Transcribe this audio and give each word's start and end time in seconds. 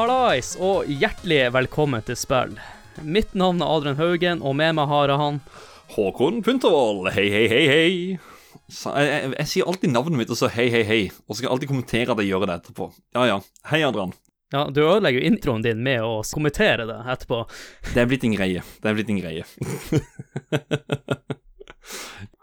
Hallais, 0.00 0.54
og 0.56 0.86
hjertelig 0.88 1.50
velkommen 1.52 2.00
til 2.06 2.16
spill. 2.16 2.54
Mitt 3.04 3.34
navn 3.36 3.58
er 3.60 3.68
Adrian 3.68 3.98
Haugen, 3.98 4.38
og 4.40 4.54
med 4.56 4.78
meg 4.78 4.88
har 4.88 5.10
jeg 5.12 5.20
han 5.20 5.40
Håkon 5.92 6.38
Puntervold, 6.46 7.10
hei, 7.12 7.26
hei, 7.28 7.42
hei, 7.52 7.64
hei. 7.68 8.54
Så 8.72 8.94
jeg, 8.96 9.10
jeg, 9.10 9.34
jeg 9.34 9.50
sier 9.50 9.68
alltid 9.68 9.92
navnet 9.92 10.16
mitt 10.22 10.32
og 10.32 10.38
så 10.40 10.48
hei, 10.54 10.70
hei, 10.72 10.80
hei. 10.88 11.02
Og 11.26 11.34
så 11.34 11.42
skal 11.42 11.50
jeg 11.50 11.52
alltid 11.52 11.72
kommentere 11.74 12.16
at 12.16 12.22
jeg 12.24 12.30
gjør 12.30 12.46
det 12.48 12.56
etterpå. 12.62 12.88
Ja, 13.18 13.26
ja. 13.28 13.36
Hei, 13.68 13.82
Adrian. 13.84 14.16
Ja, 14.54 14.64
du 14.72 14.80
ødelegger 14.86 15.20
jo 15.20 15.34
introen 15.34 15.68
din 15.68 15.84
med 15.84 16.00
å 16.06 16.24
kommentere 16.32 16.88
det 16.88 16.96
etterpå. 17.18 17.42
Det 17.92 18.00
er 18.00 18.08
blitt 18.08 18.24
en 18.24 18.38
greie. 18.38 18.64
Det 18.80 18.88
er 18.88 18.96
blitt 18.96 19.12
en 19.12 19.20
greie. 19.20 19.44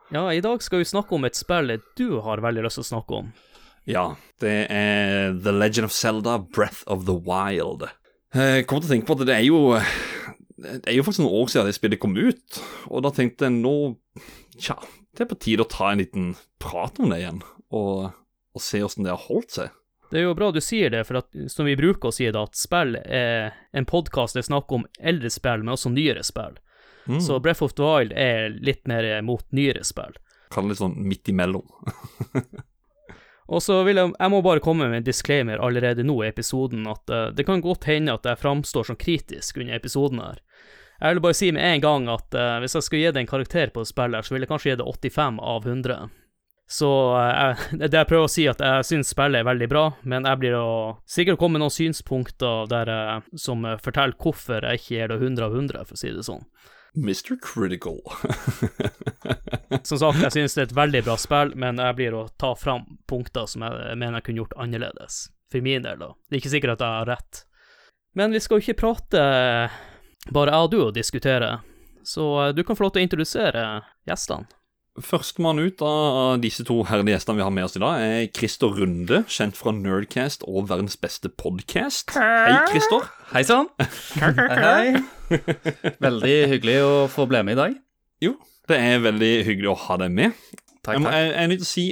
Ja, 0.08 0.22
i 0.32 0.40
dag 0.40 0.62
skal 0.64 0.80
vi 0.80 0.86
snakke 0.88 1.18
om 1.18 1.26
et 1.28 1.36
spill 1.36 1.74
du 2.00 2.22
har 2.24 2.40
veldig 2.40 2.62
lyst 2.64 2.80
til 2.80 2.86
å 2.86 2.88
snakke 2.94 3.18
om. 3.18 3.34
Ja, 3.88 4.18
det 4.44 4.56
er 4.74 5.38
The 5.40 5.54
Legend 5.56 5.88
of 5.88 5.96
Zelda, 5.96 6.38
Breath 6.44 6.84
of 6.92 7.06
the 7.08 7.16
Wild. 7.16 7.88
Jeg 8.36 8.68
kommer 8.68 8.84
til 8.84 8.90
å 8.90 8.94
tenke 8.94 9.08
på 9.08 9.16
at 9.16 9.26
det 9.30 9.36
er 9.38 9.46
jo 9.46 9.60
Det 10.58 10.90
er 10.92 10.98
jo 10.98 11.06
faktisk 11.08 11.24
noen 11.24 11.38
år 11.40 11.52
siden 11.54 11.70
det 11.70 11.78
spillet 11.78 12.02
kom 12.04 12.18
ut, 12.18 12.60
og 12.92 13.06
da 13.06 13.14
tenkte 13.16 13.48
jeg 13.48 13.56
nå 13.62 13.78
Tja, 14.60 14.76
det 15.16 15.24
er 15.24 15.32
på 15.32 15.40
tide 15.40 15.64
å 15.64 15.72
ta 15.72 15.92
en 15.94 16.02
liten 16.02 16.32
prat 16.60 17.00
om 17.00 17.14
det 17.14 17.22
igjen, 17.22 17.44
og, 17.72 18.10
og 18.58 18.64
se 18.64 18.82
åssen 18.84 19.06
det 19.06 19.14
har 19.14 19.28
holdt 19.30 19.54
seg. 19.54 19.76
Det 20.10 20.20
er 20.20 20.26
jo 20.26 20.36
bra 20.38 20.50
du 20.56 20.60
sier 20.64 20.92
det, 20.92 21.04
for 21.08 21.20
at, 21.22 21.30
som 21.52 21.68
vi 21.68 21.76
bruker 21.78 22.10
å 22.10 22.16
si 22.16 22.26
det, 22.26 22.40
at 22.40 22.58
spill 22.58 22.96
er 23.04 23.54
en 23.76 23.88
podkast 23.88 24.38
der 24.38 24.48
snakker 24.48 24.80
om 24.80 24.88
eldre 24.98 25.30
spill, 25.32 25.62
men 25.62 25.76
også 25.76 25.92
nyere 25.94 26.24
spill. 26.26 26.58
Mm. 27.08 27.20
Så 27.24 27.38
Breath 27.44 27.64
of 27.64 27.76
the 27.78 27.86
Wild 27.86 28.16
er 28.18 28.56
litt 28.58 28.88
mer 28.90 29.06
mot 29.24 29.46
nyere 29.56 29.84
spill. 29.88 30.18
Kall 30.52 30.68
det 30.68 30.76
litt 30.76 30.82
sånn 30.82 30.98
midt 31.06 31.30
imellom. 31.32 31.68
Og 33.48 33.64
så 33.64 33.80
vil 33.88 34.00
jeg, 34.00 34.12
jeg 34.18 34.32
må 34.34 34.42
bare 34.44 34.64
komme 34.64 34.90
med 34.92 35.02
en 35.02 35.08
disclaimer 35.08 35.62
allerede 35.64 36.04
nå 36.04 36.18
i 36.24 36.30
episoden, 36.30 36.84
at 36.92 37.14
uh, 37.14 37.30
det 37.36 37.48
kan 37.48 37.64
godt 37.64 37.88
hende 37.88 38.18
at 38.18 38.28
jeg 38.28 38.42
framstår 38.42 38.90
som 38.90 39.00
kritisk 39.00 39.62
under 39.62 39.78
episoden 39.78 40.20
her. 40.24 40.42
Jeg 40.98 41.14
vil 41.14 41.24
bare 41.24 41.38
si 41.38 41.52
med 41.54 41.64
en 41.64 41.84
gang 41.84 42.08
at 42.12 42.36
uh, 42.36 42.58
hvis 42.60 42.76
jeg 42.76 42.88
skulle 42.88 43.04
gi 43.06 43.14
det 43.16 43.24
en 43.24 43.30
karakter 43.30 43.72
på 43.72 43.86
spillet, 43.88 44.26
så 44.26 44.36
ville 44.36 44.48
jeg 44.48 44.52
kanskje 44.52 44.74
gi 44.74 44.80
det 44.82 44.88
85 44.88 45.40
av 45.56 45.68
100. 45.68 46.10
Så 46.68 46.90
jeg, 47.16 47.58
det 47.88 47.96
jeg 47.96 48.10
prøver 48.10 48.28
å 48.28 48.32
si, 48.32 48.48
at 48.52 48.62
jeg 48.64 48.88
syns 48.90 49.14
spillet 49.16 49.40
er 49.40 49.48
veldig 49.48 49.70
bra, 49.72 49.86
men 50.04 50.28
jeg 50.28 50.42
blir 50.44 50.58
å 50.60 50.72
sikkert 51.08 51.40
komme 51.40 51.56
med 51.56 51.64
noen 51.66 51.78
synspunkter 51.78 52.68
der, 52.72 52.92
jeg 52.92 53.44
som 53.48 53.64
eh, 53.66 53.80
forteller 53.80 54.20
hvorfor 54.20 54.68
jeg 54.68 54.82
ikke 54.82 54.98
gir 54.98 55.14
det 55.14 55.22
100 55.22 55.48
av 55.48 55.56
100, 55.56 55.88
for 55.88 55.96
å 55.96 56.02
si 56.02 56.12
det 56.12 56.28
sånn. 56.28 56.44
Mr. 56.98 57.38
Critical. 57.42 58.00
Som 59.84 60.00
sagt, 60.00 60.22
jeg 60.22 60.32
synes 60.32 60.56
det 60.56 60.62
er 60.64 60.70
et 60.70 60.78
veldig 60.78 61.04
bra 61.06 61.18
spill, 61.22 61.54
men 61.60 61.78
jeg 61.82 61.98
blir 62.00 62.16
å 62.18 62.28
ta 62.42 62.54
fram 62.58 62.88
punkter 63.10 63.46
som 63.46 63.66
jeg 63.68 63.98
mener 64.00 64.18
jeg 64.18 64.26
kunne 64.28 64.42
gjort 64.42 64.58
annerledes. 64.58 65.20
For 65.52 65.64
min 65.64 65.86
del, 65.86 66.02
da. 66.02 66.10
Det 66.28 66.38
er 66.38 66.42
ikke 66.42 66.56
sikkert 66.56 66.78
at 66.78 66.86
jeg 66.86 66.98
har 66.98 67.10
rett. 67.12 67.44
Men 68.18 68.34
vi 68.34 68.42
skal 68.42 68.58
jo 68.58 68.66
ikke 68.66 68.82
prate 68.82 69.22
bare 70.34 70.52
jeg 70.52 70.66
og 70.66 70.72
du 70.74 70.80
og 70.82 70.96
diskutere, 70.96 71.52
så 72.04 72.26
eh, 72.48 72.54
du 72.56 72.64
kan 72.66 72.76
få 72.76 72.88
lov 72.88 72.96
til 72.96 73.04
å 73.04 73.08
introdusere 73.08 73.66
gjestene. 74.10 74.50
Førstemann 74.98 75.60
ut 75.62 75.82
av 75.86 76.40
disse 76.42 76.64
to 76.66 76.80
herlige 76.90 77.14
gjestene 77.20 77.38
vi 77.38 77.44
har 77.46 77.52
med 77.54 77.68
oss 77.68 77.76
i 77.78 77.82
dag, 77.84 78.02
er 78.02 78.30
Christer 78.34 78.72
Runde, 78.74 79.20
kjent 79.30 79.58
fra 79.60 79.70
Nerdcast 79.76 80.42
og 80.50 80.72
Verdens 80.72 80.98
beste 80.98 81.30
podcast. 81.30 82.16
Hei, 82.18 82.56
Christer. 82.72 83.06
Hei 83.30 83.44
sann. 83.46 83.70
Hei. 84.18 84.96
Veldig 86.02 86.38
hyggelig 86.56 86.78
å 86.88 86.94
få 87.14 87.28
bli 87.30 87.44
med 87.46 87.54
i 87.58 87.60
dag. 87.62 87.76
Jo, 88.26 88.34
det 88.72 88.80
er 88.82 89.04
veldig 89.06 89.32
hyggelig 89.46 89.70
å 89.76 89.78
ha 89.86 90.00
deg 90.02 90.16
med. 90.18 90.34
Takk, 90.82 90.96
Jeg, 90.96 91.04
må, 91.04 91.12
takk. 91.12 91.18
jeg, 91.20 91.30
jeg 91.30 91.44
er 91.44 91.52
nødt 91.52 91.62
til 91.62 91.68
å 91.68 91.74
si, 91.76 91.86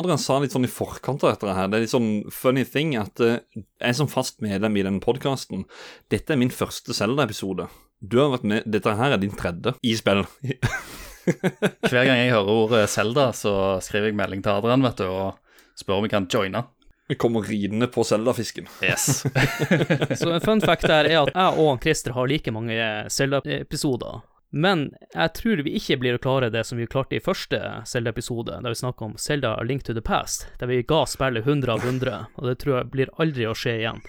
Adrian 0.00 0.22
sa 0.22 0.40
litt 0.40 0.54
sånn 0.56 0.68
i 0.68 0.70
forkant 0.72 1.24
av 1.26 1.34
dette 1.34 1.56
her, 1.58 1.68
det 1.68 1.76
er 1.80 1.84
litt 1.84 1.92
sånn 1.92 2.10
funny 2.32 2.64
thing 2.64 2.94
at 3.00 3.20
eh, 3.26 3.40
jeg 3.82 3.98
som 3.98 4.08
fast 4.08 4.40
medlem 4.44 4.78
i 4.80 4.84
denne 4.86 5.02
podkasten, 5.04 5.66
dette 6.14 6.32
er 6.32 6.40
min 6.40 6.54
første 6.54 6.96
Zelda-episode. 6.96 7.68
Du 8.00 8.16
har 8.22 8.32
vært 8.32 8.48
med, 8.48 8.64
Dette 8.70 8.96
her 8.96 9.12
er 9.16 9.20
din 9.20 9.36
tredje 9.36 9.76
i 9.84 9.92
spill. 9.98 10.24
Hver 11.90 12.04
gang 12.06 12.20
jeg 12.20 12.32
hører 12.34 12.52
ordet 12.52 12.86
Selda, 12.90 13.30
så 13.36 13.52
skriver 13.84 14.10
jeg 14.10 14.18
melding 14.18 14.44
til 14.44 14.54
Adrian 14.54 14.84
vet 14.86 15.02
du, 15.02 15.10
og 15.10 15.76
spør 15.78 16.00
om 16.00 16.06
jeg 16.06 16.14
kan 16.14 16.28
joine. 16.32 16.64
Vi 17.06 17.14
kommer 17.14 17.44
ridende 17.46 17.86
på 17.86 18.02
Zelda-fisken. 18.04 18.66
Yes. 18.82 19.22
Så 20.20 20.30
en 20.32 20.40
fun 20.42 20.60
fact 20.60 20.88
der 20.90 21.06
er 21.06 21.20
at 21.20 21.34
jeg 21.34 21.60
og 21.62 21.78
Christer 21.82 22.16
har 22.16 22.26
like 22.26 22.50
mange 22.50 22.78
Zelda-episoder. 23.14 24.24
Men 24.50 24.88
jeg 25.12 25.32
tror 25.36 25.62
vi 25.66 25.74
ikke 25.78 25.98
blir 26.02 26.16
å 26.16 26.22
klare 26.22 26.50
det 26.54 26.62
som 26.66 26.78
vi 26.80 26.88
klarte 26.90 27.18
i 27.18 27.22
første 27.22 27.60
Zelda-episode, 27.86 28.58
der 28.62 28.72
vi 28.72 28.78
snakka 28.78 29.06
om 29.06 29.16
Zelda 29.20 29.54
A 29.54 29.66
Link 29.66 29.84
to 29.86 29.94
the 29.94 30.02
Past, 30.02 30.46
der 30.58 30.70
vi 30.70 30.80
ga 30.86 31.04
spillet 31.06 31.46
100 31.46 31.74
av 31.74 31.84
100, 31.84 32.22
og 32.34 32.48
det 32.48 32.56
tror 32.62 32.78
jeg 32.78 32.90
blir 32.94 33.12
aldri 33.22 33.46
å 33.46 33.54
skje 33.58 33.76
igjen. 33.82 34.02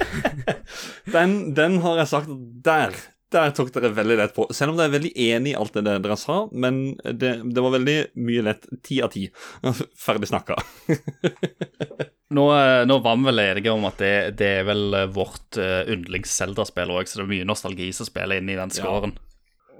Den, 1.14 1.32
den 1.52 1.74
har 1.84 1.98
jeg 1.98 2.08
sagt 2.08 2.30
Der 2.64 2.94
der 3.30 3.52
tok 3.54 3.72
dere 3.74 3.92
veldig 3.94 4.16
lett 4.18 4.34
på. 4.36 4.46
Selv 4.54 4.72
om 4.72 4.78
dere 4.78 4.90
er 4.90 4.96
veldig 4.98 5.12
enig 5.30 5.52
i 5.52 5.58
alt 5.58 5.76
det 5.76 5.84
dere 5.86 6.16
sa, 6.18 6.42
men 6.52 6.80
det, 7.04 7.36
det 7.44 7.64
var 7.64 7.76
veldig 7.76 7.98
mye 8.18 8.46
lett. 8.46 8.66
Ti 8.86 9.00
av 9.06 9.12
ti. 9.14 9.26
Ferdig 10.06 10.30
snakka. 10.32 10.58
Nå, 12.30 12.44
eh, 12.54 12.86
nå 12.86 13.00
var 13.02 13.16
vi 13.18 13.26
vel 13.26 13.42
enige 13.42 13.72
om 13.74 13.84
at 13.88 13.96
det, 13.98 14.14
det 14.38 14.50
er 14.60 14.66
vel 14.68 14.94
eh, 14.94 15.08
vårt 15.10 15.56
uh, 15.58 15.80
yndlings-Selda-spill 15.90 16.92
òg, 16.94 17.08
så 17.10 17.18
det 17.18 17.24
er 17.24 17.32
mye 17.32 17.48
nostalgi 17.48 17.88
som 17.96 18.06
spiller 18.06 18.38
inn 18.38 18.52
i 18.52 18.54
den 18.54 18.70
scoren. 18.70 19.16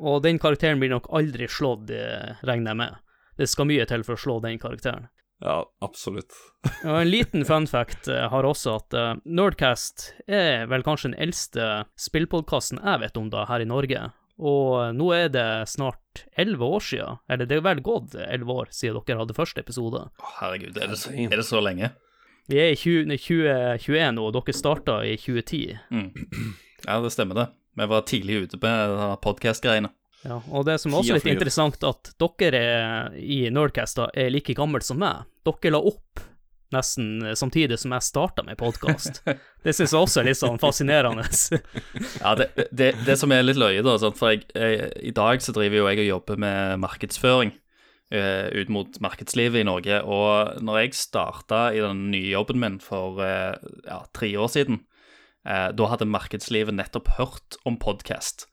Og 0.01 0.19
den 0.25 0.41
karakteren 0.43 0.81
blir 0.83 0.91
nok 0.91 1.07
aldri 1.15 1.47
slått, 1.47 1.93
eh, 1.95 2.41
regner 2.43 2.73
jeg 2.73 2.81
med. 2.81 2.99
Det 3.39 3.47
skal 3.49 3.69
mye 3.71 3.87
til 3.87 4.03
for 4.03 4.19
å 4.19 4.23
slå 4.25 4.41
den 4.43 4.59
karakteren. 4.59 5.07
Ja, 5.41 5.65
absolutt. 5.81 6.33
Og 6.85 6.97
en 7.01 7.11
liten 7.11 7.45
fun 7.49 7.67
fact 7.69 8.09
eh, 8.13 8.27
har 8.29 8.47
også 8.47 8.77
at 8.77 8.97
eh, 8.97 9.13
Nerdcast 9.25 10.11
er 10.29 10.67
vel 10.69 10.85
kanskje 10.85 11.13
den 11.13 11.21
eldste 11.29 11.69
spillpodkasten 12.01 12.83
jeg 12.83 13.01
vet 13.07 13.21
om 13.21 13.31
da, 13.33 13.47
her 13.49 13.65
i 13.65 13.69
Norge. 13.69 14.11
Og 14.41 14.75
eh, 14.83 14.93
nå 14.97 15.09
er 15.17 15.33
det 15.33 15.49
snart 15.73 16.27
elleve 16.37 16.69
år 16.77 16.85
siden, 16.85 17.23
eller 17.33 17.49
det 17.49 17.57
er 17.57 17.65
vel 17.71 17.81
gått 17.85 18.19
elleve 18.21 18.59
år 18.65 18.75
siden 18.77 19.01
dere 19.09 19.23
hadde 19.23 19.37
første 19.39 19.65
episode. 19.65 20.05
Å, 20.13 20.35
herregud, 20.43 20.77
er 20.77 20.93
det, 20.93 21.01
så, 21.01 21.15
er 21.17 21.37
det 21.41 21.49
så 21.49 21.65
lenge? 21.65 21.93
Vi 22.51 22.61
er 22.61 22.75
i 22.75 22.77
20, 22.77 23.17
2021 23.17 24.19
nå, 24.19 24.27
og 24.29 24.37
dere 24.37 24.57
starta 24.57 25.01
i 25.07 25.17
2010. 25.21 25.79
Ja, 26.85 27.01
det 27.01 27.15
stemmer 27.15 27.37
det. 27.39 27.49
Vi 27.79 27.87
var 27.87 28.05
tidlig 28.09 28.43
ute 28.45 28.59
på 28.61 28.71
podkast-greiene. 29.25 29.93
Ja, 30.27 30.41
og 30.53 30.67
det 30.69 30.77
som 30.83 30.93
er 30.93 31.01
også 31.01 31.17
litt 31.17 31.31
interessant, 31.33 31.81
at 31.87 32.13
dere 32.21 32.59
er, 32.61 33.15
i 33.17 33.47
Nerdcast 33.53 34.03
er 34.11 34.33
like 34.33 34.57
gammel 34.57 34.85
som 34.85 35.01
meg. 35.01 35.25
Dere 35.49 35.73
la 35.73 35.81
opp 35.81 36.27
nesten 36.71 37.25
samtidig 37.35 37.79
som 37.83 37.95
jeg 37.97 38.07
starta 38.07 38.45
med 38.47 38.59
podkast. 38.61 39.23
Det 39.65 39.75
syns 39.77 39.93
jeg 39.93 40.01
også 40.01 40.21
er 40.23 40.29
litt 40.31 40.41
sånn 40.41 40.61
fascinerende. 40.63 41.27
Ja, 42.23 42.37
det, 42.39 42.51
det, 42.71 42.93
det 43.07 43.17
som 43.19 43.33
er 43.35 43.43
litt 43.45 43.59
løye, 43.61 43.83
da, 43.85 43.97
sant, 44.01 44.19
for 44.21 44.33
jeg, 44.33 44.47
jeg, 44.55 44.93
i 45.11 45.15
dag 45.17 45.43
så 45.43 45.55
driver 45.57 45.81
jo 45.81 45.89
jeg 45.89 46.05
og 46.05 46.09
jobber 46.11 46.41
med 46.45 46.81
markedsføring 46.85 47.53
uh, 48.15 48.47
ut 48.55 48.73
mot 48.73 49.01
markedslivet 49.03 49.63
i 49.63 49.67
Norge, 49.67 50.03
og 50.05 50.61
når 50.65 50.85
jeg 50.85 51.01
starta 51.01 51.71
i 51.75 51.83
den 51.83 52.07
nye 52.13 52.31
jobben 52.33 52.61
min 52.63 52.79
for 52.85 53.21
uh, 53.25 53.57
ja, 53.89 54.03
tre 54.17 54.31
år 54.41 54.53
siden, 54.53 54.83
uh, 55.49 55.69
da 55.77 55.91
hadde 55.93 56.09
markedslivet 56.09 56.77
nettopp 56.77 57.13
hørt 57.19 57.61
om 57.69 57.81
podkast. 57.81 58.50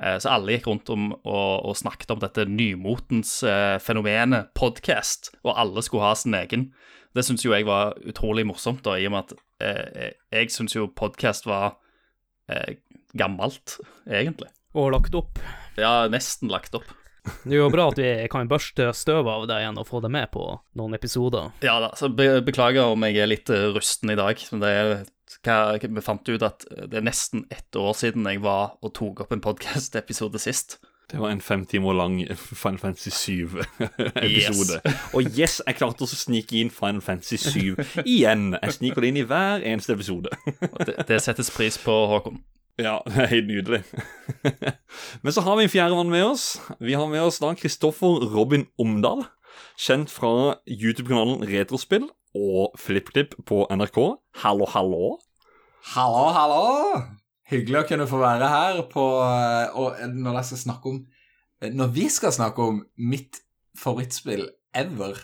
Eh, 0.00 0.16
så 0.22 0.32
alle 0.32 0.56
gikk 0.56 0.68
rundt 0.70 0.90
om 0.92 1.10
og, 1.12 1.66
og 1.68 1.76
snakket 1.76 2.14
om 2.14 2.22
dette 2.22 2.46
nymotens 2.48 3.40
eh, 3.44 3.76
fenomenet 3.82 4.54
podkast, 4.56 5.34
og 5.44 5.58
alle 5.60 5.84
skulle 5.84 6.08
ha 6.08 6.14
sin 6.16 6.36
egen. 6.38 6.70
Det 7.16 7.24
syns 7.26 7.44
jo 7.44 7.52
jeg 7.52 7.66
var 7.68 7.96
utrolig 8.08 8.46
morsomt, 8.48 8.84
da, 8.86 8.96
i 8.96 9.08
og 9.08 9.16
med 9.16 9.26
at 9.26 9.34
eh, 9.66 10.14
jeg 10.32 10.54
syns 10.54 10.76
jo 10.76 10.88
podkast 10.96 11.48
var 11.50 11.74
eh, 12.48 12.78
gammelt, 13.18 13.76
egentlig. 14.08 14.48
Og 14.78 14.92
lagt 14.94 15.16
opp. 15.18 15.40
Ja, 15.80 16.06
nesten 16.08 16.52
lagt 16.52 16.76
opp. 16.78 16.88
Det 17.44 17.52
er 17.52 17.60
jo 17.60 17.68
bra 17.72 17.90
at 17.90 17.98
vi 18.00 18.08
kan 18.32 18.48
børste 18.48 18.86
støv 18.96 19.28
av 19.28 19.44
deg 19.50 19.60
igjen 19.60 19.78
og 19.80 19.88
få 19.90 20.00
deg 20.00 20.12
med 20.14 20.30
på 20.32 20.44
noen 20.78 20.96
episoder. 20.96 21.50
Ja 21.60 21.76
da, 21.82 21.90
så 21.98 22.08
be 22.08 22.38
beklager 22.46 22.94
om 22.94 23.04
jeg 23.04 23.20
er 23.20 23.28
litt 23.28 23.50
rusten 23.74 24.14
i 24.14 24.16
dag. 24.16 24.40
Men 24.54 24.62
det 24.62 24.70
er, 24.72 24.92
hva, 25.46 25.78
vi 25.80 26.04
fant 26.04 26.28
ut 26.28 26.44
at 26.44 26.66
det 26.68 27.00
er 27.00 27.06
nesten 27.06 27.46
ett 27.50 27.76
år 27.76 27.94
siden 27.96 28.28
jeg 28.28 28.42
var 28.44 28.76
og 28.84 28.94
tok 28.98 29.24
opp 29.24 29.32
en 29.32 29.42
podcast-episode 29.44 30.40
sist. 30.42 30.78
Det 31.10 31.18
var 31.18 31.32
en 31.32 31.40
fem 31.42 31.64
timer 31.66 31.96
lang 31.96 32.20
Final 32.36 32.78
Fantasy 32.78 33.10
7-episode. 33.10 34.78
Og 35.16 35.26
yes, 35.34 35.58
jeg 35.66 35.78
klarte 35.80 36.06
å 36.06 36.10
snike 36.10 36.54
inn 36.60 36.70
Final 36.70 37.02
Fantasy 37.02 37.40
7 37.40 38.04
igjen. 38.04 38.52
Jeg 38.54 38.76
sniker 38.76 39.02
det 39.02 39.10
inn 39.10 39.18
i 39.18 39.26
hver 39.26 39.64
eneste 39.66 39.96
episode. 39.96 40.30
Det, 40.86 40.94
det 41.08 41.18
settes 41.24 41.50
pris 41.50 41.80
på, 41.82 41.96
Håkon. 42.12 42.38
Ja, 42.78 43.00
det 43.08 43.24
er 43.24 43.32
helt 43.32 43.50
nydelig. 43.50 43.82
Men 45.24 45.34
så 45.34 45.42
har 45.46 45.58
vi 45.58 45.66
en 45.66 45.72
fjerdemann 45.72 46.12
med 46.12 46.28
oss. 46.28 46.60
Vi 46.78 46.94
har 46.94 47.10
med 47.10 47.24
oss 47.26 47.40
da 47.42 47.52
Kristoffer 47.58 48.22
Robin 48.30 48.68
Omdal. 48.78 49.26
Kjent 49.80 50.12
fra 50.12 50.60
YouTube-kanalen 50.68 51.42
Retrospill 51.50 52.06
og 52.36 52.78
FlippKlipp 52.78 53.34
på 53.48 53.64
NRK. 53.74 53.98
Hallo, 54.44 54.70
hallo. 54.70 55.18
Hallo, 55.80 56.26
hallo! 56.36 57.00
Hyggelig 57.48 57.78
å 57.80 57.86
kunne 57.88 58.06
få 58.06 58.18
være 58.20 58.48
her 58.52 58.80
på 58.92 59.04
eh, 59.24 59.78
Og 59.80 59.96
når 60.12 60.36
jeg 60.36 60.48
skal 60.50 60.60
snakke 60.60 60.90
om 60.92 60.98
Når 61.72 61.94
vi 61.94 62.04
skal 62.12 62.34
snakke 62.36 62.66
om 62.68 62.82
mitt 63.00 63.40
favorittspill 63.80 64.44
ever 64.76 65.16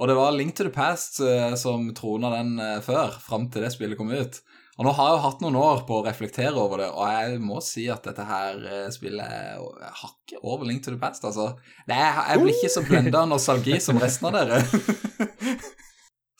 Og 0.00 0.08
det 0.08 0.16
var 0.16 0.32
Link 0.32 0.56
to 0.56 0.64
the 0.64 0.72
Past 0.72 1.20
eh, 1.20 1.52
som 1.60 1.90
trona 1.94 2.32
den 2.38 2.56
eh, 2.56 2.78
før, 2.82 3.12
fram 3.20 3.50
til 3.52 3.66
det 3.66 3.72
spillet 3.74 4.00
kom 4.00 4.14
ut. 4.14 4.40
Og 4.78 4.86
nå 4.86 4.92
har 4.94 5.08
jeg 5.10 5.16
jo 5.16 5.24
hatt 5.24 5.40
noen 5.42 5.58
år 5.58 5.82
på 5.88 5.96
å 5.98 6.04
reflektere 6.06 6.54
over 6.54 6.84
det, 6.84 6.86
og 6.94 7.10
jeg 7.10 7.40
må 7.42 7.58
si 7.66 7.88
at 7.90 8.06
dette 8.06 8.22
her 8.28 8.62
eh, 8.62 8.84
spillet 8.94 9.58
hakker 10.04 10.38
over 10.38 10.70
Link 10.70 10.84
to 10.86 10.94
the 10.94 11.00
Past, 11.02 11.26
altså. 11.26 11.48
Er, 11.90 12.22
jeg 12.30 12.44
blir 12.44 12.54
ikke 12.54 12.70
så 12.76 12.84
blenda 12.86 13.24
av 13.24 13.32
nostalgi 13.32 13.80
som 13.82 13.98
resten 13.98 14.30
av 14.30 14.38
dere. 14.38 14.62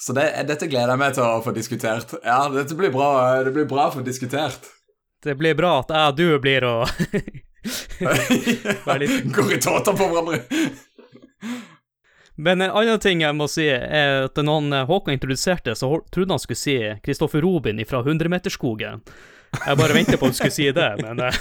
så 0.00 0.14
det, 0.14 0.28
dette 0.46 0.68
gleder 0.70 0.94
jeg 0.94 1.00
meg 1.00 1.14
til 1.16 1.24
å 1.26 1.42
få 1.42 1.54
diskutert. 1.56 2.14
Ja, 2.22 2.44
dette 2.52 2.76
blir 2.78 2.92
bra, 2.94 3.08
det 3.42 3.54
blir 3.56 3.66
bra 3.70 3.88
å 3.88 3.94
få 3.96 4.04
diskutert. 4.06 4.68
Det 5.24 5.34
blir 5.34 5.56
bra 5.58 5.80
at 5.80 5.90
jeg 5.90 6.12
og 6.12 6.18
du 6.18 6.38
blir 6.38 6.62
å 6.66 6.74
Går 9.34 9.52
i 9.52 9.58
tåter 9.60 9.92
på 9.98 10.06
hverandre. 10.06 10.38
Men 12.38 12.62
en 12.62 12.70
annen 12.70 13.00
ting 13.02 13.24
jeg 13.24 13.34
må 13.34 13.48
si, 13.50 13.66
er 13.66 14.28
at 14.28 14.38
når 14.38 14.68
eh, 14.70 14.84
Håkon 14.86 15.16
introduserte, 15.16 15.74
så 15.74 15.88
trodde 16.14 16.36
han 16.36 16.38
skulle 16.38 16.60
si 16.60 16.76
Kristoffer 17.02 17.42
Robin 17.42 17.82
fra 17.86 18.04
100-meterskogen. 18.04 19.02
Jeg 19.58 19.80
bare 19.80 19.96
ventet 19.96 20.20
på 20.20 20.28
at 20.28 20.30
han 20.30 20.38
skulle 20.38 20.54
si 20.54 20.68
det, 20.70 20.90
men 21.02 21.24
eh, 21.26 21.40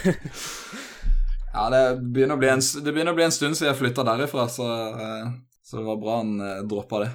Ja, 1.53 1.67
det 1.73 1.83
begynner, 2.01 2.41
en, 2.49 2.65
det 2.81 2.89
begynner 2.89 3.13
å 3.13 3.17
bli 3.17 3.27
en 3.27 3.35
stund 3.35 3.57
siden 3.57 3.69
jeg 3.69 3.79
flytta 3.83 4.07
derifra, 4.09 4.47
så, 4.49 4.65
eh, 4.97 5.29
så 5.67 5.81
det 5.81 5.83
var 5.83 5.97
bra 5.99 6.17
han 6.21 6.39
eh, 6.39 6.61
droppa 6.63 6.99
det. 7.03 7.09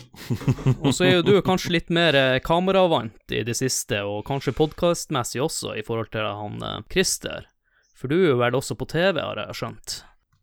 Og 0.84 0.92
så 0.92 1.06
er 1.06 1.14
jo 1.14 1.22
du 1.24 1.32
kanskje 1.40 1.72
litt 1.78 1.88
mer 1.88 2.18
eh, 2.18 2.40
kameravant 2.44 3.32
i 3.32 3.40
det 3.46 3.54
siste, 3.56 4.02
og 4.04 4.20
kanskje 4.28 4.52
podkastmessig 4.58 5.40
også, 5.40 5.72
i 5.80 5.84
forhold 5.86 6.10
til 6.12 6.28
han 6.28 6.60
eh, 6.60 6.82
Christer. 6.92 7.48
For 7.96 8.12
du 8.12 8.18
er 8.18 8.36
vel 8.36 8.58
også 8.60 8.76
på 8.76 8.84
TV, 8.90 9.22
har 9.24 9.40
jeg 9.40 9.56
skjønt. 9.56 9.96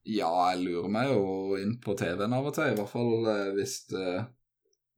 Ja, 0.09 0.31
jeg 0.49 0.63
lurer 0.63 0.89
meg 0.89 1.11
jo 1.11 1.57
inn 1.61 1.77
på 1.83 1.93
TV-en 1.99 2.33
av 2.33 2.49
og 2.49 2.57
til, 2.57 2.73
i 2.73 2.77
hvert 2.79 2.89
fall 2.89 3.29
eh, 3.29 3.53
hvis, 3.53 3.79
eh, 3.93 4.21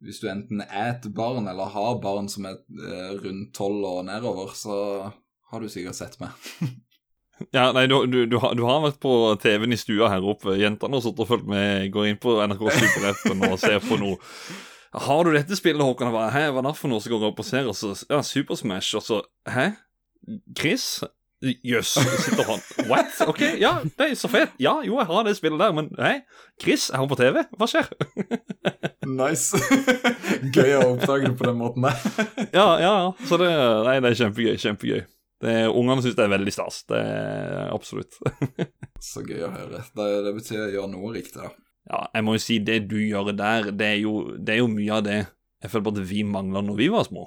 hvis 0.06 0.24
du 0.24 0.30
enten 0.32 0.64
er 0.64 0.94
et 0.94 1.12
barn 1.16 1.50
eller 1.50 1.76
har 1.76 2.00
barn 2.00 2.32
som 2.32 2.48
er 2.48 2.62
eh, 2.80 3.16
rundt 3.20 3.52
tolv 3.58 3.84
og 3.84 4.06
nedover, 4.08 4.56
så 4.56 4.78
har 5.52 5.60
du 5.60 5.68
sikkert 5.68 6.00
sett 6.00 6.16
meg. 6.24 6.32
Ja, 7.56 7.70
nei, 7.76 7.86
du, 7.90 7.96
du, 8.12 8.24
du, 8.30 8.38
har, 8.44 8.56
du 8.58 8.64
har 8.68 8.82
vært 8.84 9.00
på 9.04 9.14
TV-en 9.42 9.76
i 9.76 9.80
stua 9.80 10.10
her 10.12 10.26
oppe. 10.28 10.58
Jentene 10.60 10.98
har 10.98 11.06
sittet 11.06 11.24
og 11.24 11.30
fulgt 11.30 11.48
med, 11.50 11.88
går 11.94 12.10
inn 12.12 12.20
på 12.22 12.36
NRK 12.44 12.66
Superappen 12.76 13.46
og 13.50 13.60
ser 13.62 13.80
på 13.86 14.00
noe. 14.02 14.18
Har 15.06 15.24
du 15.24 15.32
dette 15.36 15.58
spillet, 15.58 15.84
Håkon? 15.86 16.12
Bare, 16.16 16.32
Hæ, 16.34 16.48
hva 16.50 16.64
er 16.64 16.68
det 16.72 16.76
for 16.80 16.92
noe 16.92 17.04
som 17.04 17.14
går 17.14 17.30
opp 17.30 17.40
og 17.44 17.48
ser? 17.48 17.70
Og 17.70 17.78
så, 17.78 17.94
ja, 18.10 18.24
Super 18.26 18.58
Smash, 18.58 18.98
og 18.98 19.06
så 19.06 19.22
Hæ? 19.50 19.70
Chris? 20.58 21.00
Jøss, 21.40 21.94
sitter 22.20 22.44
han 22.44 22.90
What? 22.90 23.14
Ok, 23.30 23.40
ja, 23.62 23.78
det 23.98 24.10
er 24.10 24.16
så 24.20 24.28
fett. 24.28 24.58
Ja, 24.60 24.74
jo, 24.84 24.98
jeg 25.00 25.08
har 25.08 25.24
det 25.24 25.38
spillet 25.38 25.62
der, 25.62 25.72
men 25.78 25.88
hei, 25.96 26.18
Chris, 26.60 26.90
er 26.90 27.00
han 27.00 27.08
på 27.08 27.16
TV? 27.16 27.46
Hva 27.56 27.70
skjer? 27.70 27.88
Nice. 29.08 29.56
Gøy 30.52 30.74
å 30.82 30.82
oppdage 30.98 31.30
det 31.30 31.38
på 31.40 31.48
den 31.48 31.56
måten 31.62 31.88
der. 31.88 31.96
Ja, 32.52 32.68
ja, 32.82 32.92
ja. 33.06 33.14
Så 33.30 33.40
det, 33.40 33.48
nei, 33.88 33.96
det 34.04 34.12
er 34.12 34.20
kjempegøy. 34.20 34.58
Kjempegøy. 34.60 35.00
Det, 35.40 35.56
ungene 35.72 36.04
syns 36.04 36.18
det 36.18 36.26
er 36.26 36.34
veldig 36.34 36.54
stas. 36.54 36.84
Det 36.90 37.00
er 37.00 37.72
absolutt. 37.72 38.20
Så 39.10 39.24
gøy 39.24 39.46
å 39.48 39.54
høre. 39.54 39.82
Det, 39.96 40.08
det 40.26 40.36
betyr 40.36 40.66
å 40.66 40.72
gjøre 40.74 40.92
noe 40.92 41.12
riktig, 41.16 41.40
da. 41.40 41.52
Ja, 41.90 42.04
jeg 42.14 42.26
må 42.28 42.36
jo 42.36 42.42
si 42.44 42.60
det 42.62 42.82
du 42.92 42.98
gjør 43.02 43.32
der, 43.34 43.72
det 43.74 43.88
er 43.96 44.00
jo, 44.04 44.16
det 44.38 44.58
er 44.58 44.60
jo 44.62 44.70
mye 44.70 44.98
av 45.00 45.06
det 45.08 45.20
jeg 45.24 45.72
føler 45.72 45.86
på 45.88 45.94
at 45.96 46.10
vi 46.12 46.24
mangla 46.28 46.62
når 46.64 46.78
vi 46.78 46.90
var 46.92 47.08
små. 47.08 47.26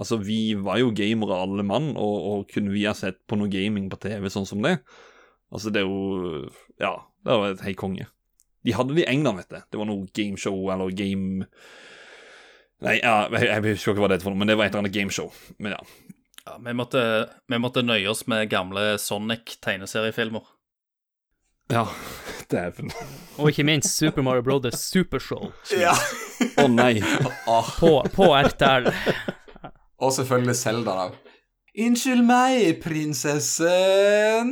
Altså, 0.00 0.16
vi 0.24 0.54
var 0.56 0.80
jo 0.80 0.94
gamere 0.96 1.36
alle 1.44 1.64
mann, 1.66 1.92
og, 2.00 2.16
og 2.30 2.48
kunne 2.52 2.72
vi 2.72 2.86
ha 2.88 2.94
sett 2.96 3.20
på 3.28 3.36
noe 3.36 3.52
gaming 3.52 3.90
på 3.92 4.00
TV 4.00 4.30
sånn 4.32 4.48
som 4.48 4.64
det? 4.64 4.78
Altså, 5.52 5.72
det 5.72 5.82
er 5.82 5.88
jo 5.88 6.48
Ja, 6.80 6.94
det 7.26 7.36
var 7.36 7.52
et 7.52 7.64
hei 7.66 7.74
konge. 7.78 8.08
De 8.64 8.74
hadde 8.76 8.96
det 8.96 9.04
i 9.04 9.10
England, 9.12 9.40
vet 9.40 9.52
du. 9.52 9.60
Det 9.72 9.80
var 9.80 9.88
noe 9.88 10.08
gameshow 10.16 10.56
eller 10.72 10.92
game 10.96 11.46
Nei, 12.80 12.94
ja, 13.02 13.26
jeg, 13.28 13.44
jeg 13.44 13.74
husker 13.74 13.92
ikke 13.92 14.00
hva 14.06 14.08
det 14.08 14.22
het 14.22 14.28
men 14.32 14.48
det 14.48 14.54
var 14.56 14.64
et 14.64 14.72
eller 14.72 14.86
annet 14.86 14.94
gameshow. 14.94 15.28
Men 15.60 15.74
ja. 15.76 15.80
Ja, 16.50 16.56
vi, 16.64 16.72
måtte, 16.74 17.28
vi 17.46 17.58
måtte 17.62 17.82
nøye 17.86 18.08
oss 18.10 18.24
med 18.26 18.48
gamle 18.50 18.96
Sonic-tegneseriefilmer. 18.98 20.42
Ja, 21.70 21.84
dæven. 22.50 22.90
Og 23.38 23.52
ikke 23.52 23.62
minst 23.68 23.94
Super 23.94 24.24
Mario 24.26 24.42
Brothers 24.42 24.80
Supershow 24.90 25.52
Ja. 25.78 25.92
Å 26.58 26.66
nei. 26.66 26.96
På, 27.78 27.92
på 28.10 28.26
RTL. 28.34 28.90
og 30.02 30.10
selvfølgelig 30.16 30.56
Selda, 30.58 30.96
da. 31.04 31.36
Unnskyld 31.86 32.26
meg, 32.26 32.80
prinsessen. 32.82 34.50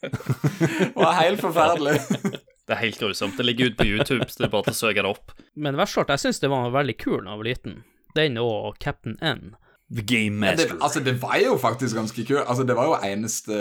det 0.00 0.94
var 0.96 1.18
helt 1.20 1.42
forferdelig. 1.44 1.98
Det 2.32 2.72
er 2.72 2.80
helt 2.80 3.02
grusomt. 3.02 3.36
Det 3.36 3.44
ligger 3.44 3.68
ute 3.68 3.82
på 3.82 3.90
YouTube, 3.90 4.24
så 4.32 4.40
det 4.40 4.48
er 4.48 4.54
bare 4.54 4.70
til 4.70 4.78
å 4.78 4.80
søke 4.86 5.04
det 5.04 5.10
opp. 5.12 5.34
Men 5.52 5.76
verst 5.76 6.00
av 6.00 6.06
alt, 6.06 6.14
jeg 6.16 6.24
syns 6.30 6.40
det 6.40 6.48
var 6.54 6.72
veldig 6.72 6.96
kul 6.96 7.18
da 7.26 7.34
jeg 7.34 7.42
var 7.42 7.50
liten. 7.50 7.76
Den 8.16 8.40
og 8.40 8.80
Captain 8.80 9.20
N. 9.20 9.50
The 9.92 10.04
Game 10.08 10.46
Ja, 10.46 10.56
det, 10.56 10.68
altså, 10.80 11.00
det 11.04 11.16
var 11.22 11.36
jo 11.42 11.56
faktisk 11.60 11.96
ganske 11.98 12.24
kult. 12.24 12.46
Altså, 12.46 12.64
det 12.64 12.76
var 12.76 12.88
jo 12.88 12.98
eneste 13.04 13.56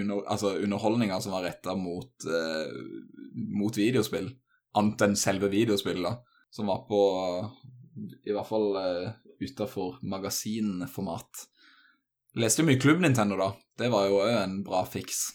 under, 0.00 0.22
altså, 0.26 0.54
underholdninga 0.56 1.20
som 1.20 1.34
var 1.36 1.44
retta 1.44 1.74
mot, 1.76 2.12
uh, 2.24 2.72
mot 3.52 3.76
videospill. 3.76 4.30
Annet 4.78 5.04
enn 5.04 5.16
selve 5.20 5.50
videospillet, 5.52 6.04
da. 6.06 6.44
Som 6.52 6.72
var 6.72 6.84
på 6.88 7.00
I 8.24 8.32
hvert 8.32 8.48
fall 8.48 8.70
uh, 8.76 9.10
utafor 9.42 9.98
magasinformat. 10.02 11.46
Leste 12.40 12.62
jo 12.62 12.68
mye 12.70 12.80
Klubb 12.80 13.02
Nintendo, 13.04 13.36
da. 13.36 13.50
Det 13.78 13.90
var 13.92 14.08
jo 14.08 14.22
òg 14.22 14.36
en 14.38 14.62
bra 14.64 14.86
fiks. 14.88 15.26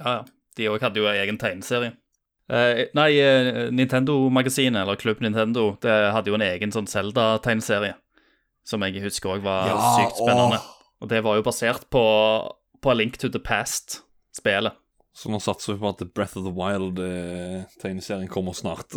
Ja, 0.00 0.20
ja. 0.20 0.22
De 0.56 0.68
òg 0.68 0.82
hadde 0.84 1.00
jo 1.00 1.08
egen 1.08 1.38
tegneserie. 1.40 1.94
Uh, 2.52 2.84
nei, 2.92 3.14
eh, 3.22 3.70
Nintendo-magasinet, 3.72 4.82
eller 4.82 4.98
Klubb 5.00 5.22
Nintendo, 5.24 5.70
det 5.80 5.94
hadde 6.12 6.28
jo 6.28 6.36
en 6.36 6.44
egen 6.44 6.74
sånn 6.74 6.88
Zelda-tegneserie. 6.90 7.94
Som 8.64 8.84
jeg 8.86 9.02
husker 9.02 9.36
òg 9.36 9.42
var 9.46 9.66
Ja, 9.72 9.78
sykt 9.98 10.20
spennende. 10.20 10.60
åh. 10.60 10.68
Og 11.02 11.08
det 11.10 11.22
var 11.26 11.34
jo 11.36 11.42
basert 11.42 11.88
på, 11.90 12.02
på 12.80 12.90
A 12.90 12.94
Link 12.94 13.16
to 13.18 13.28
the 13.28 13.40
Past-spelet. 13.42 14.76
Så 15.12 15.28
nå 15.28 15.36
satser 15.44 15.74
vi 15.74 15.80
på 15.82 15.88
at 15.90 15.98
The 16.00 16.06
Breath 16.08 16.38
of 16.38 16.44
the 16.46 16.52
Wild-tegneserien 16.56 18.30
kommer 18.32 18.54
snart. 18.56 18.94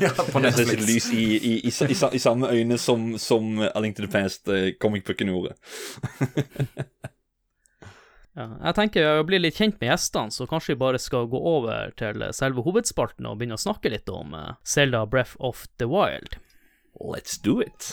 ja, 0.00 0.12
på 0.32 0.40
Det 0.40 0.54
Netflix. 0.54 0.86
lys 0.88 1.08
i, 1.12 1.24
i, 1.36 1.52
i, 1.68 1.68
i, 1.68 1.96
i 2.16 2.18
samme 2.22 2.48
øyne 2.48 2.78
som, 2.80 3.18
som 3.20 3.58
A 3.66 3.80
Link 3.84 3.96
to 3.98 4.06
the 4.06 4.08
Past, 4.14 4.48
eh, 4.48 4.70
comic 4.80 5.04
booken 5.04 5.28
gjorde. 5.34 5.52
Ja, 8.34 8.48
jeg 8.64 8.74
tenker 8.74 9.20
å 9.20 9.26
bli 9.28 9.38
litt 9.38 9.54
kjent 9.60 9.76
med 9.78 9.92
gjestene, 9.92 10.32
så 10.34 10.42
kanskje 10.50 10.72
vi 10.72 10.80
bare 10.80 10.98
skal 10.98 11.28
gå 11.30 11.38
over 11.38 11.92
til 11.94 12.24
selve 12.34 12.64
hovedspalten 12.66 13.28
og 13.30 13.36
begynne 13.38 13.54
å 13.54 13.62
snakke 13.62 13.92
litt 13.92 14.10
om 14.10 14.32
Selda 14.34 14.56
Zelda 14.66 15.04
Breath 15.06 15.36
of 15.38 15.68
the 15.78 15.86
Wild. 15.86 16.34
Let's 16.98 17.38
do 17.38 17.60
it. 17.62 17.92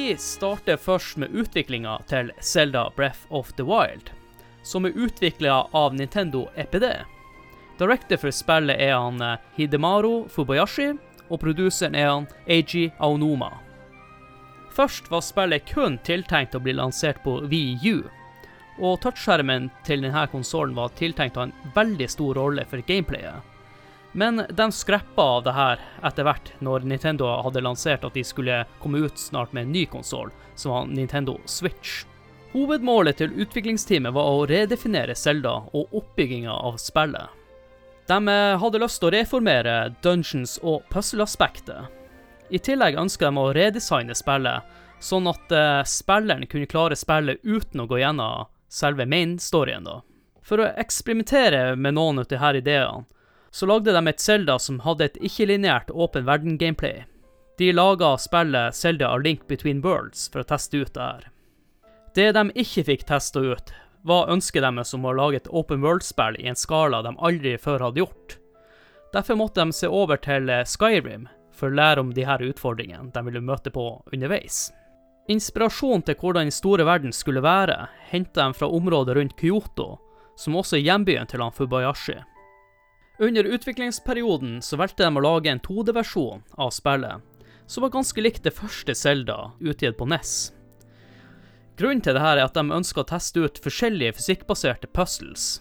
Vi 0.00 0.16
starter 0.16 0.76
først 0.76 1.16
med 1.20 1.34
utviklinga 1.36 1.98
til 2.08 2.30
Zelda 2.40 2.86
Breath 2.96 3.26
of 3.28 3.50
the 3.58 3.64
Wild, 3.68 4.08
som 4.62 4.86
er 4.88 4.96
utvikla 4.96 5.58
av 5.76 5.92
Nintendo 5.94 6.46
EPD. 6.56 6.86
Director 7.76 8.16
for 8.22 8.32
spillet 8.32 8.80
er 8.80 8.94
han 8.96 9.20
eh, 9.20 9.42
Hidemaru 9.58 10.24
Fubayashi, 10.32 10.94
og 11.28 11.42
produseren 11.42 11.98
er 12.00 12.08
han 12.08 12.30
Eiji 12.48 12.86
Aonoma. 12.96 13.50
Først 14.72 15.12
var 15.12 15.20
spillet 15.26 15.68
kun 15.68 16.00
tiltenkt 16.08 16.56
å 16.56 16.64
bli 16.64 16.78
lansert 16.80 17.20
på 17.26 17.36
Wii 17.52 17.92
U, 17.92 18.00
og 18.80 19.02
touchskjermen 19.04 19.68
til 19.84 20.08
denne 20.08 20.24
konsollen 20.32 20.80
var 20.80 20.96
tiltenkt 20.96 21.36
å 21.36 21.44
ha 21.44 21.50
en 21.50 21.76
veldig 21.76 22.08
stor 22.08 22.40
rolle 22.40 22.64
for 22.72 22.88
gameplayet. 22.88 23.49
Men 24.12 24.42
de 24.50 24.72
skreppa 24.72 25.22
av 25.22 25.42
det 25.44 25.52
her 25.54 25.82
etter 26.02 26.26
hvert, 26.26 26.52
når 26.58 26.86
Nintendo 26.88 27.28
hadde 27.44 27.62
lansert 27.62 28.04
at 28.04 28.16
de 28.16 28.24
skulle 28.26 28.64
komme 28.82 29.04
ut 29.06 29.18
snart 29.18 29.52
med 29.54 29.68
en 29.68 29.72
ny 29.72 29.84
konsoll, 29.86 30.32
som 30.58 30.74
var 30.74 30.88
Nintendo 30.90 31.36
Switch. 31.46 32.04
Hovedmålet 32.50 33.20
til 33.20 33.36
utviklingsteamet 33.38 34.14
var 34.14 34.26
å 34.26 34.46
redefinere 34.50 35.14
Zelda 35.14 35.60
og 35.70 35.94
oppbygginga 35.94 36.50
av 36.50 36.80
spillet. 36.82 37.30
De 38.10 38.18
eh, 38.28 38.56
hadde 38.58 38.80
lyst 38.82 38.98
til 38.98 39.06
å 39.06 39.14
reformere 39.14 39.74
dungeons 40.02 40.56
og 40.66 40.82
puzzle-aspektet. 40.90 41.86
I 42.50 42.58
tillegg 42.58 42.98
ønska 42.98 43.30
de 43.30 43.38
å 43.38 43.52
redesigne 43.54 44.16
spillet, 44.18 44.66
sånn 44.98 45.30
at 45.30 45.54
eh, 45.54 45.84
spilleren 45.86 46.50
kunne 46.50 46.66
klare 46.66 46.98
spillet 46.98 47.38
uten 47.46 47.84
å 47.84 47.86
gå 47.86 48.02
gjennom 48.02 48.50
selve 48.66 49.06
main-storyen. 49.06 49.86
For 50.42 50.58
å 50.58 50.72
eksperimentere 50.82 51.76
med 51.76 51.94
noen 51.94 52.24
av 52.24 52.26
disse 52.26 52.52
ideene, 52.58 53.06
så 53.50 53.66
lagde 53.66 53.92
de 53.92 54.08
et 54.08 54.20
Zelda 54.20 54.58
som 54.58 54.80
hadde 54.84 55.08
et 55.08 55.18
ikke-lineært 55.20 55.90
åpen 55.90 56.26
verden-gameplay. 56.28 57.04
De 57.58 57.72
laga 57.72 58.14
spillet 58.18 58.74
Zelda 58.74 59.10
A 59.10 59.18
Link 59.18 59.46
Between 59.48 59.82
Worlds 59.84 60.28
for 60.32 60.42
å 60.42 60.48
teste 60.48 60.80
ut 60.80 60.94
det 60.94 61.02
her. 61.02 61.26
Det 62.14 62.30
de 62.34 62.44
ikke 62.62 62.86
fikk 62.86 63.06
testa 63.06 63.42
ut, 63.42 63.72
var 64.02 64.30
ønsket 64.32 64.64
deres 64.64 64.94
om 64.96 65.04
å 65.04 65.12
lage 65.14 65.42
et 65.42 65.50
open 65.50 65.82
world-spill 65.84 66.38
i 66.40 66.48
en 66.48 66.58
skala 66.58 67.02
de 67.04 67.12
aldri 67.18 67.56
før 67.60 67.84
hadde 67.84 68.00
gjort. 68.02 68.38
Derfor 69.12 69.36
måtte 69.36 69.62
de 69.64 69.74
se 69.76 69.90
over 69.90 70.20
til 70.22 70.48
eh, 70.50 70.64
Skyrim 70.64 71.26
for 71.52 71.68
å 71.68 71.76
lære 71.76 72.00
om 72.00 72.12
de 72.14 72.24
her 72.24 72.42
utfordringene 72.46 73.10
de 73.12 73.24
ville 73.26 73.42
møte 73.44 73.72
på 73.74 73.84
underveis. 74.14 74.70
Inspirasjon 75.30 76.02
til 76.06 76.16
hvordan 76.18 76.48
den 76.48 76.54
store 76.54 76.86
verden 76.88 77.12
skulle 77.14 77.42
være, 77.44 77.76
henta 78.10 78.46
de 78.46 78.56
fra 78.56 78.70
området 78.70 79.18
rundt 79.18 79.36
Kyoto, 79.38 79.98
som 80.38 80.56
også 80.56 80.78
er 80.78 80.86
hjembyen 80.86 81.28
til 81.28 81.44
han 81.44 81.54
Fubayashi. 81.54 82.16
Under 83.20 83.44
utviklingsperioden 83.44 84.62
så 84.62 84.78
valgte 84.80 85.04
de 85.04 85.16
å 85.18 85.20
lage 85.20 85.50
en 85.52 85.60
2D-versjon 85.60 86.40
av 86.56 86.70
spillet, 86.72 87.20
som 87.68 87.84
var 87.84 87.92
ganske 87.92 88.22
likt 88.24 88.46
det 88.46 88.54
første 88.56 88.94
Zelda 88.96 89.50
utgitt 89.60 89.98
på 89.98 90.06
NES. 90.08 90.54
Grunnen 91.76 92.00
til 92.00 92.16
dette 92.16 92.30
er 92.32 92.40
at 92.40 92.56
de 92.56 92.64
ønska 92.72 93.02
å 93.02 93.10
teste 93.10 93.42
ut 93.44 93.60
forskjellige 93.60 94.16
fysikkbaserte 94.16 94.88
puzzles. 94.96 95.60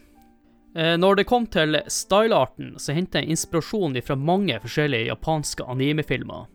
Eh, 0.76 0.96
Når 0.96 1.20
det 1.20 1.28
kom 1.28 1.50
til 1.52 1.82
stylearten, 1.88 2.78
så 2.80 2.96
henta 2.96 3.20
jeg 3.20 3.36
inspirasjon 3.36 4.00
fra 4.08 4.16
mange 4.16 4.56
forskjellige 4.64 5.12
japanske 5.12 5.68
animefilmer. 5.68 6.48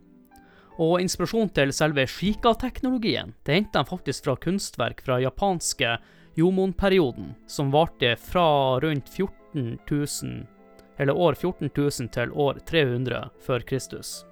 Og 0.81 1.01
inspirasjon 1.05 1.53
til 1.53 1.73
selve 1.73 2.07
shika-teknologien 2.09 3.37
det 3.45 3.61
henta 3.61 3.85
de 3.85 3.93
faktisk 3.93 4.25
fra 4.25 4.39
kunstverk 4.41 5.05
fra 5.05 5.21
japanske 5.21 5.99
Jomon-perioden, 6.41 7.35
som 7.47 7.71
varte 7.71 8.17
fra 8.17 8.81
rundt 8.81 9.13
14 9.13 9.79
000, 9.91 10.47
eller 10.99 11.17
år 11.17 11.35
14 11.35 11.71
000 11.77 12.09
til 12.15 12.33
år 12.33 12.61
300 12.67 13.29
før 13.47 13.61
Kristus. 13.61 14.25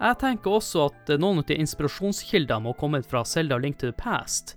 Jeg 0.00 0.18
tenker 0.20 0.58
også 0.58 0.90
at 0.90 1.14
noen 1.20 1.40
av 1.40 1.46
de 1.48 1.56
inspirasjonskildene 1.62 2.64
må 2.64 2.74
ha 2.74 2.80
kommet 2.80 3.08
fra 3.08 3.24
Zelda 3.24 3.56
Link 3.58 3.78
to 3.80 3.88
the 3.88 3.96
Past, 3.96 4.56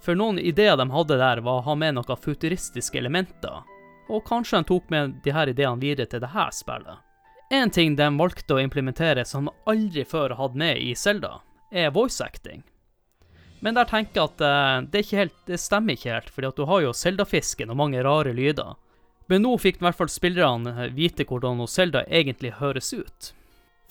for 0.00 0.16
noen 0.16 0.38
ideer 0.40 0.78
de 0.80 0.88
hadde 0.88 1.20
der 1.20 1.42
var 1.44 1.60
å 1.60 1.66
ha 1.68 1.76
med 1.76 1.98
noen 1.98 2.24
futuristiske 2.24 2.98
elementer, 2.98 3.60
og 4.08 4.24
kanskje 4.26 4.62
de 4.62 4.68
tok 4.72 4.88
med 4.90 5.20
de 5.24 5.36
her 5.36 5.52
ideene 5.52 5.80
videre 5.82 6.08
til 6.08 6.24
dette 6.24 6.48
spillet. 6.56 7.04
En 7.52 7.70
ting 7.70 7.96
de 7.98 8.06
valgte 8.16 8.56
å 8.56 8.62
implementere 8.62 9.24
som 9.26 9.48
de 9.48 9.54
aldri 9.68 10.04
før 10.06 10.36
hadde 10.38 10.58
med 10.58 10.78
i 10.78 10.94
Zelda, 10.94 11.40
er 11.70 11.92
voice 11.94 12.22
acting. 12.24 12.62
Men 13.60 13.76
der 13.76 13.84
tenker 13.84 14.16
jeg 14.16 14.30
at 14.30 14.44
eh, 14.46 14.76
det, 14.92 15.02
helt, 15.12 15.34
det 15.46 15.58
stemmer 15.60 15.98
ikke 15.98 16.14
helt, 16.14 16.30
fordi 16.32 16.48
at 16.48 16.60
du 16.60 16.64
har 16.70 16.84
jo 16.86 16.94
Zelda-fisken 16.96 17.72
og 17.72 17.78
mange 17.82 18.00
rare 18.06 18.32
lyder. 18.32 18.78
Men 19.30 19.44
nå 19.46 19.52
fikk 19.62 19.78
i 19.78 19.84
hvert 19.86 19.98
fall 20.00 20.10
spillerne 20.10 20.72
eh, 20.74 20.94
vite 20.94 21.22
hvordan 21.22 21.62
Zelda 21.70 22.02
egentlig 22.08 22.56
høres 22.58 22.90
ut. 22.92 23.28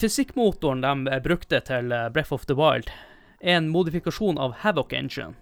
Fysikkmotoren 0.01 0.81
de 0.83 1.19
brukte 1.23 1.61
til 1.63 1.93
eh, 1.95 2.09
Breath 2.11 2.35
of 2.35 2.43
the 2.49 2.57
Wild, 2.59 2.91
er 3.39 3.61
en 3.61 3.69
modifikasjon 3.71 4.37
av 4.37 4.57
Havoc 4.65 4.91
Engine. 4.93 5.37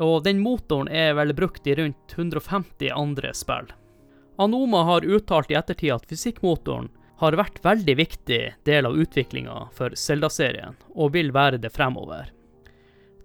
Og 0.00 0.24
den 0.24 0.40
motoren 0.40 0.88
er 0.88 1.12
vel 1.18 1.34
brukt 1.36 1.66
i 1.68 1.74
rundt 1.76 2.14
150 2.16 2.88
andre 2.96 3.34
spill. 3.36 3.68
Anoma 4.40 4.82
har 4.88 5.04
uttalt 5.04 5.52
i 5.52 5.58
ettertid 5.60 5.92
at 5.94 6.08
fysikkmotoren 6.08 6.88
har 7.20 7.36
vært 7.38 7.60
veldig 7.62 7.98
viktig 8.00 8.40
del 8.64 8.88
av 8.88 8.96
utviklinga 8.96 9.68
for 9.76 9.92
Zelda-serien, 9.94 10.80
og 10.96 11.12
vil 11.12 11.28
være 11.36 11.60
det 11.60 11.70
fremover. 11.76 12.32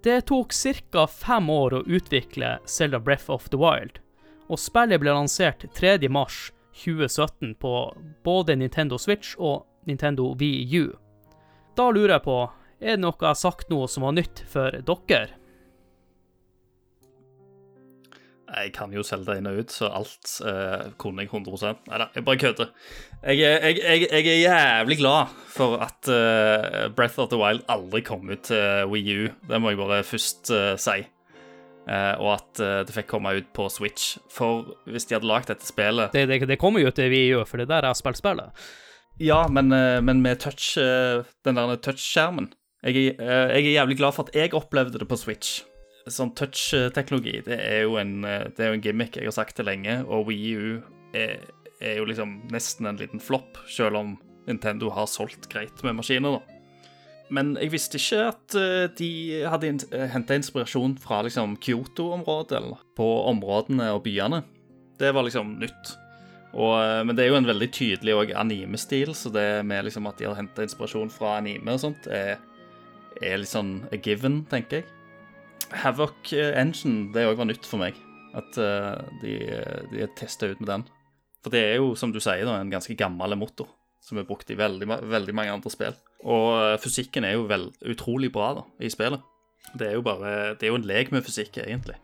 Det 0.04 0.22
tok 0.28 0.52
ca. 0.92 1.08
fem 1.08 1.50
år 1.50 1.80
å 1.80 1.84
utvikle 1.88 2.58
Zelda 2.66 3.00
Breath 3.00 3.32
of 3.32 3.48
the 3.50 3.58
Wild, 3.58 4.04
og 4.50 4.60
spillet 4.60 5.00
ble 5.01 5.13
lansert 5.13 5.65
3.3.2017 5.77 7.53
på 7.62 7.74
både 8.25 8.56
Nintendo 8.58 8.98
Switch 8.98 9.36
og 9.38 9.65
Nintendo 9.89 10.34
Wii 10.39 10.82
U. 10.82 10.88
Da 11.77 11.89
lurer 11.94 12.18
jeg 12.18 12.25
på, 12.25 12.39
er 12.79 12.96
det 12.96 13.03
noe 13.03 13.15
jeg 13.20 13.29
har 13.29 13.38
sagt 13.38 13.70
nå 13.72 13.86
som 13.88 14.08
var 14.08 14.18
nytt 14.18 14.44
for 14.50 14.74
dere? 14.74 15.36
Jeg 18.50 18.72
kan 18.74 18.94
jo 18.94 19.03
selge 19.06 19.29
det 19.29 19.36
inn 19.39 19.50
og 19.51 19.60
ut, 19.62 19.74
så 19.74 19.91
alt 19.94 20.32
eh, 20.48 20.88
kunne 21.01 21.22
jeg 21.22 21.29
100 21.29 21.84
Nei 21.86 22.00
da, 22.01 22.08
jeg 22.15 22.25
bare 22.25 22.41
kødder. 22.41 22.72
Jeg, 23.22 23.38
jeg, 23.44 23.77
jeg, 23.77 24.08
jeg 24.10 24.25
er 24.25 24.39
jævlig 24.41 24.98
glad 25.03 25.36
for 25.53 25.77
at 25.86 26.10
eh, 26.10 26.88
Breath 26.98 27.22
of 27.22 27.29
the 27.29 27.38
Wild 27.38 27.62
aldri 27.70 28.01
kom 28.06 28.25
ut 28.32 28.48
til 28.50 28.89
Wii 28.89 29.18
U. 29.20 29.29
Det 29.51 29.62
må 29.62 29.74
jeg 29.74 29.82
bare 29.84 30.01
først 30.08 30.50
eh, 30.56 30.74
si. 30.82 31.03
Eh, 31.89 32.15
og 32.22 32.36
at 32.36 32.62
eh, 32.62 32.81
det 32.86 32.93
fikk 32.93 33.10
komme 33.10 33.34
ut 33.39 33.50
på 33.55 33.65
Switch. 33.74 34.19
For 34.34 34.75
hvis 34.89 35.10
de 35.10 35.17
hadde 35.17 35.29
lagd 35.29 35.50
dette 35.50 35.65
spillet 35.65 36.13
Det, 36.13 36.27
det, 36.29 36.43
det 36.50 36.60
kommer 36.62 36.84
jo 36.84 36.91
til 36.93 37.10
Wii 37.10 37.39
U, 37.39 37.41
for 37.50 37.58
det 37.58 37.65
er 37.65 37.74
der 37.79 37.89
er 37.89 37.98
spilt 37.98 38.19
spillet. 38.19 38.67
Ja, 39.19 39.41
men, 39.51 39.74
eh, 39.75 39.98
men 40.05 40.22
med 40.25 40.43
touch, 40.43 40.75
den 40.77 41.58
der 41.58 41.81
touch-skjermen. 41.81 42.53
Jeg, 42.86 43.17
jeg 43.19 43.65
er 43.65 43.74
jævlig 43.74 43.98
glad 44.00 44.15
for 44.15 44.29
at 44.29 44.38
jeg 44.38 44.53
opplevde 44.55 45.01
det 45.01 45.10
på 45.10 45.17
Switch. 45.19 45.63
Sånn 46.10 46.31
touch-teknologi, 46.38 47.41
det 47.46 47.58
er 47.60 47.84
jo 47.84 47.98
en, 48.00 48.22
det 48.24 48.63
er 48.63 48.72
jo 48.72 48.77
en 48.77 48.86
gimmick 48.86 49.17
jeg 49.19 49.27
har 49.27 49.36
sagt 49.36 49.60
det 49.60 49.65
lenge, 49.67 50.00
og 50.08 50.29
Wii 50.29 50.53
U 50.55 50.69
er, 51.13 51.43
er 51.84 52.00
jo 52.00 52.08
liksom 52.08 52.38
nesten 52.53 52.88
en 52.89 52.98
liten 52.98 53.22
flopp, 53.22 53.60
selv 53.69 54.00
om 54.00 54.15
Nintendo 54.48 54.89
har 54.96 55.10
solgt 55.12 55.50
greit 55.51 55.84
med 55.86 56.00
maskiner, 56.00 56.39
da. 56.39 56.59
Men 57.34 57.54
jeg 57.60 57.74
visste 57.74 58.00
ikke 58.00 58.22
at 58.32 58.58
eh, 58.58 58.86
de 58.98 59.10
hadde 59.50 59.74
henta 60.14 60.38
inspirasjon 60.38 60.96
fra 61.02 61.22
liksom 61.26 61.58
Kyoto-området, 61.62 62.58
eller 62.58 62.82
på 62.98 63.08
områdene 63.30 63.92
og 63.94 64.04
byene. 64.08 64.42
Det 65.00 65.14
var 65.16 65.28
liksom 65.28 65.58
nytt. 65.62 65.94
Og, 66.58 66.74
eh, 66.82 67.02
men 67.06 67.16
det 67.16 67.26
er 67.26 67.32
jo 67.34 67.40
en 67.40 67.50
veldig 67.50 67.70
tydelig 67.76 68.34
anime-stil, 68.34 69.14
så 69.16 69.32
det 69.34 69.48
med 69.70 69.86
liksom 69.86 70.10
at 70.10 70.18
de 70.18 70.30
har 70.30 70.38
henta 70.40 70.66
inspirasjon 70.66 71.14
fra 71.14 71.38
anime 71.38 71.78
og 71.78 71.84
sånt, 71.86 72.10
er, 72.10 72.40
er 73.22 73.42
litt 73.42 73.54
sånn 73.54 73.76
a 73.94 74.00
given, 74.02 74.42
tenker 74.50 74.82
jeg. 74.82 74.90
Havoc 75.84 76.34
eh, 76.34 76.56
Engine, 76.58 77.12
det 77.14 77.28
òg 77.30 77.38
var 77.38 77.52
nytt 77.52 77.70
for 77.70 77.82
meg. 77.82 77.98
At 78.38 78.58
eh, 78.62 78.96
de, 79.22 79.36
de 79.94 80.10
testa 80.18 80.50
ut 80.50 80.62
med 80.62 80.72
den. 80.74 80.88
For 81.46 81.54
det 81.54 81.62
er 81.68 81.78
jo, 81.78 81.94
som 81.96 82.12
du 82.14 82.20
sier, 82.20 82.44
da, 82.48 82.58
en 82.58 82.74
ganske 82.74 82.98
gammel 82.98 83.38
motor 83.40 83.70
som 84.10 84.18
er 84.18 84.25
brukt 84.28 84.50
i 84.51 84.58
veldig, 84.58 84.88
veldig 85.10 85.36
mange 85.38 85.54
andre 85.54 85.72
spill. 85.74 85.96
Og 86.25 86.48
eh, 86.58 86.78
fysikken 86.82 87.24
er 87.28 87.38
jo 87.38 87.46
vel, 87.50 87.70
utrolig 87.94 88.32
bra 88.34 88.54
da, 88.60 88.63
i 88.82 88.89
spillet. 88.92 89.22
Det 89.78 89.88
er 89.92 89.98
jo 90.00 90.01
bare 90.01 90.56
Det 90.58 90.66
er 90.66 90.72
jo 90.74 90.80
en 90.80 90.88
lek 90.89 91.12
med 91.13 91.24
fysikk, 91.28 91.60
egentlig. 91.62 91.96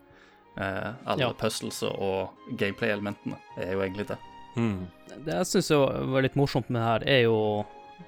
Eh, 0.56 0.92
alle 1.04 1.20
Ja. 1.26 1.32
puzzles 1.36 1.82
og 1.82 2.30
gameplay-elementene 2.56 3.36
er 3.58 3.72
jo 3.74 3.80
egentlig 3.82 4.06
det. 4.08 4.18
Det 4.56 5.34
jeg 5.34 5.46
syns 5.50 5.68
var 5.70 6.22
litt 6.24 6.36
morsomt 6.38 6.70
med 6.70 6.80
det 6.80 6.86
her, 6.88 7.02
er 7.18 7.22
jo 7.26 7.66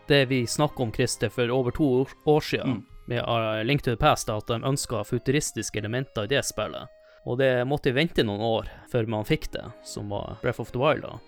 det 0.08 0.22
vi 0.30 0.42
snakka 0.46 0.80
om, 0.84 0.92
Christer, 0.92 1.28
for 1.32 1.48
over 1.52 1.70
to 1.76 2.06
år, 2.26 2.40
siden, 2.40 2.78
Mm. 2.78 2.84
med 3.08 3.22
uh, 3.24 3.62
Link 3.64 3.82
to 3.82 3.90
the 3.90 3.96
Past, 3.96 4.28
at 4.30 4.46
de 4.46 4.54
ønska 4.62 5.02
futuristiske 5.04 5.76
elementer 5.80 6.24
i 6.24 6.26
det 6.26 6.44
spillet. 6.44 6.88
Og 7.26 7.38
det 7.38 7.66
måtte 7.66 7.92
vente 7.92 8.24
noen 8.24 8.40
år 8.40 8.68
før 8.90 9.06
man 9.08 9.24
fikk 9.24 9.50
det, 9.52 9.64
som 9.84 10.08
var 10.08 10.38
Breath 10.42 10.60
of 10.60 10.70
the 10.72 10.78
Wild. 10.78 11.02
da. 11.02 11.18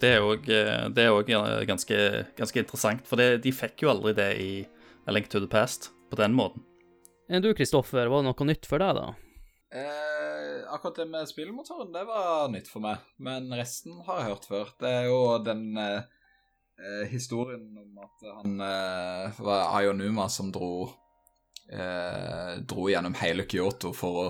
Det 0.00 0.14
er 0.16 0.24
òg 0.24 0.46
er 0.48 1.12
også 1.12 1.40
eh, 1.44 1.64
ganske, 1.68 1.96
ganske 2.38 2.62
interessant, 2.62 3.06
for 3.08 3.20
det, 3.20 3.42
de 3.44 3.52
fikk 3.52 3.84
jo 3.84 3.92
aldri 3.92 4.14
det 4.16 4.30
i 4.40 4.52
A 5.06 5.12
Link 5.12 5.28
to 5.28 5.42
the 5.42 5.50
Past 5.50 5.90
på 6.10 6.18
den 6.20 6.32
måten. 6.36 6.64
Du, 7.30 7.52
Kristoffer, 7.54 8.08
var 8.10 8.24
det 8.24 8.30
noe 8.30 8.46
nytt 8.48 8.66
for 8.66 8.82
deg, 8.82 8.96
da? 8.96 9.10
Eh, 9.70 10.62
akkurat 10.72 10.96
det 10.96 11.06
med 11.12 11.28
spillmotoren, 11.30 11.92
det 11.94 12.02
var 12.08 12.48
nytt 12.50 12.70
for 12.70 12.82
meg. 12.82 13.04
Men 13.22 13.52
resten 13.54 14.00
har 14.06 14.22
jeg 14.22 14.32
hørt 14.32 14.48
før. 14.50 14.72
Det 14.80 14.90
er 14.90 15.06
jo 15.06 15.20
den 15.46 15.68
eh, 15.78 16.08
eh, 16.80 17.04
historien 17.12 17.68
om 17.78 18.00
at 18.02 18.26
han 18.40 18.56
eh, 18.66 19.44
var 19.46 19.76
Ayonuma 19.78 20.26
som 20.32 20.50
dro 20.54 20.88
eh, 21.70 22.56
Dro 22.66 22.88
gjennom 22.90 23.14
hele 23.20 23.46
Kyoto 23.46 23.92
for 23.94 24.24
å 24.24 24.26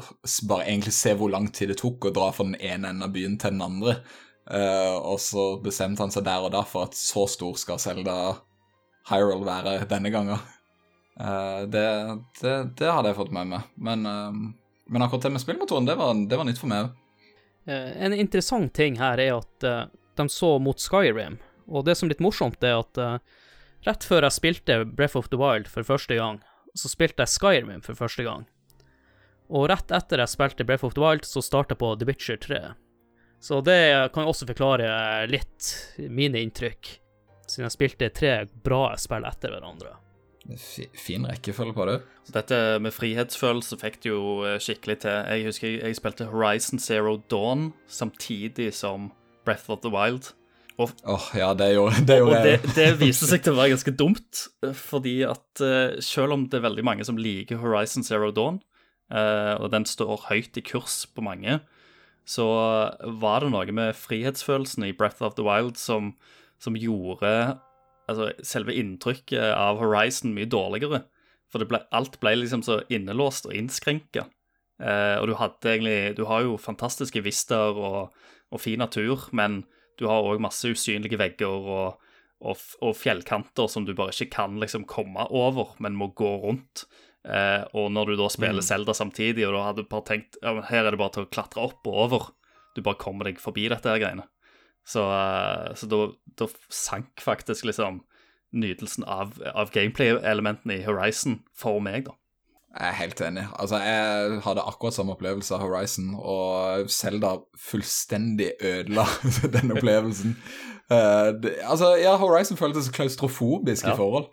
bare 0.50 0.68
egentlig 0.68 0.92
se 0.98 1.14
hvor 1.16 1.32
lang 1.32 1.48
tid 1.48 1.72
det 1.72 1.80
tok 1.80 2.10
å 2.10 2.14
dra 2.14 2.28
fra 2.36 2.50
den 2.50 2.58
ene 2.60 2.92
enden 2.92 3.06
av 3.08 3.14
byen 3.16 3.38
til 3.40 3.56
den 3.56 3.64
andre. 3.64 3.96
Eh, 4.50 4.96
og 4.98 5.20
så 5.22 5.44
bestemte 5.62 6.02
han 6.02 6.10
seg 6.10 6.24
der 6.26 6.42
og 6.42 6.50
da 6.54 6.64
for 6.66 6.88
at 6.88 6.96
så 6.98 7.26
stor 7.30 7.58
skal 7.60 7.78
Selda 7.82 8.16
Hyrule 9.10 9.46
være 9.46 9.84
denne 9.90 10.10
gangen. 10.12 10.40
Uh, 11.20 11.66
det, 11.68 11.84
det, 12.40 12.52
det 12.80 12.88
hadde 12.88 13.10
jeg 13.10 13.18
fått 13.18 13.32
med 13.34 13.50
meg. 13.50 13.68
Men, 13.76 14.06
uh, 14.08 14.74
men 14.90 15.04
akkurat 15.04 15.26
det 15.26 15.34
med 15.34 15.42
spillmotoren, 15.42 15.86
det 15.88 15.96
var, 16.00 16.14
det 16.16 16.38
var 16.38 16.48
nytt 16.48 16.60
for 16.60 16.70
meg 16.70 16.88
òg. 16.88 16.96
En 17.70 18.16
interessant 18.16 18.72
ting 18.74 18.96
her 18.98 19.20
er 19.20 19.36
at 19.36 19.64
de 20.18 20.24
så 20.32 20.54
mot 20.58 20.80
Skyrim, 20.80 21.36
og 21.68 21.84
det 21.86 21.94
som 21.98 22.08
er 22.08 22.14
litt 22.14 22.22
morsomt, 22.24 22.64
er 22.64 22.80
at 22.80 22.98
rett 23.86 24.06
før 24.08 24.24
jeg 24.26 24.34
spilte 24.38 24.78
Breath 24.88 25.20
of 25.20 25.28
the 25.30 25.38
Wild 25.38 25.68
for 25.70 25.86
første 25.86 26.16
gang, 26.18 26.40
så 26.74 26.90
spilte 26.90 27.22
jeg 27.22 27.34
Skyrim 27.36 27.84
for 27.84 28.00
første 28.00 28.24
gang. 28.26 28.48
Og 29.52 29.68
rett 29.70 29.92
etter 29.94 30.24
jeg 30.24 30.32
spilte 30.32 30.66
Breath 30.66 30.88
of 30.88 30.96
the 30.96 31.04
Wild, 31.04 31.28
så 31.28 31.44
starta 31.44 31.76
jeg 31.76 31.82
på 31.84 31.92
The 32.00 32.08
Witcher 32.08 32.40
3. 32.40 32.62
Så 33.40 33.62
det 33.64 33.80
kan 34.14 34.28
også 34.28 34.44
forklare 34.50 34.90
litt 35.30 35.70
mine 36.12 36.42
inntrykk, 36.44 36.90
siden 37.48 37.66
jeg 37.66 37.74
spilte 37.76 38.10
tre 38.14 38.32
bra 38.64 38.90
spill 39.00 39.24
etter 39.28 39.54
hverandre. 39.54 39.94
Fi- 40.60 40.88
Fin 40.96 41.24
rekkefølge 41.28 41.74
på 41.76 41.86
det. 41.88 41.94
Dette 42.34 42.58
med 42.82 42.92
frihetsfølelse 42.96 43.78
fikk 43.80 43.96
det 44.04 44.10
jo 44.12 44.20
eh, 44.48 44.58
skikkelig 44.62 44.98
til. 45.04 45.16
Jeg 45.32 45.46
husker 45.48 45.72
jeg, 45.78 45.96
spilte 45.98 46.28
Horizon 46.30 46.80
Zero 46.82 47.16
Dawn 47.32 47.70
samtidig 47.90 48.70
som 48.76 49.10
Breath 49.46 49.70
of 49.72 49.80
the 49.84 49.92
Wild. 49.92 50.30
Åh, 50.80 51.26
ja, 51.36 51.50
det 51.54 51.74
gjorde, 51.74 52.00
det 52.08 52.16
gjorde 52.22 52.38
det, 52.44 52.52
jeg. 52.54 52.70
det 52.76 52.86
viste 53.02 53.26
seg 53.28 53.42
til 53.44 53.52
å 53.52 53.58
være 53.58 53.74
ganske 53.74 53.92
dumt, 54.00 54.44
eh, 54.64 54.72
fordi 54.76 55.18
at 55.28 55.60
eh, 55.64 55.98
selv 56.04 56.36
om 56.38 56.46
det 56.48 56.56
er 56.60 56.64
veldig 56.68 56.84
mange 56.88 57.04
som 57.08 57.18
liker 57.20 57.60
Horizon 57.60 58.04
Zero 58.06 58.30
Dawn, 58.32 58.62
eh, 59.12 59.54
og 59.60 59.68
den 59.74 59.84
står 59.88 60.24
høyt 60.30 60.56
i 60.56 60.64
kurs 60.64 61.02
på 61.12 61.24
mange, 61.26 61.58
så 62.28 62.46
var 63.20 63.42
det 63.42 63.50
noe 63.54 63.74
med 63.74 63.96
frihetsfølelsen 63.98 64.86
i 64.86 64.94
Breath 64.96 65.22
of 65.24 65.36
the 65.38 65.44
Wild 65.46 65.78
som, 65.80 66.12
som 66.62 66.76
gjorde 66.78 67.30
altså, 68.10 68.30
selve 68.46 68.76
inntrykket 68.76 69.54
av 69.54 69.80
Horizon 69.82 70.34
mye 70.36 70.50
dårligere. 70.50 71.04
For 71.50 71.66
ble, 71.66 71.82
alt 71.94 72.20
ble 72.22 72.36
liksom 72.38 72.62
så 72.66 72.80
innelåst 72.92 73.48
og 73.48 73.56
innskrenka. 73.56 74.28
Eh, 74.80 75.16
og 75.20 75.28
du 75.28 75.34
hadde 75.36 75.74
egentlig 75.74 76.16
Du 76.16 76.24
har 76.28 76.46
jo 76.46 76.56
fantastiske 76.56 77.20
vister 77.24 77.76
og, 77.76 78.14
og 78.50 78.62
fin 78.62 78.80
natur, 78.80 79.28
men 79.36 79.64
du 80.00 80.06
har 80.08 80.24
òg 80.24 80.40
masse 80.40 80.64
usynlige 80.64 81.18
vegger 81.20 81.50
og, 81.50 81.98
og, 82.40 82.64
og 82.80 82.96
fjellkanter 82.96 83.68
som 83.68 83.84
du 83.84 83.92
bare 83.96 84.14
ikke 84.14 84.32
kan 84.38 84.56
liksom 84.62 84.86
komme 84.88 85.26
over, 85.28 85.74
men 85.78 85.98
må 85.98 86.12
gå 86.16 86.30
rundt. 86.44 86.86
Eh, 87.28 87.62
og 87.76 87.90
når 87.92 88.12
du 88.12 88.18
da 88.22 88.28
spiller 88.32 88.64
Zelda 88.64 88.94
samtidig, 88.96 89.44
og 89.48 89.56
da 89.56 89.64
hadde 89.68 89.84
du 89.84 89.90
bare 89.90 90.06
tenkt 90.08 90.38
ja, 90.40 90.54
men 90.56 90.64
her 90.70 90.86
er 90.86 90.94
det 90.94 91.00
bare 91.02 91.12
til 91.18 91.26
å 91.26 91.32
klatre 91.32 91.64
opp 91.68 91.88
og 91.90 91.98
over, 92.06 92.30
du 92.76 92.80
bare 92.86 93.00
kommer 93.00 93.28
deg 93.28 93.42
forbi 93.42 93.66
dette 93.68 93.90
her 93.90 94.00
greiene. 94.00 94.24
Så, 94.88 95.04
eh, 95.04 95.74
så 95.76 95.90
da, 95.90 96.00
da 96.40 96.48
sank 96.72 97.20
faktisk 97.20 97.68
liksom 97.68 98.00
nytelsen 98.56 99.04
av, 99.06 99.36
av 99.52 99.70
gameplay-elementene 99.74 100.80
i 100.80 100.86
Horizon 100.86 101.42
for 101.54 101.78
meg, 101.84 102.08
da. 102.08 102.16
Jeg 102.70 102.86
er 102.86 102.96
helt 103.00 103.20
enig. 103.26 103.44
Altså, 103.58 103.78
jeg 103.82 104.40
hadde 104.46 104.62
akkurat 104.62 104.94
samme 104.94 105.14
opplevelse 105.16 105.54
av 105.56 105.62
Horizon, 105.64 106.12
og 106.14 106.90
Zelda 106.90 107.32
fullstendig 107.58 108.52
ødela 108.62 109.08
den 109.56 109.74
opplevelsen. 109.74 110.36
Uh, 110.90 111.34
det, 111.42 111.56
altså, 111.66 111.96
ja, 111.98 112.14
Horizon 112.18 112.58
føltes 112.58 112.90
klaustrofobisk 112.94 113.86
Ja. 113.86 113.94
i 113.94 113.98
forhold. 113.98 114.30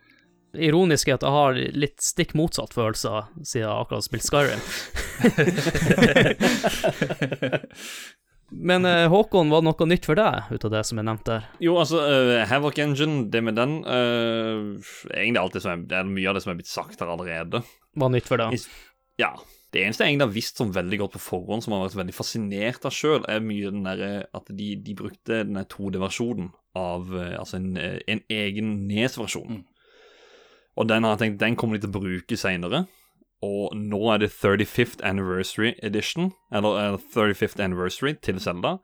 Ironisk 0.57 1.07
er 1.09 1.17
at 1.17 1.25
jeg 1.25 1.35
har 1.37 1.53
litt 1.77 2.01
stikk 2.03 2.33
motsatt 2.37 2.73
følelser 2.75 3.29
siden 3.41 3.63
jeg 3.63 3.73
akkurat 3.73 3.99
har 3.99 4.07
spilt 4.07 4.27
Skyrim. 4.27 4.61
Men 8.49 8.85
eh, 8.85 9.07
Håkon, 9.11 9.49
var 9.51 9.59
det 9.61 9.67
noe 9.67 9.87
nytt 9.89 10.05
for 10.07 10.15
deg 10.15 10.47
ut 10.53 10.65
av 10.69 10.71
det 10.71 10.83
som 10.87 10.99
jeg 10.99 11.07
nevnte 11.09 11.33
der? 11.33 11.47
Jo, 11.63 11.75
altså, 11.81 11.99
uh, 11.99 12.45
Havoc 12.47 12.79
Engine, 12.79 13.25
det 13.31 13.41
med 13.43 13.57
den 13.59 13.81
uh, 13.83 14.79
Egentlig 15.11 15.41
alt 15.41 15.57
det 15.57 15.63
som 15.65 15.73
er, 15.73 15.83
det 15.89 15.99
er 15.99 16.07
mye 16.07 16.31
av 16.31 16.37
det 16.37 16.45
som 16.45 16.53
er 16.53 16.59
blitt 16.61 16.71
sagt 16.71 17.03
her 17.03 17.11
allerede. 17.11 17.61
Var 17.99 18.13
nytt 18.13 18.29
for 18.29 18.39
deg? 18.41 18.55
Ja. 19.19 19.35
Det 19.75 19.81
eneste 19.83 20.05
jeg 20.05 20.13
egentlig 20.13 20.29
har 20.29 20.37
visst 20.37 20.61
sånn 20.61 20.71
veldig 20.71 20.97
godt 21.01 21.17
på 21.17 21.25
forhånd, 21.25 21.65
som 21.65 21.73
har 21.75 21.81
vært 21.83 21.97
veldig 21.99 22.13
fascinert 22.15 22.85
av 22.87 22.93
sjøl, 22.95 23.25
er 23.27 23.43
mye 23.43 23.67
den 23.67 23.83
der, 23.83 24.23
at 24.31 24.47
de, 24.47 24.69
de 24.79 24.93
brukte 24.95 25.41
den 25.43 25.59
2D-versjonen 25.59 26.53
av 26.79 27.11
Altså 27.11 27.57
en, 27.57 27.73
en 27.75 28.21
egen 28.31 28.69
Nes-versjon. 28.87 29.65
Og 30.77 30.87
den 30.89 31.03
har 31.03 31.15
jeg 31.15 31.19
tenkt, 31.23 31.39
den 31.41 31.55
kommer 31.57 31.77
de 31.77 31.85
til 31.87 31.93
å 31.93 31.99
bruke 31.99 32.37
seinere. 32.37 32.83
Og 33.45 33.73
nå 33.77 33.99
er 34.13 34.23
det 34.23 34.31
35th 34.33 35.01
Anniversary 35.05 35.73
Edition, 35.85 36.31
eller 36.53 36.77
eh, 36.81 36.97
35th 37.13 37.61
Anniversary 37.61 38.15
til 38.25 38.39
Zelda. 38.41 38.77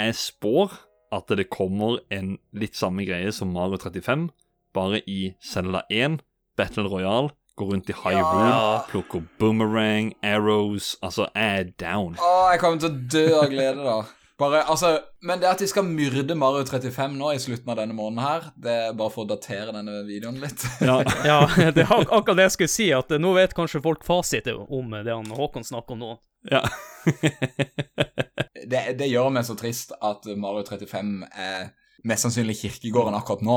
Jeg 0.00 0.14
spår 0.16 0.78
at 1.12 1.28
det 1.36 1.50
kommer 1.52 1.98
en 2.12 2.38
litt 2.56 2.76
samme 2.78 3.04
greie 3.04 3.32
som 3.36 3.52
Mario 3.52 3.76
35, 3.80 4.30
bare 4.72 5.02
i 5.08 5.34
Zelda 5.44 5.82
1, 5.92 6.20
Battle 6.56 6.88
Royale, 6.88 7.34
gå 7.60 7.66
rundt 7.68 7.90
i 7.92 7.96
Hyrule, 7.96 8.48
Ja. 8.48 8.78
plukke 8.88 9.20
boomerang, 9.38 10.14
arrows 10.24 10.96
Altså, 11.02 11.26
jeg 11.36 11.58
er 11.60 11.64
down. 11.80 12.16
Å, 12.16 12.52
jeg 12.54 12.60
kommer 12.62 12.80
til 12.80 12.88
å 12.88 13.02
dø 13.12 13.26
av 13.42 13.50
glede, 13.52 13.84
da. 13.84 13.98
Bare, 14.42 14.62
altså, 14.72 14.90
men 15.28 15.40
det 15.42 15.48
at 15.50 15.60
de 15.62 15.68
skal 15.70 15.86
myrde 15.86 16.34
Mario 16.38 16.64
35 16.66 17.14
nå 17.20 17.30
i 17.36 17.40
slutten 17.42 17.70
av 17.72 17.78
denne 17.78 17.94
måneden 17.94 18.22
her, 18.24 18.48
det 18.64 18.74
er 18.88 18.96
bare 18.98 19.12
for 19.14 19.24
å 19.24 19.30
datere 19.30 19.74
denne 19.76 20.00
videoen 20.08 20.40
litt. 20.42 20.64
Ja, 20.82 20.98
Ja, 21.30 21.38
det 21.76 21.84
er 21.86 21.92
ak 21.94 22.10
akkurat 22.10 22.38
det 22.40 22.48
jeg 22.48 22.54
skulle 22.56 22.74
si, 22.74 22.88
at 22.96 23.12
eh, 23.14 23.22
nå 23.22 23.32
vet 23.38 23.54
kanskje 23.56 23.82
folk 23.84 24.02
fasiten 24.08 24.58
om 24.66 24.90
det 24.98 25.12
han 25.14 25.30
Håkon 25.38 25.64
snakker 25.68 25.94
om 25.96 26.02
nå. 26.04 26.12
ja. 26.50 26.64
Det, 28.72 28.80
det 28.98 29.08
gjør 29.10 29.32
meg 29.34 29.44
så 29.46 29.56
trist 29.58 29.90
at 29.98 30.26
Mario 30.38 30.62
35 30.64 31.08
er 31.34 31.70
mest 32.08 32.24
sannsynlig 32.26 32.54
kirkegården 32.60 33.16
akkurat 33.18 33.42
nå. 33.46 33.56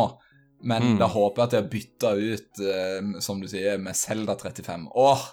Men 0.66 0.82
Mm. 0.96 0.98
da 1.00 1.06
håper 1.12 1.42
jeg 1.42 1.46
at 1.46 1.52
de 1.54 1.58
har 1.60 1.68
bytta 1.70 2.12
ut, 2.18 2.62
uh, 2.66 3.20
som 3.22 3.42
du 3.42 3.48
sier, 3.52 3.78
med 3.78 3.94
Zelda 3.96 4.34
35. 4.40 4.88
Åh, 4.96 5.26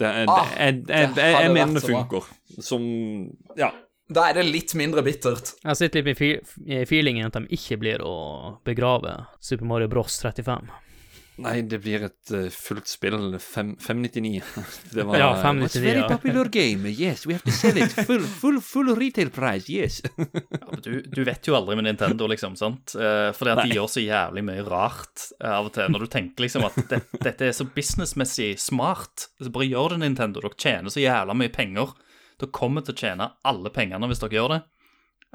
Det 0.00 0.08
det, 0.08 0.24
Ah, 0.32 0.48
det, 0.48 0.56
jeg, 0.58 0.74
jeg, 0.74 0.82
det 0.88 0.96
jeg, 0.96 1.30
jeg 1.30 1.36
hadde 1.36 1.54
mener 1.54 1.74
det 1.78 1.82
så 1.84 1.92
bra. 1.92 2.00
funker. 2.02 2.62
Som 2.64 2.82
Ja. 3.60 3.70
Da 4.10 4.26
er 4.28 4.40
det 4.40 4.46
litt 4.48 4.74
mindre 4.78 5.04
bittert. 5.06 5.54
Jeg 5.62 5.78
sitter 5.78 6.06
litt 6.06 6.20
med 6.20 6.54
i 6.66 6.84
feelingen 6.88 7.30
at 7.30 7.38
de 7.38 7.46
ikke 7.54 7.78
blir 7.80 8.02
å 8.02 8.14
begrave 8.66 9.20
Super 9.38 9.68
Mario 9.70 9.90
Bros 9.92 10.18
35. 10.22 10.70
Nei, 11.40 11.62
det 11.64 11.78
blir 11.80 12.02
et 12.04 12.32
uh, 12.36 12.48
fullt 12.52 12.88
spill. 12.90 13.16
599. 13.40 14.42
Det 14.94 15.06
var 15.08 15.16
Ja, 15.16 15.28
uh, 15.32 15.40
599, 15.40 15.64
It's 15.64 15.78
very 15.80 16.02
popular 16.08 16.50
game. 16.52 16.90
Yes, 16.90 17.24
we 17.26 17.32
have 17.32 17.44
to 17.46 17.54
sell 17.54 17.78
it. 17.80 17.94
Full, 18.06 18.20
full, 18.20 18.60
full 18.60 18.92
retail 18.96 19.30
price. 19.32 19.70
Yes. 19.72 20.02
Ja, 20.60 20.76
du, 20.82 21.00
du 21.02 21.22
vet 21.24 21.48
jo 21.48 21.56
aldri 21.56 21.74
med 21.78 21.86
Nintendo, 21.88 22.28
liksom, 22.30 22.54
sant? 22.60 22.92
Uh, 22.98 23.30
fordi 23.36 23.54
at 23.54 23.62
de 23.64 23.78
gjør 23.78 23.88
så 23.90 24.04
jævlig 24.04 24.44
mye 24.46 24.66
rart 24.68 25.24
uh, 25.40 25.56
av 25.56 25.70
og 25.70 25.74
til. 25.74 25.88
Når 25.92 26.04
du 26.04 26.12
tenker 26.12 26.44
liksom 26.44 26.66
at 26.68 26.76
det, 26.90 27.00
dette 27.16 27.48
er 27.48 27.56
så 27.56 27.66
businessmessig 27.66 28.52
smart, 28.60 29.30
så 29.40 29.52
bare 29.54 29.70
gjør 29.70 29.94
det, 29.94 30.02
Nintendo. 30.04 30.44
Dere 30.44 30.60
tjener 30.60 30.92
så 30.92 31.02
jævla 31.02 31.36
mye 31.40 31.52
penger. 31.54 31.96
Dere 32.40 32.50
kommer 32.56 32.84
til 32.86 32.94
å 32.96 33.00
tjene 33.02 33.30
alle 33.44 33.70
pengene 33.74 34.08
hvis 34.10 34.22
dere 34.24 34.38
gjør 34.38 34.54
det. 34.56 34.62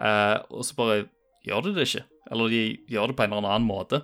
Eh, 0.02 0.38
og 0.52 0.65
så 0.65 0.76
bare 0.80 0.98
gjør 1.46 1.68
de 1.70 1.76
det 1.78 1.88
ikke. 1.88 2.04
Eller 2.34 2.50
de 2.50 2.63
gjør 2.89 3.12
det 3.13 3.18
på 3.20 3.24
en 3.28 3.34
eller 3.38 3.52
annen 3.54 3.70
måte. 3.70 4.02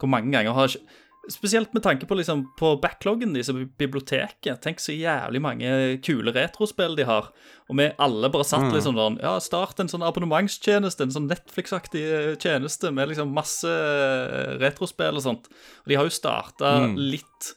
Hvor 0.00 0.08
mange 0.08 0.32
ganger 0.32 0.56
har 0.56 0.72
ikke 0.72 0.98
Spesielt 1.30 1.74
med 1.76 1.82
tanke 1.84 2.06
på, 2.08 2.16
liksom, 2.16 2.46
på 2.58 2.70
backloggen 2.80 3.34
deres 3.36 3.50
på 3.52 3.66
biblioteket. 3.78 4.56
Tenk 4.64 4.80
så 4.80 4.94
jævlig 4.96 5.38
mange 5.44 5.68
kule 6.02 6.32
retrospill 6.32 6.96
de 6.96 7.04
har. 7.04 7.28
Og 7.68 7.76
vi 7.76 7.90
alle 8.00 8.30
bare 8.32 8.42
satt 8.48 8.64
Mm. 8.64 8.72
liksom 8.72 8.96
sånn 8.96 9.18
Ja, 9.20 9.34
start 9.38 9.78
en 9.78 9.86
sånn 9.92 10.02
abonnementstjeneste, 10.02 11.02
en 11.02 11.12
sånn 11.12 11.28
Netflix-aktig 11.28 12.02
eh, 12.02 12.36
tjeneste 12.40 12.90
med 12.90 13.08
liksom 13.12 13.34
masse 13.36 13.68
eh, 13.68 14.56
retrospill 14.64 15.20
og 15.20 15.22
sånt. 15.22 15.46
Og 15.84 15.92
de 15.92 15.94
har 16.00 16.04
jo 16.08 16.16
starta 16.16 16.88
Mm. 16.88 16.96
litt 16.96 17.54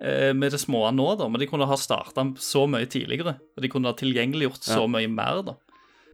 med 0.00 0.50
det 0.52 0.58
små 0.60 0.80
nå, 0.92 1.04
da, 1.16 1.28
men 1.30 1.40
de 1.40 1.46
kunne 1.48 1.68
ha 1.70 1.76
starta 1.78 2.24
så 2.42 2.64
mye 2.68 2.88
tidligere. 2.90 3.36
Og 3.56 3.62
de 3.64 3.70
kunne 3.72 3.88
ha 3.88 3.96
tilgjengeliggjort 3.96 4.66
så 4.66 4.82
Ja. 4.82 4.88
mye 4.90 5.08
mer, 5.08 5.42
da. 5.46 5.54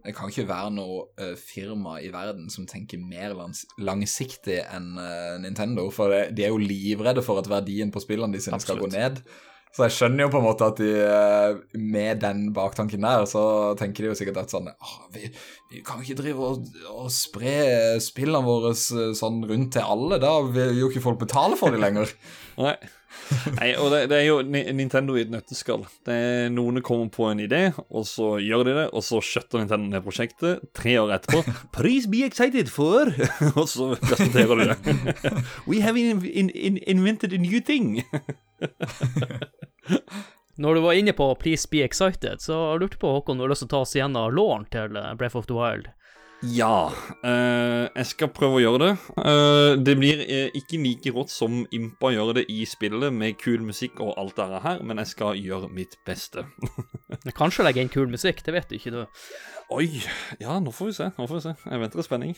Det 0.04 0.14
kan 0.16 0.30
ikke 0.32 0.46
være 0.48 0.70
noe 0.72 1.02
uh, 1.20 1.34
firma 1.36 1.98
i 2.00 2.08
verden 2.12 2.46
som 2.48 2.64
tenker 2.68 2.96
mer 3.02 3.34
langs 3.36 3.66
langsiktig 3.76 4.62
enn 4.62 4.94
uh, 4.96 5.36
Nintendo, 5.42 5.90
for 5.92 6.08
det, 6.08 6.22
de 6.38 6.46
er 6.46 6.54
jo 6.54 6.60
livredde 6.62 7.20
for 7.24 7.40
at 7.42 7.50
verdien 7.50 7.92
på 7.92 8.00
spillene 8.00 8.32
de 8.32 8.40
sine 8.40 8.60
skal 8.62 8.80
gå 8.80 8.88
ned. 8.94 9.20
Så 9.70 9.84
jeg 9.86 9.94
skjønner 9.94 10.24
jo 10.24 10.30
på 10.32 10.38
en 10.40 10.46
måte 10.48 10.66
at 10.66 10.80
de 10.82 10.88
eh, 10.98 11.58
med 11.78 12.18
den 12.24 12.48
baktanken 12.56 13.04
der, 13.06 13.22
så 13.30 13.42
tenker 13.78 14.02
de 14.02 14.08
jo 14.10 14.16
sikkert 14.18 14.40
at 14.42 14.50
sånn 14.50 14.66
«Åh, 14.66 14.96
vi, 15.14 15.28
vi 15.70 15.82
kan 15.86 16.00
ikke 16.02 16.16
drive 16.18 16.42
og, 16.42 16.64
og 16.90 17.06
spre 17.14 18.00
spillene 18.02 18.42
våre 18.42 18.72
eh, 18.74 19.12
sånn 19.14 19.38
rundt 19.46 19.70
til 19.76 19.86
alle, 19.86 20.18
da 20.18 20.32
vil 20.42 20.74
jo 20.80 20.88
ikke 20.90 21.04
folk 21.04 21.20
betale 21.22 21.54
for 21.60 21.70
dem 21.70 21.84
lenger. 21.84 22.10
Nei. 22.64 22.74
Nei, 23.58 23.72
og 23.78 23.90
det, 23.92 24.04
det 24.10 24.18
er 24.20 24.26
jo 24.28 24.38
Nintendo 24.44 25.16
i 25.16 25.24
et 25.24 25.32
nøtteskall. 25.32 25.84
Det 26.06 26.14
er 26.14 26.52
Noen 26.54 26.80
kommer 26.86 27.10
på 27.12 27.26
en 27.30 27.42
idé, 27.42 27.62
og 27.88 28.06
så 28.08 28.36
gjør 28.42 28.66
de 28.68 28.76
det, 28.78 28.86
og 28.94 29.04
så 29.06 29.20
skjøtter 29.24 29.62
Nintendo 29.62 29.90
ned 29.90 30.04
prosjektet. 30.06 30.64
Tre 30.76 30.96
år 31.02 31.16
etterpå 31.18 31.42
Please 31.76 32.10
be 32.10 32.24
excited 32.26 32.70
for 32.72 33.10
Og 33.60 33.66
så 33.70 33.92
presenterer 34.00 34.54
du 34.54 34.64
det. 34.70 35.34
We 35.66 35.80
have 35.84 35.98
in, 35.98 36.24
in, 36.24 36.50
in, 36.50 36.78
invented 36.86 37.32
a 37.32 37.40
new 37.40 37.60
thing. 37.60 38.02
Når 40.60 40.74
du 40.74 40.80
var 40.84 40.92
inne 40.98 41.12
på 41.16 41.34
Please 41.40 41.68
Be 41.70 41.80
Excited, 41.80 42.42
så 42.44 42.52
jeg 42.52 42.80
lurte 42.82 42.98
på, 43.00 43.14
Håkon, 43.14 43.38
du 43.38 43.46
har 43.46 43.52
lyst 43.52 43.64
til 43.64 43.70
å 43.70 43.72
ta 43.72 43.78
oss 43.86 43.94
igjennom 43.96 44.34
låren 44.36 44.66
til 44.68 44.98
eh, 44.98 45.14
Breath 45.16 45.38
of 45.38 45.48
the 45.48 45.56
Wild. 45.56 45.88
Ja, 46.40 46.88
eh, 47.20 47.84
jeg 47.92 48.06
skal 48.08 48.30
prøve 48.32 48.56
å 48.56 48.60
gjøre 48.62 48.78
det. 48.80 48.92
Eh, 49.20 49.74
det 49.84 49.94
blir 50.00 50.22
eh, 50.24 50.46
ikke 50.56 50.78
like 50.80 51.12
rått 51.12 51.32
som 51.32 51.58
Impa 51.76 52.14
gjør 52.14 52.32
det 52.38 52.46
i 52.48 52.62
spillet, 52.68 53.12
med 53.12 53.36
kul 53.40 53.60
musikk 53.66 54.00
og 54.00 54.14
alt 54.16 54.38
det 54.38 54.62
her, 54.64 54.80
men 54.80 55.02
jeg 55.02 55.10
skal 55.10 55.36
gjøre 55.36 55.68
mitt 55.68 55.98
beste. 56.08 56.46
jeg 57.26 57.34
kan 57.36 57.52
ikke 57.52 57.66
legge 57.66 57.84
inn 57.84 57.92
kul 57.92 58.08
musikk, 58.08 58.40
det 58.46 58.54
vet 58.56 58.72
du 58.72 58.78
ikke, 58.78 58.92
du. 58.94 59.26
Oi, 59.76 60.00
ja, 60.40 60.56
nå 60.64 60.72
får 60.72 60.88
vi 60.88 60.94
se. 60.96 61.10
Nå 61.18 61.26
får 61.28 61.42
vi 61.42 61.44
se. 61.44 61.52
Jeg 61.66 61.82
venter 61.82 62.00
i 62.00 62.06
spenning. 62.08 62.32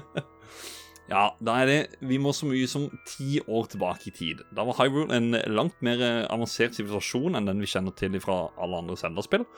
ja, 1.14 1.22
da 1.40 1.54
er 1.62 1.70
det 1.70 1.78
Vi 2.04 2.18
må 2.20 2.34
så 2.36 2.50
mye 2.50 2.68
som 2.68 2.84
ti 3.08 3.40
år 3.40 3.70
tilbake 3.72 4.10
i 4.12 4.16
tid. 4.18 4.44
Da 4.52 4.66
var 4.68 4.76
Hyrule 4.82 5.16
en 5.16 5.40
langt 5.48 5.80
mer 5.80 6.04
avansert 6.28 6.76
sivilisasjon 6.76 7.40
enn 7.40 7.48
den 7.48 7.64
vi 7.64 7.72
kjenner 7.72 7.96
til 7.96 8.20
fra 8.20 8.42
alle 8.60 8.84
andre 8.84 9.00
Zelda-spill. 9.00 9.48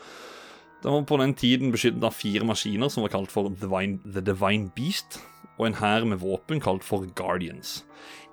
Den 0.83 0.97
var 0.97 1.05
på 1.07 1.16
den 1.21 1.35
tiden 1.38 1.71
beskyttet 1.71 2.03
av 2.03 2.14
fire 2.16 2.47
maskiner 2.47 2.90
som 2.90 3.05
var 3.05 3.12
kalt 3.12 3.31
for 3.31 3.53
Divine, 3.55 4.01
The 4.03 4.23
Divine 4.25 4.73
Beast, 4.75 5.21
og 5.55 5.68
en 5.68 5.77
hær 5.79 6.03
med 6.11 6.18
våpen 6.18 6.59
kalt 6.62 6.83
for 6.83 7.07
Guardians. 7.14 7.85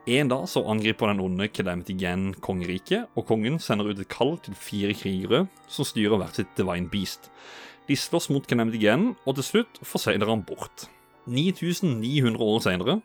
En 0.10 0.32
dag 0.32 0.48
så 0.50 0.64
angriper 0.66 1.12
den 1.12 1.22
onde 1.22 1.46
Kedemtigen 1.54 2.32
kongeriket, 2.42 3.06
og 3.14 3.28
kongen 3.30 3.60
sender 3.62 3.92
ut 3.92 4.02
et 4.02 4.10
kall 4.10 4.40
til 4.42 4.58
fire 4.58 4.96
krigere 4.98 5.44
som 5.70 5.86
styrer 5.86 6.18
hvert 6.18 6.40
sitt 6.40 6.56
Divine 6.58 6.90
Beast. 6.90 7.30
De 7.86 7.98
slåss 7.98 8.32
mot 8.34 8.48
Kedemtigen, 8.50 9.12
og 9.30 9.38
til 9.38 9.46
slutt 9.46 9.82
forsegler 9.86 10.32
han 10.32 10.42
bort. 10.48 10.88
9900 11.30 12.42
år 12.42 12.64
senere. 12.66 13.00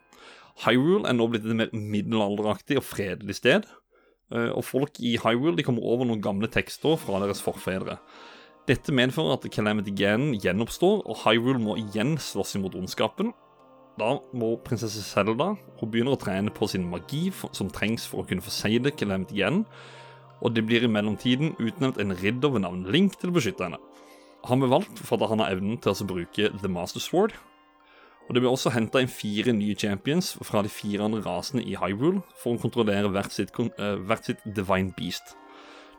Hyrule 0.65 1.05
er 1.11 1.19
nå 1.19 1.27
blitt 1.29 1.45
et 1.45 1.59
mer 1.59 1.73
middelalderaktig 1.75 2.79
og 2.81 2.87
fredelig 2.87 3.37
sted. 3.43 3.69
Eh, 4.33 4.49
Og 4.57 4.65
folk 4.65 4.97
i 5.05 5.19
Hyrule 5.21 5.59
de 5.59 5.67
kommer 5.67 5.85
over 5.85 6.09
noen 6.09 6.25
gamle 6.25 6.49
tekster 6.49 6.97
fra 6.97 7.21
deres 7.21 7.43
forfedre. 7.45 7.99
Dette 8.65 8.95
medfører 8.97 9.37
at 9.37 9.45
Calamity 9.53 9.93
Ganon 9.93 10.39
gjenoppstår, 10.41 11.03
og 11.05 11.19
Hyrule 11.21 11.61
må 11.61 11.75
igjen 11.83 12.15
slåss 12.17 12.55
imot 12.57 12.77
ondskapen. 12.79 13.35
Da 14.01 14.17
må 14.33 14.55
prinsesse 14.65 15.05
Zelda 15.05 15.53
hun 15.79 15.91
begynner 15.91 16.17
å 16.17 16.21
trene 16.21 16.51
på 16.51 16.67
sin 16.73 16.87
magi 16.89 17.29
som 17.55 17.69
trengs 17.71 18.09
for 18.09 18.23
å 18.23 18.29
kunne 18.29 18.43
forsegle 18.43 18.95
Calamity 18.97 19.43
Ganon, 19.43 19.67
og 20.41 20.57
det 20.57 20.65
blir 20.67 20.85
i 20.85 20.91
mellomtiden 20.91 21.53
utnevnt 21.61 22.01
en 22.01 22.17
ridder 22.23 22.57
ved 22.57 22.65
navn 22.65 22.89
Link 22.89 23.19
til 23.21 23.31
å 23.31 23.37
beskytte 23.37 23.69
henne. 23.69 23.83
Han 24.49 24.61
ble 24.61 24.73
valgt 24.73 25.01
for 25.01 25.21
at 25.21 25.31
han 25.31 25.45
har 25.45 25.55
evnen 25.55 25.79
til 25.81 25.93
å 25.93 26.09
bruke 26.09 26.51
The 26.61 26.73
Master 26.73 27.05
Sword. 27.05 27.37
Og 28.25 28.35
Det 28.35 28.41
ble 28.41 28.49
også 28.49 28.73
henta 28.73 29.03
inn 29.05 29.13
fire 29.13 29.53
nye 29.53 29.77
champions 29.77 30.33
fra 30.41 30.63
de 30.65 30.73
fire 30.73 31.05
andre 31.05 31.21
rasene 31.21 31.61
i 31.61 31.77
Hyrule 31.77 32.23
for 32.41 32.57
å 32.57 32.61
kontrollere 32.61 33.13
hvert 33.13 33.33
sitt, 33.33 33.53
eh, 33.53 33.97
hvert 34.01 34.25
sitt 34.25 34.41
Divine 34.49 34.95
Beast. 34.97 35.37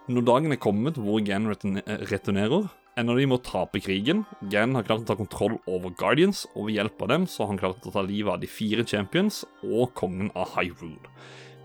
Når 0.06 0.22
dagen 0.22 0.54
er 0.54 0.62
kommet 0.62 1.00
hvor 1.02 1.24
Gan 1.26 1.48
eh, 1.50 2.02
returnerer, 2.12 2.68
ender 2.94 3.18
de 3.18 3.24
med 3.26 3.40
å 3.40 3.46
tape 3.46 3.80
krigen. 3.82 4.20
Gan 4.54 4.76
har 4.78 4.86
klart 4.86 5.02
å 5.02 5.08
ta 5.10 5.16
kontroll 5.18 5.56
over 5.66 5.96
Guardians, 5.98 6.44
og 6.54 6.68
ved 6.68 6.78
hjelp 6.78 7.02
av 7.02 7.10
dem 7.10 7.26
så 7.26 7.42
har 7.42 7.50
han 7.56 7.62
klart 7.64 7.88
å 7.90 7.94
ta 7.96 8.04
livet 8.06 8.36
av 8.36 8.44
de 8.44 8.50
fire 8.50 8.86
champions 8.86 9.42
og 9.66 9.96
kongen 9.98 10.30
av 10.38 10.54
Hyrule. 10.54 11.10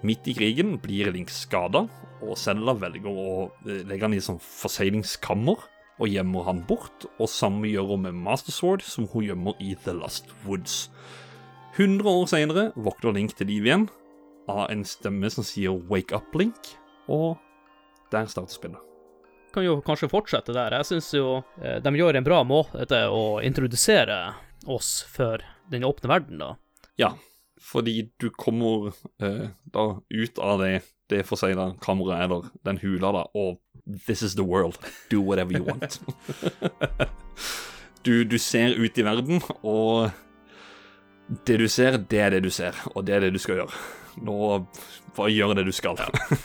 Midt 0.08 0.30
i 0.32 0.34
krigen 0.38 0.78
blir 0.80 1.10
Link 1.12 1.28
skada, 1.28 1.84
og 2.24 2.38
Zelda 2.40 2.72
velger 2.80 3.12
å 3.12 3.34
eh, 3.66 3.84
legge 3.84 4.08
han 4.08 4.16
i 4.16 4.22
et 4.22 4.24
sånt 4.24 4.40
forseglingskammer 4.40 5.68
og 6.00 6.08
gjemmer 6.08 6.48
han 6.48 6.64
bort, 6.64 7.04
og 7.20 7.28
samme 7.28 7.68
gjør 7.68 7.92
hun 7.92 8.06
med 8.06 8.24
Master 8.24 8.56
Sword, 8.56 8.86
som 8.88 9.04
hun 9.12 9.26
gjemmer 9.26 9.60
i 9.60 9.74
The 9.84 9.92
Lost 9.98 10.32
Woods. 10.46 10.86
100 11.76 12.08
år 12.08 12.24
senere 12.32 12.66
våkner 12.72 13.12
Link 13.20 13.36
til 13.36 13.52
liv 13.52 13.68
igjen 13.68 13.86
av 14.48 14.64
en 14.72 14.88
stemme 14.88 15.28
som 15.28 15.44
sier 15.44 15.76
'Wake 15.76 16.16
up, 16.16 16.32
Link', 16.32 16.72
og 17.04 17.36
der 18.12 18.30
starter 18.30 18.54
spillet. 18.54 18.86
Kan 19.54 19.66
jo 19.66 19.80
kanskje 19.82 20.10
fortsette 20.10 20.54
der. 20.54 20.76
Jeg 20.78 20.86
syns 20.86 21.10
jo 21.14 21.40
eh, 21.62 21.80
de 21.82 21.94
gjør 21.98 22.18
en 22.18 22.26
bra 22.26 22.42
måte 22.46 23.00
å 23.10 23.40
introdusere 23.42 24.20
oss 24.70 25.00
for 25.10 25.42
den 25.70 25.86
åpne 25.86 26.10
verden, 26.10 26.42
da. 26.42 26.54
Ja, 27.00 27.14
fordi 27.60 28.10
du 28.20 28.30
kommer 28.30 28.92
eh, 29.22 29.50
da 29.64 29.86
ut 30.08 30.38
av 30.38 30.62
det, 30.62 30.82
det 31.10 31.24
forsegla 31.26 31.74
kammeret, 31.82 32.24
eller 32.24 32.50
den 32.66 32.80
hula, 32.82 33.12
da, 33.12 33.26
og 33.34 33.60
This 34.06 34.22
is 34.22 34.36
the 34.36 34.44
world. 34.44 34.78
Do 35.10 35.20
whatever 35.20 35.52
you 35.52 35.64
want. 35.64 35.98
du, 38.02 38.24
du 38.24 38.38
ser 38.38 38.76
ut 38.78 38.98
i 38.98 39.02
verden, 39.02 39.40
og 39.62 40.10
det 41.46 41.56
du 41.58 41.66
ser, 41.68 41.98
det 41.98 42.20
er 42.20 42.30
det 42.36 42.44
du 42.44 42.50
ser, 42.54 42.76
og 42.94 43.06
det 43.06 43.16
er 43.16 43.24
det 43.24 43.32
du 43.34 43.40
skal 43.42 43.62
gjøre. 43.62 43.82
Nå 44.26 44.36
bare 45.16 45.32
gjør 45.32 45.56
det 45.58 45.66
du 45.66 45.72
skal. 45.74 45.98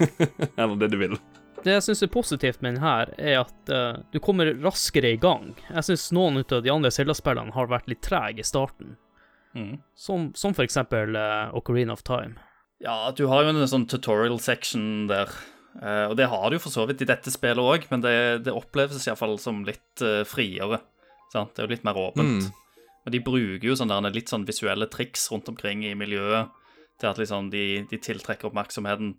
eller 0.58 0.76
det 0.82 0.90
du 0.94 0.98
vil. 1.04 1.18
Det 1.66 1.74
jeg 1.74 1.86
syns 1.88 2.04
er 2.06 2.12
positivt 2.14 2.62
med 2.62 2.76
den 2.76 2.84
her, 2.84 3.10
er 3.18 3.40
at 3.42 3.72
uh, 3.74 4.04
du 4.14 4.20
kommer 4.22 4.52
raskere 4.62 5.16
i 5.16 5.18
gang. 5.22 5.56
Jeg 5.72 5.88
syns 5.88 6.12
noen 6.14 6.38
av 6.44 6.62
de 6.62 6.70
andre 6.70 6.92
Zelda-spillene 6.94 7.56
har 7.56 7.72
vært 7.72 7.90
litt 7.90 8.04
trege 8.06 8.44
i 8.44 8.48
starten, 8.48 8.96
Mm. 9.56 9.78
som, 9.96 10.34
som 10.36 10.52
for 10.52 10.66
eksempel 10.66 11.16
uh, 11.16 11.48
Ocarina 11.56 11.94
of 11.96 12.02
Time. 12.04 12.36
Ja, 12.84 13.08
du 13.16 13.22
har 13.32 13.46
jo 13.46 13.54
en 13.54 13.68
sånn 13.72 13.86
tutorial 13.88 14.36
section 14.44 15.06
der. 15.08 15.32
Uh, 15.80 16.10
og 16.10 16.18
det 16.20 16.28
har 16.28 16.50
du 16.52 16.58
jo 16.58 16.64
for 16.66 16.76
så 16.76 16.84
vidt 16.90 17.06
i 17.06 17.08
dette 17.08 17.32
spillet 17.32 17.64
òg, 17.64 17.86
men 17.88 18.04
det, 18.04 18.44
det 18.44 18.52
oppleves 18.52 19.08
iallfall 19.08 19.38
som 19.40 19.64
litt 19.64 20.04
uh, 20.04 20.26
friere. 20.28 20.82
Sant? 21.32 21.56
Det 21.56 21.64
er 21.64 21.70
jo 21.70 21.72
litt 21.72 21.88
mer 21.88 21.96
åpent. 22.04 22.50
Mm. 22.50 22.84
Men 23.06 23.16
de 23.16 23.24
bruker 23.24 23.70
jo 23.70 23.78
sånne 23.80 24.12
litt 24.12 24.32
sånn 24.34 24.44
visuelle 24.44 24.90
triks 24.92 25.30
rundt 25.32 25.48
omkring 25.48 25.86
i 25.88 25.96
miljøet 25.96 26.52
til 27.00 27.10
at 27.12 27.20
liksom 27.20 27.48
de, 27.54 27.86
de 27.88 28.00
tiltrekker 28.02 28.50
oppmerksomheten 28.50 29.16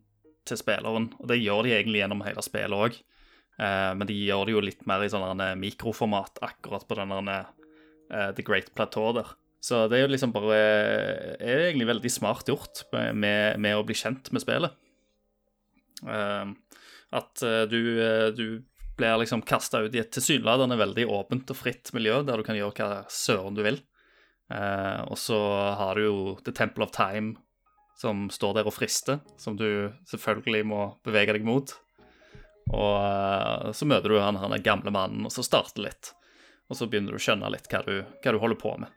til 0.47 0.59
spilleren. 0.61 1.11
Og 1.21 1.29
det 1.31 1.41
gjør 1.43 1.67
de 1.67 1.75
egentlig 1.77 2.03
gjennom 2.03 2.25
hele 2.27 2.45
spillet 2.45 2.87
òg. 2.87 2.99
men 3.57 4.05
de 4.05 4.13
gjør 4.13 4.45
det 4.45 4.53
jo 4.53 4.61
litt 4.61 4.83
mer 4.85 5.01
i 5.01 5.09
sånn 5.09 5.41
mikroformat 5.57 6.43
akkurat 6.45 6.85
på 6.85 6.99
den 6.99 7.15
der 7.31 7.47
eh, 8.11 8.31
The 8.37 8.45
Great 8.45 8.75
Plateau 8.75 9.13
der. 9.17 9.33
Så 9.61 9.87
det 9.91 9.99
er 9.99 10.05
jo 10.05 10.13
liksom 10.13 10.35
bare 10.35 10.59
er 11.41 11.65
egentlig 11.67 11.89
veldig 11.89 12.13
smart 12.13 12.49
gjort 12.51 12.85
med, 12.93 13.59
med 13.59 13.75
å 13.75 13.85
bli 13.87 13.97
kjent 13.99 14.31
med 14.35 14.45
spillet. 14.45 14.77
Eh, 16.07 16.53
at 17.17 17.43
eh, 17.43 17.63
du, 17.71 17.81
eh, 18.03 18.29
du 18.37 18.47
blir 18.97 19.19
liksom 19.23 19.43
kasta 19.49 19.83
ut 19.85 19.95
i 19.95 20.01
et 20.01 20.13
tilsynelatende 20.15 20.79
veldig 20.81 21.09
åpent 21.13 21.51
og 21.53 21.59
fritt 21.59 21.93
miljø, 21.97 22.23
der 22.25 22.41
du 22.41 22.47
kan 22.47 22.59
gjøre 22.59 22.77
hva 22.79 23.03
søren 23.13 23.57
du 23.57 23.65
vil. 23.67 23.81
Eh, 24.53 25.03
og 25.11 25.19
så 25.21 25.41
har 25.81 25.99
du 25.99 26.07
jo 26.07 26.19
The 26.47 26.55
Temple 26.55 26.87
of 26.87 26.95
Time, 26.95 27.35
som 27.97 28.27
står 28.33 28.59
der 28.59 28.69
og 28.69 28.77
frister, 28.77 29.23
som 29.41 29.57
du 29.57 29.93
selvfølgelig 30.11 30.67
må 30.69 30.83
bevege 31.07 31.37
deg 31.37 31.47
mot. 31.49 31.73
Og 32.75 32.95
eh, 32.99 33.73
så 33.77 33.89
møter 33.89 34.13
du 34.13 34.21
han, 34.21 34.39
han 34.43 34.57
gamle 34.65 34.93
mannen, 34.95 35.27
og 35.27 35.33
så 35.33 35.45
starter 35.47 35.87
litt. 35.87 36.13
Og 36.67 36.79
så 36.79 36.89
begynner 36.91 37.15
du 37.15 37.21
å 37.21 37.23
skjønne 37.23 37.51
litt 37.55 37.69
hva 37.71 37.83
du, 37.87 38.01
hva 38.03 38.35
du 38.35 38.41
holder 38.43 38.61
på 38.61 38.77
med. 38.83 38.93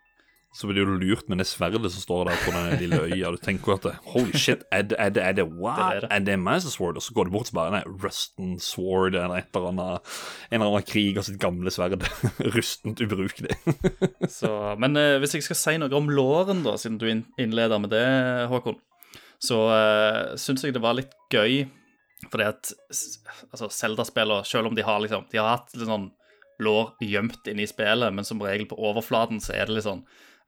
Så 0.58 0.66
blir 0.66 0.82
du 0.82 0.96
lurt 0.98 1.28
med 1.30 1.38
det 1.38 1.46
sverdet 1.46 1.92
som 1.94 2.02
står 2.02 2.32
der 2.32 2.40
på 2.42 2.52
den 2.56 2.80
lille 2.82 2.98
øya. 3.06 3.30
Du 3.36 3.38
tenker 3.38 3.76
at 3.76 3.86
holy 4.10 4.34
shit, 4.34 4.64
er 4.74 4.88
det, 4.90 4.98
er 4.98 5.12
det, 5.14 5.22
er 5.22 5.36
det 5.38 5.46
what? 5.46 5.78
Det 5.78 5.86
er 5.86 6.00
det. 6.02 6.10
Er 6.16 6.24
det 6.26 6.38
Master 6.42 6.74
Sword? 6.74 6.98
Og 6.98 7.06
så 7.06 7.14
går 7.14 7.30
du 7.30 7.36
bort 7.36 7.52
og 7.54 7.60
bare 7.60 7.76
nei, 7.76 7.84
Ruston 7.86 8.56
Sword 8.58 9.14
eller 9.14 9.44
et 9.44 9.54
eller 9.54 9.70
annet 9.70 10.16
En 10.50 10.58
eller 10.58 10.72
annen 10.72 10.90
krig 10.90 11.22
av 11.22 11.28
sitt 11.30 11.38
gamle 11.42 11.70
sverd. 11.72 12.02
Rustent 12.58 13.06
ubrukelig. 13.06 13.60
Så, 14.40 14.52
men 14.82 14.98
eh, 14.98 15.20
hvis 15.22 15.38
jeg 15.38 15.46
skal 15.46 15.62
si 15.62 15.78
noe 15.78 15.94
om 16.02 16.10
låren, 16.10 16.66
da, 16.66 16.74
siden 16.82 16.98
du 16.98 17.06
innleder 17.12 17.78
med 17.78 17.94
det, 17.94 18.08
Håkon, 18.50 18.82
så 19.40 19.58
uh, 19.72 20.36
syns 20.40 20.64
jeg 20.66 20.74
det 20.76 20.82
var 20.84 20.98
litt 20.98 21.14
gøy, 21.32 21.62
fordi 22.30 22.44
at 22.50 22.72
altså, 23.54 23.70
Zelda-spillere, 23.72 24.44
selv 24.46 24.68
om 24.68 24.76
de 24.76 24.84
har 24.84 25.00
liksom 25.00 25.24
De 25.32 25.40
har 25.40 25.54
hatt 25.58 25.72
litt 25.76 25.88
sånn 25.88 26.10
lår 26.60 26.90
gjemt 27.00 27.48
inne 27.48 27.64
i 27.64 27.70
spillet, 27.72 28.12
men 28.12 28.26
som 28.28 28.42
regel 28.44 28.68
på 28.68 28.76
overflaten 28.76 29.40
så 29.40 29.54
er 29.56 29.70
det 29.70 29.78
litt 29.78 29.86
sånn 29.88 30.02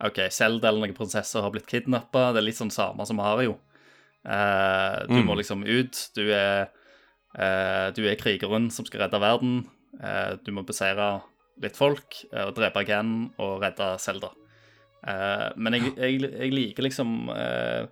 OK, 0.03 0.17
Zelda 0.33 0.67
eller 0.67 0.81
noen 0.87 0.95
prinsesser 0.97 1.43
har 1.45 1.53
blitt 1.53 1.69
kidnappa. 1.69 2.31
Det 2.33 2.41
er 2.41 2.47
litt 2.49 2.57
sånn 2.59 2.73
samme 2.73 3.05
som 3.07 3.15
Mario. 3.21 3.53
Uh, 4.25 5.05
du 5.07 5.13
Mm. 5.21 5.25
må 5.29 5.35
liksom 5.37 5.63
ut. 5.63 6.09
Du 6.17 6.23
er, 6.33 6.67
uh, 7.37 7.91
du 7.95 8.03
er 8.09 8.17
krigeren 8.19 8.69
som 8.73 8.83
skal 8.85 9.05
redde 9.05 9.21
verden. 9.21 9.69
Uh, 10.01 10.35
du 10.43 10.51
må 10.51 10.65
beseire 10.65 11.21
litt 11.61 11.77
folk 11.77 12.17
uh, 12.33 12.47
og 12.49 12.55
drepe 12.57 12.83
Gan 12.85 13.31
og 13.39 13.61
redde 13.61 13.93
Zelda. 14.01 14.31
Eh, 15.01 15.47
men 15.57 15.73
jeg, 15.73 15.95
jeg, 15.97 16.19
jeg 16.21 16.51
liker 16.53 16.83
liksom 16.85 17.29
eh, 17.33 17.87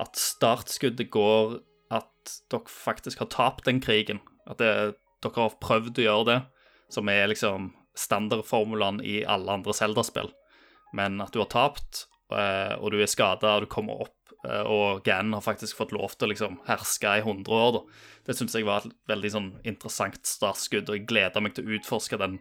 at 0.00 0.18
startskuddet 0.18 1.10
går 1.14 1.58
at 1.94 2.36
dere 2.50 2.70
faktisk 2.70 3.22
har 3.22 3.30
tapt 3.32 3.68
den 3.68 3.80
krigen. 3.84 4.20
At 4.48 4.58
det, 4.62 4.96
dere 5.24 5.46
har 5.46 5.60
prøvd 5.62 6.00
å 6.00 6.06
gjøre 6.06 6.26
det, 6.30 6.40
som 6.92 7.10
er 7.12 7.28
liksom 7.30 7.72
standardformulene 7.98 9.04
i 9.06 9.22
alle 9.28 9.60
andre 9.60 9.74
Zelda-spill. 9.76 10.32
Men 10.94 11.20
at 11.22 11.34
du 11.34 11.40
har 11.42 11.50
tapt, 11.52 12.06
eh, 12.34 12.74
og 12.78 12.92
du 12.94 13.00
er 13.02 13.10
skada, 13.10 13.56
og 13.56 13.64
du 13.64 13.70
kommer 13.70 14.06
opp, 14.06 14.34
eh, 14.44 14.62
og 14.62 15.04
Gan 15.06 15.32
har 15.34 15.44
faktisk 15.44 15.78
fått 15.78 15.94
lov 15.94 16.16
til 16.16 16.28
å 16.28 16.32
liksom 16.34 16.60
herske 16.68 17.18
i 17.20 17.22
100 17.22 17.54
år, 17.54 17.72
da. 17.78 17.82
Det 18.26 18.38
syns 18.38 18.56
jeg 18.56 18.66
var 18.66 18.82
et 18.82 18.94
veldig 19.10 19.30
sånn 19.30 19.50
interessant 19.64 20.22
startskudd, 20.26 20.88
og 20.88 20.98
jeg 20.98 21.08
gleder 21.10 21.44
meg 21.44 21.54
til 21.54 21.66
å 21.66 21.78
utforske 21.78 22.18
den, 22.18 22.40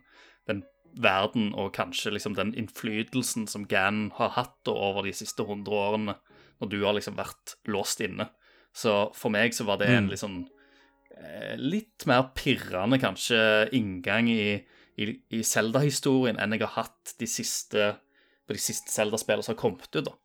den 0.49 0.63
verden 0.93 1.53
og 1.57 1.73
kanskje 1.73 2.13
liksom 2.13 2.35
den 2.37 2.53
innflytelsen 2.57 3.47
som 3.49 3.65
Gan 3.69 4.11
har 4.19 4.35
hatt 4.37 4.69
over 4.69 5.05
de 5.05 5.13
siste 5.15 5.45
100 5.45 5.73
årene, 5.73 6.17
når 6.63 6.71
du 6.71 6.79
har 6.85 6.95
liksom 6.97 7.17
vært 7.19 7.55
låst 7.69 8.01
inne. 8.03 8.29
Så 8.73 9.11
for 9.13 9.29
meg 9.33 9.53
så 9.53 9.67
var 9.67 9.77
det 9.81 9.91
en 9.91 10.07
Mm. 10.07 10.09
litt 10.09 10.23
sånn 10.23 10.39
eh, 11.13 11.53
Litt 11.61 12.07
mer 12.09 12.31
pirrende, 12.33 12.97
kanskje, 12.99 13.69
inngang 13.77 14.31
i, 14.31 14.63
i, 14.97 15.09
i 15.29 15.43
Zelda-historien 15.45 16.39
enn 16.41 16.55
jeg 16.55 16.63
har 16.65 16.73
hatt 16.79 17.13
de 17.19 17.27
siste, 17.29 17.91
på 18.47 18.55
de 18.57 18.59
siste 18.59 18.89
Zelda-spillene 18.91 19.45
som 19.45 19.53
har 19.53 19.61
kommet 19.61 19.93
ut, 19.93 20.05
da. 20.07 20.15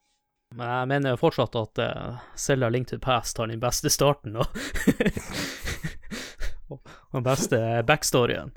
Men 0.56 0.70
jeg 0.72 0.88
mener 0.94 1.12
jo 1.12 1.20
fortsatt 1.20 1.58
at 1.60 1.78
uh, 1.84 2.22
Zelda 2.34 2.70
Link 2.72 2.88
to 2.88 2.96
the 2.96 3.04
Past 3.04 3.36
har 3.36 3.50
den 3.50 3.60
beste 3.60 3.90
starten 3.92 4.38
og 4.40 4.48
og 6.68 6.80
den 7.16 7.24
beste 7.24 7.58
backstoryen. 7.88 8.50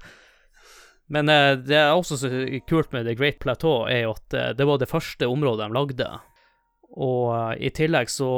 Men 1.11 1.29
uh, 1.31 1.55
det 1.59 1.75
er 1.77 1.91
også 1.91 2.17
så 2.19 2.29
kult 2.67 2.91
med 2.95 3.07
The 3.07 3.15
Great 3.15 3.39
Plateau, 3.43 3.85
er 3.91 4.05
jo 4.05 4.13
at 4.15 4.35
uh, 4.35 4.49
det 4.55 4.67
var 4.67 4.79
det 4.79 4.89
første 4.91 5.27
området 5.27 5.67
de 5.67 5.75
lagde. 5.75 6.09
Og 6.99 7.31
eh, 7.31 7.67
i 7.67 7.71
tillegg 7.71 8.11
så, 8.11 8.31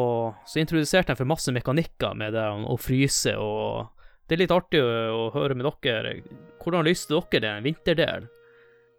så 0.45 0.61
introduserte 0.61 1.13
de 1.13 1.19
for 1.19 1.29
masse 1.29 1.53
mekanikker 1.53 2.13
med 2.17 2.35
det 2.35 2.45
å 2.45 2.77
fryse, 2.77 3.33
og 3.39 3.89
det 4.29 4.37
er 4.37 4.43
litt 4.43 4.53
artig 4.55 4.81
å, 4.83 4.91
å 5.17 5.25
høre 5.33 5.57
med 5.57 5.67
dere. 5.83 6.19
Hvordan 6.61 6.85
lyste 6.87 7.17
dere 7.17 7.43
det 7.43 7.51
en 7.51 7.67
vinterdel? 7.67 8.29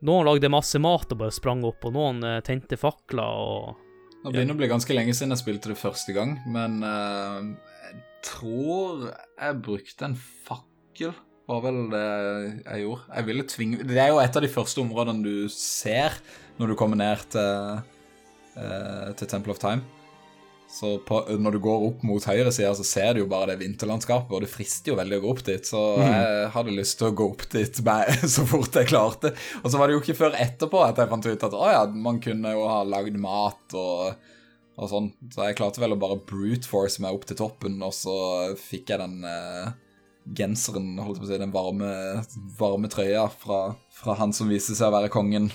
Noen 0.05 0.27
lagde 0.29 0.51
masse 0.53 0.79
mat 0.83 1.13
og 1.15 1.21
bare 1.23 1.35
sprang 1.35 1.63
opp, 1.65 1.87
og 1.87 1.95
noen 1.95 2.25
eh, 2.27 2.43
tente 2.45 2.79
fakler 2.81 3.23
og 3.45 3.81
Det 4.25 4.35
begynner 4.35 4.57
å 4.57 4.63
bli 4.63 4.73
ganske 4.73 4.97
lenge 4.97 5.15
siden 5.17 5.37
jeg 5.37 5.45
spilte 5.45 5.71
det 5.71 5.79
første 5.81 6.15
gang, 6.17 6.39
men 6.49 6.81
uh, 6.81 7.45
jeg 7.85 8.03
tror 8.25 9.07
jeg 9.13 9.63
brukte 9.65 10.09
en 10.09 10.19
fakkel. 10.19 11.15
Var 11.45 11.61
vel 11.61 11.81
det 11.93 12.05
jeg 12.09 12.85
gjorde. 12.87 13.03
Jeg 13.13 13.27
ville 13.27 13.45
tvinge 13.53 13.85
Det 13.85 13.99
er 14.01 14.15
jo 14.15 14.21
et 14.23 14.37
av 14.41 14.41
de 14.41 14.49
første 14.49 14.81
områdene 14.81 15.27
du 15.27 15.51
ser 15.53 16.17
når 16.57 16.73
du 16.73 16.77
kommer 16.81 16.97
ned 16.97 17.27
til 17.35 17.83
eh, 18.57 19.13
til 19.19 19.31
Temple 19.31 19.55
of 19.55 19.63
Time. 19.63 19.85
Så 20.75 20.97
på, 21.07 21.21
når 21.39 21.55
du 21.55 21.61
går 21.63 21.83
opp 21.87 22.01
mot 22.07 22.25
høyresida, 22.27 22.73
så 22.75 22.85
ser 22.87 23.15
du 23.15 23.21
jo 23.21 23.29
bare 23.31 23.53
det 23.53 23.61
vinterlandskapet, 23.61 24.33
og 24.33 24.43
det 24.43 24.51
frister 24.51 24.91
jo 24.91 24.99
veldig 24.99 25.21
å 25.21 25.23
gå 25.23 25.33
opp 25.35 25.43
dit, 25.47 25.69
så 25.69 25.83
jeg 26.01 26.49
hadde 26.57 26.75
lyst 26.75 26.99
til 26.99 27.11
å 27.11 27.15
gå 27.15 27.29
opp 27.31 27.45
dit 27.53 27.81
med, 27.87 28.25
så 28.33 28.47
fort 28.49 28.79
jeg 28.81 28.91
klarte. 28.91 29.35
Og 29.63 29.69
så 29.71 29.79
var 29.79 29.87
det 29.87 29.95
jo 29.95 30.03
ikke 30.03 30.17
før 30.19 30.39
etterpå 30.41 30.81
at 30.83 30.99
jeg 30.99 31.13
fant 31.13 31.29
ut 31.29 31.47
at 31.49 31.55
å 31.55 31.69
ja, 31.71 31.85
man 32.09 32.19
kunne 32.25 32.57
jo 32.57 32.65
ha 32.71 32.81
lagd 32.89 33.21
mat 33.23 33.77
og, 33.79 34.33
og 34.75 34.91
sånn. 34.91 35.13
Så 35.31 35.47
jeg 35.47 35.61
klarte 35.61 35.85
vel 35.85 35.95
å 35.95 36.01
bare 36.01 36.19
brute 36.27 36.67
force 36.67 37.05
meg 37.05 37.15
opp 37.15 37.29
til 37.29 37.39
toppen, 37.39 37.79
og 37.85 37.95
så 37.95 38.17
fikk 38.59 38.95
jeg 38.95 39.03
den 39.05 39.21
eh, 39.31 39.71
genseren, 40.41 40.97
holdt 40.99 41.21
jeg 41.21 41.23
på 41.23 41.29
å 41.29 41.33
si, 41.35 41.43
den 41.45 41.55
varme, 41.55 41.93
varme 42.59 42.91
trøya 42.91 43.29
fra, 43.31 43.61
fra 43.95 44.19
han 44.19 44.35
som 44.35 44.51
viste 44.51 44.75
seg 44.75 44.91
å 44.91 44.97
være 44.97 45.13
kongen. 45.13 45.53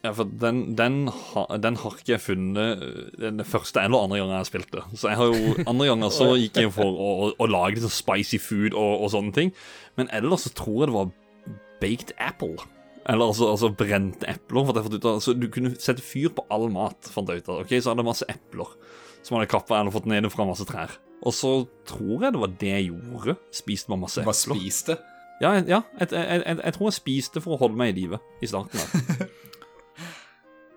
Ja, 0.00 0.14
for 0.16 0.24
den, 0.24 0.62
den, 0.78 1.10
ha, 1.12 1.42
den 1.60 1.76
har 1.82 1.96
ikke 1.98 2.14
jeg 2.14 2.22
funnet 2.24 2.84
øh, 2.86 3.08
den 3.20 3.44
første 3.44 3.82
eller 3.84 4.06
andre 4.06 4.16
gangen 4.20 4.32
jeg 4.32 4.40
har 4.40 4.48
spilt 4.48 4.70
det. 4.72 4.84
Så 4.96 5.10
jeg 5.12 5.20
har 5.20 5.28
jo, 5.28 5.54
andre 5.68 5.90
ganger 5.90 6.14
så 6.14 6.30
gikk 6.40 6.56
jeg 6.62 6.72
for 6.72 6.88
å, 6.88 7.10
å, 7.26 7.30
å 7.36 7.48
lage 7.50 7.76
litt 7.76 7.84
sånn 7.84 7.92
spicy 7.98 8.40
food 8.40 8.72
og, 8.72 8.94
og 9.04 9.12
sånne 9.12 9.34
ting. 9.36 9.52
Men 10.00 10.08
ellers 10.16 10.46
så 10.48 10.54
tror 10.56 10.78
jeg 10.78 10.92
det 10.92 10.96
var 10.96 11.12
baked 11.82 12.14
apple. 12.16 12.56
Eller 13.08 13.28
altså, 13.32 13.50
altså 13.52 13.70
brente 13.76 14.28
epler. 14.28 14.64
For 14.64 14.76
jeg 14.76 14.86
fått 14.88 14.98
ut 14.98 15.10
av, 15.10 15.20
så 15.24 15.36
Du 15.36 15.46
kunne 15.52 15.74
sette 15.80 16.04
fyr 16.04 16.32
på 16.36 16.44
all 16.52 16.68
mat, 16.72 17.12
fant 17.12 17.28
jeg 17.32 17.44
ut 17.44 17.52
av. 17.52 17.62
Ok, 17.64 17.76
Så 17.76 17.92
hadde 17.92 18.04
jeg 18.04 18.10
masse 18.10 18.28
epler 18.32 18.72
som 19.20 19.36
hadde 19.36 19.50
kappa 19.52 19.76
eller 19.76 19.92
fått 19.92 20.08
ned 20.08 20.28
fra 20.32 20.46
masse 20.48 20.64
trær. 20.68 20.94
Og 21.20 21.34
så 21.36 21.50
tror 21.88 22.24
jeg 22.24 22.32
det 22.32 22.40
var 22.40 22.52
det 22.60 22.70
jeg 22.72 22.86
gjorde. 22.88 23.36
Spiste 23.52 23.92
bare 23.92 24.04
masse 24.06 24.24
Bare 24.24 24.36
epler. 24.36 24.56
spiste. 24.56 24.96
Ja, 25.40 25.52
ja 25.58 25.82
jeg, 25.98 26.08
jeg, 26.12 26.40
jeg, 26.40 26.56
jeg 26.64 26.76
tror 26.76 26.88
jeg 26.88 26.96
spiste 26.96 27.44
for 27.44 27.56
å 27.56 27.60
holde 27.60 27.80
meg 27.80 27.92
i 27.92 27.98
live 28.00 28.20
i 28.40 28.48
starten. 28.48 28.80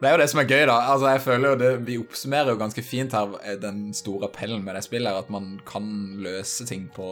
Det 0.04 0.10
er 0.10 0.18
jo 0.18 0.20
det 0.20 0.28
som 0.34 0.42
er 0.42 0.50
gøy, 0.50 0.66
da. 0.68 0.74
Altså, 0.92 1.08
jeg 1.14 1.22
føler 1.24 1.54
jo 1.54 1.60
det, 1.62 1.68
Vi 1.88 1.96
oppsummerer 2.02 2.52
jo 2.52 2.60
ganske 2.60 2.84
fint 2.84 3.14
her 3.16 3.38
eh, 3.40 3.56
den 3.62 3.94
store 3.96 4.28
appellen 4.28 4.60
med 4.66 4.76
det 4.76 4.84
spillet, 4.84 5.16
at 5.16 5.30
man 5.32 5.54
kan 5.64 5.86
løse 6.20 6.68
ting 6.68 6.90
på, 6.92 7.08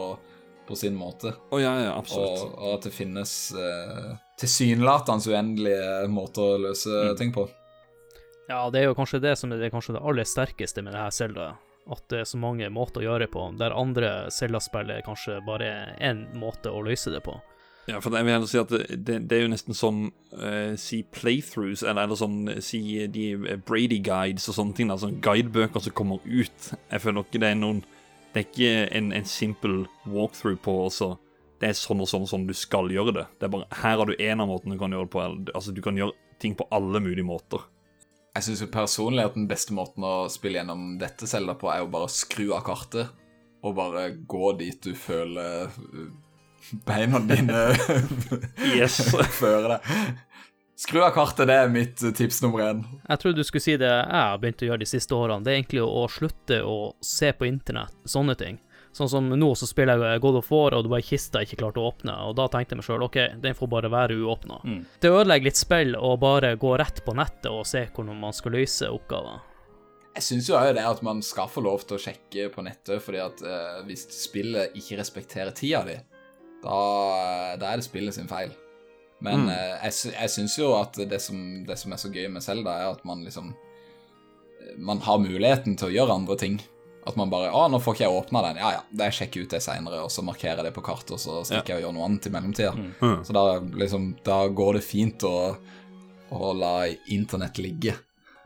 på 0.68 0.76
sin 0.76 0.98
måte. 0.98 1.32
Å 1.32 1.60
ja, 1.62 1.72
ja, 1.86 1.94
absolutt. 1.96 2.42
Og, 2.44 2.52
og 2.58 2.74
at 2.76 2.88
det 2.90 2.92
finnes 2.92 3.32
uh, 3.56 4.12
tilsynelatende 4.42 5.32
uendelige 5.32 6.08
måter 6.12 6.44
å 6.44 6.60
løse 6.68 6.92
Mm. 6.92 7.16
ting 7.16 7.32
på. 7.32 7.46
Ja, 8.50 8.66
det 8.70 8.82
er 8.82 8.90
jo 8.90 8.96
kanskje 8.98 9.22
det 9.24 9.38
som 9.40 9.52
er 9.54 9.62
det, 9.62 9.70
kanskje 9.72 9.96
det 9.96 10.02
aller 10.04 10.28
sterkeste 10.28 10.82
med 10.84 10.92
det 10.92 11.00
her 11.00 11.14
Zelda. 11.14 11.46
At 11.90 12.04
det 12.12 12.20
er 12.20 12.28
så 12.28 12.38
mange 12.38 12.68
måter 12.70 13.00
å 13.00 13.06
gjøre 13.06 13.24
det 13.24 13.32
på, 13.32 13.46
der 13.58 13.72
andre 13.74 14.12
Zelda-spill 14.30 14.92
er 14.92 15.06
kanskje 15.06 15.40
bare 15.46 15.96
én 15.98 16.26
måte 16.38 16.70
å 16.70 16.82
løse 16.84 17.10
det 17.10 17.22
på. 17.24 17.38
Ja, 17.88 17.98
for 17.98 18.14
jeg 18.14 18.24
vil 18.24 18.32
heller 18.36 18.46
si 18.46 18.60
at 18.60 18.70
det, 18.70 19.16
det, 19.26 19.32
er 19.34 19.42
jo 19.42 19.50
nesten 19.50 19.74
som 19.74 20.04
uh, 20.38 20.74
si 20.78 21.00
playthroughs, 21.02 21.82
eller, 21.82 22.04
eller 22.04 22.18
sånn 22.18 22.36
si 22.62 22.78
de 23.10 23.24
eh, 23.34 23.58
Brady 23.58 23.98
Guides 24.06 24.46
og 24.52 24.54
sånne 24.54 24.76
ting, 24.78 24.92
sånn 25.02 25.18
guidebøker 25.24 25.82
som 25.82 25.96
kommer 25.98 26.22
ut. 26.22 26.68
Jeg 26.92 27.02
føler 27.02 27.26
ikke 27.26 27.42
det 27.42 27.50
er 27.50 27.58
noen 27.58 27.82
Det 28.32 28.40
er 28.40 28.46
ikke 28.46 28.70
en, 28.96 29.10
en 29.12 29.26
simpel 29.28 29.82
walkthrough 30.08 30.60
på 30.62 30.76
også 30.86 31.10
Det 31.60 31.68
er 31.68 31.76
sånn 31.76 32.00
og 32.00 32.08
sånn 32.08 32.24
og 32.24 32.30
sånn 32.30 32.46
du 32.48 32.54
skal 32.56 32.88
gjøre 32.90 33.16
det. 33.18 33.26
Det 33.38 33.48
er 33.48 33.54
bare 33.56 33.82
Her 33.82 33.98
har 33.98 34.08
du 34.08 34.14
en 34.16 34.44
av 34.46 34.48
måtene 34.48 34.78
du 34.78 34.80
kan 34.80 34.94
gjøre 34.94 35.08
det 35.08 35.14
på. 35.16 35.24
eller- 35.24 35.54
Altså, 35.54 35.74
du 35.74 35.82
kan 35.82 35.98
gjøre 35.98 36.14
ting 36.38 36.54
på 36.54 36.66
alle 36.70 37.02
mulige 37.02 37.26
måter. 37.26 37.66
Jeg 38.34 38.46
syns 38.46 38.62
personlig 38.72 39.26
at 39.26 39.34
den 39.34 39.48
beste 39.50 39.74
måten 39.76 40.06
å 40.06 40.30
spille 40.32 40.62
gjennom 40.62 40.98
dette 40.98 41.26
Zelda 41.28 41.54
på, 41.58 41.68
er 41.68 41.82
jo 41.82 41.90
bare 41.92 42.08
å 42.08 42.14
skru 42.14 42.54
av 42.56 42.64
kartet 42.64 43.10
og 43.62 43.76
bare 43.76 44.08
gå 44.26 44.58
dit 44.58 44.80
du 44.82 44.94
føler 44.94 45.68
beina 46.86 47.18
dine 47.18 47.62
Yes. 48.76 48.98
fører 49.40 49.76
deg. 49.76 50.18
Skru 50.82 51.02
av 51.04 51.12
kartet, 51.14 51.46
det 51.46 51.54
er 51.54 51.68
mitt 51.70 52.00
tips 52.16 52.40
nummer 52.42 52.64
én. 52.64 52.80
Jeg 53.06 53.20
trodde 53.22 53.38
du 53.38 53.46
skulle 53.46 53.62
si 53.62 53.76
det 53.78 53.90
jeg 53.90 54.16
har 54.18 54.40
begynt 54.42 54.64
å 54.64 54.68
gjøre 54.70 54.82
de 54.82 54.88
siste 54.90 55.14
årene. 55.14 55.44
Det 55.44 55.52
er 55.52 55.60
egentlig 55.60 55.82
å, 55.84 56.06
slutte 56.10 56.58
å 56.66 56.76
se 57.04 57.30
på 57.38 57.46
internett, 57.46 57.94
sånne 58.08 58.34
ting. 58.40 58.58
Sånn 58.92 59.08
som 59.08 59.28
nå 59.30 59.50
så 59.56 59.68
spiller 59.68 60.02
jeg 60.04 60.20
God 60.24 60.40
of 60.40 60.50
War, 60.52 60.74
og 60.74 60.84
det 60.84 60.90
var 60.92 61.00
ei 61.00 61.06
kiste 61.06 61.40
jeg 61.40 61.48
ikke 61.48 61.60
klarte 61.62 61.80
å 61.80 61.86
åpne, 61.92 62.16
og 62.26 62.34
da 62.36 62.48
tenkte 62.50 62.74
jeg 62.74 62.80
meg 62.80 62.88
sjøl 62.88 63.06
OK, 63.06 63.18
den 63.44 63.56
får 63.56 63.70
bare 63.72 63.92
være 63.92 64.18
uåpna. 64.20 64.58
Mm. 64.68 64.82
Det 65.00 65.12
ødelegger 65.12 65.48
litt 65.48 65.60
spill 65.60 65.94
å 65.96 66.10
bare 66.20 66.50
gå 66.60 66.74
rett 66.80 67.00
på 67.06 67.14
nettet 67.16 67.48
og 67.52 67.62
se 67.68 67.86
hvordan 67.86 68.18
man 68.20 68.36
skal 68.36 68.56
løse 68.58 68.90
oppgaver. 68.92 69.40
Jeg 70.12 70.26
syns 70.26 70.50
jo 70.50 70.58
også 70.58 70.74
det 70.76 70.84
at 70.84 71.00
man 71.06 71.22
skal 71.24 71.48
få 71.48 71.62
lov 71.64 71.86
til 71.88 71.96
å 71.96 72.02
sjekke 72.02 72.50
på 72.52 72.64
nettet, 72.66 73.00
fordi 73.00 73.22
at 73.22 73.40
eh, 73.48 73.78
hvis 73.86 74.02
spillet 74.12 74.74
ikke 74.76 74.98
respekterer 75.00 75.54
tida 75.56 75.86
di, 75.88 75.94
da, 76.62 77.56
da 77.60 77.72
er 77.72 77.80
det 77.80 77.84
spillet 77.88 78.14
sin 78.14 78.28
feil. 78.30 78.50
Men 79.22 79.44
Mm. 79.44 79.48
eh, 79.54 79.84
jeg, 79.86 80.12
jeg 80.16 80.30
syns 80.30 80.56
jo 80.58 80.72
at 80.80 80.96
det 81.08 81.20
som, 81.22 81.38
det 81.66 81.76
som 81.78 81.92
er 81.94 82.00
så 82.00 82.08
gøy 82.10 82.26
med 82.30 82.42
Selda, 82.42 82.72
er 82.82 82.90
at 82.96 83.04
man 83.06 83.22
liksom 83.24 83.52
eh, 83.54 84.76
Man 84.78 84.98
har 85.04 85.18
muligheten 85.22 85.76
til 85.78 85.88
å 85.90 85.94
gjøre 85.94 86.16
andre 86.20 86.36
ting. 86.36 86.60
At 87.06 87.16
man 87.18 87.30
bare 87.30 87.50
'Å, 87.50 87.68
nå 87.70 87.80
får 87.82 87.94
ikke 87.96 88.04
jeg 88.06 88.14
åpna 88.14 88.42
den.' 88.42 88.56
Ja 88.62 88.70
ja, 88.76 88.80
da 88.94 89.04
jeg 89.08 89.12
sjekker 89.18 89.42
ut 89.42 89.50
det 89.50 89.62
seinere, 89.62 90.02
og 90.04 90.10
så 90.10 90.22
markerer 90.22 90.56
jeg 90.62 90.64
det 90.68 90.74
på 90.74 90.84
kartet, 90.86 91.10
og 91.16 91.18
så 91.18 91.40
stikker 91.44 91.74
jeg 91.74 91.82
og 91.82 91.82
gjør 91.88 91.94
noe 91.96 92.04
annet 92.06 92.26
i 92.26 92.30
mellomtida. 92.30 92.72
Mm. 93.02 93.24
Så 93.26 93.32
da 93.34 93.60
liksom 93.60 94.16
Da 94.22 94.46
går 94.48 94.74
det 94.74 94.84
fint 94.84 95.22
å, 95.26 95.56
å 96.30 96.52
la 96.54 96.86
internett 97.10 97.58
ligge. 97.58 97.96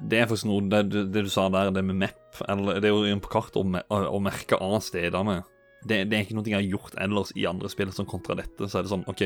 Det 0.01 0.21
er 0.21 0.27
faktisk 0.27 0.49
noe 0.49 0.61
det, 0.69 0.91
det, 1.13 1.25
du 1.25 1.29
sa 1.33 1.49
der, 1.49 1.71
det 1.71 1.85
med 1.85 1.97
map, 1.97 2.41
eller 2.49 2.81
det 2.81 2.89
er 2.91 2.97
jo 2.97 3.21
på 3.21 3.29
kart 3.33 3.57
å, 3.57 3.63
å 3.65 4.21
merke 4.21 4.57
av 4.61 4.81
steder 4.85 5.23
med. 5.25 5.43
Det, 5.87 6.01
det 6.11 6.19
er 6.19 6.25
ikke 6.27 6.37
noe 6.39 6.49
jeg 6.51 6.59
har 6.59 6.67
gjort 6.67 6.97
ellers 7.03 7.31
i 7.39 7.47
andre 7.49 7.71
spill 7.73 7.93
som 7.95 8.09
kontra 8.11 8.37
dette. 8.39 8.67
Så 8.69 8.81
er 8.81 8.87
det 8.87 8.93
sånn 8.93 9.05
OK, 9.11 9.23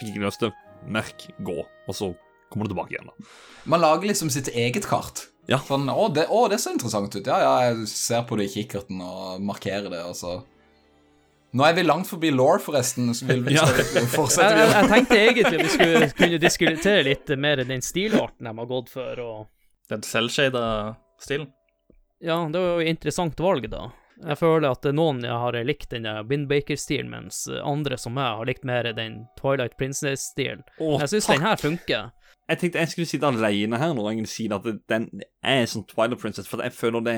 fikk 0.00 0.12
ikke 0.12 0.24
løst 0.24 0.42
det, 0.44 0.52
merk, 0.90 1.28
gå. 1.46 1.60
Og 1.86 1.94
så 1.96 2.10
kommer 2.50 2.66
du 2.68 2.74
tilbake 2.74 2.94
igjen, 2.96 3.08
da. 3.10 3.30
Man 3.70 3.82
lager 3.82 4.06
liksom 4.10 4.30
sitt 4.30 4.50
eget 4.54 4.86
kart. 4.86 5.26
Ja. 5.50 5.60
Sånn, 5.62 5.86
å 5.92 6.08
det, 6.10 6.26
å, 6.32 6.44
det 6.50 6.58
ser 6.62 6.74
interessant 6.74 7.14
ut. 7.14 7.22
Ja, 7.26 7.38
ja, 7.42 7.54
jeg 7.70 7.86
ser 7.90 8.24
på 8.26 8.38
det 8.38 8.48
i 8.48 8.52
kikkerten 8.56 8.98
og 9.02 9.42
markerer 9.46 9.88
det, 9.92 10.02
og 10.08 10.16
så 10.18 10.40
Nå 11.56 11.64
er 11.64 11.76
vi 11.78 11.84
langt 11.86 12.04
forbi 12.10 12.28
law, 12.34 12.58
forresten. 12.60 13.12
Så 13.16 13.24
vil 13.30 13.44
vi 13.46 13.54
Ja. 13.54 13.62
fortsette 14.12 14.48
Jeg, 14.50 14.58
jeg, 14.58 14.72
jeg 14.74 14.88
tenkte 14.90 15.18
egentlig 15.22 15.60
vi 15.62 15.68
skulle 15.72 16.08
kunne 16.18 16.40
diskutere 16.42 17.04
litt 17.06 17.30
mer 17.40 17.62
den 17.64 17.84
stilarten 17.86 18.44
de 18.50 18.52
har 18.58 18.68
gått 18.68 18.90
for, 18.92 19.22
og 19.22 19.46
Den 19.88 20.02
selvshada 20.04 20.64
stilen. 21.22 21.46
Ja, 22.20 22.42
det 22.50 22.60
var 22.60 22.74
jo 22.74 22.84
et 22.84 22.90
interessant 22.90 23.40
valg, 23.40 23.70
da. 23.72 23.86
Jeg 24.24 24.38
føler 24.40 24.70
at 24.72 24.86
noen 24.96 25.24
har 25.28 25.56
likt 25.68 25.90
den 25.92 26.06
der 26.08 26.22
Windbaker-stilen, 26.24 27.10
mens 27.12 27.42
andre 27.60 27.98
som 28.00 28.14
meg 28.16 28.38
har 28.38 28.48
likt 28.48 28.64
mer 28.64 28.88
den 28.96 29.26
Twilight 29.36 29.76
Princess-stilen. 29.80 30.64
Jeg 30.80 31.10
syns 31.12 31.28
den 31.28 31.44
her 31.44 31.58
funker. 31.60 32.14
Jeg 32.46 32.60
tenkte 32.60 32.78
jeg 32.78 32.92
skulle 32.92 33.10
sitte 33.10 33.26
alene 33.26 33.78
her 33.80 33.92
når 33.96 34.12
jeg 34.12 34.30
sier 34.30 34.54
at 34.54 34.66
den 34.90 35.08
er 35.42 35.64
sånn 35.66 35.84
Twilight 35.90 36.22
Princess, 36.22 36.48
for 36.48 36.62
jeg 36.62 36.74
føler 36.76 37.02
det, 37.02 37.16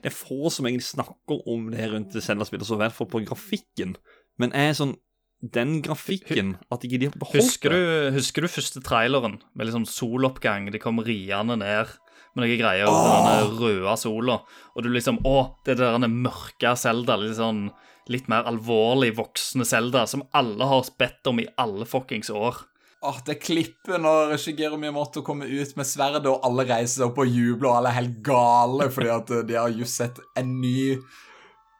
det 0.00 0.10
er 0.10 0.16
få 0.16 0.48
som 0.52 0.66
egentlig 0.66 0.88
snakker 0.88 1.44
om 1.52 1.68
det 1.74 1.90
rundt 1.92 2.16
Zelda-spillet, 2.16 2.66
så 2.66 2.78
i 2.78 2.82
hvert 2.82 2.96
fall 2.96 3.10
på 3.12 3.22
grafikken. 3.28 3.94
Men 4.40 4.56
jeg 4.56 4.72
er 4.72 4.82
sånn 4.82 4.96
Den 5.40 5.78
grafikken, 5.80 6.58
at 6.68 6.82
ikke 6.84 6.98
de 7.00 7.06
har 7.08 7.14
beholdt 7.16 7.46
Husker 7.46 7.72
det 7.72 7.78
du, 7.80 8.16
husker 8.18 8.44
du 8.44 8.48
første 8.52 8.82
traileren 8.84 9.38
med 9.56 9.70
liksom 9.70 9.86
soloppgang? 9.88 10.66
De 10.68 10.80
kom 10.82 11.00
riende 11.00 11.56
ned 11.56 11.94
med 12.34 12.44
noen 12.44 12.60
greier 12.60 12.88
over 12.88 13.28
den 13.28 13.54
røde 13.60 13.94
sola. 14.00 14.40
Og 14.74 14.84
du 14.84 14.90
liksom 14.92 15.20
Å, 15.26 15.36
det 15.66 15.76
er 15.76 15.98
der 15.98 16.10
mørke 16.10 16.74
Zelda. 16.78 17.18
Litt 17.20 17.38
sånn 17.38 17.68
litt 18.10 18.26
mer 18.30 18.48
alvorlig 18.50 19.12
voksne 19.18 19.66
Zelda, 19.68 20.06
som 20.10 20.24
alle 20.34 20.66
har 20.66 20.88
bedt 20.98 21.30
om 21.30 21.40
i 21.42 21.46
alle 21.60 21.86
fuckings 21.86 22.30
år. 22.34 22.64
Åh, 23.00 23.16
det 23.24 23.38
klippet 23.40 23.96
når 24.02 24.34
Shigeru 24.40 24.76
Miyamoto 24.80 25.22
kommer 25.24 25.48
ut 25.48 25.76
med 25.78 25.88
sverdet, 25.88 26.26
og 26.28 26.44
alle 26.44 26.66
reiser 26.68 26.98
seg 26.98 27.06
opp 27.06 27.22
og 27.22 27.30
jubler, 27.30 27.70
og 27.70 27.76
alle 27.78 27.92
er 27.92 27.98
helt 28.02 28.18
gale 28.26 28.90
fordi 28.92 29.12
at 29.14 29.32
eh, 29.32 29.44
de 29.48 29.56
har 29.56 29.72
just 29.72 30.02
sett 30.02 30.20
en 30.36 30.58
ny 30.60 30.98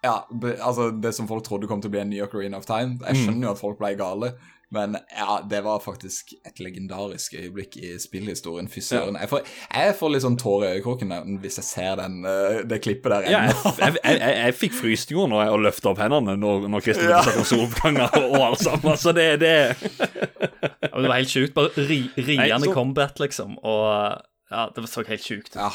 Ja, 0.01 0.23
be, 0.33 0.55
altså 0.65 0.87
det 0.97 1.13
som 1.13 1.27
folk 1.29 1.45
trodde 1.45 1.69
kom 1.69 1.83
til 1.85 1.91
å 1.91 1.93
bli 1.93 2.01
en 2.01 2.09
ny 2.09 2.23
Ocarina 2.25 2.57
of 2.57 2.65
Time. 2.65 2.97
Jeg 3.05 3.19
skjønner 3.21 3.51
jo 3.51 3.53
at 3.53 3.61
folk 3.61 3.77
ble 3.83 3.91
gale, 4.01 4.31
men 4.71 4.97
ja, 5.17 5.41
det 5.51 5.61
var 5.67 5.81
faktisk 5.83 6.33
et 6.47 6.61
legendarisk 6.63 7.33
øyeblikk 7.35 7.77
i 7.77 7.89
spillhistorien. 7.99 8.69
Fy 8.71 8.79
søren. 8.87 9.17
Jeg, 9.19 9.29
får- 9.33 9.49
jeg 9.75 9.97
får 9.99 10.13
litt 10.15 10.23
sånn 10.23 10.37
tårer 10.39 10.69
i 10.69 10.79
øyekroken 10.79 11.11
hvis 11.43 11.59
jeg 11.59 11.67
ser 11.67 11.97
den, 11.99 12.21
eh, 12.25 12.61
det 12.71 12.79
klippet 12.85 13.11
der 13.17 13.27
Ja, 13.33 13.41
jeg, 13.51 13.77
jeg, 13.83 13.99
jeg, 14.05 14.37
jeg, 14.45 14.55
fikk 14.61 14.77
frysninger 14.79 15.27
når 15.33 15.43
jeg 15.45 15.61
løfta 15.67 15.91
opp 15.91 15.99
hendene 16.05 16.37
når, 16.39 16.69
når 16.71 16.85
Kristin 16.87 17.11
Ja. 17.11 17.19
snakker 17.27 17.43
om 17.43 17.49
soloppganger 17.51 18.19
og, 18.21 18.29
og 18.31 18.47
alt 18.53 18.63
sammen. 18.63 18.97
Så 19.03 19.13
det, 19.17 19.29
det 19.43 19.55
Ja, 19.81 20.95
det 21.03 21.09
var 21.11 21.17
helt 21.19 21.33
sjukt. 21.35 21.55
Bare 21.59 21.87
ri, 21.91 22.01
riende 22.17 22.67
så- 22.71 22.75
combat, 22.75 23.19
liksom. 23.21 23.59
Og 23.67 24.23
ja, 24.51 24.69
det 24.77 24.87
så 24.91 25.03
helt 25.07 25.23
sjukt 25.27 25.51
ut. 25.51 25.57
Ja. 25.59 25.71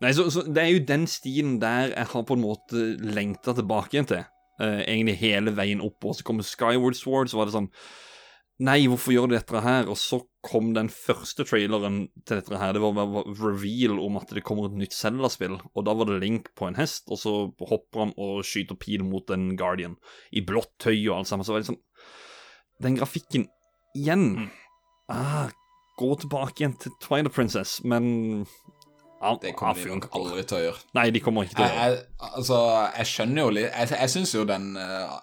Nei, 0.00 0.14
så, 0.16 0.30
så 0.32 0.42
Det 0.48 0.62
er 0.64 0.70
jo 0.72 0.84
den 0.88 1.06
stilen 1.12 1.58
der 1.60 1.90
jeg 1.92 2.06
har 2.14 2.22
på 2.24 2.32
en 2.38 2.40
måte 2.44 2.86
lengta 3.04 3.52
tilbake 3.52 3.92
igjen 3.98 4.08
til. 4.08 4.24
Eh, 4.60 4.82
egentlig 4.84 5.16
hele 5.22 5.54
veien 5.56 5.80
opp, 5.80 6.04
og 6.04 6.14
så 6.18 6.24
kommer 6.26 6.44
Skyward 6.44 6.98
Sword, 6.98 7.30
så 7.32 7.40
var 7.40 7.48
det 7.48 7.56
sånn 7.56 7.70
Nei, 8.60 8.82
hvorfor 8.92 9.14
gjør 9.14 9.30
de 9.30 9.38
dette 9.38 9.60
her? 9.64 9.86
Og 9.88 9.96
så 9.96 10.18
kom 10.44 10.74
den 10.76 10.90
første 10.92 11.46
traileren 11.48 12.10
til 12.28 12.42
dette 12.42 12.58
her. 12.60 12.74
Det 12.76 12.82
var 12.82 12.92
bare 12.92 13.22
reveal 13.40 13.94
om 14.04 14.18
at 14.20 14.34
det 14.36 14.42
kommer 14.44 14.66
et 14.68 14.74
nytt 14.76 14.92
Zelda-spill. 14.92 15.54
Og 15.72 15.86
da 15.86 15.94
var 15.96 16.10
det 16.10 16.18
Link 16.20 16.50
på 16.60 16.68
en 16.68 16.76
hest, 16.76 17.08
og 17.08 17.16
så 17.22 17.32
hopper 17.70 18.02
han 18.02 18.12
og 18.20 18.42
skyter 18.44 18.76
pil 18.76 19.00
mot 19.08 19.32
en 19.32 19.54
Guardian 19.56 19.96
i 20.36 20.42
blått 20.44 20.74
tøy 20.84 20.98
og 21.08 21.22
alt 21.22 21.30
sammen. 21.30 21.48
Så 21.48 21.56
var 21.56 21.64
det 21.64 21.70
sånn 21.70 21.80
Den 22.84 23.00
grafikken 23.00 23.48
igjen 23.96 24.28
Mm. 24.36 24.50
ah, 25.08 25.48
Gå 25.96 26.10
tilbake 26.20 26.60
igjen 26.60 26.76
til 26.80 26.92
Twilight 27.00 27.32
Princess, 27.32 27.78
men 27.84 28.44
Det 29.42 29.52
kommer 29.58 29.76
de 29.76 29.90
nok 29.92 30.08
aldri 30.16 30.44
til 30.48 30.56
å 30.56 30.62
gjøre. 30.62 30.82
Nei, 30.96 31.10
de 31.12 31.20
kommer 31.20 31.44
ikke 31.44 31.58
til 31.58 31.66
å 31.66 31.68
gjøre 31.68 31.90
det. 31.90 31.98
jeg, 32.00 32.30
altså, 32.30 32.60
jeg 32.96 33.10
skjønner 33.10 33.42
jo 33.42 33.50
litt 33.52 33.68
Jeg, 33.68 33.90
jeg 33.92 34.12
syns 34.14 34.32
jo 34.32 34.44
den 34.48 34.70
uh, 34.80 35.18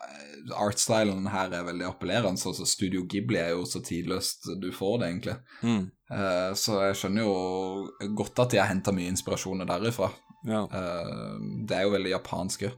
artstylen 0.67 1.25
her 1.33 1.55
er 1.57 1.65
veldig 1.67 1.87
appellerende. 1.89 2.41
Så 2.41 2.53
så 2.57 2.67
Studio 2.69 3.07
Ghibli 3.09 3.41
er 3.41 3.55
jo 3.55 3.65
så 3.69 3.81
tidløst 3.85 4.51
du 4.61 4.69
får 4.75 5.01
det, 5.01 5.09
egentlig. 5.09 5.37
Mm. 5.63 5.83
Uh, 6.13 6.51
så 6.57 6.83
jeg 6.85 7.01
skjønner 7.01 7.25
jo 7.25 8.13
godt 8.21 8.45
at 8.45 8.53
de 8.53 8.61
har 8.61 8.69
henta 8.71 8.93
mye 8.95 9.11
inspirasjoner 9.15 9.69
derifra. 9.69 10.11
Ja. 10.47 10.63
Uh, 10.69 11.35
det 11.67 11.79
er 11.79 11.87
jo 11.87 11.95
veldig 11.97 12.13
japansk. 12.13 12.69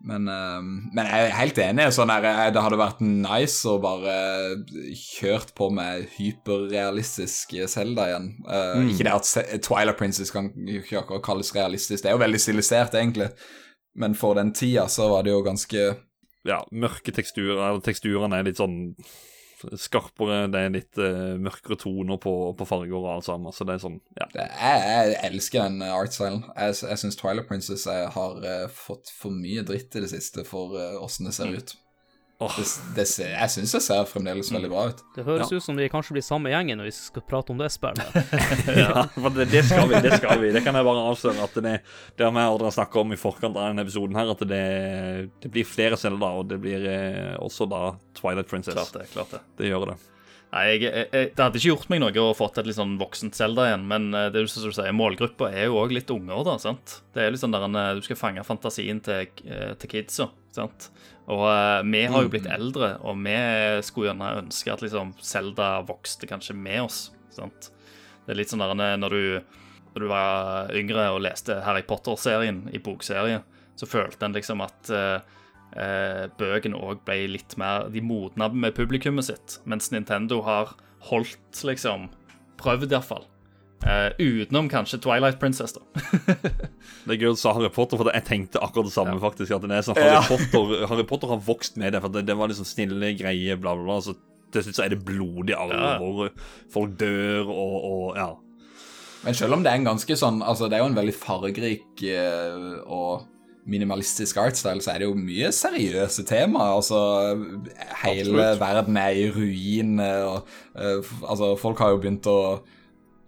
Men, 0.00 0.28
eh, 0.30 0.60
men 0.94 1.06
jeg 1.10 1.26
er 1.26 1.32
helt 1.34 1.58
enig. 1.58 1.88
Sånn 1.96 2.10
her, 2.12 2.22
eh, 2.24 2.50
det 2.54 2.62
hadde 2.62 2.78
vært 2.78 3.00
nice 3.02 3.66
å 3.66 3.80
bare 3.82 4.14
kjørt 4.94 5.54
på 5.58 5.70
med 5.74 6.06
hyperrealistisk 6.18 7.56
Zelda 7.68 8.06
igjen. 8.06 8.28
Eh, 8.48 8.74
Mm. 8.78 8.90
Ikke 8.92 9.04
det 9.08 9.14
at 9.14 9.62
Twilight 9.62 9.98
Princess 9.98 10.30
kan 10.30 10.50
ikke 10.54 11.00
akkurat 11.02 11.22
kalles 11.24 11.52
realistisk, 11.54 12.02
det 12.02 12.10
er 12.12 12.16
jo 12.18 12.24
veldig 12.24 12.40
stilisert, 12.40 12.94
egentlig. 12.94 13.30
Men 13.96 14.14
for 14.14 14.34
den 14.34 14.52
tida 14.52 14.86
så 14.86 15.08
var 15.10 15.22
det 15.24 15.32
jo 15.32 15.42
ganske 15.42 15.96
ja, 16.46 16.60
mørke 16.72 17.12
teksturer. 17.12 17.80
Teksturene 17.82 18.38
er 18.38 18.44
litt 18.44 18.56
sånn 18.60 18.94
skarpere, 19.80 20.44
det 20.52 20.60
er 20.60 20.74
litt 20.74 21.00
uh, 21.00 21.34
mørkere 21.40 21.78
toner 21.80 22.20
på, 22.22 22.34
på 22.58 22.68
farger 22.68 22.98
og 22.98 23.10
alt 23.16 23.28
sammen. 23.28 23.54
Så 23.54 23.66
det 23.68 23.76
er 23.76 23.82
sånn, 23.82 23.98
ja. 24.18 24.28
jeg, 24.36 24.52
jeg 24.58 25.18
elsker 25.30 25.66
den 25.66 25.84
artstylen. 25.88 26.44
Jeg, 26.54 26.78
jeg 26.90 27.02
syns 27.02 27.20
Twilight 27.20 27.50
Princess 27.50 27.88
jeg 27.88 28.08
har 28.14 28.40
uh, 28.44 28.64
fått 28.72 29.12
for 29.14 29.34
mye 29.34 29.66
dritt 29.66 29.96
i 29.98 30.04
det 30.04 30.12
siste 30.12 30.46
for 30.48 30.78
åssen 31.02 31.26
uh, 31.26 31.30
det 31.30 31.36
ser 31.38 31.54
ut. 31.58 31.76
Åh, 32.38 32.52
Det, 32.54 32.66
det 32.94 33.04
jeg 33.18 33.50
syns 33.50 33.72
det 33.74 33.80
ser 33.82 34.04
fremdeles 34.06 34.50
veldig 34.54 34.68
bra 34.70 34.84
ut. 34.92 35.00
Det 35.16 35.24
høres 35.26 35.50
ut 35.50 35.64
som 35.64 35.78
de 35.78 35.88
kanskje 35.90 36.14
blir 36.14 36.22
samme 36.22 36.52
gjengen 36.52 36.78
når 36.78 36.86
vi 36.86 36.92
skal 36.94 37.24
prate 37.26 37.50
om 37.50 37.58
det 37.58 37.66
spillet. 37.74 38.18
ja, 38.78 39.08
for 39.16 39.34
det, 39.34 39.48
det 39.50 39.64
skal 39.66 39.88
vi. 39.90 39.98
Det 40.04 40.12
skal 40.20 40.38
vi. 40.44 40.52
Det 40.54 40.62
kan 40.62 40.78
jeg 40.78 40.86
bare 40.86 41.02
avsløre. 41.10 41.48
at 41.48 41.58
Det, 41.58 41.72
det 42.14 42.28
har 42.28 42.36
vi 42.36 42.44
allerede 42.44 42.76
snakka 42.76 43.02
om 43.02 43.16
i 43.16 43.18
forkant 43.18 43.58
av 43.58 43.72
denne 43.72 43.82
episoden, 43.82 44.14
her, 44.20 44.30
at 44.36 44.44
det, 44.46 44.62
det 45.42 45.50
blir 45.50 45.66
flere 45.66 45.98
Zelda, 45.98 46.30
og 46.38 46.46
det 46.52 46.60
blir 46.62 46.86
eh, 46.86 47.34
også 47.42 47.66
da 47.74 47.82
Twilight 48.20 48.46
Princess. 48.46 48.78
Klart 48.78 48.94
det. 48.94 49.10
klart 49.16 49.34
det. 49.34 49.42
Det 49.58 49.72
gjør 49.72 49.90
det. 49.90 49.98
Nei, 50.48 50.62
jeg, 50.70 50.80
jeg, 50.86 51.08
jeg, 51.12 51.28
Det 51.36 51.44
hadde 51.44 51.60
ikke 51.60 51.68
gjort 51.74 51.90
meg 51.92 52.00
noe 52.00 52.22
å 52.22 52.30
fått 52.36 52.62
et 52.62 52.68
litt 52.70 52.78
sånn 52.78 52.94
voksent 53.00 53.36
Zelda 53.36 53.66
igjen, 53.68 53.84
men 53.90 54.08
eh, 54.16 54.30
det 54.32 54.46
du 54.46 54.48
sier, 54.48 54.94
målgruppa 54.96 55.50
er 55.50 55.68
jo 55.68 55.82
òg 55.82 55.92
litt 55.98 56.14
unger, 56.14 56.40
da. 56.46 56.54
sant? 56.62 57.00
Det 57.12 57.24
er 57.24 57.34
litt 57.34 57.42
sånn 57.42 57.52
der 57.56 57.66
en, 57.66 57.76
eh, 57.76 57.94
Du 57.98 58.06
skal 58.06 58.20
fange 58.20 58.46
fantasien 58.46 59.02
til, 59.04 59.28
eh, 59.44 59.74
til 59.82 59.92
kidsa. 59.92 60.30
sant? 60.54 60.88
Og 61.28 61.44
uh, 61.44 61.84
vi 61.84 62.06
har 62.08 62.24
jo 62.24 62.32
blitt 62.32 62.48
eldre, 62.48 62.94
og 63.04 63.18
vi 63.20 63.36
skulle 63.84 64.10
gjerne 64.10 64.34
ønske 64.40 64.72
at 64.72 64.84
liksom 64.84 65.12
Zelda 65.20 65.78
vokste 65.88 66.28
kanskje 66.30 66.56
med 66.56 66.86
oss. 66.86 67.00
sant? 67.34 67.70
Det 68.24 68.32
er 68.32 68.40
litt 68.40 68.52
sånn 68.52 68.64
der 68.64 68.96
når 69.00 69.14
du, 69.14 69.56
når 69.94 70.04
du 70.04 70.08
var 70.08 70.72
yngre 70.76 71.10
og 71.14 71.22
leste 71.24 71.60
Harry 71.64 71.84
Potter-serien 71.88 72.66
i 72.72 72.80
bokserie, 72.80 73.42
så 73.78 73.88
følte 73.88 74.26
en 74.26 74.36
liksom 74.36 74.64
at 74.64 74.92
uh, 74.92 75.20
uh, 75.76 76.24
bøkene 76.40 76.80
òg 76.80 77.04
ble 77.06 77.20
litt 77.36 77.54
mer 77.60 77.86
De 77.92 78.02
modna 78.02 78.48
med 78.50 78.76
publikummet 78.76 79.28
sitt, 79.28 79.58
mens 79.68 79.92
Nintendo 79.94 80.40
har 80.48 80.74
holdt, 81.10 81.64
liksom 81.64 82.08
Prøvd, 82.58 82.90
iallfall. 82.90 83.28
Uh, 83.78 84.10
utenom 84.18 84.66
kanskje 84.68 84.98
Twilight 85.00 85.38
Princess, 85.40 85.72
da. 85.76 85.82
Det 87.06 87.14
er 87.14 87.20
gøy 87.22 87.28
å 87.30 87.36
du 87.36 87.40
sa 87.40 87.52
Harry 87.56 87.70
Potter, 87.72 87.96
for 88.00 88.10
jeg 88.12 88.24
tenkte 88.26 88.58
akkurat 88.60 88.88
det 88.88 88.92
samme. 88.96 89.14
Ja. 89.14 89.20
faktisk, 89.22 89.52
at 89.54 89.62
det 89.64 89.76
er 89.78 89.86
sånn 89.86 90.00
Harry, 90.02 90.24
Potter, 90.50 90.82
Harry 90.90 91.04
Potter 91.08 91.30
har 91.30 91.38
vokst 91.46 91.78
med 91.80 91.94
det, 91.94 92.00
for 92.04 92.12
det, 92.12 92.24
det 92.28 92.36
var 92.36 92.50
liksom 92.50 92.66
snille, 92.68 93.12
greier, 93.16 93.56
bla, 93.62 93.76
bla, 93.78 93.86
bla. 93.86 94.00
Så 94.04 94.16
til 94.52 94.64
slutt 94.66 94.80
så 94.80 94.84
er 94.86 94.92
det 94.96 95.00
blodig 95.06 95.54
alvor. 95.56 96.32
Folk 96.74 96.98
dør, 97.00 97.48
og, 97.54 97.76
og 97.92 98.18
ja. 98.18 98.28
Men 99.24 99.34
selv 99.38 99.56
om 99.56 99.62
det 99.64 99.70
er 99.72 99.80
en 99.80 99.88
ganske 99.88 100.14
sånn 100.14 100.36
Altså, 100.46 100.68
det 100.70 100.76
er 100.78 100.84
jo 100.84 100.90
en 100.92 100.94
veldig 100.98 101.14
fargerik 101.18 102.02
eh, 102.06 102.66
og 102.86 103.24
minimalistisk 103.68 104.38
artstyle, 104.40 104.80
så 104.80 104.92
er 104.94 105.02
det 105.02 105.08
jo 105.10 105.16
mye 105.18 105.50
seriøse 105.52 106.22
tema. 106.28 106.68
Altså, 106.76 106.98
hele 108.04 108.22
Absolutt. 108.24 108.60
verden 108.62 108.96
er 109.00 109.18
i 109.18 109.26
ruin, 109.34 109.98
og 110.00 110.48
eh, 110.78 110.98
f- 111.02 111.24
altså, 111.28 111.50
folk 111.60 111.82
har 111.84 111.92
jo 111.94 112.00
begynt 112.02 112.28
å 112.30 112.38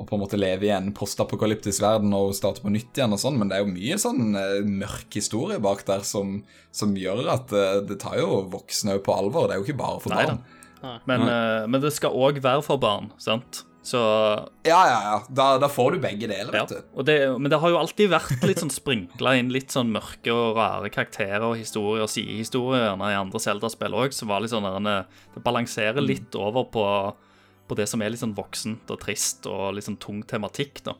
å 0.01 0.07
på 0.09 0.17
en 0.17 0.23
måte 0.23 0.41
leve 0.41 0.69
i 0.69 0.73
en 0.75 0.91
postapokalyptisk 0.97 1.85
verden 1.85 2.15
og 2.17 2.33
starte 2.37 2.65
på 2.65 2.73
nytt 2.73 2.97
igjen 2.97 3.15
og 3.15 3.21
sånn, 3.21 3.37
men 3.41 3.51
det 3.51 3.59
er 3.59 3.67
jo 3.67 3.73
mye 3.75 3.99
sånn 4.01 4.39
eh, 4.39 4.61
mørk 4.65 5.19
historie 5.21 5.61
bak 5.63 5.85
der 5.89 6.05
som, 6.09 6.39
som 6.75 6.97
gjør 6.97 7.27
at 7.37 7.53
eh, 7.53 7.81
det 7.89 8.01
tar 8.03 8.19
jo 8.21 8.43
voksne 8.53 8.99
på 9.05 9.17
alvor. 9.17 9.49
Det 9.49 9.57
er 9.57 9.63
jo 9.63 9.69
ikke 9.69 9.83
bare 9.83 10.03
for 10.03 10.15
Neida. 10.15 10.39
barn. 10.39 11.03
Men, 11.09 11.27
eh, 11.29 11.67
men 11.69 11.83
det 11.83 11.93
skal 11.93 12.17
òg 12.17 12.41
være 12.41 12.65
for 12.65 12.81
barn, 12.81 13.13
sant? 13.21 13.67
Så 13.83 14.01
Ja, 14.63 14.81
ja, 14.89 14.99
ja. 15.05 15.17
Da, 15.29 15.47
da 15.61 15.69
får 15.73 15.95
du 15.97 16.03
begge 16.03 16.29
deler, 16.29 16.53
ja. 16.53 16.65
vet 16.65 16.75
du. 16.75 16.91
Og 17.01 17.07
det, 17.09 17.17
men 17.41 17.53
det 17.53 17.61
har 17.63 17.73
jo 17.73 17.79
alltid 17.81 18.13
vært 18.13 18.45
litt 18.49 18.61
sånn 18.61 18.73
sprinkla 18.73 19.35
inn 19.41 19.53
litt 19.53 19.73
sånn 19.73 19.93
mørke 19.93 20.35
og 20.35 20.59
rare 20.59 20.93
karakterer 20.93 21.47
og 21.49 21.57
historier 21.61 22.05
og 22.05 22.13
sidehistorier 22.13 22.93
i 22.93 23.17
andre 23.17 23.41
Zelda-spill 23.41 23.97
òg, 23.97 24.15
som 24.17 24.33
var 24.33 24.45
litt 24.45 24.53
sånn 24.53 24.69
der 24.69 25.09
Det 25.35 25.45
balanserer 25.45 26.05
litt 26.05 26.37
over 26.37 26.69
på, 26.73 26.85
på 27.71 27.79
det 27.79 27.87
som 27.91 28.03
er 28.03 28.13
litt 28.13 28.23
sånn 28.23 28.35
voksent 28.37 28.91
og 28.91 29.01
trist 29.05 29.47
og 29.51 29.71
litt 29.77 29.87
sånn 29.87 30.01
tung 30.03 30.21
tematikk, 30.27 30.83
da. 30.87 30.97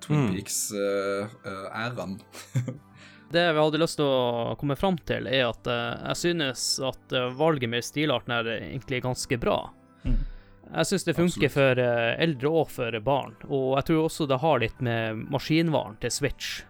Twin 0.00 0.26
Mm. 0.26 0.30
Peaks-æraen. 0.34 2.20
Det 3.30 3.52
vi 3.54 3.62
hadde 3.62 3.78
lyst 3.78 4.00
til 4.00 4.08
å 4.10 4.56
komme 4.58 4.74
fram 4.74 4.96
til, 5.06 5.28
er 5.30 5.44
at 5.52 5.68
eh, 5.70 6.00
jeg 6.10 6.18
synes 6.18 6.64
at 6.82 7.12
eh, 7.14 7.28
valget 7.38 7.70
med 7.70 7.86
stilarten 7.86 8.34
er 8.34 8.48
egentlig 8.56 9.04
ganske 9.04 9.38
bra. 9.38 9.70
Mm. 10.02 10.16
Jeg 10.70 10.88
synes 10.88 11.06
det 11.06 11.14
funker 11.14 11.52
for 11.54 11.78
eh, 11.78 12.16
eldre 12.24 12.50
og 12.50 12.72
for 12.74 12.96
barn, 13.06 13.36
og 13.46 13.76
jeg 13.78 13.86
tror 13.86 14.08
også 14.08 14.26
det 14.30 14.40
har 14.42 14.58
litt 14.64 14.82
med 14.82 15.22
maskinvaren 15.30 15.94
til 16.02 16.10
Switch. 16.14 16.64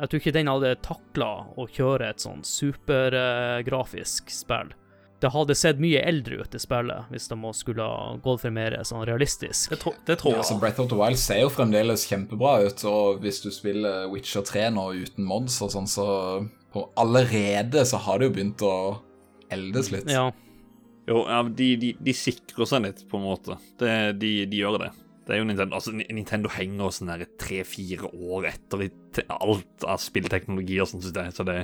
Jeg 0.00 0.10
tror 0.10 0.18
ikke 0.24 0.34
den 0.34 0.50
hadde 0.50 0.74
takla 0.82 1.30
å 1.54 1.68
kjøre 1.70 2.10
et 2.10 2.22
sånn 2.26 2.42
supergrafisk 2.42 4.34
spill. 4.34 4.74
Det 5.22 5.30
hadde 5.32 5.54
sett 5.56 5.78
mye 5.80 6.00
eldre 6.04 6.40
ut 6.42 6.54
i 6.54 6.58
spillet 6.60 7.06
hvis 7.12 7.28
de 7.30 7.52
skulle 7.56 7.84
ha 7.86 8.16
gått 8.20 8.42
for 8.42 8.50
mer 8.52 8.74
sånn 8.84 9.04
realistisk. 9.08 9.70
Det, 9.70 9.78
tro, 9.80 9.92
det 10.06 10.18
tror 10.20 10.32
Ja, 10.34 10.36
jeg. 10.40 10.44
altså 10.44 10.58
Breath 10.60 10.80
of 10.82 10.88
the 10.90 10.98
Wild 10.98 11.18
ser 11.22 11.40
jo 11.44 11.48
fremdeles 11.54 12.04
kjempebra 12.10 12.56
ut, 12.66 12.84
og 12.90 13.20
hvis 13.22 13.40
du 13.44 13.50
spiller 13.54 14.08
Witcher 14.12 14.42
3 14.44 14.66
nå 14.74 14.88
uten 15.06 15.24
mods 15.24 15.60
og 15.64 15.70
sånn, 15.72 15.86
så 15.88 16.06
på 16.74 16.88
allerede 17.00 17.84
så 17.86 18.00
har 18.04 18.18
det 18.18 18.28
jo 18.28 18.34
begynt 18.36 18.64
å 18.66 18.74
eldes 19.54 19.92
litt. 19.94 20.10
Ja, 20.10 20.30
Jo, 21.06 21.18
ja, 21.28 21.42
de, 21.44 21.70
de, 21.76 21.90
de 22.00 22.12
sikrer 22.16 22.64
seg 22.66 22.82
litt, 22.86 23.02
på 23.10 23.18
en 23.20 23.26
måte. 23.28 23.58
Det, 23.78 23.90
de, 24.18 24.30
de 24.48 24.56
gjør 24.62 24.78
det. 24.80 24.90
Det 25.24 25.32
er 25.34 25.40
jo 25.40 25.44
Nintendo 25.48 25.78
Altså, 25.78 25.92
Nintendo 25.96 26.50
henger 26.52 26.90
sånn 26.92 27.12
tre-fire 27.40 28.10
år 28.12 28.50
etter 28.50 28.82
i 28.84 28.90
alt 29.32 29.86
av 29.88 30.02
spillteknologi 30.02 30.80
og 30.82 30.90
sånn, 30.90 31.04
jeg. 31.04 31.32
Så 31.36 31.46
det 31.48 31.58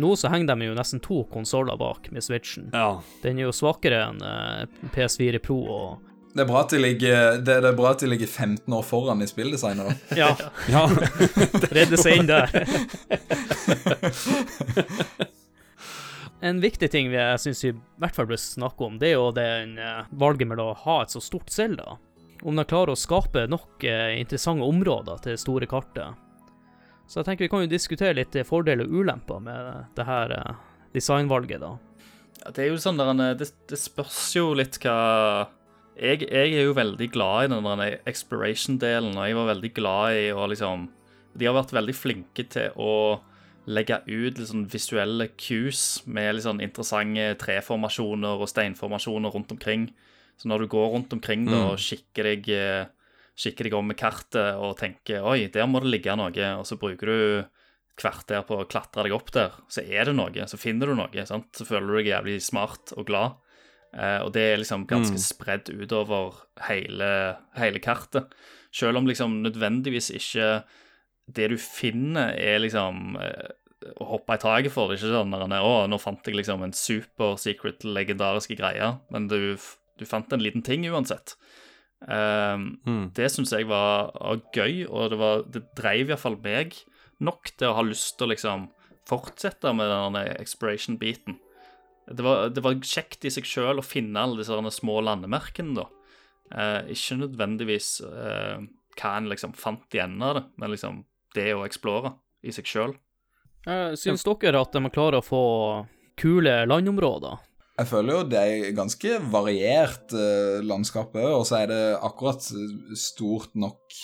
nå 0.00 0.12
så 0.16 0.30
henger 0.30 0.52
de 0.54 0.68
jo 0.68 0.74
nesten 0.78 1.00
to 1.02 1.24
konsoller 1.32 1.76
bak 1.80 2.10
med 2.14 2.22
Switchen. 2.22 2.68
Ja. 2.72 3.00
Den 3.24 3.40
er 3.40 3.48
jo 3.48 3.56
svakere 3.56 4.04
enn 4.06 4.20
eh, 4.22 4.66
PS4 4.94 5.40
Pro 5.42 5.56
og 5.66 6.06
Det 6.30 6.44
er 6.44 6.46
bra 6.46 6.60
at 6.62 6.70
de 6.70 6.78
ligger, 6.78 7.40
det, 7.42 7.56
det 7.64 7.72
er 7.72 7.76
bra 7.76 7.90
at 7.90 8.04
de 8.04 8.06
ligger 8.12 8.30
15 8.30 8.70
år 8.76 8.84
foran 8.86 9.24
i 9.24 9.26
spilldesignet, 9.26 9.88
da. 9.90 9.96
Ja, 10.20 10.30
ja. 10.70 10.84
redde 11.76 11.98
seg 11.98 12.20
inn 12.20 12.30
der. 12.30 12.54
En 16.40 16.60
viktig 16.62 16.88
ting 16.94 17.10
vi- 17.10 17.18
jeg 17.18 17.40
syns 17.42 17.64
vi 17.64 17.72
i 17.74 17.80
hvert 18.00 18.14
fall 18.16 18.26
bør 18.30 18.38
snakke 18.40 18.86
om, 18.86 18.94
det 19.02 19.10
er 19.10 19.18
jo 19.18 19.26
den 19.36 19.74
eh, 19.78 20.06
valget 20.12 20.48
med 20.48 20.62
å 20.62 20.70
ha 20.86 21.00
et 21.02 21.10
så 21.12 21.20
stort 21.20 21.50
Zelda. 21.52 21.98
Om 22.42 22.56
de 22.56 22.64
klarer 22.64 22.94
å 22.94 22.98
skape 22.98 23.44
nok 23.50 23.84
eh, 23.84 24.16
interessante 24.20 24.64
områder 24.64 25.20
til 25.20 25.36
det 25.36 25.42
store 25.42 25.68
kartet. 25.68 26.16
Så 27.10 27.20
jeg 27.20 27.26
tenker 27.26 27.44
vi 27.44 27.52
kan 27.52 27.64
jo 27.64 27.70
diskutere 27.70 28.16
litt 28.16 28.36
eh, 28.38 28.46
fordeler 28.46 28.86
og 28.86 29.02
ulemper 29.02 29.42
med 29.44 29.94
det 29.98 30.06
her 30.08 30.34
eh, 30.36 30.60
designvalget, 30.96 31.60
da. 31.60 31.74
Ja, 32.40 32.52
det 32.56 32.64
er 32.64 32.70
jo 32.70 32.80
sånn 32.80 33.00
der 33.00 33.12
det, 33.36 33.50
det 33.68 33.78
spørs 33.78 34.30
jo 34.32 34.54
litt 34.56 34.78
hva 34.80 35.50
jeg, 36.00 36.22
jeg 36.24 36.54
er 36.56 36.64
jo 36.64 36.76
veldig 36.76 37.10
glad 37.12 37.44
i 37.44 37.50
den 37.52 37.66
der 37.66 37.98
exploration-delen, 38.08 39.18
og 39.18 39.26
jeg 39.26 39.36
var 39.36 39.50
veldig 39.50 39.70
glad 39.76 40.16
i 40.16 40.30
å 40.32 40.46
liksom 40.48 40.86
De 41.36 41.46
har 41.46 41.54
vært 41.54 41.74
veldig 41.76 41.94
flinke 41.94 42.46
til 42.50 42.72
å 42.80 43.20
legge 43.70 44.00
ut 44.06 44.38
litt 44.38 44.48
sånn 44.48 44.64
visuelle 44.70 45.28
cues 45.38 46.00
med 46.06 46.34
litt 46.34 46.46
sånn 46.46 46.62
interessante 46.64 47.26
treformasjoner 47.38 48.40
og 48.40 48.50
steinformasjoner 48.50 49.30
rundt 49.30 49.52
omkring. 49.54 49.90
Så 50.40 50.48
når 50.48 50.64
du 50.64 50.70
går 50.72 50.86
rundt 50.94 51.12
omkring 51.12 51.44
da, 51.50 51.66
og 51.74 51.80
kikker 51.84 52.24
deg, 52.30 52.48
eh, 52.56 52.86
kikker 53.40 53.68
deg 53.68 53.74
om 53.76 53.86
med 53.92 53.98
kartet 54.00 54.56
og 54.56 54.78
tenker 54.80 55.20
Oi, 55.28 55.46
der 55.52 55.68
må 55.68 55.82
det 55.84 55.92
ligge 55.92 56.16
noe, 56.16 56.32
og 56.56 56.64
så 56.68 56.78
bruker 56.80 57.06
du 57.12 57.16
et 57.42 57.48
kvarter 58.00 58.40
på 58.48 58.56
å 58.62 58.68
klatre 58.68 59.04
deg 59.04 59.12
opp 59.12 59.28
der, 59.36 59.52
så 59.68 59.84
er 59.84 60.08
det 60.08 60.14
noe, 60.16 60.46
så 60.48 60.56
finner 60.56 60.88
du 60.88 60.94
noe. 60.96 61.26
sant? 61.28 61.50
Så 61.52 61.66
føler 61.68 61.86
du 61.92 61.96
deg 62.00 62.08
jævlig 62.14 62.38
smart 62.40 62.94
og 62.96 63.04
glad. 63.10 63.36
Eh, 63.92 64.20
og 64.24 64.32
det 64.32 64.40
er 64.46 64.60
liksom 64.62 64.86
ganske 64.88 65.18
Mm. 65.18 65.24
spredd 65.26 65.68
utover 65.82 66.32
hele, 66.68 67.36
hele 67.58 67.80
kartet. 67.82 68.32
Selv 68.72 68.96
om 68.96 69.06
liksom 69.06 69.42
nødvendigvis 69.42 70.08
ikke 70.14 70.64
det 71.30 71.50
du 71.50 71.56
finner, 71.58 72.32
er 72.38 72.60
liksom 72.62 73.16
eh, 73.20 73.50
å 74.00 74.06
hoppe 74.14 74.34
i 74.36 74.38
taket 74.38 74.72
for. 74.72 74.88
Det 74.88 74.98
ikke 75.00 75.12
sånn 75.12 75.34
at 75.34 75.60
å, 75.60 75.86
nå 75.90 75.98
fant 76.00 76.24
jeg 76.24 76.36
liksom 76.36 76.62
en 76.62 76.72
super 76.72 77.36
secret 77.36 77.84
legendariske 77.84 78.56
greie, 78.56 78.98
men 79.10 79.28
du, 79.28 79.56
du 80.00 80.08
fant 80.08 80.32
en 80.32 80.42
liten 80.42 80.64
ting 80.66 80.86
uansett. 80.90 81.36
Um, 82.00 82.80
Mm. 82.86 83.10
Det 83.12 83.28
syns 83.28 83.52
jeg 83.52 83.68
var, 83.68 84.10
var 84.16 84.40
gøy, 84.56 84.86
og 84.88 85.12
det, 85.12 85.18
var, 85.20 85.44
det 85.52 85.66
dreiv 85.76 86.08
iallfall 86.08 86.38
meg 86.40 86.78
nok 87.20 87.52
til 87.52 87.68
å 87.68 87.76
ha 87.76 87.84
lyst 87.84 88.16
til 88.16 88.28
å 88.28 88.32
liksom 88.32 88.68
fortsette 89.08 89.72
med 89.76 89.90
den 89.90 90.16
exploration-biten. 90.40 91.36
Det 92.10 92.24
var, 92.24 92.48
det 92.50 92.62
var 92.64 92.78
kjekt 92.80 93.26
i 93.28 93.32
seg 93.32 93.46
sjøl 93.46 93.82
å 93.82 93.86
finne 93.86 94.18
alle 94.18 94.40
disse 94.40 94.56
små 94.80 95.00
landemerkene, 95.04 95.76
da. 95.76 95.86
Uh, 96.50 96.80
ikke 96.90 97.20
nødvendigvis 97.20 98.00
uh, 98.02 98.58
hva 98.98 99.12
en 99.16 99.28
liksom 99.30 99.52
fant 99.54 99.94
i 99.94 100.00
enden 100.02 100.24
av 100.26 100.34
det, 100.38 100.44
men 100.58 100.72
liksom 100.72 101.04
det 101.36 101.52
å 101.54 101.62
explore 101.66 102.16
i 102.42 102.52
seg 102.54 102.66
sjøl. 102.66 102.96
Eh, 103.68 103.92
Syns 103.98 104.24
dere 104.24 104.62
at 104.64 104.76
man 104.80 104.92
klarer 104.92 105.20
å 105.20 105.24
få 105.24 105.44
kule 106.20 106.62
landområder? 106.66 107.38
Jeg 107.80 107.88
føler 107.88 108.12
jo 108.18 108.24
det 108.28 108.40
er 108.40 108.72
ganske 108.76 109.16
variert 109.32 110.12
eh, 110.12 110.60
landskap 110.66 111.14
òg, 111.16 111.30
og 111.40 111.44
så 111.48 111.62
er 111.62 111.70
det 111.70 111.82
akkurat 112.04 112.44
stort 113.00 113.54
nok 113.56 113.96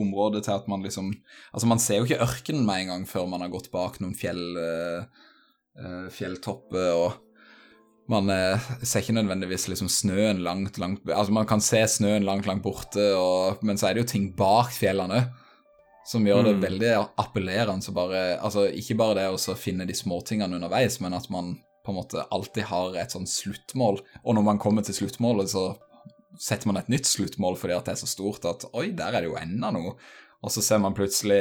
område 0.00 0.40
til 0.46 0.54
at 0.54 0.68
man 0.70 0.82
liksom 0.86 1.12
Altså, 1.52 1.66
man 1.70 1.82
ser 1.82 2.00
jo 2.00 2.06
ikke 2.06 2.22
ørkenen 2.26 2.66
med 2.66 2.84
en 2.84 2.92
gang 2.94 3.08
før 3.10 3.28
man 3.30 3.42
har 3.44 3.52
gått 3.52 3.70
bak 3.72 4.00
noen 4.02 4.16
fjell 4.18 4.42
eh, 4.58 5.26
eh, 5.78 6.06
fjelltopper, 6.14 6.90
og 6.98 8.10
man 8.10 8.30
eh, 8.34 8.70
ser 8.82 9.04
ikke 9.04 9.14
nødvendigvis 9.20 9.68
liksom 9.70 9.90
snøen 9.90 10.42
langt, 10.42 10.78
langt 10.82 11.06
Altså, 11.06 11.30
man 11.34 11.46
kan 11.46 11.62
se 11.62 11.84
snøen 11.86 12.26
langt, 12.26 12.50
langt 12.50 12.66
borte, 12.66 13.12
og, 13.14 13.62
men 13.62 13.78
så 13.78 13.90
er 13.90 13.94
det 13.94 14.04
jo 14.04 14.12
ting 14.16 14.30
bak 14.38 14.74
fjellene 14.74 15.20
òg. 15.22 15.36
Som 16.10 16.24
gjør 16.26 16.42
det 16.48 16.56
Mm. 16.56 16.62
veldig 16.64 16.92
appellerende. 17.22 17.84
Så 17.84 17.92
bare, 17.94 18.40
altså, 18.42 18.64
ikke 18.74 18.96
bare 18.98 19.14
det 19.20 19.26
å 19.30 19.54
finne 19.54 19.84
de 19.86 19.94
småtingene 19.94 20.56
underveis, 20.56 20.96
men 21.04 21.14
at 21.14 21.28
man 21.30 21.52
på 21.84 21.92
en 21.92 21.98
måte 22.00 22.24
alltid 22.32 22.68
har 22.70 22.96
et 23.00 23.14
sånn 23.14 23.28
sluttmål. 23.28 24.00
Og 24.24 24.36
når 24.36 24.46
man 24.46 24.60
kommer 24.62 24.84
til 24.86 24.96
sluttmålet, 24.96 25.52
så 25.52 25.70
setter 26.40 26.70
man 26.70 26.80
et 26.80 26.90
nytt 26.92 27.08
sluttmål 27.08 27.56
fordi 27.60 27.76
at 27.76 27.88
det 27.88 27.94
er 27.96 28.02
så 28.02 28.08
stort 28.08 28.46
at 28.48 28.66
oi, 28.72 28.90
der 28.96 29.14
er 29.14 29.24
det 29.24 29.30
jo 29.30 29.38
enda 29.40 29.72
noe. 29.74 29.96
Og 30.40 30.48
så 30.54 30.62
ser 30.64 30.78
man 30.80 30.94
plutselig 30.96 31.36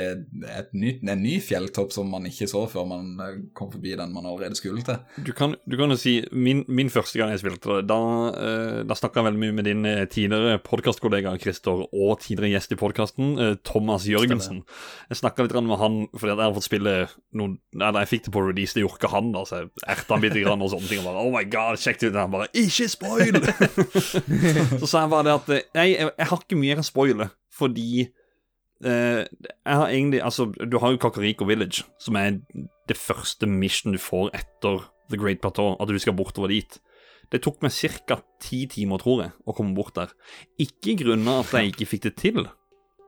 nytt, 0.75 1.05
en 1.07 1.21
ny 1.23 1.37
fjelltopp 1.39 1.93
som 1.95 2.09
man 2.11 2.25
ikke 2.27 2.49
så 2.51 2.65
før 2.67 2.87
man 2.89 3.21
eh, 3.23 3.37
kom 3.55 3.69
forbi 3.71 3.93
den 3.95 4.11
man 4.11 4.25
allerede 4.27 4.57
skulle 4.59 4.83
til. 4.83 4.99
Du 5.23 5.31
kan, 5.35 5.55
du 5.63 5.77
kan 5.79 5.93
jo 5.93 5.95
si 5.99 6.17
min, 6.35 6.65
min 6.67 6.91
første 6.91 7.21
gang 7.21 7.31
jeg 7.31 7.39
spilte 7.39 7.77
det, 7.77 7.85
da, 7.87 7.99
uh, 8.35 8.81
da 8.83 8.97
snakka 8.99 9.21
jeg 9.21 9.29
veldig 9.29 9.41
mye 9.45 9.55
med 9.55 9.69
din 9.69 9.87
eh, 9.87 10.03
tidligere 10.11 10.59
podkastkollega 10.67 11.31
Christer 11.39 11.85
og 11.87 12.19
tidligere 12.25 12.57
gjest 12.57 12.75
i 12.75 12.79
podkasten, 12.81 13.31
Thomas 13.63 14.03
Jørgensen. 14.09 14.65
Jeg 15.07 15.21
snakka 15.21 15.47
litt 15.47 15.55
med 15.55 15.79
han 15.79 15.99
fordi 16.11 16.33
jeg 16.33 16.41
hadde 16.41 16.57
fått 16.57 16.67
spille 16.67 16.93
noen 17.39 17.57
Eller 17.77 18.03
jeg 18.03 18.09
fikk 18.11 18.27
det 18.27 18.33
på 18.35 18.43
release, 18.43 18.75
det 18.75 18.83
gjorde 18.83 18.99
ikke 18.99 19.13
han, 19.15 19.31
da, 19.31 19.47
så 19.47 19.61
jeg 19.61 19.71
erta 19.95 20.17
han 20.17 20.27
bitte 20.27 20.43
grann 20.43 20.65
og 20.65 20.73
sånne 20.75 20.91
ting. 20.91 21.03
Og 21.05 21.07
bare 21.07 21.23
Oh 21.23 21.31
my 21.31 21.47
god, 21.47 21.79
sjekk 21.79 22.03
det 22.03 22.11
ut. 22.11 22.17
Og 22.17 22.21
han 22.25 22.35
bare 22.35 22.51
Ikke 22.51 22.91
spoil! 22.91 23.39
så 24.81 24.85
sa 24.85 25.05
jeg 25.05 25.11
bare 25.15 25.27
det 25.29 25.37
at 25.39 25.51
jeg, 25.55 26.09
jeg 26.11 26.31
har 26.33 26.41
ikke 26.43 26.59
mye 26.59 26.73
jeg 26.73 26.81
kan 26.81 26.91
spoile, 26.91 27.29
fordi 27.55 28.09
Eh, 28.86 29.25
jeg 29.43 29.75
har 29.75 29.89
egentlig 29.89 30.21
Altså, 30.23 30.45
du 30.71 30.77
har 30.80 30.91
jo 30.91 30.97
Kakariko 30.97 31.45
Village, 31.45 31.84
som 31.99 32.15
er 32.15 32.39
det 32.88 32.97
første 32.97 33.47
mission 33.47 33.93
du 33.93 33.99
får 33.99 34.32
etter 34.34 34.86
The 35.09 35.17
Great 35.17 35.41
Plateau, 35.41 35.75
at 35.80 35.88
du 35.88 35.99
skal 35.99 36.15
bortover 36.15 36.47
dit. 36.47 36.80
Det 37.32 37.41
tok 37.43 37.61
meg 37.61 37.71
ca. 37.71 38.21
ti 38.41 38.65
timer, 38.65 38.97
tror 38.97 39.23
jeg, 39.23 39.32
å 39.45 39.53
komme 39.53 39.75
bort 39.77 39.95
der. 39.95 40.13
Ikke 40.57 40.95
grunn 40.97 41.27
av 41.27 41.45
at 41.45 41.59
jeg 41.59 41.73
ikke 41.73 41.89
fikk 41.91 42.03
det 42.07 42.15
til, 42.17 42.47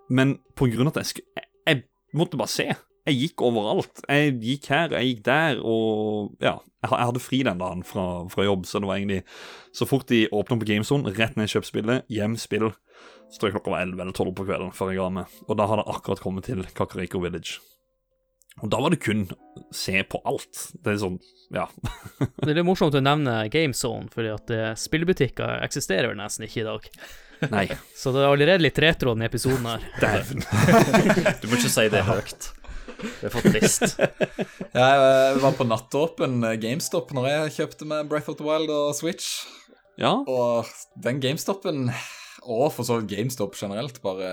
men 0.09 0.37
på 0.55 0.67
grunn 0.69 0.89
av 0.89 0.97
at 0.97 1.01
jeg 1.01 1.13
skulle 1.13 1.41
jeg, 1.41 1.47
jeg 1.67 2.17
måtte 2.19 2.37
bare 2.37 2.51
se. 2.51 2.67
Jeg 3.07 3.17
gikk 3.17 3.41
overalt. 3.41 4.03
Jeg 4.05 4.35
gikk 4.43 4.67
her, 4.69 4.93
jeg 4.93 5.07
gikk 5.07 5.23
der, 5.25 5.61
og 5.65 6.35
ja. 6.43 6.59
Jeg 6.81 6.89
hadde 6.97 7.21
fri 7.21 7.43
den 7.45 7.59
dagen 7.61 7.83
fra, 7.85 8.25
fra 8.29 8.43
jobb, 8.45 8.65
så 8.65 8.79
det 8.81 8.87
var 8.89 8.97
egentlig 8.97 9.19
Så 9.71 9.85
fort 9.85 10.09
de 10.09 10.23
åpna 10.33 10.57
på 10.57 10.65
GameZone, 10.65 11.13
rett 11.13 11.35
ned 11.37 11.45
i 11.45 11.53
kjøpspillet, 11.53 12.07
hjem, 12.09 12.37
spill. 12.41 12.71
Så 13.31 13.39
tror 13.39 13.49
jeg 13.49 13.55
klokka 13.57 13.71
var 13.73 13.85
11 13.85 14.01
eller 14.03 14.15
12 14.15 14.31
på 14.35 14.45
kvelden 14.47 14.71
før 14.75 14.91
jeg 14.91 14.99
ga 14.99 15.09
meg. 15.21 15.35
Og 15.47 15.55
da 15.59 15.67
hadde 15.71 15.85
jeg 15.85 15.95
akkurat 15.95 16.23
kommet 16.23 16.47
til 16.49 16.65
Kakariko 16.75 17.21
Village. 17.23 17.59
Og 18.59 18.67
da 18.69 18.81
var 18.83 18.91
det 18.91 18.99
kun 19.01 19.23
se 19.73 20.01
på 20.03 20.19
alt. 20.27 20.65
Det 20.83 20.91
er 20.91 20.99
sånn, 20.99 21.17
ja. 21.55 21.69
Det 22.43 22.49
er 22.51 22.57
litt 22.59 22.67
morsomt 22.67 22.97
å 22.99 23.01
nevne 23.03 23.45
GameZone, 23.53 24.11
fordi 24.11 24.33
at 24.33 24.51
eh, 24.53 24.71
spillbutikker 24.77 25.63
eksisterer 25.63 26.11
vel 26.11 26.19
nesten 26.19 26.45
ikke 26.45 26.61
i 26.65 26.67
dag. 26.67 26.89
Nei, 27.53 27.63
Så 27.97 28.11
det 28.13 28.21
er 28.21 28.27
allerede 28.33 28.65
litt 28.67 28.81
retro 28.83 29.15
denne 29.15 29.31
episoden 29.31 29.65
her. 29.71 29.87
dæven. 30.03 30.43
Du 31.41 31.47
må 31.47 31.55
ikke 31.57 31.71
si 31.71 31.87
det 31.95 32.03
høyt. 32.09 32.51
Det 33.01 33.31
er 33.31 33.33
for 33.33 33.47
trist. 33.47 33.95
Jeg 33.97 35.39
var 35.41 35.55
på 35.57 35.65
nattåpen 35.71 36.43
eh, 36.51 36.59
GameStop 36.61 37.15
når 37.17 37.31
jeg 37.31 37.55
kjøpte 37.61 37.87
meg 37.89 38.11
Breath 38.11 38.29
of 38.29 38.37
the 38.37 38.45
Wild 38.45 38.69
og 38.69 38.91
Switch. 38.99 39.39
Ja, 39.99 40.17
Og 40.27 40.67
den 41.03 41.19
GameStopen, 41.23 41.87
og 42.41 42.71
for 42.73 42.87
så 42.87 42.99
vidt 42.99 43.11
GameStop 43.13 43.55
generelt, 43.57 44.01
bare 44.03 44.31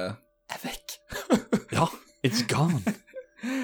er 0.48 0.62
vekk. 0.62 0.96
ja. 1.76 1.88
It's 2.26 2.42
gone. 2.48 2.80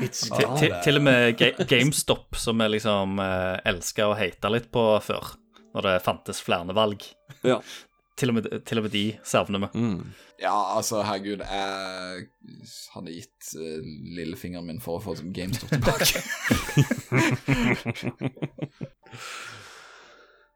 It's 0.04 0.28
gone. 0.30 0.58
til, 0.60 0.74
til 0.84 1.00
og 1.00 1.02
med 1.02 1.32
Ga 1.38 1.50
GameStop, 1.66 2.36
som 2.38 2.60
vi 2.62 2.68
liksom 2.76 3.18
eh, 3.22 3.56
elska 3.66 4.06
og 4.12 4.18
hata 4.20 4.52
litt 4.52 4.70
på 4.74 4.84
før, 5.02 5.34
når 5.74 5.88
det 5.88 6.04
fantes 6.04 6.42
flere 6.44 6.76
valg. 6.76 7.02
Ja. 7.42 7.58
Til 8.14 8.30
og 8.30 8.36
med, 8.36 8.46
til 8.62 8.78
og 8.78 8.84
med 8.86 8.92
de 8.94 9.04
savner 9.26 9.64
vi. 9.64 9.68
Mm. 9.74 10.12
Ja, 10.38 10.54
altså, 10.76 11.02
herregud, 11.02 11.42
jeg 11.42 12.28
hadde 12.94 13.14
gitt 13.16 13.50
uh, 13.58 13.80
lillefingeren 14.14 14.68
min 14.68 14.80
for 14.82 15.00
å 15.00 15.02
få 15.02 15.16
GameStop 15.34 15.74
tilbake. 15.74 16.22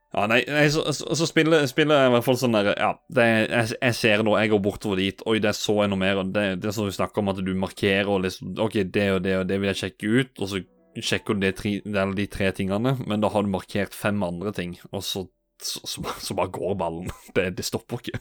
Ja, 0.08 0.24
nei, 0.24 0.40
nei 0.48 0.64
så, 0.72 0.86
så, 0.96 1.12
så 1.18 1.26
spiller, 1.28 1.66
spiller 1.68 2.00
jeg 2.00 2.08
i 2.08 2.12
hvert 2.14 2.24
fall 2.24 2.38
sånn 2.40 2.56
der 2.56 2.70
Ja, 2.72 2.94
det, 3.12 3.26
jeg, 3.26 3.74
jeg 3.76 3.96
ser 3.98 4.22
nå, 4.24 4.38
jeg 4.40 4.52
går 4.54 4.62
bortover 4.64 5.02
dit, 5.02 5.20
oi, 5.28 5.36
det 5.44 5.52
så 5.58 5.82
jeg 5.82 5.92
noe 5.92 6.00
mer, 6.00 6.22
og 6.22 6.32
det, 6.32 6.46
det 6.62 6.70
er 6.70 6.76
sånn 6.76 6.88
vi 6.88 6.96
snakker 6.96 7.20
om 7.20 7.32
at 7.34 7.42
du 7.44 7.52
markerer 7.58 8.08
og 8.14 8.24
liksom 8.24 8.56
OK, 8.64 8.80
det 8.88 9.08
og 9.18 9.20
det 9.26 9.36
og 9.42 9.46
det 9.50 9.60
vil 9.60 9.68
jeg 9.74 9.80
sjekke 9.82 10.14
ut, 10.14 10.32
og 10.40 10.48
så 10.48 10.62
sjekker 11.04 11.36
du 11.36 11.44
de 11.44 11.52
tre, 11.54 11.74
de 11.84 12.26
tre 12.30 12.48
tingene, 12.56 12.96
men 13.04 13.20
da 13.20 13.30
har 13.32 13.44
du 13.44 13.52
markert 13.52 13.96
fem 13.96 14.22
andre 14.24 14.52
ting, 14.56 14.74
og 14.90 15.04
så, 15.04 15.26
så, 15.60 16.34
bare 16.34 16.52
går 16.54 16.74
ballen. 16.80 17.12
Det, 17.36 17.50
det 17.58 17.66
stopper 17.66 18.00
ikke. 18.00 18.18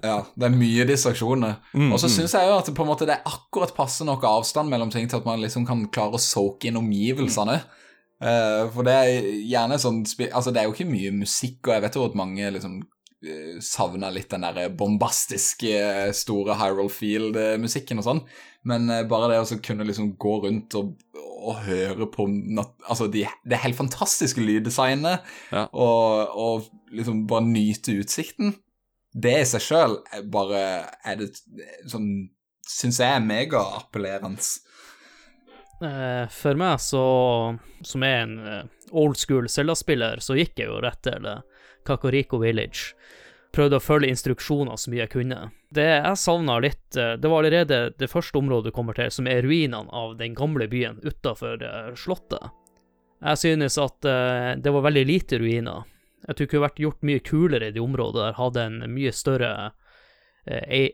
ja, 0.00 0.22
det 0.32 0.46
er 0.48 0.54
mye 0.56 0.86
distraksjoner. 0.88 1.58
Mm, 1.76 1.90
Og 1.92 2.00
så 2.00 2.08
mm. 2.08 2.14
syns 2.14 2.34
jeg 2.34 2.48
jo 2.48 2.54
at 2.56 2.68
det 2.70 2.74
på 2.78 2.86
en 2.86 2.88
måte 2.88 3.06
det 3.06 3.18
er 3.18 3.28
akkurat 3.28 3.74
passe 3.76 4.06
nok 4.08 4.24
avstand 4.24 4.72
mellom 4.72 4.90
ting 4.90 5.04
til 5.10 5.20
at 5.20 5.28
man 5.28 5.42
liksom 5.42 5.66
kan 5.68 5.84
klare 5.92 6.16
å 6.16 6.22
soake 6.22 6.70
inn 6.70 6.80
omgivelsene. 6.80 7.60
Eh, 8.16 8.62
for 8.72 8.86
det 8.86 8.92
er 8.96 9.26
gjerne 9.44 9.76
sånn 9.80 9.98
Altså, 10.30 10.52
det 10.52 10.62
er 10.62 10.68
jo 10.68 10.74
ikke 10.76 10.88
mye 10.88 11.12
musikk, 11.12 11.58
og 11.66 11.74
jeg 11.74 11.84
vet 11.84 11.98
jo 11.98 12.04
at 12.08 12.16
mange 12.16 12.50
liksom 12.54 12.78
uh, 12.80 13.56
savner 13.60 14.14
litt 14.14 14.30
den 14.32 14.46
der 14.46 14.70
bombastiske, 14.72 15.72
eh, 15.76 16.12
store 16.16 16.56
Hyrule 16.60 16.92
Field-musikken 16.92 18.00
og 18.00 18.06
sånn, 18.08 18.22
men 18.66 18.88
eh, 18.90 19.04
bare 19.08 19.34
det 19.34 19.42
å 19.42 19.60
kunne 19.64 19.84
liksom 19.88 20.14
gå 20.20 20.36
rundt 20.46 20.78
og, 20.80 20.94
og 21.36 21.60
høre 21.66 22.08
på 22.10 22.24
Altså, 22.88 23.10
de, 23.12 23.26
det 23.44 23.60
helt 23.62 23.78
fantastiske 23.78 24.40
lyddesignet, 24.40 25.26
Ja. 25.52 25.66
og, 25.72 26.32
og 26.32 26.94
liksom 26.96 27.26
bare 27.28 27.44
nyte 27.44 27.98
utsikten 28.00 28.56
det 29.16 29.34
i 29.40 29.44
seg 29.48 29.62
sjøl 29.64 29.94
bare 30.32 30.62
er 31.06 31.20
det 31.20 31.30
sånn 31.88 32.08
Syns 32.66 32.96
jeg 32.98 33.06
er 33.14 33.20
megaappellerende. 33.22 34.42
Eh, 35.82 36.28
For 36.28 36.56
meg, 36.56 36.80
så, 36.80 37.58
som 37.84 38.04
er 38.06 38.22
en 38.22 38.36
eh, 38.40 38.62
old 38.96 39.18
school 39.20 39.48
Zelda-spiller, 39.48 40.22
så 40.24 40.36
gikk 40.38 40.62
jeg 40.62 40.70
jo 40.70 40.80
rett 40.80 41.02
til 41.04 41.26
eh, 41.28 41.42
Kakariko 41.86 42.40
Village. 42.40 42.94
Prøvde 43.52 43.78
å 43.78 43.84
følge 43.84 44.10
instruksjoner 44.12 44.76
så 44.80 44.92
mye 44.92 45.02
jeg 45.04 45.12
kunne. 45.12 45.38
Det 45.72 45.84
jeg 45.84 46.20
savna 46.20 46.58
litt, 46.60 46.90
det 46.92 47.24
var 47.24 47.40
allerede 47.40 47.78
det 47.96 48.08
første 48.10 48.36
området 48.36 48.68
du 48.68 48.76
kommer 48.76 48.96
til, 48.96 49.08
som 49.12 49.28
er 49.30 49.46
ruinene 49.46 49.88
av 49.96 50.16
den 50.18 50.34
gamle 50.36 50.66
byen 50.68 50.98
utafor 51.04 51.62
Slottet. 51.96 52.50
Jeg 53.24 53.40
synes 53.40 53.78
at 53.80 54.04
det 54.60 54.74
var 54.74 54.84
veldig 54.84 55.06
lite 55.08 55.38
ruiner. 55.40 55.88
Jeg 56.26 56.34
tror 56.34 56.42
det 56.42 56.50
kunne 56.52 56.66
vært 56.66 56.82
gjort 56.84 57.08
mye 57.08 57.24
kulere 57.24 57.70
i 57.70 57.72
de 57.72 57.80
områdene 57.80 58.26
der, 58.26 58.36
hadde 58.36 58.66
en 58.66 58.78
mye 58.92 59.14
større 59.16 59.54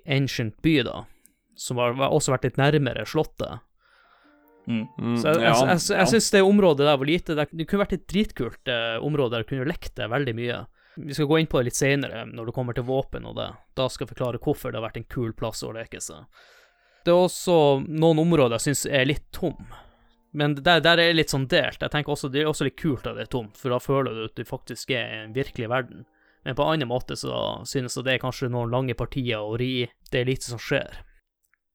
ancient 0.07 0.63
by, 0.63 0.77
da, 0.87 0.97
som 1.59 1.83
var 1.83 1.99
også 2.13 2.37
vært 2.37 2.47
litt 2.47 2.63
nærmere 2.63 3.09
Slottet. 3.11 3.59
Mm. 4.67 4.85
Mm, 4.99 5.17
Så 5.19 5.33
jeg, 5.33 5.41
ja, 5.43 5.53
jeg, 5.59 5.69
jeg, 5.75 5.97
jeg 5.99 6.09
syns 6.13 6.29
det 6.31 6.41
området 6.47 6.85
der 6.87 6.99
var 7.01 7.09
lite 7.09 7.35
Det, 7.35 7.49
det 7.51 7.65
kunne 7.67 7.83
vært 7.83 7.97
et 7.97 8.05
dritkult 8.07 8.71
eh, 8.71 8.95
område 9.03 9.35
der 9.35 9.43
du 9.43 9.49
kunne 9.51 9.67
lekt 9.67 9.97
det 9.99 10.07
veldig 10.13 10.35
mye. 10.39 10.61
Vi 11.03 11.17
skal 11.17 11.27
gå 11.27 11.39
inn 11.41 11.49
på 11.51 11.59
det 11.59 11.71
litt 11.71 11.79
senere, 11.81 12.27
når 12.29 12.51
det 12.51 12.55
kommer 12.55 12.77
til 12.77 12.85
våpen 12.87 13.25
og 13.27 13.39
det. 13.41 13.49
Da 13.79 13.89
skal 13.91 14.05
jeg 14.05 14.13
forklare 14.13 14.41
hvorfor 14.45 14.71
det 14.71 14.79
har 14.79 14.87
vært 14.87 15.01
en 15.01 15.09
kul 15.11 15.33
plass 15.35 15.65
å 15.65 15.73
leke 15.75 16.03
seg. 16.05 16.27
Det 17.03 17.11
er 17.11 17.25
også 17.25 17.57
noen 17.89 18.21
områder 18.23 18.61
jeg 18.61 18.69
syns 18.69 18.85
er 18.87 19.09
litt 19.09 19.25
tom. 19.35 19.57
Men 20.33 20.55
der, 20.55 20.81
der 20.85 21.01
er 21.01 21.17
litt 21.17 21.33
sånn 21.33 21.49
delt. 21.51 21.83
Jeg 21.83 21.93
tenker 21.93 22.15
også 22.15 22.31
Det 22.33 22.41
er 22.43 22.49
også 22.49 22.65
litt 22.69 22.79
kult 22.81 23.07
at 23.09 23.19
det 23.19 23.27
er 23.27 23.33
tomt, 23.33 23.59
for 23.59 23.73
da 23.75 23.81
føler 23.83 24.15
du 24.15 24.25
at 24.29 24.37
du 24.39 24.45
faktisk 24.49 24.93
er 24.95 25.09
i 25.09 25.23
en 25.27 25.35
virkelig 25.37 25.69
verden. 25.73 26.05
Men 26.45 26.57
på 26.59 26.65
en 26.65 26.75
annen 26.77 26.91
måte 26.91 27.17
så 27.19 27.65
synes 27.69 27.97
jeg 27.97 28.07
det 28.07 28.15
er 28.17 28.23
kanskje 28.23 28.49
noen 28.53 28.73
lange 28.73 28.95
partier 28.99 29.43
å 29.43 29.57
ri. 29.61 29.89
Det 30.11 30.23
er 30.23 30.31
lite 30.31 30.49
som 30.51 30.61
skjer. 30.63 31.03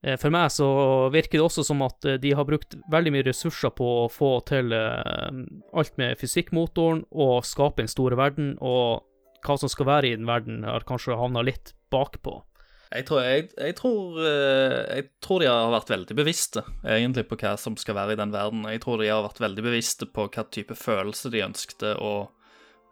Eh, 0.06 0.18
For 0.20 0.34
meg 0.34 0.52
så 0.54 0.68
virker 1.14 1.40
det 1.40 1.46
også 1.48 1.66
som 1.66 1.82
at 1.86 2.06
eh, 2.06 2.20
de 2.22 2.34
har 2.38 2.48
brukt 2.48 2.78
veldig 2.92 3.14
mye 3.16 3.28
ressurser 3.28 3.74
på 3.78 3.88
å 4.04 4.10
få 4.14 4.38
til 4.50 4.74
eh, 4.76 5.40
alt 5.74 5.96
med 5.98 6.20
fysikkmotoren 6.22 7.06
og 7.12 7.48
skape 7.48 7.84
en 7.84 7.92
stor 7.92 8.18
verden, 8.20 8.56
og 8.62 9.08
hva 9.46 9.56
som 9.58 9.72
skal 9.72 9.90
være 9.90 10.12
i 10.12 10.18
den 10.20 10.30
verden, 10.30 10.64
har 10.68 10.86
kanskje 10.88 11.18
havna 11.18 11.44
litt 11.46 11.74
bakpå. 11.94 12.42
Jeg 12.88 13.04
tror, 13.04 13.20
jeg, 13.20 13.50
jeg, 13.60 13.76
tror, 13.76 14.20
jeg 14.24 15.04
tror 15.24 15.42
de 15.44 15.48
har 15.52 15.74
vært 15.74 15.90
veldig 15.92 16.16
bevisste 16.16 16.62
egentlig 16.88 17.26
på 17.28 17.36
hva 17.42 17.52
som 17.60 17.76
skal 17.76 17.98
være 17.98 18.16
i 18.16 18.20
den 18.20 18.32
verden. 18.32 18.64
Jeg 18.72 18.80
tror 18.86 19.02
de 19.02 19.10
har 19.12 19.26
vært 19.26 19.42
veldig 19.44 19.66
bevisste 19.66 20.08
på 20.08 20.30
hva 20.32 20.46
type 20.56 20.76
følelse 20.80 21.32
de 21.34 21.44
ønskte 21.44 21.92
å, 22.00 22.14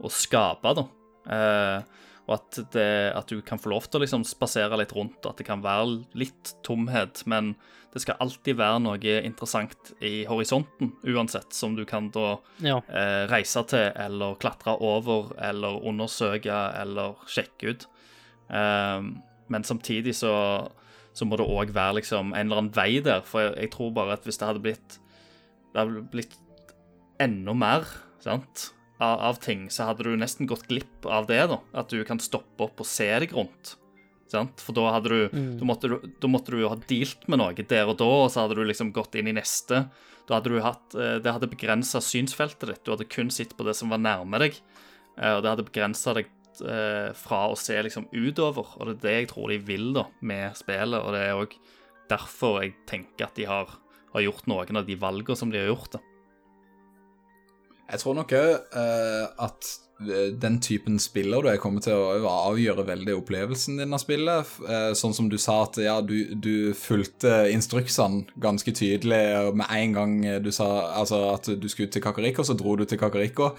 å 0.03 0.11
skape. 0.11 0.73
da. 0.75 0.83
Eh, 1.31 2.03
og 2.26 2.39
at, 2.39 2.59
det, 2.73 2.89
at, 3.13 3.30
du 3.30 3.41
kan 3.45 3.59
få 3.61 3.69
lov 3.69 3.86
til 3.86 3.99
å 3.99 4.03
liksom 4.05 4.23
spasere 4.26 4.78
litt 4.80 4.95
rundt, 4.97 5.26
at 5.30 5.38
det 5.38 5.45
kan 5.45 5.61
være 5.61 5.99
litt 6.17 6.55
tomhet. 6.65 7.21
Men 7.30 7.51
det 7.93 8.01
skal 8.01 8.17
alltid 8.23 8.57
være 8.57 8.80
noe 8.82 9.17
interessant 9.21 9.91
i 10.03 10.23
horisonten, 10.26 10.95
uansett, 11.05 11.53
som 11.53 11.78
du 11.78 11.84
kan 11.86 12.09
da 12.15 12.39
Ja. 12.65 12.80
eh, 12.89 13.28
reise 13.30 13.61
til, 13.69 13.91
eller 13.95 14.39
klatre 14.41 14.73
over, 14.82 15.36
eller 15.38 15.78
undersøke, 15.86 16.55
eller 16.82 17.13
sjekke 17.30 17.69
ut. 17.76 17.86
Eh, 18.49 19.01
men 19.47 19.63
samtidig 19.63 20.15
så, 20.17 20.34
så 21.13 21.26
må 21.30 21.38
det 21.38 21.45
òg 21.45 21.71
være 21.78 22.01
liksom 22.01 22.34
en 22.34 22.47
eller 22.47 22.63
annen 22.63 22.76
vei 22.76 22.99
der, 23.05 23.21
for 23.21 23.45
jeg, 23.45 23.53
jeg 23.67 23.71
tror 23.78 23.93
bare 23.93 24.17
at 24.17 24.26
hvis 24.26 24.41
det 24.41 24.47
hadde 24.49 24.65
blitt 24.65 24.99
Det 25.76 25.82
hadde 25.84 26.01
blitt 26.09 26.36
enda 27.19 27.53
mer, 27.53 27.86
sant, 28.23 28.71
av, 28.99 29.19
av 29.19 29.39
ting, 29.43 29.67
så 29.69 29.85
hadde 29.89 30.03
du 30.07 30.15
nesten 30.17 30.47
gått 30.47 30.67
glipp 30.69 31.05
av 31.05 31.27
det, 31.27 31.41
da. 31.51 31.59
At 31.73 31.89
du 31.89 32.03
kan 32.07 32.19
stoppe 32.19 32.63
opp 32.69 32.79
og 32.79 32.87
se 32.87 33.07
deg 33.19 33.33
rundt. 33.35 33.75
Sant? 34.31 34.59
For 34.63 34.73
da 34.73 34.87
hadde 34.95 35.09
du 35.11 35.29
Mm. 35.35 35.59
da, 35.59 35.65
måtte 35.65 35.89
du 35.91 35.99
da 36.21 36.27
måtte 36.27 36.51
du 36.51 36.59
jo 36.63 36.69
ha 36.71 36.75
dealt 36.75 37.27
med 37.29 37.39
noe 37.39 37.53
der 37.53 37.85
og 37.91 37.97
da, 37.97 38.05
og 38.05 38.31
så 38.31 38.41
hadde 38.45 38.55
du 38.55 38.63
liksom 38.65 38.91
gått 38.95 39.15
inn 39.15 39.27
i 39.27 39.35
neste. 39.37 39.89
Da 40.27 40.39
hadde 40.39 40.49
du 40.49 40.59
hatt 40.61 40.95
eh, 40.95 41.19
Det 41.21 41.31
hadde 41.31 41.47
begrensa 41.51 42.01
synsfeltet 42.01 42.65
ditt. 42.71 42.83
Du 42.83 42.91
hadde 42.95 43.05
kun 43.05 43.29
sett 43.29 43.55
på 43.55 43.63
det 43.67 43.75
som 43.77 43.89
var 43.89 43.99
nærme 44.01 44.39
deg. 44.39 44.55
eh, 45.17 45.35
Og 45.35 45.43
det 45.43 45.51
hadde 45.51 45.67
begrensa 45.69 46.15
deg 46.15 46.25
eh, 46.65 47.11
fra 47.13 47.49
å 47.51 47.55
se 47.59 47.77
liksom 47.83 48.07
utover. 48.11 48.65
Og 48.79 48.87
det 48.87 48.95
er 48.95 49.01
det 49.05 49.15
jeg 49.19 49.27
tror 49.35 49.49
de 49.53 49.57
vil 49.59 49.93
da 49.93 50.05
med 50.21 50.55
spillet, 50.57 50.97
og 51.03 51.13
det 51.13 51.21
er 51.21 51.35
òg 51.37 51.53
derfor 52.09 52.61
jeg 52.63 52.73
tenker 52.87 53.25
at 53.27 53.35
de 53.35 53.45
har, 53.45 53.69
har 54.13 54.21
gjort 54.25 54.47
noen 54.47 54.77
av 54.77 54.85
de 54.87 54.95
valgene 54.95 55.37
som 55.37 55.51
de 55.51 55.59
har 55.61 55.67
gjort. 55.69 55.91
da. 55.91 55.99
Jeg 57.91 58.01
tror 58.01 58.15
nok 58.17 58.31
òg 58.33 58.77
at 59.45 59.67
eh, 60.01 60.31
den 60.41 60.57
typen 60.63 60.97
spiller 60.99 61.45
du 61.45 61.49
er 61.51 61.59
kommet 61.61 61.86
til 61.86 61.93
å 61.93 62.31
avgjøre 62.49 62.88
veldig 62.88 63.13
opplevelsen 63.19 63.77
din 63.81 63.93
av 63.93 64.01
spillet. 64.01 64.55
Eh, 64.65 64.91
sånn 64.97 65.13
som 65.13 65.29
du 65.29 65.38
sa 65.41 65.61
at 65.67 65.77
ja, 65.83 65.99
du, 66.01 66.33
du 66.33 66.73
fulgte 66.77 67.45
instruksene 67.53 68.25
ganske 68.41 68.73
tydelig 68.75 69.53
med 69.53 69.69
en 69.69 69.97
gang 69.99 70.15
du 70.41 70.51
sa 70.55 70.69
altså, 70.97 71.21
at 71.36 71.51
du 71.61 71.67
skulle 71.69 71.93
til 71.93 72.03
Kakariko, 72.03 72.43
så 72.43 72.57
dro 72.57 72.73
du 72.79 72.88
til 72.89 73.01
Kakariko. 73.01 73.53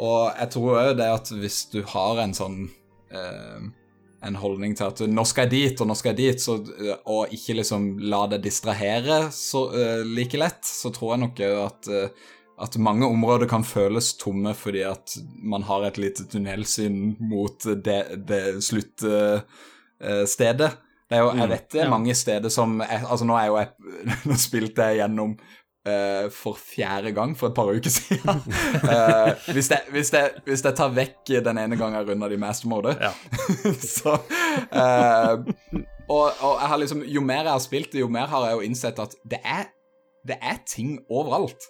Og 0.00 0.32
jeg 0.32 0.50
tror 0.54 0.80
òg 0.80 0.96
det 0.98 1.12
at 1.12 1.30
hvis 1.36 1.66
du 1.72 1.82
har 1.94 2.22
en 2.22 2.34
sånn 2.36 2.58
eh, 3.12 3.70
en 4.22 4.38
holdning 4.38 4.76
til 4.78 4.88
at 4.88 5.02
nå 5.10 5.24
skal 5.26 5.48
jeg 5.48 5.52
dit, 5.52 5.80
og 5.82 5.90
nå 5.90 5.96
skal 5.98 6.14
jeg 6.14 6.20
dit, 6.20 6.42
så, 6.42 6.56
eh, 6.78 6.94
og 7.10 7.32
ikke 7.34 7.58
liksom 7.58 7.88
la 8.12 8.24
deg 8.30 8.44
distrahere 8.44 9.24
så, 9.34 9.66
eh, 9.78 10.04
like 10.06 10.38
lett, 10.38 10.62
så 10.66 10.92
tror 10.94 11.14
jeg 11.14 11.24
nok 11.24 11.42
òg 11.48 11.58
at 11.64 11.90
eh, 11.90 12.30
at 12.60 12.76
mange 12.78 13.06
områder 13.08 13.46
kan 13.50 13.64
føles 13.64 14.12
tomme 14.20 14.52
fordi 14.54 14.82
at 14.86 15.16
man 15.42 15.62
har 15.66 15.82
et 15.88 15.98
lite 15.98 16.24
tunnelsyn 16.30 17.16
mot 17.20 17.64
det, 17.84 18.02
det 18.28 18.42
sluttstedet. 18.64 20.70
Det 21.12 21.18
er 21.18 21.22
jo, 21.26 21.32
jeg 21.36 21.44
Mm, 21.44 21.50
vet 21.50 21.72
det 21.72 21.80
er 21.82 21.90
mange 21.92 22.14
steder 22.16 22.48
som 22.48 22.78
jeg, 22.80 23.02
Altså, 23.10 23.24
nå 23.28 23.34
er 23.36 23.46
jo 23.50 23.56
jeg 23.58 23.68
Nå 24.28 24.34
spilte 24.40 24.82
jeg 24.88 24.96
gjennom 25.02 25.34
uh, 25.88 26.30
for 26.32 26.56
fjerde 26.56 27.12
gang 27.12 27.34
for 27.36 27.48
et 27.50 27.54
par 27.58 27.68
uker 27.68 27.90
siden. 27.92 28.40
uh, 28.86 29.32
hvis, 29.54 29.68
jeg, 29.70 29.80
hvis, 29.92 30.12
jeg, 30.14 30.30
hvis 30.46 30.64
jeg 30.64 30.74
tar 30.78 30.88
vekk 30.96 31.34
den 31.44 31.58
ene 31.60 31.76
gangen 31.76 31.98
jeg 32.00 32.08
runda 32.08 32.28
de 32.32 32.38
master-mode, 32.40 32.94
Ja. 33.00 33.12
så 33.98 34.12
eh, 34.72 35.34
og, 36.08 36.24
og 36.40 36.56
jeg 36.60 36.68
har 36.72 36.76
liksom 36.80 37.02
Jo 37.08 37.20
mer 37.24 37.42
jeg 37.44 37.52
har 37.52 37.60
spilt 37.64 37.92
det, 37.92 38.00
jo 38.00 38.08
mer 38.08 38.26
har 38.32 38.46
jeg 38.48 38.56
jo 38.56 38.60
innsett 38.70 38.98
at 39.02 39.12
det 39.28 39.40
er, 39.44 39.64
det 40.28 40.36
er 40.40 40.56
ting 40.68 40.96
overalt. 41.10 41.60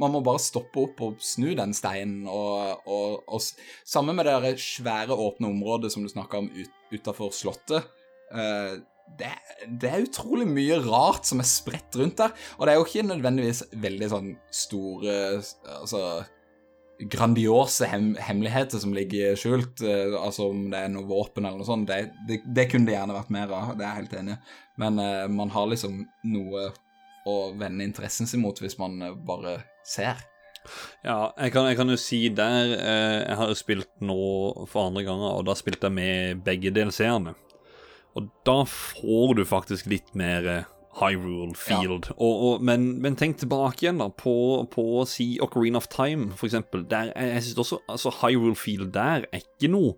Man 0.00 0.14
må 0.14 0.22
bare 0.24 0.40
stoppe 0.40 0.86
opp 0.86 1.02
og 1.04 1.18
snu 1.24 1.50
den 1.58 1.74
steinen. 1.76 2.24
Og, 2.30 2.86
og, 2.88 3.18
og 3.28 3.42
Samme 3.84 4.14
med 4.16 4.28
det 4.28 4.54
svære, 4.62 5.12
åpne 5.12 5.50
området 5.52 5.92
som 5.92 6.04
du 6.04 6.08
snakka 6.12 6.40
om 6.40 6.48
ut, 6.48 6.72
utafor 6.94 7.34
Slottet. 7.36 7.90
eh, 8.32 8.80
det, 9.18 9.28
det 9.82 9.88
er 9.90 10.04
utrolig 10.06 10.46
mye 10.48 10.78
rart 10.86 11.26
som 11.28 11.42
er 11.42 11.48
spredt 11.48 11.98
rundt 12.00 12.20
der. 12.22 12.32
Og 12.56 12.64
det 12.64 12.72
er 12.72 12.78
jo 12.78 12.86
ikke 12.86 13.08
nødvendigvis 13.10 13.64
veldig 13.82 14.08
sånn 14.08 14.30
store 14.62 15.16
Altså 15.80 16.22
grandiose 17.10 17.86
hem 17.90 18.12
hemmeligheter 18.20 18.78
som 18.78 18.92
ligger 18.94 19.36
skjult. 19.38 19.82
eh, 19.82 20.14
altså 20.18 20.50
om 20.52 20.68
det 20.70 20.84
er 20.84 20.92
noe 20.92 21.08
våpen 21.08 21.44
eller 21.46 21.60
noe 21.60 21.68
sånt. 21.68 21.88
Det, 21.90 22.12
det, 22.28 22.42
det 22.46 22.68
kunne 22.70 22.88
det 22.88 22.96
gjerne 22.96 23.16
vært 23.16 23.34
mer 23.34 23.52
av, 23.52 23.74
det 23.76 23.84
er 23.84 23.88
jeg 23.88 24.02
helt 24.02 24.16
enig. 24.20 24.38
Men 24.82 25.02
eh, 25.02 25.26
man 25.32 25.52
har 25.54 25.68
liksom 25.72 26.02
noe 26.30 26.70
å 27.28 27.52
vende 27.58 27.86
interessen 27.86 28.28
sin 28.28 28.42
mot 28.42 28.58
hvis 28.58 28.78
man 28.80 29.00
eh, 29.02 29.16
bare 29.16 29.60
ser. 29.86 30.20
Ja, 31.02 31.32
jeg 31.34 31.54
kan, 31.54 31.66
jeg 31.66 31.78
kan 31.80 31.90
jo 31.90 31.98
si 31.98 32.20
der 32.30 32.76
eh, 32.76 33.16
Jeg 33.24 33.38
har 33.40 33.48
jo 33.50 33.56
spilt 33.58 33.88
nå 33.98 34.18
for 34.70 34.90
andre 34.90 35.02
ganger, 35.08 35.38
og 35.40 35.48
da 35.48 35.56
spilte 35.58 35.90
jeg 35.90 35.96
med 35.96 36.44
begge 36.46 36.70
delseerne. 36.74 37.34
Og 38.14 38.28
da 38.46 38.60
får 38.68 39.38
du 39.40 39.42
faktisk 39.48 39.88
litt 39.90 40.12
mer 40.18 40.46
eh, 40.46 40.70
Hyrule 41.00 41.56
Field. 41.56 42.10
Og, 42.18 42.32
og, 42.46 42.64
men, 42.64 42.90
men 43.02 43.16
tenk 43.18 43.40
tilbake 43.40 43.86
igjen 43.86 44.02
da 44.02 44.10
på, 44.12 44.34
på 44.72 44.84
si 45.08 45.34
Ocarina 45.42 45.80
of 45.80 45.88
Time, 45.92 46.30
for 46.36 46.50
eksempel. 46.50 46.84
Der, 46.90 47.10
jeg 47.16 47.38
jeg 47.38 47.46
synes 47.46 47.62
også 47.64 47.80
altså 47.88 48.12
Hyrule 48.20 48.58
Field 48.58 48.92
der 48.94 49.26
er 49.32 49.44
ikke 49.44 49.72
noe 49.72 49.96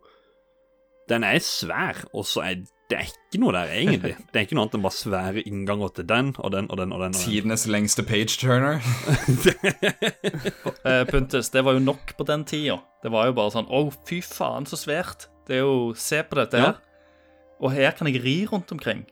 Den 1.11 1.25
er 1.27 1.43
svær, 1.45 1.99
og 2.15 2.25
så 2.25 2.41
er 2.47 2.63
det 2.93 2.99
er 3.01 3.07
ikke 3.09 3.39
noe 3.41 3.53
der, 3.57 3.71
egentlig. 3.73 4.15
Det 4.29 4.37
er 4.41 4.45
ikke 4.45 4.57
noe 4.59 4.67
annet 4.67 4.75
enn 4.77 4.83
bare 4.85 4.97
svære 4.99 5.43
innganger 5.49 5.93
til 5.97 6.07
den 6.11 6.35
og 6.39 6.51
den 6.53 6.67
og 6.69 6.77
den. 6.79 6.93
og 6.93 7.01
den, 7.01 7.01
og 7.01 7.01
den. 7.07 7.17
Tidenes 7.17 7.65
lengste 7.71 8.05
page-turner. 8.07 8.83
uh, 10.85 11.05
Puntus, 11.13 11.49
det 11.55 11.65
var 11.65 11.79
jo 11.79 11.83
nok 11.85 12.13
på 12.19 12.27
den 12.29 12.45
tida. 12.49 12.79
Det 13.03 13.13
var 13.13 13.29
jo 13.31 13.37
bare 13.37 13.53
sånn 13.55 13.69
Å, 13.73 13.85
fy 14.09 14.21
faen, 14.25 14.69
så 14.69 14.79
svært. 14.81 15.29
Det 15.49 15.59
er 15.59 15.65
jo 15.65 15.93
Se 15.97 16.23
på 16.29 16.39
dette 16.41 16.61
Ja. 16.61 16.73
her. 16.73 16.81
Og 17.65 17.73
her 17.73 17.93
kan 17.97 18.09
jeg 18.11 18.21
ri 18.25 18.37
rundt 18.51 18.73
omkring. 18.75 19.05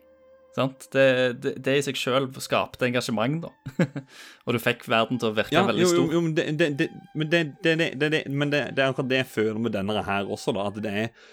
Sant? 0.53 0.89
Det, 0.93 1.05
det, 1.41 1.53
det 1.65 1.77
i 1.79 1.85
seg 1.87 1.97
sjøl 1.97 2.27
skapte 2.45 2.85
engasjement, 2.85 3.39
da. 3.47 3.87
og 4.45 4.53
du 4.53 4.59
fikk 4.61 4.83
verden 4.91 5.17
til 5.23 5.31
å 5.31 5.37
virke 5.37 5.55
Ja, 5.57 5.63
veldig 5.65 5.87
stor. 5.89 6.03
jo, 6.03 6.11
jo, 6.13 6.21
men 6.27 6.35
det, 6.37 6.45
det, 6.61 6.69
det, 6.83 6.89
men 7.17 7.31
det, 7.33 7.41
det, 7.65 7.73
det, 7.81 7.87
det, 8.03 8.11
det, 8.13 8.21
men 8.29 8.53
det, 8.53 8.61
det 8.77 8.85
er 8.85 8.91
akkurat 8.93 9.09
det 9.09 9.23
jeg 9.23 9.31
føler 9.33 9.63
med 9.65 9.73
denne 9.73 10.03
her 10.05 10.29
også, 10.29 10.53
da. 10.53 10.67
At 10.69 10.77
det 10.85 10.93
er 10.93 11.07
eh, 11.07 11.31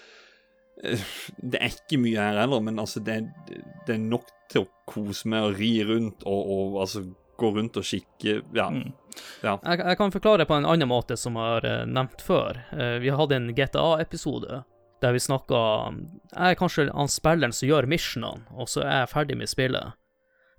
Det 0.80 1.58
er 1.60 1.74
ikke 1.74 1.98
mye 2.00 2.20
her 2.20 2.38
heller, 2.40 2.62
men 2.64 2.80
altså, 2.80 3.02
det, 3.04 3.20
det 3.86 3.94
er 3.94 4.00
nok 4.00 4.28
til 4.50 4.64
å 4.64 4.70
kose 4.88 5.28
med 5.30 5.44
å 5.44 5.52
ri 5.54 5.74
rundt 5.86 6.24
og, 6.24 6.40
og 6.54 6.80
altså 6.84 7.04
gå 7.40 7.50
rundt 7.56 7.78
og 7.80 7.86
kikke 7.86 8.40
Ja. 8.56 8.68
Mm. 8.70 8.90
Jeg, 9.42 9.58
jeg 9.80 9.96
kan 9.98 10.12
forklare 10.14 10.42
det 10.42 10.48
på 10.48 10.54
en 10.54 10.68
annen 10.68 10.88
måte 10.88 11.16
som 11.18 11.36
jeg 11.36 11.54
har 11.54 11.66
eh, 11.66 11.86
nevnt 11.88 12.22
før. 12.22 12.60
Eh, 12.72 12.98
vi 13.02 13.10
hadde 13.10 13.36
en 13.36 13.48
GTA-episode 13.56 14.62
der 15.00 15.14
vi 15.16 15.20
snakka 15.20 15.60
Jeg 16.30 16.52
er 16.52 16.58
kanskje 16.60 16.90
han 16.92 17.08
spilleren 17.08 17.54
som 17.56 17.68
gjør 17.68 17.88
missionene, 17.88 18.44
og 18.52 18.68
så 18.68 18.84
er 18.84 19.02
jeg 19.02 19.12
ferdig 19.14 19.38
med 19.40 19.50
spillet. 19.50 19.96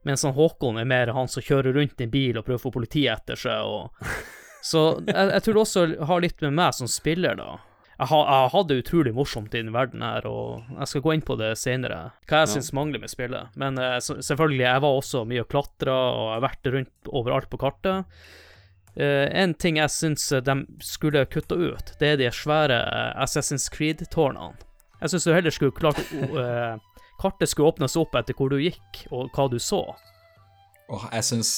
Mens 0.04 0.26
han 0.26 0.34
Håkon 0.34 0.82
er 0.82 0.90
mer 0.90 1.14
han 1.14 1.30
som 1.30 1.46
kjører 1.46 1.78
rundt 1.78 2.02
i 2.02 2.08
en 2.08 2.14
bil 2.14 2.40
og 2.40 2.48
prøver 2.48 2.60
å 2.60 2.66
få 2.66 2.74
politiet 2.74 3.14
etter 3.14 3.40
seg. 3.40 3.62
Og... 3.62 4.14
Så 4.72 4.82
jeg, 5.08 5.18
jeg 5.18 5.42
tror 5.42 5.56
det 5.56 5.62
også 5.64 5.84
har 6.06 6.22
litt 6.22 6.42
med 6.46 6.58
meg 6.58 6.76
som 6.78 6.90
spiller, 6.90 7.38
da. 7.38 7.56
Jeg 8.02 8.10
har, 8.10 8.30
jeg 8.56 8.66
det 8.66 8.78
utrolig 8.82 9.12
morsomt 9.14 9.54
i 9.54 9.60
den 9.62 9.74
verden 9.76 10.02
her, 10.02 10.26
og 10.26 10.64
jeg 10.74 10.90
skal 10.90 11.04
gå 11.06 11.12
inn 11.14 11.22
på 11.22 11.36
det 11.38 11.52
senere, 11.62 12.00
hva 12.26 12.40
jeg 12.42 12.48
Ja. 12.50 12.54
syns 12.56 12.72
mangler 12.74 12.98
med 13.04 13.12
spillet. 13.14 13.52
Men 13.62 13.78
uh, 13.78 14.00
selvfølgelig, 14.02 14.64
jeg 14.66 14.82
var 14.82 14.96
også 14.98 15.22
mye 15.30 15.44
og 15.44 15.50
klatra, 15.54 15.98
og 16.10 16.24
jeg 16.32 16.34
har 16.40 16.46
vært 16.48 16.72
rundt 16.74 17.12
overalt 17.22 17.50
på 17.52 17.60
kartet. 17.62 18.10
Uh, 18.98 19.28
en 19.38 19.54
ting 19.54 19.78
jeg 19.78 19.94
syns 19.94 20.26
de 20.44 20.56
skulle 20.82 21.22
kutta 21.30 21.56
ut, 21.56 21.94
det 22.02 22.10
er 22.16 22.18
de 22.18 22.32
svære 22.34 22.82
eh, 22.90 23.22
Assassin's 23.22 23.70
Creed-tårnene. 23.72 24.58
Jeg 25.02 25.14
syns 25.14 25.24
du 25.30 25.34
heller 25.34 25.54
skulle 25.54 25.72
klart 25.78 26.02
eh, 26.12 26.76
Kartet 27.22 27.50
skulle 27.50 27.70
åpnes 27.70 27.96
opp 28.02 28.16
etter 28.18 28.34
hvor 28.34 28.50
du 28.50 28.58
gikk, 28.58 29.06
og 29.14 29.30
hva 29.38 29.46
du 29.50 29.60
så. 29.62 29.84
Og 30.92 31.06
jeg 31.08 31.24
syns 31.24 31.52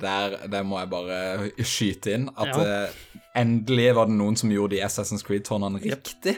der, 0.00 0.36
der 0.52 0.64
må 0.68 0.78
jeg 0.82 0.90
bare 0.92 1.18
skyte 1.64 2.12
inn 2.12 2.28
at 2.36 2.50
Ja. 2.52 2.84
uh, 2.84 3.20
endelig 3.40 3.94
var 3.96 4.10
det 4.10 4.18
noen 4.18 4.36
som 4.36 4.52
gjorde 4.52 4.76
de 4.76 4.82
Assassin's 4.84 5.24
Creed-tårnene 5.24 5.80
riktig. 5.80 6.36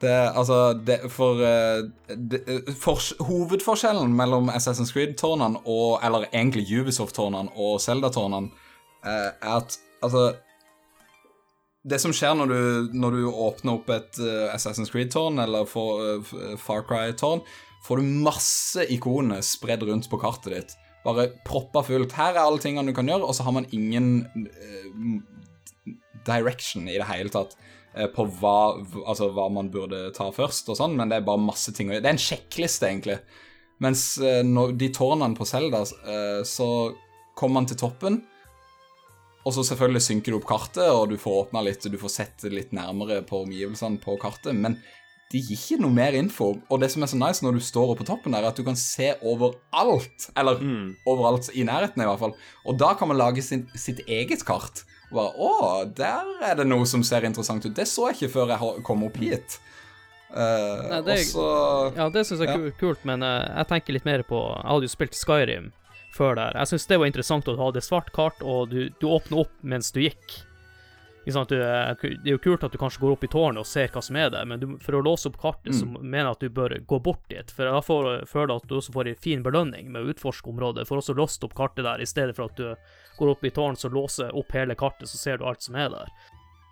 Det, 0.00 0.10
altså, 0.36 0.72
det, 0.86 0.98
for, 1.12 1.38
uh, 1.40 1.84
det, 2.08 2.40
for, 2.80 3.00
Hovedforskjellen 3.24 4.12
mellom 4.16 4.50
Assassin's 4.50 4.92
Creed-tårnene 4.92 5.62
og 5.64 6.00
Eller 6.04 6.26
egentlig 6.32 6.66
Ubisoft-tårnene 6.80 7.54
og 7.56 7.80
Zelda-tårnene 7.80 8.50
uh, 9.04 9.30
er 9.30 9.54
at 9.60 9.78
altså 10.02 10.34
Det 11.84 12.00
som 12.00 12.12
skjer 12.16 12.34
når 12.36 12.52
du, 12.52 12.60
når 12.96 13.16
du 13.16 13.24
åpner 13.28 13.74
opp 13.76 13.90
et 13.92 14.18
eh, 14.24 14.54
Assassin's 14.54 14.88
Creed-tårn 14.88 15.36
eller 15.42 15.66
for, 15.68 16.00
eh, 16.00 16.54
Far 16.56 16.86
Cry-tårn, 16.88 17.42
får 17.84 18.00
du 18.00 18.14
masse 18.24 18.86
ikoner 18.88 19.42
spredd 19.44 19.84
rundt 19.84 20.08
på 20.08 20.16
kartet 20.22 20.54
ditt. 20.54 20.72
Bare 21.04 21.28
proppa 21.44 21.82
fullt. 21.84 22.16
Her 22.16 22.32
er 22.34 22.42
alle 22.46 22.62
tingene 22.62 22.88
du 22.88 22.96
kan 22.96 23.08
gjøre, 23.10 23.26
og 23.28 23.36
så 23.36 23.44
har 23.44 23.52
man 23.52 23.68
ingen 23.76 24.24
eh, 24.48 25.94
direction 26.24 26.88
i 26.88 26.96
det 26.96 27.08
hele 27.10 27.32
tatt. 27.32 27.56
eh, 27.94 28.08
på 28.10 28.26
hva, 28.40 28.74
altså, 29.06 29.30
hva 29.34 29.48
man 29.52 29.70
burde 29.70 30.08
ta 30.16 30.30
først 30.34 30.70
og 30.72 30.78
sånn, 30.80 30.96
men 30.98 31.10
det 31.10 31.20
er 31.20 31.26
bare 31.28 31.42
masse 31.42 31.72
ting 31.76 31.90
å 31.90 31.94
gjøre. 31.94 32.02
Det 32.02 32.10
er 32.10 32.16
en 32.16 32.26
sjekkliste, 32.26 32.88
egentlig. 32.90 33.18
Mens 33.84 34.06
eh, 34.18 34.42
når 34.46 34.74
de 34.80 34.88
tårnene 34.94 35.38
på 35.38 35.46
Zelda, 35.46 35.84
eh, 35.84 36.40
så 36.48 36.68
kommer 37.38 37.60
man 37.60 37.68
til 37.70 37.78
toppen, 37.78 38.22
og 39.44 39.52
så 39.52 39.64
selvfølgelig 39.68 40.02
synker 40.06 40.32
du 40.32 40.38
opp 40.38 40.48
kartet, 40.48 40.86
og 40.88 41.10
du 41.12 41.18
får 41.20 41.40
åpna 41.44 41.62
litt, 41.66 41.84
og 41.84 41.92
du 41.92 42.00
får 42.00 42.12
sett 42.14 42.46
litt 42.48 42.72
nærmere 42.72 43.20
på 43.28 43.42
omgivelsene 43.44 44.00
på 44.00 44.16
kartet, 44.22 44.56
men 44.56 44.78
de 45.32 45.40
gir 45.40 45.56
ikke 45.56 45.80
noe 45.82 45.94
mer 45.94 46.16
info. 46.18 46.52
Og 46.70 46.80
det 46.82 46.90
som 46.92 47.02
er 47.02 47.10
så 47.10 47.18
nice 47.18 47.44
når 47.44 47.58
du 47.58 47.64
står 47.64 47.92
oppe 47.92 48.04
på 48.04 48.08
toppen 48.12 48.34
der, 48.36 48.44
er 48.44 48.52
at 48.52 48.58
du 48.58 48.64
kan 48.66 48.78
se 48.78 49.12
overalt. 49.24 50.28
Eller 50.38 50.60
overalt 51.10 51.50
i 51.54 51.66
nærheten, 51.66 52.02
i 52.02 52.08
hvert 52.08 52.20
fall. 52.20 52.34
Og 52.64 52.78
da 52.80 52.92
kan 52.98 53.10
man 53.10 53.20
lage 53.20 53.42
sin, 53.42 53.66
sitt 53.74 54.04
eget 54.06 54.44
kart. 54.46 54.84
Og 55.10 55.18
bare, 55.18 55.32
Å, 55.34 55.52
der 55.96 56.50
er 56.50 56.58
det 56.60 56.68
noe 56.68 56.86
som 56.88 57.04
ser 57.06 57.26
interessant 57.26 57.66
ut. 57.66 57.74
Det 57.74 57.88
så 57.90 58.10
jeg 58.10 58.20
ikke 58.20 58.34
før 58.38 58.54
jeg 58.54 58.84
kom 58.86 59.06
opp 59.06 59.18
hit. 59.22 59.58
Uh, 60.34 60.90
Nei, 60.90 61.00
det 61.06 61.18
også, 61.28 61.42
Ja, 61.94 62.08
det 62.10 62.24
syns 62.26 62.40
jeg 62.42 62.50
er 62.50 62.64
ja. 62.66 62.70
kult, 62.80 63.04
men 63.06 63.22
uh, 63.22 63.44
jeg 63.60 63.68
tenker 63.70 63.94
litt 63.94 64.06
mer 64.08 64.24
på 64.26 64.40
Jeg 64.40 64.66
hadde 64.66 64.88
jo 64.88 64.90
spilt 64.90 65.14
Skyrim 65.14 65.68
før 66.14 66.34
der. 66.38 66.56
Jeg 66.58 66.72
syns 66.72 66.88
det 66.90 66.98
var 66.98 67.10
interessant 67.10 67.46
at 67.46 67.54
du 67.54 67.62
hadde 67.62 67.82
svart 67.84 68.10
kart, 68.14 68.42
og 68.42 68.72
du, 68.72 68.88
du 68.98 69.06
åpner 69.10 69.44
opp 69.44 69.54
mens 69.62 69.92
du 69.94 70.00
gikk. 70.02 70.38
Det 71.24 71.58
er 71.60 72.28
jo 72.28 72.40
kult 72.42 72.66
at 72.66 72.74
du 72.74 72.78
kanskje 72.80 73.00
går 73.00 73.14
opp 73.14 73.24
i 73.24 73.30
tårnet 73.32 73.62
og 73.62 73.68
ser 73.68 73.88
hva 73.94 74.02
som 74.04 74.18
er 74.20 74.28
der, 74.34 74.44
men 74.48 74.60
du, 74.60 74.66
for 74.84 74.98
å 74.98 75.02
låse 75.04 75.30
opp 75.30 75.38
kartet, 75.40 75.72
så 75.78 75.88
mener 75.88 76.26
jeg 76.26 76.36
at 76.36 76.44
du 76.44 76.54
bør 76.58 76.76
gå 76.90 76.98
bort 77.06 77.24
dit. 77.32 77.54
For 77.54 77.70
da 77.70 77.80
får, 77.84 78.10
føler 78.28 78.52
jeg 78.52 78.62
at 78.64 78.68
du 78.68 78.76
også 78.76 78.94
får 78.94 79.10
en 79.10 79.22
fin 79.24 79.44
belønning 79.46 79.88
med 79.94 80.04
å 80.04 80.12
utforske 80.12 80.52
området. 80.52 80.84
Får 80.88 81.00
også 81.00 81.16
låst 81.16 81.46
opp 81.48 81.56
kartet 81.56 81.86
der, 81.86 82.02
i 82.04 82.08
stedet 82.08 82.36
for 82.36 82.52
at 82.52 82.60
du 82.60 83.16
går 83.16 83.32
opp 83.32 83.44
i 83.44 83.52
tårnet, 83.54 83.80
så 83.80 83.92
låser 83.92 84.36
opp 84.36 84.52
hele 84.56 84.76
kartet, 84.76 85.08
så 85.08 85.20
ser 85.20 85.40
du 85.40 85.46
alt 85.48 85.64
som 85.64 85.78
er 85.80 85.88
der. 85.94 86.12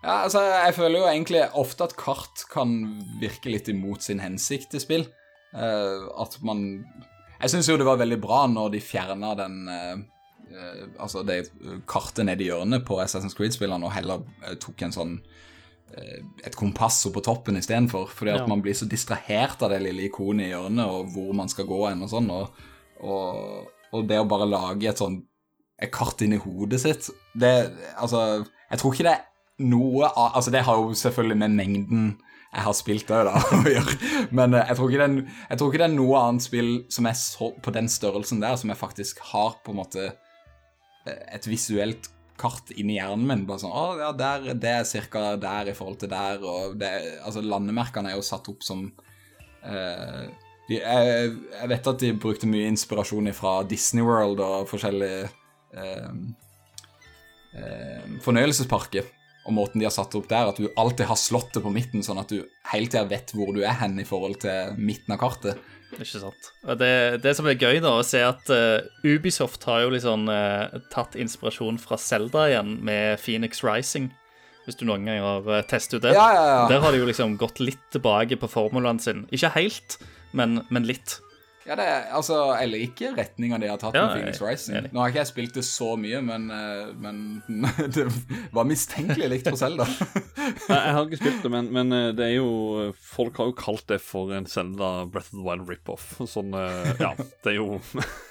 Ja, 0.03 0.23
altså, 0.25 0.41
jeg 0.43 0.75
føler 0.75 0.99
jo 0.99 1.07
egentlig 1.07 1.43
ofte 1.59 1.87
at 1.87 1.95
kart 1.95 2.43
kan 2.51 2.75
virke 3.21 3.51
litt 3.53 3.69
imot 3.71 4.03
sin 4.03 4.19
hensikt 4.19 4.75
i 4.75 4.81
spill. 4.83 5.05
Uh, 5.53 6.09
at 6.17 6.35
man 6.41 6.81
Jeg 7.37 7.51
syns 7.53 7.67
jo 7.69 7.77
det 7.77 7.85
var 7.85 7.99
veldig 8.01 8.17
bra 8.23 8.45
når 8.49 8.73
de 8.73 8.79
fjerna 8.81 9.35
den 9.37 9.67
eh, 9.69 9.91
eh, 9.93 9.99
Altså 11.01 11.23
det 11.25 11.37
kartet 11.89 12.25
nedi 12.27 12.49
hjørnet 12.49 12.85
på 12.85 12.99
Assassin's 13.01 13.35
Creed-spillene, 13.37 13.85
og 13.87 13.95
heller 13.95 14.21
eh, 14.45 14.55
tok 14.61 14.83
en 14.85 14.93
sånn 14.95 15.13
eh, 15.95 16.19
et 16.45 16.55
kompass 16.59 17.01
på 17.13 17.23
toppen 17.25 17.57
istedenfor. 17.59 18.07
Fordi 18.13 18.31
at 18.35 18.43
Ja. 18.43 18.47
man 18.47 18.61
blir 18.61 18.73
så 18.77 18.85
distrahert 18.89 19.61
av 19.65 19.73
det 19.73 19.81
lille 19.85 20.07
ikonet 20.09 20.47
i 20.47 20.53
hjørnet, 20.53 20.85
og 20.85 21.13
hvor 21.15 21.33
man 21.33 21.49
skal 21.49 21.65
gå 21.69 21.81
hen 21.89 22.03
og 22.05 22.09
sånn. 22.13 22.29
Og, 22.33 22.65
og, 23.01 23.69
og 23.93 24.07
det 24.09 24.19
å 24.21 24.27
bare 24.29 24.49
lage 24.49 24.89
et 24.89 24.97
sånn 25.01 25.21
et 25.81 25.91
kart 25.91 26.21
inni 26.21 26.37
hodet 26.37 26.77
sitt 26.79 27.07
Det 27.35 27.49
Altså, 27.97 28.45
jeg 28.69 28.79
tror 28.79 28.93
ikke 28.93 29.03
det 29.07 29.13
er 29.17 29.65
noe 29.65 30.05
av 30.05 30.35
Altså, 30.37 30.51
det 30.53 30.61
har 30.63 30.77
jo 30.77 30.93
selvfølgelig 30.95 31.37
med 31.41 31.57
mengden 31.57 32.05
jeg 32.53 32.61
har 32.67 32.75
spilt 32.77 33.09
òg, 33.09 33.25
da, 33.25 33.39
å 33.57 33.63
gjøre. 33.65 33.95
Men 34.29 34.53
eh, 34.53 34.67
jeg 34.69 34.77
tror, 34.77 34.91
er, 35.01 35.13
jeg 35.49 35.57
tror 35.57 35.71
ikke 35.71 35.79
det 35.81 35.87
er 35.87 35.95
noe 35.95 36.19
annet 36.21 36.43
spill 36.45 36.67
som 36.93 37.07
er 37.09 37.15
så, 37.17 37.47
på 37.65 37.71
den 37.73 37.87
størrelsen 37.89 38.43
der, 38.43 38.53
som 38.61 38.69
jeg 38.69 38.77
faktisk 38.77 39.23
har 39.31 39.55
på 39.65 39.73
en 39.73 39.79
måte 39.79 40.03
eh, 40.05 40.13
et 41.05 41.47
visuelt 41.49 42.09
kart 42.39 42.71
inni 42.75 42.97
hjernen 42.97 43.25
min. 43.27 43.43
Bare 43.49 43.61
sånn 43.63 43.73
Å, 43.75 43.85
ja, 43.99 44.11
der, 44.17 44.53
det 44.59 44.71
er 44.79 44.87
cirka 44.89 45.33
der 45.41 45.71
i 45.71 45.75
forhold 45.77 46.01
til 46.03 46.11
der, 46.13 46.43
og 46.43 46.77
det 46.81 46.93
Altså, 47.23 47.43
landemerkene 47.45 48.11
er 48.11 48.17
jo 48.17 48.25
satt 48.25 48.49
opp 48.51 48.65
som 48.65 48.87
uh, 49.63 50.23
de, 50.69 50.79
jeg, 50.79 51.33
jeg 51.59 51.71
vet 51.73 51.89
at 51.91 52.03
de 52.03 52.13
brukte 52.15 52.49
mye 52.49 52.69
inspirasjon 52.71 53.27
fra 53.35 53.57
Disney 53.67 54.05
World 54.05 54.41
og 54.43 54.69
forskjellige 54.71 55.27
uh, 55.75 56.13
uh, 57.57 58.15
fornøyelsesparker. 58.23 59.11
Og 59.43 59.51
måten 59.57 59.81
de 59.81 59.87
har 59.89 59.91
satt 59.91 60.13
opp 60.15 60.29
der, 60.31 60.53
at 60.53 60.59
du 60.61 60.69
alltid 60.79 61.09
har 61.09 61.19
slottet 61.19 61.59
på 61.65 61.71
midten, 61.73 62.03
sånn 62.05 62.21
at 62.21 62.31
du 62.31 62.45
hele 62.71 62.87
tida 62.87 63.03
vet 63.09 63.33
hvor 63.35 63.51
du 63.51 63.59
er 63.59 63.75
hen 63.81 63.97
i 63.99 64.07
forhold 64.07 64.37
til 64.45 64.77
midten 64.79 65.11
av 65.11 65.19
kartet. 65.19 65.59
Ikke 65.99 66.21
sant. 66.21 66.49
Det, 66.79 66.91
det 67.23 67.33
som 67.37 67.47
er 67.49 67.59
gøy, 67.59 67.79
da, 67.83 67.95
å 67.99 68.05
se 68.07 68.21
at 68.25 68.49
uh, 68.53 68.83
Ubisoft 69.05 69.65
har 69.69 69.83
jo 69.85 69.93
liksom 69.93 70.27
uh, 70.31 70.73
tatt 70.93 71.17
inspirasjon 71.19 71.79
fra 71.81 71.99
Zelda 72.01 72.47
igjen 72.49 72.77
med 72.85 73.21
Phoenix 73.21 73.63
Rising. 73.65 74.09
Hvis 74.63 74.79
du 74.79 74.85
noen 74.87 75.05
gang 75.07 75.21
har 75.23 75.47
uh, 75.49 75.59
testet 75.67 75.99
ut 75.99 76.07
det. 76.07 76.15
Ja, 76.15 76.29
ja, 76.33 76.43
ja. 76.47 76.63
Der 76.71 76.83
har 76.83 76.95
de 76.95 77.03
jo 77.03 77.09
liksom 77.09 77.37
gått 77.41 77.61
litt 77.63 77.83
tilbake 77.93 78.39
på 78.39 78.49
formulaen 78.51 79.01
sin. 79.03 79.25
Ikke 79.35 79.51
helt, 79.57 79.99
men, 80.31 80.61
men 80.73 80.87
litt. 80.89 81.19
Ja, 81.65 81.75
det 81.79 81.83
er, 81.87 82.01
altså, 82.11 82.35
Jeg 82.59 82.69
liker 82.73 83.13
retninga 83.15 83.57
de 83.61 83.69
har 83.71 83.77
tatt 83.79 83.95
Ja, 83.95 84.07
med 84.09 84.17
Phoenix 84.17 84.41
Rising. 84.43 84.75
enig. 84.81 84.89
Nå 84.91 84.99
har 84.99 85.11
ikke 85.13 85.21
jeg 85.21 85.29
spilt 85.29 85.53
det 85.55 85.63
så 85.63 85.93
mye, 85.99 86.19
men, 86.21 86.49
eh, 86.51 86.89
men 86.99 87.21
det 87.95 88.03
var 88.51 88.67
mistenkelig 88.67 89.29
likt 89.31 89.47
for 89.47 89.59
Zelda. 89.61 89.85
Jeg, 90.43 90.75
jeg 90.75 90.93
har 90.95 91.05
ikke 91.07 91.17
spilt 91.21 91.43
det, 91.45 91.49
men, 91.53 91.69
men 91.73 91.91
eh, 91.95 92.09
det 92.15 92.25
er 92.25 92.33
jo 92.35 92.91
Folk 92.99 93.37
har 93.39 93.47
jo 93.49 93.55
kalt 93.57 93.85
det 93.89 93.99
for 94.03 94.33
en 94.35 94.45
Zelda 94.49 94.89
Breath 95.09 95.31
of 95.31 95.39
the 95.39 95.45
Wild 95.47 95.63
rip-off. 95.71 96.09
Sånn, 96.29 96.51
eh, 96.57 96.91
ja, 96.99 97.13
det 97.17 97.53
er 97.53 97.57
jo 97.57 97.79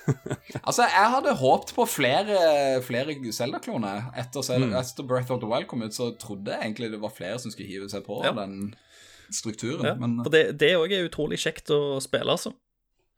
altså, 0.68 0.84
jeg 0.86 1.08
hadde 1.16 1.34
håpt 1.40 1.72
på 1.76 1.86
flere, 1.88 2.38
flere 2.84 3.16
Zelda-kloner. 3.32 4.10
Etter, 4.18 4.42
Mm. 4.52 4.74
etter 4.76 5.06
Breath 5.08 5.30
of 5.32 5.40
the 5.40 5.48
Wild 5.48 5.66
kom 5.70 5.82
ut, 5.82 5.94
så 5.96 6.10
trodde 6.20 6.52
jeg 6.52 6.60
egentlig 6.66 6.90
det 6.92 7.00
var 7.00 7.10
flere 7.14 7.38
som 7.40 7.50
skulle 7.54 7.68
hive 7.70 7.88
seg 7.88 8.04
på 8.04 8.20
Ja. 8.24 8.32
den 8.36 8.74
strukturen. 9.32 9.84
Ja. 9.86 9.94
Men 9.96 10.18
For 10.24 10.30
det 10.30 10.72
òg 10.76 10.92
er 10.92 11.08
utrolig 11.08 11.38
kjekt 11.40 11.70
å 11.72 11.96
spille, 12.02 12.28
altså. 12.36 12.52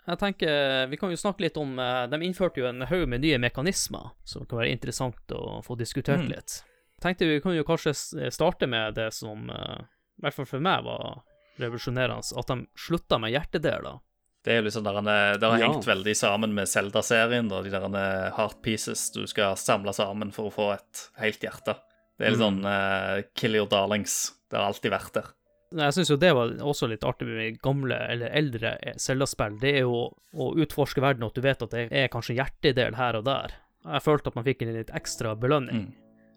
Jeg 0.06 0.18
tenker, 0.20 0.86
Vi 0.90 0.96
kan 1.00 1.10
jo 1.10 1.16
snakke 1.16 1.40
litt 1.46 1.56
om 1.56 1.78
eh, 1.80 2.06
De 2.12 2.18
innførte 2.26 2.60
jo 2.60 2.66
en 2.68 2.82
haug 2.90 3.06
med 3.08 3.22
nye 3.24 3.38
mekanismer 3.40 4.10
som 4.28 4.44
kan 4.46 4.58
være 4.60 4.72
interessant 4.74 5.32
å 5.32 5.62
få 5.64 5.76
diskutert 5.80 6.26
litt. 6.28 6.58
Tenkte 7.00 7.26
Vi 7.28 7.40
kan 7.40 7.54
jo 7.56 7.64
kanskje 7.64 7.94
starte 8.32 8.66
med 8.68 8.94
det 8.98 9.10
som 9.16 9.48
eh, 9.50 9.80
i 10.18 10.22
hvert 10.26 10.34
fall 10.36 10.46
for 10.46 10.60
meg 10.62 10.84
var 10.86 11.22
revolusjonerende, 11.58 12.36
at 12.38 12.46
de 12.50 12.66
slutta 12.78 13.18
med 13.22 13.32
hjertedeler. 13.34 13.98
Det 14.44 14.52
er 14.52 14.60
jo 14.60 14.66
liksom 14.66 14.84
der, 14.84 14.94
han- 14.98 15.38
det 15.40 15.42
har 15.48 15.58
Ja. 15.58 15.68
hengt 15.72 15.86
veldig 15.86 16.14
sammen 16.16 16.52
med 16.54 16.68
Zelda-serien. 16.68 17.48
da, 17.48 17.62
De 17.62 17.70
der 17.70 17.80
han, 17.80 17.94
heart 18.36 18.60
pieces 18.62 19.10
du 19.14 19.26
skal 19.26 19.56
samle 19.56 19.92
sammen 19.94 20.32
for 20.32 20.50
å 20.50 20.52
få 20.52 20.74
et 20.74 21.08
helt 21.18 21.40
hjerte. 21.40 21.76
Det 22.18 22.26
er 22.26 22.30
litt 22.30 22.40
sånn 22.40 22.60
uh, 22.64 23.22
kill 23.34 23.54
your 23.56 23.66
darlings. 23.66 24.32
Det 24.50 24.58
har 24.58 24.66
alltid 24.68 24.92
vært 24.92 25.12
der. 25.14 25.30
Jeg 25.74 25.94
syns 25.96 26.10
jo 26.12 26.16
det 26.20 26.30
var 26.36 26.52
også 26.62 26.86
litt 26.90 27.02
artig 27.06 27.26
med 27.26 27.56
gamle 27.64 27.96
eller 28.12 28.30
eldre 28.36 28.76
Zelda-spill. 29.00 29.56
Det 29.62 29.72
er 29.80 29.84
jo 29.86 30.04
å 30.38 30.46
utforske 30.62 31.02
verden, 31.02 31.24
og 31.26 31.32
at 31.32 31.40
du 31.40 31.44
vet 31.44 31.64
at 31.66 31.74
det 31.74 31.84
er 31.90 32.10
kanskje 32.12 32.36
hjertedel 32.38 32.94
her 32.98 33.18
og 33.18 33.24
der. 33.26 33.56
Jeg 33.84 34.04
følte 34.04 34.30
at 34.30 34.38
man 34.38 34.46
fikk 34.46 34.62
en 34.64 34.74
litt 34.78 34.92
ekstra 34.94 35.34
belønning 35.36 35.88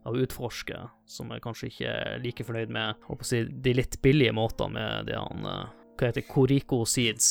av 0.07 0.15
å 0.15 0.21
utforske, 0.23 0.79
som 1.07 1.29
jeg 1.35 1.43
kanskje 1.43 1.69
ikke 1.69 1.93
er 1.93 2.19
like 2.23 2.43
fornøyd 2.47 2.71
med 2.73 3.07
å 3.11 3.17
si, 3.27 3.43
de 3.45 3.73
litt 3.77 3.99
billige 4.03 4.33
måtene 4.35 4.73
med 4.77 5.09
det 5.11 5.17
han 5.19 5.45
eh, 5.47 5.65
Hva 5.97 6.09
heter 6.09 6.21
det? 6.21 6.27
Koriko 6.29 6.81
Seeds. 6.87 7.29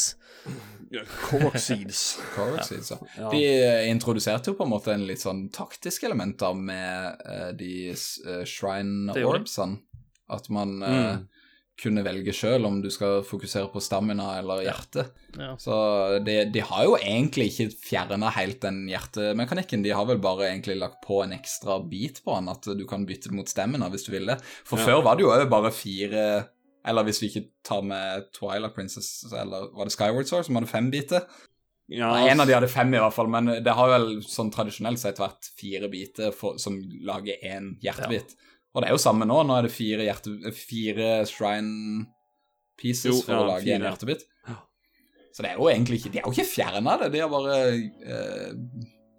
Korok 1.31 1.57
Seeds. 1.61 2.01
Korok 2.35 2.65
Seeds, 2.67 2.91
ja. 2.95 2.99
Ja. 3.19 3.31
De 3.33 3.43
eh, 3.47 3.91
introduserte 3.91 4.51
jo 4.53 4.57
på 4.59 4.67
en 4.67 4.73
måte 4.73 4.93
en 4.95 5.07
litt 5.09 5.23
sånn 5.23 5.47
taktisk 5.55 6.05
element 6.09 6.39
da 6.43 6.53
med 6.57 7.27
eh, 7.27 7.49
de 7.59 7.73
shrine 8.47 9.15
de. 9.15 9.25
orbsene. 9.27 9.81
At 10.29 10.49
man 10.51 10.79
Mm. 10.83 11.27
Kunne 11.77 12.01
velge 12.07 12.33
sjøl 12.33 12.65
om 12.65 12.79
du 12.81 12.89
skal 12.91 13.21
fokusere 13.27 13.69
på 13.73 13.83
stamina 13.85 14.31
eller 14.39 14.63
hjerte. 14.65 15.05
Ja. 15.37 15.51
Så 15.61 15.75
de, 16.25 16.39
de 16.55 16.63
har 16.65 16.85
jo 16.87 16.95
egentlig 16.97 17.51
ikke 17.51 17.67
fjerna 17.85 18.31
helt 18.33 18.63
den 18.65 18.87
hjertemekanikken. 18.89 19.83
De 19.85 19.93
har 19.93 20.07
vel 20.09 20.21
bare 20.25 20.49
egentlig 20.49 20.79
lagt 20.81 21.03
på 21.05 21.21
en 21.25 21.35
ekstra 21.37 21.77
bit 21.85 22.23
på 22.25 22.37
den, 22.39 22.49
at 22.53 22.65
du 22.79 22.85
kan 22.89 23.05
bytte 23.09 23.33
mot 23.37 23.49
stamina 23.53 23.91
hvis 23.93 24.07
du 24.09 24.13
vil 24.17 24.27
det. 24.33 24.39
For 24.65 24.81
Ja. 24.81 24.87
før 24.89 25.05
var 25.05 25.17
det 25.21 25.27
jo 25.27 25.35
bare 25.53 25.73
fire 25.73 26.23
Eller 26.87 27.03
hvis 27.03 27.19
vi 27.21 27.27
ikke 27.27 27.49
tar 27.67 27.81
med 27.83 28.29
Twilight 28.33 28.73
Princess, 28.77 29.25
eller 29.35 29.73
var 29.75 29.89
det 29.89 29.93
Skyward 29.93 30.29
Sword 30.29 30.45
som 30.47 30.55
hadde 30.55 30.69
fem 30.71 30.87
biter? 30.93 31.25
Ja, 31.91 32.13
Nei, 32.13 32.29
En 32.31 32.41
av 32.41 32.47
de 32.47 32.55
hadde 32.55 32.69
fem, 32.71 32.95
i 32.95 32.99
hvert 33.03 33.15
fall, 33.15 33.27
men 33.31 33.47
det 33.63 33.75
har 33.75 33.89
vel 33.91 34.21
sånn 34.23 34.53
tradisjonelt 34.55 34.99
sett 35.03 35.19
vært 35.19 35.51
fire 35.59 35.89
biter 35.91 36.31
for, 36.35 36.59
som 36.63 36.79
lager 37.03 37.43
én 37.43 37.73
hjertebit. 37.83 38.37
Og 38.77 38.83
det 38.85 38.91
er 38.91 38.93
jo 38.93 39.01
samme 39.01 39.25
nå. 39.25 39.41
Nå 39.49 39.57
er 39.57 39.67
det 39.67 39.73
fire, 39.73 40.05
hjerte, 40.05 40.37
fire 40.53 41.11
shrine 41.31 42.05
pieces 42.77 43.09
Jo, 43.09 43.21
for 43.25 43.33
ja, 43.33 43.39
å 43.41 43.49
lage 43.55 43.65
fire. 43.65 43.79
en 43.79 43.87
hjertebit. 43.89 44.27
Så 45.37 45.45
det 45.45 45.53
er 45.53 45.59
jo 45.61 45.67
egentlig 45.69 45.99
ikke 46.01 46.11
De 46.15 46.21
er 46.21 46.25
jo 46.25 46.33
ikke 46.33 46.49
fjerna 46.49 46.95
det, 47.03 47.11
de 47.13 47.21
har 47.21 47.29
bare 47.29 47.57
eh, 47.77 48.53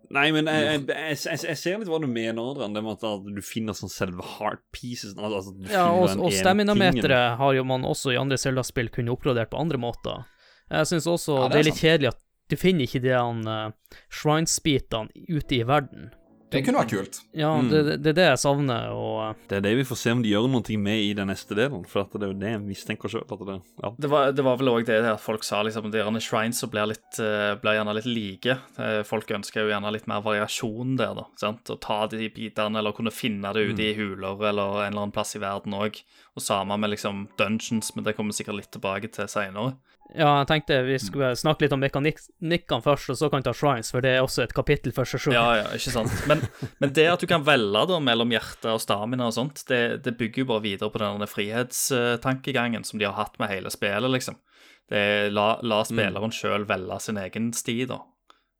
Nei, 0.08 0.30
men 0.32 0.47
jeg, 0.47 0.86
jeg, 0.88 1.18
jeg, 1.20 1.39
jeg, 1.49 1.58
ser 1.60 1.82
litt 1.82 1.89
hva 1.91 1.97
du 1.99 2.08
mener, 2.08 2.39
Adrian. 2.39 2.72
Det 2.72 2.80
med 2.86 3.01
at 3.03 3.26
du 3.28 3.41
finner 3.43 3.76
sånn 3.76 3.91
selve 3.91 4.24
heart 4.38 4.62
pieces 4.72 5.18
altså, 5.18 5.41
altså, 5.41 5.51
du 5.58 5.68
Ja, 5.68 5.89
og, 5.91 6.08
og 6.16 6.32
ene 6.32 7.20
har 7.41 7.58
jo 7.58 7.66
man 7.68 7.84
også 7.86 8.14
i 8.16 8.20
andre 8.20 8.39
Zelda-spill 8.39 8.88
kunnet 8.93 9.18
oppgradert 9.18 9.51
på 9.51 9.60
andre 9.60 9.82
måter. 9.84 10.24
Jeg 10.72 10.88
syns 10.93 11.10
også 11.12 11.36
Ja, 11.41 11.41
det 11.41 11.49
er 11.49 11.53
det 11.58 11.60
er 11.60 11.70
litt 11.70 11.84
kjedelig 11.84 12.12
at 12.14 12.24
du 12.47 12.55
finner 12.55 12.88
ikke 12.88 13.03
de 13.03 13.12
uh, 13.20 13.99
shrines-bitene 14.08 15.28
ute 15.28 15.60
i 15.60 15.66
verden. 15.68 16.08
Det 16.50 16.62
kunne 16.64 16.80
vært 16.80 16.91
kult. 16.93 17.18
Ja, 17.36 17.50
Mm. 17.60 17.70
det, 17.70 17.80
det- 17.86 17.98
det 18.04 18.10
er 18.10 18.14
det 18.14 18.26
jeg 18.30 18.39
savner, 18.39 18.89
og 18.95 19.36
Det 19.50 19.58
er 19.58 19.62
det 19.62 19.76
vi 19.78 19.84
får 19.84 19.98
se 19.98 20.12
om 20.12 20.22
de 20.24 20.30
gjør 20.32 20.48
noe 20.50 20.78
med 20.80 20.98
i 21.04 21.14
den 21.14 21.28
neste 21.28 21.54
delen. 21.56 21.86
For 21.86 22.02
at 22.02 22.12
det 22.14 22.24
er 22.24 22.32
jo 22.32 22.39
det 22.39 22.52
jeg 22.54 22.62
mistenker 22.62 23.10
sjøl. 23.10 23.26
Det, 23.28 23.62
ja. 23.84 23.91
Det 24.00 24.10
var, 24.10 24.32
det 24.32 24.43
var 24.45 24.56
vel 24.58 24.68
òg 24.70 24.86
det 24.86 25.04
at 25.04 25.20
folk 25.20 25.43
sa 25.43 25.62
liksom 25.64 25.91
de 25.91 25.98
gjerne 26.00 26.22
shrines 26.24 26.56
som 26.58 26.70
blir, 26.70 26.88
litt, 26.88 27.20
eh, 27.20 27.56
blir 27.60 27.76
gjerne 27.76 27.93
litt 27.95 28.06
like. 28.08 28.58
Eh, 28.80 29.04
Folk 29.04 29.28
ønsker 29.28 29.62
jo 29.68 29.70
gjerne 29.74 29.91
litt 29.91 30.08
mer 30.08 30.22
variasjon 30.22 30.95
der, 30.98 31.14
da. 31.16 31.26
sant? 31.36 31.66
Å 31.68 31.80
ta 31.82 32.08
de 32.08 32.30
bitene, 32.30 32.78
eller 32.78 32.93
kunne 32.93 33.12
finne 33.12 33.52
det 33.54 33.68
ute 33.74 33.80
i 33.84 33.93
huler 33.93 34.39
eller 34.48 34.86
en 34.86 34.93
eller 34.93 35.02
annen 35.04 35.12
plass 35.12 35.36
i 35.36 35.39
verden 35.39 35.74
òg. 35.74 36.02
Og 36.38 36.41
samme 36.43 36.78
med 36.80 36.91
liksom 36.91 37.28
dungeons, 37.38 37.93
men 37.95 38.04
det 38.06 38.16
kommer 38.16 38.32
vi 38.32 38.43
sikkert 38.43 38.56
litt 38.56 38.72
tilbake 38.72 39.12
til 39.12 39.26
seinere. 39.28 39.76
Ja, 40.16 40.30
jeg 40.39 40.47
tenkte 40.47 40.78
vi 40.88 40.95
skulle 41.01 41.34
snakke 41.36 41.66
litt 41.66 41.74
om 41.76 41.82
mekanikkene 41.84 42.84
først, 42.84 43.12
og 43.12 43.20
så 43.20 43.30
kan 43.32 43.41
vi 43.41 43.47
ta 43.49 43.53
shrines, 43.58 43.91
for 43.91 44.05
det 44.05 44.14
er 44.16 44.24
også 44.24 44.45
et 44.45 44.55
kapittel 44.55 44.93
for 44.95 45.10
seg 45.10 45.26
sjøl. 45.26 45.36
Ja, 45.36 45.47
ja, 45.60 45.66
ikke 45.76 45.93
sant. 45.93 46.14
Men, 46.30 46.43
men 46.80 46.93
det 46.95 47.08
at 47.12 47.24
du 47.24 47.28
kan 47.30 47.43
velge 47.47 47.84
da 47.91 47.99
mellom 48.03 48.32
hjerte 48.32 48.72
og 48.76 48.84
stamina 48.84 49.28
og 49.28 49.36
sånt, 49.36 49.66
det, 49.68 49.82
det 50.05 50.16
bygger 50.20 50.45
jo 50.45 50.49
bare 50.53 50.64
videre 50.64 50.93
på 50.93 51.01
den 51.03 51.28
frihetstankegangen 51.28 52.88
som 52.88 53.01
de 53.01 53.10
har 53.10 53.18
hatt 53.20 53.36
med 53.41 53.51
hele 53.51 53.74
spillet, 53.74 54.12
liksom. 54.16 54.39
Det 54.88 54.99
er 55.03 55.34
la, 55.36 55.58
la 55.68 55.82
spilleren 55.84 56.32
sjøl 56.32 56.64
velge 56.70 57.01
sin 57.03 57.20
egen 57.20 57.51
sti, 57.55 57.82
da. 57.89 57.99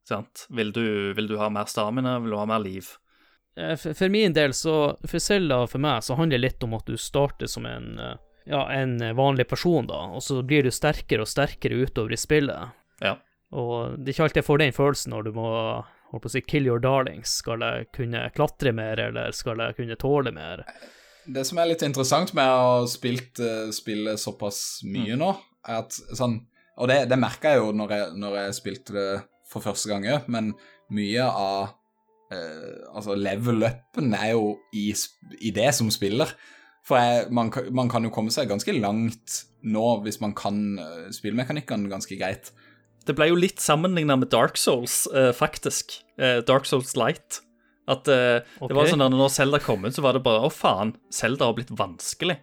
Sant? 0.08 0.46
Vil 0.52 0.72
du, 0.76 1.14
vil 1.16 1.28
du 1.28 1.38
ha 1.40 1.48
mer 1.52 1.68
stamina, 1.68 2.18
vil 2.20 2.36
du 2.36 2.40
ha 2.40 2.44
mer 2.48 2.60
liv? 2.64 2.92
Eh, 3.56 3.74
For, 3.80 3.96
for 3.96 4.12
min 4.12 4.36
del, 4.36 4.52
så 4.56 4.96
For 5.08 5.52
og 5.56 5.70
for 5.72 5.80
meg, 5.80 6.04
så 6.04 6.16
handler 6.20 6.36
det 6.36 6.44
litt 6.44 6.64
om 6.64 6.76
at 6.76 6.88
du 6.88 6.96
starter 7.00 7.48
som 7.48 7.66
en 7.68 7.98
eh, 7.98 8.16
Ja, 8.48 8.62
en 8.72 8.96
vanlig 9.16 9.44
person, 9.50 9.86
da, 9.88 10.06
og 10.16 10.22
så 10.24 10.40
blir 10.46 10.64
du 10.64 10.72
sterkere 10.72 11.24
og 11.24 11.28
sterkere 11.28 11.82
utover 11.84 12.14
i 12.16 12.20
spillet. 12.20 12.76
Ja. 13.04 13.18
Og 13.52 13.98
det 13.98 14.12
er 14.12 14.16
ikke 14.16 14.26
alltid 14.28 14.42
jeg 14.42 14.48
får 14.48 14.60
den 14.62 14.76
følelsen 14.76 15.12
når 15.12 15.28
du 15.28 15.32
må 15.36 15.48
holdt 16.12 16.24
på 16.24 16.30
å 16.30 16.32
si, 16.32 16.44
kill 16.48 16.68
your 16.68 16.80
darlings. 16.80 17.38
Skal 17.42 17.64
jeg 17.64 17.88
kunne 17.96 18.26
klatre 18.36 18.72
mer, 18.76 19.00
eller 19.08 19.34
skal 19.36 19.60
jeg 19.60 19.76
kunne 19.78 19.98
tåle 20.00 20.32
mer? 20.36 20.64
Det 21.28 21.44
som 21.44 21.60
er 21.60 21.70
litt 21.70 21.84
interessant 21.84 22.32
med 22.36 22.48
å 22.48 22.60
ha 22.64 22.76
spilt 22.88 23.40
spillet 23.76 24.20
såpass 24.20 24.80
mye 24.88 25.16
nå, 25.20 25.34
er 25.68 25.82
at 25.82 25.98
sånn 26.16 26.40
Og 26.78 26.86
det, 26.88 27.08
det 27.10 27.18
merka 27.18 27.50
jeg 27.52 27.58
jo 27.58 27.72
når 27.74 27.92
jeg, 27.92 28.10
når 28.22 28.36
jeg 28.38 28.54
spilte 28.54 28.94
det 28.94 29.08
for 29.50 29.64
første 29.64 29.90
gang 29.90 30.06
òg, 30.06 30.28
men 30.30 30.52
mye 30.94 31.24
av 31.26 31.74
eh, 32.32 32.86
Altså, 32.94 33.16
level-upen 33.18 34.14
er 34.16 34.30
jo 34.30 34.54
i, 34.72 34.92
i 35.42 35.52
det 35.52 35.72
som 35.76 35.90
spiller. 35.92 36.32
For 36.88 36.96
jeg, 36.96 37.26
man, 37.36 37.50
kan- 37.52 37.68
man 37.76 37.90
kan 37.92 38.06
jo 38.06 38.10
komme 38.14 38.32
seg 38.32 38.48
ganske 38.48 38.72
langt 38.80 39.42
nå 39.68 39.82
hvis 40.04 40.20
man 40.22 40.32
kan 40.38 40.60
uh, 40.80 41.08
spillmekanikkene 41.12 41.90
ganske 41.90 42.16
greit. 42.16 42.52
Det 43.08 43.14
ble 43.16 43.28
jo 43.30 43.36
litt 43.40 43.60
sammenligna 43.60 44.16
med 44.20 44.30
Dark 44.32 44.56
Souls, 44.60 45.06
eh, 45.16 45.30
faktisk. 45.32 45.98
Eh, 46.20 46.40
Dark 46.44 46.66
Souls 46.68 46.94
Light. 46.96 47.40
At 47.88 48.08
eh, 48.12 48.42
Ok. 48.60 48.68
det 48.68 48.76
var 48.76 48.90
sånn 48.90 49.00
at 49.04 49.14
når 49.14 49.30
Zelda 49.32 49.60
kom 49.64 49.86
ut, 49.88 49.94
så 49.96 50.02
var 50.04 50.12
det 50.12 50.20
bare 50.26 50.42
Å, 50.44 50.50
faen, 50.52 50.90
Zelda 51.10 51.46
har 51.48 51.56
blitt 51.56 51.72
vanskelig. 51.72 52.36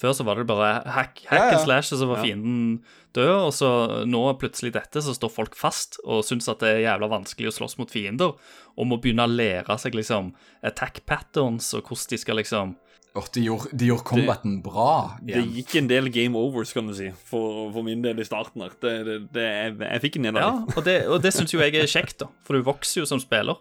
Før 0.00 0.12
så 0.16 0.24
var 0.28 0.36
det 0.40 0.46
bare 0.48 0.70
hack, 0.92 1.20
hack 1.28 1.36
Ja, 1.40 1.50
ja. 1.50 1.58
and 1.58 1.64
slash, 1.66 1.92
og 1.92 2.00
så 2.00 2.08
var 2.08 2.18
Ja. 2.20 2.24
fienden 2.30 2.82
død. 3.16 3.34
Og 3.46 3.52
så 3.56 3.68
nå 4.08 4.22
plutselig 4.40 4.72
dette, 4.72 5.00
så 5.04 5.12
står 5.16 5.32
folk 5.32 5.54
fast 5.56 6.00
og 6.04 6.24
syns 6.24 6.48
at 6.52 6.60
det 6.64 6.68
er 6.74 6.82
jævla 6.88 7.08
vanskelig 7.12 7.48
å 7.52 7.56
slåss 7.60 7.76
mot 7.80 7.92
fiender. 7.92 8.32
Og 8.76 8.88
må 8.88 8.98
begynne 9.00 9.24
å 9.24 9.32
lære 9.36 9.76
seg 9.80 9.94
liksom 9.96 10.32
attack 10.64 11.04
patterns 11.08 11.72
og 11.76 11.84
hvordan 11.88 12.08
de 12.12 12.18
skal 12.24 12.36
liksom 12.40 12.74
Åh, 13.16 13.28
de 13.32 13.42
gjorde, 13.46 13.70
de 13.72 13.86
gjorde 13.88 14.04
combaten 14.04 14.58
bra 14.64 15.16
Det 15.24 15.40
gikk 15.56 15.74
en 15.80 15.86
del 15.88 16.10
game 16.12 16.36
overs, 16.36 16.74
kan 16.76 16.86
du 16.90 16.92
si, 16.98 17.08
for, 17.30 17.70
for 17.72 17.86
min 17.86 18.02
del 18.04 18.20
i 18.20 18.26
starten 18.28 18.60
her. 18.66 18.74
Det, 18.82 18.92
det, 19.08 19.16
det, 19.32 19.46
jeg, 19.46 19.76
jeg 19.86 20.02
fikk 20.04 20.18
en 20.20 20.28
del 20.28 20.38
Ja, 20.42 20.50
av 20.52 20.58
dem. 20.66 20.76
og 20.76 20.84
det, 20.84 20.96
og 21.16 21.22
det 21.24 21.32
syns 21.36 21.54
jo 21.54 21.62
jeg 21.64 21.74
er 21.80 21.88
kjekt, 21.88 22.18
da. 22.20 22.28
For 22.44 22.58
du 22.58 22.66
vokser 22.66 23.00
jo 23.02 23.06
som 23.08 23.22
spiller. 23.22 23.56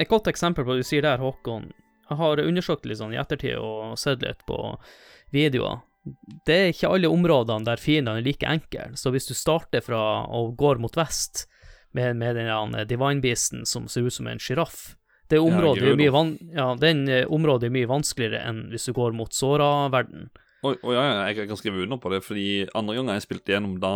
Et 0.00 0.08
godt 0.10 0.26
eksempel 0.32 0.66
på 0.66 0.74
det 0.74 0.82
du 0.82 0.88
sier 0.88 1.06
der, 1.06 1.22
Håkon. 1.22 1.68
Jeg 2.10 2.18
har 2.18 2.42
undersøkt 2.42 2.86
litt 2.86 2.98
sånn 2.98 3.14
i 3.14 3.20
ettertid 3.22 3.56
og 3.58 3.94
sett 3.98 4.22
litt 4.26 4.42
på 4.46 4.58
videoer. 5.34 5.80
Det 6.46 6.54
er 6.56 6.68
ikke 6.70 6.90
alle 6.94 7.08
områdene 7.10 7.66
der 7.66 7.80
fiendene 7.82 8.20
er 8.20 8.26
like 8.26 8.46
enkle, 8.46 8.92
så 8.98 9.10
hvis 9.14 9.26
du 9.26 9.34
starter 9.34 9.82
fra 9.82 10.00
og 10.30 10.52
går 10.58 10.78
mot 10.82 10.94
vest 10.98 11.48
med, 11.96 12.14
med 12.20 12.38
den 12.38 12.76
divine 12.86 13.22
beasten 13.24 13.66
som 13.66 13.88
ser 13.90 14.06
ut 14.06 14.14
som 14.14 14.28
en 14.30 14.38
sjiraff 14.42 14.92
det 15.32 15.42
området 15.42 15.90
er 15.90 15.98
mye 15.98 16.14
van 16.14 16.32
ja, 16.54 16.70
den 16.78 17.06
eh, 17.10 17.24
området 17.32 17.68
er 17.68 17.74
mye 17.74 17.90
vanskeligere 17.90 18.44
enn 18.46 18.66
hvis 18.72 18.88
du 18.88 18.94
går 18.96 19.16
mot 19.16 19.32
Sora-verden. 19.34 20.28
Å 20.66 20.74
ja, 20.74 21.02
ja, 21.02 21.22
jeg 21.30 21.46
kan 21.50 21.58
skrive 21.58 21.84
under 21.84 22.00
på 22.02 22.10
det, 22.10 22.22
fordi 22.26 22.66
andre 22.74 22.96
ganger 22.98 23.18
jeg 23.18 23.26
spilte 23.26 23.54
gjennom, 23.54 23.78
da 23.82 23.94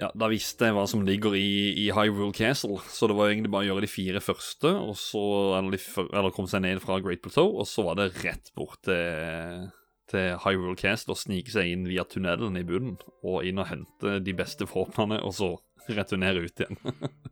ja, 0.00 0.08
da 0.16 0.30
visste 0.32 0.64
jeg 0.64 0.74
hva 0.76 0.86
som 0.88 1.02
ligger 1.04 1.34
i, 1.36 1.74
i 1.82 1.90
Hyrule 1.92 2.32
Castle, 2.36 2.78
så 2.88 3.08
det 3.10 3.16
var 3.18 3.28
egentlig 3.28 3.52
bare 3.52 3.66
å 3.66 3.72
gjøre 3.74 3.84
de 3.84 3.90
fire 3.92 4.22
første, 4.24 4.72
og 4.72 4.96
så, 4.96 5.20
eller, 5.58 5.82
eller 6.08 6.32
komme 6.32 6.48
seg 6.48 6.64
ned 6.64 6.80
fra 6.80 6.96
Great 7.04 7.20
Plateau, 7.24 7.52
og 7.60 7.68
så 7.68 7.84
var 7.84 8.00
det 8.00 8.08
rett 8.22 8.48
bort 8.56 8.80
til, 8.88 9.66
til 10.10 10.38
Hyrule 10.46 10.78
Castle 10.80 11.12
og 11.12 11.20
snike 11.20 11.52
seg 11.52 11.74
inn 11.74 11.84
via 11.90 12.06
tunnelen 12.08 12.56
i 12.56 12.64
bunnen, 12.64 12.96
og 13.20 13.44
inn 13.44 13.60
og 13.60 13.68
hente 13.68 14.16
de 14.24 14.36
beste 14.36 14.68
våpnene, 14.70 15.20
og 15.20 15.36
så 15.36 15.52
returnere 15.88 16.42
ut 16.44 16.60
igjen. 16.60 16.76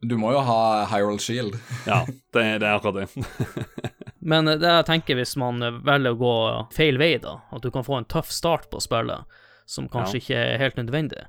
Du 0.00 0.16
må 0.16 0.32
jo 0.32 0.40
ha 0.46 0.86
Hyrule 0.92 1.18
Shield. 1.22 1.56
ja, 1.86 2.04
det, 2.06 2.44
det 2.62 2.66
er 2.68 2.76
akkurat 2.78 3.02
det. 3.02 3.90
Men 4.20 4.44
det 4.50 4.62
jeg 4.68 4.86
tenker 4.88 5.18
hvis 5.18 5.36
man 5.40 5.60
velger 5.84 6.14
å 6.16 6.18
gå 6.20 6.32
feil 6.74 6.98
vei, 7.00 7.14
da, 7.22 7.36
at 7.54 7.62
du 7.64 7.70
kan 7.74 7.84
få 7.86 7.98
en 8.00 8.08
tøff 8.08 8.30
start 8.34 8.68
på 8.72 8.80
spillet, 8.82 9.24
som 9.68 9.88
kanskje 9.92 10.18
Ja. 10.18 10.22
ikke 10.22 10.42
er 10.54 10.58
helt 10.64 10.76
nødvendig. 10.80 11.22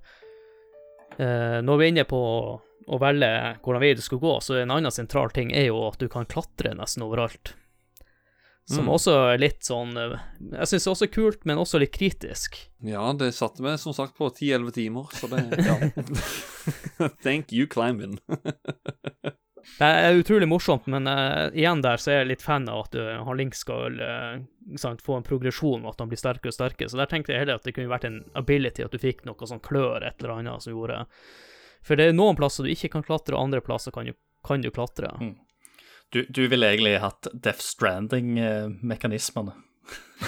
Eh, 1.19 1.59
når 1.65 1.77
vi 1.81 1.85
er 1.85 1.93
inne 1.93 2.05
på 2.07 2.19
å 2.89 2.97
velge 3.01 3.29
hvordan 3.61 3.81
vei 3.83 3.93
du 3.97 4.01
skal 4.01 4.21
gå, 4.23 4.35
så 4.41 4.57
en 4.61 4.71
annen 4.71 4.91
sentral 4.93 5.29
ting 5.35 5.51
er 5.53 5.67
jo 5.69 5.81
at 5.89 5.99
du 6.01 6.07
kan 6.09 6.25
klatre 6.29 6.71
nesten 6.77 7.03
overalt. 7.05 7.53
Som 8.69 8.85
Mm. 8.85 8.91
også 8.93 9.13
er 9.33 9.39
litt 9.41 9.65
sånn 9.65 9.97
eh, 9.97 10.19
Jeg 10.51 10.67
syns 10.69 10.85
også 10.91 11.07
er 11.07 11.13
kult, 11.13 11.45
men 11.49 11.57
også 11.57 11.79
litt 11.81 11.95
kritisk. 11.95 12.59
Ja, 12.85 13.07
det 13.17 13.31
satte 13.33 13.63
meg 13.65 13.79
som 13.81 13.95
sagt 13.97 14.13
på 14.17 14.29
10-11 14.29 14.75
timer, 14.75 15.09
så 15.17 15.25
det 15.31 15.41
ja. 15.65 17.07
Thank 17.25 17.51
you, 17.51 17.65
climbing. 17.65 18.19
Det 19.79 19.85
er 19.87 20.15
utrolig 20.15 20.47
morsomt, 20.47 20.85
men 20.87 21.07
uh, 21.07 21.49
igjen 21.53 21.81
der 21.83 21.99
så 21.99 22.11
er 22.13 22.21
jeg 22.21 22.29
litt 22.31 22.45
fan 22.45 22.69
av 22.71 22.85
at 22.85 22.95
uh, 22.95 23.23
han 23.25 23.37
Link 23.41 23.57
skal 23.57 23.97
uh, 23.99 24.37
sant, 24.79 25.01
få 25.03 25.17
en 25.17 25.25
progresjon, 25.25 25.83
og 25.83 25.93
at 25.93 25.99
han 26.03 26.09
blir 26.11 26.21
sterkere 26.21 26.53
og 26.53 26.55
sterkere. 26.55 26.89
Så 26.91 26.99
der 26.99 27.09
tenkte 27.11 27.33
jeg 27.33 27.43
heller 27.43 27.59
at 27.59 27.67
det 27.67 27.75
kunne 27.75 27.91
vært 27.91 28.07
en 28.07 28.21
ability, 28.39 28.85
at 28.85 28.93
du 28.95 29.01
fikk 29.01 29.25
noe 29.27 29.49
sånn 29.49 29.61
klør, 29.65 30.05
et 30.07 30.21
eller 30.21 30.37
annet 30.37 30.63
som 30.65 30.73
gjorde 30.77 31.03
For 31.85 31.99
det 31.99 32.09
er 32.09 32.17
noen 32.17 32.37
plasser 32.39 32.65
du 32.65 32.71
ikke 32.71 32.93
kan 32.95 33.05
klatre, 33.05 33.35
og 33.35 33.49
andre 33.49 33.61
plasser 33.65 33.95
kan 33.95 34.07
du, 34.09 34.15
kan 34.45 34.61
du 34.63 34.69
klatre. 34.71 35.11
Mm. 35.19 35.35
Du, 36.09 36.25
du 36.29 36.47
ville 36.49 36.67
egentlig 36.71 36.97
hatt 37.03 37.27
Death 37.33 37.61
Stranding-mekanismene 37.61 39.53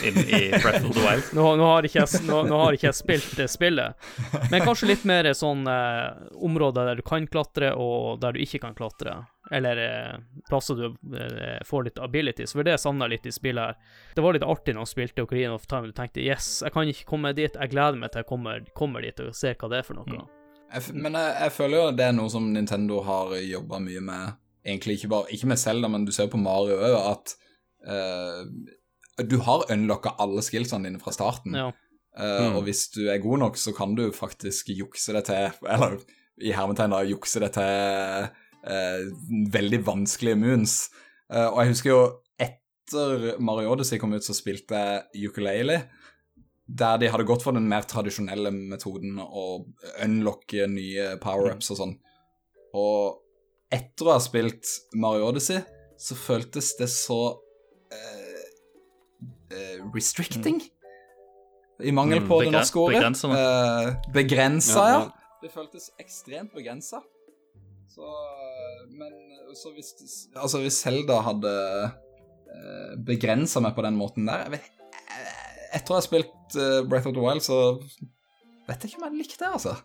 inn 0.03 0.17
i 0.17 0.49
Breath 0.49 0.85
of 0.85 0.93
the 0.95 0.99
Wild. 0.99 1.23
Nå, 1.33 1.55
nå, 1.55 1.63
har 1.63 1.85
ikke 1.85 2.03
jeg, 2.03 2.21
nå, 2.25 2.43
nå 2.47 2.57
har 2.63 2.75
ikke 2.75 2.87
jeg 2.87 2.97
spilt 2.97 3.33
det 3.37 3.47
spillet, 3.51 4.07
men 4.51 4.63
kanskje 4.63 4.91
litt 4.91 5.03
mer 5.09 5.27
sånn 5.37 5.65
eh, 5.67 6.29
områder 6.41 6.91
der 6.91 7.01
du 7.01 7.05
kan 7.05 7.27
klatre, 7.27 7.73
og 7.75 8.21
der 8.23 8.35
du 8.35 8.41
ikke 8.43 8.61
kan 8.63 8.75
klatre. 8.77 9.17
Eller 9.51 9.81
eh, 9.83 10.19
plasser 10.49 10.79
du 10.79 10.85
eh, 11.17 11.59
får 11.67 11.89
litt 11.89 12.01
abilities, 12.01 12.55
for 12.55 12.67
det 12.67 12.77
savna 12.81 13.09
litt 13.11 13.27
i 13.27 13.33
spillet 13.35 13.73
her. 13.73 13.97
Det 14.15 14.25
var 14.25 14.37
litt 14.37 14.47
artig 14.47 14.77
når 14.77 14.87
jeg 14.87 14.93
spilte 14.95 15.25
Ocarina 15.25 15.57
of 15.57 15.67
Time, 15.67 15.91
du 15.91 15.97
tenkte 15.97 16.23
yes, 16.23 16.61
jeg 16.65 16.75
kan 16.75 16.89
ikke 16.89 17.09
komme 17.09 17.33
dit, 17.37 17.57
jeg 17.57 17.73
gleder 17.73 17.99
meg 17.99 18.13
til 18.13 18.23
jeg 18.23 18.31
kommer, 18.31 18.63
kommer 18.77 19.03
dit 19.05 19.19
og 19.25 19.33
ser 19.35 19.59
hva 19.59 19.73
det 19.73 19.81
er 19.81 19.89
for 19.89 19.99
noe. 19.99 20.23
Jeg, 20.71 20.95
men 20.95 21.17
jeg, 21.19 21.35
jeg 21.35 21.57
føler 21.57 21.77
jo 21.77 21.89
det 21.99 22.07
er 22.07 22.15
noe 22.15 22.31
som 22.31 22.47
Nintendo 22.53 23.01
har 23.03 23.35
jobba 23.43 23.81
mye 23.83 24.05
med. 24.07 24.40
Egentlig 24.61 24.99
ikke 24.99 25.09
bare 25.09 25.31
Ikke 25.33 25.47
med 25.49 25.57
Zelda, 25.57 25.89
men 25.89 26.05
du 26.05 26.11
ser 26.13 26.29
på 26.29 26.37
Mario 26.37 26.77
òg, 26.77 26.97
at 27.11 27.35
uh, 27.89 28.43
du 29.25 29.37
har 29.45 29.65
unlocka 29.73 30.15
alle 30.21 30.43
skillsene 30.45 30.89
dine 30.89 31.01
fra 31.01 31.13
starten. 31.15 31.57
Ja. 31.57 31.71
Uh, 31.71 31.77
Mm. 32.11 32.55
Og 32.57 32.65
hvis 32.67 32.89
du 32.91 33.05
er 33.07 33.21
god 33.23 33.39
nok, 33.39 33.57
så 33.57 33.71
kan 33.71 33.95
du 33.95 34.11
faktisk 34.11 34.69
jukse 34.75 35.13
det 35.15 35.25
til 35.29 35.53
Eller 35.73 35.95
i 36.41 36.51
hermetegn, 36.51 36.91
da, 36.91 37.03
jukse 37.07 37.39
det 37.39 37.53
til 37.55 38.27
uh, 38.67 39.53
veldig 39.53 39.79
vanskelige 39.85 40.39
moons. 40.39 40.89
Eh, 41.31 41.47
og 41.47 41.61
jeg 41.61 41.71
husker 41.71 41.91
jo 41.91 42.01
etter 42.41 43.39
Mario 43.39 43.71
Odyssey 43.71 43.99
kom 44.01 44.15
ut, 44.15 44.25
så 44.25 44.35
spilte 44.35 44.79
jeg 45.13 45.31
ukulele. 45.31 45.77
Der 46.67 46.99
de 46.99 47.09
hadde 47.11 47.27
gått 47.27 47.43
for 47.45 47.55
den 47.55 47.69
mer 47.71 47.87
tradisjonelle 47.87 48.51
metoden 48.55 49.19
å 49.21 49.45
unlocke 50.03 50.67
nye 50.71 51.15
power-ups 51.23 51.71
og 51.73 51.79
sånn. 51.79 51.95
Og 52.79 53.21
etter 53.71 54.07
å 54.09 54.15
ha 54.15 54.19
spilt 54.23 54.67
Mario 54.99 55.29
Odyssey, 55.31 55.61
så 56.01 56.17
føltes 56.17 56.73
det 56.79 56.89
så 56.91 57.17
eh, 57.93 58.43
eh, 59.53 59.79
restricting. 59.95 60.61
I 61.81 61.91
mangel 61.95 62.19
Mm, 62.21 62.27
på 62.29 62.41
det 62.43 62.51
norske 62.53 62.77
ordet. 62.79 62.99
begrensende. 62.99 63.37
Eh, 63.41 64.11
begrensa, 64.13 64.83
Ja, 64.85 64.99
ja. 64.99 65.11
Det 65.41 65.49
føltes 65.51 65.89
ekstremt 65.99 66.53
begrensa. 66.53 66.99
Så 67.89 68.05
Men 68.91 69.11
så 69.55 69.71
hvis 69.73 70.27
Altså, 70.35 70.59
hvis 70.61 70.77
Selda 70.83 71.21
hadde 71.25 71.51
uh, 71.91 72.95
begrensa 73.03 73.59
meg 73.63 73.73
på 73.75 73.81
den 73.83 73.97
måten 73.97 74.25
der 74.29 74.43
jeg 74.45 74.51
vet, 74.51 74.69
eh, 75.09 75.77
Etter 75.77 75.93
å 75.95 75.97
ha 75.97 76.01
spilt 76.05 76.55
eh, 76.55 76.83
Breath 76.87 77.07
of 77.07 77.15
the 77.15 77.23
Wild, 77.23 77.41
så 77.41 77.57
vet 78.67 78.83
jeg 78.83 78.91
ikke 78.91 79.01
om 79.01 79.07
jeg 79.09 79.23
likte 79.25 79.39
det, 79.41 79.49
altså. 79.57 79.75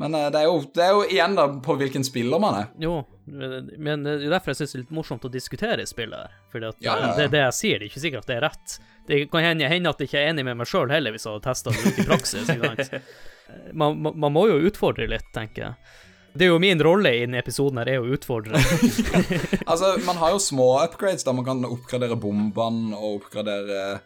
Men 0.00 0.14
eh, 0.16 0.28
det, 0.32 0.42
er 0.42 0.48
jo, 0.48 0.60
det 0.74 0.84
er 0.84 0.92
jo 0.96 1.02
igjen 1.04 1.34
da 1.36 1.46
på 1.64 1.76
hvilken 1.80 2.06
spiller 2.06 2.40
man 2.42 2.56
er. 2.62 2.68
Jo, 2.80 2.94
Men 3.30 4.06
det 4.06 4.16
er 4.16 4.32
derfor 4.32 4.54
jeg 4.54 4.62
syns 4.62 4.72
det 4.72 4.78
er 4.78 4.84
litt 4.86 4.94
morsomt 4.96 5.26
å 5.28 5.30
diskutere 5.32 5.84
spillet 5.86 6.38
For 6.50 6.64
Ja, 6.64 6.72
ja, 6.80 6.94
ja. 7.02 7.10
det 7.18 7.28
det 7.34 7.42
jeg 7.44 7.56
sier, 7.58 7.78
det 7.78 7.86
er 7.86 7.92
ikke 7.92 8.04
sikkert 8.06 8.24
at 8.24 8.30
det 8.32 8.38
er 8.38 8.46
rett. 8.48 8.78
Det 9.10 9.18
kan 9.32 9.44
hende, 9.44 9.68
hende 9.70 9.92
at 9.92 10.00
jeg 10.00 10.10
ikke 10.10 10.22
er 10.22 10.32
enig 10.32 10.46
med 10.48 10.60
meg 10.60 10.70
sjøl 10.70 10.92
heller, 10.92 11.14
hvis 11.14 11.26
jeg 11.26 11.34
hadde 11.34 11.46
testa 11.48 11.74
det 11.74 11.84
ut 11.84 12.00
i 12.00 12.08
praksis. 12.08 12.94
Man, 13.74 13.96
man, 13.98 14.14
man 14.14 14.30
må 14.30 14.44
jo 14.46 14.60
utfordre 14.68 15.08
litt, 15.10 15.26
tenker 15.34 15.64
jeg. 15.64 15.94
Det 16.38 16.46
er 16.46 16.52
jo 16.52 16.60
min 16.62 16.78
rolle 16.86 17.10
i 17.16 17.24
denne 17.24 17.40
episoden 17.42 17.80
her, 17.80 17.88
er 17.90 18.04
å 18.04 18.12
utfordre. 18.14 18.60
Altså, 19.70 19.96
man 20.06 20.18
har 20.20 20.32
jo 20.34 20.38
små 20.42 20.68
upgrades 20.84 21.26
der 21.26 21.34
man 21.34 21.46
kan 21.46 21.66
oppgradere 21.66 22.14
bombene 22.18 22.94
og 22.94 23.20
oppgradere 23.20 23.98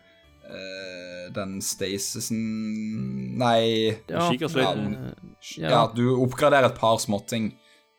eh, 0.50 1.26
den 1.34 1.58
Stasisen 1.64 2.40
Nei 3.40 3.96
Ja, 4.10 4.30
ja. 4.30 5.68
Ja, 5.70 5.82
du 5.94 6.06
oppgraderer 6.16 6.70
et 6.70 6.78
par 6.80 6.98
småting. 7.02 7.52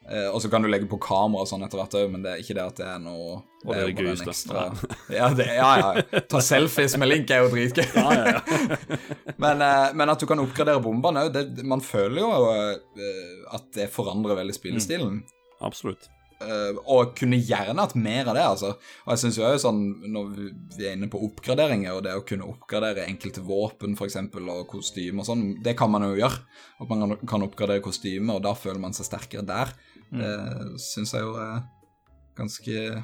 Eh, 0.06 0.28
og 0.30 0.41
så 0.41 0.50
kan 0.54 0.62
du 0.62 0.70
legge 0.70 0.86
på 0.89 1.00
kamera 1.02 1.41
og 1.41 1.50
sånn 1.50 1.66
etter 1.66 1.80
hvert 1.82 1.96
òg, 1.98 2.10
men 2.14 2.22
det 2.22 2.36
er 2.36 2.41
ikke 2.43 2.56
det 2.58 2.66
at 2.66 2.78
det 2.78 2.86
er 2.91 3.00
noe 3.02 3.39
Og 3.66 3.72
det 3.72 3.78
er 3.80 3.88
det 3.89 4.04
gøyeste. 4.06 4.28
ekstra 4.30 4.66
ja, 5.18 5.30
det, 5.34 5.48
ja, 5.58 5.70
ja. 5.82 6.22
Ta 6.30 6.41
selfies 6.46 6.93
med 7.02 7.10
Link 7.10 7.34
er 7.34 7.41
jo 7.41 7.50
dritgøy. 7.54 7.88
Ja, 7.96 8.10
ja, 8.14 8.36
ja. 8.36 9.32
men 9.98 10.14
at 10.14 10.22
du 10.22 10.28
kan 10.30 10.43
oppgradere 10.43 10.84
bombene 10.86 11.26
òg, 11.26 11.39
man 11.66 11.82
føler 11.82 12.22
jo 12.22 12.30
eh, 12.54 13.48
at 13.58 13.72
det 13.78 13.89
forandrer 13.93 14.38
veldig 14.43 14.58
spillestilen. 14.58 15.24
Absolutt. 15.66 16.06
Eh, 16.44 16.80
og 16.92 17.14
kunne 17.16 17.38
gjerne 17.40 17.80
hatt 17.80 17.96
mer 17.96 18.28
av 18.28 18.36
det, 18.36 18.44
altså. 18.44 18.72
Og 19.06 19.12
jeg 19.14 19.22
syns 19.22 19.38
jo 19.40 19.46
òg 19.48 19.60
sånn, 19.64 19.82
når 20.12 20.34
vi 20.76 20.88
er 20.88 20.98
inne 20.98 21.08
på 21.12 21.22
oppgraderinger, 21.30 21.96
og 21.96 22.04
det 22.04 22.16
å 22.18 22.26
kunne 22.28 22.48
oppgradere 22.52 23.08
enkelte 23.08 23.44
våpen, 23.46 23.96
f.eks., 23.96 24.20
og 24.36 24.66
kostymer 24.74 25.24
og 25.24 25.30
sånn, 25.30 25.46
det 25.64 25.78
kan 25.80 25.92
man 25.94 26.04
jo 26.10 26.20
gjøre. 26.20 26.42
At 26.82 26.92
man 26.92 27.18
kan- 27.24 27.46
oppgradere 27.46 27.84
kostymer, 27.84 28.36
og 28.36 28.44
da 28.44 28.54
føler 28.54 28.80
man 28.80 28.94
seg 28.94 29.08
sterkere 29.08 29.46
der. 29.46 29.72
Mm. 30.12 30.20
Det 30.20 30.82
syns 30.82 31.14
jeg 31.14 31.22
jo 31.22 31.36
er 31.40 31.64
ganske 32.36 33.04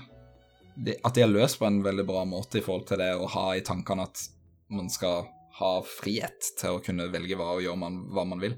det, 0.77 0.99
At 1.03 1.13
de 1.13 1.21
har 1.21 1.29
løst 1.29 1.59
på 1.59 1.67
en 1.67 1.81
veldig 1.83 2.05
bra 2.07 2.23
måte 2.25 2.59
i 2.59 2.61
forhold 2.61 2.87
til 2.87 2.97
det 2.97 3.11
å 3.15 3.27
ha 3.27 3.51
i 3.55 3.61
tankene 3.61 4.03
at 4.03 4.27
man 4.69 4.89
skal 4.89 5.27
ha 5.59 5.81
frihet 5.83 6.53
til 6.57 6.77
å 6.77 6.83
kunne 6.83 7.11
velge 7.11 7.35
hva, 7.35 7.55
og 7.57 7.61
gjøre 7.61 7.77
man, 7.77 7.97
hva 8.09 8.25
man 8.25 8.39
vil. 8.39 8.55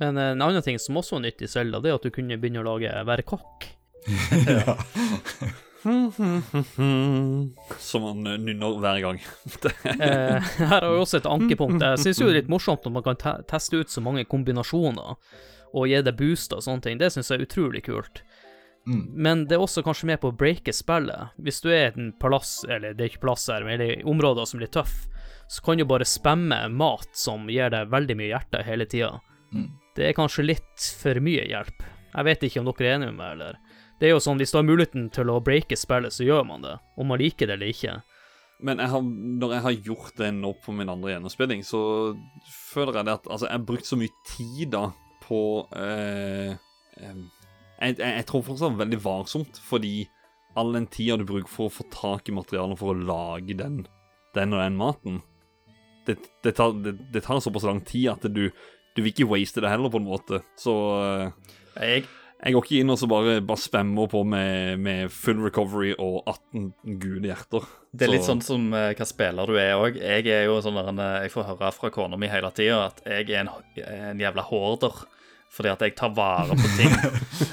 Men 0.00 0.18
eh, 0.18 0.32
en 0.34 0.42
annen 0.42 0.64
ting 0.64 0.80
som 0.82 0.98
også 1.00 1.18
var 1.18 1.26
nytt 1.26 1.44
i 1.44 1.50
Zelda, 1.50 1.80
det 1.80 1.92
er 1.92 1.98
at 1.98 2.06
du 2.06 2.14
kunne 2.14 2.40
begynne 2.40 2.64
å 2.64 2.70
lage 2.72 2.90
være 3.06 3.28
kokk. 3.28 3.68
Som 5.84 8.02
man 8.02 8.22
nynner 8.24 8.78
hver 8.80 9.00
gang. 9.04 9.18
Eh, 9.84 10.40
her 10.40 10.80
har 10.80 10.90
vi 10.90 11.00
også 11.00 11.18
et 11.20 11.28
ankepunkt. 11.28 11.82
Jeg 11.82 12.00
syns 12.00 12.20
jo 12.20 12.28
det 12.28 12.34
er 12.34 12.40
litt 12.42 12.52
morsomt 12.52 12.84
når 12.86 12.94
man 12.96 13.04
kan 13.04 13.18
te 13.20 13.32
teste 13.50 13.78
ut 13.78 13.92
så 13.92 14.00
mange 14.04 14.24
kombinasjoner 14.28 15.10
og 15.74 15.90
gi 15.90 16.00
det 16.06 16.14
booster 16.16 16.56
og 16.58 16.66
sånne 16.66 16.86
ting. 16.86 16.96
Det 17.00 17.10
syns 17.12 17.30
jeg 17.30 17.40
er 17.40 17.46
utrolig 17.46 17.82
kult. 17.86 18.16
Mm. 18.88 19.04
Men 19.26 19.36
det 19.48 19.54
er 19.56 19.64
også 19.64 19.84
kanskje 19.84 20.08
med 20.10 20.18
på 20.22 20.30
å 20.30 20.36
breake 20.36 20.72
spillet. 20.76 21.22
Hvis 21.40 21.62
du 21.64 21.68
er 21.72 21.86
i 21.86 21.92
en 21.92 22.12
palass, 22.20 22.52
eller 22.68 22.96
det 22.96 23.04
er 23.04 23.12
ikke 23.12 23.26
plass 23.26 23.44
her, 23.52 23.62
men 23.66 23.84
i 23.84 23.90
områder 24.08 24.48
som 24.48 24.60
blir 24.60 24.72
tøff, 24.72 24.96
så 25.48 25.58
kan 25.64 25.80
du 25.80 25.84
bare 25.88 26.08
spamme 26.08 26.58
mat 26.72 27.10
som 27.16 27.48
gir 27.52 27.72
deg 27.72 27.92
veldig 27.92 28.16
mye 28.20 28.32
hjerte 28.32 28.64
hele 28.66 28.88
tida. 28.88 29.12
Mm. 29.54 29.68
Det 29.94 30.08
er 30.08 30.16
kanskje 30.16 30.46
litt 30.46 30.88
for 31.00 31.20
mye 31.22 31.44
hjelp. 31.46 31.84
Jeg 32.14 32.26
vet 32.28 32.46
ikke 32.46 32.62
om 32.62 32.70
dere 32.70 32.88
er 32.88 32.96
enig 32.98 33.10
med 33.12 33.20
meg, 33.20 33.36
eller? 33.36 33.60
Det 34.00 34.08
er 34.08 34.14
jo 34.14 34.22
sånn, 34.22 34.40
hvis 34.42 34.50
du 34.50 34.58
har 34.58 34.66
muligheten 34.66 35.06
til 35.14 35.30
å 35.30 35.40
breake 35.42 35.78
spillet, 35.78 36.14
så 36.14 36.26
gjør 36.26 36.42
man 36.48 36.66
det. 36.66 36.74
Om 36.98 37.12
man 37.12 37.20
liker 37.22 37.48
det 37.48 37.56
eller 37.56 37.70
ikke. 37.70 37.94
Men 38.64 38.80
jeg 38.82 38.90
har, 38.90 39.06
når 39.42 39.54
jeg 39.54 39.64
har 39.66 39.78
gjort 39.88 40.18
det 40.18 40.30
nå 40.34 40.52
på 40.64 40.74
min 40.74 40.90
andre 40.90 41.14
gjennomspilling, 41.14 41.64
så 41.66 41.80
føler 42.72 43.00
jeg 43.00 43.08
det 43.08 43.16
at 43.18 43.26
Altså, 43.30 43.48
jeg 43.48 43.58
har 43.58 43.66
brukt 43.70 43.88
så 43.88 43.98
mye 43.98 44.14
tid 44.30 44.70
da 44.74 44.84
på 45.24 45.40
eh, 45.78 46.54
jeg, 47.00 47.14
jeg, 47.80 47.98
jeg 47.98 48.26
tror 48.28 48.44
fortsatt 48.46 48.78
veldig 48.78 49.00
varsomt, 49.02 49.60
fordi 49.64 49.94
all 50.58 50.74
den 50.76 50.86
tida 50.86 51.16
du 51.18 51.26
bruker 51.26 51.50
for 51.50 51.70
å 51.70 51.74
få 51.74 51.86
tak 51.92 52.28
i 52.30 52.34
materialet 52.36 52.78
for 52.78 52.92
å 52.92 53.06
lage 53.08 53.56
den, 53.58 53.82
den 54.36 54.54
og 54.54 54.62
den 54.62 54.76
maten 54.78 55.22
det, 56.06 56.18
det, 56.44 56.52
tar, 56.52 56.72
det, 56.84 56.92
det 57.12 57.20
tar 57.24 57.40
såpass 57.40 57.64
lang 57.66 57.80
tid 57.80 58.10
at 58.12 58.26
du, 58.32 58.48
du 58.94 59.02
vil 59.02 59.12
ikke 59.12 59.26
waste 59.30 59.62
det 59.62 59.70
heller, 59.72 59.90
på 59.90 60.00
en 60.00 60.06
måte. 60.06 60.42
Så 60.60 60.74
eh, 61.02 61.54
Jeg, 61.80 62.04
jeg 62.44 62.54
går 62.54 62.66
ikke 62.66 62.80
inn 62.82 62.92
og 62.92 62.98
så 63.00 63.08
bare, 63.10 63.38
bare 63.46 63.62
spammer 63.62 64.10
på 64.10 64.20
med, 64.28 64.78
med 64.84 65.12
full 65.14 65.40
recovery 65.42 65.94
og 65.98 66.22
18 66.28 66.98
gule 67.02 67.30
hjerter. 67.30 67.66
det 67.92 68.06
er 68.06 68.12
litt 68.12 68.26
sånn 68.28 68.42
som 68.44 68.68
eh, 68.76 68.92
hva 68.98 69.06
spiller 69.08 69.48
du 69.48 69.58
er 69.58 69.74
òg. 69.80 69.98
Jeg 69.98 70.28
er 70.28 70.46
jo 70.46 70.60
sånn 70.62 70.78
der 70.78 70.92
eh, 70.92 71.24
Jeg 71.24 71.34
får 71.34 71.48
høre 71.54 71.72
fra 71.74 71.90
kona 71.94 72.20
mi 72.20 72.30
hele 72.30 72.52
tida 72.54 72.84
at 72.90 73.02
jeg 73.08 73.30
er 73.32 73.42
en, 73.46 73.52
en 73.86 74.22
jævla 74.22 74.46
hoarder. 74.50 75.04
Fordi 75.54 75.70
at 75.70 75.82
jeg 75.86 75.94
tar 75.98 76.14
vare 76.16 76.56
på 76.58 76.72
ting. 76.78 76.94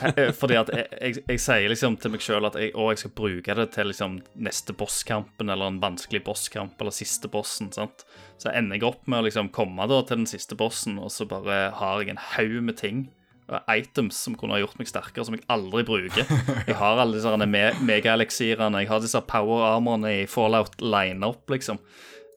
Eh, 0.01 0.31
Fordi 0.33 0.55
at 0.57 0.69
jeg, 0.73 0.85
jeg, 1.01 1.21
jeg 1.29 1.41
sier 1.41 1.69
liksom 1.69 1.95
til 2.01 2.13
meg 2.13 2.23
sjøl 2.23 2.45
at 2.47 2.55
jeg, 2.57 2.71
å, 2.77 2.87
jeg 2.91 3.01
skal 3.01 3.11
bruke 3.17 3.55
det 3.57 3.67
til 3.75 3.89
liksom 3.89 4.17
neste 4.41 4.73
bosskampen 4.77 5.49
eller 5.51 5.69
en 5.69 5.79
vanskelig 5.81 6.23
bosskamp 6.25 6.81
eller 6.81 6.95
siste 6.95 7.29
bossen. 7.31 7.71
sant? 7.75 8.05
Så 8.41 8.49
ender 8.53 8.79
jeg 8.79 8.87
opp 8.87 9.09
med 9.09 9.21
å 9.21 9.25
liksom 9.27 9.51
komme 9.53 9.85
da 9.89 9.99
til 10.05 10.23
den 10.23 10.29
siste 10.29 10.57
bossen, 10.57 10.97
og 11.01 11.11
så 11.13 11.27
bare 11.29 11.71
har 11.77 12.01
jeg 12.01 12.13
en 12.13 12.23
haug 12.35 12.55
med 12.65 12.79
ting. 12.81 13.03
og 13.51 13.69
Items 13.69 14.21
som 14.25 14.37
kunne 14.39 14.55
ha 14.57 14.61
gjort 14.63 14.79
meg 14.81 14.89
sterkere, 14.89 15.27
som 15.27 15.37
jeg 15.37 15.45
aldri 15.53 15.83
bruker. 15.85 16.33
Jeg 16.69 16.77
har 16.81 17.01
alle 17.03 17.17
disse 17.19 17.49
me 17.51 17.65
megaeliksirene, 17.85 18.85
jeg 18.85 18.89
har 18.89 19.03
disse 19.03 19.21
power 19.27 19.67
armorene 19.75 20.21
i 20.21 20.25
Fallout 20.29 20.81
line-up, 20.81 21.43
liksom. 21.51 21.81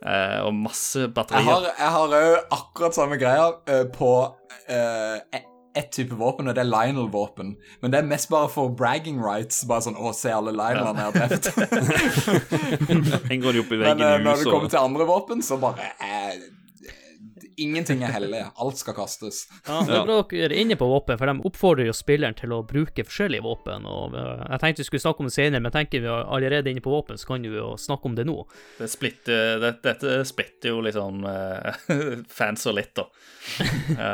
Eh, 0.05 0.41
og 0.45 0.53
masse 0.53 1.07
batterier. 1.17 1.71
jeg 1.79 1.93
har 1.97 2.17
òg 2.19 2.53
akkurat 2.53 2.97
samme 2.97 3.17
greia 3.17 3.47
eh, 3.73 3.87
på 3.89 4.11
uh, 4.29 5.45
ett 5.75 5.93
type 5.93 6.15
våpen, 6.15 6.49
og 6.49 6.55
det 6.57 6.63
er 6.63 6.71
Lionel-våpen. 6.71 7.55
Men 7.83 7.93
det 7.93 8.01
er 8.01 8.09
mest 8.09 8.31
bare 8.31 8.49
for 8.53 8.71
bragging 8.71 9.21
rights. 9.23 9.65
Bare 9.69 9.83
sånn 9.87 9.99
'Å, 9.99 10.15
se 10.15 10.33
alle 10.33 10.55
Lionelene 10.55 11.03
jeg 11.03 11.07
har 11.11 11.15
drept'. 11.19 11.49
Henger 13.31 13.53
de 13.53 13.65
opp 13.65 13.73
i 13.73 13.79
Men 13.79 13.89
veggen 13.91 14.07
eh, 14.09 14.21
når 14.25 14.43
det 14.43 14.51
kommer 14.51 14.71
til 14.71 14.83
andre 14.83 15.09
våpen, 15.09 15.43
så 15.43 15.59
bare 15.61 15.91
eh, 16.01 16.39
Ingenting 17.57 18.03
er 18.03 18.11
hellig. 18.11 18.41
Alt 18.59 18.81
skal 18.81 18.97
kastes. 18.97 19.45
Ja, 19.67 19.81
det 19.87 19.95
er 19.95 20.07
bra 20.09 20.17
dere 20.31 20.49
er 20.49 20.57
inne 20.59 20.75
på 20.79 20.89
våpen, 20.91 21.19
for 21.21 21.31
de 21.31 21.47
oppfordrer 21.47 21.87
jo 21.87 21.95
spilleren 21.95 22.35
til 22.35 22.55
å 22.55 22.65
bruke 22.67 23.05
forskjellige 23.07 23.45
våpen. 23.47 23.87
og 23.87 24.17
eh, 24.19 24.45
Jeg 24.51 24.63
tenkte 24.63 24.83
vi 24.83 24.89
skulle 24.91 25.05
snakke 25.05 25.23
om 25.23 25.31
det 25.31 25.37
senere, 25.37 25.63
men 25.63 25.75
tenker 25.75 26.03
vi 26.03 26.11
er 26.11 26.27
allerede 26.27 26.71
inne 26.73 26.83
på 26.85 26.95
våpen, 26.95 27.19
så 27.19 27.31
kan 27.31 27.47
vi 27.47 27.55
jo 27.55 27.75
snakke 27.79 28.11
om 28.11 28.19
det 28.19 28.27
nå. 28.27 28.41
Det 28.79 28.91
splitter, 28.91 29.59
det, 29.63 29.73
dette 29.87 30.21
splitter 30.27 30.75
jo 30.75 30.83
liksom 30.85 31.27
uh, 31.27 31.75
fans 32.39 32.67
og 32.71 32.79
litt, 32.81 32.99
da. 32.99 33.07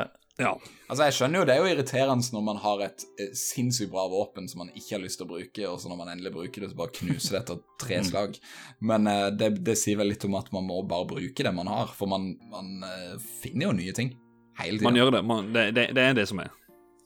Ja. 0.41 0.55
Altså, 0.89 1.05
Jeg 1.07 1.17
skjønner 1.17 1.43
jo 1.43 1.47
det 1.47 1.55
er 1.55 1.61
jo 1.61 1.71
irriterende 1.71 2.35
når 2.35 2.45
man 2.47 2.61
har 2.63 2.85
et 2.89 3.05
eh, 3.21 3.35
sinnssykt 3.37 3.93
bra 3.93 4.07
våpen 4.11 4.49
som 4.51 4.65
man 4.65 4.73
ikke 4.73 4.97
har 4.97 5.03
lyst 5.05 5.21
til 5.21 5.29
å 5.29 5.33
bruke, 5.35 5.67
og 5.69 5.77
så 5.83 5.91
når 5.91 6.01
man 6.01 6.13
endelig 6.15 6.33
bruker 6.35 6.65
det, 6.65 6.71
så 6.73 6.79
bare 6.81 6.95
knuser 6.97 7.37
det 7.37 7.43
etter 7.43 7.61
tre 7.83 8.01
slag. 8.09 8.39
Men 8.81 9.07
eh, 9.11 9.27
det, 9.37 9.53
det 9.67 9.77
sier 9.79 10.01
vel 10.01 10.11
litt 10.15 10.25
om 10.27 10.39
at 10.41 10.51
man 10.57 10.67
må 10.67 10.81
bare 10.89 11.09
bruke 11.13 11.47
det 11.47 11.53
man 11.55 11.71
har, 11.71 11.93
for 11.95 12.11
man, 12.11 12.33
man 12.51 12.89
eh, 12.89 13.19
finner 13.43 13.69
jo 13.69 13.77
nye 13.83 13.95
ting 13.97 14.15
hele 14.61 14.83
Man 14.85 14.99
gjør 14.99 15.15
det. 15.19 15.23
Man, 15.29 15.53
det, 15.55 15.71
det. 15.77 15.91
Det 15.97 16.09
er 16.09 16.17
det 16.19 16.27
som 16.31 16.43
er. 16.43 16.51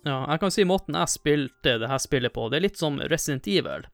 Ja, 0.05 0.19
jeg 0.29 0.41
kan 0.43 0.53
si 0.53 0.65
måten 0.69 0.97
jeg 0.99 1.13
spilte 1.13 1.79
det 1.81 1.89
her 1.89 2.01
spillet 2.03 2.35
på, 2.35 2.49
det 2.53 2.59
er 2.59 2.67
litt 2.67 2.81
som 2.81 2.99
Resident 3.01 3.47
Evil, 3.49 3.87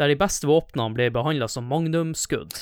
der 0.00 0.10
de 0.10 0.16
beste 0.18 0.48
våpnene 0.48 0.94
blir 0.96 1.12
behandla 1.14 1.48
som 1.50 1.66
magnumskudd. 1.70 2.56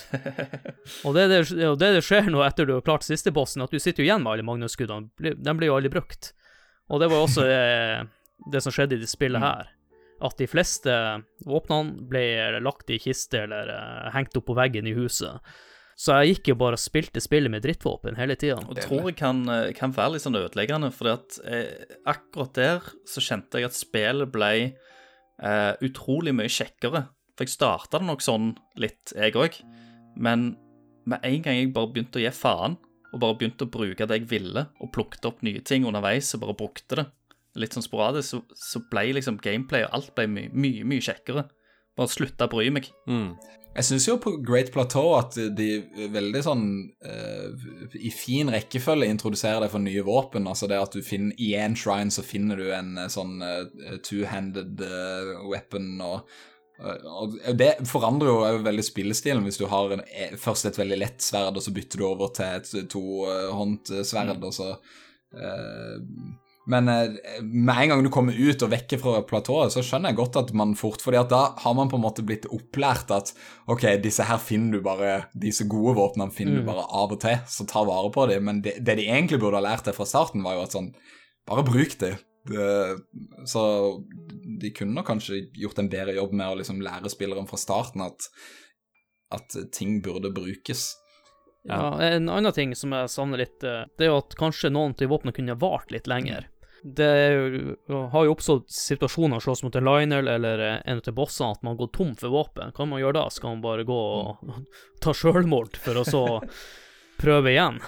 Og 1.06 1.16
det 1.16 1.28
det, 1.32 1.40
og 1.68 1.78
det 1.80 1.92
det 1.96 2.04
skjer 2.04 2.28
nå 2.32 2.42
etter 2.44 2.68
du 2.68 2.74
har 2.76 2.84
klart 2.84 3.06
siste 3.06 3.32
bossen, 3.34 3.64
at 3.64 3.72
du 3.72 3.80
sitter 3.80 4.02
jo 4.02 4.08
igjen 4.10 4.24
med 4.24 4.34
alle 4.34 4.46
magnumskuddene. 4.46 5.34
De 5.38 5.54
blir 5.56 5.70
jo 5.70 5.76
aldri 5.78 5.92
brukt. 5.94 6.32
Og 6.92 7.00
det 7.00 7.08
var 7.08 7.20
jo 7.20 7.28
også 7.28 7.46
det, 7.46 7.62
det 8.52 8.62
som 8.64 8.74
skjedde 8.74 8.98
i 8.98 9.02
det 9.02 9.10
spillet 9.10 9.40
her. 9.40 9.70
At 10.22 10.38
de 10.38 10.46
fleste 10.50 10.92
våpnene 11.48 12.04
ble 12.10 12.24
lagt 12.62 12.92
i 12.92 13.00
kiste 13.02 13.44
eller 13.46 13.72
uh, 13.72 14.10
hengt 14.14 14.36
opp 14.38 14.50
på 14.50 14.58
veggen 14.58 14.86
i 14.86 14.94
huset. 14.94 15.40
Så 15.98 16.16
jeg 16.18 16.36
gikk 16.36 16.52
jo 16.52 16.58
bare 16.62 16.78
og 16.78 16.82
spilte 16.82 17.20
spillet 17.22 17.52
med 17.52 17.62
drittvåpen 17.64 18.16
hele 18.18 18.36
tida. 18.38 18.58
Og 18.64 18.78
tror 18.80 19.10
jeg 19.10 19.18
kan, 19.20 19.42
eh, 19.48 19.72
kan 19.76 19.92
være 19.94 20.16
litt 20.16 20.24
sånn 20.24 20.38
ødeleggende, 20.40 20.90
for 20.94 21.12
eh, 21.12 21.96
akkurat 22.08 22.54
der 22.56 22.88
så 23.08 23.22
kjente 23.22 23.60
jeg 23.60 23.68
at 23.68 23.76
spillet 23.76 24.32
ble 24.32 24.52
eh, 24.72 25.72
utrolig 25.84 26.34
mye 26.34 26.50
kjekkere. 26.50 27.06
For 27.36 27.46
jeg 27.46 27.54
starta 27.54 28.00
det 28.00 28.08
nok 28.08 28.24
sånn 28.24 28.52
litt, 28.80 29.14
jeg 29.16 29.36
òg. 29.40 29.58
Men 30.20 30.52
med 31.08 31.24
en 31.26 31.44
gang 31.44 31.58
jeg 31.58 31.72
bare 31.74 31.90
begynte 31.92 32.20
å 32.20 32.24
gi 32.24 32.32
faen, 32.36 32.76
og 33.12 33.20
bare 33.20 33.38
begynte 33.40 33.66
å 33.66 33.72
bruke 33.72 34.06
det 34.08 34.20
jeg 34.20 34.28
ville, 34.30 34.66
og 34.80 34.92
plukket 34.94 35.26
opp 35.28 35.42
nye 35.44 35.60
ting 35.64 35.86
underveis 35.88 36.32
og 36.36 36.44
bare 36.44 36.56
brukte 36.56 37.00
det, 37.00 37.08
litt 37.60 37.74
sånn 37.76 37.84
sporadisk, 37.84 38.28
så, 38.28 38.44
så 38.56 38.84
ble 38.92 39.10
liksom 39.18 39.40
gameplay 39.44 39.84
og 39.84 39.98
alt 39.98 40.14
ble 40.16 40.28
mye, 40.30 40.52
mye, 40.52 40.86
mye 40.88 41.04
kjekkere. 41.04 41.48
Bare 41.98 42.08
slutta 42.08 42.48
å 42.48 42.52
bry 42.54 42.70
meg. 42.72 42.88
Mm. 43.04 43.34
Jeg 43.72 43.88
syns 43.88 44.06
jo 44.08 44.18
på 44.20 44.34
Great 44.44 44.68
Plateau 44.72 45.14
at 45.16 45.36
de 45.56 45.68
veldig 46.12 46.40
sånn 46.44 46.64
uh, 47.08 47.62
I 47.96 48.10
fin 48.12 48.50
rekkefølge 48.52 49.08
introduserer 49.08 49.64
deg 49.64 49.72
for 49.72 49.84
nye 49.84 50.04
våpen. 50.04 50.48
Altså 50.48 50.68
det 50.68 50.80
at 50.80 50.96
du 50.96 51.00
finner 51.04 51.36
I 51.40 51.54
én 51.60 51.76
shrine 51.78 52.12
så 52.12 52.24
finner 52.24 52.60
du 52.60 52.66
en 52.76 52.98
eh, 53.00 53.08
sånn 53.12 53.40
uh, 53.40 53.96
two-handed 54.04 54.82
uh, 54.84 55.38
weapon 55.48 55.94
og 56.04 56.28
Det 57.54 57.72
forandrer 57.86 58.30
jo 58.32 58.62
veldig 58.64 58.84
spillestilen 58.84 59.44
hvis 59.46 59.60
du 59.60 59.66
har 59.70 59.92
en, 59.94 60.02
eh, 60.08 60.36
først 60.40 60.66
et 60.66 60.78
veldig 60.80 60.98
lett 60.98 61.22
sverd, 61.22 61.58
og 61.58 61.62
så 61.62 61.74
bytter 61.74 62.00
du 62.00 62.06
over 62.08 62.32
til 62.34 62.58
et 62.58 62.88
tohåndt 62.90 63.92
sverd, 64.08 64.40
og 64.42 64.54
så 64.56 64.72
uh, 64.72 65.98
Men 66.66 66.88
eh, 66.88 67.14
med 67.42 67.74
en 67.74 67.92
gang 67.92 68.02
du 68.04 68.10
kommer 68.14 68.34
ut 68.38 68.62
og 68.62 68.70
vekker 68.70 69.00
fra 69.02 69.22
platået, 69.26 69.74
så 69.74 69.82
skjønner 69.82 70.12
jeg 70.12 70.20
godt 70.20 70.36
at 70.38 70.52
man 70.54 70.76
fort 70.78 71.02
fordi 71.02 71.18
at 71.18 71.30
da 71.30 71.40
har 71.58 71.74
man 71.74 71.90
på 71.90 71.98
en 71.98 72.04
måte 72.04 72.22
blitt 72.22 72.46
opplært 72.54 73.10
at 73.10 73.32
ok, 73.66 73.88
disse 74.02 74.26
her 74.26 74.38
finner 74.38 74.78
du 74.78 74.84
bare 74.84 75.24
Disse 75.34 75.66
gode 75.66 75.96
våpnene 75.98 76.30
finner 76.30 76.60
du 76.62 76.66
bare 76.66 76.86
av 76.86 77.14
og 77.14 77.18
til, 77.22 77.40
så 77.50 77.66
ta 77.66 77.82
vare 77.82 78.12
på 78.14 78.28
dem. 78.30 78.46
Men 78.46 78.62
det, 78.62 78.76
det 78.78 78.94
de 79.00 79.08
egentlig 79.10 79.42
burde 79.42 79.58
ha 79.58 79.66
lært 79.66 79.90
deg 79.90 79.98
fra 79.98 80.06
starten, 80.06 80.46
var 80.46 80.58
jo 80.58 80.66
at 80.68 80.78
sånn 80.78 80.92
Bare 81.42 81.66
bruk 81.66 81.98
det. 81.98 82.14
Det 82.48 83.46
så 83.46 83.62
de 84.60 84.70
kunne 84.74 84.96
nok 84.96 85.06
kanskje 85.06 85.44
gjort 85.54 85.78
en 85.78 85.90
bedre 85.92 86.16
jobb 86.16 86.32
med 86.34 86.50
å 86.50 86.58
liksom 86.58 86.82
lære 86.82 87.10
spilleren 87.12 87.46
fra 87.50 87.60
starten 87.60 88.02
at, 88.04 88.26
at 89.34 89.56
ting 89.74 90.00
burde 90.02 90.32
brukes. 90.34 90.90
Ja, 91.68 92.02
En 92.02 92.28
annen 92.28 92.52
ting 92.52 92.74
som 92.74 92.94
jeg 92.94 93.10
savner 93.12 93.44
litt, 93.44 93.62
eh, 93.62 93.84
det 93.98 94.08
er 94.08 94.10
jo 94.10 94.18
at 94.24 94.34
kanskje 94.38 94.72
noen 94.72 94.96
av 94.98 95.12
våpnene 95.12 95.36
kunne 95.36 95.58
vart 95.60 95.94
litt 95.94 96.10
lenger. 96.10 96.48
Det 96.82 97.06
er 97.06 97.36
jo, 97.36 97.74
har 98.10 98.26
jo 98.26 98.32
oppstått 98.34 98.72
situasjoner 98.74 99.38
slåss 99.38 99.62
mot 99.62 99.76
en 99.78 99.86
Lionel 99.86 100.26
eller 100.26 100.62
eh, 100.66 100.78
en 100.90 100.98
av 100.98 101.14
bossene 101.14 101.54
at 101.54 101.62
man 101.62 101.78
går 101.78 101.92
tom 101.94 102.16
for 102.18 102.34
våpen. 102.34 102.72
Hva 102.72 102.80
kan 102.80 102.90
man 102.90 103.02
gjøre 103.02 103.20
da? 103.20 103.28
Skal 103.30 103.54
man 103.54 103.62
bare 103.62 103.86
gå 103.86 103.98
og 103.98 104.42
ta 105.04 105.14
sjølmord 105.14 105.78
for 105.78 106.02
å 106.02 106.06
så 106.08 106.24
prøve 107.22 107.54
igjen? 107.54 107.78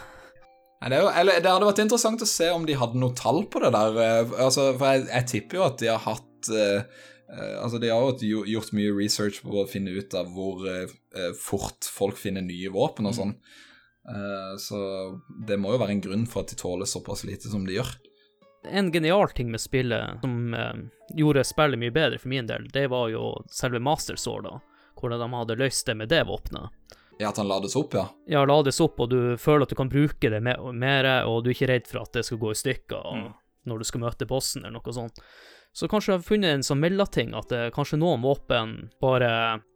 Det, 0.91 1.01
jo, 1.01 1.09
eller, 1.09 1.41
det 1.41 1.49
hadde 1.49 1.69
vært 1.69 1.83
interessant 1.85 2.23
å 2.23 2.29
se 2.29 2.51
om 2.53 2.65
de 2.69 2.77
hadde 2.77 3.01
noe 3.01 3.17
tall 3.17 3.45
på 3.49 3.63
det 3.65 3.73
der. 3.75 3.99
eh, 4.05 4.33
Altså, 4.45 4.69
for 4.77 4.93
jeg, 4.93 5.07
jeg 5.09 5.29
tipper 5.33 5.61
jo 5.61 5.67
at 5.67 5.79
de 5.81 5.91
har 5.91 6.03
hatt 6.05 6.51
eh, 6.53 7.03
Altså, 7.35 7.81
de 7.83 7.89
har 7.91 8.05
jo 8.23 8.43
gjort 8.47 8.75
mye 8.77 8.93
research 8.95 9.41
på 9.43 9.63
å 9.63 9.67
finne 9.67 9.95
ut 9.97 10.13
av 10.15 10.29
hvor 10.31 10.67
eh, 10.71 10.91
fort 11.41 11.89
folk 11.89 12.21
finner 12.21 12.45
nye 12.45 12.71
våpen 12.71 13.09
og 13.11 13.17
sånn. 13.17 13.33
Uh, 14.05 14.53
så 14.61 14.79
det 15.49 15.57
må 15.57 15.73
jo 15.73 15.79
være 15.81 15.95
en 15.97 16.03
grunn 16.05 16.27
for 16.29 16.45
at 16.45 16.53
de 16.53 16.59
tåler 16.61 16.85
såpass 16.87 17.25
lite 17.25 17.49
som 17.49 17.65
de 17.65 17.79
gjør. 17.79 17.89
En 18.69 18.91
genial 18.93 19.33
ting 19.33 19.49
med 19.51 19.63
spillet 19.65 20.21
som 20.21 20.53
gjorde 21.17 21.47
spillet 21.49 21.81
mye 21.81 21.95
bedre 21.97 22.21
for 22.21 22.29
min 22.31 22.47
del, 22.47 22.69
det 22.77 22.85
var 22.93 23.09
jo 23.11 23.33
selve 23.51 23.81
Master 23.81 24.21
Sword, 24.21 24.45
da. 24.45 24.61
Hvordan 25.01 25.25
de 25.25 25.41
hadde 25.41 25.59
løst 25.65 25.89
det 25.89 25.97
med 25.99 26.13
det 26.13 26.21
våpenet. 26.29 27.01
Ja, 27.21 27.31
at 27.31 27.39
han 27.39 27.49
lades 27.49 27.77
opp, 27.79 27.95
ja. 27.95 28.09
Ja, 28.31 28.45
lades 28.49 28.81
opp, 28.83 28.99
og 29.01 29.11
du 29.13 29.37
føler 29.41 29.67
at 29.67 29.73
du 29.73 29.79
kan 29.79 29.93
bruke 29.93 30.31
det 30.31 30.43
mer, 30.43 31.09
og 31.25 31.45
du 31.45 31.51
er 31.51 31.55
ikke 31.55 31.71
redd 31.71 31.91
for 31.91 32.03
at 32.03 32.17
det 32.17 32.25
skal 32.27 32.41
gå 32.43 32.53
i 32.53 32.59
stykker 32.59 33.11
og 33.13 33.33
når 33.65 33.81
du 33.81 33.89
skal 33.89 34.03
møte 34.05 34.29
bossen, 34.29 34.65
eller 34.65 34.79
noe 34.79 34.95
sånt. 34.95 35.21
Så 35.75 35.89
kanskje 35.91 36.13
jeg 36.13 36.21
har 36.21 36.27
funnet 36.27 36.55
en 36.55 36.67
sånn 36.67 36.83
mellomting, 36.83 37.33
at 37.35 37.51
det, 37.51 37.63
kanskje 37.75 37.99
noen 37.99 38.23
våpen 38.23 38.75
bare 39.03 39.31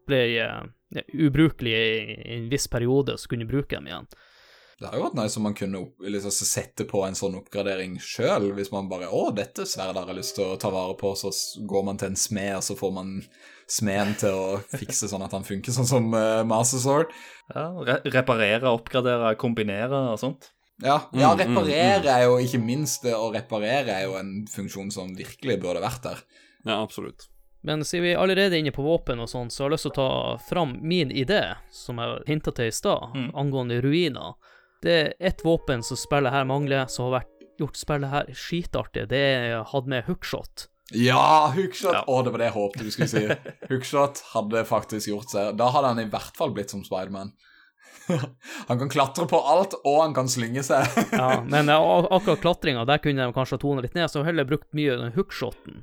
ble 0.07 0.21
eh, 0.39 0.59
ja, 0.95 1.05
ubrukelige 1.11 1.79
i, 1.79 2.19
i 2.23 2.37
en 2.37 2.51
viss 2.53 2.69
periode, 2.71 3.17
så 3.19 3.31
kunne 3.31 3.49
du 3.49 3.51
bruke 3.51 3.75
dem 3.75 3.89
igjen. 3.91 4.07
Det 4.79 4.87
hadde 4.87 5.01
jo 5.01 5.07
vært 5.09 5.17
nice 5.19 5.41
om 5.41 5.47
man 5.49 5.57
kunne 5.59 5.81
opp, 5.81 6.05
liksom, 6.07 6.31
sette 6.31 6.87
på 6.87 7.01
en 7.03 7.19
sånn 7.19 7.35
oppgradering 7.41 7.97
sjøl, 7.99 8.53
hvis 8.55 8.71
man 8.71 8.91
bare 8.91 9.09
'Å, 9.11 9.33
dette 9.35 9.67
sverdet 9.67 9.99
har 9.99 10.13
jeg 10.13 10.21
lyst 10.21 10.37
til 10.39 10.47
å 10.47 10.61
ta 10.61 10.71
vare 10.71 10.95
på', 11.01 11.17
så 11.19 11.33
går 11.67 11.89
man 11.89 11.99
til 11.99 12.13
en 12.13 12.21
smed, 12.21 12.55
og 12.61 12.63
så 12.63 12.79
får 12.79 12.93
man 12.95 13.17
smeden 13.69 14.15
til 14.21 14.33
å 14.35 14.59
fikse 14.73 15.09
sånn 15.11 15.23
at 15.27 15.35
han 15.37 15.45
funker, 15.45 15.73
sånn 15.75 15.89
som 15.89 16.07
uh, 16.15 16.43
Master 16.49 16.81
Sword. 16.83 17.13
Ja, 17.55 17.69
re 17.85 17.99
reparere, 18.13 18.71
oppgradere, 18.73 19.35
kombinere 19.41 20.05
og 20.15 20.19
sånt. 20.21 20.51
Ja, 20.83 21.01
ja 21.13 21.33
Mm, 21.35 21.41
mm, 21.41 21.57
reparere 21.57 22.13
er 22.15 22.25
jo 22.29 22.37
ikke 22.39 22.61
minst 22.63 23.03
det 23.03 23.15
å 23.17 23.33
reparere 23.35 23.97
er 23.97 24.05
jo 24.07 24.15
en 24.21 24.47
funksjon 24.47 24.93
som 24.95 25.11
virkelig 25.19 25.59
burde 25.61 25.83
vært 25.83 26.03
der. 26.07 26.21
Ja, 26.65 26.83
absolutt. 26.83 27.27
Men 27.67 27.83
siden 27.85 28.05
vi 28.07 28.13
er 28.13 28.21
allerede 28.23 28.57
inne 28.61 28.71
på 28.71 28.85
våpen 28.87 29.19
og 29.19 29.27
sånn, 29.29 29.51
så 29.51 29.65
har 29.65 29.73
jeg 29.73 29.75
lyst 29.75 29.89
til 29.89 29.93
å 29.93 29.99
ta 29.99 30.37
fram 30.47 30.77
min 30.87 31.11
idé, 31.11 31.41
som 31.75 31.99
jeg 31.99 32.23
hinta 32.29 32.53
til 32.55 32.71
i 32.71 32.75
stad, 32.77 33.11
Mm. 33.15 33.33
angående 33.35 33.81
ruiner. 33.83 34.37
Det 34.81 34.93
er 34.95 35.13
ett 35.19 35.43
våpen 35.43 35.83
som 35.83 35.97
spillet 35.99 36.31
her 36.33 36.45
mangler, 36.47 36.87
som 36.89 37.09
har 37.11 37.21
vært, 37.21 37.33
gjort 37.59 37.77
spillet 37.77 38.11
her 38.11 38.27
skitartig. 38.31 39.09
Det 39.11 39.19
er 39.19 39.65
hatt 39.65 39.87
med 39.91 40.05
hookshot. 40.07 40.69
Ja, 40.97 41.53
hookshot! 41.57 41.93
Ja. 41.93 42.05
Å, 42.07 42.23
det 42.25 42.33
var 42.33 42.41
det 42.41 42.49
jeg 42.49 42.57
håpte 42.57 42.87
du 42.87 42.91
skulle 42.93 43.11
si. 43.11 43.25
Hookshot 43.71 44.23
hadde 44.33 44.65
faktisk 44.69 45.11
gjort 45.11 45.35
seg 45.35 45.59
Da 45.61 45.69
hadde 45.75 45.93
han 45.93 46.01
i 46.01 46.09
hvert 46.09 46.37
fall 46.39 46.55
blitt 46.57 46.73
som 46.73 46.85
Spiderman. 46.87 47.35
han 48.69 48.79
kan 48.79 48.89
klatre 48.89 49.27
på 49.29 49.41
alt, 49.41 49.77
og 49.85 50.01
han 50.01 50.15
kan 50.17 50.31
slynge 50.33 50.65
seg. 50.65 50.89
Ja, 51.13 51.43
men 51.45 51.69
eh, 51.69 51.91
akkurat 52.09 52.41
klatringa, 52.41 52.87
der 52.89 53.03
kunne 53.05 53.27
de 53.27 53.37
kanskje 53.37 53.59
ha 53.59 53.63
tona 53.63 53.85
litt 53.85 53.97
ned, 53.99 54.09
så 54.11 54.25
heller 54.25 54.49
brukt 54.49 54.71
mye 54.77 54.97
den 54.97 55.13
hookshoten. 55.17 55.83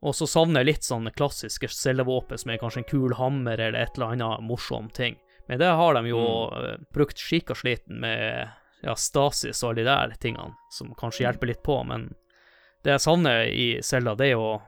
Og 0.00 0.16
så 0.16 0.24
savner 0.24 0.62
jeg 0.62 0.70
litt 0.70 0.86
sånne 0.88 1.12
klassiske 1.12 1.68
cellevåpen 1.68 2.40
som 2.40 2.52
er 2.52 2.60
kanskje 2.62 2.80
en 2.80 2.88
kul 2.88 3.14
hammer 3.18 3.60
eller 3.60 3.82
et 3.82 3.98
eller 3.98 4.14
annet 4.14 4.46
morsom 4.48 4.88
ting. 4.96 5.18
Men 5.50 5.60
det 5.60 5.68
har 5.76 5.98
de 5.98 6.08
jo 6.08 6.22
mm. 6.48 6.86
brukt 6.94 7.20
skikka 7.20 7.56
sliten 7.58 8.00
med 8.00 8.48
ja, 8.80 8.94
Stasis 8.96 9.60
og 9.60 9.74
alle 9.74 9.82
de 9.82 9.90
der 9.90 10.14
tingene, 10.22 10.54
som 10.72 10.94
kanskje 10.96 11.26
hjelper 11.26 11.50
litt 11.50 11.60
på, 11.66 11.76
men 11.84 12.08
det 12.84 12.94
jeg 12.96 13.04
savner 13.04 13.48
i 13.48 13.70
Zelda, 13.84 14.14
det 14.16 14.30
er 14.30 14.36
jo 14.38 14.60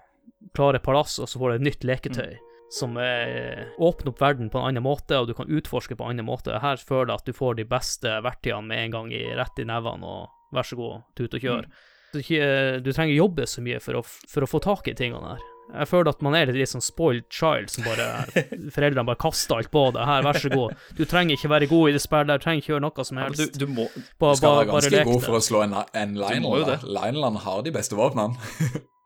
klare 0.56 0.82
palass, 0.82 1.18
og 1.22 1.30
så 1.30 1.40
får 1.40 1.52
du 1.52 1.54
et 1.56 1.68
nytt 1.70 1.86
leketøy. 1.88 2.32
Som 2.72 2.96
er, 2.96 3.66
åpner 3.76 4.12
opp 4.14 4.20
verden 4.22 4.48
på 4.48 4.60
en 4.60 4.70
annen 4.70 4.84
måte, 4.84 5.18
og 5.20 5.28
du 5.28 5.34
kan 5.36 5.50
utforske 5.52 5.96
på 5.96 6.06
en 6.06 6.14
annen 6.14 6.28
måte. 6.28 6.56
Her 6.62 6.80
føler 6.80 7.12
jeg 7.12 7.20
at 7.20 7.28
du 7.28 7.36
får 7.36 7.58
de 7.58 7.68
beste 7.68 8.14
verktøyene 8.24 8.64
med 8.70 8.84
en 8.86 8.94
gang 8.96 9.12
i, 9.12 9.24
rett 9.36 9.60
i 9.60 9.68
nevene, 9.68 10.08
og 10.08 10.56
vær 10.56 10.68
så 10.68 10.78
god, 10.80 11.02
tut 11.18 11.36
og 11.36 11.44
kjør. 11.44 11.68
Du, 12.12 12.20
du 12.20 12.92
trenger 12.92 13.14
jobbe 13.16 13.48
så 13.48 13.64
mye 13.64 13.80
for 13.80 14.00
å, 14.00 14.04
for 14.04 14.44
å 14.44 14.48
få 14.48 14.60
tak 14.64 14.88
i 14.88 14.96
tingene 14.96 15.34
her. 15.34 15.51
Jeg 15.72 15.88
føler 15.88 16.10
at 16.12 16.20
man 16.26 16.34
er 16.36 16.46
litt, 16.50 16.56
litt 16.58 16.68
sånn 16.68 16.82
spoiled 16.84 17.24
child, 17.32 17.70
som 17.72 17.84
bare 17.86 18.06
Foreldrene 18.74 19.06
bare 19.08 19.20
kaster 19.22 19.56
alt 19.56 19.70
på 19.72 19.84
deg. 19.94 20.02
Her, 20.04 20.22
vær 20.26 20.38
så 20.42 20.50
god. 20.52 20.74
Du 20.98 21.04
trenger 21.08 21.38
ikke 21.38 21.48
være 21.54 21.68
god 21.70 21.88
i 21.88 21.92
det 21.96 22.02
spillet, 22.04 22.28
du 22.42 22.44
trenger 22.44 22.60
ikke 22.64 22.72
gjøre 22.74 22.84
noe 22.84 23.04
som 23.08 23.20
Ja, 23.22 23.28
helst. 23.30 23.56
du, 23.56 23.64
du 23.66 23.72
må 23.72 23.86
Du 23.94 24.02
skal 24.36 24.42
ba- 24.42 24.54
være 24.58 24.70
ganske 24.74 25.04
god 25.08 25.22
for 25.28 25.38
å 25.38 25.42
slå 25.46 25.62
en, 25.64 25.76
en 26.02 26.16
Lineland. 26.20 26.84
Lineland 26.84 27.40
har 27.46 27.62
de 27.64 27.72
beste 27.78 27.96
våpnene. 27.96 28.36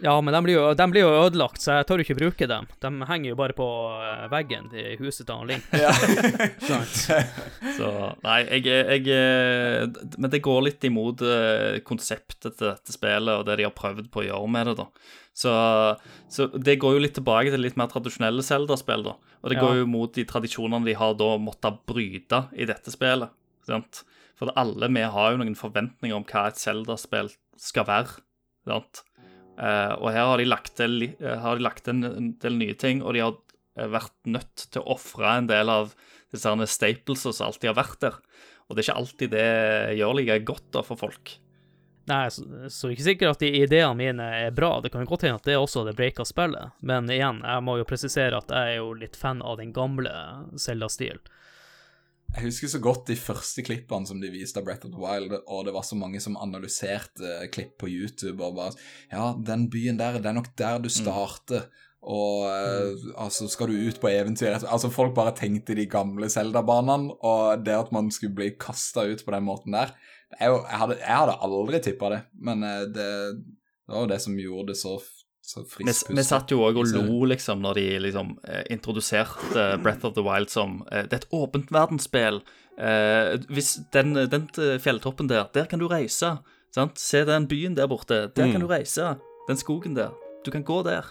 Ja, 0.00 0.12
men 0.22 0.30
de 0.30 0.40
blir, 0.44 0.54
jo, 0.54 0.66
de 0.78 0.84
blir 0.92 1.02
jo 1.02 1.10
ødelagt, 1.24 1.58
så 1.58 1.80
jeg 1.80 1.86
tør 1.88 2.02
ikke 2.04 2.14
bruke 2.18 2.46
dem. 2.46 2.68
De 2.84 2.90
henger 3.08 3.32
jo 3.32 3.38
bare 3.40 3.54
på 3.58 3.66
eh, 3.98 4.26
veggen 4.30 4.68
i 4.70 4.84
huset 5.00 5.26
til 5.26 5.34
han 5.40 5.48
Link. 5.50 5.64
Ja. 5.74 5.90
Så 7.78 7.88
Nei, 8.22 8.38
jeg, 8.46 8.66
jeg 8.68 9.08
eh, 9.10 9.86
Men 10.18 10.30
det 10.32 10.40
går 10.44 10.60
litt 10.68 10.86
imot 10.86 11.22
eh, 11.26 11.80
konseptet 11.86 12.54
til 12.58 12.68
dette 12.70 12.94
spillet 12.94 13.40
og 13.40 13.46
det 13.48 13.58
de 13.58 13.66
har 13.66 13.74
prøvd 13.74 14.10
på 14.14 14.22
å 14.22 14.26
gjøre 14.28 14.52
med 14.54 14.70
det, 14.70 14.76
da. 14.84 14.86
Så, 15.38 15.52
så 16.30 16.48
det 16.54 16.78
går 16.82 16.96
jo 16.96 17.02
litt 17.02 17.14
tilbake 17.18 17.52
til 17.54 17.62
litt 17.62 17.76
mer 17.78 17.90
tradisjonelle 17.90 18.42
Zelda-spill, 18.42 19.04
da. 19.06 19.16
Og 19.42 19.50
det 19.52 19.58
Ja. 19.58 19.66
går 19.66 19.82
jo 19.82 19.90
mot 19.90 20.14
de 20.14 20.24
tradisjonene 20.26 20.86
de 20.86 20.96
har 20.98 21.14
da 21.18 21.32
måttet 21.42 21.82
bryte 21.90 22.44
i 22.58 22.66
dette 22.70 22.94
spillet. 22.94 23.30
Sant? 23.66 24.02
For 24.38 24.50
alle 24.58 24.88
vi 24.94 25.02
har 25.02 25.34
jo 25.34 25.42
noen 25.42 25.58
forventninger 25.58 26.14
om 26.16 26.26
hva 26.26 26.48
et 26.50 26.58
Zelda-spill 26.62 27.30
skal 27.58 27.86
være. 27.86 28.18
Sant? 28.66 29.02
Eh, 29.58 29.94
og 29.98 30.12
her 30.14 30.28
har 30.30 30.38
de 30.38 30.46
lagt 30.46 30.76
til, 30.78 31.02
eh, 31.18 31.38
har 31.42 31.58
de 31.58 31.66
lagt 31.66 31.84
til 31.88 32.04
en, 32.06 32.30
del 32.38 32.60
nye 32.60 32.76
ting, 32.78 33.02
og 33.02 33.16
de 33.16 33.24
har 33.24 33.34
eh, 33.34 33.90
vært 33.90 34.14
nødt 34.30 34.68
til 34.70 34.84
å 34.84 34.94
ofre 34.94 35.34
en 35.34 35.50
del 35.50 35.72
av 35.72 35.92
disse 36.30 36.46
herne 36.46 36.68
staples 36.68 37.26
som 37.26 37.48
alltid 37.48 37.72
har 37.72 37.78
vært 37.80 38.00
der. 38.04 38.16
Og 38.68 38.76
det 38.76 38.82
er 38.82 38.86
ikke 38.86 39.02
alltid 39.02 39.34
det 39.34 39.50
gjør 39.98 40.18
like 40.18 40.40
godt 40.46 40.66
da 40.76 40.84
for 40.86 41.00
folk. 41.00 41.38
Nei, 42.08 42.28
så, 42.32 42.44
så 42.72 42.88
ikke 42.92 43.04
sikkert 43.04 43.36
at 43.36 43.42
de 43.42 43.50
ideene 43.64 43.96
mine 43.98 44.28
er 44.46 44.54
bra. 44.56 44.78
Det 44.80 44.92
kan 44.92 45.02
jo 45.04 45.10
godt 45.10 45.26
hende 45.26 45.40
at 45.40 45.48
det 45.48 45.56
er 45.56 45.60
også 45.60 45.82
det 45.84 45.96
breaka 45.98 46.24
spillet. 46.24 46.72
Men 46.80 47.10
igjen, 47.12 47.42
jeg 47.44 47.64
må 47.66 47.76
jo 47.80 47.88
presisere 47.88 48.38
at 48.38 48.52
jeg 48.52 48.76
er 48.76 48.78
jo 48.78 48.94
litt 48.96 49.18
fan 49.18 49.42
av 49.44 49.58
den 49.60 49.74
gamle 49.76 50.12
Zelda-stilen. 50.56 51.20
Jeg 52.34 52.44
husker 52.44 52.70
så 52.70 52.78
godt 52.84 53.08
de 53.08 53.16
første 53.18 53.64
klippene 53.64 54.06
som 54.06 54.20
de 54.20 54.30
viste 54.30 54.60
av 54.60 54.66
Breath 54.66 54.86
of 54.86 54.92
the 54.92 55.00
Wild, 55.00 55.32
og 55.48 55.64
det 55.66 55.72
var 55.74 55.86
så 55.86 55.96
mange 55.98 56.20
som 56.20 56.36
analyserte 56.38 57.48
klipp 57.54 57.78
på 57.80 57.88
YouTube 57.88 58.44
og 58.44 58.58
bare 58.58 58.74
Ja, 59.10 59.32
den 59.34 59.68
byen 59.72 60.00
der, 60.00 60.20
det 60.20 60.28
er 60.28 60.36
nok 60.36 60.52
der 60.58 60.82
du 60.82 60.90
starter. 60.92 61.70
Og 61.98 62.44
mm. 62.46 63.14
altså, 63.18 63.48
skal 63.50 63.72
du 63.72 63.88
ut 63.88 63.96
på 63.98 64.10
eventyr 64.12 64.54
Altså, 64.60 64.86
folk 64.92 65.16
bare 65.16 65.34
tenkte 65.36 65.74
de 65.74 65.88
gamle 65.90 66.28
Zelda-banene, 66.30 67.16
og 67.26 67.64
det 67.66 67.74
at 67.74 67.90
man 67.92 68.12
skulle 68.14 68.36
bli 68.38 68.52
kasta 68.60 69.08
ut 69.08 69.24
på 69.24 69.34
den 69.34 69.48
måten 69.48 69.74
der 69.74 69.96
er 70.36 70.52
jeg, 70.52 70.80
hadde, 70.82 70.98
jeg 71.00 71.20
hadde 71.22 71.38
aldri 71.46 71.80
tippa 71.82 72.10
det, 72.12 72.18
men 72.44 72.64
eh, 72.66 72.84
det, 72.92 73.08
det 73.88 73.94
var 73.94 74.04
jo 74.04 74.10
det 74.12 74.20
som 74.24 74.36
gjorde 74.38 74.72
det 74.72 74.80
så 74.80 74.98
Vi, 75.78 75.84
vi 76.12 76.22
satt 76.26 76.50
jo 76.52 76.58
òg 76.66 76.76
og 76.82 76.90
lo 76.92 77.24
liksom 77.30 77.62
når 77.64 77.74
de 77.78 77.84
liksom 78.04 78.34
eh, 78.44 78.64
introduserte 78.74 79.64
Breath 79.82 80.04
of 80.04 80.14
the 80.14 80.22
Wild 80.26 80.50
som 80.52 80.82
eh, 80.92 81.02
Det 81.08 81.12
er 81.12 81.22
et 81.22 81.28
åpent 81.32 81.70
verdensspill. 81.72 82.42
Eh, 82.78 83.38
hvis 83.48 83.78
den, 83.96 84.12
den 84.30 84.48
eh, 84.60 84.76
fjelltoppen 84.78 85.28
der, 85.30 85.48
der 85.54 85.64
kan 85.70 85.80
du 85.80 85.88
reise. 85.88 86.34
Sant? 86.74 86.98
Se 87.00 87.24
den 87.24 87.48
byen 87.48 87.74
der 87.78 87.88
borte. 87.88 88.26
Der 88.36 88.52
kan 88.52 88.60
Mm. 88.60 88.66
du 88.66 88.72
reise. 88.74 89.16
Den 89.48 89.56
skogen 89.56 89.96
der. 89.96 90.12
Du 90.44 90.50
kan 90.50 90.62
gå 90.62 90.82
der. 90.84 91.08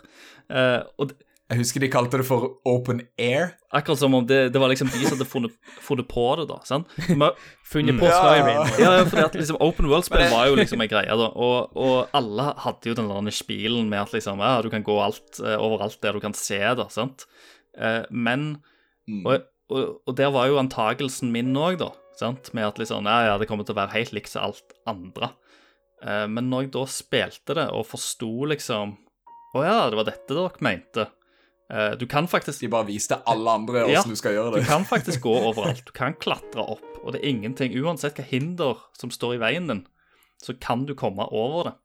Eh, 0.50 0.84
og 0.98 1.10
det, 1.10 1.18
Jeg 1.50 1.62
husker 1.62 1.80
de 1.80 1.88
kalte 1.88 2.18
det 2.20 2.26
for 2.28 2.58
Open 2.68 3.02
Air. 3.18 3.54
akkurat 3.72 3.98
som 4.02 4.14
om 4.18 4.26
det, 4.28 4.52
det 4.52 4.60
var 4.60 4.68
liksom 4.68 4.90
de 4.92 5.00
som 5.06 5.14
hadde 5.18 5.28
funnet, 5.32 5.54
funnet 5.80 6.08
på 6.12 6.26
det, 6.36 6.48
da. 6.50 6.58
Sant? 6.68 6.88
Men- 7.10 7.38
Funnet 7.68 7.96
Mm. 7.96 8.00
på 8.02 8.06
Ja. 8.10 8.18
Skyrim. 8.20 8.48
Ja, 8.84 8.92
ja, 8.98 9.06
for 9.06 9.18
at 9.26 9.34
liksom 9.40 9.58
Open 9.64 9.88
World-spill 9.88 10.28
var 10.32 10.48
jo 10.48 10.56
liksom 10.60 10.82
en 10.84 10.90
greie, 10.92 11.08
da. 11.08 11.30
Og, 11.36 11.72
og 11.76 12.10
alle 12.14 12.50
hadde 12.66 12.92
jo 12.92 12.96
den 13.00 13.08
der 13.12 13.32
spilen 13.36 13.88
med 13.90 14.02
at 14.02 14.12
liksom, 14.14 14.40
ja, 14.44 14.62
du 14.62 14.70
kan 14.70 14.84
gå 14.84 14.98
alt, 15.04 15.40
eh, 15.40 15.56
overalt 15.56 16.02
der 16.04 16.14
du 16.14 16.20
kan 16.20 16.34
se 16.36 16.60
det, 16.60 16.90
sant. 16.92 17.26
Eh, 17.78 18.04
men 18.12 18.58
Mm. 19.08 19.24
og, 19.26 19.46
og, 19.72 20.02
og 20.06 20.16
der 20.20 20.28
var 20.36 20.48
jo 20.52 20.58
antagelsen 20.60 21.32
min 21.32 21.54
òg, 21.56 21.78
da. 21.80 21.94
Sant? 22.20 22.50
Med 22.54 22.66
at 22.68 22.78
liksom, 22.82 23.06
ja, 23.08 23.22
ja, 23.30 23.38
det 23.40 23.48
kommer 23.48 23.64
til 23.64 23.72
å 23.76 23.80
være 23.80 23.94
helt 23.96 24.12
likt 24.12 24.28
som 24.34 24.50
alt 24.50 24.74
andre. 24.86 25.30
Eh, 26.04 26.26
men 26.28 26.50
når 26.52 26.66
jeg 26.66 26.72
da 26.76 26.84
spilte 26.92 27.56
det 27.56 27.70
og 27.72 27.86
forsto 27.88 28.46
liksom 28.52 28.98
Å 29.56 29.64
ja, 29.64 29.78
det 29.90 29.96
var 29.96 30.04
dette 30.10 30.28
dere 30.36 30.60
mente. 30.66 31.08
Eh, 31.70 31.92
du 32.00 32.06
kan 32.08 32.28
faktisk 32.32 32.62
De 32.64 32.70
bare 32.72 32.88
viste 32.88 33.18
alle 33.28 33.52
andre 33.52 33.82
åssen 33.84 33.94
Ja, 33.94 34.04
du 34.08 34.16
skal 34.16 34.38
gjøre 34.38 34.62
Du 34.62 34.68
kan 34.68 34.86
faktisk 34.88 35.26
gå 35.26 35.34
overalt. 35.50 35.84
Du 35.86 35.92
kan 35.92 36.16
klatre 36.16 36.64
opp, 36.64 36.86
og 37.04 37.14
det 37.14 37.20
er 37.22 37.34
ingenting 37.34 37.76
Uansett 37.82 38.16
hva 38.20 38.24
hinder 38.28 38.86
som 38.96 39.12
står 39.12 39.36
i 39.36 39.42
veien 39.42 39.68
din, 39.68 39.84
så 40.40 40.56
kan 40.62 40.86
du 40.88 40.96
komme 40.96 41.26
over 41.34 41.72
det. 41.72 41.76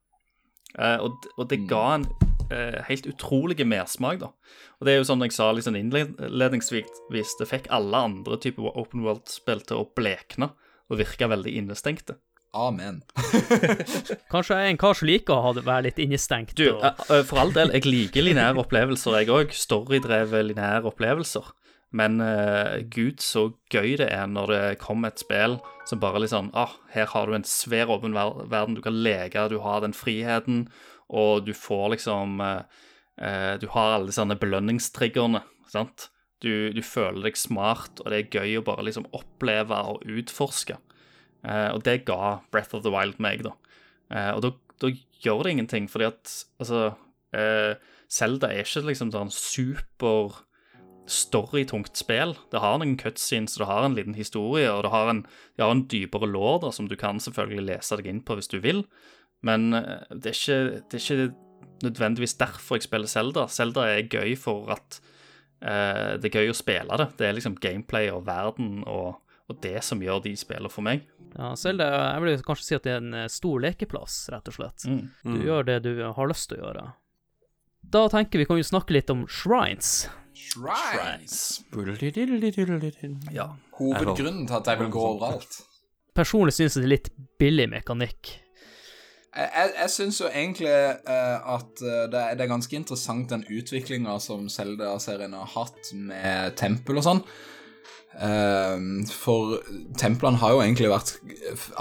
Eh, 0.79 0.99
og, 1.03 1.27
og 1.37 1.49
det 1.51 1.65
ga 1.69 1.83
en 1.97 2.07
eh, 2.53 2.79
helt 2.87 3.07
utrolig 3.09 3.59
mersmak, 3.67 4.21
da. 4.21 4.31
Og 4.79 4.87
det 4.87 4.93
er 4.93 5.01
jo 5.01 5.07
sånn 5.09 5.25
jeg 5.25 5.35
sa 5.35 5.51
liksom 5.55 5.77
innledningsvis, 5.79 7.35
det 7.39 7.49
fikk 7.49 7.69
alle 7.73 8.05
andre 8.07 8.39
typer 8.41 8.71
open 8.71 9.03
world-spill 9.05 9.65
til 9.67 9.81
å 9.81 9.89
blekne 9.97 10.53
og 10.91 10.99
virke 10.99 11.29
veldig 11.31 11.53
innestengte. 11.59 12.17
Amen. 12.53 13.01
Kanskje 14.33 14.59
jeg 14.59 14.67
er 14.67 14.71
en 14.75 14.79
kar 14.81 14.97
som 14.97 15.09
liker 15.09 15.33
å 15.33 15.43
ha 15.47 15.51
det, 15.57 15.65
være 15.65 15.87
litt 15.87 15.99
innestengt. 16.03 16.53
Du, 16.59 16.67
og, 16.75 16.85
eh, 16.85 17.03
eh, 17.17 17.25
for 17.25 17.41
all 17.41 17.53
del, 17.55 17.73
jeg 17.73 17.87
liker 17.89 18.25
lineære 18.27 18.61
opplevelser, 18.61 19.17
jeg 19.21 19.31
òg. 19.33 19.55
Storydrevet 19.57 20.51
lineære 20.51 20.91
opplevelser. 20.91 21.49
Men 21.93 22.17
uh, 22.25 22.81
gud, 22.89 23.21
så 23.21 23.51
gøy 23.73 23.99
det 24.01 24.07
er 24.09 24.29
når 24.29 24.49
det 24.49 24.61
kommer 24.81 25.11
et 25.11 25.21
spill 25.21 25.59
som 25.85 25.99
bare 26.01 26.25
sånn 26.25 26.49
ah, 26.57 26.71
Her 26.89 27.11
har 27.11 27.29
du 27.29 27.35
en 27.37 27.45
svær 27.45 27.91
åpen 27.93 28.15
ver 28.17 28.47
verden, 28.49 28.73
du 28.73 28.81
kan 28.81 28.97
leke, 29.05 29.43
du 29.51 29.59
har 29.61 29.83
den 29.83 29.93
friheten, 29.93 30.63
og 31.13 31.45
du 31.45 31.53
får 31.53 31.91
liksom 31.93 32.41
uh, 32.41 32.65
uh, 33.21 33.53
Du 33.61 33.67
har 33.75 33.93
alle 33.93 34.09
disse 34.09 34.25
belønningstriggerne, 34.25 35.43
sant? 35.69 36.09
Du, 36.41 36.73
du 36.73 36.81
føler 36.81 37.29
deg 37.29 37.37
smart, 37.39 38.01
og 38.01 38.09
det 38.09 38.23
er 38.23 38.41
gøy 38.41 38.57
å 38.59 38.65
bare 38.65 38.89
liksom 38.89 39.05
oppleve 39.15 39.77
og 39.93 40.01
utforske. 40.03 40.79
Eh, 41.43 41.69
og 41.73 41.83
det 41.87 42.03
ga 42.07 42.39
Breath 42.51 42.75
of 42.75 42.85
the 42.85 42.93
Wild 42.93 43.19
meg, 43.23 43.43
da. 43.45 43.55
Eh, 44.13 44.31
og 44.35 44.45
da, 44.45 44.53
gjør 45.23 45.45
det 45.45 45.53
ingenting, 45.53 45.85
fordi 45.87 46.09
at 46.09 46.31
altså 46.59 46.89
Selda 47.31 47.77
Zelda 48.11 48.49
er 48.51 48.65
ikke 48.65 48.81
liksom 48.89 49.13
sånn 49.13 49.29
super 49.31 50.41
storytungt 51.09 51.97
spill. 51.99 52.35
Det 52.51 52.61
har 52.63 52.77
noen 52.79 52.95
cutscenes, 52.99 53.57
det 53.59 53.67
har 53.67 53.85
en 53.85 53.95
liten 53.97 54.15
historie, 54.17 54.69
og 54.71 54.83
det 54.85 54.91
har 54.93 55.09
en, 55.11 55.23
det 55.57 55.65
har 55.65 55.73
en 55.73 55.85
dypere 55.91 56.29
lår 56.29 56.61
da, 56.63 56.71
som 56.75 56.87
du 56.89 56.95
kan 56.99 57.19
selvfølgelig 57.23 57.65
lese 57.71 57.99
deg 57.99 58.09
inn 58.11 58.21
på 58.25 58.37
hvis 58.39 58.51
du 58.51 58.59
vil. 58.63 58.83
Men 59.43 59.73
eh, 59.77 60.05
det 60.13 60.31
er 60.31 60.37
ikke, 60.37 60.83
det 60.91 60.99
er 60.99 61.03
ikke 61.03 61.33
nødvendigvis 61.83 62.37
derfor 62.39 62.79
jeg 62.79 62.87
spiller 62.87 63.11
Zelda. 63.11 63.47
Zelda 63.51 63.87
er 63.91 64.07
gøy 64.07 64.37
for 64.39 64.71
at 64.75 65.01
eh, 65.59 66.15
det 66.21 66.29
er 66.29 66.39
gøy 66.39 66.53
å 66.53 66.57
spille 66.57 66.99
det. 67.01 67.09
Det 67.19 67.27
er 67.27 67.37
liksom 67.37 67.59
gameplay 67.63 68.11
og 68.13 68.25
verden 68.29 68.85
og, 68.87 69.19
og 69.51 69.59
det 69.63 69.79
som 69.83 70.01
gjør 70.01 70.21
de 70.23 70.33
spillene 70.39 70.71
for 70.71 70.85
meg. 70.85 71.03
ja, 71.35 71.51
det, 71.53 71.87
jeg 71.87 72.23
vil 72.23 72.43
kanskje 72.47 72.65
si 72.65 72.75
at 72.77 72.85
det 72.85 72.93
er 72.93 73.01
en 73.01 73.15
eh, 73.23 73.29
stor 73.31 73.63
lekeplass, 73.63 74.17
rett 74.31 74.51
og 74.51 74.55
slett. 74.57 74.85
Mm. 74.87 75.07
Du 75.35 75.47
gjør 75.47 75.67
det 75.67 75.79
du 75.87 75.93
har 76.05 76.29
lyst 76.31 76.49
til 76.51 76.61
å 76.61 76.67
gjøre. 76.67 76.85
Da 77.93 78.05
tenker 78.09 78.39
vi 78.39 78.47
kan 78.47 78.59
jo 78.59 78.65
snakke 78.65 78.95
litt 78.95 79.11
om 79.11 79.25
shrines. 79.27 80.07
Shrines. 80.33 81.35
Ja. 83.35 83.51
Hovedgrunnen 83.77 84.47
til 84.47 84.57
at 84.57 84.71
jeg 84.71 84.81
vil 84.81 84.93
gå 84.93 85.03
overalt. 85.11 85.59
Personlig 86.15 86.55
syns 86.55 86.77
jeg 86.77 86.83
det 86.83 86.87
er 86.87 86.93
litt 86.93 87.11
billig 87.41 87.67
mekanikk. 87.73 88.31
Jeg, 89.33 89.49
jeg, 89.49 89.69
jeg 89.79 89.89
syns 89.89 90.19
jo 90.21 90.27
egentlig 90.29 90.73
uh, 91.09 91.55
at 91.55 91.81
eh, 91.81 92.03
det, 92.13 92.19
er, 92.19 92.35
det 92.37 92.45
er 92.45 92.51
ganske 92.51 92.77
interessant 92.77 93.31
den 93.33 93.45
utviklinga 93.49 94.19
som 94.21 94.45
Selda-serien 94.51 95.33
har 95.33 95.49
hatt 95.55 95.89
med 95.97 96.53
tempel 96.59 97.01
og 97.01 97.07
sånn. 97.07 97.23
Ehm, 98.21 99.05
for 99.09 99.57
templene 99.97 100.37
har 100.37 100.53
jo 100.53 100.59
egentlig 100.61 100.91
vært 100.91 101.15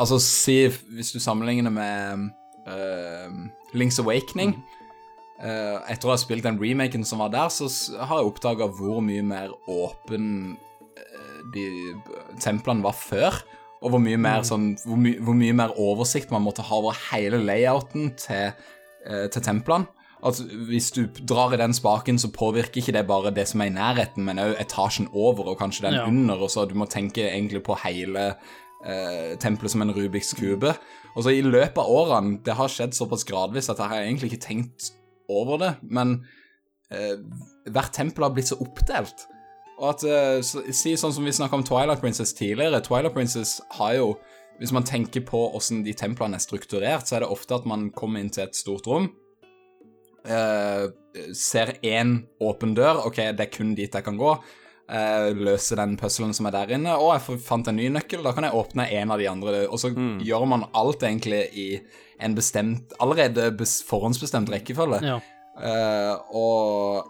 Altså, 0.00 0.16
si 0.16 0.62
hvis 0.64 1.12
du 1.12 1.18
sammenligner 1.20 1.72
med 1.74 2.30
ehm, 2.72 3.50
Link's 3.76 4.00
Awakening 4.00 4.54
eh, 5.42 5.76
Etter 5.92 6.08
å 6.08 6.14
ha 6.14 6.20
spilt 6.20 6.46
den 6.46 6.60
remaken 6.60 7.04
som 7.04 7.20
var 7.20 7.34
der, 7.34 7.52
så 7.52 7.68
har 8.00 8.22
jeg 8.22 8.30
oppdaga 8.30 8.70
hvor 8.78 9.02
mye 9.04 9.24
mer 9.26 9.52
åpen 9.68 10.56
eh, 10.96 11.40
de 11.52 11.66
templene 12.40 12.84
var 12.84 12.96
før. 12.96 13.42
Og 13.82 13.92
hvor 13.92 14.02
mye 14.02 14.20
mer 14.20 14.44
sånn 14.46 14.72
hvor, 14.86 15.00
my, 15.00 15.16
hvor 15.20 15.36
mye 15.36 15.56
mer 15.58 15.74
oversikt 15.80 16.32
man 16.32 16.44
måtte 16.46 16.64
ha 16.64 16.78
over 16.78 16.96
hele 17.10 17.42
layouten 17.42 18.12
til, 18.20 18.54
eh, 19.04 19.26
til 19.34 19.44
templene. 19.44 19.90
At 20.24 20.38
hvis 20.68 20.92
du 20.94 21.06
drar 21.26 21.52
i 21.54 21.58
den 21.58 21.72
spaken, 21.74 22.18
så 22.18 22.30
påvirker 22.30 22.78
ikke 22.78 22.92
det 22.94 23.06
bare 23.08 23.32
det 23.34 23.48
som 23.50 23.60
er 23.60 23.72
i 23.72 23.74
nærheten, 23.74 24.22
men 24.24 24.38
òg 24.38 24.52
etasjen 24.62 25.08
over 25.12 25.48
og 25.50 25.58
kanskje 25.58 25.82
den 25.88 25.94
Ja. 25.94 26.04
under. 26.06 26.34
Og 26.42 26.50
så 26.50 26.68
du 26.68 26.74
må 26.74 26.86
tenke 26.86 27.26
egentlig 27.26 27.62
på 27.64 27.74
hele 27.82 28.36
eh, 28.86 29.36
tempelet 29.38 29.70
som 29.70 29.82
en 29.82 29.92
Rubiks 29.94 30.32
kube. 30.34 30.76
Og 31.16 31.24
så 31.24 31.30
i 31.30 31.42
løpet 31.42 31.78
av 31.78 31.86
årene 31.90 32.42
Det 32.42 32.54
har 32.54 32.68
skjedd 32.68 32.94
såpass 32.94 33.24
gradvis 33.24 33.68
at 33.70 33.78
jeg 33.78 33.88
har 33.88 34.00
egentlig 34.02 34.32
ikke 34.32 34.46
tenkt 34.46 34.90
over 35.30 35.58
det, 35.58 35.76
men 35.82 36.24
eh, 36.90 37.16
hvert 37.70 37.92
tempel 37.92 38.24
har 38.24 38.32
blitt 38.34 38.48
så 38.50 38.58
oppdelt. 38.60 39.26
Og 39.78 39.88
at, 39.88 40.04
eh, 40.04 40.40
så, 40.42 40.62
Si 40.72 40.94
sånn 40.94 41.12
som 41.12 41.24
vi 41.24 41.30
snakka 41.30 41.54
om 41.54 41.64
Twilight 41.64 42.00
Princess 42.00 42.32
tidligere. 42.32 42.80
Twilight 42.82 43.14
Princess 43.14 43.60
har 43.78 43.94
jo 43.94 44.18
Hvis 44.60 44.70
man 44.72 44.84
tenker 44.84 45.20
på 45.24 45.50
hvordan 45.50 45.82
de 45.84 45.92
templene 45.94 46.34
er 46.36 46.38
strukturert, 46.44 47.08
så 47.08 47.16
er 47.16 47.20
det 47.20 47.30
ofte 47.30 47.54
at 47.54 47.64
man 47.66 47.90
kommer 47.90 48.20
inn 48.20 48.30
til 48.30 48.44
et 48.44 48.54
stort 48.54 48.86
rom, 48.86 49.08
eh, 50.24 50.88
ser 51.36 51.76
én 51.82 52.18
åpen 52.42 52.74
dør. 52.76 53.06
OK, 53.08 53.20
det 53.36 53.46
er 53.46 53.52
kun 53.52 53.74
dit 53.78 53.92
jeg 53.92 54.06
kan 54.06 54.18
gå. 54.20 54.34
Eh, 54.92 55.30
løse 55.38 55.78
den 55.78 55.96
puzzlen 56.00 56.34
som 56.36 56.48
er 56.48 56.56
der 56.56 56.74
inne. 56.76 56.96
Å, 56.96 57.12
jeg 57.16 57.40
fant 57.44 57.68
en 57.70 57.78
ny 57.78 57.88
nøkkel. 57.94 58.24
Da 58.26 58.34
kan 58.36 58.46
jeg 58.48 58.58
åpne 58.58 58.88
en 58.98 59.14
av 59.14 59.22
de 59.22 59.28
andre. 59.30 59.64
Og 59.68 59.80
så 59.80 59.92
gjør 59.92 60.48
man 60.50 60.68
alt 60.78 61.04
egentlig 61.06 61.46
i 61.56 61.68
en 62.22 62.36
bestemt 62.38 62.92
Allerede 63.02 63.50
bes, 63.58 63.80
forhåndsbestemt 63.88 64.52
rekkefølge. 64.52 65.02
Ja. 65.06 65.18
Eh, 65.58 66.14
og 66.38 67.08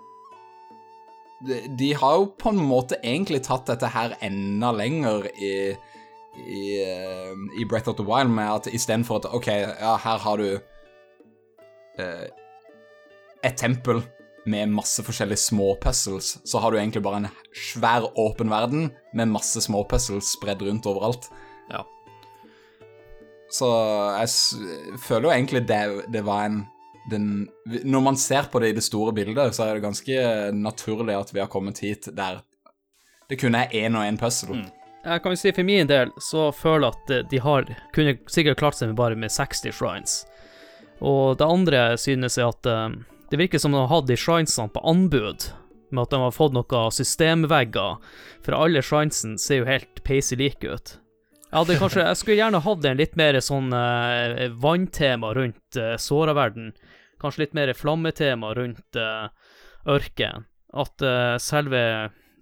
de, 1.46 1.62
de 1.78 1.92
har 1.98 2.18
jo 2.20 2.28
på 2.38 2.52
en 2.52 2.60
måte 2.62 3.00
egentlig 3.02 3.42
tatt 3.46 3.66
dette 3.70 3.90
her 3.92 4.16
enda 4.22 4.70
lenger 4.76 5.26
i 5.34 5.54
i, 6.32 6.80
uh, 6.80 7.60
i 7.60 7.64
Breath 7.68 7.88
of 7.88 7.96
the 7.96 8.04
Wild 8.04 8.30
med 8.32 8.48
at 8.48 8.68
istedenfor 8.72 9.20
at 9.20 9.34
OK, 9.34 9.46
ja, 9.46 9.96
her 10.00 10.18
har 10.18 10.36
du 10.40 10.48
eh, 11.98 12.28
et 13.42 13.56
tempel 13.58 14.02
med 14.46 14.72
masse 14.74 15.02
forskjellige 15.06 15.38
små 15.44 15.76
puzzles, 15.82 16.34
så 16.44 16.58
har 16.58 16.72
du 16.72 16.78
egentlig 16.78 17.02
bare 17.04 17.22
en 17.22 17.30
svær, 17.54 18.08
åpen 18.18 18.50
verden 18.50 18.90
med 19.14 19.30
masse 19.30 19.60
små 19.62 19.84
puzzles 19.88 20.32
spredd 20.34 20.62
rundt 20.66 20.86
overalt. 20.90 21.28
Ja. 21.70 21.84
Så 23.52 23.68
jeg 24.18 24.98
føler 25.04 25.28
jo 25.28 25.34
egentlig 25.34 25.66
det, 25.68 25.82
det 26.12 26.24
var 26.26 26.46
en 26.48 26.62
den, 27.10 27.48
Når 27.66 28.00
man 28.00 28.16
ser 28.16 28.46
på 28.46 28.60
det 28.62 28.68
i 28.70 28.74
det 28.76 28.84
store 28.86 29.12
bildet, 29.12 29.54
så 29.54 29.64
er 29.64 29.74
det 29.74 29.82
ganske 29.82 30.52
naturlig 30.54 31.16
at 31.18 31.32
vi 31.34 31.40
har 31.40 31.50
kommet 31.50 31.80
hit 31.82 32.06
der 32.14 32.44
det 33.30 33.40
kun 33.40 33.54
er 33.56 33.72
én 33.72 33.96
og 33.96 34.04
én 34.04 34.18
puzzle. 34.20 34.58
Jeg 35.02 35.22
kan 35.22 35.32
jo 35.32 35.38
si 35.40 35.50
for 35.50 35.66
min 35.66 35.88
del 35.88 36.12
så 36.20 36.50
føler 36.54 36.86
jeg 36.86 36.94
at 36.94 37.10
eh, 37.10 37.24
de 37.30 37.40
har 37.40 37.70
kunne 37.94 38.18
sikkert 38.30 38.60
klart 38.60 38.78
seg 38.78 38.92
med 38.92 38.98
bare 39.00 39.16
med 39.18 39.32
60 39.32 39.72
shrines. 39.74 40.18
Og 41.00 41.38
det 41.40 41.48
andre 41.48 41.80
synes 41.98 42.38
jeg 42.38 42.46
at 42.46 42.68
eh, 42.70 42.94
det 43.32 43.38
virker 43.40 43.60
som 43.62 43.72
de 43.72 43.80
har 43.80 43.88
hatt 43.88 44.10
de 44.10 44.16
shrinesene 44.20 44.68
på 44.68 44.82
anbud, 44.84 45.46
med 45.88 46.02
at 46.02 46.12
de 46.12 46.18
har 46.20 46.34
fått 46.36 46.52
noen 46.52 46.92
systemvegger, 46.92 47.94
for 48.44 48.56
alle 48.58 48.82
shrinesene 48.84 49.40
ser 49.40 49.62
jo 49.62 49.68
helt 49.70 50.02
peisig 50.04 50.36
like 50.36 50.68
ut. 50.68 50.98
Jeg 51.52 51.78
kanskje, 51.80 52.04
jeg 52.04 52.18
skulle 52.20 52.36
gjerne 52.38 52.60
hatt 52.64 52.84
en 52.88 53.00
litt 53.00 53.16
mer 53.16 53.36
sånn 53.44 53.72
eh, 53.76 54.52
vanntema 54.60 55.32
rundt 55.36 55.78
uh, 55.80 55.94
Såraverden. 56.00 56.70
Kanskje 57.20 57.42
litt 57.46 57.56
mer 57.56 57.72
flammetema 57.76 58.54
rundt 58.56 59.00
uh, 59.00 59.28
ørken. 59.88 60.46
At 60.72 61.04
eh, 61.04 61.36
selve 61.36 61.82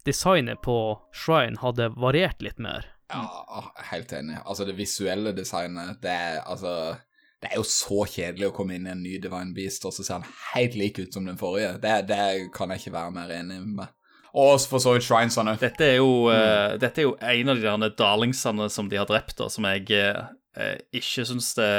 designet 0.07 0.61
på 0.63 0.77
shrine 1.15 1.59
hadde 1.59 1.91
variert 1.99 2.43
litt 2.43 2.59
mer. 2.63 2.87
Ja, 3.11 3.65
helt 3.91 4.15
enig. 4.15 4.39
Altså, 4.45 4.67
det 4.67 4.79
visuelle 4.79 5.35
designet, 5.35 5.99
det 6.03 6.15
er 6.15 6.43
altså 6.47 6.95
Det 7.41 7.49
er 7.49 7.57
jo 7.57 7.65
så 7.65 8.05
kjedelig 8.05 8.51
å 8.51 8.53
komme 8.53 8.77
inn 8.77 8.85
i 8.85 8.93
en 8.93 9.01
ny 9.01 9.15
Divine 9.23 9.55
Beast, 9.57 9.87
og 9.89 9.95
så 9.97 10.05
ser 10.05 10.19
han 10.19 10.35
helt 10.53 10.75
lik 10.77 10.99
ut 11.01 11.15
som 11.17 11.25
den 11.25 11.39
forrige. 11.41 11.79
Det, 11.81 11.95
det 12.11 12.51
kan 12.53 12.73
jeg 12.73 12.83
ikke 12.83 12.99
være 12.99 13.15
mer 13.17 13.33
enig 13.33 13.63
med. 13.65 13.89
Og 14.37 14.61
for 14.71 14.83
så 14.83 14.93
vidt 14.95 15.07
Shrinesene. 15.07 15.57
Dette 15.59 15.87
er, 15.87 15.97
jo, 15.99 16.29
eh, 16.31 16.77
dette 16.79 17.03
er 17.03 17.09
jo 17.09 17.17
en 17.19 17.51
av 17.51 17.59
de 17.59 17.65
der 17.67 17.95
darlingsene 17.99 18.69
som 18.71 18.91
de 18.91 19.01
har 19.01 19.09
drept, 19.09 19.39
da, 19.41 19.49
som 19.51 19.67
jeg 19.67 19.89
uh, 19.91 20.77
ikke 20.95 21.25
syns 21.33 21.55
det 21.59 21.71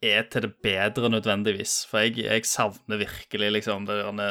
er 0.00 0.24
til 0.32 0.48
det 0.48 0.54
bedre 0.64 1.12
nødvendigvis. 1.12 1.84
For 1.90 2.06
jeg, 2.06 2.24
jeg 2.24 2.48
savner 2.48 3.02
virkelig 3.04 3.52
liksom 3.60 3.86
de 3.86 4.30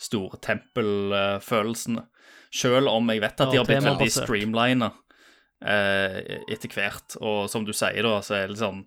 store 0.00 0.40
tempelfølelsene. 0.42 2.06
Selv 2.50 2.90
om 2.90 3.12
jeg 3.12 3.22
vet 3.22 3.44
at 3.44 3.52
de 3.52 3.60
har 3.60 3.68
blitt 3.68 3.86
veldig 3.86 4.10
streamlina 4.10 4.90
uh, 4.90 6.18
etter 6.50 6.72
hvert. 6.72 7.20
Og 7.20 7.44
som 7.52 7.68
du 7.68 7.76
sier, 7.76 8.02
da, 8.08 8.18
så 8.24 8.40
er 8.40 8.48
det 8.48 8.56
litt 8.56 8.64
sånn 8.64 8.82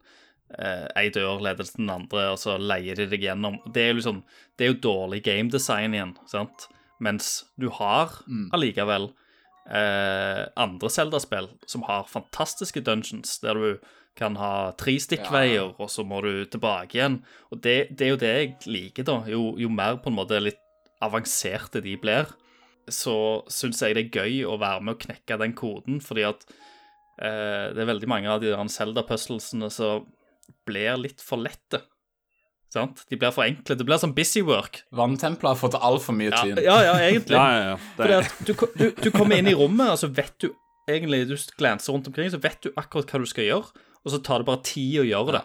Ei 0.60 1.10
dør 1.14 1.42
leder 1.44 1.66
til 1.68 1.82
den 1.82 1.92
andre, 1.94 2.28
og 2.34 2.40
så 2.42 2.58
leier 2.62 3.00
de 3.00 3.08
deg 3.10 3.26
gjennom. 3.26 3.60
Det 3.74 3.84
er 3.84 3.92
jo 3.94 4.00
liksom 4.02 4.24
Det 4.58 4.66
er 4.66 4.74
jo 4.74 4.84
dårlig 4.86 5.24
gamedesign 5.26 5.96
igjen, 5.98 6.16
sant? 6.30 6.68
Mens 7.04 7.44
du 7.60 7.68
har 7.74 8.14
allikevel 8.54 9.10
eh, 9.66 10.44
andre 10.56 10.92
Zelda-spill 10.94 11.50
som 11.68 11.86
har 11.88 12.08
fantastiske 12.12 12.84
dungeons, 12.86 13.40
der 13.44 13.60
du 13.60 13.94
kan 14.16 14.38
ha 14.38 14.72
tre 14.78 14.94
stikkveier, 15.02 15.74
og 15.82 15.90
så 15.90 16.06
må 16.06 16.22
du 16.22 16.46
tilbake 16.46 17.00
igjen. 17.00 17.18
Og 17.50 17.64
det, 17.66 17.96
det 17.98 18.06
er 18.06 18.12
jo 18.14 18.22
det 18.22 18.34
jeg 18.34 18.52
liker, 18.70 19.08
da. 19.10 19.18
Jo, 19.30 19.56
jo 19.58 19.72
mer 19.74 19.98
på 20.04 20.12
en 20.12 20.20
måte 20.20 20.42
litt 20.42 20.62
avanserte 21.04 21.82
de 21.84 21.96
blir, 22.00 22.30
så 22.92 23.16
syns 23.52 23.82
jeg 23.82 23.96
det 23.98 24.06
er 24.06 24.22
gøy 24.22 24.44
å 24.48 24.60
være 24.62 24.84
med 24.84 24.96
å 24.96 25.02
knekke 25.02 25.40
den 25.42 25.56
koden, 25.58 26.00
fordi 26.04 26.28
at 26.28 26.46
eh, 27.18 27.72
det 27.74 27.82
er 27.82 27.90
veldig 27.90 28.10
mange 28.12 28.30
av 28.32 28.44
de 28.44 28.52
der 28.52 28.72
Zelda-puzzlesene 28.76 29.72
som 29.74 30.06
blir 30.68 30.98
litt 31.02 31.22
for 31.24 31.42
lette. 31.42 31.82
Sant? 32.74 33.04
De 33.10 33.18
blir 33.22 33.30
for 33.36 33.46
enkle. 33.46 33.76
Det 33.78 33.86
blir 33.86 34.00
sånn 34.02 34.16
busywork. 34.18 34.80
Vanntempelet 34.98 35.52
har 35.54 35.60
fått 35.60 35.76
altfor 35.78 36.16
mye 36.18 36.32
Ja, 36.32 36.42
tyn. 36.42 36.58
ja, 36.66 36.78
ja, 36.88 36.94
egentlig. 37.06 37.38
Ja, 37.38 37.50
ja, 37.54 37.66
ja. 37.74 37.78
Fordi 38.00 38.16
at 38.18 38.40
du, 38.48 38.54
du, 38.80 38.86
du 39.04 39.10
kommer 39.14 39.38
inn 39.38 39.52
i 39.52 39.54
rommet, 39.58 39.92
og 39.94 40.00
så 40.02 40.10
vet 40.10 40.34
du 40.42 40.50
egentlig 40.90 41.28
Du 41.30 41.36
glanser 41.60 41.94
rundt 41.94 42.08
omkring, 42.10 42.32
så 42.34 42.40
vet 42.44 42.58
du 42.66 42.72
akkurat 42.76 43.12
hva 43.14 43.22
du 43.22 43.30
skal 43.30 43.46
gjøre, 43.46 43.84
og 44.04 44.12
så 44.12 44.20
tar 44.26 44.42
det 44.42 44.50
bare 44.50 44.64
tid 44.66 44.98
å 45.04 45.06
gjøre 45.08 45.38
det. 45.38 45.44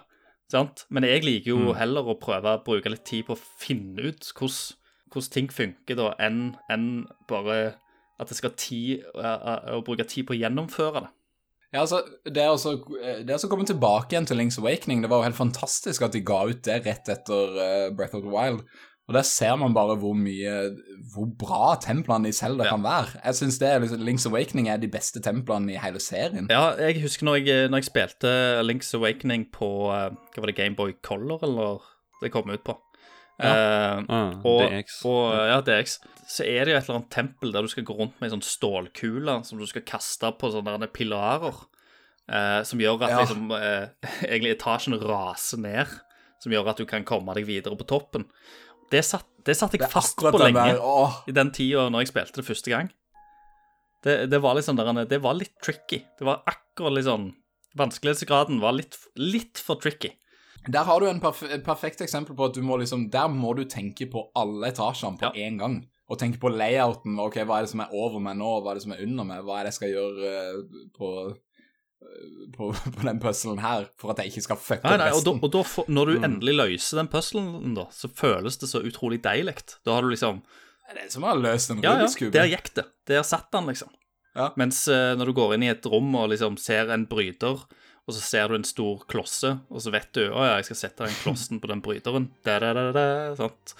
Sant? 0.50 0.86
Men 0.88 1.04
jeg 1.04 1.20
liker 1.26 1.52
jo 1.52 1.74
heller 1.76 2.08
å 2.08 2.16
prøve 2.18 2.56
å 2.56 2.62
bruke 2.64 2.88
litt 2.90 3.04
tid 3.06 3.26
på 3.28 3.36
å 3.36 3.42
finne 3.60 4.08
ut 4.08 4.24
hvordan, 4.32 4.56
hvordan 5.12 5.34
ting 5.36 5.50
funker, 5.52 5.98
da, 6.00 6.08
enn 6.24 6.40
enn 6.72 6.88
bare 7.28 7.58
at 8.18 8.32
det 8.32 8.38
skal 8.40 8.56
tid, 8.58 9.04
å, 9.12 9.36
å 9.76 9.82
bruke 9.86 10.08
tid 10.08 10.24
på 10.26 10.34
å 10.34 10.40
gjennomføre 10.40 11.04
det. 11.04 11.12
Ja, 11.72 11.82
altså, 11.82 12.00
det 12.24 12.40
er 12.42 12.48
også, 12.48 12.76
det 13.20 13.28
er 13.28 13.34
også 13.36 13.48
kommet 13.52 13.68
tilbake 13.68 14.14
igjen 14.14 14.26
til 14.28 14.38
Link's 14.40 14.56
Awakening. 14.60 15.02
Det 15.04 15.10
var 15.10 15.20
jo 15.20 15.28
helt 15.28 15.36
fantastisk 15.36 16.02
at 16.06 16.14
de 16.16 16.22
ga 16.24 16.46
ut 16.48 16.62
det 16.64 16.78
rett 16.86 17.10
etter 17.12 17.58
uh, 17.58 17.96
Breath 17.96 18.16
of 18.16 18.24
the 18.24 18.32
Wild. 18.32 18.62
Og 19.08 19.14
der 19.16 19.24
ser 19.24 19.56
man 19.56 19.72
bare 19.72 19.96
hvor 19.96 20.12
mye 20.12 20.54
Hvor 21.14 21.28
bra 21.40 21.76
templene 21.80 22.28
i 22.28 22.32
Zelda 22.36 22.64
Ja. 22.64 22.74
kan 22.74 22.82
være. 22.84 23.20
Jeg 23.24 23.72
er 23.72 23.78
liksom, 23.78 24.02
Link's 24.04 24.26
Awakening 24.28 24.68
er 24.68 24.76
de 24.76 24.88
beste 24.88 25.20
templene 25.20 25.72
i 25.72 25.78
hele 25.80 26.00
serien. 26.00 26.48
Ja, 26.50 26.74
jeg 26.76 27.00
husker 27.02 27.24
når 27.24 27.36
jeg, 27.40 27.68
når 27.68 27.76
jeg 27.78 27.84
spilte 27.84 28.28
Link's 28.64 28.94
Awakening 28.94 29.46
på 29.52 29.88
eh, 29.92 30.10
Hva 30.12 30.44
var 30.44 30.52
det, 30.52 30.56
Gameboy 30.56 30.92
Color, 31.02 31.40
eller 31.42 31.80
det 32.22 32.32
kom 32.32 32.50
ut 32.50 32.64
på? 32.64 32.76
Eh, 33.38 34.04
ah, 34.10 34.32
Og, 34.42 34.64
DX. 34.66 34.98
og 35.06 35.34
ja, 35.46 35.60
DX. 35.62 35.98
Så 36.28 36.44
er 36.44 36.66
det 36.66 36.74
jo 36.74 36.78
et 36.80 36.88
eller 36.88 36.98
annet 36.98 37.12
tempel 37.14 37.52
der 37.54 37.62
du 37.64 37.70
skal 37.70 37.86
gå 37.86 37.94
rundt 37.96 38.16
med 38.18 38.28
ei 38.28 38.34
sånn 38.34 38.44
stålkule 38.44 39.38
som 39.46 39.60
du 39.60 39.66
skal 39.70 39.86
kaste 39.86 40.32
på 40.38 40.50
sånne 40.52 40.90
pilarer. 40.92 41.64
Uh, 42.28 42.60
som 42.66 42.76
gjør 42.82 43.06
at 43.06 43.14
Ja. 43.14 43.20
liksom 43.22 43.48
uh, 43.54 43.88
egentlig 44.28 44.58
etasjen 44.58 44.98
raser 45.00 45.62
ned. 45.62 45.94
Som 46.42 46.52
gjør 46.52 46.68
at 46.74 46.82
du 46.82 46.84
kan 46.86 47.06
komme 47.08 47.32
deg 47.38 47.46
videre 47.48 47.78
på 47.78 47.86
toppen. 47.88 48.26
Det 48.92 49.00
satt, 49.04 49.26
det 49.44 49.56
satt 49.56 49.72
jeg 49.72 49.80
Det 49.86 49.90
fast 49.92 50.20
på 50.20 50.36
lenge 50.38 50.60
der, 50.60 51.16
i 51.28 51.32
den 51.32 51.50
tida 51.52 51.88
når 51.92 52.04
jeg 52.04 52.12
spilte 52.12 52.40
det 52.40 52.46
første 52.46 52.72
gang. 52.72 52.92
Det, 54.04 54.30
det 54.30 54.38
var 54.42 54.54
liksom 54.54 54.76
der, 54.78 55.04
Det 55.08 55.22
var 55.22 55.34
litt 55.34 55.56
tricky. 55.64 56.02
Det 56.18 56.26
var 56.26 56.42
akkurat 56.46 56.94
litt 56.98 57.08
sånn 57.08 57.30
Vanskelighetsgraden 57.78 58.60
var 58.62 58.72
litt, 58.74 58.96
litt 59.14 59.60
for 59.62 59.78
tricky. 59.78 60.14
Der 60.68 60.84
har 60.84 61.00
du 61.00 61.06
en 61.08 61.20
perf 61.22 61.40
perfekt 61.64 62.00
eksempel 62.04 62.36
på 62.36 62.44
at 62.50 62.54
du 62.54 62.62
må 62.62 62.76
liksom 62.80 63.06
Der 63.10 63.28
må 63.32 63.54
du 63.56 63.64
tenke 63.64 64.06
på 64.12 64.26
alle 64.36 64.68
etasjene 64.72 65.18
på 65.18 65.30
Ja. 65.34 65.48
én 65.48 65.58
gang. 65.58 65.78
Og 66.10 66.18
tenke 66.18 66.38
på 66.40 66.48
layouten. 66.52 67.18
Ok, 67.20 67.34
hva 67.44 67.58
er 67.58 67.66
det 67.66 67.70
som 67.74 67.80
er 67.84 67.90
over 67.92 68.20
meg 68.20 68.36
nå? 68.40 68.62
Hva 68.62 68.70
er 68.72 68.74
det 68.78 68.82
som 68.86 68.92
er 68.92 69.02
under 69.04 69.24
meg? 69.28 69.42
Hva 69.44 69.58
er 69.60 69.64
det 69.68 69.72
jeg 69.74 69.78
skal 69.78 69.90
gjøre 69.92 70.30
eh, 70.30 70.86
på, 70.96 71.10
eh, 72.02 72.46
på, 72.56 72.70
på 72.96 73.04
den 73.08 73.20
puzzlen 73.20 73.58
her, 73.60 73.88
for 74.00 74.12
at 74.14 74.22
jeg 74.22 74.32
ikke 74.32 74.44
skal 74.46 74.56
fucke 74.56 74.84
Nei, 74.88 74.96
resten? 74.96 75.04
nei, 75.04 75.42
og 75.42 75.52
da, 75.52 75.60
og 75.60 75.84
da 75.84 75.92
når 75.98 76.12
du 76.12 76.24
endelig 76.30 76.54
løser 76.56 77.02
den 77.02 77.10
puzzlen, 77.12 77.74
da, 77.76 77.84
så 77.92 78.08
føles 78.08 78.56
det 78.62 78.70
så 78.70 78.80
utrolig 78.88 79.20
deilig. 79.24 79.56
Da 79.84 79.98
har 79.98 80.02
du 80.06 80.08
liksom 80.14 80.40
Det 80.88 81.04
er 81.04 81.10
som 81.12 81.24
å 81.26 81.32
ha 81.34 81.36
løst 81.36 81.70
en 81.74 81.82
Ja, 81.84 81.90
ja, 81.92 81.96
Rubiks 82.06 82.16
kube. 82.16 82.32
der 82.32 82.48
gikk 82.48 82.72
det. 82.78 82.86
Der 83.10 83.22
satt 83.28 83.52
han, 83.52 83.66
liksom. 83.68 83.90
Ja. 84.38 84.52
Mens 84.56 84.86
eh, 84.88 85.12
når 85.18 85.26
du 85.26 85.32
går 85.36 85.54
inn 85.58 85.64
i 85.66 85.72
et 85.72 85.84
rom 85.84 86.08
og 86.16 86.30
liksom 86.32 86.56
ser 86.60 86.88
en 86.94 87.04
bryter, 87.10 87.60
og 88.08 88.14
så 88.16 88.22
ser 88.24 88.48
du 88.48 88.56
en 88.56 88.64
stor 88.64 89.02
klosse, 89.10 89.50
og 89.68 89.82
så 89.84 89.92
vet 89.92 90.08
du 90.16 90.22
å 90.30 90.40
ja, 90.40 90.54
jeg 90.56 90.70
skal 90.70 90.78
sette 90.80 91.04
den 91.04 91.18
klossen 91.20 91.60
på 91.60 91.68
den 91.68 91.82
bryteren. 91.84 92.30
Da, 92.46 92.56
da, 92.62 92.72
da, 92.72 92.86
da, 92.96 93.04
sant? 93.36 93.74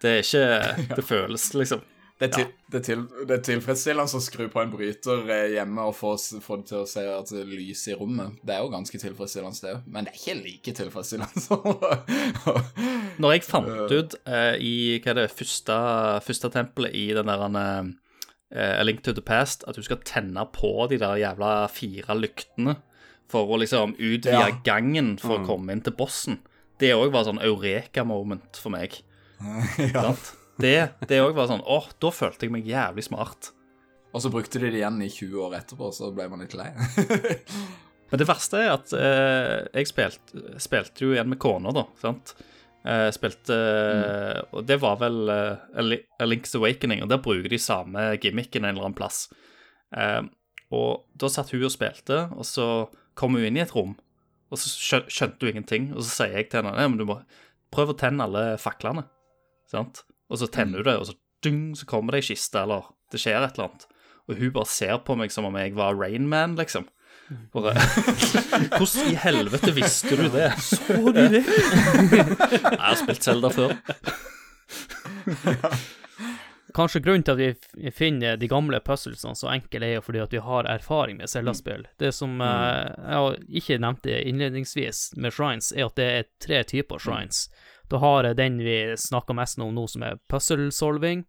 Det 0.00 0.10
er 0.18 0.20
ikke 0.20 0.44
Det 0.98 1.04
føles 1.04 1.46
liksom 1.56 1.80
Det 2.20 2.28
er, 2.28 2.32
til, 2.34 2.50
det, 2.68 2.76
er 2.76 2.84
til, 2.84 3.04
det 3.28 3.36
er 3.38 3.44
tilfredsstillende 3.46 4.18
å 4.18 4.20
skru 4.20 4.42
på 4.52 4.60
en 4.60 4.72
bryter 4.74 5.22
eh, 5.32 5.46
hjemme 5.54 5.86
og 5.88 5.94
få, 5.96 6.10
få 6.44 6.58
det 6.60 6.68
til 6.68 6.82
å 6.82 6.88
se 6.88 7.06
at 7.08 7.32
det 7.32 7.46
lyser 7.48 7.94
i 7.94 7.96
rommet. 7.96 8.36
Det 8.44 8.52
er 8.52 8.60
jo 8.60 8.68
ganske 8.74 9.00
tilfredsstillende, 9.00 9.62
det 9.64 9.72
òg. 9.78 9.86
Men 9.88 10.04
det 10.04 10.12
er 10.12 10.18
ikke 10.18 10.36
like 10.42 10.74
tilfredsstillende 10.82 11.40
som 11.46 11.64
Når 13.24 13.32
jeg 13.32 13.46
fant 13.48 13.72
ut 13.96 14.18
eh, 14.28 14.60
i 14.60 14.74
hva 15.00 15.14
er 15.14 15.22
det 15.22 15.26
første, 15.32 15.80
første 16.28 16.52
tempelet 16.52 16.92
i 17.00 17.06
den 17.16 17.32
der 17.32 17.48
eh, 17.48 18.76
A 18.76 18.84
Link 18.84 19.00
to 19.08 19.16
the 19.16 19.24
Past 19.24 19.64
at 19.64 19.80
du 19.80 19.88
skal 19.88 20.04
tenne 20.04 20.44
på 20.52 20.74
de 20.92 21.00
der 21.00 21.22
jævla 21.24 21.54
fire 21.72 22.20
lyktene 22.20 22.76
for 23.30 23.46
å 23.50 23.58
liksom 23.62 23.94
utvide 23.96 24.34
Ja. 24.34 24.50
gangen 24.66 25.14
for 25.22 25.38
å 25.38 25.46
komme 25.46 25.72
inn 25.76 25.82
til 25.86 25.94
bossen, 25.98 26.40
det 26.82 26.92
òg 26.96 27.12
var 27.14 27.24
sånn 27.28 27.40
eureka-moment 27.44 28.58
for 28.58 28.74
meg. 28.74 28.98
ja. 29.94 30.10
Det, 30.60 30.74
det 31.08 31.20
òg 31.24 31.32
var 31.38 31.46
sånn 31.48 31.62
Åh, 31.64 31.86
da 32.02 32.10
følte 32.12 32.44
jeg 32.44 32.52
meg 32.52 32.66
jævlig 32.68 33.06
smart. 33.06 33.52
Og 34.12 34.20
så 34.24 34.28
brukte 34.32 34.58
de 34.60 34.68
det 34.72 34.80
igjen 34.82 34.98
i 35.06 35.08
20 35.08 35.38
år 35.46 35.54
etterpå, 35.60 35.92
så 35.94 36.10
ble 36.12 36.26
man 36.28 36.42
litt 36.42 36.56
lei. 36.58 36.66
Men 38.10 38.18
det 38.18 38.26
verste 38.26 38.58
er 38.58 38.72
at 38.74 38.90
eh, 38.98 39.68
jeg 39.78 39.86
spilte, 39.92 40.42
spilte 40.58 41.04
jo 41.06 41.12
igjen 41.14 41.30
med 41.30 41.38
kona, 41.40 41.70
da. 41.76 41.84
sant? 42.02 42.32
Eh, 42.82 43.06
spilte 43.14 43.54
Og 44.56 44.64
det 44.66 44.80
var 44.82 44.96
vel 44.98 45.30
eh, 45.30 45.62
A 45.78 45.84
A 46.24 46.26
Link's 46.26 46.56
Awakening, 46.58 47.04
og 47.04 47.10
der 47.12 47.22
bruker 47.22 47.48
de 47.52 47.60
samme 47.62 48.08
gimmicken 48.20 48.64
en 48.66 48.72
eller 48.74 48.88
annen 48.88 48.98
plass. 48.98 49.28
Eh, 49.94 50.22
og 50.74 51.04
da 51.18 51.30
satt 51.30 51.54
hun 51.54 51.64
og 51.66 51.72
spilte, 51.74 52.24
og 52.34 52.46
så 52.46 52.66
kom 53.18 53.36
hun 53.36 53.46
inn 53.46 53.58
i 53.58 53.64
et 53.64 53.74
rom, 53.74 53.96
og 54.50 54.58
så 54.58 55.00
skjønte 55.06 55.46
hun 55.46 55.54
ingenting. 55.54 55.90
Og 55.94 56.04
så 56.04 56.10
sier 56.10 56.36
jeg 56.38 56.50
til 56.50 56.64
henne 56.64 56.88
men 56.90 57.00
du 57.00 57.06
må 57.08 57.20
prøve 57.74 57.94
å 57.94 57.98
tenne 57.98 58.26
alle 58.26 58.44
faklene. 58.60 59.06
Sant? 59.70 60.04
Og 60.30 60.40
så 60.42 60.50
tenner 60.50 60.82
hun 60.82 60.88
det, 60.88 60.96
og 60.98 61.10
så 61.10 61.16
dung, 61.44 61.76
så 61.78 61.86
kommer 61.88 62.14
det 62.14 62.22
ei 62.24 62.30
kiste, 62.32 62.62
eller 62.62 62.90
det 63.12 63.20
skjer 63.22 63.40
et 63.40 63.54
eller 63.56 63.70
annet. 63.70 63.86
Og 64.30 64.38
hun 64.38 64.54
bare 64.54 64.70
ser 64.70 64.98
på 65.06 65.16
meg 65.18 65.32
som 65.34 65.46
om 65.48 65.56
jeg 65.58 65.74
var 65.78 65.96
Rainman, 65.98 66.56
liksom. 66.58 66.88
Bare 67.54 67.76
Hvordan 68.74 69.12
i 69.12 69.14
helvete 69.22 69.70
visste 69.74 70.16
du 70.18 70.26
det? 70.34 70.50
Så 70.58 70.98
du 70.98 71.14
det? 71.14 71.44
Jeg 72.10 72.80
har 72.80 72.98
spilt 72.98 73.22
Zelda 73.22 73.52
før. 73.54 73.76
Kanskje 76.74 77.02
grunnen 77.04 77.24
til 77.26 77.34
at 77.36 77.40
vi 77.74 77.90
finner 77.94 78.38
de 78.40 78.48
gamle 78.50 78.80
puzzlesene 78.84 79.38
så 79.38 79.50
enkle, 79.52 79.82
er 79.86 79.98
jo 79.98 80.04
fordi 80.04 80.22
at 80.22 80.34
vi 80.34 80.42
har 80.44 80.68
erfaring 80.70 81.20
med 81.20 81.30
Zelda-spill. 81.30 81.86
Det 81.98 82.12
som 82.16 82.40
uh, 82.42 82.90
jeg 83.00 83.60
ikke 83.62 83.80
nevnte 83.82 84.20
innledningsvis 84.28 85.10
med 85.16 85.34
shrines, 85.34 85.72
er 85.72 85.88
at 85.88 85.98
det 85.98 86.08
er 86.18 86.30
tre 86.42 86.62
typer 86.74 87.02
shrines. 87.02 87.48
Du 87.90 87.98
har 87.98 88.28
jeg 88.28 88.38
den 88.38 88.60
vi 88.62 88.78
snakker 88.98 89.34
mest 89.34 89.58
om 89.58 89.74
nå, 89.74 89.86
som 89.90 90.06
er 90.06 90.20
puzzle-solving. 90.30 91.24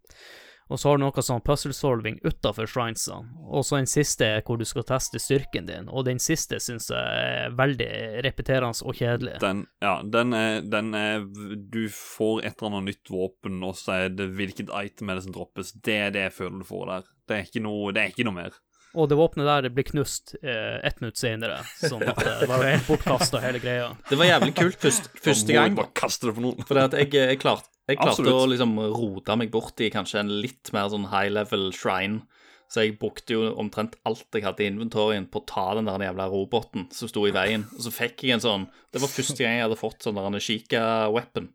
Og 0.72 0.80
så 0.80 0.88
har 0.88 0.96
du 0.96 1.04
noe 1.04 1.24
sånn 1.24 1.42
puzzle-solving 1.44 2.18
utafor 2.24 2.68
shrinesene. 2.70 3.28
Og 3.52 3.66
så 3.68 3.76
den 3.76 3.90
siste 3.90 4.24
er 4.38 4.44
hvor 4.46 4.56
du 4.56 4.64
skal 4.68 4.86
teste 4.88 5.20
styrken 5.20 5.68
din. 5.68 5.90
Og 5.92 6.06
den 6.08 6.20
siste 6.22 6.56
syns 6.64 6.88
jeg 6.88 7.26
er 7.26 7.56
veldig 7.58 7.90
repeterende 8.24 8.86
og 8.88 8.96
kjedelig. 8.96 9.36
Den, 9.42 9.66
ja, 9.84 9.98
den 10.06 10.32
er, 10.36 10.62
den 10.64 10.94
er 10.96 11.26
Du 11.72 11.84
får 11.92 12.46
et 12.46 12.54
eller 12.56 12.70
annet 12.70 12.92
nytt 12.92 13.12
våpen, 13.12 13.60
og 13.66 13.76
så 13.76 13.98
er 14.06 14.14
det 14.16 14.30
hvilket 14.38 14.72
item 14.72 15.12
er 15.12 15.20
det 15.20 15.26
som 15.26 15.36
droppes. 15.36 15.74
Det 15.84 15.98
er 16.06 16.14
det 16.14 16.26
jeg 16.28 16.36
føler 16.40 16.62
du 16.62 16.68
får 16.68 16.86
der. 16.94 17.08
Det 17.28 17.36
er 17.36 17.48
ikke 17.50 17.64
noe, 17.68 17.92
det 17.92 18.02
er 18.02 18.14
ikke 18.14 18.28
noe 18.28 18.38
mer. 18.40 18.56
Og 18.92 19.08
det 19.08 19.16
våpenet 19.16 19.48
der 19.48 19.72
blir 19.72 19.86
knust 19.88 20.34
eh, 20.42 20.76
ett 20.84 20.98
minutt 21.00 21.16
senere, 21.16 21.62
sånn 21.80 22.02
at 22.04 22.18
det 22.42 22.48
var 22.50 22.64
helt 22.66 22.84
bortkasta, 22.90 23.40
hele 23.40 23.60
greia. 23.62 23.92
Det 24.10 24.18
var 24.20 24.28
jævlig 24.28 24.52
kult 24.58 24.82
først, 24.82 25.08
første 25.16 25.48
Da 25.48 25.62
må 25.62 25.70
gang. 25.70 25.78
Bare 25.78 25.94
kaste 25.96 26.28
det 26.28 26.34
på 26.36 26.44
noen. 26.44 26.66
For 26.68 26.80
jeg, 26.82 27.08
jeg, 27.16 27.40
klart, 27.40 27.70
jeg 27.88 28.00
klarte 28.02 28.34
å 28.36 28.44
liksom 28.52 28.76
rote 28.92 29.38
meg 29.40 29.52
bort 29.54 29.80
i 29.80 29.88
kanskje 29.94 30.20
en 30.20 30.34
litt 30.44 30.72
mer 30.76 30.92
sånn 30.92 31.08
high 31.12 31.32
level 31.32 31.70
shrine. 31.76 32.26
Så 32.72 32.86
jeg 32.86 32.94
brukte 33.00 33.34
jo 33.36 33.50
omtrent 33.60 33.98
alt 34.08 34.32
jeg 34.32 34.46
hadde 34.46 34.64
i 34.64 34.68
inventorien 34.70 35.26
på 35.28 35.42
å 35.42 35.48
ta 35.48 35.64
den 35.76 35.90
der 35.90 36.06
jævla 36.06 36.28
roboten 36.32 36.86
som 36.96 37.10
sto 37.10 37.26
i 37.28 37.34
veien. 37.34 37.66
Og 37.76 37.84
så 37.84 37.92
fikk 37.92 38.24
jeg 38.24 38.38
en 38.38 38.44
sånn 38.44 38.64
Det 38.92 39.02
var 39.02 39.12
første 39.12 39.36
gang 39.40 39.58
jeg 39.58 39.66
hadde 39.66 39.80
fått 39.80 40.04
sånn 40.06 40.16
der 40.16 40.28
en 40.28 40.40
Shika-weapon. 40.40 41.50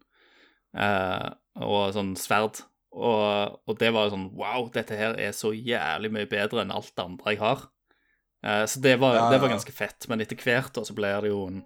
Eh, 0.77 1.29
og 1.65 1.93
sånn 1.95 2.13
sverd. 2.21 2.61
Og, 2.97 3.57
og 3.69 3.77
det 3.77 3.91
var 3.93 4.07
jo 4.07 4.15
sånn 4.15 4.29
Wow, 4.37 4.69
dette 4.73 4.97
her 4.97 5.17
er 5.21 5.35
så 5.35 5.53
jævlig 5.53 6.09
mye 6.15 6.29
bedre 6.29 6.63
enn 6.63 6.73
alt 6.73 6.93
det 6.95 7.05
andre 7.05 7.35
jeg 7.35 7.41
har. 7.43 7.67
Eh, 8.45 8.63
så 8.69 8.81
det 8.83 8.97
var, 9.03 9.19
Ja, 9.19 9.27
det 9.33 9.41
var 9.43 9.53
ganske 9.53 9.75
fett. 9.75 10.09
Men 10.09 10.23
etter 10.23 10.39
hvert 10.41 10.73
da, 10.73 10.85
så 10.87 10.97
blir 10.97 11.21
det 11.25 11.33
jo 11.33 11.45
en 11.51 11.61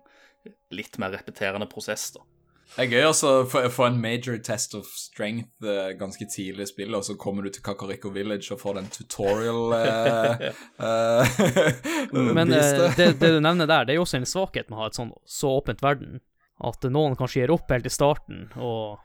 litt 0.74 0.98
mer 1.02 1.14
repeterende 1.16 1.70
prosess, 1.72 2.10
da. 2.18 2.26
Det 2.72 2.86
er 2.86 2.94
gøy 2.94 3.06
altså 3.10 3.32
å 3.44 3.68
få 3.68 3.84
en 3.90 3.98
major 4.00 4.38
test 4.40 4.78
of 4.78 4.88
strength 4.96 5.66
eh, 5.68 5.90
ganske 6.00 6.24
tidlig 6.32 6.64
i 6.64 6.70
spillet, 6.70 6.96
og 6.96 7.04
så 7.04 7.18
kommer 7.20 7.44
du 7.44 7.52
til 7.52 7.64
Kakariko 7.66 8.14
Village 8.16 8.48
og 8.56 8.62
får 8.62 8.78
den 8.78 8.88
tutorial 8.94 9.76
eh, 9.82 10.46
eh, 10.80 11.42
Men 12.38 12.54
eh, 12.56 12.86
det, 12.96 13.10
det 13.20 13.34
du 13.36 13.42
nevner 13.44 13.68
der, 13.68 13.84
det 13.84 13.96
er 13.96 14.00
jo 14.00 14.06
også 14.06 14.22
en 14.22 14.30
svakhet 14.30 14.72
med 14.72 14.80
å 14.80 14.86
ha 14.86 14.88
et 14.92 15.00
sånn 15.02 15.12
så 15.28 15.52
åpent 15.58 15.84
verden. 15.84 16.22
At 16.64 16.88
noen 16.88 17.18
kanskje 17.20 17.42
gir 17.42 17.52
opp 17.58 17.74
helt 17.74 17.90
i 17.90 17.92
starten, 17.92 18.48
og 18.56 19.02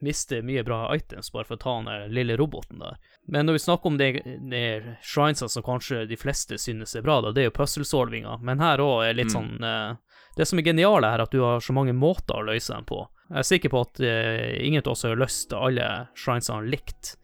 mister 0.00 0.42
mye 0.42 0.62
bra 0.64 0.96
items 0.96 1.32
bare 1.32 1.46
for 1.48 1.56
å 1.56 1.62
ta 1.62 1.76
den 1.82 2.14
lille 2.14 2.36
roboten 2.36 2.82
der. 2.82 2.98
Men 3.28 3.46
når 3.46 3.58
vi 3.58 3.62
snakker 3.64 3.90
om 3.90 3.98
de, 4.00 4.10
de 4.50 4.62
shrinesene 5.02 5.48
som 5.52 5.64
kanskje 5.64 6.04
de 6.10 6.18
fleste 6.20 6.58
synes 6.58 6.96
er 6.96 7.04
bra, 7.06 7.20
da, 7.24 7.32
det 7.32 7.44
er 7.44 7.50
jo 7.50 7.56
puzzle-solvinga, 7.60 8.38
men 8.44 8.62
her 8.62 8.82
òg 8.84 9.04
er 9.06 9.18
litt 9.18 9.32
sånn 9.32 9.56
eh, 9.64 9.92
Det 10.36 10.46
som 10.46 10.60
er 10.60 10.68
genialt, 10.68 11.04
er 11.04 11.24
at 11.24 11.32
du 11.32 11.40
har 11.42 11.60
så 11.60 11.74
mange 11.76 11.92
måter 11.92 12.38
å 12.38 12.46
løse 12.46 12.72
dem 12.72 12.86
på. 12.86 13.02
Jeg 13.30 13.38
er 13.42 13.48
sikker 13.48 13.72
på 13.72 13.80
at 13.86 14.02
eh, 14.04 14.58
ingen 14.66 14.82
av 14.84 14.92
oss 14.92 15.06
har 15.06 15.18
løst 15.18 15.52
alle 15.54 15.88
shrinesene 16.18 16.70
likt. 16.70 17.16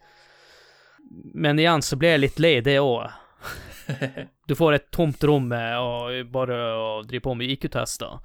Men 1.35 1.59
igjen 1.59 1.85
så 1.87 1.99
ble 1.99 2.17
jeg 2.17 2.25
litt 2.25 2.43
lei 2.43 2.57
det 2.67 2.81
òg. 2.83 3.07
Du 4.47 4.55
får 4.55 4.77
et 4.77 4.85
tomt 4.95 5.25
rom 5.27 5.49
med 5.51 5.79
å 5.81 6.11
bare 6.31 6.57
å 6.79 6.91
drive 7.07 7.25
på 7.25 7.35
med 7.35 7.51
IQ-tester. 7.57 8.21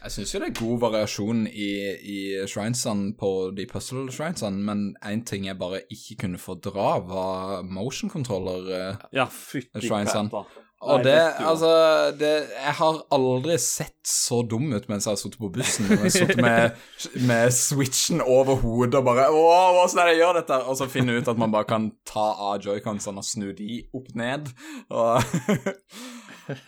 Jeg 0.00 0.14
syns 0.14 0.32
jo 0.34 0.40
det 0.42 0.48
er 0.48 0.56
god 0.58 0.80
variasjon 0.82 1.44
i, 1.46 1.68
i 2.00 2.18
shrinesene 2.50 3.12
på 3.20 3.30
de 3.54 3.66
puzzle-shrinesene, 3.70 4.64
men 4.66 4.86
én 5.06 5.22
ting 5.28 5.46
jeg 5.46 5.58
bare 5.60 5.84
ikke 5.92 6.16
kunne 6.24 6.40
fordra, 6.42 6.96
var 7.06 7.62
motion 7.68 8.10
controller-shrinesene. 8.10 9.14
Ja, 9.14 9.28
fytti 9.30 9.84
Shrinesene. 9.86 10.32
katta. 10.32 10.66
Og 10.80 11.02
det, 11.04 11.12
altså 11.44 11.70
det, 12.16 12.30
Jeg 12.56 12.72
har 12.78 13.00
aldri 13.12 13.58
sett 13.60 13.98
så 14.08 14.38
dum 14.48 14.70
ut 14.72 14.86
mens 14.88 15.04
jeg 15.04 15.12
har 15.12 15.18
sittet 15.20 15.42
på 15.42 15.50
bussen. 15.52 15.84
Når 15.84 15.98
jeg 15.98 16.06
har 16.06 16.14
sittet 16.14 16.40
med, 16.40 16.78
med 17.28 17.52
switchen 17.52 18.22
over 18.24 18.56
hodet 18.62 18.96
og 19.02 19.04
bare 19.10 19.26
Åh, 19.28 19.66
hvordan 19.76 20.00
er 20.00 20.08
det 20.08 20.14
jeg 20.14 20.22
gjør 20.22 20.38
dette? 20.40 20.62
Og 20.64 20.78
så 20.80 20.88
finne 20.88 21.18
ut 21.18 21.28
at 21.28 21.42
man 21.42 21.52
bare 21.52 21.68
kan 21.68 21.90
ta 22.08 22.30
av 22.48 22.64
joyconsene 22.64 23.20
og 23.20 23.28
snu 23.28 23.50
de 23.58 23.82
opp 23.92 24.08
ned. 24.16 24.48
Og 24.88 25.20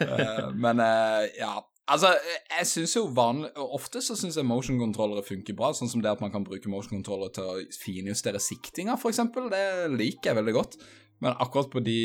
Eh, 0.01 0.49
Men 0.55 0.81
eh, 0.81 1.29
ja. 1.41 1.57
Altså, 1.93 2.13
jeg 2.47 2.67
syns 2.71 2.93
jo 2.95 3.03
vanlig 3.11 3.51
Ofte 3.59 4.01
så 4.05 4.15
syns 4.17 4.37
jeg 4.39 4.47
motion 4.47 4.79
controllere 4.81 5.25
funker 5.27 5.57
bra. 5.59 5.73
Sånn 5.77 5.91
som 5.91 6.03
det 6.05 6.13
at 6.13 6.23
man 6.23 6.33
kan 6.33 6.45
bruke 6.47 6.71
motion 6.71 6.95
controllere 6.95 7.35
til 7.35 7.49
å 7.49 7.57
finjustere 7.83 8.41
siktinga, 8.41 8.97
eksempel. 9.11 9.51
Det 9.53 9.65
liker 9.97 10.31
jeg 10.31 10.39
veldig 10.39 10.55
godt. 10.57 10.79
Men 11.23 11.39
akkurat 11.39 11.71
på 11.71 11.83
de, 11.85 11.99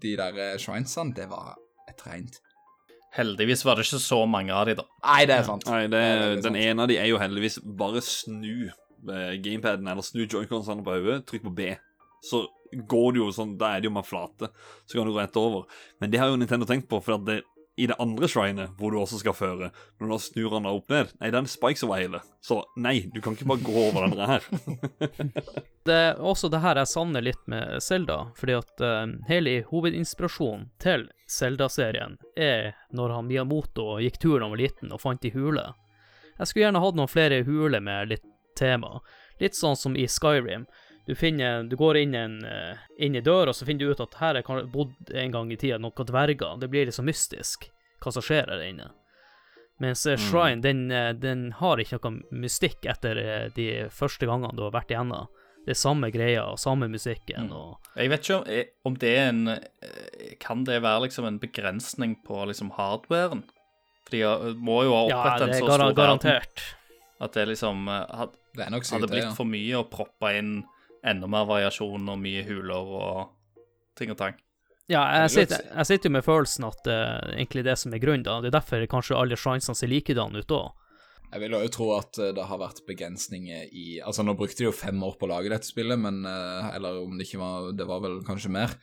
de 0.00 0.14
der 0.16 0.38
eh, 0.40 0.56
shrinesene, 0.60 1.14
det 1.16 1.28
var 1.30 1.54
et 1.90 2.06
rent 2.06 2.40
Heldigvis 3.12 3.66
var 3.66 3.76
det 3.76 3.84
ikke 3.84 3.98
så 4.00 4.22
mange 4.24 4.54
av 4.56 4.64
de, 4.64 4.74
da. 4.78 4.86
Nei, 5.04 5.24
det 5.28 5.34
er 5.36 5.42
sant. 5.44 5.66
Nei, 5.68 5.82
det, 5.84 5.98
Det 6.00 6.38
er 6.38 6.46
den 6.46 6.56
ene 6.56 6.86
av 6.86 6.88
de 6.88 6.96
er 6.96 7.10
jo 7.10 7.18
heldigvis 7.20 7.58
bare 7.60 8.00
snu 8.00 8.70
eh, 8.70 9.34
gamepaden, 9.44 9.90
eller 9.92 10.06
snu 10.06 10.22
joyconsene 10.24 10.84
på 10.86 10.94
hodet, 10.96 11.18
trykk 11.28 11.44
på 11.44 11.52
B. 11.58 11.66
Så 12.24 12.46
går 12.72 13.12
det 13.12 13.20
jo 13.20 13.26
sånn, 13.36 13.52
da 13.60 13.74
er 13.74 13.82
det 13.82 13.90
jo 13.90 13.94
med 13.98 14.08
flate, 14.08 14.48
så 14.88 14.96
kan 14.96 15.04
du 15.04 15.12
gå 15.12 15.20
rett 15.20 15.36
over. 15.36 15.66
Men 16.00 16.14
det 16.14 16.22
har 16.22 16.32
jo 16.32 16.38
Nintendo 16.40 16.64
tenkt 16.70 16.88
på, 16.88 17.02
for 17.04 17.18
at 17.18 17.26
det, 17.28 17.42
i 17.76 17.86
det 17.86 17.96
andre 17.98 18.28
shrinet, 18.28 18.74
hvor 18.76 18.92
du 18.92 18.98
også 19.00 19.18
skal 19.22 19.34
føre, 19.36 19.70
når 19.98 20.06
du 20.06 20.12
da 20.12 20.18
snur 20.20 20.52
den 20.52 20.68
opp 20.68 20.92
ned, 20.92 21.12
nei, 21.22 21.30
den 21.32 21.48
spikes 21.48 21.84
over 21.86 22.00
hele. 22.02 22.20
Så 22.44 22.58
nei, 22.76 22.98
du 23.14 23.20
kan 23.24 23.36
ikke 23.36 23.48
bare 23.48 23.64
gå 23.64 23.76
over 23.86 24.08
den 24.08 24.20
her. 24.20 24.48
Det 25.82 25.94
er 25.98 26.20
også 26.22 26.46
det 26.46 26.60
her 26.62 26.78
jeg 26.78 26.86
savner 26.92 27.24
litt 27.26 27.40
med 27.50 27.80
Zelda, 27.82 28.28
fordi 28.38 28.54
at 28.54 28.82
uh, 28.86 29.00
hele 29.26 29.56
hovedinspirasjonen 29.66 30.68
til 30.78 31.08
Zelda-serien 31.26 32.20
er 32.38 32.76
når 32.94 33.16
han 33.16 33.26
Miyamoto 33.26 33.96
gikk 33.98 34.20
tur 34.22 34.36
da 34.36 34.44
han 34.44 34.52
var 34.52 34.62
liten 34.62 34.94
og 34.94 35.02
fant 35.02 35.26
ei 35.26 35.32
hule. 35.34 35.64
Jeg 36.38 36.46
skulle 36.46 36.68
gjerne 36.68 36.84
hatt 36.84 37.00
noen 37.00 37.10
flere 37.10 37.42
huler 37.48 37.82
med 37.82 38.12
litt 38.12 38.28
tema, 38.54 39.00
litt 39.42 39.58
sånn 39.58 39.74
som 39.74 39.98
i 39.98 40.06
Skyrim. 40.06 40.68
Du 41.06 41.14
finner, 41.18 41.64
du 41.66 41.76
går 41.76 41.98
inn 42.04 42.14
en, 42.14 42.44
eh, 42.46 42.82
inn 43.02 43.16
i 43.18 43.20
dør, 43.20 43.50
og 43.50 43.56
så 43.58 43.66
finner 43.66 43.86
du 43.86 43.92
ut 43.92 44.02
at 44.04 44.18
her 44.20 44.38
er 44.38 44.66
bodd 44.70 44.94
en 45.10 45.32
gang 45.34 45.52
i 45.52 45.58
tida 45.58 45.80
noen 45.82 46.08
dverger. 46.08 46.60
Det 46.60 46.70
blir 46.70 46.86
liksom 46.86 47.08
mystisk 47.10 47.70
hva 48.02 48.12
som 48.14 48.22
skjer 48.22 48.50
her 48.50 48.62
inne. 48.62 48.92
Mens 49.82 50.04
Shrine, 50.04 50.18
Shrine, 50.28 50.62
den, 50.62 50.90
eh, 50.94 51.12
den 51.12 51.52
har 51.58 51.80
ikke 51.82 51.98
noe 51.98 52.42
mystikk 52.44 52.86
etter 52.86 53.18
eh, 53.18 53.48
de 53.56 53.88
første 53.90 54.28
gangene 54.30 54.54
du 54.54 54.62
har 54.62 54.74
vært 54.74 54.94
igjennom. 54.94 55.30
Det 55.62 55.76
er 55.76 55.78
samme 55.78 56.10
greia 56.10 56.42
og 56.50 56.58
samme 56.58 56.88
musikken 56.90 57.52
og 57.54 57.76
Jeg 57.94 58.10
vet 58.10 58.24
ikke 58.24 58.36
om, 58.40 58.46
eh, 58.50 58.70
om 58.88 58.96
det 58.98 59.10
er 59.14 59.28
en 59.30 59.42
eh, 59.54 60.32
Kan 60.42 60.64
det 60.66 60.80
være 60.82 61.04
liksom 61.06 61.28
en 61.28 61.38
begrensning 61.42 62.16
på 62.26 62.40
liksom 62.50 62.72
hardwaren? 62.78 63.44
For 64.02 64.16
de 64.16 64.54
må 64.58 64.82
jo 64.88 64.96
ha 64.96 65.02
opprettet 65.06 65.46
en 65.46 65.54
så 65.54 65.60
stor 65.60 65.70
stor 65.70 65.84
verden 65.84 65.98
garantert. 66.00 66.64
at 67.22 67.38
det 67.38 67.46
liksom 67.52 67.86
eh, 67.88 68.16
had, 68.18 68.34
Det 68.56 68.66
er 68.66 68.74
nok 68.74 68.90
hadde 68.90 69.10
blitt 69.12 69.28
ja. 69.28 69.34
for 69.38 69.48
mye 69.48 69.78
å 69.78 69.86
proppe 69.86 70.34
inn 70.38 70.54
enda 71.02 71.28
mer 71.30 71.48
variasjon 71.48 72.08
og 72.08 72.20
mye 72.22 72.44
huler 72.46 72.94
og 72.98 73.32
ting 73.98 74.12
og 74.14 74.18
tang. 74.20 74.38
Ja, 74.90 75.02
jeg 75.22 75.32
sitter, 75.32 75.62
jeg 75.70 75.88
sitter 75.88 76.10
jo 76.10 76.14
med 76.16 76.24
følelsen 76.26 76.66
at 76.66 76.80
det 76.84 76.94
er 76.94 77.34
egentlig 77.36 77.64
det 77.64 77.76
som 77.80 77.94
er 77.94 78.02
grunnen, 78.02 78.24
da. 78.26 78.40
Det 78.42 78.50
er 78.50 78.58
derfor 78.58 78.86
kanskje 78.90 79.18
alle 79.18 79.38
sjansene 79.38 79.78
ser 79.78 79.90
likedan 79.90 80.36
ut 80.36 80.54
òg. 80.56 80.72
Jeg 81.32 81.40
vil 81.40 81.54
jo 81.56 81.68
tro 81.72 81.86
at 81.96 82.18
eh, 82.20 82.34
det 82.36 82.44
har 82.44 82.60
vært 82.60 82.82
begrensninger 82.84 83.70
i 83.72 83.86
Altså, 84.04 84.24
nå 84.26 84.34
brukte 84.36 84.60
de 84.60 84.66
jo 84.66 84.74
fem 84.76 84.98
år 85.00 85.14
på 85.16 85.24
å 85.24 85.30
lage 85.30 85.48
dette 85.48 85.64
spillet, 85.64 85.96
men 85.96 86.26
uh, 86.28 86.68
Eller 86.74 86.98
om 87.00 87.14
det 87.16 87.24
ikke 87.24 87.40
var 87.40 87.70
Det 87.72 87.86
var 87.88 88.02
vel 88.04 88.18
kanskje 88.26 88.52
mer. 88.52 88.74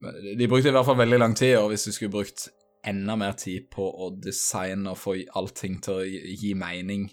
De 0.00 0.48
brukte 0.48 0.70
i 0.70 0.72
hvert 0.72 0.88
fall 0.88 0.96
veldig 1.02 1.18
lang 1.20 1.36
tid, 1.36 1.58
og 1.58 1.68
hvis 1.74 1.84
du 1.84 1.92
skulle 1.92 2.14
brukt 2.14 2.46
enda 2.88 3.12
mer 3.20 3.34
tid 3.36 3.66
på 3.68 3.84
å 3.84 4.08
designe 4.16 4.94
og 4.94 4.96
få 4.96 5.18
allting 5.36 5.76
til 5.84 5.98
å 5.98 6.06
gi 6.08 6.38
gi 6.40 6.54
mening 6.56 7.10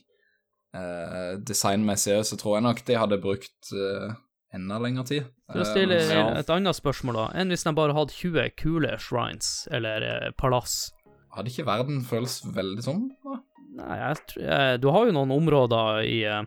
eh, 0.75 1.37
designmessig, 1.47 2.19
så 2.25 2.37
tror 2.39 2.57
jeg 2.57 2.65
nok 2.67 2.83
de 2.87 2.97
hadde 2.97 3.19
brukt 3.23 3.71
uh, 3.73 4.13
enda 4.53 4.79
lengre 4.79 5.05
tid. 5.07 5.25
For 5.51 5.63
å 5.63 5.67
stille 5.67 5.97
Eh, 6.01 6.11
ja. 6.13 6.27
et 6.39 6.49
annet 6.49 6.75
spørsmål, 6.75 7.15
da. 7.15 7.25
Enn 7.39 7.49
hvis 7.53 7.63
de 7.67 7.73
bare 7.77 7.93
hadde 7.95 8.15
20 8.15 8.49
kule 8.59 8.97
shrines, 8.99 9.67
eller 9.71 10.01
eh, 10.03 10.29
palass? 10.39 10.91
Hadde 11.35 11.51
ikke 11.51 11.67
verden 11.67 12.01
føles 12.07 12.39
veldig 12.55 12.83
sånn? 12.85 13.07
da? 13.23 13.39
Nei, 13.77 13.97
jeg 13.99 14.21
tror 14.31 14.45
eh, 14.57 14.75
Du 14.81 14.87
har 14.89 15.05
jo 15.05 15.11
noen 15.13 15.31
områder 15.35 15.99
i, 16.07 16.21
eh, 16.25 16.43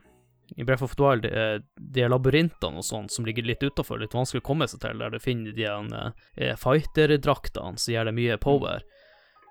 i 0.59 0.65
Breath 0.67 0.83
of 0.83 0.97
the 0.99 1.05
Wild, 1.05 1.27
eh, 1.29 1.59
de 1.79 2.09
labyrintene 2.09 2.81
og 2.81 2.87
sånn, 2.89 3.07
som 3.13 3.25
ligger 3.29 3.47
litt 3.47 3.63
utafor, 3.63 4.01
litt 4.03 4.17
vanskelig 4.17 4.43
å 4.43 4.49
komme 4.49 4.67
seg 4.67 4.81
til, 4.83 4.99
der 4.99 5.13
du 5.15 5.21
finner 5.23 5.53
de 5.55 5.69
eh, 5.69 6.57
fighter-draktene 6.59 7.79
som 7.79 7.93
gir 7.95 8.09
deg 8.09 8.17
mye 8.17 8.41
power. 8.43 8.83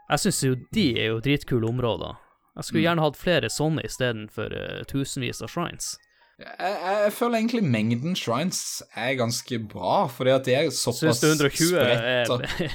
Jeg 0.09 0.25
syns 0.25 0.41
jo 0.43 0.55
de 0.75 0.87
er 0.99 1.11
jo 1.13 1.21
dritkule 1.23 1.69
områder. 1.69 2.17
Jeg 2.59 2.67
skulle 2.67 2.83
gjerne 2.85 3.01
hatt 3.07 3.17
flere 3.17 3.49
sånne 3.53 3.83
istedenfor 3.87 4.51
uh, 4.53 4.83
tusenvis 4.91 5.39
av 5.45 5.51
shrines. 5.53 5.93
Jeg, 6.39 6.55
jeg, 6.59 6.97
jeg 7.03 7.11
føler 7.17 7.35
egentlig 7.41 7.61
mengden 7.67 8.13
shrines 8.15 8.59
er 8.95 9.15
ganske 9.19 9.57
bra, 9.71 10.05
fordi 10.07 10.31
at 10.31 10.45
de 10.47 10.53
er 10.55 10.69
såpass 10.71 11.19
Syns 11.19 11.19
du 11.19 11.27
120 11.27 11.79
er 11.81 11.89
spredt. 11.99 12.29
og- 12.31 12.45
Jeg 12.59 12.69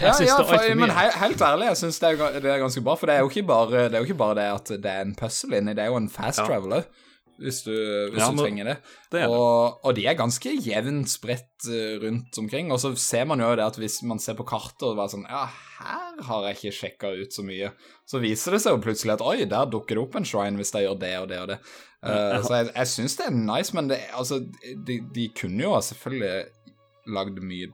Ja, 0.00 0.06
ja, 0.08 0.12
det 0.16 0.30
er 0.30 0.46
for, 0.48 0.74
men 0.80 0.90
he, 0.96 1.04
helt 1.20 1.44
ærlig, 1.44 1.66
jeg 1.68 1.76
syns 1.82 1.98
det, 2.00 2.12
er 2.20 2.40
det 2.40 2.50
er 2.54 2.62
ganske 2.64 2.80
bra. 2.86 2.94
For 2.96 3.06
det 3.10 3.14
er 3.18 3.20
jo 3.26 3.28
ikke 3.28 3.44
bare 3.52 3.70
det, 3.88 3.94
er 3.94 3.98
jo 4.00 4.08
ikke 4.08 4.16
bare 4.24 4.34
det 4.40 4.46
at 4.54 4.72
det 4.86 4.92
er 4.94 5.04
en 5.04 5.14
puzzle 5.18 5.60
inni, 5.60 5.74
det 5.76 5.84
er 5.84 5.92
jo 5.92 6.00
en 6.00 6.08
fast 6.10 6.40
Ja. 6.40 6.46
traveler, 6.48 6.88
hvis 7.42 7.58
du, 7.66 7.72
hvis 8.12 8.20
Ja, 8.22 8.28
du 8.32 8.38
trenger 8.40 8.68
det. 8.70 8.76
Det 9.12 9.20
det. 9.20 9.28
Og, 9.28 9.80
og 9.84 9.94
de 9.98 10.06
er 10.08 10.16
ganske 10.18 10.52
jevnt 10.64 11.10
spredt 11.12 11.66
eh, 11.68 11.98
rundt 12.02 12.38
omkring. 12.40 12.70
Og 12.72 12.80
så 12.82 12.92
ser 12.98 13.26
man 13.28 13.42
jo 13.44 13.50
det 13.58 13.66
at 13.66 13.78
hvis 13.82 14.00
man 14.08 14.22
ser 14.22 14.38
på 14.38 14.46
kartet 14.48 14.86
og 14.88 14.96
bare 15.00 15.12
sånn 15.12 15.26
Ja, 15.28 15.44
her 15.82 16.22
har 16.28 16.46
jeg 16.48 16.58
ikke 16.60 16.74
sjekka 16.78 17.12
ut 17.20 17.34
så 17.36 17.44
mye. 17.46 17.72
Så 18.08 18.22
viser 18.22 18.56
det 18.56 18.62
seg 18.64 18.76
jo 18.78 18.82
plutselig 18.86 19.16
at 19.18 19.26
oi, 19.26 19.36
der 19.50 19.68
dukker 19.72 19.98
det 19.98 20.06
opp 20.06 20.16
en 20.20 20.26
shrine 20.28 20.56
hvis 20.60 20.72
jeg 20.76 20.86
gjør 20.88 20.98
det 21.02 21.12
og 21.24 21.28
det 21.34 21.42
og 21.44 21.52
det. 21.52 21.60
Eh, 22.06 22.38
så 22.46 22.56
jeg, 22.62 22.72
jeg 22.74 22.90
syns 22.96 23.18
det 23.20 23.28
er 23.28 23.36
nice, 23.42 23.76
men 23.78 23.92
det, 23.92 24.00
altså, 24.16 24.40
de, 24.88 24.98
de 25.14 25.28
kunne 25.38 25.62
jo 25.66 25.76
selvfølgelig 25.82 26.50
lagd 27.14 27.38
mye 27.42 27.70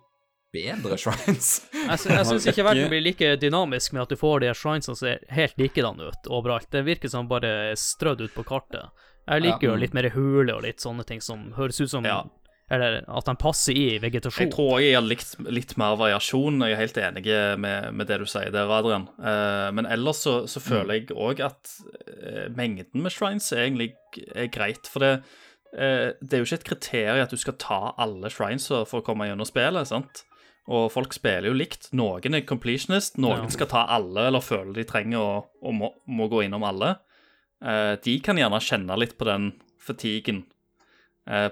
bedre 0.53 0.97
shrines. 1.03 1.49
Jeg, 1.75 1.99
sy- 2.01 2.13
syns 2.25 2.47
ikke 2.49 2.65
verden 2.65 2.89
blir 2.89 3.03
like 3.05 3.35
dynamisk 3.41 3.93
med 3.93 4.07
at 4.07 4.13
du 4.15 4.17
får 4.21 4.41
de 4.47 4.53
shrinesene 4.57 4.95
som 4.95 4.97
ser 4.97 5.21
helt 5.37 5.59
likedan 5.61 6.01
ut 6.01 6.29
overalt. 6.33 6.71
Det 6.73 6.87
virker 6.87 7.13
som 7.13 7.29
bare 7.29 7.75
strødd 7.77 8.23
ut 8.25 8.33
på 8.37 8.47
kartet. 8.49 8.89
Jeg 9.29 9.45
liker 9.45 9.71
jo 9.71 9.79
litt 9.79 9.97
mer 9.97 10.11
hule 10.15 10.57
og 10.57 10.65
litt 10.65 10.83
sånne 10.83 11.05
ting 11.09 11.23
som 11.25 11.51
høres 11.59 11.81
ut 11.83 11.93
som. 11.93 12.07
Eller 12.69 12.99
at 13.09 13.25
den 13.25 13.39
passer 13.41 13.73
i 13.73 13.97
Jeg 13.97 14.21
tror 14.53 14.81
jeg 14.83 14.93
har 14.93 15.05
likt 15.05 15.39
litt 15.49 15.73
mer 15.81 15.97
variasjon. 16.01 16.61
Jeg 16.67 16.77
er 16.77 16.83
helt 16.83 17.01
enig 17.01 17.25
med, 17.61 17.95
med 17.97 18.11
det 18.11 18.19
du 18.21 18.27
sier 18.29 18.53
der, 18.53 18.69
Adrian. 18.69 19.09
Uh, 19.17 19.73
men 19.73 19.89
ellers 19.89 20.21
så, 20.27 20.43
så 20.51 20.61
føler 20.61 20.99
jeg 20.99 21.17
òg 21.17 21.41
at 21.47 21.73
uh, 22.13 22.47
mengden 22.57 23.05
med 23.05 23.15
shrines 23.15 23.49
er 23.57 23.65
egentlig 23.71 23.95
er 24.37 24.53
greit. 24.53 24.89
For 24.93 25.05
det, 25.05 25.13
uh, 25.73 26.13
det 26.21 26.37
er 26.37 26.45
jo 26.45 26.51
ikke 26.51 26.61
et 26.61 26.71
kriterium 26.75 27.25
at 27.25 27.33
du 27.33 27.41
skal 27.41 27.57
ta 27.57 27.81
alle 27.97 28.29
shrines 28.33 28.69
for 28.69 29.01
å 29.01 29.07
komme 29.07 29.31
gjennom 29.31 29.49
spillet. 29.49 29.89
sant? 29.89 30.27
Og 30.69 30.91
folk 30.93 31.17
spiller 31.17 31.49
jo 31.49 31.57
likt. 31.57 31.89
Noen 31.97 32.37
er 32.37 32.45
completionist, 32.45 33.17
noen 33.17 33.47
Ja. 33.47 33.53
skal 33.57 33.73
ta 33.73 33.87
alle 33.89 34.27
eller 34.29 34.45
føler 34.45 34.75
de 34.77 34.85
trenger 34.85 35.19
å, 35.19 35.45
og 35.65 35.73
må, 35.75 35.95
må 36.05 36.29
gå 36.29 36.45
innom 36.45 36.69
alle. 36.69 36.99
Eh, 37.65 37.95
de 38.05 38.19
kan 38.23 38.39
gjerne 38.39 38.61
kjenne 38.63 38.99
litt 39.01 39.17
på 39.19 39.27
den 39.29 39.51
fatiguen 39.83 40.45
eh, 41.29 41.49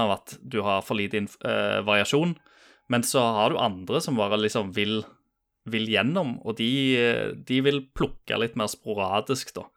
av 0.00 0.14
at 0.14 0.36
du 0.42 0.60
har 0.64 0.82
for 0.82 0.96
lite 0.96 1.26
eh, 1.44 1.80
variasjon. 1.86 2.36
Men 2.90 3.02
så 3.06 3.22
har 3.22 3.50
du 3.50 3.58
andre 3.58 4.00
som 4.02 4.18
bare 4.18 4.40
liksom 4.40 4.72
vil, 4.74 5.04
vil 5.70 5.86
gjennom, 5.88 6.40
og 6.42 6.56
de, 6.58 7.36
de 7.46 7.60
vil 7.62 7.84
plukke 7.94 8.38
litt 8.40 8.56
mer 8.58 8.66
sporadisk, 8.72 9.54
da, 9.54 9.68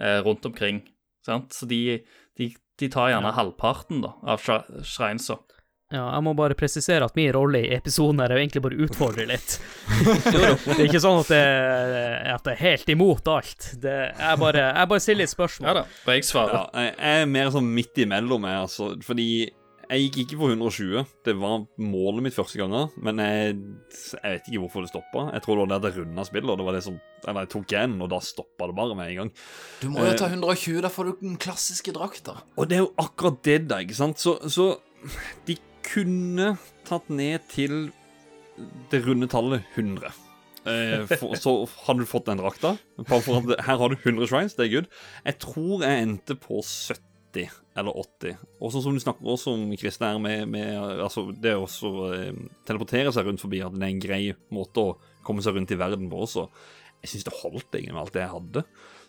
eh, 0.00 0.18
rundt 0.26 0.44
omkring. 0.44 0.82
Sant? 1.24 1.54
Så 1.56 1.68
de, 1.70 2.02
de, 2.36 2.50
de 2.76 2.90
tar 2.92 3.14
gjerne 3.14 3.32
halvparten 3.36 4.02
da, 4.04 4.12
av 4.28 4.44
shrinesa. 4.44 5.38
Ja, 5.90 6.04
jeg 6.14 6.22
må 6.22 6.36
bare 6.38 6.54
presisere 6.54 7.02
at 7.02 7.16
min 7.18 7.32
rolle 7.34 7.64
i 7.66 7.70
episoden 7.74 8.20
her 8.22 8.30
er 8.30 8.44
egentlig 8.44 8.62
bare 8.62 8.76
å 8.78 8.84
utfordre 8.86 9.24
litt. 9.26 9.56
det 10.30 10.76
er 10.76 10.84
ikke 10.84 11.02
sånn 11.02 11.24
at, 11.24 11.32
det, 11.32 11.40
at 12.30 12.46
jeg 12.46 12.54
er 12.54 12.60
helt 12.62 12.92
imot 12.94 13.30
alt. 13.32 13.72
Det, 13.82 13.94
jeg, 14.14 14.38
bare, 14.38 14.68
jeg 14.70 14.90
bare 14.92 15.02
stiller 15.02 15.26
litt 15.26 15.64
Ja 15.64 15.74
da. 15.80 15.86
Og 16.06 16.12
jeg 16.14 16.28
svarer. 16.28 16.54
Ja, 16.54 16.84
jeg 16.84 16.92
jeg 17.00 17.24
er 17.24 17.32
mer 17.32 17.50
sånn 17.50 17.72
midt 17.74 17.98
imellom, 18.04 18.46
jeg, 18.46 18.66
altså. 18.68 18.92
Fordi 19.02 19.26
jeg 19.90 20.04
gikk 20.04 20.18
ikke 20.22 20.38
for 20.38 20.52
120. 20.54 21.08
Det 21.26 21.32
var 21.40 21.64
målet 21.82 22.24
mitt 22.28 22.36
første 22.36 22.60
gangen. 22.60 22.92
Men 23.02 23.18
jeg, 23.24 23.56
jeg 24.14 24.36
vet 24.36 24.50
ikke 24.50 24.60
hvorfor 24.62 24.86
det 24.86 24.92
stoppa. 24.92 25.24
Jeg 25.34 25.42
tror 25.42 25.58
det 25.58 25.64
var 25.64 25.72
der 25.72 25.82
det 25.88 25.90
runda 25.96 26.26
spillet. 26.28 26.52
Og 26.52 26.60
det 26.60 26.66
var 26.68 26.78
det 26.78 26.84
som 26.86 27.00
Eller 27.24 27.48
jeg 27.48 27.52
tok 27.56 27.74
igjen, 27.74 27.96
og 27.98 28.12
da 28.12 28.20
stoppa 28.24 28.68
det 28.70 28.76
bare 28.78 28.98
med 29.00 29.10
en 29.10 29.18
gang. 29.24 29.32
Du 29.82 29.88
må 29.90 30.04
jo 30.06 30.12
ta 30.20 30.30
120, 30.30 30.78
da 30.86 30.92
får 30.94 31.10
du 31.10 31.24
den 31.24 31.34
klassiske 31.42 31.96
drakta. 31.96 32.36
Og 32.54 32.70
det 32.70 32.78
er 32.78 32.84
jo 32.84 32.92
akkurat 33.02 33.42
det, 33.48 33.58
da, 33.72 33.80
ikke 33.82 33.98
sant? 33.98 34.22
Så, 34.22 34.38
så 34.46 34.70
de 35.48 35.58
kunne 35.86 36.54
tatt 36.88 37.08
ned 37.12 37.46
til 37.52 37.90
det 38.92 39.02
runde 39.06 39.28
tallet 39.30 39.64
100. 39.74 40.10
Eh, 40.68 41.06
for, 41.16 41.36
så 41.40 41.54
hadde 41.86 42.04
du 42.04 42.08
fått 42.08 42.28
den 42.28 42.40
drakta. 42.40 42.74
Her 43.08 43.78
har 43.80 43.92
du 43.92 43.96
100 43.96 44.28
shrines, 44.28 44.56
det 44.58 44.66
er 44.66 44.74
good. 44.74 44.90
Jeg 45.24 45.40
tror 45.42 45.86
jeg 45.86 46.04
endte 46.04 46.36
på 46.40 46.60
70 46.60 47.48
eller 47.80 47.96
80. 48.02 48.36
Og 48.60 48.74
sånn 48.74 48.84
som 48.84 48.96
du 48.96 49.02
snakker 49.02 49.32
også 49.32 49.54
om, 49.56 49.64
Christer, 49.80 50.12
her 50.12 50.22
med, 50.22 50.44
med 50.52 50.76
altså, 51.00 51.28
det 51.32 51.56
å 51.56 51.66
eh, 52.10 52.36
teleportere 52.68 53.14
seg 53.14 53.28
rundt 53.28 53.42
forbi, 53.42 53.62
at 53.64 53.76
det 53.76 53.84
er 53.86 53.94
en 53.94 54.04
grei 54.04 54.22
måte 54.52 54.84
å 54.84 54.96
komme 55.26 55.44
seg 55.44 55.56
rundt 55.56 55.72
i 55.72 55.80
verden 55.80 56.10
på 56.12 56.24
også. 56.26 56.48
Jeg 57.00 57.14
syns 57.14 57.28
det 57.28 57.38
holdt 57.40 57.76
egentlig 57.76 57.96
med 57.96 58.02
alt 58.02 58.16
det 58.16 58.24
jeg 58.26 58.34
hadde. 58.34 58.64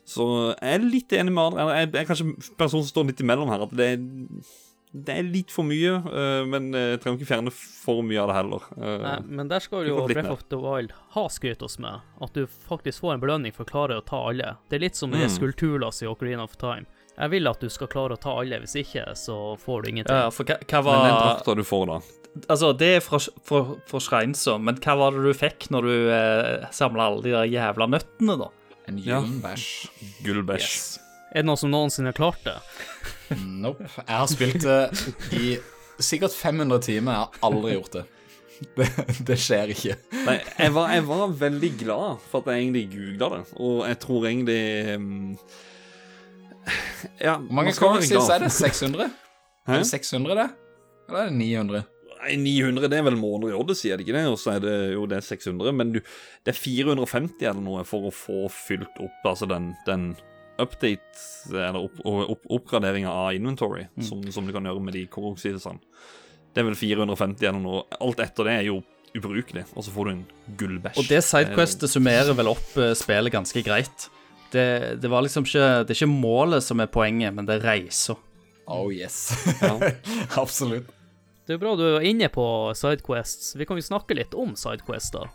Så 0.07 0.26
jeg 0.56 0.77
er 0.77 0.85
litt 0.85 1.14
enig 1.14 1.34
med 1.35 1.49
andre. 1.49 1.65
Jeg, 1.76 1.89
jeg 1.91 2.02
er 2.02 2.10
kanskje 2.10 2.53
personen 2.57 2.85
som 2.85 2.91
står 2.93 3.10
litt 3.11 3.23
imellom 3.23 3.52
her. 3.52 3.65
At 3.68 3.73
det 3.77 3.89
er, 3.95 4.06
det 4.92 5.14
er 5.16 5.24
litt 5.24 5.54
for 5.56 5.64
mye, 5.64 5.94
øh, 6.04 6.42
men 6.52 6.74
jeg 6.76 7.00
trenger 7.00 7.22
ikke 7.22 7.30
fjerne 7.30 7.54
for 7.56 8.02
mye 8.04 8.20
av 8.20 8.32
det 8.32 8.36
heller. 8.36 8.66
Uh, 8.76 8.96
Nei, 9.06 9.18
men 9.40 9.52
der 9.52 9.64
skal 9.64 9.88
jo 9.88 10.02
Breath 10.04 10.34
of 10.34 10.42
the 10.52 10.60
Wild 10.60 10.92
ha 11.16 11.24
skryt 11.32 11.64
oss 11.64 11.78
med. 11.80 12.04
At 12.20 12.36
du 12.36 12.44
faktisk 12.68 13.06
får 13.06 13.16
en 13.16 13.24
belønning 13.24 13.56
for 13.56 13.64
å 13.64 13.72
klare 13.72 14.02
å 14.02 14.04
ta 14.04 14.20
alle. 14.34 14.58
Det 14.68 14.80
er 14.80 14.84
litt 14.84 15.00
som 15.00 15.16
mm. 15.16 15.30
Skulpturlass 15.32 16.04
i 16.04 16.10
Ocarina 16.12 16.44
of 16.44 16.58
Time. 16.60 16.84
Jeg 17.16 17.32
vil 17.32 17.48
at 17.48 17.64
du 17.64 17.70
skal 17.72 17.88
klare 17.92 18.18
å 18.18 18.20
ta 18.20 18.34
alle, 18.42 18.60
hvis 18.64 18.76
ikke 18.84 19.06
så 19.20 19.38
får 19.62 19.84
du 19.84 19.92
ingenting. 19.94 20.18
Ja, 20.26 20.32
for 20.34 20.48
hva, 20.48 20.60
hva 20.60 20.82
men 20.88 21.06
den 21.08 21.16
var 21.16 21.28
drakta 21.28 21.56
du 21.56 21.64
får, 21.68 21.86
da 21.92 22.02
Altså, 22.48 22.72
det 22.80 22.88
er 22.96 23.02
fra, 23.04 23.20
fra, 23.44 23.60
fra 23.90 24.00
Shreinesa, 24.00 24.56
men 24.64 24.78
hva 24.80 24.96
var 25.00 25.16
det 25.18 25.24
du 25.26 25.36
fikk 25.36 25.68
når 25.74 25.88
du 25.88 25.96
eh, 26.16 26.70
samla 26.72 27.10
alle 27.10 27.26
de 27.26 27.34
der 27.36 27.50
jævla 27.52 27.90
nøttene, 27.92 28.38
da? 28.40 28.48
En 28.88 29.02
Ja. 29.04 29.20
Gullbæsj. 30.24 30.64
Yes. 30.64 31.01
Er 31.32 31.44
det 31.44 31.48
noen 31.48 31.60
som 31.60 31.72
noensinne 31.72 32.12
har 32.12 32.18
klart 32.18 32.41
det? 32.44 32.58
Nope. 33.40 33.88
Jeg 33.88 34.12
har 34.12 34.28
spilt 34.28 34.66
det 34.66 34.82
i 35.38 35.53
sikkert 36.03 36.36
500 36.36 36.82
timer. 36.84 37.14
Jeg 37.14 37.22
har 37.22 37.45
aldri 37.48 37.78
gjort 37.78 37.95
det. 37.95 38.08
Det, 38.78 38.88
det 39.26 39.38
skjer 39.41 39.72
ikke. 39.74 39.95
Nei, 40.28 40.36
jeg 40.60 40.74
var, 40.76 40.91
jeg 40.94 41.06
var 41.08 41.32
veldig 41.40 41.70
glad 41.80 42.26
for 42.30 42.44
at 42.44 42.52
jeg 42.52 42.68
egentlig 42.68 42.84
googla 42.91 43.30
det, 43.34 43.40
og 43.58 43.80
jeg 43.90 43.99
tror 44.03 44.28
egentlig 44.30 44.60
um, 44.99 45.08
Ja, 47.18 47.40
Hvor 47.40 47.56
mange 47.58 47.74
glad 47.74 48.36
er 48.36 48.45
det? 48.45 48.52
600? 48.53 49.10
Hæ? 49.66 49.74
Er 49.74 49.82
det 49.82 49.90
600, 49.90 50.36
det? 50.38 50.48
Eller 51.08 51.24
er 51.24 51.32
det 51.32 51.40
900? 51.40 51.84
Nei, 52.22 52.36
900 52.38 52.91
det 52.94 52.99
er 52.99 53.08
vel 53.08 53.18
måneder 53.18 53.56
i 53.56 53.58
Odyssey, 53.58 53.90
er 53.90 53.98
det 53.98 54.06
ikke 54.06 54.20
det? 54.20 54.28
Og 54.30 54.38
så 54.38 54.60
er 54.60 54.62
det 54.62 54.76
jo 54.94 55.08
det 55.10 55.18
er 55.18 55.26
600, 55.26 55.74
men 55.80 55.95
du, 55.95 56.03
det 56.45 56.53
er 56.53 56.60
450 56.60 57.48
eller 57.48 57.66
noe 57.66 57.86
for 57.88 58.12
å 58.12 58.14
få 58.14 58.44
fylt 58.53 59.02
opp 59.02 59.32
altså 59.32 59.49
den, 59.49 59.72
den 59.88 60.12
update, 60.60 61.26
eller 61.52 61.80
opp, 61.86 61.99
opp, 62.06 62.48
oppgraderinger 62.57 63.10
av 63.10 63.36
inventory, 63.36 63.86
som, 64.03 64.23
som 64.32 64.48
du 64.48 64.53
kan 64.56 64.65
gjøre 64.68 64.84
med 64.84 64.98
de 64.98 65.06
koroksidesene. 65.11 65.80
Det 66.52 66.61
er 66.61 66.68
vel 66.68 66.76
450 66.76 67.48
eller 67.48 67.64
noe. 67.64 67.84
Alt 68.03 68.19
etter 68.23 68.48
det 68.49 68.56
er 68.60 68.65
jo 68.68 68.82
ubrukelig, 69.15 69.65
og 69.76 69.86
så 69.86 69.94
får 69.94 70.07
du 70.07 70.11
en 70.11 70.23
gullbæsj. 70.60 70.99
Og 70.99 71.07
det 71.11 71.22
sidequestet 71.28 71.91
summerer 71.91 72.36
vel 72.38 72.52
opp 72.52 72.76
eh, 72.80 72.94
spillet 72.98 73.34
ganske 73.34 73.64
greit. 73.65 74.07
Det, 74.52 74.99
det 74.99 75.07
var 75.07 75.23
liksom 75.23 75.45
ikke 75.48 75.68
Det 75.88 75.94
er 75.94 75.99
ikke 76.02 76.11
målet 76.11 76.65
som 76.65 76.82
er 76.84 76.90
poenget, 76.91 77.32
men 77.36 77.48
det 77.48 77.60
er 77.60 77.68
reisa. 77.69 78.18
Oh 78.72 78.91
yes. 78.94 79.32
Ja. 79.61 79.78
Absolutt. 80.44 80.91
Det 81.48 81.56
er 81.56 81.60
bra 81.60 81.73
du 81.76 81.84
er 81.88 82.06
inne 82.07 82.30
på 82.32 82.45
Sidequests. 82.78 83.56
Vi 83.60 83.65
kan 83.68 83.80
jo 83.80 83.84
snakke 83.84 84.15
litt 84.15 84.36
om 84.38 84.53
Sidequests, 84.60 85.11
da. 85.15 85.26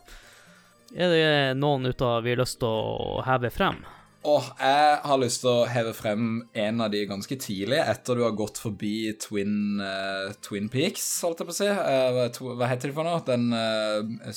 Er 0.94 1.10
det 1.12 1.58
noen 1.58 1.88
ut 1.88 2.02
av 2.04 2.22
vi 2.24 2.32
har 2.32 2.40
lyst 2.40 2.60
til 2.62 2.70
å 2.70 3.24
heve 3.26 3.50
frem? 3.52 3.82
Åh, 4.26 4.46
jeg 4.58 4.94
har 5.06 5.18
lyst 5.22 5.42
til 5.44 5.50
å 5.52 5.66
heve 5.70 5.92
frem 5.94 6.22
en 6.58 6.80
av 6.82 6.90
de 6.90 7.04
ganske 7.06 7.36
tidlig, 7.38 7.78
etter 7.78 8.18
du 8.18 8.24
har 8.24 8.32
gått 8.34 8.58
forbi 8.58 9.12
Twin, 9.22 9.78
uh, 9.78 10.32
Twin 10.42 10.66
Peaks, 10.72 11.04
holdt 11.22 11.44
jeg 11.44 11.46
på 11.46 11.54
å 11.54 11.58
si. 11.60 11.68
Uh, 11.70 12.18
to- 12.34 12.56
hva 12.58 12.66
heter 12.72 12.90
de 12.90 12.96
for 12.96 13.06
noe? 13.06 13.20
Den, 13.28 13.44
uh, 13.54 14.32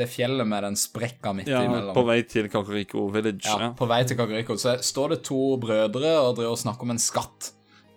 det 0.00 0.08
fjellet 0.08 0.48
med 0.48 0.64
den 0.64 0.78
sprekka 0.80 1.34
midt 1.36 1.50
Ja, 1.52 1.60
imellom. 1.68 1.92
på 1.94 2.06
vei 2.08 2.22
til 2.24 2.48
Kakariko 2.48 3.10
Village. 3.12 3.44
Ja, 3.44 3.58
Ja. 3.66 3.72
på 3.76 3.86
vei 3.90 4.00
til 4.08 4.16
Kakariko. 4.16 4.56
Så 4.56 4.78
står 4.80 5.10
det 5.16 5.22
to 5.28 5.42
brødre 5.60 6.14
og 6.24 6.36
driver 6.40 6.52
og 6.56 6.62
snakker 6.64 6.82
om 6.88 6.94
en 6.96 7.02
skatt 7.04 7.50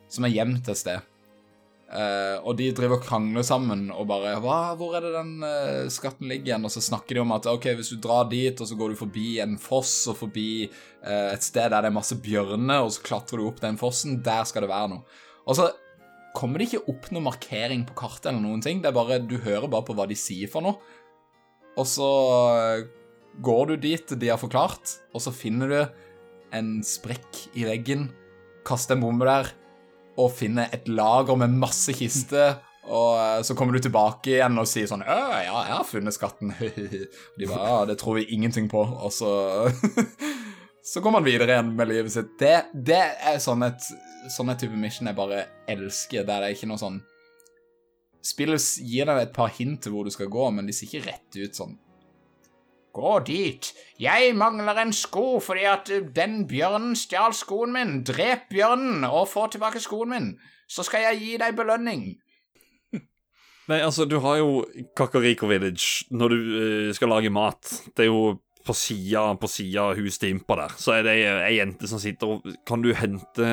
som 0.09 0.25
er 0.27 0.35
gjemt 0.35 0.67
et 0.67 0.77
sted. 0.83 0.99
Eh, 1.87 2.35
og 2.43 2.57
de 2.59 2.65
driver 2.75 2.97
og 2.97 3.05
krangler 3.05 3.45
sammen 3.47 3.85
og 3.95 4.09
bare 4.09 4.33
Hva, 4.43 4.75
'Hvor 4.75 4.97
er 4.97 5.05
det 5.05 5.13
den 5.15 5.39
uh, 5.39 5.87
skatten 5.87 6.27
ligger 6.27 6.51
igjen?' 6.51 6.67
Og 6.67 6.73
så 6.73 6.83
snakker 6.83 7.15
de 7.15 7.21
om 7.21 7.31
at 7.31 7.47
ok, 7.47 7.63
hvis 7.79 7.93
du 7.95 8.01
drar 8.03 8.27
dit, 8.27 8.59
og 8.59 8.67
så 8.67 8.75
går 8.75 8.91
du 8.91 8.99
forbi 8.99 9.39
en 9.39 9.55
foss 9.57 10.09
og 10.11 10.17
forbi 10.19 10.67
uh, 10.67 11.31
et 11.31 11.43
sted 11.43 11.71
der 11.71 11.85
det 11.85 11.87
er 11.87 11.95
masse 11.95 12.17
bjørner, 12.19 12.83
og 12.83 12.91
så 12.91 13.05
klatrer 13.07 13.39
du 13.39 13.47
opp 13.47 13.61
den 13.63 13.79
fossen, 13.79 14.19
der 14.21 14.43
skal 14.43 14.67
det 14.67 14.73
være 14.73 14.89
noe. 14.97 15.03
Og 15.47 15.55
så 15.55 15.69
kommer 16.35 16.59
det 16.59 16.67
ikke 16.67 16.91
opp 16.91 17.07
noen 17.11 17.29
markering 17.29 17.87
på 17.87 17.95
kartet 17.95 18.33
eller 18.33 18.43
noen 18.43 18.61
ting. 18.61 18.83
Det 18.83 18.91
er 18.91 18.97
bare, 18.97 19.23
Du 19.23 19.37
hører 19.39 19.71
bare 19.71 19.87
på 19.87 19.95
hva 19.95 20.05
de 20.11 20.15
sier 20.15 20.51
for 20.51 20.61
noe. 20.61 20.75
Og 21.77 21.87
så 21.87 22.09
går 23.41 23.71
du 23.71 23.75
dit 23.77 24.19
de 24.19 24.27
har 24.27 24.41
forklart, 24.41 24.97
og 25.15 25.23
så 25.23 25.31
finner 25.31 25.71
du 25.71 25.79
en 26.51 26.83
sprekk 26.83 27.47
i 27.55 27.63
veggen, 27.63 28.09
kaster 28.67 28.97
en 28.97 29.03
bombe 29.05 29.27
der, 29.27 29.53
og 30.17 30.31
finner 30.33 30.71
et 30.73 30.87
lager 30.89 31.37
med 31.39 31.53
masse 31.61 31.93
kister. 31.97 32.57
Og 32.87 33.17
eh, 33.19 33.41
så 33.43 33.55
kommer 33.57 33.75
du 33.75 33.83
tilbake 33.83 34.37
igjen 34.37 34.57
og 34.61 34.67
sier 34.69 34.87
sånn 34.89 35.03
«Å, 35.03 35.17
Ja, 35.43 35.63
jeg 35.67 35.75
har 35.75 35.87
funnet 35.87 36.15
skatten. 36.15 36.53
De 37.37 37.49
bare 37.49 37.65
Ja, 37.67 37.79
det 37.89 37.97
tror 37.99 38.19
vi 38.19 38.27
ingenting 38.33 38.69
på. 38.71 38.81
Og 38.81 39.11
så 39.13 39.31
Så 40.87 41.01
går 41.03 41.11
man 41.17 41.25
videre 41.25 41.51
igjen 41.51 41.73
med 41.75 41.89
livet 41.89 42.13
sitt. 42.13 42.29
Det, 42.39 42.69
det 42.71 43.01
er 43.27 43.41
sånn 43.43 43.65
et 43.67 43.89
sånn 44.31 44.53
et 44.53 44.61
type 44.61 44.75
mission 44.79 45.07
jeg 45.09 45.17
bare 45.17 45.43
elsker, 45.67 46.23
der 46.23 46.41
det 46.43 46.47
er 46.47 46.55
ikke 46.55 46.69
noe 46.71 46.81
sånn 46.81 47.01
Spillet 48.27 48.63
gir 48.83 49.07
deg 49.07 49.19
et 49.21 49.35
par 49.35 49.51
hint 49.55 49.79
til 49.83 49.93
hvor 49.93 50.07
du 50.07 50.11
skal 50.11 50.27
gå, 50.31 50.47
men 50.51 50.67
de 50.67 50.73
ser 50.75 50.89
ikke 50.89 51.05
rett 51.05 51.37
ut 51.37 51.59
sånn 51.59 51.77
Gå 52.97 53.17
dit. 53.27 53.67
Jeg 54.01 54.31
mangler 54.37 54.79
en 54.81 54.93
sko 54.95 55.37
fordi 55.43 55.67
at 55.69 55.91
uh, 55.93 56.05
den 56.15 56.39
bjørnen 56.49 56.95
stjal 56.97 57.35
skoen 57.37 57.75
min. 57.75 57.99
Drep 58.07 58.49
bjørnen 58.49 59.05
og 59.05 59.27
få 59.29 59.45
tilbake 59.53 59.81
skoen 59.83 60.13
min. 60.13 60.31
Så 60.67 60.85
skal 60.87 61.05
jeg 61.05 61.21
gi 61.21 61.35
deg 61.41 61.55
belønning. 61.57 62.07
Nei, 63.69 63.79
altså, 63.79 64.07
du 64.09 64.17
har 64.25 64.39
jo 64.41 64.65
Kakariko 64.97 65.49
Village 65.51 66.07
når 66.09 66.33
du 66.33 66.37
uh, 66.41 66.91
skal 66.97 67.13
lage 67.13 67.33
mat. 67.33 67.69
Det 67.93 68.07
er 68.07 68.11
jo 68.11 68.39
på 68.67 68.75
sida 68.75 69.29
på 69.39 69.49
sida 69.51 69.91
av 69.91 69.99
huset 69.99 70.25
til 70.25 70.33
Impa 70.35 70.57
der, 70.59 70.73
så 70.75 70.97
er 70.97 71.05
det 71.07 71.13
ei 71.23 71.53
jente 71.55 71.87
som 71.87 72.01
sitter 72.03 72.33
og 72.33 72.49
Kan 72.67 72.81
du 72.83 72.89
hente 72.97 73.45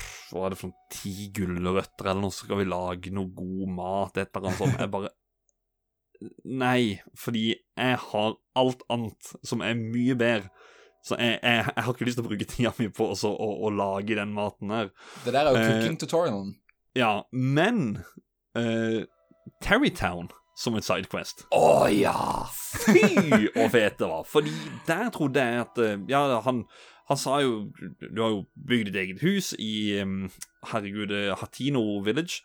pff, 0.00 0.32
Hva 0.32 0.46
er 0.46 0.54
det 0.54 0.58
for 0.58 0.72
noen 0.72 0.88
ti 0.90 1.28
gulrøtter 1.36 2.08
eller 2.08 2.24
noe, 2.24 2.34
skal 2.34 2.58
vi 2.58 2.66
lage 2.66 3.12
noe 3.14 3.30
god 3.36 3.76
mat, 3.76 4.18
et 4.18 4.32
eller 4.32 4.48
annet 4.48 4.58
sånt. 4.58 4.80
Jeg 4.80 4.92
bare 4.96 5.12
Nei, 6.64 6.96
fordi 7.20 7.44
jeg 7.52 8.00
har 8.08 8.36
alt 8.56 8.84
annet 8.92 9.34
som 9.46 9.62
er 9.64 9.76
mye 9.78 10.16
bedre. 10.18 10.50
Så 11.06 11.14
jeg, 11.20 11.38
jeg, 11.38 11.66
jeg 11.70 11.84
har 11.86 11.92
ikke 11.92 12.06
lyst 12.08 12.18
til 12.18 12.24
å 12.24 12.28
bruke 12.30 12.48
tida 12.50 12.72
mi 12.80 12.88
på 12.90 13.10
også, 13.12 13.30
å, 13.30 13.50
å 13.68 13.70
lage 13.70 14.16
den 14.18 14.32
maten 14.34 14.72
her. 14.74 14.88
Det 15.22 15.34
der 15.34 15.44
er 15.44 15.54
jo 15.54 15.60
Eh, 15.60 15.68
cooking 15.68 16.00
tutorialen. 16.02 16.56
Ja, 16.96 17.12
men 17.30 18.00
uh, 18.58 19.04
Terrytown 19.62 20.32
som 20.56 20.76
et 20.78 20.86
sidequest 20.86 21.44
Å 21.52 21.86
ja! 21.92 22.16
Fy 22.86 23.04
og 23.52 23.70
fete 23.74 24.00
det 24.00 24.08
var. 24.08 24.26
Fordi 24.26 24.52
der 24.88 25.10
trodde 25.14 25.44
jeg 25.44 25.62
at 25.66 25.80
eh, 25.84 25.98
Ja, 26.08 26.22
han, 26.46 26.64
han 27.10 27.20
sa 27.20 27.42
jo 27.44 27.66
Du 28.00 28.22
har 28.22 28.32
jo 28.32 28.44
bygd 28.56 28.88
ditt 28.90 29.00
eget 29.02 29.24
hus 29.24 29.52
i 29.60 30.00
Herregud, 30.72 31.12
eh, 31.12 31.34
Hatino 31.36 31.84
Village. 32.06 32.40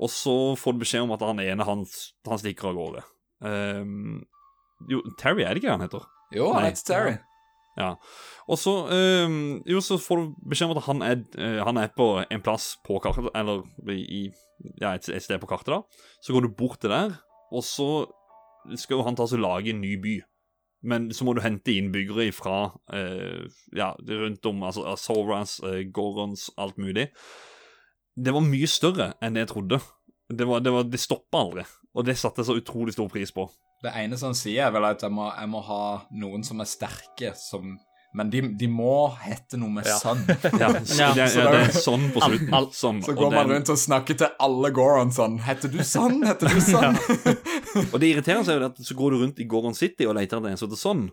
Og 0.00 0.08
så 0.14 0.36
får 0.56 0.76
du 0.76 0.84
beskjed 0.84 1.04
om 1.04 1.16
at 1.16 1.24
han 1.26 1.42
ene 1.42 1.66
han, 1.66 1.82
han 2.28 2.40
stikker 2.40 2.70
av 2.70 2.78
gårde. 2.78 3.02
Ehm, 3.44 4.22
jo, 4.88 5.02
Terry 5.20 5.44
er 5.44 5.54
det 5.54 5.62
ikke 5.62 5.74
han 5.74 5.84
heter? 5.84 6.06
Jo, 6.34 6.52
han 6.54 6.68
heter 6.68 6.86
Terry. 6.86 7.16
Ja. 7.78 7.94
Og 8.50 8.58
så 8.58 8.72
ehm, 8.92 9.60
Jo, 9.68 9.80
så 9.84 9.98
får 10.00 10.20
du 10.20 10.32
beskjed 10.50 10.72
om 10.72 10.78
at 10.78 10.86
han 10.88 11.04
er, 11.06 11.20
eh, 11.38 11.60
han 11.64 11.78
er 11.80 11.92
på 11.96 12.08
en 12.22 12.44
plass 12.44 12.74
på 12.86 12.98
kartet, 13.02 13.30
eller 13.34 13.62
i 13.94 14.28
ja, 14.80 14.94
et, 14.94 15.08
et 15.08 15.24
sted 15.24 15.40
på 15.40 15.48
kartet, 15.50 15.72
da. 15.72 16.08
Så 16.20 16.34
går 16.34 16.44
du 16.44 16.54
bort 16.56 16.80
til 16.82 16.92
der, 16.92 17.14
og 17.52 17.64
så 17.64 17.90
skal 18.76 18.98
jo 18.98 19.06
han 19.06 19.16
ta 19.16 19.24
og 19.24 19.40
lage 19.40 19.72
en 19.72 19.80
ny 19.80 19.94
by. 20.02 20.18
Men 20.82 21.10
så 21.12 21.26
må 21.26 21.34
du 21.36 21.42
hente 21.44 21.74
innbyggere 21.76 22.30
fra 22.32 22.72
eh, 22.96 23.46
ja, 23.76 23.92
rundt 23.96 24.46
om, 24.48 24.62
altså 24.64 24.86
Azorans, 24.88 25.58
eh, 25.64 25.84
Gorons, 25.92 26.48
alt 26.60 26.78
mulig. 26.80 27.10
Det 28.16 28.32
var 28.34 28.44
mye 28.44 28.68
større 28.68 29.12
enn 29.20 29.36
det 29.36 29.44
jeg 29.44 29.52
trodde. 29.54 29.80
Det, 30.30 30.46
var, 30.48 30.62
det, 30.64 30.72
var, 30.72 30.86
det 30.88 31.00
stoppa 31.02 31.44
aldri, 31.44 31.64
og 31.94 32.04
det 32.06 32.16
satte 32.18 32.40
jeg 32.42 32.46
så 32.46 32.56
utrolig 32.60 32.92
stor 32.94 33.08
pris 33.08 33.32
på. 33.34 33.48
Det 33.82 33.92
eneste 33.96 34.26
han 34.28 34.34
sier, 34.36 34.66
er 34.66 34.72
vel 34.74 34.84
at 34.84 35.00
jeg 35.02 35.10
må, 35.10 35.30
jeg 35.34 35.48
må 35.48 35.60
ha 35.64 35.84
noen 36.12 36.42
som 36.44 36.60
er 36.60 36.68
sterke, 36.68 37.34
som 37.36 37.78
Men 38.12 38.26
de, 38.28 38.40
de 38.58 38.66
må 38.66 39.06
hete 39.22 39.54
noe 39.56 39.70
med 39.70 39.86
Ja. 39.86 39.94
sønn. 40.02 40.24
Ja, 40.58 40.68
så, 40.82 40.96
Ja. 40.98 41.12
det, 41.14 41.28
ja, 41.30 41.44
det 41.54 41.60
er 41.68 41.76
sånn 41.78 42.08
på 42.10 42.18
slutten. 42.20 42.48
Al- 42.52 42.64
al- 42.64 42.72
sånn, 42.74 42.98
Så 43.06 43.12
og 43.12 43.20
går 43.20 43.30
man 43.30 43.46
den- 43.46 43.54
rundt 43.56 43.70
og 43.70 43.78
snakker 43.78 44.18
til 44.18 44.28
alle 44.40 44.70
Goron 44.74 45.12
sånn 45.14 45.36
Heter 45.46 45.70
du 45.70 45.78
sånn? 45.86 46.16
Heter 46.26 46.48
du 46.50 46.58
sånn? 46.74 46.98
Og 47.94 48.00
det 48.02 48.10
irriterende 48.10 48.50
er 48.50 48.58
jo 48.58 48.66
at 48.66 48.82
så 48.82 48.96
går 48.98 49.10
du 49.14 49.16
rundt 49.22 49.38
i 49.38 49.46
Goron 49.46 49.74
City 49.78 50.06
og 50.10 50.16
leter 50.18 50.38
etter 50.40 50.50
en 50.50 50.58
som 50.58 50.68
heter 50.68 50.82
sånn. 50.82 51.04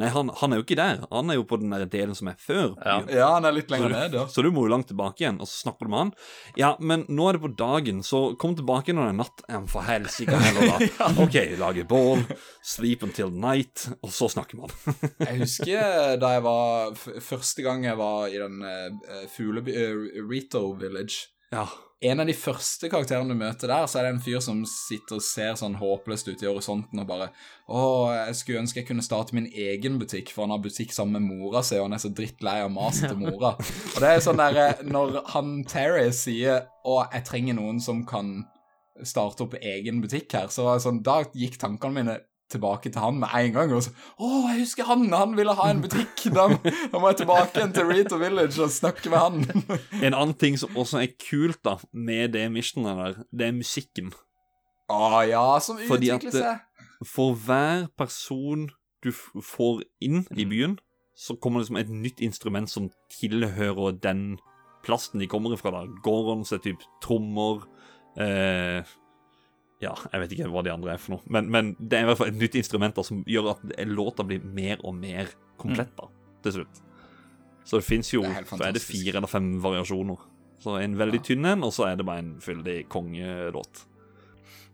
Nei, 0.00 0.10
han, 0.14 0.30
han 0.40 0.52
er 0.52 0.60
jo 0.60 0.64
ikke 0.66 0.78
der. 0.78 1.02
Han 1.10 1.32
er 1.32 1.38
jo 1.38 1.46
på 1.48 1.58
den 1.60 1.72
der 1.74 1.86
delen 1.90 2.16
som 2.16 2.30
er 2.32 2.38
før. 2.40 2.74
Ja. 2.80 2.96
ja, 3.12 3.28
han 3.36 3.48
er 3.48 3.56
litt 3.56 3.72
lenger 3.72 3.92
ned, 3.92 4.16
ja. 4.16 4.26
Så 4.30 4.44
du 4.44 4.50
må 4.54 4.64
jo 4.66 4.72
langt 4.72 4.88
tilbake 4.90 5.24
igjen, 5.24 5.40
og 5.42 5.48
så 5.50 5.66
snakker 5.66 5.88
du 5.88 5.92
med 5.92 6.02
han. 6.04 6.12
Ja, 6.58 6.72
men 6.80 7.04
nå 7.08 7.28
er 7.28 7.38
det 7.38 7.42
på 7.44 7.52
dagen, 7.58 8.02
så 8.06 8.22
kom 8.40 8.56
tilbake 8.58 8.94
når 8.96 9.10
det 9.10 9.14
er 9.14 9.18
natt. 9.20 9.44
Ja, 9.50 9.60
for 9.70 9.86
helsike 9.86 10.40
heller, 10.40 10.72
da. 10.74 11.10
OK, 11.24 11.38
lage 11.60 11.86
bål, 11.90 12.24
sleep 12.64 13.04
until 13.06 13.32
night, 13.34 13.88
og 14.00 14.14
så 14.14 14.30
snakker 14.32 14.62
man. 14.62 14.74
Jeg 15.26 15.42
husker 15.42 16.16
da 16.20 16.34
jeg 16.36 16.42
var 16.44 16.94
f 16.96 17.06
Første 17.24 17.62
gang 17.62 17.84
jeg 17.84 17.96
var 17.98 18.30
i 18.32 18.38
den 18.40 18.62
uh, 18.64 19.26
fugleby... 19.30 19.74
Uh, 19.76 20.30
Rito 20.30 20.72
Village. 20.80 21.28
Ja. 21.50 21.68
En 22.00 22.20
av 22.22 22.30
de 22.30 22.32
første 22.32 22.88
karakterene 22.88 23.34
du 23.34 23.36
møter 23.36 23.68
der, 23.68 23.84
så 23.84 23.98
er 24.00 24.06
det 24.06 24.12
en 24.14 24.22
fyr 24.24 24.38
som 24.40 24.62
sitter 24.64 25.18
og 25.18 25.24
ser 25.24 25.58
sånn 25.60 25.74
håpløst 25.76 26.30
ut 26.30 26.40
i 26.40 26.48
horisonten 26.48 27.02
og 27.02 27.08
bare 27.10 27.26
Å, 27.68 27.80
jeg 28.14 28.38
skulle 28.38 28.62
ønske 28.62 28.80
jeg 28.80 28.88
kunne 28.88 29.04
starte 29.04 29.36
min 29.36 29.50
egen 29.50 29.98
butikk, 30.00 30.32
for 30.32 30.46
han 30.46 30.54
har 30.54 30.62
butikk 30.64 30.94
sammen 30.96 31.20
med 31.20 31.42
mora 31.42 31.60
si, 31.66 31.76
og 31.76 31.90
han 31.90 31.98
er 31.98 32.00
så 32.00 32.12
drittlei 32.16 32.56
av 32.64 32.72
maset 32.72 33.10
til 33.10 33.20
mora. 33.26 33.52
Og 33.58 33.98
det 34.00 34.14
er 34.14 34.24
sånn 34.24 34.40
der 34.40 34.80
Når 34.88 35.20
han 35.34 35.52
Terry 35.68 36.08
sier 36.16 36.64
Å, 36.88 36.96
jeg 37.12 37.26
trenger 37.28 37.60
noen 37.60 37.84
som 37.84 38.00
kan 38.08 38.38
starte 39.04 39.44
opp 39.44 39.58
egen 39.60 40.00
butikk 40.00 40.32
her, 40.38 40.48
så 40.52 40.64
var 40.64 40.78
det 40.78 40.86
sånn 40.86 41.04
Da 41.04 41.20
gikk 41.36 41.60
tankene 41.60 42.00
mine 42.00 42.16
tilbake 42.50 42.90
til 42.92 43.00
han 43.02 43.18
med 43.22 43.32
en 43.38 43.52
gang. 43.54 43.72
Og 43.76 43.84
så, 43.86 43.92
å, 44.18 44.30
jeg 44.50 44.64
husker 44.64 44.88
han! 44.88 45.06
Han 45.14 45.36
ville 45.38 45.54
ha 45.58 45.68
en 45.70 45.82
butikk! 45.84 46.26
Da, 46.34 46.48
da 46.92 46.98
må 47.00 47.10
jeg 47.12 47.20
tilbake 47.22 47.56
igjen 47.60 47.74
til 47.76 47.88
Rito 47.90 48.18
Village 48.20 48.58
og 48.64 48.72
snakke 48.74 49.12
med 49.12 49.18
han. 49.18 49.68
En 50.06 50.14
annen 50.16 50.34
ting 50.40 50.58
som 50.60 50.74
også 50.78 51.00
er 51.02 51.14
kult 51.20 51.62
da, 51.66 51.76
med 51.92 52.34
det 52.36 52.46
missionet 52.54 52.98
der, 53.00 53.22
det 53.32 53.48
er 53.50 53.56
musikken. 53.56 54.12
Å 54.90 55.22
ja, 55.28 55.46
som 55.62 55.78
Fordi 55.86 56.10
at 56.10 56.20
utvikler 56.20 56.40
seg. 56.42 56.86
For 57.06 57.32
hver 57.38 57.86
person 57.96 58.68
du 59.04 59.12
får 59.14 59.84
inn 60.04 60.24
i 60.36 60.44
Mm. 60.44 60.50
byen, 60.50 60.78
så 61.16 61.36
kommer 61.40 61.60
det 61.60 61.68
liksom 61.68 61.78
et 61.80 61.92
nytt 61.92 62.20
instrument 62.24 62.68
som 62.68 62.90
tilhører 63.12 63.94
den 64.02 64.38
plassen 64.84 65.20
de 65.20 65.26
kommer 65.28 65.52
ifra. 65.56 65.70
da. 65.72 65.86
Gorons 66.04 66.52
er 66.52 66.60
typ 66.64 66.80
trommer 67.04 67.62
eh, 68.20 68.82
Ja, 69.80 69.94
jeg 70.12 70.20
vet 70.20 70.32
ikke 70.36 70.48
hva 70.52 70.60
de 70.66 70.72
andre 70.74 70.92
er 70.92 71.00
for 71.00 71.14
noe, 71.16 71.22
men, 71.32 71.46
men 71.48 71.70
det 71.80 71.96
er 71.98 72.02
i 72.04 72.08
hvert 72.10 72.18
fall 72.20 72.28
et 72.34 72.40
nytt 72.40 72.56
instrument 72.60 72.94
da, 72.98 73.04
som 73.06 73.22
gjør 73.24 73.54
at 73.54 73.62
låta 73.88 74.26
blir 74.28 74.42
mer 74.44 74.82
og 74.84 74.92
mer 74.98 75.30
komplett 75.60 75.94
da, 75.96 76.08
til 76.44 76.58
slutt. 76.58 76.82
Så 77.64 77.78
det 77.80 77.86
fins 77.86 78.10
jo 78.12 78.20
Det 78.26 78.42
er 78.42 78.48
så 78.50 78.64
er 78.66 78.74
det 78.76 78.82
fire 78.82 79.16
eller 79.20 79.30
fem 79.30 79.54
variasjoner. 79.62 80.26
Så 80.60 80.74
en 80.82 80.98
veldig 81.00 81.20
Ja. 81.22 81.24
tynn 81.30 81.46
en, 81.48 81.64
og 81.64 81.72
så 81.72 81.86
er 81.88 81.96
det 81.96 82.04
bare 82.04 82.18
en 82.20 82.34
fyldig 82.44 82.88
kongelåt. 82.92 83.86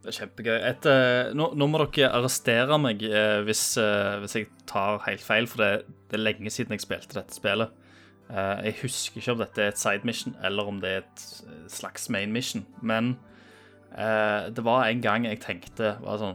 Det 0.03 0.11
er 0.11 0.16
kjempegøy. 0.27 0.57
Et, 0.73 0.87
eh, 0.87 1.33
nå, 1.35 1.49
nå 1.59 1.66
må 1.70 1.78
dere 1.93 2.11
arrestere 2.15 2.78
meg 2.78 3.03
eh, 3.07 3.41
hvis, 3.47 3.62
eh, 3.78 4.19
hvis 4.23 4.35
jeg 4.39 4.49
tar 4.66 4.99
helt 5.07 5.23
feil, 5.23 5.47
for 5.51 5.62
det, 5.62 5.70
det 6.11 6.19
er 6.19 6.24
lenge 6.24 6.51
siden 6.51 6.74
jeg 6.74 6.83
spilte 6.83 7.19
dette 7.20 7.35
spillet. 7.35 7.70
Eh, 8.31 8.65
jeg 8.70 8.78
husker 8.83 9.20
ikke 9.23 9.33
om 9.37 9.39
dette 9.45 9.62
er 9.62 9.69
et 9.74 9.78
side 9.78 10.07
mission 10.07 10.35
eller 10.43 10.66
om 10.66 10.81
det 10.83 10.91
er 10.97 11.03
et 11.05 11.27
slags 11.70 12.09
main 12.11 12.33
mission. 12.35 12.66
Men 12.83 13.16
det 13.97 14.63
var 14.67 14.89
en 14.91 15.01
gang 15.01 15.25
jeg 15.25 15.39
tenkte 15.41 15.95
var 16.03 16.19
sånn 16.21 16.35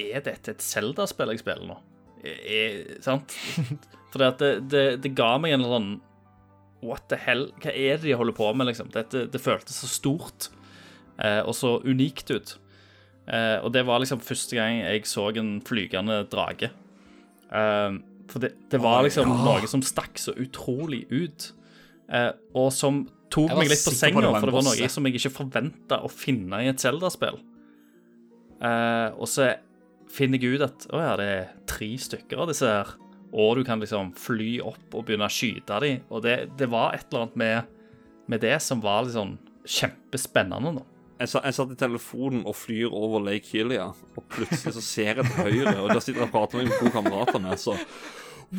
Er 0.00 0.24
dette 0.24 0.54
et 0.56 0.64
Zelda-spill 0.64 1.30
jeg 1.30 1.42
spiller 1.42 1.68
nå? 1.68 1.76
Er, 2.24 2.80
sant? 3.04 3.36
For 4.10 4.18
det, 4.18 4.30
at 4.32 4.40
det, 4.40 4.50
det, 4.72 4.84
det 5.04 5.12
ga 5.14 5.36
meg 5.38 5.54
en 5.54 5.66
sånn 5.68 5.88
What 6.84 7.06
the 7.12 7.18
hell? 7.20 7.46
Hva 7.62 7.70
er 7.70 8.00
det 8.00 8.08
de 8.08 8.16
holder 8.18 8.36
på 8.36 8.50
med, 8.56 8.68
liksom? 8.68 8.90
Dette, 8.92 9.24
det 9.30 9.40
føltes 9.40 9.78
så 9.84 9.88
stort 9.88 10.48
eh, 11.16 11.40
og 11.40 11.54
så 11.56 11.78
unikt 11.84 12.32
ut. 12.34 12.56
Eh, 13.24 13.58
og 13.64 13.72
det 13.72 13.84
var 13.88 14.02
liksom 14.02 14.22
første 14.24 14.58
gang 14.58 14.82
jeg 14.82 15.06
så 15.08 15.30
en 15.32 15.56
flygende 15.64 16.22
drage. 16.32 16.70
Eh, 17.48 17.96
for 18.30 18.44
det, 18.44 18.54
det 18.72 18.80
var 18.84 19.04
liksom 19.06 19.32
noe 19.46 19.70
som 19.70 19.84
stakk 19.84 20.20
så 20.20 20.36
utrolig 20.40 21.04
ut, 21.12 21.50
eh, 22.12 22.32
og 22.56 22.70
som 22.74 23.04
tok 23.34 23.52
meg 23.58 23.70
litt 23.70 23.84
på 23.84 23.92
senga, 23.94 24.22
det 24.22 24.32
for 24.38 24.50
det 24.50 24.56
var 24.56 24.66
noe 24.68 24.88
som 24.92 25.08
jeg 25.08 25.18
ikke 25.18 25.34
forventa 25.34 26.00
å 26.04 26.10
finne 26.12 26.62
i 26.62 26.70
et 26.70 26.82
Zelda-spill. 26.82 27.40
Uh, 28.62 29.10
og 29.18 29.26
så 29.28 29.50
finner 30.14 30.40
jeg 30.40 30.56
ut 30.56 30.66
at 30.68 30.86
å 30.94 31.00
ja, 31.02 31.14
det 31.18 31.26
er 31.32 31.50
tre 31.68 31.90
stykker 32.00 32.44
av 32.44 32.52
disse 32.52 32.70
her, 32.70 32.94
og 33.34 33.58
du 33.58 33.64
kan 33.66 33.82
liksom 33.82 34.12
fly 34.18 34.60
opp 34.62 34.94
og 34.94 35.08
begynne 35.08 35.26
å 35.26 35.32
skyte 35.32 35.80
dem. 35.82 36.04
Og 36.14 36.22
det, 36.24 36.36
det 36.58 36.70
var 36.70 36.94
et 36.94 37.08
eller 37.08 37.26
annet 37.26 37.38
med, 37.40 37.78
med 38.30 38.44
det 38.44 38.56
som 38.62 38.82
var 38.84 39.10
sånn 39.10 39.34
kjempespennende. 39.66 40.76
da. 40.78 40.84
Jeg, 41.24 41.54
satt 41.56 41.72
i 41.72 41.78
telefonen 41.78 42.44
og 42.46 42.56
flyr 42.58 42.92
over 42.94 43.22
Lake 43.22 43.50
Hylia, 43.50 43.88
og 43.90 44.28
plutselig 44.30 44.76
så 44.76 44.84
ser 44.84 45.20
jeg 45.22 45.26
til 45.26 45.40
høyre, 45.40 45.74
og 45.80 45.90
der 45.90 46.02
sitter 46.02 46.24
jeg 46.24 46.28
og 46.28 46.34
prater 46.34 46.62
med 46.62 46.76
to 46.78 46.92
kamerater 46.94 47.38
kamerat 47.38 47.62
så 47.62 47.76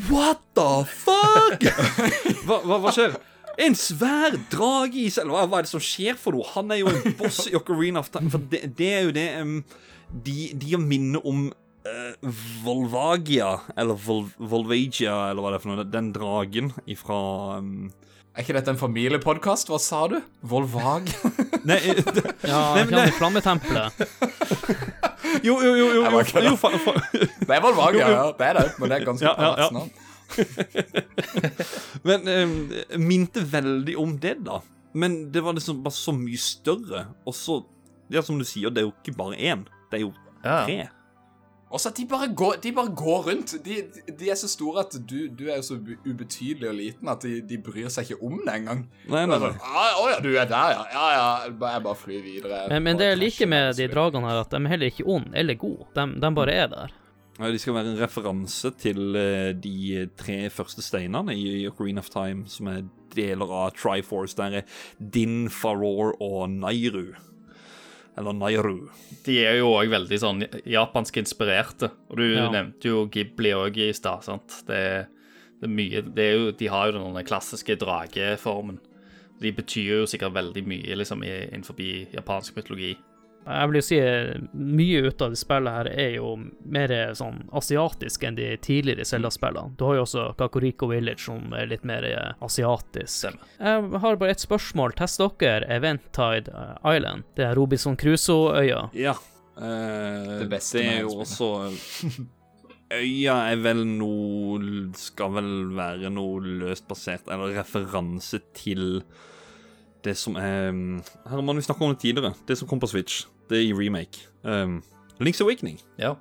What 0.10 0.42
the 0.58 0.84
fuck?! 0.92 1.64
Hva, 2.48 2.60
hva, 2.66 2.80
hva 2.84 2.92
skjer? 2.96 3.16
En 3.62 3.76
svær 3.80 4.36
drage 4.52 5.00
i 5.06 5.10
seg 5.14 5.30
hva, 5.32 5.46
er 5.48 5.64
det 5.68 5.72
som 5.72 5.84
skjer 5.84 6.18
for 6.20 6.36
noe? 6.36 6.48
Han 6.56 6.72
er 6.76 6.82
jo 6.82 6.90
en 6.92 7.14
boss 7.20 7.46
i 7.48 7.56
Ocarina 7.56 8.02
of 8.04 8.10
Time. 8.12 8.32
For 8.34 8.44
det, 8.52 8.64
det 8.76 8.90
er 8.98 9.06
jo 9.08 9.14
det 9.16 9.28
um, 9.42 9.60
De, 10.26 10.50
de 10.60 10.78
minner 10.82 11.24
om 11.26 11.46
uh, 11.50 12.34
Volvagia, 12.66 13.54
eller 13.78 13.96
Vol 14.06 14.26
Volvagia, 14.38 15.16
eller 15.32 15.42
hva 15.46 15.54
det 15.54 15.60
er 15.62 15.64
for 15.64 15.74
noe. 15.74 15.88
Den 15.88 16.12
dragen 16.16 16.74
ifra 16.92 17.20
um, 17.62 17.88
Er 18.36 18.44
ikke 18.44 18.58
dette 18.60 18.74
en 18.76 18.82
familiepodkast? 18.82 19.72
Hva 19.72 19.80
sa 19.80 20.04
du? 20.12 20.18
Volvag? 20.44 21.08
Nei, 21.70 21.80
det, 21.96 22.26
Ja, 22.46 22.60
Nei, 22.76 22.84
men 22.90 22.98
det- 23.00 23.16
Flammetempelet. 23.18 24.04
jo, 25.46 25.56
jo, 25.56 25.72
jo, 25.72 25.76
jo, 25.76 25.86
jo, 25.86 25.92
jo, 25.94 26.10
jo, 26.10 26.10
jo, 26.10 26.42
jo, 26.44 26.58
jo, 26.60 26.80
jo. 27.16 27.30
Det 27.46 27.56
er 27.56 27.64
Volvag, 27.64 27.98
ja. 28.02 28.10
ja. 28.12 28.26
Det 28.38 28.50
er 28.52 28.60
det, 28.60 28.66
men 28.82 28.92
det 28.92 29.00
er 29.00 29.08
ganske 29.08 29.26
Ja, 29.26 29.34
ja, 29.38 29.48
ja. 29.48 29.70
parat 29.70 29.80
navn. 29.80 29.94
Men 32.08 32.28
um, 32.28 32.58
minte 33.08 33.44
veldig 33.52 33.96
om 34.02 34.18
det, 34.22 34.38
da. 34.46 34.62
Men 34.96 35.32
det 35.32 35.42
var 35.44 35.54
liksom 35.58 35.82
bare 35.84 35.94
så 35.98 36.14
mye 36.16 36.40
større. 36.40 37.08
Og 37.28 37.36
så 37.36 37.62
Ja, 38.14 38.22
som 38.22 38.38
du 38.38 38.46
sier, 38.46 38.70
det 38.70 38.84
er 38.84 38.86
jo 38.86 38.92
ikke 39.02 39.16
bare 39.18 39.34
én. 39.40 39.64
Det 39.90 39.98
er 39.98 40.04
jo 40.06 40.12
Ja. 40.46 40.60
tre. 40.68 40.84
Også 41.74 41.90
at 41.90 41.98
de 41.98 42.06
bare 42.06 42.28
går, 42.38 42.60
de 42.62 42.72
bare 42.72 42.92
går 42.96 43.24
rundt. 43.26 43.56
De, 43.66 43.80
de 44.20 44.28
er 44.30 44.36
så 44.38 44.48
store 44.48 44.84
at 44.86 44.94
du, 45.10 45.28
du 45.28 45.48
er 45.50 45.58
jo 45.58 45.64
så 45.66 45.80
ubetydelig 46.06 46.70
og 46.70 46.76
liten 46.78 47.10
at 47.10 47.26
de, 47.26 47.40
de 47.42 47.58
bryr 47.58 47.90
seg 47.92 48.06
ikke 48.12 48.22
om 48.24 48.38
det 48.46 48.54
engang. 48.54 48.84
Nei, 49.10 49.24
nei, 49.26 49.36
er 49.36 49.42
nei. 49.42 49.50
sånn, 49.50 49.58
«Ah, 49.66 49.98
Å 50.00 50.06
ja, 50.14 50.20
du 50.22 50.30
er 50.38 50.46
der, 50.46 50.76
ja. 50.78 50.84
Ja 50.94 51.08
ja. 51.16 51.26
Jeg 51.50 51.58
bare- 51.60 51.96
flyr 51.98 52.22
videre. 52.24 52.62
Men, 52.70 52.84
men 52.86 52.98
det 53.02 53.10
jeg 53.10 53.18
like 53.18 53.26
liker 53.34 53.50
med 53.56 53.76
de 53.82 53.88
dragene 53.92 54.30
her, 54.30 54.44
at 54.46 54.54
de 54.54 54.62
er 54.62 54.70
heller 54.76 54.94
ikke 54.94 55.08
onde 55.18 55.34
eller 55.42 55.58
gode. 55.66 55.90
De, 55.98 56.06
de 56.22 56.32
bare 56.38 56.54
er 56.62 56.68
der. 56.72 56.94
Ja, 57.36 57.50
de 57.52 57.60
skal 57.60 57.76
være 57.76 57.92
en 57.92 58.00
referanse 58.00 58.70
til 58.80 59.16
eh, 59.20 59.50
de 59.60 60.06
tre 60.16 60.38
første 60.54 60.84
steinene 60.86 61.34
i 61.36 61.66
Ocarina 61.68 62.00
of 62.00 62.08
Time, 62.14 62.46
som 62.48 62.70
er 62.72 62.86
deler 63.16 63.52
av 63.52 63.74
Triforce. 63.76 64.38
Der 64.40 64.62
er 64.62 64.70
Din, 65.00 65.50
Faror 65.52 66.14
og 66.24 66.46
Nairu. 66.54 67.10
Eller 68.16 68.32
Nairu. 68.40 68.78
De 69.26 69.36
er 69.44 69.58
jo 69.60 69.74
òg 69.76 69.92
veldig 69.92 70.20
sånn 70.22 70.46
japansk 70.64 71.20
inspirerte. 71.20 71.90
Og 72.10 72.22
du 72.22 72.24
Ja. 72.38 72.48
nevnte 72.54 72.88
jo 72.88 73.06
Ghibli 73.12 73.52
òg 73.52 73.78
i 73.84 73.92
stad, 73.92 74.24
sant. 74.24 74.62
Det, 74.68 74.76
er- 74.78 75.08
det 75.60 75.68
er 75.68 75.76
mye 75.76 76.02
det 76.16 76.24
er 76.24 76.38
jo, 76.38 76.52
De 76.52 76.68
har 76.68 76.92
jo 76.92 77.04
den 77.14 77.26
klassiske 77.26 77.76
drageformen. 77.78 78.80
De 79.42 79.52
betyr 79.52 80.00
jo 80.00 80.06
sikkert 80.08 80.32
veldig 80.34 80.64
mye 80.66 80.96
liksom 80.96 81.20
innenfor 81.24 81.76
japansk 82.14 82.56
mytologi. 82.56 82.96
Jeg 83.46 83.70
vil 83.70 83.78
jo 83.78 83.84
si 83.86 83.98
eh, 84.02 84.32
mye 84.58 85.02
ut 85.06 85.22
av 85.22 85.34
det 85.36 85.38
spillet 85.38 85.76
her 85.76 85.90
er 85.94 86.12
jo 86.16 86.32
mer 86.66 86.94
sånn 87.18 87.44
asiatisk 87.54 88.24
enn 88.26 88.38
de 88.40 88.48
tidligere 88.58 89.06
Zelda-spillene. 89.06 89.76
Du 89.78 89.84
har 89.86 90.00
jo 90.00 90.06
også 90.08 90.24
Kakoriko 90.40 90.90
Village 90.90 91.22
som 91.28 91.54
er 91.54 91.68
litt 91.70 91.86
mer 91.86 92.08
eh, 92.10 92.32
asiatisk. 92.46 93.28
Jeg 93.60 94.02
har 94.02 94.18
bare 94.22 94.34
ett 94.34 94.42
spørsmål. 94.42 94.96
Tester 94.98 95.30
dere 95.42 95.70
Eventtide 95.78 96.50
eh, 96.50 96.96
Island? 96.96 97.28
Det 97.38 97.46
er 97.46 97.54
Robinson 97.60 97.98
Crusoe-øya. 98.02 98.88
Ja. 98.98 99.14
eh, 99.62 100.40
Det 100.42 100.50
beste 100.50 100.82
det 100.82 100.88
er 100.96 101.06
jo 101.06 101.20
også 101.22 101.52
Øya 102.96 103.36
er 103.50 103.62
vel 103.66 103.80
noe 103.98 104.60
Skal 105.00 105.32
vel 105.34 105.48
være 105.76 106.12
noe 106.14 106.42
løst 106.62 106.86
basert, 106.90 107.26
eller 107.34 107.56
referanse 107.58 108.40
til 108.56 109.00
det 110.06 110.14
som 110.22 110.36
er 110.38 110.70
Herman, 111.32 111.58
vi 111.58 111.64
snakka 111.66 111.82
om 111.82 111.96
det 111.96 112.04
tidligere. 112.04 112.36
Det 112.46 112.60
som 112.60 112.68
kom 112.70 112.78
på 112.78 112.86
Switch. 112.92 113.24
Det 113.50 113.62
i 113.62 113.74
remake. 113.74 114.28
Um, 114.44 114.80
Links 115.20 115.42
Awakening. 115.42 115.80
Ja. 116.02 116.16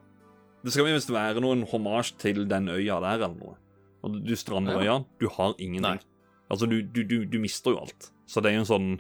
Det 0.65 0.73
skal 0.73 0.89
visst 0.89 1.13
være 1.13 1.43
noen 1.45 1.65
hommage 1.69 2.17
til 2.21 2.45
den 2.49 2.71
øya 2.73 3.01
der, 3.05 3.27
eller 3.27 3.37
noe. 3.37 3.57
Og 4.05 4.19
du 4.25 4.35
strander 4.37 4.81
øya, 4.81 4.99
du 5.21 5.29
har 5.33 5.55
ingenting. 5.59 6.01
Nei. 6.01 6.45
Altså, 6.53 6.69
du, 6.69 6.81
du, 6.83 7.03
du, 7.09 7.23
du 7.29 7.39
mister 7.41 7.73
jo 7.73 7.85
alt. 7.85 8.11
Så 8.29 8.41
det 8.41 8.53
er 8.53 8.59
jo 8.59 8.65
en 8.65 8.69
sånn 8.69 8.91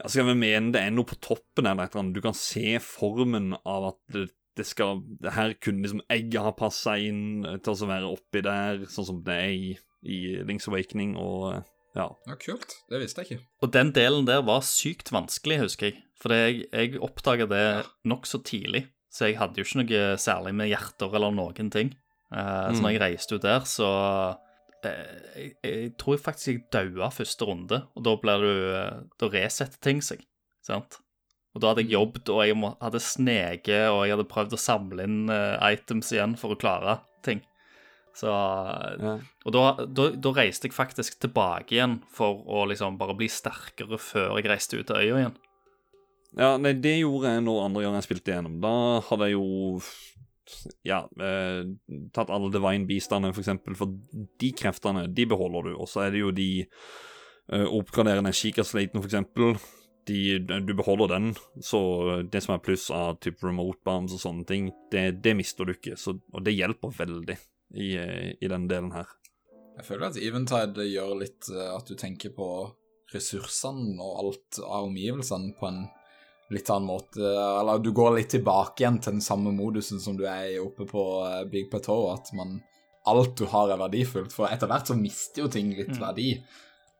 ja, 0.00 0.08
Skal 0.10 0.26
vi 0.30 0.36
mene 0.38 0.72
det 0.74 0.82
er 0.82 0.92
noe 0.94 1.06
på 1.06 1.18
toppen 1.22 1.66
eller 1.66 1.86
et 1.86 1.94
eller 1.94 2.04
annet. 2.04 2.16
Du 2.18 2.24
kan 2.24 2.36
se 2.36 2.78
formen 2.82 3.52
av 3.60 3.90
at 3.92 3.98
det, 4.14 4.28
det 4.58 4.66
skal 4.66 5.02
det 5.22 5.34
Her 5.36 5.54
kunne 5.62 5.84
liksom 5.84 6.02
egget 6.10 6.46
ha 6.46 6.54
passa 6.56 6.96
inn 6.98 7.44
til 7.62 7.74
å 7.74 7.90
være 7.90 8.10
oppi 8.10 8.42
der, 8.46 8.86
sånn 8.90 9.08
som 9.10 9.20
det 9.26 9.36
er 9.42 9.52
i, 9.54 9.74
i 10.06 10.20
Links 10.46 10.70
Awakening 10.70 11.16
og 11.20 11.60
ja. 11.96 12.06
Ja, 12.28 12.36
kult. 12.38 12.76
Det 12.90 13.00
visste 13.02 13.24
jeg 13.24 13.30
ikke. 13.30 13.46
Og 13.64 13.72
den 13.74 13.90
delen 13.96 14.28
der 14.28 14.44
var 14.46 14.62
sykt 14.66 15.10
vanskelig, 15.14 15.58
husker 15.64 15.90
jeg. 15.90 16.02
For 16.20 16.34
jeg, 16.36 16.66
jeg 16.70 17.00
oppdaga 17.02 17.46
det 17.50 17.64
nokså 18.08 18.42
tidlig. 18.46 18.84
Så 19.10 19.26
jeg 19.30 19.40
hadde 19.40 19.58
jo 19.58 19.66
ikke 19.66 19.80
noe 19.82 20.02
særlig 20.22 20.52
med 20.54 20.70
hjerter 20.70 21.16
eller 21.18 21.34
noen 21.34 21.70
ting. 21.72 21.94
Eh, 22.30 22.68
Så 22.70 22.84
når 22.84 22.94
jeg 22.94 23.02
reiste 23.02 23.34
ut 23.34 23.42
der, 23.42 23.64
så 23.66 23.88
uh, 23.90 25.30
jeg, 25.34 25.54
jeg 25.66 25.92
tror 25.98 26.14
jeg 26.14 26.22
faktisk 26.22 26.50
jeg 26.52 26.62
daua 26.70 27.08
første 27.10 27.48
runde, 27.48 27.80
og 27.96 28.04
da 28.06 28.14
blir 28.22 28.44
du 28.44 28.52
uh, 28.70 29.00
Da 29.18 29.30
resetter 29.32 29.82
ting 29.82 30.04
seg, 30.04 30.22
sant? 30.62 31.00
Og 31.56 31.64
da 31.64 31.72
hadde 31.72 31.82
jeg 31.82 31.96
jobbet, 31.96 32.30
og 32.30 32.44
jeg 32.46 32.54
må, 32.54 32.76
hadde 32.78 33.02
sneket, 33.02 33.88
og 33.90 34.04
jeg 34.06 34.14
hadde 34.14 34.28
prøvd 34.30 34.54
å 34.54 34.60
samle 34.62 35.02
inn 35.08 35.24
items 35.66 36.12
igjen 36.14 36.36
for 36.38 36.54
å 36.54 36.60
klare 36.60 37.00
ting. 37.26 37.40
Så 38.16 38.30
Ja. 38.30 39.18
Og 39.46 39.54
da, 39.54 39.86
da, 39.86 40.08
da 40.12 40.32
reiste 40.36 40.68
jeg 40.68 40.76
faktisk 40.76 41.20
tilbake 41.22 41.76
igjen 41.76 42.00
for 42.12 42.42
å 42.46 42.66
liksom 42.68 42.98
bare 43.00 43.14
bli 43.16 43.28
sterkere 43.30 43.98
før 44.00 44.36
jeg 44.38 44.50
reiste 44.50 44.80
ut 44.80 44.90
til 44.90 44.98
øya 44.98 45.20
igjen. 45.22 45.38
Ja, 46.38 46.54
nei, 46.62 46.76
det 46.78 47.00
gjorde 47.00 47.32
jeg 47.32 47.42
når 47.42 47.64
andre 47.64 47.82
gang 47.84 47.96
jeg 47.98 48.06
spilte 48.06 48.32
igjennom. 48.32 48.60
Da 48.62 48.74
hadde 49.08 49.30
jeg 49.30 49.38
jo 49.38 49.80
ja, 50.86 51.00
eh, 51.22 51.64
tatt 52.14 52.30
alle 52.30 52.50
divine 52.52 52.86
beastene, 52.86 53.32
for 53.34 53.42
eksempel, 53.42 53.76
for 53.78 53.92
de 54.40 54.52
kreftene, 54.56 55.06
de 55.14 55.26
beholder 55.30 55.70
du. 55.70 55.74
Og 55.76 55.90
så 55.90 56.06
er 56.06 56.14
det 56.14 56.22
jo 56.22 56.32
de 56.34 56.50
eh, 56.62 57.66
oppgraderende 57.66 58.34
Shika-slaten, 58.34 59.00
for 59.00 59.10
eksempel. 59.10 59.56
De, 60.08 60.38
du 60.40 60.72
beholder 60.74 61.12
den, 61.12 61.32
så 61.62 61.80
det 62.32 62.40
som 62.42 62.56
er 62.56 62.62
pluss 62.64 62.88
av 62.94 63.18
type 63.22 63.44
remote 63.46 63.78
bombs 63.86 64.14
og 64.16 64.22
sånne 64.22 64.46
ting, 64.48 64.70
det, 64.90 65.20
det 65.22 65.36
mister 65.38 65.68
du 65.68 65.74
ikke. 65.74 65.98
Så, 66.00 66.16
og 66.32 66.46
det 66.46 66.56
hjelper 66.56 66.94
veldig 66.96 67.36
i, 67.74 67.94
i 68.40 68.50
den 68.50 68.68
delen 68.70 68.92
her. 68.94 69.08
Jeg 69.80 69.86
føler 69.86 70.10
at 70.10 70.18
Eventide 70.20 70.84
gjør 70.90 71.16
litt 71.22 71.48
eh, 71.54 71.70
at 71.72 71.88
du 71.88 71.96
tenker 71.98 72.34
på 72.36 72.50
ressursene 73.10 73.96
og 73.98 74.18
alt 74.22 74.60
av 74.62 74.86
omgivelsene 74.86 75.54
på 75.58 75.68
en 75.70 75.84
litt 76.50 76.70
annen 76.70 76.90
måte. 76.90 77.22
Eller 77.22 77.80
du 77.82 77.92
går 77.96 78.16
litt 78.18 78.32
tilbake 78.34 78.82
igjen 78.82 78.98
til 79.02 79.16
den 79.16 79.24
samme 79.24 79.54
modusen 79.54 80.02
som 80.02 80.18
du 80.18 80.26
er 80.28 80.50
i 80.52 80.58
oppe 80.62 80.86
på 80.88 81.04
eh, 81.26 81.46
Big 81.50 81.70
Plateau, 81.72 82.10
at 82.14 82.32
man 82.36 82.60
Alt 83.08 83.38
du 83.40 83.46
har, 83.48 83.70
er 83.72 83.78
verdifullt, 83.80 84.28
for 84.28 84.44
etter 84.52 84.68
hvert 84.68 84.90
så 84.90 84.94
mister 84.94 85.40
jo 85.40 85.46
ting 85.48 85.70
litt 85.72 85.94
verdi. 85.96 86.34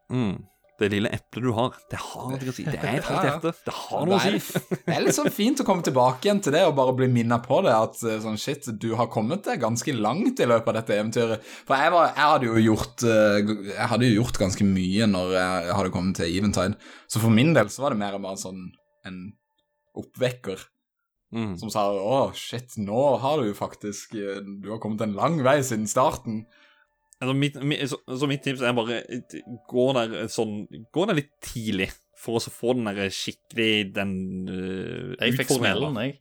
Mm. 0.08 0.38
Det 0.80 0.88
lille 0.94 1.10
eplet 1.12 1.44
du 1.44 1.50
har, 1.56 1.74
det 1.92 1.98
har 2.00 2.28
noe 2.30 2.50
å 2.50 2.54
si. 2.56 2.64
Det 2.64 2.78
er 2.80 2.98
et 2.98 3.04
halvt 3.10 3.26
hjerte. 3.28 3.52
Det 3.66 3.74
har 3.76 4.06
noe 4.08 4.16
å 4.16 4.20
si. 4.24 4.62
det 4.72 4.94
er 4.96 5.04
litt 5.04 5.16
sånn 5.18 5.28
fint 5.34 5.60
å 5.60 5.66
komme 5.68 5.84
tilbake 5.86 6.24
igjen 6.26 6.40
til 6.46 6.56
det 6.56 6.62
og 6.68 6.74
bare 6.78 6.94
bli 6.96 7.08
minnet 7.12 7.44
på 7.44 7.60
det. 7.66 7.74
At 7.76 8.00
eh, 8.08 8.16
sånn 8.24 8.40
shit, 8.40 8.70
du 8.80 8.94
har 8.98 9.10
kommet 9.12 9.44
deg 9.46 9.60
ganske 9.62 9.94
langt 9.96 10.40
i 10.40 10.48
løpet 10.48 10.72
av 10.72 10.78
dette 10.80 10.96
eventyret. 10.96 11.44
For 11.68 11.76
jeg, 11.76 11.92
var, 11.94 12.10
jeg 12.16 12.30
hadde 12.32 12.48
jo 12.50 12.64
gjort 12.70 13.04
eh, 13.06 13.54
Jeg 13.74 13.90
hadde 13.92 14.08
jo 14.10 14.18
gjort 14.22 14.40
ganske 14.46 14.66
mye 14.72 15.10
når 15.12 15.36
jeg 15.36 15.76
hadde 15.78 15.94
kommet 15.94 16.20
til 16.22 16.32
Eventide. 16.40 16.80
Så 17.10 17.22
for 17.22 17.36
min 17.36 17.52
del 17.56 17.68
så 17.72 17.84
var 17.84 17.94
det 17.94 18.00
mer 18.02 18.18
bare 18.24 18.40
sånn 18.40 18.68
en 19.08 19.22
oppvekker 20.00 20.66
Mm. 21.30 21.52
som 21.60 21.70
sa 21.70 21.84
å 21.94 22.32
shit, 22.34 22.72
nå 22.82 23.02
har 23.22 23.38
du 23.38 23.52
faktisk 23.54 24.16
eh, 24.18 24.40
Du 24.42 24.64
har 24.72 24.80
kommet 24.82 25.04
en 25.04 25.12
lang 25.14 25.36
vei 25.46 25.60
siden 25.62 25.86
starten. 25.86 26.40
Altså, 27.20 27.34
mitt, 27.36 27.56
mitt, 27.68 27.82
så, 27.90 27.98
så 28.16 28.26
mitt 28.30 28.40
tips 28.46 28.62
er 28.64 28.72
bare 28.72 29.02
eh, 29.04 29.40
Gå 29.68 29.82
der 29.96 30.14
eh, 30.22 30.28
sånn 30.32 30.62
Gå 30.94 31.04
der 31.10 31.18
litt 31.18 31.34
tidlig 31.44 31.90
for 32.20 32.36
å 32.36 32.52
få 32.52 32.74
den 32.76 32.88
der 32.88 33.08
skikkelig 33.12 33.94
den 33.96 34.10
uh, 34.48 35.14
Jeg 35.20 35.36
fikk 35.38 35.52
smellen, 35.56 35.94
jeg. 36.04 36.18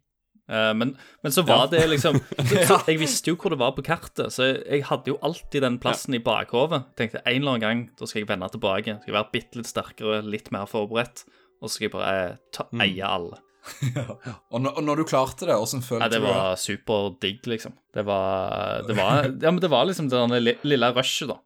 Uh, 0.50 0.72
men, 0.80 0.94
men 1.24 1.34
så 1.36 1.44
var 1.48 1.66
Ja. 1.66 1.72
det 1.74 1.82
liksom 1.92 2.20
så, 2.66 2.78
Jeg 2.88 3.02
visste 3.02 3.30
jo 3.34 3.36
hvor 3.40 3.52
det 3.52 3.60
var 3.60 3.74
på 3.76 3.84
kartet, 3.86 4.32
så 4.32 4.48
jeg, 4.48 4.62
jeg 4.78 4.86
hadde 4.88 5.12
jo 5.12 5.18
alltid 5.28 5.62
den 5.66 5.76
plassen 5.84 6.16
i 6.16 6.22
bakhodet. 6.24 6.82
Tenkte 7.00 7.20
en 7.26 7.36
eller 7.42 7.52
annen 7.58 7.66
gang 7.66 7.84
da 8.00 8.08
skal 8.08 8.24
jeg 8.24 8.30
vende 8.32 8.48
tilbake. 8.56 8.96
Skal 9.02 9.12
jeg 9.12 9.18
være 9.20 9.32
bitte 9.36 9.60
litt 9.60 9.70
sterkere, 9.70 10.22
litt 10.26 10.48
mer 10.56 10.66
forberedt, 10.72 11.26
og 11.60 11.68
så 11.68 11.74
skal 11.76 11.90
jeg 11.90 11.94
bare 11.98 12.16
eh, 12.24 12.40
ta, 12.56 12.66
Mm. 12.72 12.82
eie 12.88 13.06
alle. 13.12 13.40
Og, 14.52 14.62
når- 14.62 14.78
og 14.78 14.84
når 14.88 15.02
du 15.02 15.04
klarte 15.10 15.46
det, 15.50 15.56
åssen 15.60 15.82
følte 15.86 16.06
Ja, 16.08 16.10
det 16.14 16.22
det? 16.24 16.30
var 16.32 16.56
superdigg, 16.60 17.46
liksom. 17.48 17.74
Det 17.94 18.06
var, 18.08 18.82
det 18.88 18.96
var 18.98 19.28
Ja, 19.30 19.52
men 19.52 19.60
det 19.64 19.70
var 19.72 19.86
liksom 19.90 20.10
det 20.10 20.58
lille 20.64 20.92
rushet, 20.96 21.30
da. 21.34 21.40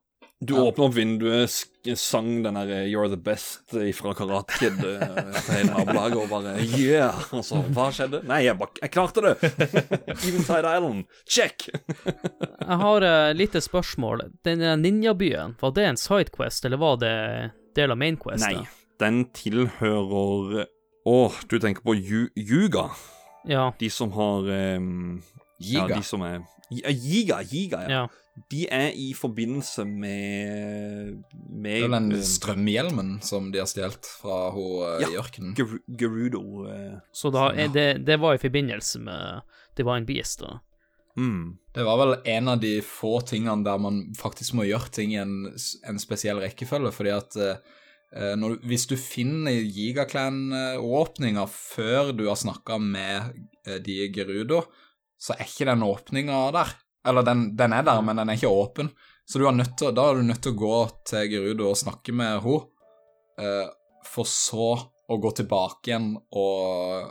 Du 0.44 0.58
åpner 0.60 0.90
opp 0.90 0.96
vinduet, 0.98 1.48
sk- 1.48 1.94
sang 1.96 2.42
den 2.44 2.58
der 2.58 2.68
eh, 2.68 2.88
'You're 2.92 3.08
the 3.08 3.16
best' 3.16 3.72
fra 3.96 4.12
Karate 4.14 4.58
Kid 4.60 4.82
eh, 4.84 5.06
til 5.40 5.54
hele 5.56 5.70
nabolaget, 5.72 6.18
og 6.20 6.30
bare 6.34 6.58
Yeah! 6.60 7.16
Altså, 7.32 7.62
hva 7.72 7.86
skjedde? 7.96 8.20
Nei, 8.28 8.42
jeg, 8.50 8.58
bare, 8.60 8.76
jeg 8.82 8.92
klarte 8.92 9.24
det! 9.24 9.38
Eventide 10.28 10.68
Island, 10.76 11.06
check! 11.30 11.70
Jeg 12.68 12.78
har 12.84 13.02
et 13.08 13.38
lite 13.40 13.62
spørsmål. 13.64 14.26
Den 14.44 14.60
ninjabyen, 14.84 15.56
var 15.62 15.72
det 15.76 15.86
en 15.88 15.98
sidequest, 16.00 16.66
eller 16.66 16.78
var 16.82 16.98
det 17.00 17.16
del 17.76 17.92
av 17.96 17.98
mainquest? 18.04 18.44
Nei, 18.44 18.66
den 19.00 19.24
tilhører 19.36 20.66
Å, 21.06 21.32
du 21.52 21.58
tenker 21.60 21.84
på 21.84 21.96
Ju 22.00 22.30
Yuga? 22.40 22.90
Ja. 23.50 23.74
De 23.80 23.90
som 23.92 24.12
har 24.16 24.48
ehm, 24.54 25.22
Ja, 25.60 25.88
de 25.92 26.02
som 26.04 26.22
er 26.24 26.42
Ja, 26.72 26.90
Giga, 26.90 27.42
Giga, 27.44 27.82
ja. 27.84 27.90
ja. 28.04 28.04
De 28.50 28.64
er 28.72 28.96
i 28.98 29.12
forbindelse 29.14 29.84
med 29.86 31.20
Det 31.64 31.74
er 31.84 31.92
den 31.92 32.08
eh, 32.16 32.24
strømhjelmen 32.26 33.12
som 33.22 33.52
de 33.54 33.60
har 33.62 33.68
stjålet 33.70 34.08
fra 34.22 34.38
hun 34.56 35.04
Ja. 35.04 35.10
i 35.12 35.18
ørkenen. 35.20 35.54
Ger 35.60 35.76
Gerudo. 36.00 36.42
eh, 36.72 36.96
Så 37.14 37.30
da, 37.36 37.52
er 37.54 37.68
det, 37.70 38.06
det 38.08 38.18
var 38.24 38.34
i 38.34 38.42
forbindelse 38.42 39.00
med 39.06 39.44
Divine 39.78 40.06
Beast, 40.08 40.40
da. 40.42 40.60
mm. 41.18 41.58
Det 41.74 41.84
var 41.86 41.98
vel 41.98 42.16
en 42.26 42.48
av 42.48 42.60
de 42.62 42.80
få 42.82 43.20
tingene 43.26 43.64
der 43.66 43.78
man 43.82 44.02
faktisk 44.18 44.54
må 44.58 44.66
gjøre 44.66 44.90
ting 44.94 45.14
i 45.14 45.22
en, 45.22 45.54
en 45.90 46.00
spesiell 46.02 46.38
rekkefølge, 46.42 46.92
fordi 46.94 47.10
at 47.14 47.36
eh, 47.38 47.56
når, 48.38 48.56
du- 48.58 48.68
hvis 48.70 48.86
du 48.90 48.96
finner 49.00 49.56
Gigaclan-åpninga 49.74 51.46
før 51.50 52.12
du 52.16 52.28
har 52.30 52.38
snakka 52.40 52.78
med 52.82 53.34
eh, 53.68 53.80
de 53.84 53.96
i 54.06 54.12
Gerudo, 54.14 54.64
så 55.20 55.34
er 55.38 55.46
ikke 55.48 55.66
den 55.70 55.84
åpninga 55.88 56.40
der. 56.56 56.74
Eller 57.08 57.26
den, 57.28 57.56
den 57.60 57.74
er 57.76 57.84
der, 57.84 58.02
men 58.06 58.16
den 58.20 58.30
er 58.32 58.38
ikke 58.40 58.52
åpen. 58.52 58.90
Så 59.28 59.40
er 59.40 59.64
til, 59.80 59.94
da 59.96 60.10
er 60.12 60.16
du 60.20 60.24
nødt 60.28 60.42
til 60.44 60.54
å 60.54 60.60
gå 60.60 60.78
til 61.08 61.30
Gerudo 61.32 61.70
og 61.72 61.78
snakke 61.80 62.14
med 62.16 62.42
henne, 62.44 62.66
eh, 63.40 63.70
for 64.06 64.28
så 64.28 64.68
å 65.10 65.18
gå 65.20 65.32
tilbake 65.36 65.90
igjen, 65.92 66.10
og 66.36 67.10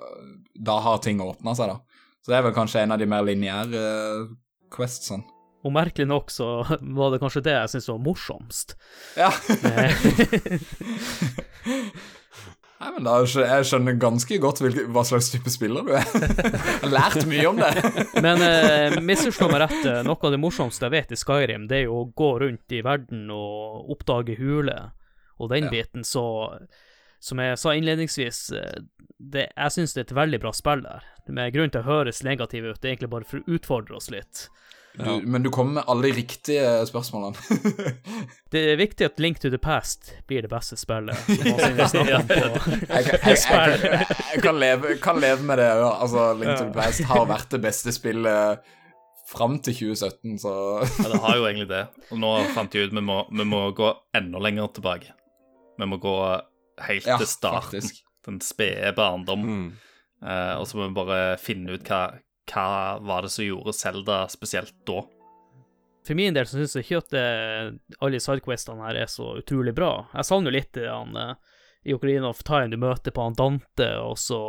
da 0.64 0.78
har 0.84 0.98
ting 1.04 1.20
åpna 1.24 1.54
seg, 1.56 1.68
da. 1.72 1.78
Så 2.22 2.30
det 2.32 2.36
er 2.38 2.44
vel 2.46 2.54
kanskje 2.56 2.82
en 2.84 2.92
av 2.94 3.00
de 3.00 3.08
mer 3.08 3.24
lineære 3.26 3.80
eh, 3.82 4.26
questsene. 4.72 5.24
Og 5.62 5.70
merkelig 5.74 6.08
nok 6.10 6.30
så 6.34 6.46
var 6.98 7.12
det 7.14 7.20
kanskje 7.22 7.44
det 7.46 7.52
jeg 7.54 7.70
syntes 7.74 7.90
var 7.92 8.00
morsomst. 8.02 8.74
Ja. 9.16 9.30
Eh, 9.62 9.92
Nei, 12.82 12.88
men 12.96 13.04
da 13.06 13.12
jeg 13.22 13.66
skjønner 13.68 13.94
ganske 14.02 14.34
godt 14.42 14.58
hvilke, 14.58 14.88
hva 14.90 15.04
slags 15.06 15.28
type 15.30 15.46
spiller 15.54 15.84
du 15.86 15.92
er. 15.94 16.02
Jeg 16.42 16.80
har 16.82 16.90
lært 16.90 17.28
mye 17.30 17.44
om 17.46 17.60
det. 17.60 17.68
Men 18.24 18.42
eh, 18.42 18.96
misforstå 19.06 19.46
meg 19.52 19.60
rett, 19.62 19.84
eh, 19.86 20.00
noe 20.02 20.18
av 20.18 20.32
det 20.34 20.40
morsomste 20.42 20.88
jeg 20.88 20.94
vet 20.96 21.14
i 21.14 21.18
Skyrim, 21.20 21.68
det 21.70 21.76
er 21.78 21.84
jo 21.84 22.00
å 22.00 22.08
gå 22.18 22.30
rundt 22.42 22.74
i 22.74 22.80
verden 22.82 23.30
og 23.30 23.86
oppdage 23.94 24.34
huler, 24.40 24.90
og 25.38 25.52
den 25.54 25.68
Ja. 25.68 25.70
biten, 25.76 26.02
så 26.02 26.24
Som 27.22 27.38
jeg 27.38 27.54
sa 27.62 27.70
innledningsvis, 27.78 28.38
eh, 28.58 28.80
det, 29.22 29.44
jeg 29.54 29.70
syns 29.76 29.92
det 29.94 30.00
er 30.00 30.06
et 30.08 30.16
veldig 30.18 30.40
bra 30.42 30.50
spill 30.50 30.80
der. 30.82 31.04
Med 31.30 31.52
grunn 31.54 31.70
til 31.70 31.84
å 31.84 31.86
høres 31.86 32.24
negativ 32.26 32.64
ut, 32.66 32.80
det 32.80 32.88
er 32.88 32.92
egentlig 32.96 33.12
bare 33.12 33.28
for 33.30 33.38
å 33.38 33.46
utfordre 33.54 33.94
oss 33.94 34.10
litt. 34.10 34.48
Du, 34.98 35.22
men 35.24 35.42
du 35.42 35.48
kommer 35.50 35.72
med 35.80 35.84
alle 35.88 36.02
de 36.10 36.12
riktige 36.18 36.64
spørsmålene. 36.86 37.36
Det 38.52 38.60
er 38.72 38.76
viktig 38.76 39.06
at 39.06 39.20
Link 39.24 39.38
to 39.40 39.48
the 39.48 39.58
Past 39.62 40.10
blir 40.28 40.44
det 40.44 40.50
beste 40.52 40.76
spillet. 40.76 41.16
Jeg, 41.28 41.38
kan- 41.40 41.86
jeg, 41.88 42.28
jeg, 42.90 43.38
jeg, 43.40 44.06
jeg 44.34 44.42
kan, 44.44 44.58
leve, 44.60 44.96
kan 45.02 45.20
leve 45.22 45.42
med 45.48 45.58
det. 45.62 45.70
ja. 45.80 45.88
Altså, 46.02 46.26
Link 46.36 46.58
to 46.58 46.66
the 46.68 46.74
Past 46.76 47.04
har 47.08 47.24
vært 47.30 47.48
det 47.54 47.62
beste 47.64 47.92
spillet 47.96 48.60
fram 49.32 49.54
til 49.64 49.72
2017, 49.94 50.34
så 50.42 50.52
Ja, 50.82 51.08
det 51.14 51.20
har 51.24 51.36
jo 51.40 51.46
egentlig 51.48 51.68
det. 51.70 51.82
Og 52.12 52.18
nå 52.20 52.32
fant 52.52 52.74
jeg 52.76 52.90
ut 52.90 52.96
vi 52.98 53.00
må, 53.04 53.22
vi 53.32 53.46
må 53.48 53.62
gå 53.76 53.88
enda 54.18 54.42
lenger 54.44 54.68
tilbake. 54.76 55.14
Vi 55.80 55.88
må 55.88 55.96
gå 56.02 56.16
helt 56.84 57.06
Ja, 57.08 57.16
til 57.16 57.30
starten. 57.30 57.62
faktisk. 57.80 58.02
Den 58.28 58.42
spede 58.44 58.92
barndom. 58.96 59.46
Mm. 59.48 59.64
Uh, 60.22 60.60
og 60.60 60.66
så 60.68 60.76
må 60.78 60.90
vi 60.90 60.94
bare 61.00 61.22
finne 61.40 61.74
ut 61.78 61.88
hva, 61.88 62.02
hva 62.50 62.98
var 63.04 63.22
det 63.26 63.30
som 63.34 63.44
gjorde 63.46 63.72
Zelda 63.76 64.24
spesielt 64.32 64.74
da. 64.88 65.02
For 66.02 66.18
min 66.18 66.34
del 66.34 66.48
så 66.50 66.58
syns 66.58 66.74
jeg 66.74 66.82
ikke 66.88 66.98
at 67.04 67.12
det, 67.14 67.26
alle 68.02 68.18
sidequestene 68.20 68.82
her 68.88 68.98
er 69.04 69.10
så 69.10 69.36
utrolig 69.38 69.70
bra. 69.76 70.08
Jeg 70.16 70.26
savner 70.26 70.50
jo 70.50 70.56
litt 70.58 70.80
han 70.82 71.14
eh, 71.16 71.34
i 71.86 71.94
Ocarina 71.94 72.28
of 72.32 72.42
Time 72.46 72.72
du 72.72 72.76
møter 72.82 73.14
på 73.14 73.22
han 73.22 73.36
Dante, 73.38 73.88
og 74.02 74.16
så 74.18 74.40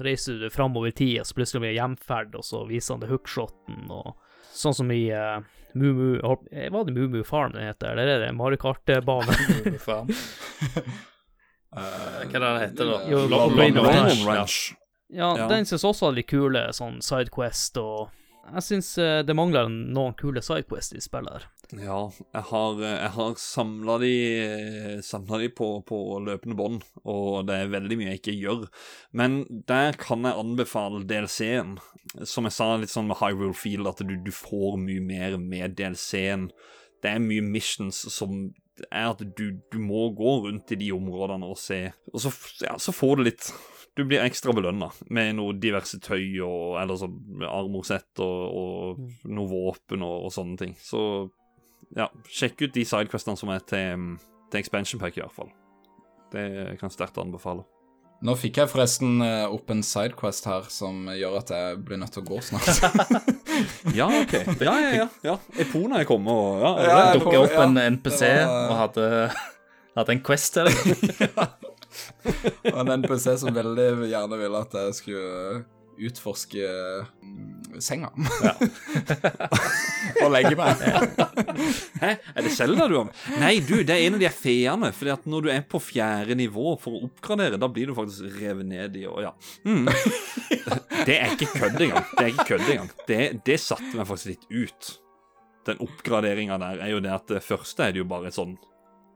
reiser 0.00 0.40
du 0.40 0.48
framover 0.52 0.88
i 0.88 0.96
tid, 0.96 1.18
og 1.20 1.28
så 1.28 1.36
plutselig 1.36 1.60
blir 1.66 1.74
det 1.74 1.80
hjemferd, 1.82 2.34
og 2.40 2.44
så 2.48 2.62
viser 2.68 2.94
han 2.96 3.04
det 3.04 3.10
hookshoten, 3.12 3.84
og 3.92 4.14
sånn 4.52 4.76
som 4.76 4.90
i 4.92 5.02
uh, 5.12 5.38
Mumu 5.76 6.18
eh, 6.52 6.66
Var 6.72 6.84
det 6.84 6.92
Mumu 6.96 7.22
Farm 7.24 7.54
det 7.54 7.64
heter, 7.64 7.92
eller 7.94 8.10
er 8.16 8.26
det 8.26 8.32
Mario 8.36 8.60
Kart-bane? 8.60 9.36
Faen. 9.80 10.12
Eh, 11.72 12.24
Hva 12.28 12.28
er 12.28 12.32
det 12.32 12.40
det 12.40 12.64
heter 12.66 12.90
da? 12.90 12.96
Jo, 13.08 13.22
Long- 13.32 13.56
Ranch. 13.56 14.24
Ranch. 14.28 14.56
Ja, 15.12 15.34
Ja. 15.36 15.46
den 15.48 15.64
syns 15.68 15.84
også 15.84 16.08
er 16.08 16.18
litt 16.18 16.30
kule, 16.32 16.66
sånn 16.72 17.00
Sidequest 17.04 17.76
og 17.82 18.10
Jeg 18.42 18.62
syns 18.66 18.98
eh, 18.98 19.20
det 19.22 19.36
mangler 19.38 19.68
noen 19.70 20.16
kule 20.18 20.40
Sidequest 20.42 20.96
i 20.98 21.00
spillet 21.00 21.30
her. 21.30 21.44
Ja, 21.78 21.98
jeg 22.34 22.42
har, 22.48 22.80
jeg 22.82 23.10
har 23.14 23.34
samla 23.38 23.94
de, 24.02 24.10
de 24.98 25.48
på, 25.54 25.68
på 25.86 25.98
løpende 26.26 26.56
bånd, 26.58 26.82
og 27.06 27.46
det 27.46 27.54
er 27.54 27.70
veldig 27.70 27.98
mye 28.00 28.08
jeg 28.10 28.18
ikke 28.20 28.34
gjør. 28.40 28.64
Men 29.14 29.44
der 29.70 29.94
kan 30.00 30.26
jeg 30.26 30.34
anbefale 30.42 31.04
DLC-en. 31.06 31.76
Som 32.26 32.44
jeg 32.50 32.56
sa, 32.58 32.72
litt 32.76 32.90
sånn 32.92 33.06
med 33.08 33.20
Hyrule 33.22 33.54
Field, 33.54 33.86
at 33.86 34.02
du, 34.02 34.16
du 34.18 34.32
får 34.34 34.74
mye 34.82 35.00
mer 35.06 35.38
med 35.38 35.76
DLC-en. 35.78 36.50
Det 37.02 37.14
er 37.14 37.22
mye 37.22 37.46
missions 37.46 38.02
som 38.10 38.50
er 38.90 39.12
at 39.12 39.22
du, 39.38 39.52
du 39.70 39.78
må 39.78 40.08
gå 40.18 40.34
rundt 40.48 40.74
i 40.74 40.80
de 40.82 40.90
områdene 40.96 41.46
og 41.46 41.58
se. 41.62 41.84
Og 42.12 42.20
så, 42.26 42.34
ja, 42.66 42.74
så 42.82 42.92
får 42.92 43.16
du 43.22 43.28
litt 43.30 43.52
Du 43.98 44.04
blir 44.08 44.22
ekstra 44.24 44.54
belønna 44.56 44.88
med 45.12 45.34
noe 45.36 45.52
diverse 45.60 45.98
tøy 46.00 46.38
og 46.46 46.78
eller 46.80 46.96
sånn 46.96 47.42
armorsett 47.44 48.22
og, 48.24 48.38
og 48.56 49.28
noe 49.28 49.50
våpen 49.50 50.04
og, 50.06 50.28
og 50.28 50.32
sånne 50.32 50.56
ting. 50.62 50.72
Så 50.80 51.02
ja, 51.98 52.06
sjekk 52.32 52.64
ut 52.64 52.72
de 52.78 52.86
sidequestene 52.88 53.36
som 53.36 53.52
er 53.52 53.60
til, 53.68 54.14
til 54.48 54.62
expansion 54.62 55.02
pack, 55.02 55.18
i 55.18 55.24
hvert 55.24 55.36
fall. 55.36 55.52
Det 56.32 56.46
kan 56.80 56.88
jeg 56.88 56.96
sterkt 56.96 57.20
anbefale. 57.20 57.66
Nå 58.22 58.36
fikk 58.38 58.60
jeg 58.62 58.70
forresten 58.70 59.16
eh, 59.26 59.44
opp 59.50 59.68
en 59.74 59.80
sidequest 59.84 60.46
her 60.46 60.68
som 60.70 61.08
gjør 61.10 61.40
at 61.40 61.50
jeg 61.52 61.80
blir 61.82 61.98
nødt 61.98 62.14
til 62.14 62.22
å 62.22 62.28
gå 62.32 62.40
snart. 62.48 62.70
Ja, 63.98 64.06
OK. 64.08 64.32
Ja, 64.64 64.72
ja, 64.80 64.92
ja. 65.02 65.06
ja. 65.26 65.34
Epona 65.60 66.00
er 66.00 66.06
kommet, 66.08 66.32
og 66.32 66.62
ja, 66.62 66.70
Ja, 66.86 67.00
Dukket 67.18 67.40
opp 67.42 67.52
ja, 67.58 67.66
en 67.66 67.76
NPC 67.98 68.22
var- 68.24 68.70
og 68.70 68.78
hadde, 68.78 69.08
hadde 69.98 70.14
en 70.16 70.22
Quest 70.24 70.56
til 70.56 70.70
deg. 70.70 71.28
Og 72.72 72.82
en 72.82 72.96
NPC 73.02 73.28
som 73.42 73.54
veldig 73.54 74.10
gjerne 74.10 74.40
ville 74.40 74.64
at 74.66 74.76
jeg 74.80 74.98
skulle 74.98 75.62
utforske 76.02 76.68
mm, 77.22 77.80
senga. 77.80 78.10
og 80.22 80.30
legge 80.32 80.54
meg. 80.58 80.80
Hæ? 82.00 82.14
Er 82.34 82.46
det 82.46 82.54
Selda 82.54 82.88
du 82.90 82.96
har 82.98 83.08
med? 83.08 83.20
Nei, 83.40 83.54
du, 83.64 83.76
det 83.84 83.94
er 83.94 84.06
en 84.06 84.16
av 84.16 84.24
de 84.24 84.30
feene. 84.34 84.92
Fordi 84.96 85.12
at 85.14 85.28
når 85.30 85.46
du 85.46 85.50
er 85.54 85.62
på 85.68 85.82
fjerde 85.82 86.36
nivå 86.38 86.74
for 86.82 86.96
å 86.96 87.04
oppgradere, 87.08 87.60
da 87.60 87.70
blir 87.72 87.90
du 87.92 87.96
faktisk 87.98 88.40
revet 88.40 88.68
ned 88.68 88.98
i, 89.02 89.06
og 89.10 89.22
ja. 89.26 89.34
Mm. 89.68 89.86
Det 91.02 91.18
er 91.18 91.36
ikke 91.36 91.52
kødd 91.54 91.80
engang. 91.88 92.10
Det 92.16 92.24
er 92.24 92.32
ikke 92.32 92.50
kødd 92.54 92.66
engang. 92.66 92.90
Det, 93.08 93.22
det 93.46 93.60
satte 93.62 93.94
meg 93.94 94.08
faktisk 94.08 94.34
litt 94.34 94.50
ut. 94.50 94.92
Den 95.68 95.82
oppgraderinga 95.84 96.58
der 96.58 96.82
er 96.82 96.94
jo 96.96 97.02
det 97.02 97.14
at 97.14 97.28
det 97.30 97.42
første 97.46 97.86
er 97.86 97.94
det 97.94 98.02
jo 98.02 98.10
bare 98.10 98.30
et 98.30 98.38
sånn 98.38 98.56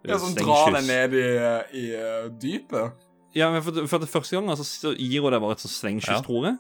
Ja, 0.09 0.19
som 0.23 0.35
drar 0.37 0.73
deg 0.77 0.87
ned 0.89 1.17
i, 1.19 1.25
i 1.81 1.85
uh, 1.97 2.29
dypet. 2.43 3.03
Ja, 3.37 3.51
men 3.53 3.61
for, 3.65 3.83
for 3.91 4.01
det 4.01 4.09
første 4.09 4.37
gang 4.39 4.49
altså, 4.53 4.65
så 4.65 4.95
gir 4.97 5.21
hun 5.25 5.35
deg 5.35 5.43
bare 5.45 5.57
et 5.59 5.65
sånt 5.65 5.75
slengskyss, 5.77 6.21
Ja. 6.21 6.23
tror 6.25 6.47
jeg. 6.51 6.57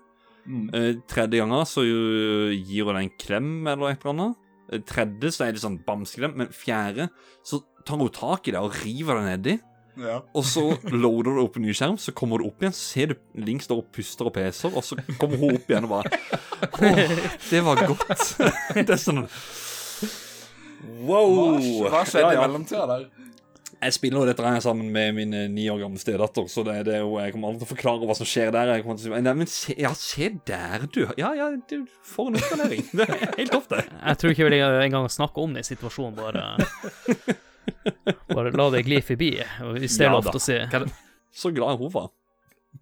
Mm. 0.47 0.67
Uh, 0.75 0.91
tredje 1.11 1.41
gangen 1.43 1.65
så 1.67 1.83
gir 1.87 2.85
hun 2.87 2.95
deg 2.99 3.07
en 3.09 3.15
klem 3.23 3.49
eller 3.73 3.95
et 3.95 4.03
eller 4.05 4.13
annet. 4.17 4.43
Uh, 4.73 4.81
Tredje 4.87 5.31
så 5.35 5.47
er 5.47 5.55
det 5.57 5.63
sånn 5.63 5.81
bamseklem, 5.87 6.37
men 6.43 6.53
fjerde 6.55 7.09
så 7.47 7.63
tar 7.87 7.99
hun 8.03 8.11
tak 8.15 8.47
i 8.51 8.55
deg 8.55 8.63
og 8.67 8.77
river 8.85 9.21
deg 9.23 9.27
nedi. 9.33 9.57
Ja. 9.97 10.19
Og 10.37 10.45
så 10.45 10.61
loader 10.93 11.33
du 11.39 11.41
opp 11.47 11.55
en 11.57 11.65
ny 11.65 11.73
skjerm, 11.73 11.95
så 11.97 12.13
kommer 12.13 12.43
du 12.43 12.51
opp 12.51 12.61
igjen, 12.61 12.75
så 12.77 12.83
ser 12.93 13.15
du 13.15 13.41
Link 13.47 13.63
står 13.65 13.79
og 13.81 13.87
puster 13.97 14.29
og 14.29 14.35
peser, 14.37 14.75
og 14.77 14.85
så 14.85 14.99
kommer 15.17 15.41
hun 15.41 15.55
opp 15.57 15.71
igjen 15.73 15.87
og 15.89 15.95
bare 15.95 16.19
Å, 16.69 16.91
det 17.49 17.63
var 17.65 17.81
godt. 17.89 18.27
Det 18.77 18.93
er 18.93 19.01
sånn 19.01 19.23
Wow! 21.07 21.57
Hva, 21.57 21.89
hva 21.95 22.03
skjedde 22.07 22.27
Ja, 22.27 22.35
ja. 22.35 22.37
i 22.37 22.43
mellomtida 22.45 22.85
der? 22.91 23.07
Jeg 23.77 23.93
spiller 23.93 24.23
jo 24.23 24.29
dette 24.31 24.43
her 24.47 24.63
sammen 24.65 24.89
med 24.93 25.15
min 25.19 25.35
eh, 25.37 25.49
ni 25.53 25.67
år 25.69 25.83
gamle 25.83 26.01
stedatter, 26.01 26.47
så 26.49 26.63
det, 26.65 26.79
det 26.89 26.95
er 26.97 27.03
jo, 27.05 27.19
jeg 27.21 27.35
kommer 27.35 27.51
aldri 27.51 27.61
til 27.61 27.69
å 27.69 27.73
forklare 27.75 28.09
hva 28.09 28.17
som 28.17 28.29
skjer 28.29 28.53
der. 28.55 28.71
Jeg 28.73 28.85
kommer 28.87 28.97
til 28.99 29.11
å 29.11 29.17
si, 29.17 29.23
Nei, 29.27 29.35
men 29.37 29.51
se, 29.53 29.77
ja, 29.83 29.91
se 30.01 30.31
der, 30.49 30.87
du. 30.95 31.03
Ja, 31.21 31.35
ja, 31.37 31.51
du 31.69 31.77
får 32.09 32.31
en 32.31 32.39
oppgradering. 32.41 32.87
Det 32.97 33.07
er 33.07 33.25
helt 33.43 33.53
topp, 33.53 33.69
det. 33.75 33.83
Jeg 33.93 34.21
tror 34.23 34.33
ikke 34.33 34.49
vil 34.49 34.59
engang 34.65 35.09
snakke 35.13 35.45
om 35.45 35.57
den 35.57 35.67
situasjonen, 35.67 36.17
bare 36.17 37.37
Bare 38.33 38.53
la 38.55 38.69
det 38.75 38.85
gli 38.87 39.01
forbi, 39.05 39.31
hvis 39.77 39.99
det 39.99 40.07
er 40.07 40.11
Ja 40.11 40.15
lov 40.17 40.31
til 40.31 40.41
å 40.41 40.45
si. 40.47 40.59
Så 41.37 41.53
glad 41.55 41.83
hun 41.83 41.93
var. 41.93 42.09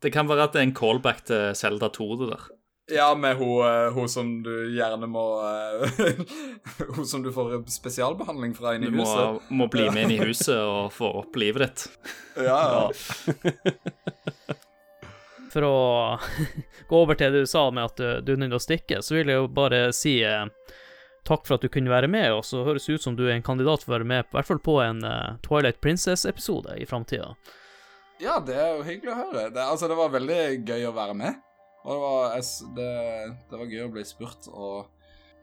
det 0.05 0.13
kan 0.15 0.29
være 0.31 0.47
at 0.47 0.55
det 0.55 0.61
er 0.63 0.69
en 0.69 0.77
callback 0.77 1.25
til 1.27 1.51
Zelda 1.59 1.91
2, 1.93 2.07
det 2.23 2.31
der. 2.37 2.47
Ja, 2.93 3.15
med 3.15 3.37
hun, 3.37 3.67
eh, 3.67 4.07
som 4.07 4.43
du 4.43 4.77
gjerne 4.77 5.07
må 5.09 5.23
eh, 5.41 5.89
Hun 6.97 7.07
som 7.07 7.23
du 7.25 7.31
får 7.33 7.65
spesialbehandling 7.73 8.53
fra 8.55 8.75
inne 8.77 8.87
i 8.91 8.93
huset. 8.93 9.41
Du 9.49 9.55
må 9.57 9.69
bli 9.73 9.87
med 9.91 10.03
inn 10.05 10.11
i 10.19 10.21
huset 10.21 10.59
og 10.59 10.93
få 10.93 11.09
opp 11.23 11.37
livet 11.41 11.63
ditt. 11.69 11.89
Ja, 12.45 12.91
ja. 12.91 12.91
For 15.55 15.63
å 15.63 16.19
gå 16.91 16.99
over 16.99 17.15
til 17.15 17.31
det 17.31 17.45
du 17.45 17.47
sa 17.47 17.71
med 17.71 17.87
at 17.87 17.95
du, 18.01 18.07
du 18.27 18.33
er 18.35 18.39
nødt 18.43 18.51
til 18.51 18.59
å 18.59 18.65
stikke, 18.65 18.99
så 19.07 19.15
vil 19.15 19.31
jeg 19.31 19.39
jo 19.39 19.47
bare 19.55 19.93
si 19.95 20.17
eh, 20.27 20.51
takk 21.23 21.47
for 21.47 21.55
at 21.55 21.63
du 21.63 21.71
kunne 21.71 21.93
være 21.93 22.09
med, 22.11 22.33
og 22.35 22.43
så 22.43 22.65
høres 22.67 22.83
det 22.89 22.97
ut 22.99 23.05
som 23.07 23.15
du 23.15 23.23
er 23.29 23.37
en 23.37 23.47
kandidat 23.47 23.87
for 23.87 23.93
å 23.93 23.95
være 24.01 24.09
med, 24.11 24.27
i 24.27 24.35
hvert 24.35 24.51
fall 24.51 24.59
på 24.67 24.83
en 24.83 25.07
eh, 25.07 25.39
Twilight 25.47 25.79
Princess-episode 25.79 26.75
i 26.83 26.89
framtida. 26.91 27.31
ja, 28.19 28.41
det 28.43 28.59
er 28.59 28.75
jo 28.75 28.83
hyggelig 28.89 29.15
å 29.15 29.21
høre. 29.21 29.47
Det, 29.55 29.63
altså, 29.63 29.87
det 29.87 29.95
var 30.03 30.11
veldig 30.19 30.43
gøy 30.67 30.91
å 30.91 30.97
være 30.99 31.15
med. 31.23 31.39
Og 31.85 31.93
det 31.93 32.01
var, 32.01 32.37
det, 32.77 32.91
det 33.51 33.61
var 33.61 33.73
gøy 33.73 33.85
å 33.85 33.93
bli 33.93 34.05
spurt. 34.09 34.49
Og, 34.49 34.87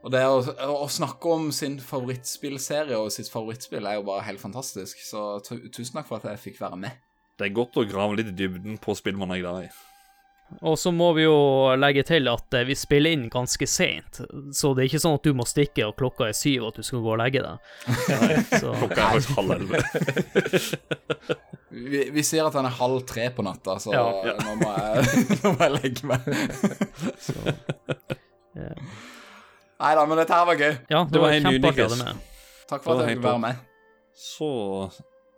og 0.01 0.13
det 0.13 0.23
å, 0.25 0.41
å 0.73 0.87
snakke 0.89 1.35
om 1.35 1.51
sin 1.53 1.77
favorittspillserie 1.85 2.97
og 2.97 3.13
sitt 3.13 3.29
favorittspill 3.29 3.85
er 3.85 3.99
jo 3.99 4.07
bare 4.09 4.25
helt 4.25 4.41
fantastisk. 4.41 5.03
Så 5.05 5.37
tusen 5.45 5.99
takk 5.99 6.09
for 6.09 6.17
at 6.17 6.31
jeg 6.31 6.45
fikk 6.49 6.61
være 6.63 6.81
med. 6.87 7.07
Det 7.37 7.47
er 7.47 7.57
godt 7.57 7.77
å 7.77 7.85
grave 7.89 8.17
litt 8.17 8.33
i 8.33 8.37
dybden 8.37 8.81
på 8.81 8.97
spill 8.97 9.17
man 9.21 9.33
er 9.33 9.43
glad 9.43 9.67
i. 9.67 9.71
Og 10.61 10.75
så 10.77 10.91
må 10.91 11.13
vi 11.15 11.23
jo 11.23 11.35
legge 11.79 12.03
til 12.05 12.27
at 12.27 12.53
eh, 12.59 12.65
vi 12.67 12.75
spiller 12.75 13.13
inn 13.15 13.29
ganske 13.31 13.67
seint, 13.69 14.19
så 14.53 14.73
det 14.75 14.83
er 14.83 14.89
ikke 14.89 14.99
sånn 15.01 15.15
at 15.17 15.23
du 15.23 15.31
må 15.37 15.45
stikke 15.47 15.85
og 15.87 15.95
klokka 15.97 16.27
er 16.27 16.35
syv 16.37 16.65
og 16.65 16.73
at 16.73 16.81
du 16.81 16.83
skal 16.85 17.01
gå 17.05 17.13
og 17.13 17.19
legge 17.21 17.41
deg. 17.45 17.55
Klokka 18.59 18.99
er 18.99 19.15
faktisk 19.15 19.37
halv 19.39 19.55
elleve. 19.55 19.79
Vi, 21.71 22.01
vi 22.11 22.23
ser 22.27 22.43
at 22.43 22.51
den 22.57 22.65
er 22.67 22.73
halv 22.75 23.05
tre 23.07 23.29
på 23.31 23.45
natta, 23.47 23.77
så 23.79 23.93
Ja. 23.95 24.01
Nå, 24.43 24.55
må 24.59 24.71
jeg, 24.75 25.37
nå 25.39 25.53
må 25.55 25.63
jeg 25.63 25.71
legge 25.77 26.09
meg. 26.09 26.19
yeah. 28.59 28.75
Nei 29.81 29.93
da, 29.95 30.03
men 30.05 30.19
dette 30.19 30.35
her 30.35 30.45
var 30.51 30.59
gøy. 30.59 30.73
ja, 30.91 30.99
det 31.07 31.13
Det 31.15 31.21
var 31.21 31.23
var 31.29 31.31
helt 31.37 31.47
kjempeartig 31.47 31.85
å 31.85 31.87
ha 31.95 32.01
med. 32.03 32.19
Takk 32.67 32.83
for 32.83 32.91
at 32.91 32.99
jeg 32.99 33.07
helt 33.07 33.21
fikk 33.21 33.29
være 33.29 33.43
med. 33.47 33.63
Så 34.19 34.49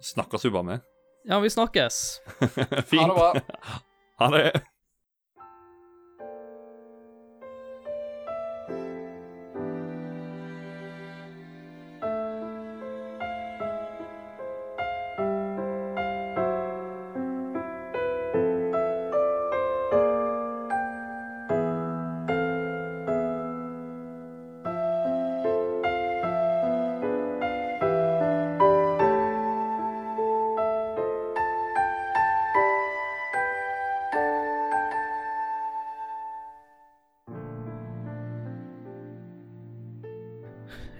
snakkes 0.10 0.48
vi 0.50 0.54
bare 0.58 0.68
med. 0.72 0.84
Ja, 1.30 1.38
vi 1.40 1.54
snakkes. 1.54 2.02
Ha 2.42 2.50
det 2.90 3.06
bra. 3.14 3.30
Ha 4.20 4.32
det. 4.34 4.48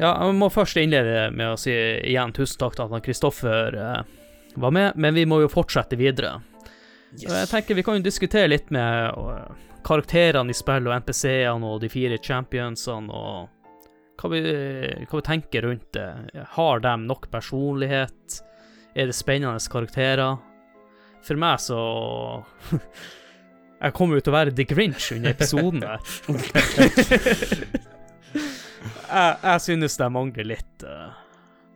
Ja, 0.04 0.12
jeg 0.20 0.36
må 0.36 0.50
først 0.52 0.76
innlede 0.82 1.30
med 1.32 1.54
å 1.54 1.60
si 1.60 1.72
igjen 1.72 2.34
tusen 2.36 2.60
takk 2.60 2.76
til 2.76 2.92
at 2.92 3.06
Kristoffer 3.06 3.78
eh, 3.80 4.02
var 4.60 4.74
med, 4.76 4.98
men 5.00 5.16
vi 5.16 5.24
må 5.30 5.40
jo 5.40 5.52
fortsette 5.52 5.96
videre. 5.96 6.42
Yes. 7.14 7.30
Jeg 7.30 7.50
tenker 7.52 7.78
Vi 7.78 7.86
kan 7.86 8.00
jo 8.00 8.04
diskutere 8.04 8.52
litt 8.52 8.72
med 8.74 9.14
eh, 9.16 9.70
karakterene 9.88 10.52
i 10.52 10.58
spillet 10.58 10.90
og 10.90 10.98
NPC-ene 11.06 11.70
og 11.70 11.80
de 11.84 11.92
fire 11.94 12.18
championsene 12.20 13.16
og 13.16 13.50
hva 14.20 14.30
vi, 14.34 14.42
hva 15.08 15.20
vi 15.22 15.26
tenker 15.30 15.66
rundt 15.70 15.88
det. 15.96 16.10
Har 16.58 16.84
de 16.84 16.94
nok 17.08 17.30
personlighet? 17.32 18.42
Er 18.94 19.08
det 19.08 19.16
spennende 19.16 19.72
karakterer? 19.72 20.36
For 21.24 21.40
meg 21.40 21.64
så 21.64 21.80
Jeg 23.84 23.96
kommer 23.96 24.20
jo 24.20 24.24
til 24.24 24.32
å 24.32 24.36
være 24.36 24.56
The 24.56 24.68
Grinch 24.68 25.10
under 25.16 25.32
episoden 25.32 25.84
her. 25.88 26.00
jeg, 28.84 29.38
jeg 29.44 29.62
synes 29.68 29.98
de 29.98 30.10
mangler 30.14 30.50
litt. 30.56 30.84
Uh, 30.88 31.12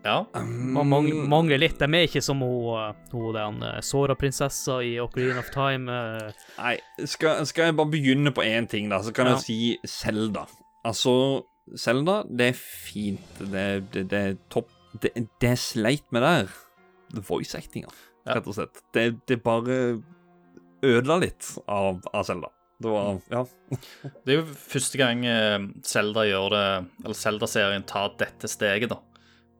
Ja. 0.07 0.21
man 0.33 0.87
mangler, 0.87 1.25
mangler 1.27 1.59
litt. 1.59 1.79
De 1.81 1.83
er 1.97 2.05
ikke 2.07 2.21
som 2.23 2.39
hun, 2.39 2.77
eh, 2.79 2.93
hun 3.11 3.33
den 3.35 3.57
eh, 3.67 3.79
Sora-prinsessa 3.83 4.77
i 4.85 4.93
Ocarina 5.03 5.39
of 5.41 5.49
Time. 5.51 5.91
Uh. 5.91 6.31
Nei, 6.61 6.77
skal, 7.03 7.41
skal 7.49 7.65
jeg 7.71 7.75
bare 7.75 7.91
begynne 7.91 8.31
på 8.31 8.45
én 8.45 8.69
ting, 8.71 8.87
da, 8.93 9.01
så 9.03 9.11
kan 9.11 9.27
Ja. 9.27 9.33
jeg 9.35 9.43
si 9.43 9.57
Selda. 9.83 10.45
Altså, 10.87 11.43
Selda, 11.75 12.21
det 12.29 12.53
er 12.53 12.59
fint. 12.61 13.41
Det, 13.41 13.91
det, 13.91 14.05
det 14.13 14.21
er 14.29 14.37
topp. 14.53 14.69
Det, 15.01 15.11
det 15.41 15.49
jeg 15.49 15.57
sleit 15.65 16.05
med 16.15 16.23
der, 16.23 16.47
det 17.11 17.19
er 17.19 17.27
voice 17.27 17.57
actinga. 17.57 17.91
rett 18.27 18.47
og 18.47 18.55
slett. 18.55 18.79
Det, 18.93 19.09
det 19.27 19.41
bare 19.43 20.01
ødela 20.83 21.19
litt 21.19 21.57
av, 21.67 21.99
av 22.13 22.23
Zelda. 22.27 22.53
Det 22.79 22.89
var 22.93 23.19
Ja. 23.33 23.45
Det 24.25 24.33
er 24.33 24.37
jo 24.41 24.45
første 24.53 24.97
gang 24.99 25.25
eh, 25.25 25.59
Zelda 25.83 26.25
gjør 26.29 26.49
det 26.53 26.65
Eller 27.05 27.17
Zelda-serien 27.17 27.85
tar 27.89 28.11
dette 28.19 28.47
steget, 28.51 28.89
da. 28.93 28.99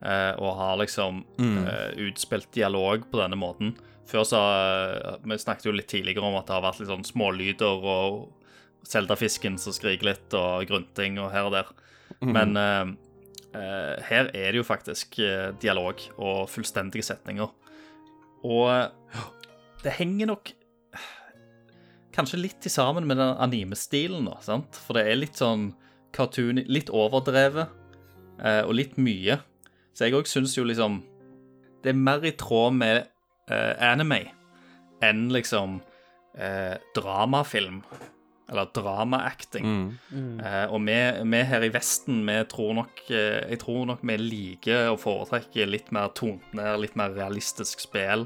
Eh, 0.05 0.33
og 0.37 0.55
har 0.59 0.77
liksom 0.83 1.23
Mm. 1.39 1.67
eh, 1.67 1.91
utspilt 2.09 2.51
dialog 2.53 3.07
på 3.11 3.17
denne 3.21 3.35
måten. 3.39 3.75
Før 4.07 4.23
så 4.23 4.39
Vi 5.25 5.37
snakket 5.37 5.65
jo 5.65 5.71
litt 5.75 5.87
tidligere 5.89 6.23
om 6.23 6.35
at 6.37 6.45
det 6.47 6.53
har 6.55 6.61
vært 6.61 6.79
litt 6.79 6.89
sånn 6.89 7.03
smålyder 7.05 7.83
og 7.83 8.29
Zelda-fisken 8.87 9.57
som 9.59 9.73
skriker 9.73 10.05
litt, 10.05 10.33
og 10.33 10.65
grunting 10.69 11.17
og 11.19 11.31
her 11.33 11.49
og 11.49 11.51
der. 11.57 11.65
Men 12.21 12.55
eh, 12.55 12.85
eh, 13.57 13.95
her 14.07 14.29
er 14.33 14.51
det 14.53 14.61
jo 14.61 14.63
faktisk 14.63 15.17
dialog 15.59 15.99
og 16.17 16.45
fullstendige 16.53 17.03
setninger. 17.03 17.49
Og 18.45 18.91
det 19.83 19.91
henger 19.97 20.27
nok 20.29 20.53
kanskje 22.17 22.41
litt 22.41 22.61
til 22.63 22.73
sammen 22.73 23.07
med 23.07 23.19
den 23.21 23.35
anime-stilen, 23.43 24.25
da, 24.29 24.37
sant? 24.45 24.77
For 24.87 24.97
det 24.97 25.05
er 25.07 25.19
litt 25.21 25.39
sånn 25.39 25.69
cartoon, 26.15 26.63
litt 26.65 26.89
overdrevet, 26.93 27.69
eh, 28.41 28.63
og 28.65 28.73
litt 28.79 28.97
mye. 29.01 29.39
Så 29.93 30.07
jeg 30.07 30.17
òg 30.17 30.29
syns 30.29 30.57
jo 30.57 30.65
liksom 30.67 31.01
Det 31.81 31.93
er 31.93 31.97
mer 31.97 32.25
i 32.25 32.33
tråd 32.37 32.73
med 32.73 33.05
eh, 33.49 33.73
anime 33.85 34.25
enn 35.05 35.27
liksom 35.31 35.79
eh, 36.37 36.75
dramafilm. 36.97 37.81
Eller 38.47 38.69
drama-acting. 38.71 39.65
Mm. 40.11 40.39
Eh, 40.39 40.65
og 40.71 40.79
vi, 40.87 40.95
vi 41.31 41.41
her 41.49 41.65
i 41.67 41.71
Vesten, 41.73 42.21
vi 42.27 42.37
tror 42.47 42.77
nok 42.77 43.01
eh, 43.11 43.43
Jeg 43.51 43.59
tror 43.59 43.81
nok 43.89 44.05
vi 44.07 44.15
liker 44.21 44.93
å 44.93 44.99
foretrekke 44.99 45.67
litt 45.67 45.91
mer 45.95 46.13
tonet 46.15 46.53
ned, 46.55 46.79
litt 46.81 46.95
mer 46.99 47.11
realistisk 47.17 47.83
spill. 47.83 48.25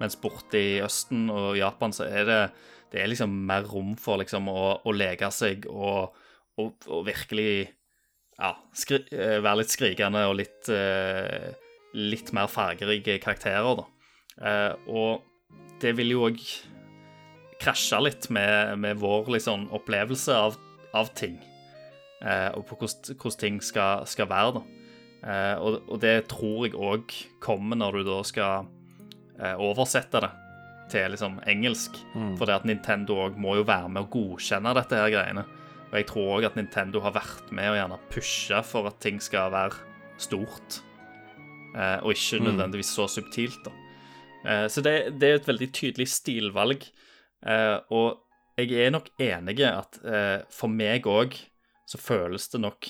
Mens 0.00 0.18
borte 0.18 0.58
i 0.58 0.80
Østen 0.82 1.28
og 1.30 1.54
Japan 1.60 1.94
så 1.94 2.08
er 2.08 2.26
det 2.26 2.42
det 2.90 3.02
er 3.02 3.10
liksom 3.12 3.34
mer 3.46 3.66
rom 3.70 3.94
for 4.00 4.20
liksom 4.22 4.48
å, 4.50 4.62
å 4.82 4.94
leke 4.94 5.30
seg 5.34 5.66
og, 5.70 6.16
og, 6.58 6.88
og 6.90 7.04
virkelig 7.06 7.68
ja, 8.40 8.54
skri, 8.76 9.02
eh, 9.14 9.38
være 9.42 9.62
litt 9.62 9.74
skrikende 9.74 10.24
og 10.30 10.38
litt 10.40 10.70
eh, 10.74 11.50
litt 11.94 12.32
mer 12.36 12.50
fargerike 12.50 13.18
karakterer, 13.22 13.82
da. 13.82 13.86
Eh, 14.40 14.90
og 14.90 15.78
det 15.82 15.94
vil 15.98 16.14
jo 16.14 16.26
òg 16.28 16.42
krasje 17.60 17.98
litt 18.00 18.28
med, 18.32 18.78
med 18.80 19.00
vår 19.00 19.32
liksom, 19.36 19.68
opplevelse 19.76 20.36
av, 20.36 20.58
av 20.96 21.10
ting. 21.18 21.36
Eh, 22.22 22.50
og 22.56 22.66
på 22.68 22.78
hvordan, 22.82 23.38
ting 23.40 23.60
skal, 23.64 24.06
skal 24.08 24.30
være, 24.30 24.60
da. 24.60 24.66
Eh, 25.20 25.56
og, 25.60 25.80
og 25.90 26.00
det 26.00 26.14
tror 26.30 26.64
jeg 26.66 26.78
òg 26.78 27.16
kommer 27.44 27.76
når 27.76 28.00
du 28.00 28.06
da 28.08 28.20
skal 28.24 28.70
eh, 29.36 29.56
oversette 29.60 30.22
det 30.24 30.30
til 30.92 31.10
liksom 31.14 31.38
engelsk. 31.50 31.96
Mm. 32.14 32.34
For 32.38 32.46
det 32.50 32.58
at 32.60 32.66
Nintendo 32.68 33.16
òg 33.26 33.38
må 33.40 33.56
jo 33.60 33.64
være 33.68 33.88
med 33.92 34.04
å 34.04 34.10
godkjenne 34.12 34.74
dette 34.76 34.98
her 35.00 35.10
greiene. 35.14 35.44
Og 35.90 35.96
jeg 35.98 36.06
tror 36.10 36.28
òg 36.38 36.46
at 36.50 36.56
Nintendo 36.58 37.00
har 37.02 37.14
vært 37.16 37.50
med 37.56 37.72
å 37.72 37.76
gjerne 37.78 37.98
pushe 38.12 38.60
for 38.68 38.86
at 38.90 39.00
ting 39.02 39.18
skal 39.22 39.50
være 39.54 39.74
stort. 40.22 40.80
Eh, 41.74 41.98
og 42.02 42.12
ikke 42.14 42.40
Mm. 42.40 42.46
nødvendigvis 42.50 42.92
så 42.94 43.06
subtilt, 43.08 43.62
da. 43.64 43.72
Eh, 44.44 44.66
så 44.68 44.82
det, 44.82 45.18
det 45.20 45.28
er 45.28 45.34
et 45.40 45.46
veldig 45.46 45.70
tydelig 45.72 46.08
stilvalg. 46.08 46.86
Eh, 47.46 47.78
og 47.90 48.18
jeg 48.58 48.72
er 48.86 48.90
nok 48.90 49.08
enig 49.18 49.60
i 49.60 49.64
at 49.68 49.98
eh, 50.04 50.42
for 50.50 50.68
meg 50.68 51.06
òg 51.08 51.34
så 51.88 51.98
føles 51.98 52.48
det 52.52 52.60
nok 52.60 52.86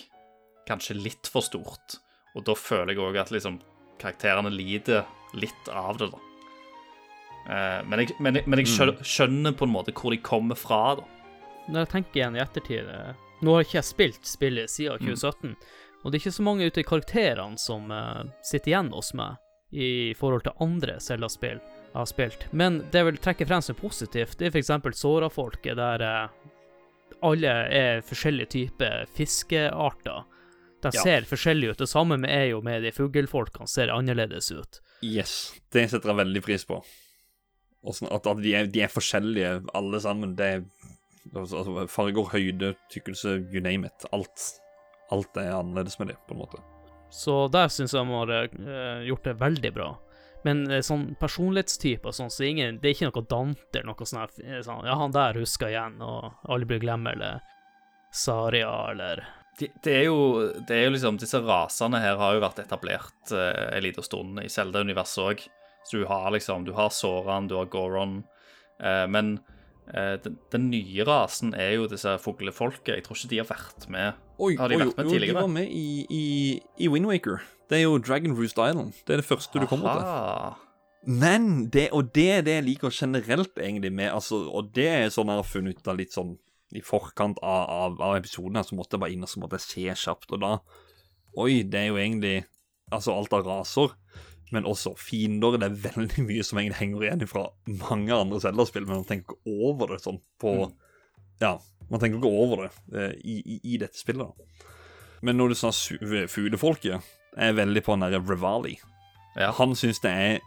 kanskje 0.69 0.97
litt 1.03 1.27
for 1.31 1.41
stort. 1.43 1.99
Og 2.37 2.45
da 2.47 2.55
føler 2.55 2.93
jeg 2.95 3.03
òg 3.03 3.17
at 3.21 3.31
liksom 3.35 3.61
karakterene 4.01 4.51
lider 4.53 5.05
litt 5.35 5.69
av 5.73 5.97
det, 5.99 6.11
da. 6.13 6.19
Eh, 7.51 7.81
men, 7.91 8.05
jeg, 8.05 8.15
men, 8.23 8.39
jeg, 8.39 8.47
men 8.47 8.63
jeg 8.63 8.71
skjø- 8.71 9.01
skjønner 9.03 9.57
på 9.59 9.67
en 9.67 9.73
måte 9.75 9.95
hvor 9.97 10.15
de 10.15 10.21
kommer 10.23 10.59
fra, 10.59 10.81
da. 11.01 11.07
Når 11.71 11.85
jeg 11.85 11.91
tenker 11.97 12.21
igjen 12.21 12.37
i 12.39 12.43
ettertid 12.43 12.89
eh, 12.91 13.13
Nå 13.45 13.55
har 13.57 13.65
ikke 13.65 13.79
jeg 13.81 13.89
spilt 13.89 14.27
spillet 14.29 14.69
siden 14.71 14.99
2017, 15.01 15.55
og 16.03 16.11
det 16.13 16.17
er 16.19 16.21
ikke 16.23 16.33
så 16.37 16.45
mange 16.45 16.67
ute 16.69 16.81
i 16.83 16.87
karakterene 16.89 17.59
som 17.61 17.91
eh, 17.95 18.23
sitter 18.45 18.73
igjen 18.75 18.91
hos 18.95 19.13
meg 19.17 19.39
i 19.71 19.89
forhold 20.19 20.43
til 20.43 20.57
andre 20.65 20.97
Zelda-spill 21.01 21.61
jeg 21.61 21.95
har 21.95 22.07
spilt. 22.11 22.47
Men 22.53 22.81
det 22.91 23.01
jeg 23.01 23.07
vil 23.07 23.21
trekke 23.23 23.47
frem 23.47 23.63
som 23.63 23.77
positivt, 23.79 24.37
det 24.41 24.49
er 24.49 24.55
f.eks. 24.57 24.71
Sora-folket, 24.99 25.77
der 25.79 26.03
alle 27.23 27.53
er 27.75 28.01
forskjellige 28.07 28.51
typer 28.55 29.05
fiskearter. 29.17 30.25
De 30.83 30.91
Ja. 30.95 31.03
ser 31.03 31.27
forskjellige 31.29 31.71
ut. 31.75 31.79
Det 31.79 31.89
samme 31.89 32.17
med 32.19 32.31
er 32.31 32.47
jo 32.51 32.61
med 32.63 32.83
de 32.83 32.91
fuglefolkene, 32.93 33.69
ser 33.69 33.89
annerledes 33.93 34.51
ut. 34.53 34.81
Yes, 35.05 35.55
det 35.73 35.91
setter 35.91 36.09
jeg 36.15 36.17
veldig 36.23 36.43
pris 36.43 36.65
på. 36.65 36.83
Og 37.87 37.97
sånn 37.97 38.11
at, 38.13 38.27
at 38.29 38.43
de, 38.45 38.55
er, 38.57 38.69
de 38.69 38.83
er 38.85 38.93
forskjellige, 38.93 39.53
alle 39.77 40.01
sammen. 40.05 40.35
Det 40.37 40.49
er 40.57 40.65
altså, 41.35 41.63
altså, 41.63 41.87
farger, 41.89 42.29
høyde, 42.35 42.75
tykkelse, 42.93 43.39
you 43.53 43.63
name 43.65 43.89
it. 43.89 44.07
Alt. 44.13 44.51
Alt 45.11 45.41
er 45.41 45.55
annerledes 45.57 45.99
med 45.99 46.13
det, 46.13 46.19
på 46.29 46.37
en 46.37 46.43
måte. 46.45 46.61
Så 47.11 47.49
der 47.51 47.73
syns 47.73 47.95
jeg 47.97 48.07
de 48.07 48.15
har 48.15 48.31
uh, 48.31 49.01
gjort 49.09 49.27
det 49.27 49.41
veldig 49.41 49.73
bra. 49.75 49.89
Men 50.47 50.63
uh, 50.71 50.79
sånn 50.85 51.09
personlighetstyper 51.21 52.15
sånn, 52.15 52.31
så 52.33 52.47
ingen, 52.47 52.79
det 52.81 52.93
er 52.93 52.97
ikke 52.97 53.11
noe 53.11 53.27
Dante 53.33 53.81
eller 53.81 53.91
noe 53.91 54.09
sånt. 54.09 54.39
eh, 54.45 54.61
sånn 54.65 54.87
Ja, 54.87 54.97
han 55.01 55.17
der 55.17 55.41
husker 55.41 55.73
igjen, 55.73 55.99
og 56.05 56.31
alle 56.49 56.69
blir 56.69 56.83
glemt, 56.83 57.11
eller 57.11 57.43
Saria, 58.15 58.71
eller 58.93 59.25
Det, 59.59 59.73
det, 59.83 59.97
er 59.99 60.05
jo, 60.09 60.21
det 60.67 60.77
er 60.77 60.87
jo 60.87 60.93
liksom 60.95 61.19
Disse 61.21 61.39
rasene 61.45 62.01
her 62.01 62.17
har 62.19 62.35
jo 62.35 62.43
vært 62.43 62.63
etablert 62.63 63.35
eh, 63.35 63.67
en 63.77 63.85
liten 63.85 64.07
stund 64.07 64.41
i 64.43 64.49
Zelda-universet 64.49 65.27
òg. 65.27 65.45
Så 65.89 66.03
du 66.03 66.07
har 66.09 66.31
liksom 66.35 66.67
Du 66.67 66.75
har 66.77 66.91
Soran, 66.95 67.49
du 67.49 67.57
har 67.59 67.71
Goron, 67.73 68.23
eh, 68.83 69.07
men 69.09 69.39
eh, 69.93 70.17
den, 70.25 70.39
den 70.53 70.71
nye 70.71 71.07
rasen 71.09 71.55
er 71.55 71.77
jo 71.79 71.89
disse 71.91 72.17
fuglefolket. 72.23 72.95
Jeg 72.95 73.07
tror 73.07 73.19
ikke 73.19 73.33
de 73.33 73.41
har 73.43 73.49
vært 73.51 73.89
med. 73.89 74.19
Oi, 74.39 74.55
Har 74.61 74.73
de 74.73 74.79
oi, 74.79 74.83
vært 74.85 74.97
med 74.97 75.07
jo, 75.07 75.15
tidligere? 75.15 75.37
De 75.37 75.41
var 75.41 75.55
med 75.55 75.71
i, 75.71 75.87
i, 76.09 76.25
i 76.79 76.91
Wind 76.93 77.09
Waker. 77.11 77.41
Det 77.71 77.79
er 77.79 77.87
jo 77.87 78.01
Dragon 78.03 78.35
Roost 78.37 78.59
Island. 78.59 78.93
Det 79.07 79.15
er 79.15 79.23
det 79.23 79.29
første 79.29 79.63
du 79.63 79.67
kommer 79.71 80.01
til. 80.01 80.67
Men 81.09 81.71
det, 81.73 81.89
og 81.97 82.11
det 82.15 82.29
er 82.29 82.43
det 82.45 82.55
jeg 82.59 82.65
liker 82.67 82.93
generelt, 82.93 83.57
egentlig, 83.57 83.93
med 83.93 84.11
altså, 84.13 84.43
Og 84.53 84.69
det 84.77 84.89
er 84.89 85.13
sånn 85.13 85.31
jeg 85.33 85.41
har 85.41 85.49
funnet 85.49 85.79
ut 85.79 85.89
av 85.89 85.97
litt 85.97 86.13
sånn 86.13 86.35
i 86.77 86.83
forkant 86.85 87.41
av, 87.43 87.65
av, 87.71 87.97
av 88.05 88.17
episoden 88.21 88.61
så 88.63 88.77
måtte 88.79 88.95
jeg 88.95 89.03
bare 89.03 89.15
inn 89.15 89.27
og 89.27 89.31
så 89.31 89.43
måtte 89.43 89.59
jeg 89.59 89.67
se 89.67 90.05
kjapt, 90.05 90.31
og 90.37 90.43
da 90.43 90.53
Oi, 91.39 91.63
det 91.67 91.79
er 91.79 91.89
jo 91.91 91.99
egentlig 91.99 92.37
Altså 92.95 93.15
alt 93.15 93.35
av 93.35 93.47
raser, 93.47 93.93
men 94.51 94.65
også 94.67 94.93
fiender. 94.99 95.57
Det 95.61 95.69
er 95.69 95.93
veldig 95.95 96.25
mye 96.27 96.45
som 96.47 96.59
egentlig 96.59 96.81
henger 96.81 97.05
igjen 97.07 97.27
fra 97.31 97.47
mange 97.89 98.15
andre 98.17 98.41
Zelda-spill, 98.43 98.87
men 98.89 99.01
man 99.03 99.09
tenker 99.09 99.37
ikke 99.39 99.59
over 99.71 99.95
det 99.95 100.01
sånn 100.05 100.21
på 100.43 100.55
Ja, 101.41 101.55
man 101.91 102.01
tenker 102.03 102.19
ikke 102.21 102.33
over 102.45 102.67
det 102.67 102.71
eh, 102.99 103.15
i, 103.25 103.37
i, 103.41 103.61
i 103.75 103.79
dette 103.81 103.99
spillet. 103.99 104.27
da. 104.27 104.69
Men 105.23 105.37
når 105.37 105.53
du 105.53 105.55
sa 105.61 105.71
su- 105.75 105.99
fuglefolket, 106.33 107.01
er 107.37 107.51
jeg 107.53 107.57
veldig 107.61 107.83
på 107.87 107.95
den 107.97 108.07
derre 108.09 108.23
Revali. 108.27 108.77
Ja. 109.39 109.51
Han 109.61 109.75
syns 109.79 110.01
det 110.03 110.11
er 110.11 110.39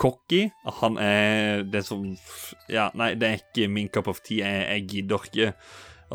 cocky. 0.00 0.48
Han 0.80 0.98
er 0.98 1.62
det 1.70 1.84
som 1.86 2.04
Ja, 2.68 2.88
nei, 2.98 3.12
det 3.14 3.28
er 3.28 3.40
ikke 3.42 3.68
min 3.70 3.88
cup 3.88 4.08
of 4.10 4.20
tea. 4.26 4.44
Jeg, 4.44 4.64
jeg 4.68 4.88
gidder 4.90 5.28
ikke. 5.30 5.52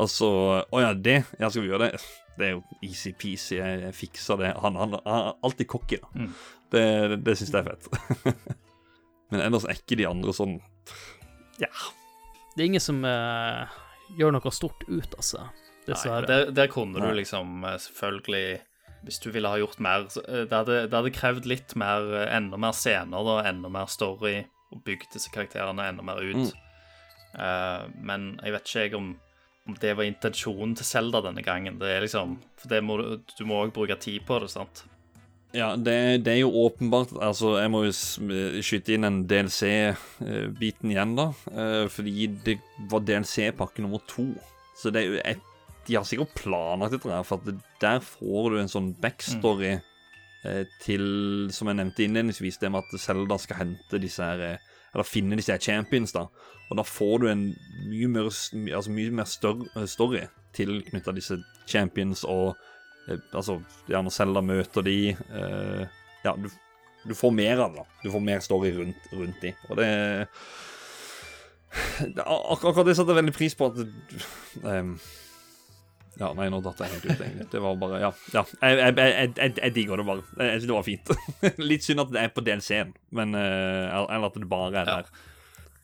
Altså 0.00 0.28
Å 0.70 0.80
ja, 0.84 0.92
det? 0.94 1.22
Ja, 1.40 1.48
skal 1.50 1.64
vi 1.64 1.70
gjøre 1.72 1.88
det? 1.90 2.02
Det 2.38 2.46
er 2.46 2.52
jo 2.54 2.62
easy-peasy. 2.86 3.58
Jeg 3.58 3.94
fikser 3.96 4.38
det. 4.40 4.52
Han, 4.62 4.76
han, 4.80 4.94
han 5.04 5.24
er 5.26 5.34
alltid 5.44 5.68
cocky, 5.68 5.98
da. 6.00 6.08
Mm. 6.14 6.30
Det, 6.70 6.82
det, 7.10 7.16
det 7.26 7.34
syns 7.38 7.50
jeg 7.52 7.64
er 7.64 7.70
fett. 7.72 7.88
Men 9.30 9.40
ellers 9.44 9.64
er 9.68 9.76
ikke 9.78 9.98
de 10.00 10.06
andre 10.10 10.32
sånn 10.34 10.56
Ja. 11.62 11.70
Det 12.56 12.64
er 12.64 12.66
ingen 12.70 12.82
som 12.82 12.98
uh, 13.06 13.66
gjør 14.18 14.32
noe 14.34 14.50
stort 14.54 14.82
ut 14.88 15.14
av 15.14 15.22
seg, 15.22 15.44
Nei, 15.44 15.84
dessverre. 15.86 16.26
der, 16.26 16.50
der 16.54 16.70
kunne 16.72 16.98
Nei. 16.98 17.10
du 17.12 17.18
liksom 17.20 17.62
eh, 17.64 17.76
selvfølgelig 17.80 18.60
Hvis 19.06 19.20
du 19.22 19.30
ville 19.32 19.48
ha 19.48 19.58
gjort 19.62 19.78
mer 19.80 20.08
så, 20.12 20.20
eh, 20.26 20.42
Det 20.50 20.56
hadde, 20.58 20.80
det 20.90 20.98
hadde 20.98 21.12
krevd 21.14 21.46
litt 21.48 21.74
mer 21.78 22.08
Enda 22.26 22.58
mer 22.60 22.74
scener, 22.76 23.22
da, 23.26 23.36
enda 23.48 23.70
mer 23.72 23.86
story, 23.90 24.42
og 24.74 24.82
bygd 24.86 25.08
disse 25.14 25.30
karakterene 25.34 25.86
enda 25.90 26.02
mer 26.06 26.20
ut. 26.22 26.52
Eh, 27.38 27.86
men 28.02 28.32
jeg 28.42 28.52
vet 28.56 28.66
ikke 28.68 28.84
jeg 28.88 28.94
om, 28.98 29.08
om 29.70 29.78
det 29.82 29.94
var 29.98 30.06
intensjonen 30.10 30.74
til 30.78 30.86
Zelda 30.90 31.22
denne 31.24 31.42
gangen. 31.46 31.78
Det 31.80 31.88
er 31.96 32.02
liksom 32.04 32.36
For 32.58 32.68
det 32.74 32.82
må, 32.86 32.98
du- 33.00 33.22
du 33.38 33.44
må 33.46 33.62
òg 33.64 33.72
bruke 33.74 33.96
tid 34.02 34.26
på 34.26 34.38
det, 34.42 34.50
sant? 34.52 34.84
Ja, 35.52 35.72
det, 35.76 36.22
det 36.24 36.32
er 36.36 36.40
jo 36.44 36.52
åpenbart 36.62 37.10
Altså, 37.18 37.56
jeg 37.58 37.70
må 37.74 37.80
jo 37.82 37.90
s- 37.90 38.20
skyte 38.62 38.94
inn 38.94 39.04
en 39.08 39.16
DLC-biten 39.26 40.92
igjen, 40.92 41.16
da. 41.18 41.24
eh, 41.50 41.86
Fordi 41.90 42.26
det 42.46 42.58
var 42.90 43.02
DLC-pakke 43.06 43.82
nummer 43.82 44.02
to. 44.06 44.28
Så 44.78 44.92
det 44.94 45.02
er 45.02 45.08
jo 45.10 45.20
et, 45.24 45.42
De 45.88 45.96
har 45.98 46.04
sikkert 46.06 46.34
planlagt 46.38 46.92
dette, 46.94 47.10
her, 47.10 47.24
for 47.26 47.42
der 47.80 48.00
får 48.04 48.50
du 48.54 48.58
en 48.60 48.70
sånn 48.70 48.92
backstory 49.02 49.78
mm. 49.80 50.66
til 50.84 51.04
Som 51.52 51.68
jeg 51.72 51.80
nevnte 51.80 52.06
innledningsvis, 52.06 52.58
det 52.62 52.70
med 52.70 52.84
at 52.86 53.00
Zelda 53.02 53.38
skal 53.38 53.64
hente 53.64 53.98
disse 54.00 54.22
her 54.22 54.40
eh, 54.52 54.58
Eller 54.94 55.04
finne 55.06 55.36
disse 55.38 55.52
her 55.52 55.58
champions, 55.62 56.12
da. 56.14 56.28
Og 56.70 56.76
da 56.78 56.82
får 56.86 57.18
du 57.24 57.26
en 57.30 57.48
mye 57.90 58.06
mer, 58.08 58.30
altså 58.30 58.90
mye 58.94 59.10
mer 59.10 59.26
større 59.26 59.86
story 59.90 60.28
tilknytta 60.54 61.12
disse 61.14 61.42
champions 61.66 62.22
og 62.24 62.54
Eh, 62.54 62.76
altså, 63.08 63.60
gjerne 63.88 64.12
Selda 64.14 64.42
møter 64.44 64.84
de 64.86 64.98
eh, 65.14 65.86
Ja, 66.24 66.34
du 66.36 66.50
du 67.04 67.14
får 67.14 67.30
mer 67.32 67.58
av 67.58 67.72
det. 67.72 67.80
da. 67.80 68.00
Du 68.02 68.10
får 68.12 68.20
mer 68.20 68.42
story 68.44 68.72
rundt, 68.76 69.08
rundt 69.12 69.40
de. 69.40 69.54
Og 69.68 69.78
det, 69.80 69.88
det 72.16 72.26
ak 72.26 72.60
Akkurat 72.60 72.86
det 72.86 72.96
setter 72.98 73.14
jeg 73.14 73.20
veldig 73.22 73.36
pris 73.36 73.56
på 73.56 73.70
at 73.70 73.80
um, 73.80 74.92
Ja, 76.20 76.32
nei, 76.36 76.50
nå 76.52 76.60
datt 76.60 76.82
jeg 76.84 76.92
helt 76.92 77.06
ut, 77.08 77.14
egentlig. 77.24 77.48
Det 77.54 77.64
var 77.64 77.80
bare 77.80 78.02
Ja. 78.02 78.12
ja. 78.34 78.44
Jeg, 78.60 78.82
jeg, 78.82 79.32
jeg, 79.38 79.56
jeg, 79.56 79.74
digger 79.74 80.02
det 80.02 80.06
bare. 80.10 80.26
Jeg 80.36 80.60
synes 80.60 80.68
det 80.68 80.76
var 80.76 80.88
fint. 80.90 81.14
Litt 81.72 81.88
synd 81.88 82.04
at 82.04 82.12
det 82.12 82.24
er 82.26 82.34
på 82.36 82.44
DLC-en, 82.44 82.92
men 83.16 83.36
uh, 83.38 84.04
eller 84.04 84.28
at 84.28 84.36
det 84.36 84.50
bare 84.50 84.84
er 84.84 84.94
Ja. 84.98 85.02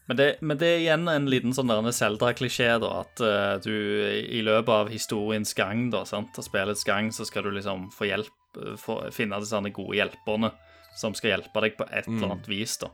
Men 0.07 0.16
det, 0.16 0.27
men 0.41 0.59
det 0.59 0.66
er 0.70 0.83
igjen 0.85 1.09
en 1.11 1.27
liten 1.31 1.55
sånn 1.55 1.70
der 1.70 1.89
Zelda-klisjé, 1.95 2.69
da. 2.83 2.91
At 3.03 3.23
uh, 3.23 3.57
du 3.62 3.74
i 3.74 4.43
løpet 4.47 4.70
av 4.73 4.91
historiens 4.93 5.51
gang, 5.59 5.89
da, 5.91 6.05
sant, 6.07 6.37
av 6.39 6.47
spillets 6.47 6.87
gang, 6.87 7.11
så 7.15 7.27
skal 7.27 7.47
du 7.47 7.51
liksom 7.57 7.89
få 7.95 8.07
hjelp, 8.12 8.61
eh, 8.62 8.77
få, 8.78 9.01
finne 9.15 9.41
disse 9.43 9.61
gode 9.74 9.99
hjelperne 9.99 10.53
som 10.97 11.15
skal 11.16 11.35
hjelpe 11.35 11.62
deg 11.65 11.74
på 11.77 11.89
et 11.91 12.07
eller 12.07 12.37
annet 12.37 12.51
vis, 12.51 12.78
da. 12.85 12.93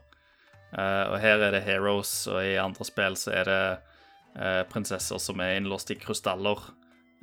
Uh, 0.73 1.13
og 1.13 1.17
her 1.21 1.43
er 1.45 1.53
det 1.53 1.65
heroes, 1.67 2.15
og 2.31 2.41
i 2.41 2.57
andre 2.57 2.87
spill 2.87 3.17
så 3.19 3.35
er 3.43 3.51
det 3.51 3.61
uh, 4.39 4.63
prinsesser 4.73 5.21
som 5.21 5.43
er 5.45 5.59
innlåst 5.59 5.93
i 5.93 5.99
krystaller, 6.01 6.69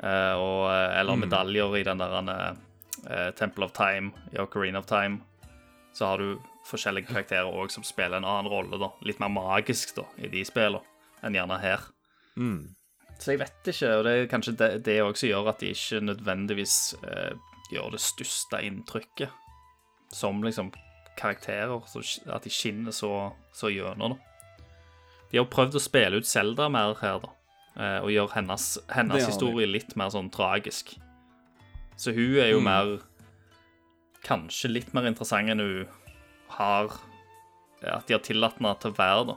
og, 0.00 0.62
eller 0.72 0.94
eller 0.96 1.18
medaljer 1.20 1.74
i 1.76 1.82
den 1.84 1.98
der 2.00 2.54
Temple 3.36 3.66
of 3.66 3.74
Time, 3.76 4.14
i 4.32 4.38
Ocarina 4.40 4.80
of 4.80 4.86
Time. 4.88 5.18
Så 5.92 6.06
har 6.08 6.22
du 6.22 6.38
forskjellige 6.68 7.08
karakterer 7.10 7.48
òg 7.50 7.70
som 7.72 7.84
spiller 7.86 8.20
en 8.20 8.26
annen 8.28 8.50
rolle, 8.52 8.78
da. 8.78 8.90
Litt 9.06 9.20
mer 9.22 9.32
magisk, 9.32 9.94
da, 9.96 10.04
i 10.18 10.28
de 10.28 10.44
spillene 10.44 10.82
enn 11.22 11.36
gjerne 11.36 11.58
her. 11.60 11.80
Mm. 12.36 12.74
Så 13.20 13.34
jeg 13.34 13.40
vet 13.42 13.68
ikke, 13.72 13.88
og 13.98 14.04
det 14.06 14.12
er 14.16 14.28
kanskje 14.32 14.54
det, 14.56 14.94
òg 15.02 15.10
også 15.12 15.26
som 15.26 15.28
gjør 15.28 15.48
at 15.52 15.60
de 15.60 15.72
ikke 15.74 16.00
nødvendigvis 16.06 16.76
eh, 17.04 17.34
gjør 17.72 17.90
det 17.92 18.00
største 18.00 18.62
inntrykket 18.64 19.34
som 20.12 20.40
liksom 20.42 20.72
karakterer, 21.20 21.82
så 21.86 22.00
at 22.32 22.46
de 22.46 22.50
skinner 22.50 22.94
så, 22.96 23.32
så 23.52 23.68
gjennom, 23.68 24.14
da. 24.16 24.64
De 25.30 25.38
har 25.38 25.46
prøvd 25.52 25.76
å 25.76 25.82
spille 25.84 26.18
ut 26.18 26.26
Zelda 26.26 26.70
mer 26.72 26.96
her, 27.02 27.20
da, 27.22 27.34
eh, 27.76 27.98
og 28.00 28.10
gjøre 28.14 28.34
hennes, 28.38 28.70
hennes 28.90 29.20
Det 29.20 29.28
historie 29.28 29.68
litt 29.68 29.92
mer 30.00 30.10
sånn 30.10 30.32
tragisk. 30.32 30.96
Så 32.00 32.14
hun 32.16 32.40
er 32.40 32.54
jo 32.54 32.60
Mm. 32.60 32.64
mer 32.64 32.98
Kanskje 34.20 34.68
litt 34.68 34.90
mer 34.92 35.06
interessant 35.08 35.48
enn 35.48 35.62
hun 35.62 35.86
har 36.58 36.90
At 37.82 38.06
de 38.06 38.12
har 38.12 38.20
tillatt 38.20 38.58
henne 38.60 38.74
til 38.82 38.90
å 38.92 38.96
være, 38.98 39.22
da. 39.30 39.36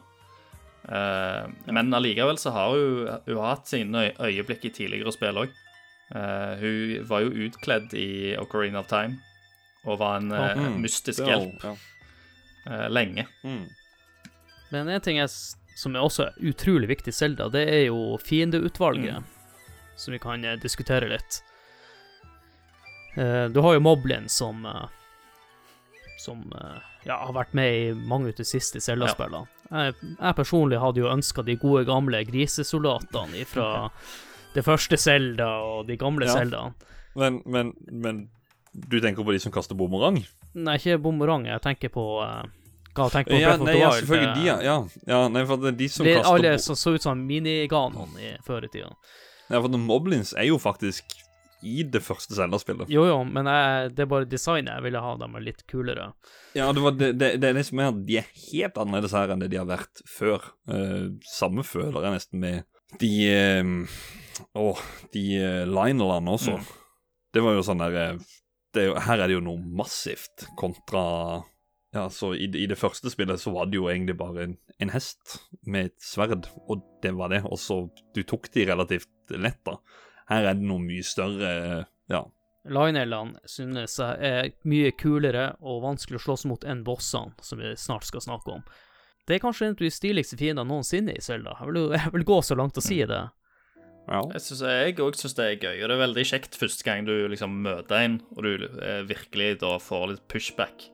Uh, 0.83 1.71
men 1.71 1.93
allikevel 1.95 2.35
så 2.37 2.51
har 2.51 2.73
hun, 2.75 3.07
hun 3.25 3.37
har 3.39 3.53
hatt 3.55 3.69
sine 3.71 4.09
øyeblikk 4.19 4.65
i 4.67 4.71
tidligere 4.75 5.13
spill 5.15 5.37
òg. 5.45 5.53
hun 6.59 7.05
var 7.07 7.21
jo 7.23 7.29
utkledd 7.47 7.93
i 7.95 8.35
Ocarina 8.37 8.81
of 8.83 8.87
Time 8.91 9.15
og 9.85 9.97
var 9.99 10.17
en 10.19 10.31
oh, 10.31 10.51
Mm. 10.59 10.81
mystisk 10.83 11.23
hjelp 11.25 11.63
Ja. 11.63 11.71
eh, 12.67 12.89
lenge. 12.89 13.25
Mm. 13.43 13.63
Men 14.71 14.89
en 14.89 15.01
ting 15.01 15.17
er, 15.19 15.27
som 15.75 15.95
er 15.95 15.99
også 16.03 16.27
utrolig 16.43 16.87
viktig 16.91 17.07
i 17.09 17.15
Zelda, 17.15 17.47
det 17.49 17.63
er 17.69 17.85
jo 17.87 18.17
fiendeutvalget, 18.17 19.15
Mm. 19.15 19.23
som 19.95 20.11
vi 20.11 20.19
kan 20.19 20.43
eh, 20.45 20.55
diskutere 20.57 21.07
litt. 21.09 21.41
Eh, 23.15 23.47
du 23.49 23.59
har 23.61 23.73
jo 23.73 23.79
Moblin 23.79 24.27
som 24.29 24.65
eh, 24.65 24.87
som 26.17 26.43
eh, 26.55 26.77
ja, 27.07 27.17
har 27.25 27.33
vært 27.35 27.55
med 27.57 27.73
i 27.73 27.91
mange 27.93 28.31
av 28.31 28.37
de 28.37 28.45
siste 28.47 28.81
Zelda-spillene. 28.83 29.49
Jeg, 29.73 29.95
jeg 30.11 30.37
personlig 30.37 30.79
hadde 30.81 31.01
jo 31.01 31.09
ønska 31.09 31.43
de 31.45 31.57
gode, 31.57 31.85
gamle 31.89 32.21
grisesoldatene 32.27 33.45
fra 33.49 33.67
det 34.53 34.63
første 34.65 34.99
Zelda 35.01 35.49
og 35.65 35.87
de 35.89 35.97
gamle 35.97 36.29
Ja. 36.29 36.37
Zeldaene. 36.37 36.91
Men, 37.15 37.41
men, 37.45 37.73
men 37.91 38.27
du 38.73 38.99
tenker 39.01 39.25
på 39.25 39.33
de 39.33 39.39
som 39.41 39.53
kaster 39.53 39.77
bumerang? 39.77 40.19
Nei, 40.53 40.77
ikke 40.79 40.99
bumerang, 41.01 41.45
jeg 41.49 41.61
tenker 41.61 41.91
på 41.93 42.05
uh, 42.25 42.41
Hva 42.93 43.09
tenker 43.13 43.35
på 43.35 43.41
Ja, 43.41 43.53
nei, 43.61 43.75
ja, 43.77 43.91
selvfølgelig 43.97 44.31
de, 44.37 44.47
ja. 44.47 44.55
ja. 44.65 44.77
ja 45.09 45.19
nei, 45.29 45.43
for 45.49 45.61
det 45.61 45.73
er 45.73 45.77
de 45.81 45.89
som 45.93 46.07
Det 46.07 46.15
er 46.15 46.23
kaster 46.23 46.37
alle 46.37 46.55
som 46.61 46.79
så 46.79 46.95
ut 46.95 47.05
som 47.05 47.21
miniganon 47.27 48.17
i 48.21 48.33
før 48.45 48.65
i 48.65 48.71
tida. 48.73 48.89
Ja, 49.49 49.59
for 49.59 49.77
Moblins 49.77 50.33
er 50.33 50.47
jo 50.49 50.57
faktisk 50.61 51.13
i 51.63 51.85
det 51.87 52.01
første 52.03 52.35
Zelda-spillet. 52.37 52.91
Jo, 52.91 53.05
jo, 53.07 53.17
men 53.27 53.47
jeg, 53.49 53.93
det 53.97 54.05
er 54.05 54.11
bare 54.11 54.29
designet 54.29 54.75
jeg 54.75 54.85
ville 54.87 55.03
ha 55.03 55.15
dem 55.21 55.39
litt 55.43 55.63
kulere. 55.71 56.11
Ja, 56.57 56.67
det, 56.75 56.83
var 56.83 56.97
det, 56.99 57.13
det, 57.21 57.31
det 57.41 57.49
er 57.49 57.57
det 57.57 57.65
som 57.69 57.81
er 57.81 57.91
at 57.93 58.03
de 58.07 58.19
er 58.21 58.29
helt 58.49 58.77
annerledes 58.81 59.15
her 59.17 59.33
enn 59.33 59.43
det 59.43 59.49
de 59.53 59.61
har 59.61 59.69
vært 59.69 60.03
før. 60.09 60.51
Uh, 60.69 61.13
samme 61.27 61.65
føler 61.67 62.05
jeg 62.05 62.19
nesten 62.19 62.43
med 62.43 62.63
de 63.01 63.11
uh, 63.33 63.99
Å, 64.59 64.69
de 65.13 65.25
uh, 65.39 65.63
Lionelene 65.69 66.37
også. 66.37 66.59
Mm. 66.59 66.71
Det 67.33 67.41
var 67.41 67.57
jo 67.57 67.65
sånn 67.65 67.81
der 67.81 67.97
eh, 67.97 68.27
det 68.73 68.83
er 68.83 68.91
jo, 68.91 68.99
Her 69.07 69.23
er 69.23 69.29
det 69.29 69.37
jo 69.37 69.45
noe 69.45 69.73
massivt 69.81 70.45
kontra 70.59 71.03
Ja, 71.93 72.07
så 72.13 72.33
i, 72.33 72.45
i 72.45 72.67
det 72.69 72.77
første 72.79 73.11
spillet 73.13 73.41
så 73.41 73.53
var 73.55 73.69
det 73.69 73.79
jo 73.79 73.89
egentlig 73.89 74.15
bare 74.19 74.47
en, 74.47 74.55
en 74.81 74.93
hest 74.93 75.39
med 75.61 75.91
et 75.91 75.97
sverd, 76.01 76.47
og 76.65 76.81
det 77.03 77.13
var 77.17 77.33
det. 77.33 77.43
Og 77.45 77.59
så 77.61 77.83
Du 78.15 78.23
tok 78.25 78.49
de 78.53 78.65
relativt 78.69 79.33
lett, 79.33 79.61
da. 79.65 79.77
Her 80.31 80.49
er 80.49 80.57
det 80.57 80.67
noe 80.67 80.83
mye 80.83 81.03
større 81.05 81.51
Ja. 82.11 82.23
Linelene 82.63 83.41
synes 83.49 83.97
jeg 83.99 84.23
er 84.23 84.49
mye 84.63 84.93
kulere 84.95 85.49
og 85.59 85.81
vanskelig 85.83 86.21
å 86.21 86.23
slåss 86.29 86.45
mot 86.47 86.63
enn 86.63 86.85
bossene, 86.87 87.35
som 87.43 87.59
vi 87.59 87.73
snart 87.75 88.07
skal 88.07 88.23
snakke 88.23 88.53
om. 88.55 88.63
Det 89.27 89.35
er 89.35 89.43
kanskje 89.43 89.67
en 89.67 89.75
av 89.75 89.83
de 89.83 89.91
stiligste 89.91 90.39
fiendene 90.39 90.67
noensinne 90.67 91.15
i 91.15 91.23
Selda. 91.23 91.57
Jeg 91.59 91.71
vil, 91.71 91.91
jeg 91.95 92.13
vil 92.15 92.25
gå 92.27 92.39
så 92.43 92.55
langt 92.59 92.79
å 92.79 92.83
si 92.83 92.99
det. 93.07 93.21
ja. 94.07 94.21
Jeg 94.35 94.43
synes, 94.45 94.63
jeg 94.67 94.97
òg 95.03 95.19
syns 95.19 95.35
det 95.37 95.45
er 95.47 95.59
gøy, 95.59 95.77
og 95.77 95.87
det 95.91 95.95
er 95.95 96.03
veldig 96.05 96.25
kjekt 96.31 96.57
første 96.59 96.87
gang 96.87 97.07
du 97.07 97.13
liksom 97.31 97.61
møter 97.63 97.99
en, 97.99 98.17
og 98.35 98.43
du 98.47 98.67
eh, 98.67 99.03
virkelig 99.07 99.57
da 99.63 99.77
får 99.79 100.09
litt 100.11 100.27
pushback. 100.31 100.89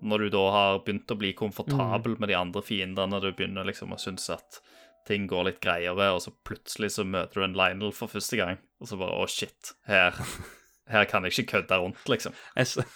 Når 0.00 0.24
du 0.24 0.28
da 0.32 0.44
har 0.54 0.82
begynt 0.86 1.10
å 1.12 1.18
bli 1.18 1.34
komfortabel 1.36 2.16
med 2.18 2.30
de 2.30 2.38
andre 2.38 2.62
fiendene, 2.64 3.20
du 3.20 3.32
begynner 3.34 3.66
liksom 3.68 3.92
å 3.94 4.00
synes 4.00 4.30
at 4.32 4.62
ting 5.08 5.26
går 5.30 5.46
litt 5.48 5.60
greiere, 5.64 6.10
og 6.14 6.22
så 6.24 6.32
plutselig 6.46 6.92
så 6.96 7.04
møter 7.06 7.40
du 7.40 7.46
en 7.46 7.58
Lionel 7.58 7.94
for 7.96 8.12
første 8.12 8.38
gang, 8.40 8.60
og 8.80 8.90
så 8.90 8.98
bare 9.00 9.18
å, 9.20 9.28
shit, 9.30 9.74
her, 9.88 10.16
her 10.90 11.06
kan 11.10 11.26
jeg 11.26 11.36
ikke 11.36 11.52
kødde 11.54 11.78
rundt, 11.82 12.02
liksom. 12.10 12.36
Jeg, 12.56 12.86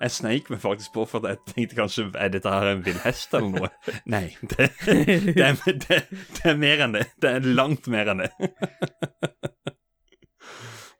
jeg 0.00 0.14
sneik 0.14 0.48
meg 0.52 0.62
faktisk 0.62 0.94
på, 0.96 1.04
for 1.10 1.28
jeg 1.28 1.40
tenkte 1.50 1.76
kanskje 1.76 2.06
Er 2.16 2.30
dette 2.32 2.50
her 2.50 2.70
en 2.70 2.84
villhest 2.86 3.34
eller 3.36 3.50
noe? 3.52 3.70
Nei, 4.14 4.30
det, 4.40 4.70
det, 4.86 5.44
er, 5.44 5.58
det, 5.66 6.00
det 6.08 6.46
er 6.48 6.56
mer 6.58 6.84
enn 6.86 6.96
det. 6.96 7.04
Det 7.20 7.34
er 7.36 7.50
langt 7.52 7.90
mer 7.92 8.12
enn 8.14 8.24
det. 8.24 8.32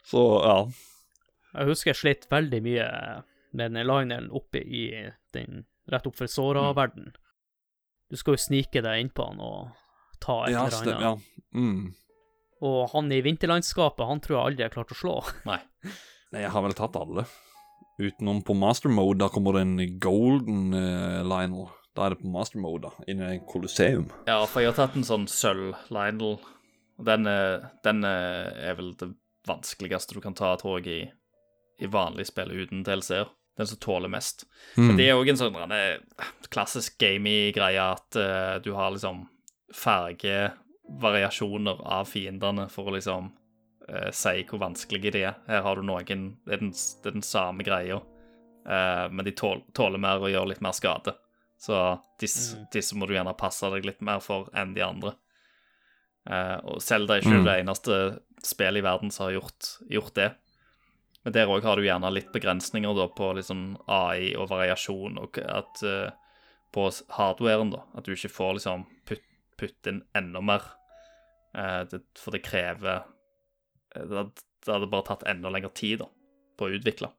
Så 0.09 0.23
ja. 0.45 0.61
Jeg 1.59 1.69
husker 1.69 1.91
jeg 1.91 2.01
slet 2.01 2.29
veldig 2.31 2.61
mye 2.65 2.87
med 3.57 3.75
den 3.75 3.89
Lionelen 3.89 4.31
oppe 4.37 4.61
i 4.63 4.85
den 5.35 5.65
rett 5.89 6.07
opp 6.09 6.17
for 6.17 6.31
såra-verden. 6.31 7.11
Du 8.09 8.17
skal 8.17 8.37
jo 8.37 8.41
snike 8.41 8.83
deg 8.85 9.03
innpå 9.03 9.27
han 9.31 9.43
og 9.45 9.75
ta 10.21 10.41
et 10.47 10.53
Ja, 10.55 10.67
eller 10.67 10.93
annet. 10.95 11.03
ja. 11.03 11.43
Mm. 11.59 11.95
Og 12.69 12.79
han 12.93 13.13
i 13.15 13.21
vinterlandskapet, 13.23 14.07
han 14.09 14.21
tror 14.25 14.35
jeg 14.37 14.45
aldri 14.49 14.65
jeg 14.65 14.71
har 14.71 14.77
klart 14.79 14.95
å 14.95 14.99
slå. 14.99 15.17
Nei. 15.51 15.61
Nei, 16.35 16.43
jeg 16.43 16.51
har 16.55 16.65
vel 16.67 16.75
tatt 16.77 16.97
alle. 16.99 17.25
Utenom 17.99 18.43
på 18.47 18.55
master 18.55 18.91
mode, 18.95 19.19
da 19.23 19.29
kommer 19.33 19.57
det 19.59 19.63
en 19.67 19.99
golden 20.03 20.69
uh, 20.75 21.23
Lionel. 21.27 21.69
Da 21.99 22.05
er 22.07 22.15
det 22.15 22.21
på 22.23 22.31
master 22.31 22.61
mode, 22.63 22.87
da, 22.87 23.07
Inni 23.11 23.27
en 23.27 23.47
Colosseum. 23.51 24.05
Ja, 24.29 24.37
for 24.47 24.63
jeg 24.63 24.71
har 24.71 24.77
tatt 24.79 24.95
en 24.99 25.07
sånn 25.07 25.25
sølv-Lionel. 25.31 26.37
Den, 27.09 27.27
er- 27.31 27.65
den 27.87 28.05
er 28.07 28.53
er 28.71 28.77
vel 28.79 28.93
det 29.01 29.09
vanskeligste 29.49 30.15
du 30.15 30.21
kan 30.23 30.35
ta, 30.39 30.53
tror 30.61 30.79
jeg, 30.83 31.09
i, 31.09 31.85
i 31.87 31.91
vanlig 31.91 32.27
spill 32.29 32.51
uten 32.55 32.85
DLC-er. 32.87 33.31
Den 33.59 33.67
som 33.67 33.79
tåler 33.83 34.11
mest. 34.13 34.45
Mm. 34.77 34.85
Men 34.93 34.99
det 35.01 35.09
er 35.09 35.19
òg 35.19 35.31
en 35.33 35.39
sånn 35.41 35.57
eh, 35.75 35.99
klassisk 36.55 36.99
gamey 37.03 37.51
greie 37.57 37.83
at 37.83 38.19
uh, 38.19 38.59
du 38.63 38.71
har 38.79 38.93
liksom 38.95 39.25
fargevariasjoner 39.75 41.81
av 41.85 42.05
fiendene 42.09 42.69
for 42.73 42.89
å 42.89 42.95
liksom 42.97 43.33
eh, 43.89 44.11
si 44.15 44.45
hvor 44.49 44.59
vanskelige 44.63 45.13
de 45.15 45.23
er. 45.31 45.35
Her 45.49 45.63
har 45.67 45.75
du 45.77 45.83
noen 45.87 46.07
Det 46.45 46.53
er 46.57 46.61
den, 46.63 46.73
det 46.73 47.07
er 47.11 47.15
den 47.19 47.23
samme 47.27 47.63
greia, 47.67 47.97
eh, 48.67 49.07
men 49.11 49.25
de 49.25 49.33
tål, 49.33 49.63
tåler 49.77 49.99
mer 50.03 50.19
og 50.23 50.31
gjør 50.33 50.49
litt 50.53 50.61
mer 50.65 50.73
skade. 50.77 51.13
Så 51.59 51.75
disse, 52.21 52.57
Mm. 52.57 52.67
disse 52.73 52.95
må 52.95 53.07
du 53.09 53.15
gjerne 53.15 53.37
passe 53.37 53.71
deg 53.73 53.85
litt 53.85 54.01
mer 54.01 54.21
for 54.21 54.49
enn 54.55 54.75
de 54.75 54.81
andre. 54.85 55.13
Eh, 56.31 56.59
og 56.65 56.81
Zelda 56.83 57.15
er 57.17 57.21
ikke 57.23 57.41
Mm. 57.41 57.45
det 57.45 57.61
eneste 57.65 58.21
spillet 58.45 58.79
i 58.79 58.83
verden 58.87 59.11
som 59.11 59.25
har 59.27 59.33
gjort, 59.41 59.79
gjort 59.91 60.15
det. 60.15 60.35
Men 61.25 61.33
der 61.33 61.47
òg 61.49 61.63
har 61.65 61.77
du 61.77 61.83
gjerne 61.83 62.13
litt 62.15 62.33
begrensninger 62.33 62.95
da, 62.95 63.09
på 63.09 63.33
liksom 63.35 63.77
AI 63.89 64.35
og 64.37 64.49
variasjon, 64.51 65.19
og 65.19 65.39
at 65.39 65.83
uh, 65.83 66.11
på 66.73 66.91
hardwaren, 67.11 67.71
da, 67.73 67.79
at 67.97 68.05
du 68.05 68.13
ikke 68.13 68.31
får 68.31 68.53
liksom 68.55 68.87
putt, 69.05 69.23
putte 69.59 69.93
inn 69.93 70.03
enda 70.17 70.43
mer. 70.45 70.67
Eh, 71.57 71.83
det, 71.91 72.03
for 72.19 72.35
det 72.35 72.45
krever 72.47 73.03
eh, 73.95 74.03
det, 74.03 74.15
hadde, 74.15 74.45
det 74.65 74.75
hadde 74.75 74.91
bare 74.93 75.09
tatt 75.11 75.27
enda 75.31 75.53
lengre 75.53 75.73
tid 75.77 76.03
da, 76.05 76.11
på 76.59 76.69
å 76.69 76.77
utvikle. 76.79 77.11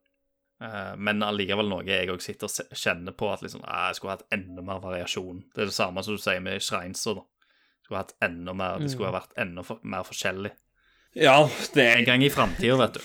Eh, 0.64 0.94
men 1.00 1.24
allikevel 1.24 1.70
noe 1.72 1.88
jeg 1.88 2.12
òg 2.12 2.24
sitter 2.24 2.50
og 2.50 2.78
kjenner 2.78 3.16
på 3.16 3.30
at 3.32 3.44
liksom, 3.46 3.64
eh, 3.64 3.84
jeg 3.90 4.00
skulle 4.00 4.18
hatt 4.18 4.26
enda 4.36 4.64
mer 4.66 4.82
variasjon. 4.84 5.44
Det 5.56 5.64
er 5.64 5.72
det 5.72 5.78
samme 5.78 6.04
som 6.06 6.18
du 6.18 6.24
sier 6.24 6.44
med 6.44 6.64
Schreinzer. 6.64 7.22
da. 7.22 7.54
Skulle 7.86 8.04
hatt 8.04 8.18
enda 8.22 8.54
mer, 8.54 8.80
Det 8.80 8.92
skulle 8.92 9.10
ha 9.10 9.20
vært 9.20 9.38
enda 9.40 9.64
mer 9.82 10.04
forskjellig. 10.06 10.52
Ja, 11.14 11.50
det 11.74 11.86
En 11.98 12.06
gang 12.06 12.24
i 12.24 12.30
framtida, 12.30 12.76
vet 12.78 12.94
du. 12.94 13.00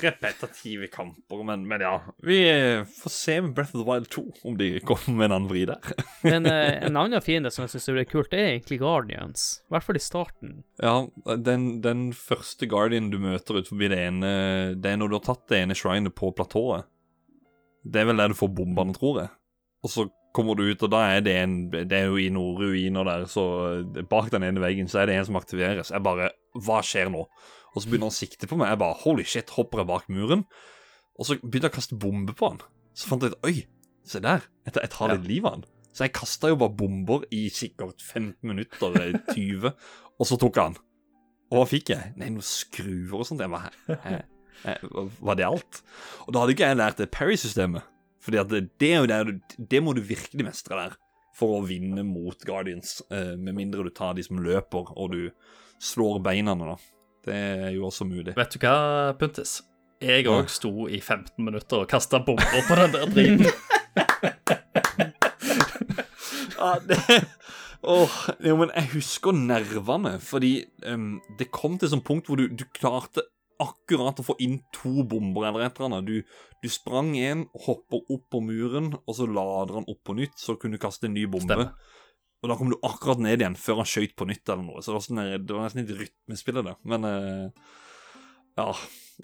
repetitive 0.00 0.86
kamper, 0.86 1.44
men, 1.44 1.68
men 1.68 1.80
ja. 1.80 2.02
Vi 2.22 2.38
eh, 2.50 2.84
får 2.84 3.10
se 3.10 3.40
med 3.42 3.54
Breath 3.54 3.76
of 3.76 3.82
the 3.82 3.92
Wild 3.92 4.08
2 4.10 4.22
om 4.44 4.56
de 4.58 4.80
kommer 4.80 5.16
med 5.16 5.24
en 5.24 5.32
annen 5.32 5.48
vri 5.50 5.64
der. 5.66 5.80
Men 6.22 6.46
eh, 6.46 6.84
en 6.86 6.96
annen 6.96 7.22
fiende 7.22 7.50
som 7.50 7.64
jeg 7.64 7.72
syns 7.74 7.88
blir 7.96 8.06
kult, 8.06 8.30
det 8.30 8.38
er 8.38 8.50
egentlig 8.52 8.78
Guardians. 8.82 9.46
I 9.66 9.74
hvert 9.74 9.86
fall 9.86 9.98
i 9.98 10.02
starten. 10.02 10.52
Ja, 10.82 10.94
den, 11.36 11.80
den 11.82 12.04
første 12.14 12.68
Guardian 12.70 13.10
du 13.10 13.18
møter 13.22 13.58
ut 13.58 13.70
forbi 13.70 13.90
det 13.90 13.98
ene 13.98 14.30
Det 14.78 14.92
er 14.92 15.00
når 15.00 15.10
du 15.10 15.18
har 15.18 15.26
tatt 15.26 15.48
det 15.50 15.62
ene 15.64 15.78
shrinet 15.78 16.14
på 16.14 16.30
platået. 16.38 16.86
Det 17.84 18.00
er 18.00 18.08
vel 18.08 18.22
der 18.22 18.30
du 18.30 18.38
får 18.38 18.54
bombene, 18.54 18.94
tror 18.96 19.24
jeg. 19.24 19.34
Og 19.84 19.90
så 19.92 20.06
kommer 20.34 20.58
du 20.58 20.64
ut, 20.66 20.82
og 20.82 20.90
da 20.90 21.00
er 21.14 21.24
det 21.24 21.34
en 21.38 21.56
Det 21.72 21.94
er 21.94 22.08
jo 22.10 22.18
i 22.18 22.30
noen 22.32 22.58
ruiner 22.58 23.06
der, 23.06 23.26
så 23.30 23.44
bak 24.10 24.32
den 24.34 24.46
ene 24.46 24.62
veggen 24.62 24.90
så 24.90 25.02
er 25.02 25.10
det 25.10 25.18
en 25.18 25.28
som 25.28 25.38
aktiveres. 25.40 25.92
Jeg 25.94 26.04
bare 26.04 26.32
Hva 26.54 26.80
skjer 26.84 27.12
nå? 27.14 27.26
Og 27.74 27.82
så 27.82 27.88
begynner 27.88 28.08
han 28.10 28.14
å 28.14 28.18
sikte 28.18 28.48
på 28.50 28.58
meg. 28.58 28.70
Jeg 28.70 28.82
bare 28.82 28.98
Holy 29.02 29.26
shit, 29.26 29.50
hopper 29.56 29.82
jeg 29.82 29.90
bak 29.90 30.10
muren? 30.12 30.44
Og 31.18 31.28
så 31.28 31.38
begynte 31.42 31.68
jeg 31.68 31.74
å 31.74 31.78
kaste 31.78 31.98
bombe 31.98 32.34
på 32.38 32.50
han. 32.52 32.60
Så 32.94 33.10
fant 33.10 33.22
jeg 33.26 33.34
ut 33.34 33.46
Oi, 33.48 33.54
se 34.06 34.22
der. 34.22 34.46
Jeg, 34.66 34.76
jeg 34.78 34.92
tar 34.94 35.14
litt 35.14 35.26
liv 35.30 35.46
av 35.46 35.56
han. 35.58 35.64
Så 35.94 36.06
jeg 36.06 36.14
kasta 36.16 36.50
jo 36.50 36.58
bare 36.58 36.74
bomber 36.74 37.22
i 37.34 37.44
sikkert 37.54 38.02
15 38.02 38.34
minutter, 38.50 38.96
eh, 38.98 39.18
20, 39.30 39.70
og 40.18 40.26
så 40.26 40.38
tok 40.42 40.58
jeg 40.58 40.72
han. 40.72 40.78
Og 41.52 41.60
hva 41.60 41.66
fikk 41.70 41.92
jeg? 41.94 42.14
Nei, 42.18 42.32
noen 42.34 42.46
skruer 42.46 43.20
og 43.20 43.28
sånt. 43.28 43.42
Jeg 43.44 43.52
bare? 43.52 44.24
Var 45.22 45.38
det 45.38 45.46
alt? 45.46 45.82
Og 46.26 46.34
da 46.34 46.42
hadde 46.42 46.54
ikke 46.56 46.70
jeg 46.70 46.80
lært 46.80 47.02
det 47.02 47.10
Parry-systemet. 47.14 47.86
Fordi 48.24 48.40
at 48.40 48.48
det, 48.52 48.62
det 48.80 48.92
er 48.96 49.32
Det 49.58 49.82
må 49.84 49.92
du 49.92 50.00
virkelig 50.00 50.46
mestre 50.46 50.78
der 50.78 50.96
for 51.34 51.58
å 51.58 51.64
vinne 51.66 52.04
mot 52.06 52.38
Guardians. 52.46 53.02
Eh, 53.10 53.34
med 53.36 53.56
mindre 53.58 53.84
du 53.84 53.90
tar 53.90 54.14
de 54.14 54.22
som 54.22 54.38
løper, 54.38 54.92
og 54.94 55.12
du 55.12 55.30
slår 55.82 56.20
beina, 56.22 56.54
da. 56.54 56.76
Det 57.24 57.34
er 57.34 57.70
jo 57.74 57.88
også 57.88 58.06
mulig. 58.06 58.36
Vet 58.38 58.54
du 58.54 58.60
hva, 58.62 59.14
Puntis? 59.18 59.58
Jeg 60.04 60.26
òg 60.28 60.50
sto 60.52 60.86
i 60.90 61.00
15 61.00 61.40
minutter 61.42 61.82
og 61.82 61.88
kasta 61.90 62.20
bomber 62.22 62.66
på 62.68 62.78
den 62.80 62.94
der 62.94 63.14
driten. 63.14 63.48
Ja, 66.54 66.78
det 66.80 66.96
Åh, 67.84 68.12
jo, 68.40 68.54
men 68.56 68.70
jeg 68.72 68.88
husker 68.94 69.34
nervene, 69.36 70.14
fordi 70.24 70.64
um, 70.88 71.18
det 71.36 71.50
kom 71.52 71.74
til 71.76 71.90
et 71.90 71.92
sånt 71.92 72.06
punkt 72.06 72.30
hvor 72.30 72.40
du, 72.40 72.46
du 72.48 72.64
klarte 72.72 73.26
akkurat 73.62 74.20
å 74.20 74.26
få 74.26 74.36
inn 74.42 74.58
to 74.74 75.04
bomber 75.08 75.46
eller 75.48 75.66
et 75.66 75.78
eller 75.78 75.90
annet. 75.90 76.08
Du, 76.08 76.38
du 76.64 76.68
sprang 76.72 77.12
en, 77.20 77.46
hopper 77.66 78.02
opp 78.12 78.26
på 78.32 78.40
muren, 78.44 78.92
og 79.04 79.18
så 79.18 79.28
lader 79.28 79.80
han 79.80 79.88
opp 79.90 80.02
på 80.06 80.16
nytt, 80.18 80.36
så 80.40 80.58
kunne 80.60 80.78
du 80.78 80.82
kaste 80.82 81.10
en 81.10 81.16
ny 81.16 81.26
bombe. 81.30 81.46
Stemmer. 81.50 82.00
Og 82.44 82.50
da 82.50 82.58
kom 82.60 82.68
du 82.68 82.76
akkurat 82.84 83.22
ned 83.24 83.40
igjen 83.40 83.56
før 83.56 83.80
han 83.80 83.88
skøyt 83.88 84.12
på 84.20 84.26
nytt 84.28 84.50
eller 84.52 84.66
noe. 84.66 84.82
Så 84.84 84.92
det 84.92 84.98
var, 84.98 85.04
sånn, 85.06 85.22
det 85.48 85.54
var 85.54 85.64
nesten 85.64 85.80
litt 85.80 85.96
rytmespill 86.02 86.60
i 86.60 86.66
det. 86.66 86.74
Men 86.92 87.08
eh, 87.08 87.70
ja. 88.60 88.68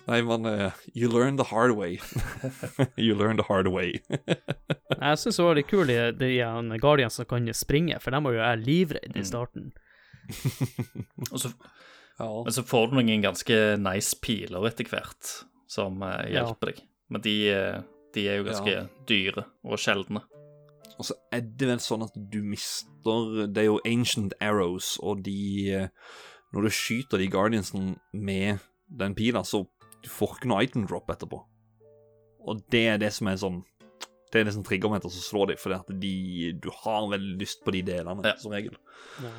Nei, 0.07 0.20
men 0.23 0.47
uh, 0.47 0.70
You 0.94 1.11
learn 1.11 1.36
the 1.36 1.44
hard 1.51 1.74
way. 1.77 1.98
you 2.97 3.15
learn 3.15 3.36
the 3.36 3.44
hard 3.48 3.69
way. 3.69 4.01
Jeg 5.01 5.20
syns 5.20 5.36
det 5.36 5.44
var 5.44 5.59
litt 5.59 5.69
kult, 5.70 5.90
de, 5.90 5.98
de 6.16 6.78
Guardians 6.81 7.19
som 7.19 7.28
kan 7.28 7.48
springe, 7.57 7.98
for 8.01 8.15
dem 8.15 8.27
var 8.27 8.35
jo 8.35 8.40
jeg 8.43 8.61
livredd 8.65 9.16
i 9.16 9.23
starten. 9.24 9.70
Og 11.32 11.39
så, 11.40 11.52
ja. 12.20 12.28
men 12.44 12.52
så 12.55 12.62
får 12.66 12.90
du 12.90 12.98
noen 13.01 13.22
ganske 13.24 13.56
nice 13.80 14.16
piler 14.22 14.66
etter 14.68 14.88
hvert 14.92 15.30
som 15.70 16.01
hjelper 16.05 16.34
Ja. 16.34 16.55
deg. 16.70 16.82
Men 17.10 17.24
de, 17.24 17.34
eh, 17.51 17.80
de 18.14 18.26
er 18.28 18.36
jo 18.40 18.44
ganske 18.51 18.70
Ja. 18.76 18.86
dyre 19.09 19.44
og 19.64 19.78
sjeldne. 19.78 20.22
Og 20.98 21.06
så 21.09 21.14
er 21.32 21.40
det 21.40 21.66
vel 21.70 21.78
sånn 21.80 22.02
at 22.05 22.12
du 22.30 22.42
mister 22.44 23.47
Det 23.48 23.56
er 23.62 23.68
jo 23.70 23.80
ancient 23.88 24.34
arrows, 24.40 24.98
og 25.02 25.22
de 25.24 25.70
eh, 25.72 25.88
Når 26.52 26.62
du 26.66 26.68
skyter 26.74 27.18
de 27.18 27.28
guardiansene 27.30 27.97
med 28.12 28.59
den 28.90 29.14
pila, 29.14 29.40
så 29.47 29.66
du 30.02 30.09
får 30.10 30.36
ikke 30.36 30.48
noe 30.51 30.62
item 30.64 30.86
drop 30.86 31.06
etterpå. 31.09 31.38
Og 32.47 32.62
det 32.70 32.86
er 32.88 32.98
det 32.98 33.12
som 33.12 33.28
er 33.28 33.36
sånn 33.36 33.62
Det 34.32 34.40
er 34.40 34.44
det 34.44 34.55
som 34.55 34.62
trigger 34.66 34.90
meg 34.90 35.01
til 35.02 35.10
å 35.10 35.14
slå 35.14 35.47
dem, 35.48 35.56
fordi 35.56 35.74
at 35.78 36.01
de 36.01 36.52
Du 36.60 36.68
har 36.70 37.09
veldig 37.09 37.38
lyst 37.40 37.64
på 37.64 37.72
de 37.72 37.82
delene, 37.82 38.22
Ja. 38.24 38.34
som 38.36 38.52
regel. 38.52 38.76
Ja. 39.22 39.30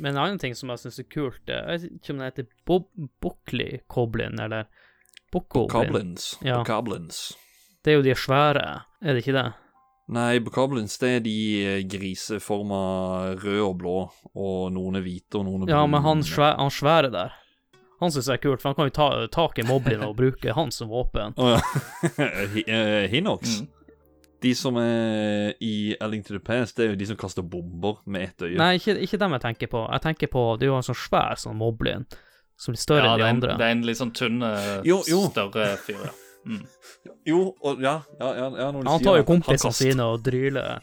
Men 0.00 0.14
en 0.14 0.22
annen 0.24 0.40
ting 0.40 0.56
som 0.56 0.72
jeg 0.72 0.82
syns 0.84 1.00
er 1.02 1.08
kult, 1.12 1.42
eh, 1.48 1.60
jeg 1.60 1.82
vet 1.82 1.98
ikke 2.00 2.14
om 2.14 2.20
det 2.22 2.28
heter 2.30 2.46
Bob 2.68 2.86
Buckley 3.22 3.80
Coblin, 3.90 4.40
eller 4.40 4.68
Bokoblin. 5.30 5.68
Bokoblins. 5.68 6.30
Ja. 6.42 6.60
Bokoblins. 6.62 7.18
Det 7.84 7.92
er 7.92 8.00
jo 8.00 8.06
de 8.06 8.14
svære, 8.18 8.64
er 9.00 9.14
det 9.14 9.22
ikke 9.22 9.36
det? 9.36 9.50
Nei, 10.10 10.40
bokoblins 10.42 10.96
det 10.98 11.10
er 11.18 11.20
de 11.22 11.36
eh, 11.62 11.82
griseforma 11.86 12.80
røde 13.38 13.62
og 13.62 13.76
blå, 13.78 13.98
og 14.34 14.72
noen 14.74 14.98
er 14.98 15.04
hvite, 15.04 15.38
og 15.38 15.46
noen 15.46 15.68
er 15.68 15.76
Ja, 15.76 15.84
men 15.86 16.02
han, 16.02 16.24
svæ 16.26 16.56
han 16.58 16.72
svære 16.74 17.12
der, 17.14 17.36
han 18.00 18.10
syns 18.10 18.30
jeg 18.32 18.40
er 18.40 18.42
kult, 18.42 18.62
for 18.62 18.72
han 18.72 18.78
kan 18.78 18.88
jo 18.88 18.96
ta 18.96 19.08
tak 19.30 19.60
i 19.60 19.66
moblin 19.68 20.02
og 20.06 20.16
bruke 20.18 20.56
han 20.56 20.72
som 20.74 20.90
våpen. 20.90 21.36
Eh, 22.70 23.06
Hinox. 23.12 23.60
Mm. 23.60 23.68
De 24.40 24.54
som 24.56 24.76
er 24.80 25.52
i 25.60 25.94
A 26.00 26.06
Link 26.08 26.24
to 26.26 26.32
the 26.32 26.40
Past, 26.40 26.76
det 26.78 26.84
er 26.86 26.90
jo 26.94 26.96
de 26.96 27.06
som 27.10 27.16
kaster 27.20 27.42
bomber 27.44 27.98
med 28.06 28.22
ett 28.30 28.42
øye. 28.46 28.56
Nei, 28.56 28.74
ikke, 28.78 28.94
ikke 29.04 29.18
dem 29.20 29.34
jeg 29.36 29.42
tenker 29.44 29.68
på. 29.74 29.82
Jeg 29.92 30.00
tenker 30.06 30.30
på 30.32 30.44
Det 30.60 30.64
er 30.64 30.70
jo 30.70 30.78
en 30.78 30.86
sånn 30.86 30.96
svær 30.96 31.36
sånn 31.42 31.58
moblin, 31.60 32.06
som 32.56 32.72
blir 32.72 32.80
større 32.80 33.04
Ja, 33.04 33.12
enn 33.12 33.20
de 33.20 33.26
andre. 33.26 33.28
en, 33.28 33.36
andre. 33.36 33.58
det 33.60 33.66
er 33.68 33.74
en 33.76 33.84
litt 33.90 34.00
sånn 34.00 34.14
tynn, 34.16 34.42
eh, 34.42 34.80
Jo, 34.88 35.02
jo. 35.08 35.20
større 35.28 35.76
fyr, 35.84 36.00
ja. 36.08 36.12
Mm. 36.48 36.62
Jo, 37.28 37.40
og 37.68 37.82
ja, 37.84 37.98
ja, 38.18 38.28
ja, 38.38 38.46
ja 38.56 38.70
Han 38.72 39.02
tar 39.04 39.18
jo 39.20 39.26
kompisene 39.28 39.76
sine 39.76 40.06
og 40.08 40.22
dryler. 40.24 40.80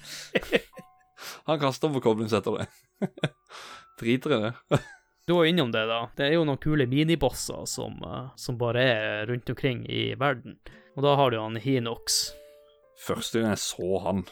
Han 1.50 1.58
kaster 1.60 1.90
på 1.90 2.02
koblings 2.06 2.34
etter 2.38 2.60
det. 2.60 2.68
Driter 4.00 4.36
i 4.38 4.42
det. 4.46 4.80
Du 5.28 5.34
var 5.34 5.46
innom 5.50 5.72
det, 5.74 5.82
da. 5.90 6.04
Det 6.16 6.28
er 6.30 6.36
jo 6.38 6.46
noen 6.48 6.60
kule 6.62 6.86
minibosser 6.88 7.66
som, 7.68 7.98
eh, 8.06 8.28
som 8.38 8.58
bare 8.62 8.84
er 8.86 9.26
rundt 9.32 9.50
omkring 9.50 9.82
i 9.90 10.12
verden. 10.16 10.60
Og 10.96 11.04
da 11.04 11.16
har 11.18 11.34
du 11.34 11.40
han 11.42 11.58
Hinox. 11.58 12.28
Første 13.08 13.40
gang 13.42 13.56
jeg 13.56 13.64
så 13.64 14.04
han, 14.04 14.26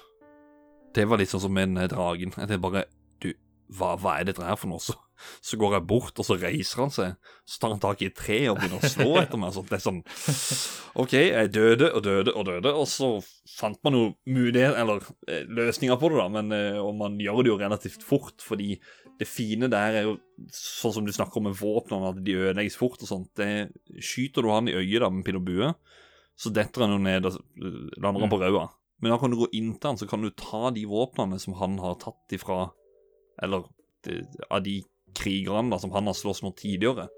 det 0.96 1.08
var 1.08 1.20
litt 1.20 1.32
sånn 1.32 1.46
som 1.48 1.58
den 1.60 1.80
dragen. 1.92 2.32
Jeg 2.32 2.36
tenkte 2.36 2.62
bare 2.64 2.86
Du, 3.24 3.32
hva, 3.76 3.96
hva 4.00 4.20
er 4.20 4.30
dette 4.30 4.44
her 4.44 4.58
for 4.60 4.72
noe? 4.72 4.84
Så, 4.84 4.96
så 5.44 5.60
går 5.60 5.78
jeg 5.78 5.88
bort, 5.88 6.20
og 6.20 6.28
så 6.28 6.38
reiser 6.40 6.84
han 6.84 6.92
seg. 6.94 7.16
Så 7.48 7.62
tar 7.62 7.74
han 7.74 7.82
tak 7.84 8.04
i 8.04 8.10
et 8.10 8.18
tre 8.18 8.42
og 8.52 8.60
begynner 8.60 8.84
å 8.84 8.92
slå 8.92 9.16
etter 9.22 9.40
meg. 9.40 9.56
Sånn, 9.56 9.68
det 9.70 9.78
er 9.78 9.86
sånn 9.86 10.02
OK, 11.02 11.16
jeg 11.16 11.52
døde 11.56 11.92
og 11.92 12.04
døde 12.06 12.36
og 12.36 12.48
døde, 12.48 12.76
og 12.76 12.88
så 12.92 13.10
fant 13.56 13.80
man 13.88 13.98
jo 13.98 14.04
mulighet, 14.28 14.76
eller 14.80 15.04
eh, 15.28 15.48
løsninger 15.48 16.00
på 16.00 16.12
det, 16.12 16.20
da, 16.20 16.28
men 16.38 16.56
eh, 16.56 16.80
og 16.80 16.96
man 17.00 17.18
gjør 17.20 17.42
det 17.44 17.52
jo 17.52 17.60
relativt 17.60 18.06
fort, 18.08 18.44
fordi 18.44 18.76
det 19.20 19.28
fine 19.28 19.70
der 19.72 20.00
er 20.00 20.08
jo 20.10 20.16
sånn 20.52 20.98
som 20.98 21.06
du 21.08 21.14
snakker 21.16 21.40
om 21.40 21.50
med 21.50 21.60
våpnene, 21.60 22.12
at 22.12 22.24
de 22.24 22.36
ødelegges 22.36 22.76
fort 22.80 23.00
og 23.00 23.10
sånt. 23.10 23.32
Det, 23.40 23.70
skyter 24.04 24.44
du 24.44 24.52
han 24.52 24.68
i 24.72 24.76
øyet 24.76 25.04
da 25.04 25.12
med 25.12 25.24
pil 25.28 25.40
og 25.40 25.46
bue, 25.48 25.72
så 26.36 26.52
detter 26.54 26.86
han 26.86 26.96
jo 26.96 27.04
ned 27.04 27.28
og 27.30 27.38
lander 28.02 28.26
han 28.26 28.32
på 28.32 28.42
rauda. 28.42 28.66
Men 29.04 29.12
da 29.12 29.20
kan 29.20 29.32
du 29.32 29.40
gå 29.40 29.50
inn 29.56 29.74
til 29.76 29.92
han, 29.92 30.00
så 30.00 30.08
kan 30.08 30.24
du 30.24 30.32
ta 30.36 30.70
de 30.76 30.86
våpnene 30.90 31.40
som 31.42 31.56
han 31.60 31.78
har 31.84 31.98
tatt 32.02 32.36
ifra 32.36 32.70
Eller 33.44 33.66
de, 34.08 34.22
av 34.48 34.62
de 34.64 34.78
krigerne 35.16 35.72
da, 35.74 35.80
som 35.80 35.92
han 35.92 36.08
har 36.08 36.16
slåss 36.16 36.42
mot 36.46 36.56
tidligere. 36.56 37.10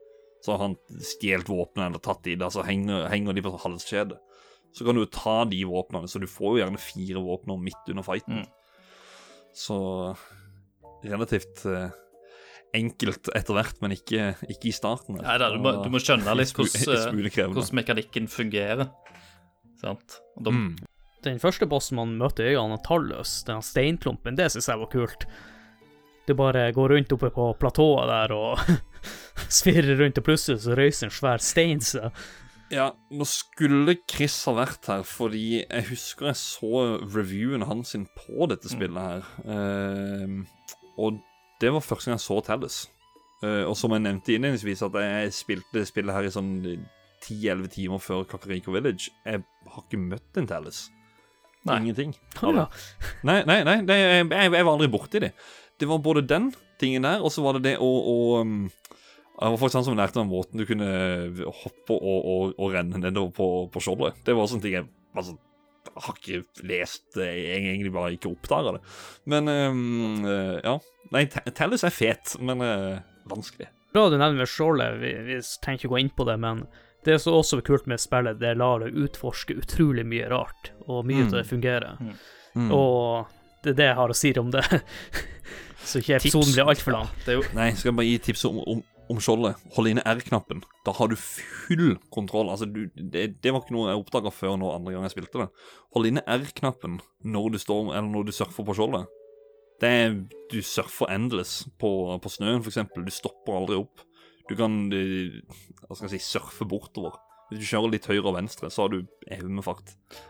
Så 0.42 0.54
har 0.54 0.64
han 0.64 0.78
stjålet 0.90 1.50
våpnene 1.50 1.92
eller 1.92 2.02
tatt 2.02 2.24
de 2.26 2.34
der, 2.38 2.50
så 2.54 2.66
henger, 2.66 3.06
henger 3.12 3.38
de 3.38 3.44
på 3.46 3.54
halskjedet. 3.54 4.18
halskjede. 4.18 4.18
Så 4.78 4.86
kan 4.86 4.96
du 4.96 5.06
ta 5.06 5.46
de 5.46 5.64
våpnene, 5.66 6.08
så 6.08 6.20
du 6.22 6.28
får 6.30 6.52
jo 6.52 6.62
gjerne 6.62 6.82
fire 6.82 7.22
våpner 7.24 7.58
midt 7.62 7.90
under 7.90 8.06
fighten. 8.06 8.44
Mm. 8.44 8.50
Så 9.58 9.78
relativt 11.04 11.64
eh, 11.66 11.90
enkelt 12.78 13.30
etter 13.36 13.58
hvert, 13.58 13.80
men 13.84 13.96
ikke, 13.96 14.32
ikke 14.48 14.70
i 14.72 14.76
starten. 14.76 15.20
Nei 15.24 15.38
da, 15.42 15.50
du 15.54 15.60
må, 15.64 15.74
du 15.84 15.90
må 15.94 16.02
skjønne 16.04 16.38
litt 16.38 16.54
hvordan, 16.58 17.74
mekanikken 17.82 18.30
fungerer. 18.32 18.88
Sant? 19.82 20.22
Og 20.38 20.48
da, 20.48 20.56
Mm. 20.58 20.72
Den 21.26 21.40
første 21.42 21.66
bossen 21.68 21.98
man 21.98 22.12
møter, 22.16 22.46
i 22.46 22.54
øynene, 22.54 22.78
han 22.78 22.84
Tallus, 22.86 23.40
den 23.48 23.64
steinklumpen. 23.66 24.38
Det 24.38 24.52
syns 24.54 24.70
jeg 24.70 24.80
var 24.80 24.90
kult. 24.92 25.26
Du 26.28 26.36
bare 26.38 26.68
går 26.76 26.94
rundt 26.94 27.14
oppe 27.16 27.32
på 27.34 27.48
platået 27.60 28.08
der 28.12 28.34
og 28.36 28.62
svirrer 29.60 29.98
rundt, 30.00 30.20
og 30.22 30.28
plutselig 30.28 30.62
så 30.64 30.76
røyser 30.78 31.10
en 31.10 31.16
svær 31.16 31.42
stein 31.44 31.82
seg. 31.84 32.12
Ja, 32.72 32.90
nå 33.16 33.24
skulle 33.28 33.96
Chris 34.12 34.36
ha 34.50 34.54
vært 34.58 34.90
her, 34.92 35.04
fordi 35.08 35.62
jeg 35.62 35.86
husker 35.88 36.30
jeg 36.30 36.40
så 36.42 36.82
reviewen 37.16 37.64
hans 37.64 37.96
på 38.18 38.48
dette 38.52 38.72
spillet 38.72 39.00
her. 39.00 39.30
Ehm, 39.48 40.42
og 41.00 41.22
det 41.62 41.74
var 41.74 41.84
første 41.86 42.10
gang 42.10 42.20
jeg 42.20 42.26
så 42.26 42.38
Tallis. 42.46 42.78
Uh, 43.44 43.64
og 43.70 43.76
som 43.78 43.94
jeg 43.94 44.04
nevnte 44.06 44.34
innledningsvis, 44.34 44.84
at 44.88 44.96
jeg 45.04 45.34
spilte 45.38 45.86
spillet 45.86 46.16
her 46.16 46.26
i 46.26 46.34
sånn 46.34 46.52
10-11 46.66 47.68
timer 47.74 48.02
før 48.02 48.26
Kakariko 48.30 48.74
Village. 48.74 49.12
Jeg 49.26 49.44
har 49.44 49.84
ikke 49.86 50.02
møtt 50.02 50.40
en 50.42 50.50
Tallis. 50.50 50.88
Nei. 51.68 51.82
Ingenting. 51.82 52.14
Ja, 52.40 52.54
ja. 52.54 52.66
Nei, 53.28 53.42
nei, 53.48 53.60
nei 53.68 53.80
det, 53.86 53.98
jeg, 53.98 54.28
jeg 54.30 54.52
var 54.56 54.74
aldri 54.74 54.90
borti 54.92 55.22
det. 55.22 55.34
Det 55.78 55.90
var 55.90 56.02
både 56.02 56.24
den 56.26 56.52
tingen 56.82 57.06
der, 57.06 57.22
og 57.22 57.34
så 57.34 57.44
var 57.46 57.58
det 57.58 57.66
det 57.66 57.76
å, 57.84 57.88
å 57.88 58.16
um, 58.42 58.70
Det 58.70 59.50
var 59.52 59.60
faktisk 59.60 59.80
han 59.82 59.86
som 59.86 59.98
lærte 59.98 60.22
meg 60.22 60.32
måten 60.32 60.62
du 60.62 60.66
kunne 60.70 60.88
hoppe 61.60 61.98
og, 61.98 62.22
og, 62.22 62.56
og 62.58 62.72
renne 62.74 63.02
nedover 63.02 63.34
på, 63.36 63.50
på 63.74 63.84
skjoldet. 63.84 64.24
Det 64.26 64.34
var 64.38 64.50
sånne 64.50 64.66
ting 64.66 64.78
jeg 64.80 64.88
altså, 65.18 65.36
har 65.96 66.18
ikke 66.20 66.66
lest, 66.68 67.06
det, 67.16 67.30
jeg 67.38 67.64
egentlig 67.64 67.94
bare 67.96 68.14
ikke 68.16 68.32
oppdaga 68.32 68.78
det. 68.78 68.82
Men 69.30 69.52
um, 69.52 70.26
eh, 70.28 70.58
ja. 70.64 70.78
Nei, 71.14 71.24
Tellus 71.56 71.86
er 71.88 71.94
fet, 71.96 72.36
men 72.44 72.60
uh, 72.60 73.00
vanskelig. 73.32 73.70
bra 73.96 74.10
du 74.12 74.18
nevner 74.20 74.50
skjoldet, 74.50 74.98
vi, 75.00 75.14
vi 75.30 75.38
trenger 75.64 75.80
ikke 75.80 75.94
gå 75.94 76.02
inn 76.02 76.12
på 76.12 76.26
det, 76.28 76.36
men 76.44 76.66
det 77.08 77.16
som 77.24 77.38
også 77.38 77.62
er 77.62 77.68
kult 77.70 77.88
med 77.88 78.02
spillet, 78.04 78.42
det 78.42 78.58
lar 78.60 78.84
deg 78.84 78.98
utforske 79.06 79.56
utrolig 79.56 80.04
mye 80.04 80.28
rart, 80.32 80.74
og 80.92 81.06
mye 81.08 81.24
av 81.30 81.38
det 81.38 81.46
fungerer. 81.48 82.02
Mm. 82.58 82.68
Og 82.76 83.30
det 83.64 83.72
er 83.72 83.80
det 83.80 83.88
jeg 83.88 84.00
har 84.02 84.12
å 84.12 84.18
si 84.18 84.34
om 84.42 84.52
det. 84.52 84.66
Så 85.88 86.02
ikke 86.02 86.18
episoden 86.18 86.52
blir 86.52 86.68
altfor 86.68 86.98
lang. 86.98 87.10
Det 87.24 87.32
er 87.32 87.40
jo 87.40 87.46
Nei, 87.56 87.70
skal 87.78 87.94
jeg 87.94 87.98
bare 88.02 88.10
gi 88.10 88.18
tips 88.28 88.44
om, 88.50 88.60
om, 88.60 88.82
om 89.10 89.20
skjoldet. 89.24 89.56
Hold 89.76 89.88
inne 89.92 90.04
R-knappen. 90.06 90.64
Da 90.86 90.94
har 90.98 91.08
du 91.12 91.16
full 91.20 91.98
kontroll. 92.14 92.50
Altså, 92.54 92.66
du, 92.70 92.88
det, 92.96 93.42
det 93.44 93.54
var 93.54 93.62
ikke 93.64 93.76
noe 93.76 93.90
jeg 93.92 94.02
oppdaga 94.02 94.32
før 94.34 94.58
nå 94.60 94.72
andre 94.74 94.94
gang 94.96 95.06
jeg 95.08 95.16
spilte 95.16 95.44
det. 95.46 95.50
Hold 95.96 96.10
inne 96.10 96.24
R-knappen 96.28 97.00
når 97.24 97.52
du 97.56 97.60
står 97.62 97.94
Eller 97.96 98.10
når 98.12 98.28
du 98.28 98.34
surfer 98.36 98.68
på 98.68 98.76
skjoldet. 98.78 99.08
Det 99.82 99.90
er 99.94 100.18
Du 100.52 100.60
surfer 100.66 101.12
endless 101.14 101.68
på, 101.78 101.92
på 102.24 102.30
snøen, 102.34 102.64
for 102.64 102.72
eksempel. 102.74 103.06
Du 103.06 103.12
stopper 103.14 103.58
aldri 103.60 103.78
opp. 103.84 104.04
Du 104.50 104.56
kan 104.56 104.90
du, 104.90 105.00
hva 105.88 105.96
skal 105.98 106.08
jeg 106.10 106.22
si, 106.22 106.38
surfe 106.40 106.66
bortover. 106.66 107.18
Hvis 107.48 107.62
du 107.62 107.68
kjører 107.70 107.92
litt 107.94 108.08
høyre 108.10 108.26
og 108.28 108.36
venstre, 108.36 108.68
så 108.72 108.84
har 108.84 108.92
du 108.92 108.98
evig 109.32 109.64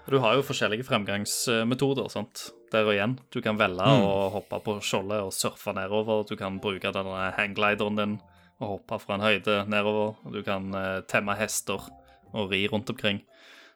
Du 0.09 0.19
har 0.21 0.35
jo 0.37 0.43
forskjellige 0.45 0.85
fremgangsmetoder. 0.85 2.09
sant? 2.13 2.51
Der 2.71 2.85
og 2.85 2.93
igjen. 2.93 3.17
Du 3.31 3.41
kan 3.41 3.57
velge 3.57 3.81
Mm. 3.81 4.03
å 4.05 4.29
hoppe 4.31 4.59
på 4.61 4.77
skjoldet 4.81 5.23
og 5.23 5.31
surfe 5.33 5.73
nedover. 5.73 6.27
Du 6.27 6.35
kan 6.35 6.59
bruke 6.59 6.91
denne 6.93 7.31
hangglideren 7.33 7.95
din 7.95 8.19
og 8.59 8.77
hoppe 8.77 8.99
fra 9.03 9.17
en 9.17 9.25
høyde 9.25 9.61
nedover. 9.69 10.17
Og 10.25 10.35
du 10.35 10.41
kan 10.45 10.69
eh, 10.73 10.99
temme 11.09 11.37
hester 11.39 11.89
og 12.33 12.51
ri 12.51 12.65
rundt 12.71 12.89
omkring. 12.93 13.23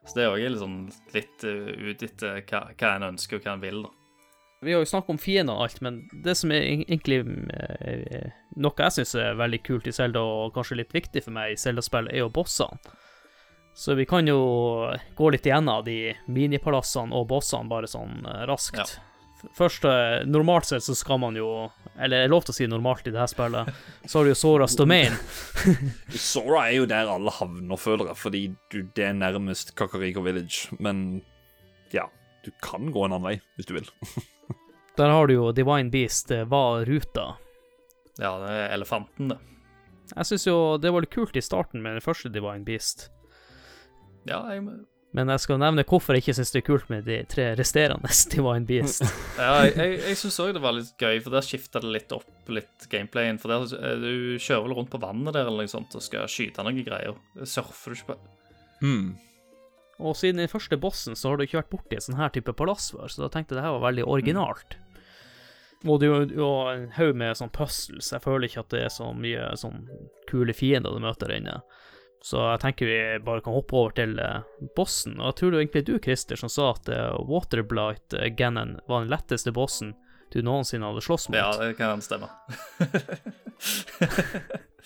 Så 0.06 0.18
det 0.18 0.26
er 0.26 0.34
òg 0.34 0.44
liksom 0.49 0.78
litt 1.14 1.44
uh, 1.45 1.68
ut 1.78 2.02
etter 2.02 2.40
hva, 2.49 2.64
hva 2.74 2.94
en 2.95 3.12
ønsker 3.12 3.38
og 3.38 3.45
hva 3.45 3.53
en 3.53 3.62
vil. 3.62 3.84
da. 3.86 3.91
Vi 4.66 4.74
har 4.74 4.82
jo 4.82 4.90
snakket 4.90 5.14
om 5.14 5.20
fiender 5.22 5.58
og 5.58 5.66
alt, 5.66 5.80
men 5.82 5.99
det 6.26 6.36
som 6.38 6.52
er 6.53 6.66
egentlig 6.70 7.22
er 7.22 8.32
noe 8.62 8.86
jeg 8.86 8.95
syns 8.98 9.14
er 9.18 9.38
veldig 9.40 9.60
kult 9.66 9.88
i 9.90 9.94
Zelda, 9.95 10.22
og 10.22 10.53
kanskje 10.53 10.78
litt 10.78 10.94
viktig 10.94 11.24
for 11.26 11.34
meg 11.34 11.53
i 11.53 11.58
Zelda-spill, 11.58 12.12
er 12.12 12.22
jo 12.22 12.34
bossene. 12.34 12.78
Så 13.74 13.95
vi 13.98 14.06
kan 14.06 14.28
jo 14.28 14.41
gå 15.16 15.30
litt 15.32 15.48
igjennom 15.48 15.86
de 15.86 16.12
minipalassene 16.30 17.16
og 17.16 17.30
bossene 17.30 17.72
bare 17.72 17.90
sånn 17.90 18.26
eh, 18.28 18.44
raskt. 18.49 18.82
Ja. 18.82 19.11
Først, 19.58 19.86
eh, 19.86 20.22
normalt 20.30 20.68
sett 20.70 20.84
så 20.86 20.96
skal 20.96 21.20
man 21.20 21.36
jo 21.36 21.72
Eller 21.98 22.22
det 22.22 22.26
er 22.28 22.32
lov 22.32 22.46
til 22.46 22.54
å 22.54 22.58
si 22.60 22.68
normalt 22.70 23.08
i 23.08 23.14
det 23.14 23.20
her 23.20 23.30
spillet. 23.30 23.70
Så 24.06 24.20
har 24.20 24.26
du 24.26 24.32
jo 24.32 24.38
Soras 24.38 24.76
Domain. 24.78 25.18
Sora 26.10 26.68
er 26.70 26.78
jo 26.80 26.88
der 26.90 27.10
alle 27.12 27.34
havner, 27.36 27.78
føler 27.78 28.12
jeg, 28.12 28.20
fordi 28.22 28.42
du, 28.74 28.82
det 28.96 29.06
er 29.10 29.18
nærmest 29.18 29.76
Kakariko 29.78 30.24
Village. 30.26 30.72
Men 30.80 31.22
ja, 31.94 32.08
du 32.46 32.52
kan 32.64 32.92
gå 32.94 33.06
en 33.06 33.18
annen 33.18 33.28
vei 33.28 33.38
hvis 33.58 33.70
du 33.70 33.76
vil. 33.78 33.92
Der 35.00 35.08
har 35.08 35.28
du 35.28 35.34
jo 35.38 35.52
Divine 35.56 35.90
Beast, 35.90 36.34
hva 36.52 36.82
er 36.82 36.90
ruta. 36.90 37.38
Ja, 38.20 38.34
det 38.42 38.50
er 38.52 38.74
elefanten, 38.76 39.32
det. 39.32 39.38
Jeg 40.12 40.28
syns 40.28 40.46
jo 40.50 40.56
det 40.84 40.92
var 40.92 41.06
litt 41.06 41.14
kult 41.14 41.38
i 41.40 41.44
starten 41.44 41.80
med 41.82 41.96
den 41.96 42.04
første 42.04 42.30
Divine 42.30 42.66
Beast. 42.68 43.08
Ja, 44.28 44.44
jeg, 44.52 44.66
Men 45.14 45.28
jeg 45.28 45.42
skal 45.44 45.58
nevne 45.60 45.84
hvorfor 45.84 46.16
jeg 46.16 46.24
ikke 46.24 46.36
syns 46.38 46.54
det 46.54 46.62
er 46.62 46.68
kult 46.70 46.86
med 46.90 47.04
de 47.04 47.18
tre 47.28 47.50
resterende 47.60 48.08
Divine 48.32 48.66
Beast. 48.70 49.02
ja, 49.38 49.50
jeg, 49.66 49.74
jeg, 49.76 49.98
jeg 50.08 50.20
syns 50.22 50.38
òg 50.40 50.54
det 50.56 50.62
var 50.64 50.78
litt 50.78 50.94
gøy, 51.02 51.18
for 51.26 51.36
der 51.36 51.44
skifta 51.44 51.82
det 51.84 51.92
litt 51.92 52.14
opp 52.16 52.48
litt 52.52 52.88
gameplayen. 52.92 53.40
For 53.42 53.52
der, 53.52 53.66
eh, 53.76 53.98
du 54.00 54.38
kjører 54.40 54.64
vel 54.70 54.78
rundt 54.80 54.94
på 54.94 55.02
vannet 55.04 55.36
der 55.36 55.50
eller 55.50 55.66
noe 55.68 55.72
sånt 55.74 55.98
og 56.00 56.06
skal 56.06 56.30
skyte 56.32 56.64
noen 56.64 56.80
greier. 56.88 57.18
Surfer 57.44 57.92
du 57.92 58.00
ikke 58.00 58.14
på 58.14 58.22
Hmm. 58.82 59.12
Og 60.02 60.16
siden 60.18 60.40
den 60.42 60.50
første 60.50 60.74
bossen 60.82 61.14
så 61.14 61.30
har 61.30 61.38
du 61.38 61.44
ikke 61.46 61.60
vært 61.60 61.70
borti 61.70 61.94
en 62.00 62.02
sånn 62.02 62.18
her 62.18 62.32
type 62.34 62.56
palass 62.58 62.88
før, 62.96 63.06
så 63.14 63.22
da 63.22 63.28
tenkte 63.30 63.54
jeg 63.54 63.60
det 63.60 63.66
her 63.68 63.76
var 63.76 63.84
veldig 63.92 64.08
originalt. 64.10 64.80
Og 65.86 66.00
det 66.02 66.08
er 66.08 66.24
jo- 66.24 66.40
jo 66.40 66.48
en 66.72 66.88
haug 66.96 67.16
med 67.16 67.38
sånn 67.38 67.52
puzzles. 67.54 68.10
Jeg 68.10 68.22
føler 68.24 68.48
ikke 68.50 68.60
at 68.64 68.70
det 68.74 68.82
er 68.88 68.90
så 68.90 69.12
mye 69.14 69.52
sånn 69.58 69.86
kule 70.30 70.54
fiender 70.54 70.94
du 70.94 71.00
møter 71.04 71.28
der 71.30 71.38
inne. 71.38 71.62
Så 72.22 72.38
jeg 72.38 72.61
tenker 72.61 72.85
vi 72.85 73.23
bare 73.26 73.41
kan 73.41 73.56
hoppe 73.56 73.73
over 73.77 73.91
til 73.98 74.19
eh, 74.22 74.43
bossen. 74.77 75.18
Og 75.18 75.26
jeg 75.31 75.35
tror 75.39 75.49
det 75.49 75.57
var 75.57 75.64
egentlig 75.65 75.88
du, 75.88 75.95
Christer, 76.06 76.38
som 76.38 76.49
sa 76.53 76.64
at 76.76 76.85
uh, 76.93 77.18
Waterblight 77.26 78.14
uh, 78.14 78.30
Gannon 78.38 78.77
var 78.89 78.98
den 79.02 79.14
letteste 79.14 79.52
bossen 79.56 79.95
du 80.31 80.39
noensinne 80.45 80.85
hadde 80.88 81.02
slåss 81.03 81.27
mot. 81.27 81.35
Ja, 81.35 81.52
det 81.60 81.76
kan 81.76 81.99
stemme. 82.06 82.30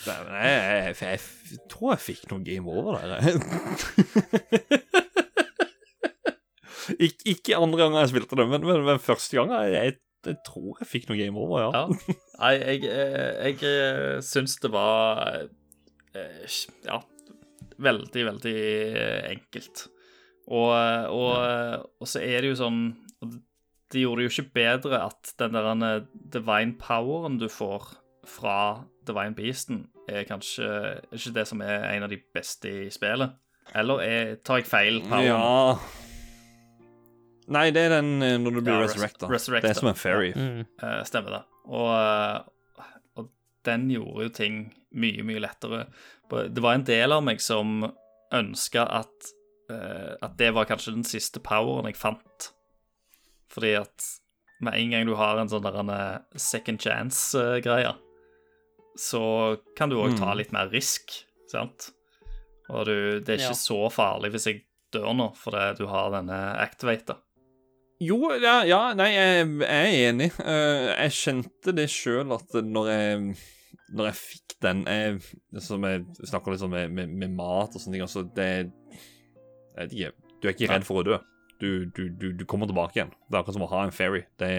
Nei, 0.06 0.20
men 0.26 0.34
jeg, 0.40 0.56
jeg, 0.56 0.96
jeg, 1.02 1.20
jeg 1.52 1.60
tror 1.72 1.90
jeg 1.94 2.02
fikk 2.06 2.24
noe 2.32 2.42
game 2.48 2.68
over 2.72 2.92
der. 2.98 3.10
Ik 7.06 7.16
ikke 7.26 7.58
andre 7.58 7.78
ganger 7.80 8.00
jeg 8.04 8.10
spilte 8.12 8.36
det, 8.38 8.46
men, 8.50 8.66
men, 8.66 8.84
men 8.86 9.00
første 9.02 9.38
gangen. 9.38 9.64
jeg, 9.66 9.74
jeg, 9.74 9.94
jeg 10.30 10.38
tror 10.46 10.78
jeg 10.82 10.88
fikk 10.90 11.10
noe 11.10 11.20
game 11.20 11.40
over, 11.42 11.60
ja. 11.64 11.70
Ja. 11.74 11.86
Nei, 12.42 12.54
jeg, 12.60 12.78
jeg, 12.86 12.98
jeg 13.42 13.56
eh, 13.70 14.22
syns 14.26 14.54
det 14.62 14.70
var 14.74 14.88
eh, 16.14 16.46
Ja, 16.86 16.98
veldig, 17.82 18.26
veldig 18.30 18.56
enkelt. 19.32 19.88
Og, 20.48 20.72
og, 21.10 21.32
ja. 21.42 21.82
og 22.00 22.08
så 22.08 22.22
er 22.22 22.44
det 22.46 22.52
jo 22.52 22.58
sånn 22.60 22.82
De 23.26 23.40
Det 23.90 24.02
gjorde 24.04 24.22
det 24.22 24.28
jo 24.28 24.34
ikke 24.36 24.54
bedre 24.60 25.00
at 25.08 25.32
den 25.42 25.56
der 25.58 25.70
eh, 25.88 26.04
divine 26.36 26.76
poweren 26.78 27.40
du 27.42 27.48
får 27.50 27.88
fra 28.26 28.58
divine 29.06 29.34
beasten, 29.38 29.84
er 30.10 30.26
kanskje 30.26 30.66
ikke 31.14 31.34
det 31.36 31.44
som 31.50 31.62
er 31.62 31.84
en 31.92 32.06
av 32.06 32.10
de 32.10 32.18
beste 32.34 32.70
i 32.70 32.88
spillet. 32.94 33.34
Eller 33.78 34.02
er, 34.02 34.32
tar 34.46 34.62
jeg 34.62 34.70
feil 34.70 35.00
poweren? 35.06 35.30
Ja 35.30 35.78
Nei, 37.46 37.68
det 37.70 37.84
er 37.86 37.92
den 38.00 38.24
eh, 38.26 38.38
når 38.42 38.56
du 38.58 38.62
blir 38.64 38.74
Ja, 38.74 38.82
res- 38.82 38.96
resurrecta. 38.98 39.68
Det 39.68 39.70
er 39.70 39.78
som 39.78 39.90
en 39.92 40.00
fairy. 40.00 40.32
Mm. 40.34 40.64
Eh, 40.82 41.02
stemmer 41.06 41.36
det. 41.38 41.42
Og, 41.70 42.88
og 43.22 43.30
den 43.70 43.86
gjorde 43.94 44.26
jo 44.26 44.34
ting 44.34 44.56
mye, 44.96 45.24
mye 45.28 45.42
lettere. 45.44 45.86
Det 46.32 46.64
var 46.64 46.78
en 46.80 46.86
del 46.88 47.12
av 47.16 47.24
meg 47.28 47.42
som 47.44 47.84
ønska 48.36 48.86
at, 49.02 49.32
eh, 49.70 50.14
at 50.26 50.38
det 50.40 50.52
var 50.56 50.66
kanskje 50.70 50.96
den 50.96 51.06
siste 51.08 51.40
poweren 51.44 51.86
jeg 51.92 52.00
fant. 52.00 52.50
Fordi 53.54 53.76
at 53.80 54.08
med 54.66 54.74
en 54.80 54.92
gang 54.96 55.06
du 55.10 55.14
har 55.20 55.38
en 55.42 55.52
sånn 55.52 55.64
der 55.68 55.78
en 55.84 55.92
eh, 55.94 56.40
second 56.40 56.80
chance-greie, 56.82 57.94
så 58.98 59.22
kan 59.76 59.92
du 59.92 59.98
òg 60.00 60.16
ta 60.18 60.32
Mm. 60.32 60.38
litt 60.40 60.52
mer 60.56 60.70
risk, 60.72 61.12
sant? 61.52 61.92
Og 62.70 62.86
du, 62.88 63.20
det 63.20 63.30
er 63.30 63.38
ikke 63.44 63.54
Ja. 63.54 63.62
så 63.68 63.80
farlig 63.92 64.32
hvis 64.32 64.46
jeg 64.48 64.62
dør 64.96 65.14
nå, 65.14 65.28
fordi 65.36 65.78
du 65.78 65.86
har 65.92 66.10
denne 66.12 66.40
activator. 66.64 67.18
Jo, 68.00 68.18
ja, 68.42 68.64
ja 68.68 68.94
nei, 68.94 69.12
jeg, 69.14 69.48
jeg 69.60 69.70
er 69.70 70.10
enig. 70.10 70.32
Eh, 70.40 70.96
jeg 71.04 71.12
kjente 71.16 71.76
det 71.76 71.90
sjøl 71.92 72.34
at 72.36 72.52
når 72.64 72.90
jeg 72.92 73.38
Når 73.94 74.08
jeg 74.10 74.18
fikk 74.18 74.56
den 74.66 74.80
jeg, 74.90 75.20
Som 75.62 75.84
jeg 75.86 76.06
snakker 76.26 76.52
litt 76.56 76.62
sånn 76.64 76.72
med, 76.74 76.90
med, 76.92 77.12
med 77.22 77.36
mat 77.38 77.76
og 77.76 77.82
sånne 77.82 77.94
ting 77.98 78.06
altså 78.06 78.24
det 78.36 78.48
Jeg 78.66 79.78
vet 79.78 79.94
ikke. 79.94 80.12
Du 80.42 80.48
er 80.50 80.56
ikke 80.56 80.70
redd 80.72 80.88
for 80.88 81.02
å 81.02 81.06
dø. 81.06 81.20
Du, 81.62 81.70
du, 81.96 82.10
du, 82.10 82.26
du 82.36 82.44
kommer 82.50 82.68
tilbake 82.68 82.98
igjen. 83.00 83.12
Det 83.30 83.36
er 83.38 83.42
akkurat 83.42 83.56
som 83.56 83.64
å 83.68 83.70
ha 83.72 83.84
en 83.86 83.94
fairy. 83.96 84.26
Det 84.42 84.52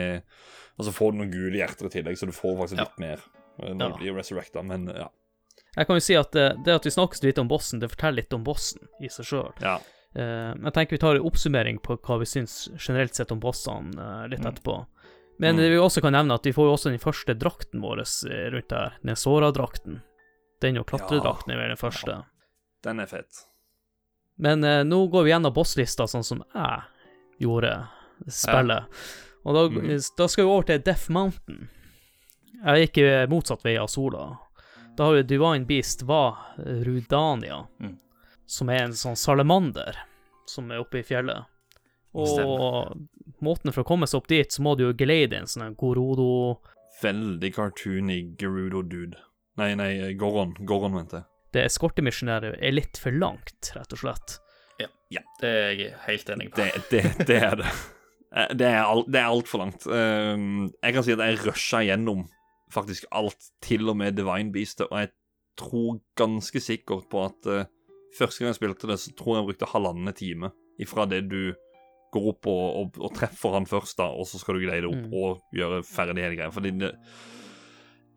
og 0.76 0.84
så 0.84 0.92
får 0.92 1.12
du 1.12 1.18
noen 1.22 1.30
gule 1.32 1.56
hjerter 1.56 1.88
i 1.88 1.92
tillegg, 1.94 2.18
så 2.20 2.26
du 2.28 2.34
får 2.36 2.56
faktisk 2.58 2.76
Ja. 2.80 2.84
litt 2.84 2.98
mer 3.00 3.20
eh, 3.62 3.72
når 3.72 3.94
du 3.94 4.00
blir 4.02 4.16
resurrecta. 4.18 4.60
Men 4.64 4.88
ja. 4.92 5.06
Jeg 5.76 5.86
kan 5.88 5.96
jo 5.96 6.04
si 6.04 6.16
at 6.16 6.32
det, 6.36 6.46
det 6.66 6.74
at 6.76 6.84
vi 6.88 6.92
snakker 6.92 7.16
så 7.16 7.24
litt 7.28 7.38
om 7.40 7.48
bossen, 7.48 7.80
det 7.80 7.88
forteller 7.92 8.22
litt 8.22 8.36
om 8.36 8.44
bossen 8.44 8.84
i 9.00 9.08
seg 9.12 9.28
sjøl. 9.30 9.52
ja. 9.64 9.78
Eh, 10.16 10.52
jeg 10.56 10.72
tenker 10.72 10.96
vi 10.96 11.00
tar 11.02 11.16
en 11.18 11.24
oppsummering 11.28 11.78
på 11.84 11.96
hva 12.00 12.16
vi 12.22 12.24
syns 12.28 12.70
generelt 12.80 13.12
sett 13.16 13.32
om 13.34 13.40
bossene 13.40 13.92
eh, 14.00 14.28
litt 14.32 14.40
Mm. 14.40 14.48
Men 15.38 15.56
Mm. 15.56 15.70
vi 15.70 15.76
også 15.76 16.00
kan 16.00 16.12
nevne 16.12 16.34
at 16.34 16.44
vi 16.46 16.52
får 16.52 16.64
jo 16.66 16.72
også 16.72 16.90
den 16.90 16.98
første 16.98 17.34
drakten 17.36 17.80
vår 17.82 18.00
eh, 18.00 18.50
rundt 18.54 18.68
der, 18.68 18.94
den 19.04 19.16
Sora-drakten. 19.16 20.02
Den 20.62 20.78
og 20.78 20.86
klatredrakten 20.86 21.52
er 21.52 21.56
vel 21.60 21.68
den 21.68 21.76
første. 21.76 22.24
Den 22.82 23.00
er 23.00 23.06
fett. 23.06 23.42
Men 24.38 24.64
eh, 24.64 24.82
nå 24.84 25.10
går 25.10 25.24
vi 25.24 25.30
gjennom 25.30 25.52
bosslista 25.52 26.06
sånn 26.08 26.24
som 26.24 26.42
jeg 26.54 26.82
gjorde 27.40 27.88
spillet. 28.28 28.84
Og 29.44 29.54
da, 29.54 29.68
Mm. 29.68 30.00
da 30.16 30.26
skal 30.26 30.44
vi 30.44 30.50
over 30.50 30.62
til 30.66 30.78
Death 30.82 31.10
Mountain. 31.10 31.68
Jeg 32.64 32.88
gikk 32.88 32.98
eh, 33.04 33.26
motsatt 33.26 33.62
vei 33.62 33.76
av 33.76 33.86
sola. 33.88 34.38
Da 34.96 35.04
har 35.04 35.14
vi 35.14 35.22
Divine 35.22 35.66
Beast 35.66 36.02
var 36.02 36.38
Rudania, 36.56 37.66
Mm. 37.80 37.98
som 38.46 38.70
er 38.70 38.84
en 38.84 38.92
sånn 38.92 39.16
salamander 39.16 39.94
som 40.46 40.70
er 40.72 40.78
oppe 40.80 40.98
i 40.98 41.02
fjellet. 41.02 41.44
Og 42.16 42.28
Stemmer. 42.32 42.93
måten 43.44 43.72
for 43.74 43.84
å 43.84 43.88
komme 43.88 44.09
seg 44.09 44.22
opp 44.22 44.28
dit, 44.32 44.52
så 44.52 44.62
må 44.64 44.72
du 44.78 44.86
jo 44.86 44.94
geleide 44.97 45.36
en 45.43 45.51
sånn 45.51 45.74
Gorodo 45.76 46.56
Veldig 47.02 47.51
cartoony 47.52 48.22
Gerudo-dude. 48.40 49.18
Nei, 49.60 49.74
nei, 49.76 49.90
Goron. 50.16 50.55
Goron, 50.64 50.94
mente 50.97 51.18
jeg. 51.20 51.26
Det 51.52 51.64
eskortemisjonæret 51.68 52.56
er 52.64 52.72
litt 52.72 52.97
for 53.01 53.12
langt, 53.12 53.70
rett 53.76 53.93
og 53.93 54.01
slett. 54.01 54.38
Ja, 55.12 55.20
Det 55.40 55.48
er 55.51 55.68
jeg 55.78 55.93
helt 56.06 56.30
enig 56.34 56.48
på. 56.51 56.56
Det, 56.64 56.80
det, 56.90 57.26
det 57.28 57.36
er 57.51 57.60
det. 57.60 57.68
Eh, 58.34 58.48
Det 58.59 58.66
er, 58.66 58.80
alt, 58.84 59.06
det 59.12 59.20
er 59.20 59.28
altfor 59.28 59.60
langt. 59.62 59.84
Um, 59.86 60.66
jeg 60.82 60.97
kan 60.97 61.05
si 61.06 61.12
at 61.14 61.22
jeg 61.22 61.38
rusha 61.44 61.82
gjennom 61.86 62.24
faktisk 62.74 63.05
alt, 63.14 63.52
til 63.62 63.86
og 63.93 63.97
med 64.01 64.16
Divine 64.18 64.51
Beastet, 64.52 64.88
og 64.90 64.98
jeg 65.05 65.12
tror 65.60 66.01
ganske 66.18 66.60
sikkert 66.60 67.06
på 67.12 67.22
at 67.28 67.47
eh, 67.52 67.68
første 68.18 68.43
gang 68.43 68.51
jeg 68.51 68.59
spilte 68.59 68.90
det, 68.90 68.98
så 69.05 69.12
tror 69.16 69.36
jeg 69.36 69.43
jeg 69.44 69.48
brukte 69.52 69.70
halvannen 69.70 70.12
time 70.18 70.51
ifra 70.82 71.06
det 71.09 71.22
du 71.30 71.55
går 72.14 72.28
opp 72.32 72.48
og, 72.50 72.64
og, 72.80 73.00
og 73.08 73.14
treffer 73.16 73.56
han 73.56 73.68
først, 73.68 73.96
da, 73.98 74.10
og 74.12 74.28
så 74.28 74.40
skal 74.40 74.56
du 74.56 74.66
greie 74.66 74.82
det 74.84 74.90
opp 74.90 75.06
Mm. 75.06 75.12
og 75.14 75.56
gjøre 75.56 75.82
ferdig 75.86 76.22
hele 76.24 76.38
greia. 76.38 76.52
Fordi 76.54 76.72
det 76.80 76.92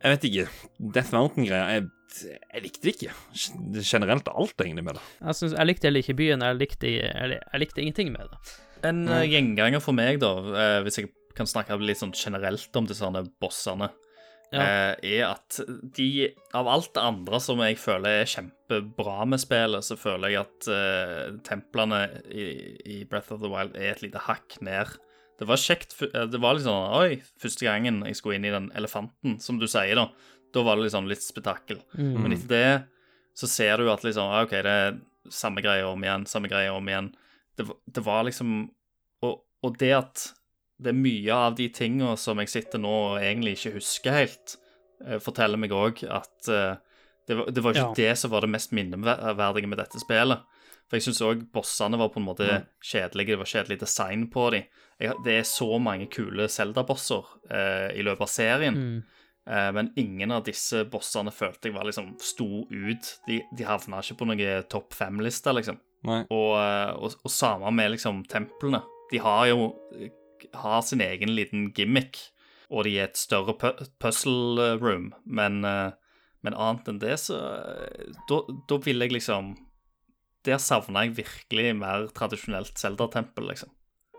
Jeg 0.00 0.14
vet 0.14 0.22
ikke. 0.24 0.44
Death 0.96 1.12
Mountain-greia 1.12 1.74
jeg, 1.74 1.88
jeg 2.54 2.62
likte 2.64 2.86
det 2.86 2.94
ikke. 2.94 3.14
Generelt 3.84 4.28
alt, 4.32 4.56
egentlig, 4.64 4.84
med 4.84 4.96
det. 4.96 5.02
Jeg, 5.20 5.36
synes, 5.36 5.52
jeg 5.58 5.68
likte 5.68 5.86
heller 5.86 6.04
ikke 6.04 6.16
byen, 6.16 6.42
jeg 6.42 6.56
likte, 6.56 6.92
jeg, 6.96 7.40
jeg 7.40 7.60
likte 7.60 7.82
ingenting 7.84 8.12
med 8.14 8.32
det. 8.32 8.38
En 8.88 9.02
mm. 9.04 9.16
gjenganger 9.28 9.82
for 9.84 9.92
meg, 9.96 10.20
da, 10.22 10.32
uh, 10.40 10.78
hvis 10.86 11.02
jeg 11.02 11.10
kan 11.36 11.46
snakke 11.46 11.76
litt 11.84 12.00
sånn 12.00 12.16
generelt 12.16 12.80
om 12.80 12.88
disse 12.88 13.10
bossene, 13.42 13.90
Ja. 14.50 14.64
uh, 14.64 14.94
er 15.06 15.24
at 15.28 15.60
de 15.94 16.06
Av 16.58 16.66
alt 16.66 16.88
det 16.96 17.02
andre 17.06 17.38
som 17.38 17.60
jeg 17.62 17.76
føler 17.78 18.22
er 18.24 18.30
kjempebra 18.32 19.20
med 19.30 19.38
spillet, 19.38 19.84
så 19.86 19.94
føler 20.00 20.32
jeg 20.34 20.40
at 20.42 20.70
templene 21.46 22.00
i, 22.30 22.46
i 22.82 22.96
Breath 23.06 23.30
of 23.34 23.40
the 23.44 23.50
Wild 23.52 23.76
er 23.78 23.92
et 23.94 24.02
lite 24.02 24.22
hakk 24.26 24.56
ned. 24.66 24.96
Det 25.40 25.46
var 25.48 25.56
kjekt 25.60 25.94
eh, 26.04 26.26
Det 26.28 26.40
var 26.42 26.58
sånn 26.60 26.90
Oi, 26.98 27.20
første 27.40 27.64
gangen 27.64 28.02
jeg 28.08 28.18
skulle 28.18 28.36
inn 28.40 28.48
i 28.48 28.52
den 28.52 28.66
elefanten, 28.76 29.38
som 29.40 29.60
du 29.60 29.66
sier, 29.70 29.94
da. 29.96 30.08
Da 30.52 30.64
var 30.66 30.76
det 30.76 30.88
liksom 30.88 31.06
litt 31.08 31.22
spetakkel. 31.22 31.78
Mm. 31.94 32.16
Men 32.24 32.34
etter 32.34 32.50
det 32.50 32.72
så 33.38 33.46
ser 33.48 33.78
du 33.80 33.86
at 33.92 34.02
liksom, 34.04 34.26
ah, 34.26 34.42
OK, 34.44 34.50
det 34.66 34.74
er 34.88 34.98
samme 35.32 35.62
greie 35.64 35.86
om 35.86 36.02
igjen, 36.04 36.26
samme 36.28 36.50
greie 36.50 36.68
om 36.74 36.88
igjen. 36.90 37.12
Det, 37.56 37.68
var- 37.70 37.78
det 37.86 38.02
var 38.04 38.26
liksom 38.26 38.50
og, 39.22 39.44
og 39.62 39.78
det 39.78 39.92
at 39.94 40.26
det 40.80 40.92
er 40.92 40.96
mye 40.98 41.34
av 41.36 41.56
de 41.58 41.68
tinga 41.74 42.14
som 42.20 42.40
jeg 42.42 42.48
sitter 42.52 42.80
nå 42.82 42.92
og 43.12 43.18
egentlig 43.20 43.56
ikke 43.58 43.74
husker 43.78 44.16
helt, 44.16 44.56
eh, 45.06 45.18
forteller 45.22 45.60
meg 45.60 45.74
òg 45.76 46.04
at 46.08 46.48
eh, 46.48 46.78
det, 47.28 47.36
var, 47.38 47.50
det 47.52 47.62
var 47.64 47.76
ikke 47.76 47.88
Ja. 47.90 47.98
det 47.98 48.14
som 48.18 48.32
var 48.32 48.42
det 48.46 48.50
mest 48.50 48.72
minneverdige 48.74 49.68
med 49.70 49.78
dette 49.78 50.00
spillet. 50.02 50.40
For 50.90 50.98
jeg 50.98 51.04
syns 51.06 51.20
òg 51.22 51.42
bossene 51.54 51.98
var 52.00 52.08
på 52.10 52.18
en 52.18 52.26
måte 52.26 52.46
kjedelige. 52.82 53.36
Det 53.36 53.38
var 53.38 53.50
kjedelig 53.52 53.76
design 53.84 54.24
på 54.32 54.48
dem. 54.50 54.64
Det 55.24 55.36
er 55.38 55.46
så 55.46 55.68
mange 55.78 56.08
kule 56.10 56.48
Zelda-bosser 56.50 57.28
eh, 57.46 57.92
i 58.00 58.02
løpet 58.02 58.24
av 58.26 58.32
serien. 58.32 58.74
Mm. 58.74 58.96
Eh, 59.46 59.68
men 59.76 59.92
ingen 60.02 60.34
av 60.34 60.42
disse 60.48 60.82
bossene 60.90 61.30
følte 61.30 61.70
jeg 61.70 61.76
var 61.76 61.86
liksom 61.86 62.16
sto 62.18 62.64
ut. 62.66 63.12
De, 63.28 63.38
de 63.54 63.68
havna 63.68 64.02
ikke 64.02 64.18
på 64.18 64.26
noen 64.32 64.66
topp 64.72 64.96
fem-liste, 64.98 65.54
liksom. 65.54 65.78
Og, 66.26 66.50
eh, 66.58 66.90
og, 66.98 67.14
og 67.22 67.30
samme 67.30 67.70
med 67.76 67.94
liksom 67.94 68.24
templene. 68.26 68.82
De 69.12 69.22
har 69.22 69.46
jo 69.52 69.70
har 70.54 70.82
sin 70.82 71.00
egen 71.00 71.34
liten 71.36 71.70
gimmick, 71.76 72.18
og 72.70 72.86
de 72.86 72.96
er 72.98 73.08
et 73.10 73.18
større 73.18 73.56
puzzle 74.02 74.76
room, 74.80 75.10
men, 75.24 75.64
eh, 75.64 75.90
men 76.46 76.56
annet 76.56 76.88
enn 76.88 77.02
det, 77.02 77.16
så 77.26 77.40
eh, 77.58 78.14
Da, 78.30 78.78
vil 78.84 79.02
jeg 79.02 79.12
liksom 79.12 79.56
Der 80.46 80.58
savna 80.58 81.04
jeg 81.04 81.18
virkelig 81.18 81.74
mer 81.76 82.08
tradisjonelt 82.16 82.78
Zelda-tempel, 82.78 83.50
liksom. 83.50 83.68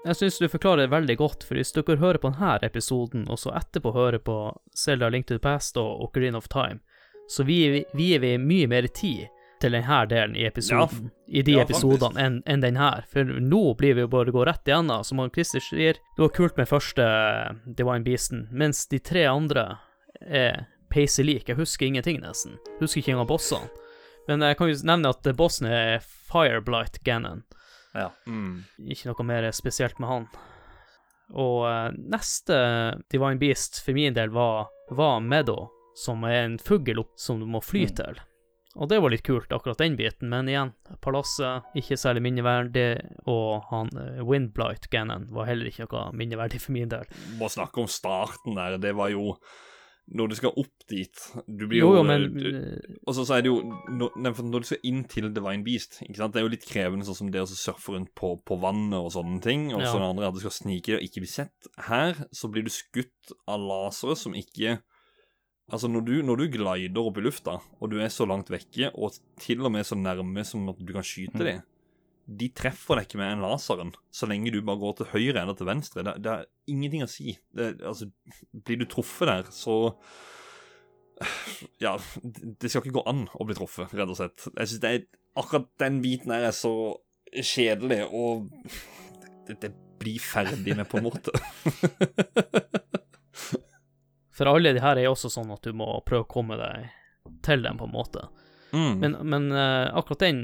Jeg 0.06 0.18
syns 0.18 0.38
du 0.42 0.48
forklarer 0.50 0.86
det 0.86 0.94
veldig 0.94 1.16
godt, 1.18 1.44
for 1.46 1.58
hvis 1.58 1.74
dere 1.74 1.98
hører 2.02 2.18
på 2.22 2.30
denne 2.34 2.66
episoden, 2.66 3.28
og 3.30 3.38
så 3.38 3.54
etterpå 3.58 3.94
hører 3.94 4.22
på 4.22 4.36
Zelda 4.78 5.10
Link 5.10 5.28
to 5.28 5.38
the 5.38 5.42
Past 5.42 5.78
og 5.78 6.02
Ocarina 6.06 6.38
of 6.38 6.50
Time, 6.50 6.82
så 7.30 7.46
vier 7.46 7.86
vi, 7.94 8.18
vi 8.18 8.38
mye 8.38 8.70
mer 8.70 8.88
tid 8.90 9.30
til 9.62 9.76
denne 9.78 10.00
delen 10.10 10.36
i 10.36 10.46
episoden, 10.48 11.12
i 11.28 11.44
de 11.46 11.56
ja, 11.60 11.66
episodene, 11.66 12.20
enn 12.20 12.40
en 12.50 12.64
den 12.64 12.80
her. 12.80 13.06
For 13.12 13.26
nå 13.26 13.62
blir 13.80 13.96
vi 13.98 14.06
jo 14.06 14.12
bare 14.12 14.34
gå 14.34 14.46
rett 14.48 14.68
igjennom. 14.68 15.06
Som 15.08 15.22
han 15.24 15.32
Christer 15.34 15.64
sier, 15.64 16.00
det 16.02 16.24
var 16.24 16.34
kult 16.36 16.58
med 16.60 16.70
første 16.70 17.06
Divine 17.66 18.06
Beasten, 18.08 18.48
mens 18.52 18.84
de 18.92 19.00
tre 19.00 19.28
andre 19.30 19.68
er 20.22 20.66
peise 20.92 21.24
lik. 21.24 21.48
Jeg 21.50 21.60
husker 21.60 21.88
ingenting, 21.88 22.20
nesten. 22.24 22.58
Husker 22.82 23.02
ikke 23.02 23.16
engang 23.16 23.30
bossene. 23.30 23.72
Men 24.28 24.44
jeg 24.46 24.58
kan 24.60 24.70
jo 24.70 24.78
nevne 24.86 25.12
at 25.16 25.30
bossen 25.38 25.68
er 25.72 26.04
Fireblight 26.04 27.02
Gannon. 27.08 27.44
Ja. 27.98 28.12
Mm. 28.28 28.64
Ikke 28.88 29.10
noe 29.10 29.28
mer 29.28 29.48
spesielt 29.56 30.00
med 30.00 30.12
han. 30.12 30.28
Og 31.32 31.64
eh, 31.68 31.94
neste 32.12 32.58
Divine 33.12 33.40
Beast 33.42 33.82
for 33.84 33.96
min 33.98 34.16
del 34.16 34.34
var, 34.36 34.70
var 34.92 35.24
Meadow, 35.24 35.70
som 35.98 36.24
er 36.28 36.44
en 36.46 36.60
fugl 36.60 37.04
som 37.20 37.40
du 37.40 37.48
må 37.48 37.64
fly 37.64 37.88
Mm. 37.88 38.22
Og 38.80 38.88
det 38.88 39.02
var 39.04 39.12
litt 39.12 39.24
kult, 39.28 39.52
akkurat 39.52 39.82
den 39.82 39.98
biten, 40.00 40.30
men 40.32 40.48
igjen, 40.48 40.70
palasset 41.04 41.66
ikke 41.76 41.98
særlig 42.00 42.22
minneverdig, 42.24 42.86
og 43.28 43.66
han 43.72 43.90
eh, 44.00 44.22
Windblight 44.24 44.88
Gannon 44.94 45.26
var 45.36 45.50
heller 45.50 45.68
ikke 45.68 45.90
noe 45.90 46.06
minneverdig 46.16 46.62
for 46.64 46.72
min 46.78 46.88
del. 46.92 47.04
Bare 47.40 47.52
snakke 47.52 47.84
om 47.84 47.90
starten 47.92 48.56
der. 48.56 48.78
Det 48.82 48.96
var 48.96 49.12
jo 49.12 49.36
Når 50.12 50.28
du 50.32 50.36
skal 50.36 50.56
opp 50.58 50.82
dit 50.90 51.20
Du 51.48 51.68
blir 51.70 51.78
Jo, 51.84 51.92
jo, 51.96 52.04
men 52.04 52.24
du, 52.34 52.48
eh, 52.50 52.96
Og 53.08 53.14
så 53.16 53.24
er 53.38 53.44
det 53.46 53.52
jo 53.52 53.60
når, 53.94 54.18
når 54.18 54.64
du 54.64 54.68
skal 54.68 54.82
inn 54.90 55.04
til 55.08 55.30
Divine 55.32 55.64
Beast 55.64 56.00
ikke 56.02 56.18
sant? 56.18 56.34
Det 56.34 56.42
er 56.42 56.48
jo 56.48 56.52
litt 56.56 56.66
krevende, 56.68 57.06
sånn 57.06 57.20
som 57.20 57.30
det 57.32 57.44
å 57.44 57.48
surfe 57.48 57.94
rundt 57.94 58.10
på, 58.18 58.34
på 58.44 58.58
vannet 58.60 58.98
og 58.98 59.12
sånne 59.14 59.40
ting. 59.46 59.70
Og 59.76 59.80
så 59.86 59.94
Ja. 59.94 60.00
det 60.02 60.10
andre 60.10 60.26
er 60.26 60.32
at 60.34 60.40
du 60.40 60.42
skal 60.44 60.56
snike 60.58 60.90
deg 60.96 60.98
og 61.00 61.06
ikke 61.06 61.22
bli 61.24 61.30
sett. 61.32 61.70
Her 61.88 62.18
så 62.34 62.50
blir 62.52 62.66
du 62.66 62.72
skutt 62.74 63.36
av 63.48 63.62
lasere 63.62 64.18
som 64.20 64.34
ikke 64.36 64.80
Altså, 65.72 65.88
når 65.88 66.02
du, 66.08 66.14
når 66.28 66.36
du 66.42 66.46
glider 66.52 67.00
opp 67.02 67.18
i 67.18 67.24
lufta, 67.24 67.58
og 67.80 67.92
du 67.92 67.98
er 68.04 68.10
så 68.12 68.26
langt 68.28 68.50
vekke, 68.52 68.90
og 68.94 69.16
til 69.40 69.62
og 69.64 69.72
med 69.72 69.86
så 69.88 69.96
nærme 69.96 70.44
som 70.48 70.68
at 70.72 70.80
du 70.82 70.92
kan 70.94 71.06
skyte 71.08 71.40
Mm. 71.40 71.46
dem 71.48 71.62
De 72.42 72.48
treffer 72.56 72.96
deg 73.00 73.08
ikke 73.08 73.18
med 73.20 73.32
en 73.34 73.42
laseren, 73.44 73.94
så 74.14 74.28
lenge 74.30 74.52
du 74.54 74.62
bare 74.62 74.80
går 74.80 74.98
til 75.00 75.08
høyre 75.14 75.42
eller 75.42 75.56
til 75.58 75.68
venstre. 75.68 76.04
Det, 76.06 76.14
det 76.24 76.32
er 76.32 76.46
ingenting 76.70 77.04
å 77.04 77.10
si. 77.10 77.34
Det, 77.56 77.82
altså, 77.82 78.08
blir 78.54 78.78
du 78.80 78.86
truffet 78.86 79.28
der, 79.32 79.50
så 79.52 79.96
Ja, 81.82 81.98
det 82.62 82.72
skal 82.72 82.82
ikke 82.82 82.96
gå 83.00 83.04
an 83.10 83.26
å 83.38 83.46
bli 83.46 83.54
truffet, 83.58 83.92
rett 83.94 84.10
og 84.10 84.18
slett. 84.18 84.48
Jeg 84.58 84.68
synes 84.72 84.82
det 84.82 84.92
er, 84.96 85.04
Akkurat 85.38 85.68
den 85.80 86.02
biten 86.04 86.32
her 86.34 86.48
er 86.50 86.56
så 86.56 86.72
kjedelig, 87.32 88.02
og 88.12 88.50
det, 89.48 89.60
det 89.62 89.70
blir 90.02 90.20
ferdig 90.20 90.76
med, 90.76 90.88
på 90.92 90.98
en 91.00 91.06
måte. 91.08 91.32
For 94.42 94.50
alle 94.50 94.72
de 94.74 94.82
her 94.82 94.98
er 94.98 95.06
også 95.06 95.30
sånn 95.30 95.52
at 95.54 95.62
du 95.62 95.76
må 95.78 95.86
prøve 96.02 96.26
å 96.26 96.32
komme 96.32 96.56
deg 96.58 96.88
til 97.46 97.62
dem, 97.62 97.78
på 97.78 97.86
en 97.86 97.94
måte. 97.94 98.24
Mm. 98.74 98.94
Men, 99.04 99.16
men 99.30 99.44
uh, 99.54 99.92
akkurat 100.00 100.24
den 100.24 100.40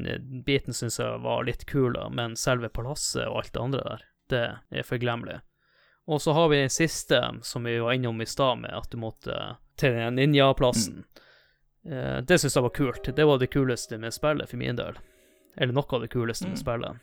biten 0.45 0.75
syns 0.75 0.99
jeg 1.01 1.23
var 1.23 1.47
litt 1.47 1.63
kul, 1.65 1.95
da, 1.95 2.03
men 2.13 2.35
selve 2.37 2.69
palasset 2.69 3.23
og 3.25 3.39
alt 3.39 3.53
det 3.55 3.63
andre 3.63 3.81
der, 3.87 4.03
det 4.29 4.43
er 4.69 4.85
forglemmelig. 4.85 5.39
Og 6.05 6.21
så 6.21 6.35
har 6.37 6.51
vi 6.51 6.59
den 6.61 6.69
siste, 6.69 7.23
som 7.41 7.65
vi 7.65 7.79
var 7.81 7.97
innom 7.97 8.21
i 8.21 8.27
stad, 8.29 8.61
med 8.67 8.75
at 8.77 8.91
du 8.93 8.99
måtte 9.01 9.39
til 9.81 9.97
den 9.97 10.19
ninjaplassen. 10.21 11.01
Eh, 11.89 12.19
det 12.21 12.37
syns 12.37 12.55
jeg 12.55 12.63
var 12.67 12.75
kult. 12.77 13.09
Det 13.15 13.25
var 13.25 13.41
det 13.41 13.49
kuleste 13.51 13.97
med 13.97 14.13
spillet, 14.13 14.49
for 14.49 14.61
min 14.61 14.77
del. 14.77 15.01
Eller 15.57 15.73
noe 15.73 15.89
av 15.89 16.05
det 16.05 16.11
kuleste 16.13 16.45
med 16.47 16.59
Mm. 16.59 16.61
spillet. 16.61 17.01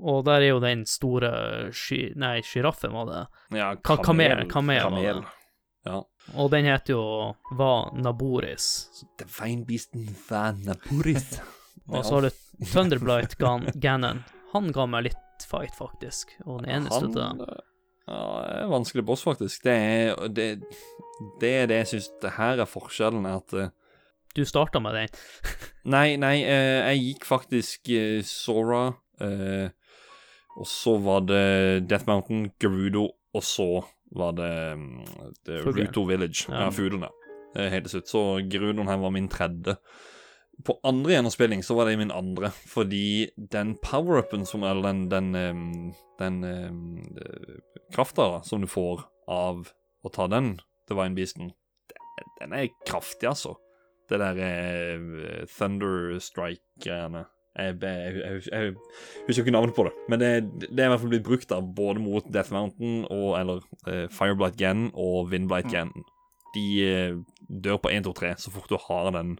Og 0.00 0.24
der 0.24 0.40
er 0.40 0.48
jo 0.54 0.60
den 0.64 0.86
store 0.86 1.70
sky... 1.74 2.12
Nei, 2.16 2.40
sjiraffen, 2.46 2.96
var 2.96 3.06
det. 3.12 3.20
ja, 3.58 3.74
kamel. 3.76 4.00
kamel, 4.06 4.48
kamel, 4.50 4.82
var 4.88 5.02
det. 5.02 5.36
Ja. 5.84 6.00
Og 6.38 6.50
den 6.52 6.68
heter 6.68 6.94
jo 6.94 7.04
Va 7.58 7.90
Naboris. 7.96 8.66
Divine 9.18 9.64
Beasten 9.66 10.06
Van 10.28 10.60
Naboris. 10.66 11.40
Og 11.90 12.04
så 12.06 12.14
har 12.14 12.28
du 12.28 12.66
Thunderblight 12.70 13.34
Gan 13.40 13.66
Ganon. 13.82 14.22
Han 14.52 14.70
ga 14.74 14.86
meg 14.86 15.08
litt 15.08 15.46
fight, 15.48 15.74
faktisk. 15.74 16.36
Og 16.44 16.62
den 16.62 16.70
ene 16.76 16.92
støtta. 16.92 17.32
Han, 17.32 17.44
Ja, 18.10 18.22
det 18.42 18.54
er 18.56 18.64
en 18.64 18.72
vanskelig 18.72 19.04
boss, 19.06 19.22
faktisk. 19.22 19.62
Det 19.62 19.74
er 19.74 20.28
det, 20.34 20.46
det, 21.40 21.50
er 21.50 21.68
det 21.70 21.82
jeg 21.82 21.90
syns 21.92 22.08
det 22.22 22.32
her 22.38 22.58
er 22.58 22.66
forskjellen. 22.66 23.26
er 23.26 23.38
at 23.38 23.54
eh, 23.54 23.70
Du 24.34 24.42
starta 24.44 24.82
med 24.82 24.96
den. 24.98 25.20
Nei, 25.94 26.16
nei, 26.20 26.40
eh, 26.42 26.90
jeg 26.90 27.04
gikk 27.04 27.28
faktisk 27.28 27.88
eh, 27.94 28.18
Sora, 28.26 28.90
eh, 29.22 29.70
og 30.58 30.66
så 30.68 30.98
var 31.00 31.22
det 31.24 31.86
Death 31.88 32.04
Mountain, 32.10 32.50
Gerudo, 32.60 33.06
og 33.32 33.46
så 33.46 33.68
var 34.10 34.32
det, 34.32 34.50
mm, 34.76 35.04
det 35.46 35.60
Ruto 35.66 36.04
Village. 36.08 36.46
Ja. 36.48 36.64
Ja, 36.64 36.70
Fuglene. 36.70 37.08
eh, 37.56 37.68
Helt 37.70 37.86
til 37.88 38.00
slutt. 38.00 38.08
Så 38.10 38.22
Grudon 38.50 38.88
her 38.88 38.96
var 38.98 39.10
min 39.14 39.28
tredje. 39.28 39.76
På 40.64 40.74
andre 40.84 41.12
gjennomspilling 41.14 41.62
så 41.64 41.74
var 41.78 41.86
det 41.88 41.96
min 41.98 42.10
andre, 42.12 42.50
fordi 42.68 43.30
den 43.36 43.76
power-upen 43.80 44.42
som 44.46 44.62
Eller 44.62 44.82
den 44.82 45.08
Den, 45.08 45.32
den, 46.18 46.40
den 46.42 47.06
krafta 47.94 48.42
som 48.44 48.60
du 48.60 48.66
får 48.66 49.04
av 49.28 49.70
å 50.04 50.12
ta 50.12 50.26
den 50.28 50.58
Divine 50.88 51.14
Beasten, 51.14 51.52
den- 51.88 52.34
den 52.40 52.52
er 52.52 52.68
kraftig, 52.86 53.28
altså. 53.28 53.54
Det 54.10 54.18
der 54.18 54.36
eh, 54.42 55.46
Thunder 55.46 56.18
Strike-greiene. 56.18 57.24
Jeg, 57.58 57.76
jeg, 57.82 58.14
jeg, 58.14 58.42
jeg 58.46 58.74
husker 59.26 59.42
ikke 59.42 59.52
navnet 59.56 59.74
på 59.74 59.84
det, 59.88 59.92
men 60.08 60.20
det, 60.22 60.28
det 60.70 60.84
er 60.84 60.86
i 60.86 60.92
hvert 60.92 61.00
fall 61.02 61.10
blitt 61.10 61.26
brukt 61.26 61.52
av 61.52 61.66
både 61.74 62.02
mot 62.02 62.28
Death 62.30 62.54
Mountain 62.54 63.00
og 63.10 63.32
eller 63.40 63.64
eh, 63.90 64.06
Fireblight 64.14 64.54
Gan 64.60 64.86
og 64.94 65.32
Windblight 65.32 65.66
Gan. 65.72 65.90
De 66.54 66.66
eh, 66.86 67.16
dør 67.50 67.80
på 67.82 67.90
1, 67.90 68.06
2, 68.06 68.12
3 68.20 68.30
så 68.38 68.52
fort 68.54 68.70
du 68.70 68.78
har 68.86 69.10
den, 69.16 69.34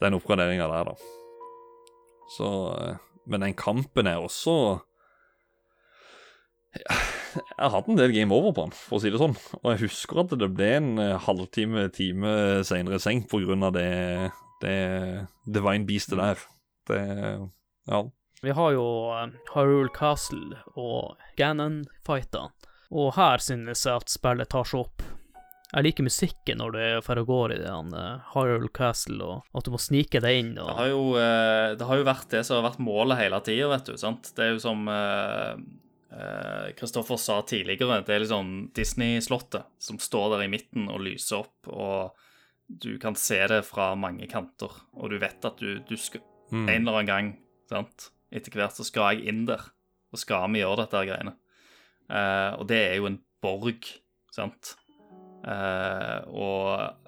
den 0.00 0.16
oppgraderinga 0.16 0.70
der, 0.72 0.88
da. 0.88 0.94
Så 2.32 2.48
eh, 2.78 2.96
Men 3.28 3.44
den 3.44 3.54
kampen 3.54 4.08
er 4.08 4.18
også 4.18 4.54
Jeg 7.36 7.60
har 7.60 7.74
hatt 7.76 7.88
en 7.92 8.00
del 8.00 8.12
game 8.12 8.34
over 8.34 8.52
på 8.56 8.64
den, 8.66 8.72
for 8.76 8.96
å 8.96 9.02
si 9.02 9.12
det 9.12 9.20
sånn. 9.20 9.36
Og 9.60 9.68
jeg 9.72 9.84
husker 9.86 10.20
at 10.20 10.32
det 10.40 10.48
ble 10.52 10.70
en 10.78 10.90
eh, 11.00 11.20
halvtime, 11.28 11.86
time 11.92 12.32
seinere 12.64 13.00
grunn 13.30 13.68
av 13.68 13.76
det, 13.76 14.32
det 14.64 14.76
Divine 15.44 15.84
Beastet 15.88 16.20
der. 16.20 16.40
Det 16.88 17.02
Ja. 17.90 18.02
Vi 18.42 18.50
har 18.50 18.72
jo 18.74 18.84
uh, 19.14 19.28
Hyrule 19.54 19.90
Castle 19.94 20.58
og 20.74 21.18
Ganon-fightene. 21.38 22.50
Og 22.90 23.12
her 23.14 23.38
synes 23.40 23.84
jeg 23.86 23.94
at 23.94 24.10
spillet 24.10 24.50
tar 24.50 24.66
seg 24.66 24.82
opp. 24.82 25.04
Jeg 25.72 25.86
liker 25.86 26.04
musikken 26.04 26.58
når 26.60 26.74
du 26.74 26.80
for 27.06 27.20
og 27.22 27.30
går 27.30 27.54
i 27.54 27.60
den 27.62 27.94
uh, 27.94 28.32
Hyrule 28.34 28.68
Castle, 28.74 29.22
og 29.22 29.60
at 29.60 29.68
du 29.68 29.70
må 29.72 29.78
snike 29.80 30.20
deg 30.20 30.40
inn. 30.40 30.50
Det 30.58 30.74
har, 30.74 30.90
jo, 30.90 31.04
uh, 31.14 31.76
det 31.78 31.86
har 31.86 32.02
jo 32.02 32.08
vært 32.10 32.34
det 32.34 32.42
som 32.48 32.58
har 32.58 32.66
vært 32.66 32.82
målet 32.82 33.22
hele 33.22 33.40
tida, 33.46 33.70
vet 33.76 33.92
du. 33.92 33.94
sant? 34.02 34.32
Det 34.34 34.44
er 34.48 34.52
jo 34.56 34.60
som 34.66 34.90
Kristoffer 36.76 37.16
sa 37.16 37.38
tidligere, 37.48 38.02
det 38.04 38.12
er 38.12 38.20
liksom 38.20 38.50
Disney-slottet 38.76 39.70
som 39.80 39.96
står 40.02 40.34
der 40.34 40.42
i 40.44 40.50
midten 40.52 40.90
og 40.92 41.00
lyser 41.06 41.38
opp, 41.38 41.70
og 41.72 42.18
du 42.68 42.98
kan 43.00 43.16
se 43.16 43.38
det 43.48 43.62
fra 43.64 43.94
mange 43.96 44.28
kanter, 44.28 44.74
og 44.92 45.08
du 45.08 45.16
vet 45.22 45.48
at 45.48 45.62
du, 45.62 45.78
du 45.88 45.96
skal 45.96 46.20
Mm. 46.52 46.66
en 46.68 46.82
eller 46.82 46.98
annen 46.98 47.08
gang, 47.08 47.30
sant? 47.70 48.10
etter 48.32 48.54
hvert 48.56 48.76
så 48.76 48.84
skal 48.86 49.16
jeg 49.16 49.32
inn 49.32 49.44
der, 49.48 49.62
og 50.12 50.20
skal 50.20 50.48
vi 50.52 50.62
gjøre 50.62 50.84
dette 50.84 51.00
her 51.00 51.10
greiene. 51.10 51.34
Eh, 52.12 52.50
og 52.58 52.66
det 52.70 52.80
er 52.88 52.98
jo 52.98 53.08
en 53.08 53.20
borg, 53.44 53.88
sant? 54.32 54.74
Eh, 55.48 56.18
og, 56.32 56.98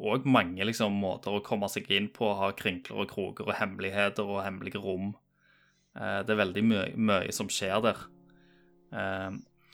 òg 0.00 0.24
mange 0.24 0.64
liksom 0.64 0.94
måter 0.96 1.34
å 1.36 1.42
komme 1.44 1.68
seg 1.68 1.90
inn 1.92 2.08
på, 2.12 2.30
ha 2.38 2.54
krinkler 2.56 3.02
og 3.02 3.10
kroker 3.10 3.50
og 3.50 3.58
hemmeligheter 3.58 4.24
og 4.24 4.40
hemmelige 4.46 4.80
rom. 4.80 5.12
Eh, 5.96 6.22
det 6.24 6.32
er 6.32 6.40
veldig 6.40 6.64
mye, 6.64 6.88
mye 6.96 7.36
som 7.36 7.52
skjer 7.52 7.84
der. 7.84 8.08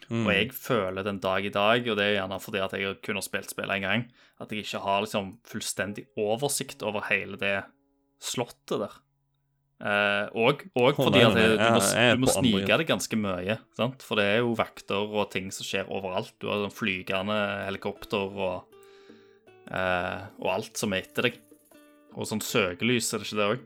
Mm. 0.06 0.26
og 0.26 0.28
jeg 0.28 0.50
føler 0.52 1.02
den 1.02 1.16
dag 1.24 1.46
i 1.48 1.50
dag, 1.50 1.86
og 1.88 1.96
det 1.96 2.04
er 2.04 2.12
gjerne 2.18 2.36
fordi 2.38 2.60
at 2.60 2.74
jeg 2.76 2.98
kun 3.02 3.16
har 3.16 3.24
spilt 3.24 3.50
spillet 3.50 3.78
en 3.78 3.86
gang, 3.86 4.02
at 4.44 4.52
jeg 4.52 4.66
ikke 4.66 4.82
har 4.84 5.00
liksom 5.02 5.30
fullstendig 5.48 6.04
oversikt 6.20 6.84
over 6.86 7.06
hele 7.08 7.38
det 7.40 7.54
slottet 8.22 8.80
der. 8.84 8.97
Eh, 9.76 10.28
og, 10.40 10.62
og 10.72 10.97
fordi 10.97 11.20
at 11.20 11.34
det, 11.36 11.48
du, 11.60 11.64
må, 11.74 11.80
du 11.84 12.22
må 12.22 12.30
snike 12.32 12.78
deg 12.80 12.88
ganske 12.88 13.18
mye, 13.20 13.59
sant? 13.76 14.05
for 14.06 14.16
det 14.16 14.24
er 14.30 14.38
jo 14.40 14.55
vakter 14.56 15.05
og 15.05 15.28
ting 15.34 15.51
som 15.52 15.68
skjer 15.68 15.90
overalt. 15.93 16.32
Du 16.40 16.48
har 16.48 16.64
sånn 16.64 16.74
flygende 16.74 17.36
helikopter 17.66 18.40
og, 18.48 18.78
eh, 19.68 20.22
og 20.40 20.52
alt 20.55 20.80
som 20.80 20.97
er 20.97 21.05
etter 21.05 21.28
deg. 21.28 21.40
Og 22.16 22.24
sånn 22.28 22.40
søkelys, 22.40 23.12
er 23.12 23.20
det 23.20 23.28
ikke 23.28 23.40
det 23.40 23.51
òg? 23.52 23.64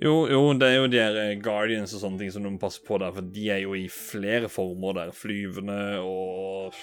Jo, 0.00 0.14
jo, 0.32 0.40
det 0.56 0.66
er 0.66 0.76
jo 0.78 0.90
de 0.90 0.98
her 0.98 1.16
eh, 1.20 1.36
Guardians 1.42 1.94
og 1.94 2.02
sånne 2.02 2.22
ting 2.22 2.34
som 2.34 2.42
du 2.42 2.50
må 2.50 2.58
passe 2.62 2.82
på 2.82 2.98
der, 2.98 3.14
for 3.14 3.30
de 3.34 3.46
er 3.52 3.62
jo 3.62 3.76
i 3.78 3.86
flere 3.92 4.50
former 4.50 4.96
der. 4.96 5.14
Flyvende 5.14 5.78
og 6.02 6.74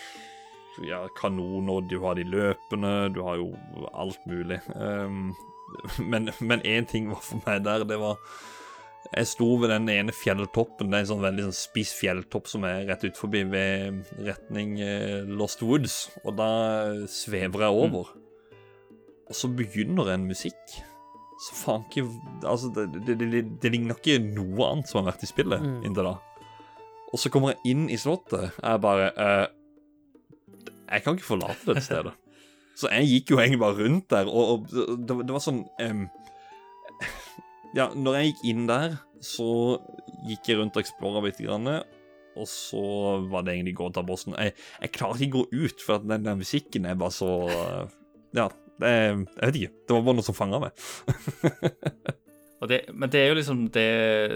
ja, 0.85 1.01
kanoner, 1.17 1.83
du 1.89 1.97
har 2.03 2.15
de 2.15 2.23
løpende, 2.27 2.93
du 3.15 3.23
har 3.25 3.39
jo 3.41 3.51
alt 3.97 4.21
mulig. 4.29 4.61
Um, 4.75 5.31
men 6.39 6.61
én 6.65 6.87
ting 6.89 7.09
var 7.11 7.21
for 7.25 7.41
meg 7.45 7.63
der, 7.65 7.83
det 7.87 7.97
var 7.99 8.17
Jeg 9.15 9.27
sto 9.29 9.45
ved 9.61 9.69
den 9.71 9.85
ene 9.89 10.11
fjelltoppen. 10.11 10.89
Det 10.91 10.97
er 10.97 11.05
en 11.05 11.09
sånn 11.13 11.21
veldig 11.23 11.43
sånn 11.45 11.55
spiss 11.55 11.93
fjelltopp 11.95 12.49
som 12.51 12.65
er 12.67 12.81
rett 12.89 13.05
ut 13.07 13.15
forbi 13.15 13.43
ved 13.47 14.01
retning 14.25 14.73
eh, 14.83 15.21
Lost 15.27 15.61
Woods, 15.63 16.09
og 16.25 16.35
da 16.39 16.47
svever 17.07 17.63
jeg 17.67 17.77
over. 17.85 18.09
Og 19.27 19.35
så 19.35 19.47
begynner 19.51 20.11
en 20.13 20.27
musikk 20.27 20.77
så 21.37 21.53
faen 21.53 21.83
ikke 21.85 22.01
Altså, 22.49 22.71
det, 22.73 22.87
det, 23.05 23.13
det, 23.21 23.41
det 23.61 23.69
ligner 23.69 23.93
ikke 23.99 24.15
noe 24.23 24.71
annet 24.71 24.89
som 24.89 25.03
har 25.03 25.11
vært 25.11 25.23
i 25.27 25.29
spillet 25.29 25.61
Mm. 25.61 25.83
inntil 25.85 26.07
da. 26.09 26.15
Og 27.13 27.19
så 27.21 27.29
kommer 27.31 27.53
jeg 27.53 27.75
inn 27.75 27.83
i 27.93 27.97
slottet. 28.01 28.49
Jeg 28.57 28.81
bare 28.83 29.11
eh, 29.13 29.47
Jeg 30.89 31.03
kan 31.05 31.15
ikke 31.15 31.29
forlate 31.29 31.67
dette 31.69 31.83
stedet. 31.85 32.15
Så 32.77 32.91
jeg 32.93 33.09
gikk 33.09 33.33
jo 33.33 33.39
egentlig 33.41 33.61
bare 33.63 33.77
rundt 33.79 34.09
der, 34.13 34.29
og, 34.29 34.49
og 34.53 35.05
det, 35.09 35.15
det 35.25 35.33
var 35.33 35.41
sånn 35.43 35.63
um, 35.81 36.03
Ja, 37.77 37.87
når 37.93 38.19
jeg 38.19 38.31
gikk 38.31 38.43
inn 38.51 38.67
der, 38.69 38.99
så 39.25 39.47
gikk 40.27 40.51
jeg 40.51 40.59
rundt 40.59 40.77
og 40.77 40.83
eksplora 40.83 41.23
litt, 41.25 41.41
grann, 41.41 41.67
og 42.37 42.47
så 42.49 42.83
var 43.31 43.45
det 43.45 43.55
egentlig 43.55 43.75
gå 43.79 43.89
og 43.89 43.97
bossen. 44.05 44.37
Jeg, 44.37 44.53
jeg 44.83 44.93
klarer 44.93 45.25
ikke 45.25 45.41
å 45.41 45.43
gå 45.43 45.65
ut, 45.65 45.83
for 45.83 46.05
den 46.05 46.25
der 46.25 46.37
musikken 46.37 46.85
er 46.85 46.99
bare 46.99 47.15
så 47.15 47.31
Ja, 48.37 48.47
det, 48.77 48.93
jeg 48.93 49.25
vet 49.25 49.59
ikke. 49.61 49.73
Det 49.87 49.97
var 49.97 50.05
bare 50.05 50.19
noe 50.19 50.27
som 50.27 50.37
fanga 50.37 50.61
meg. 50.67 50.77
Det, 52.57 52.79
men 52.89 53.09
det 53.13 53.19
er 53.21 53.27
jo 53.29 53.35
liksom 53.37 53.59
det, 53.69 53.89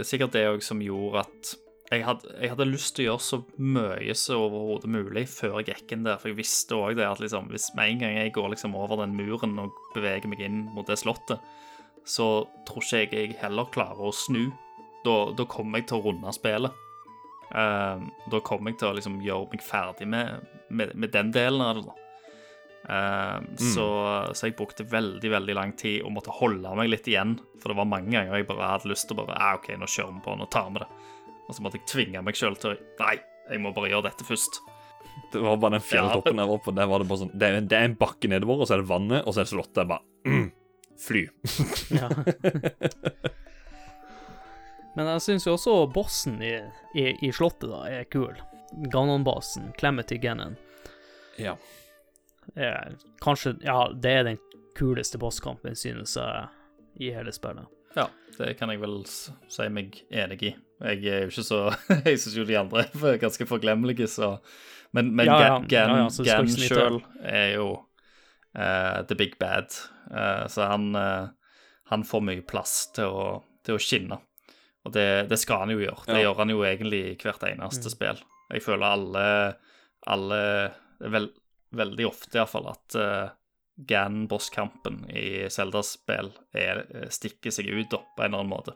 sikkert 0.05 0.35
det 0.35 0.43
òg 0.45 0.61
som 0.61 0.77
gjorde 0.85 1.23
at 1.23 1.53
jeg 1.91 2.05
hadde, 2.07 2.29
jeg 2.39 2.53
hadde 2.53 2.67
lyst 2.69 2.93
til 2.95 3.03
å 3.03 3.07
gjøre 3.09 3.23
så 3.25 3.37
mye 3.59 4.13
som 4.15 4.45
overhodet 4.45 4.91
mulig 4.93 5.25
før 5.27 5.57
jeg 5.59 5.73
gikk 5.73 5.95
inn 5.95 6.05
der. 6.07 6.19
For 6.21 6.31
jeg 6.31 6.37
visste 6.39 6.77
òg 6.77 6.95
det 6.99 7.07
at 7.07 7.19
liksom, 7.19 7.49
hvis 7.51 7.71
med 7.75 7.95
en 7.95 8.03
gang 8.05 8.15
jeg 8.15 8.35
går 8.37 8.53
liksom 8.53 8.77
over 8.79 9.01
den 9.03 9.17
muren 9.17 9.57
og 9.59 9.75
beveger 9.95 10.31
meg 10.31 10.43
inn 10.45 10.61
mot 10.71 10.87
det 10.87 11.01
slottet, 11.01 11.43
så 12.07 12.29
tror 12.67 12.85
ikke 12.85 12.95
jeg 13.03 13.11
jeg 13.11 13.41
heller 13.41 13.67
klarer 13.75 14.07
å 14.07 14.15
snu. 14.15 14.47
Da, 15.03 15.17
da 15.35 15.45
kommer 15.49 15.81
jeg 15.81 15.89
til 15.89 15.99
å 15.99 16.05
runde 16.07 16.33
spillet. 16.37 16.87
Uh, 17.51 17.99
da 18.31 18.39
kommer 18.47 18.71
jeg 18.71 18.79
til 18.79 18.93
å 18.93 18.95
liksom 18.95 19.19
gjøre 19.25 19.51
meg 19.51 19.65
ferdig 19.65 20.07
med, 20.07 20.47
med, 20.71 20.95
med 20.95 21.11
den 21.11 21.33
delen 21.35 21.65
av 21.65 21.75
det. 21.75 21.89
da. 21.89 21.97
mm. 23.51 23.57
så, 23.59 23.87
så 24.31 24.47
jeg 24.47 24.55
brukte 24.57 24.87
veldig 24.87 25.29
veldig 25.29 25.55
lang 25.57 25.75
tid 25.77 26.05
og 26.05 26.15
måtte 26.15 26.33
holde 26.39 26.71
meg 26.79 26.93
litt 26.93 27.11
igjen. 27.11 27.35
For 27.59 27.73
det 27.73 27.81
var 27.81 27.91
mange 27.91 28.15
ganger 28.15 28.39
jeg 28.39 28.47
bare 28.47 28.77
hadde 28.77 28.93
lyst 28.93 29.09
til 29.09 29.19
å 29.19 29.25
bare 29.25 29.35
ah, 29.35 29.57
OK, 29.59 29.73
nå 29.75 29.89
kjører 29.91 30.15
vi 30.15 30.23
på, 30.23 30.37
nå 30.39 30.47
tar 30.55 30.71
vi 30.71 30.85
det. 30.85 30.89
Og 31.51 31.57
så 31.57 31.63
måtte 31.65 31.81
jeg 31.81 31.89
tvinge 31.91 32.21
meg 32.23 32.37
sjøl 32.39 32.55
til 32.55 32.71
å 32.71 32.77
Nei, 33.01 33.17
jeg 33.51 33.59
må 33.59 33.73
bare 33.75 33.89
gjøre 33.91 34.07
dette 34.07 34.23
først. 34.23 34.61
Det 35.33 35.41
var 35.43 35.57
bare 35.59 35.75
den 35.75 35.83
fjelltoppen 35.83 36.39
der 36.39 36.53
oppe. 36.53 36.71
Der 36.75 36.87
var 36.87 37.03
det 37.03 37.09
bare 37.09 37.23
sånn 37.25 37.33
Det 37.35 37.47
er, 37.49 37.57
det 37.67 37.75
er 37.75 37.89
en 37.89 37.97
bakke 37.99 38.29
nedover, 38.31 38.63
og 38.63 38.69
så 38.69 38.77
er 38.77 38.83
det 38.83 38.91
vannet, 38.91 39.25
og 39.25 39.35
så 39.35 39.41
er 39.41 39.49
det 39.49 39.51
slottet. 39.51 39.81
Jeg 39.81 39.89
bare 39.91 40.31
mm, 40.31 40.47
Fly. 41.01 41.23
ja. 41.99 42.07
Men 44.95 45.11
jeg 45.13 45.25
syns 45.25 45.47
jo 45.47 45.57
også 45.57 45.75
bossen 45.91 46.39
i, 46.45 46.53
i, 46.95 47.05
i 47.19 47.33
slottet 47.35 47.71
da 47.71 47.83
er 47.89 48.07
kul. 48.11 48.39
Ganon-basen, 48.91 49.73
Clemety 49.79 50.21
Gannon. 50.23 50.55
Ja. 51.39 51.57
er 52.55 52.95
kanskje 53.23 53.57
Ja, 53.65 53.89
det 53.91 54.15
er 54.15 54.27
den 54.29 54.41
kuleste 54.77 55.19
bosskampen, 55.19 55.75
synes 55.75 56.15
jeg, 56.15 56.47
i 56.95 57.11
hele 57.11 57.35
spillet. 57.35 57.67
Ja, 57.97 58.07
det 58.37 58.55
kan 58.59 58.71
jeg 58.71 58.79
vel 58.83 59.01
si 59.07 59.67
meg 59.73 60.03
enig 60.07 60.43
i. 60.47 60.55
Jeg 60.81 61.05
er 61.05 61.21
jo 61.25 61.29
ikke 61.31 61.43
så 61.45 61.59
Jeg 62.09 62.19
syns 62.19 62.35
jo 62.37 62.45
de 62.47 62.57
andre 62.59 62.85
er 62.87 63.17
ganske 63.21 63.45
forglemmelige, 63.49 64.07
så 64.09 64.39
Men, 64.93 65.13
men 65.15 65.25
Ja. 65.29 65.59
Gan, 65.69 66.09
Gan, 66.25 66.49
sjøl 66.49 67.01
er 67.23 67.53
jo 67.55 67.67
uh, 68.57 69.01
the 69.07 69.15
big 69.15 69.37
bad, 69.39 69.69
Uh, 70.11 70.43
så 70.51 70.65
han 70.67 70.89
uh, 70.95 71.29
Han 71.87 72.01
får 72.03 72.21
mye 72.27 72.41
plass 72.43 72.89
til 72.95 73.05
å, 73.07 73.27
til 73.63 73.77
å 73.77 73.79
skinne. 73.79 74.17
Og 74.83 74.91
det, 74.91 75.05
det 75.29 75.37
skal 75.39 75.61
han 75.63 75.69
jo 75.71 75.77
gjøre. 75.79 76.03
Det 76.07 76.17
Ja. 76.17 76.25
gjør 76.25 76.39
han 76.41 76.49
jo 76.51 76.63
egentlig 76.67 76.99
i 77.13 77.15
hvert 77.21 77.43
eneste 77.47 77.87
Mm. 77.87 77.93
spill. 77.93 78.19
Jeg 78.51 78.63
føler 78.65 78.87
alle 78.91 79.25
Alle 80.07 80.39
vel, 80.99 81.29
Veldig 81.71 82.07
ofte, 82.09 82.35
iallfall, 82.41 82.67
at 82.73 82.97
Gan-bosskampen 83.87 85.05
i 85.15 85.47
Zelda-spill 85.49 86.31
er- 86.53 86.85
stikker 87.09 87.51
seg 87.51 87.69
ut 87.71 87.89
da, 87.93 87.97
på 88.17 88.23
en 88.25 88.33
eller 88.33 88.43
annen 88.43 88.51
måte. 88.51 88.73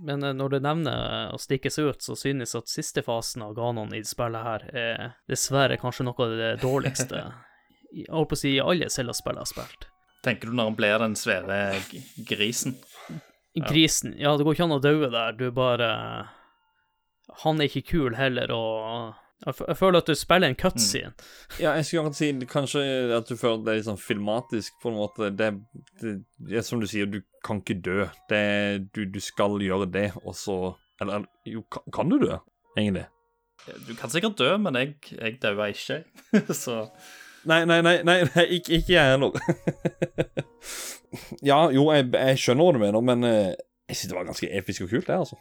Men 0.00 0.22
eh, 0.24 0.34
når 0.36 0.54
du 0.54 0.58
nevner 0.64 1.32
å 1.34 1.40
stikke 1.40 1.70
seg 1.72 1.92
ut, 1.92 2.02
så 2.04 2.16
synes 2.16 2.54
jeg 2.54 2.64
at 2.64 2.72
siste 2.72 3.04
fasen 3.04 3.44
av 3.44 3.56
Ganon 3.58 3.92
i 3.96 4.02
spillet 4.06 4.46
her 4.48 4.68
er 4.72 5.08
dessverre 5.28 5.78
kanskje 5.80 6.08
noe 6.08 6.26
av 6.26 6.36
det 6.38 6.52
dårligste 6.64 7.26
jeg 7.92 8.08
holdt 8.08 8.30
på 8.30 8.38
å 8.38 8.40
si 8.40 8.54
i 8.56 8.62
alle 8.62 8.88
Zelda-spill 8.92 9.36
jeg 9.36 9.44
har 9.44 9.50
spilt. 9.50 9.88
Tenker 10.22 10.48
du 10.48 10.56
når 10.56 10.70
han 10.70 10.78
blir 10.78 11.02
den 11.02 11.16
svære 11.18 11.58
grisen? 12.28 12.78
Grisen 13.68 14.14
Ja, 14.16 14.36
det 14.38 14.46
går 14.46 14.56
ikke 14.56 14.68
an 14.68 14.78
å 14.78 14.80
daue 14.80 15.10
der, 15.12 15.34
du 15.36 15.50
bare 15.52 15.88
Han 17.42 17.60
er 17.60 17.68
ikke 17.68 17.90
kul 17.90 18.16
heller, 18.16 18.52
og 18.54 19.18
jeg, 19.42 19.74
føler 19.74 19.98
at 19.98 20.06
du 20.06 20.14
spiller 20.14 20.52
en 20.52 20.56
cutscene. 20.58 21.10
Ja, 21.58 21.72
jeg 21.74 21.88
skulle 21.88 22.04
akkurat 22.04 22.18
si 22.20 22.28
kanskje 22.46 22.82
at 23.16 23.26
du 23.26 23.34
føler 23.34 23.64
det 23.64 23.72
er 23.72 23.80
litt 23.80 23.88
sånn 23.88 23.98
filmatisk, 23.98 24.76
på 24.78 24.92
en 24.92 24.98
måte. 25.00 25.32
Det, 25.34 25.48
det, 25.98 26.12
det 26.38 26.60
er 26.60 26.66
som 26.66 26.78
du 26.78 26.86
sier, 26.86 27.10
du 27.10 27.18
kan 27.44 27.62
ikke 27.62 27.80
dø. 27.84 28.06
Det, 28.30 28.44
du, 28.94 29.04
du 29.10 29.20
skal 29.20 29.58
gjøre 29.62 29.90
det, 29.92 30.10
og 30.24 30.36
så 30.38 30.74
Eller 31.00 31.24
jo, 31.48 31.64
kan, 31.72 31.82
kan 31.94 32.10
du 32.12 32.18
dø, 32.22 32.36
egentlig? 32.76 33.08
Du 33.88 33.94
kan 33.98 34.10
sikkert 34.10 34.38
dø, 34.38 34.56
men 34.58 34.76
jeg, 34.78 34.94
jeg 35.10 35.38
dauer 35.42 35.74
ikke, 35.74 36.02
så 36.64 36.84
Nei, 37.44 37.64
nei, 37.66 37.80
nei, 37.82 37.96
nei, 38.06 38.20
nei 38.22 38.44
ikke, 38.54 38.76
ikke 38.78 38.92
jeg 38.94 39.14
heller. 39.16 39.34
ja, 41.50 41.56
jo, 41.74 41.88
jeg, 41.90 42.06
jeg 42.14 42.38
skjønner 42.38 42.68
hva 42.68 42.74
du 42.76 42.78
mener, 42.78 43.02
men 43.02 43.26
eh, 43.26 43.48
jeg 43.90 43.98
synes 43.98 44.12
det 44.12 44.18
var 44.18 44.28
ganske 44.28 44.50
episk 44.58 44.84
og 44.84 44.92
kult, 44.92 45.08
det, 45.08 45.16
altså. 45.24 45.38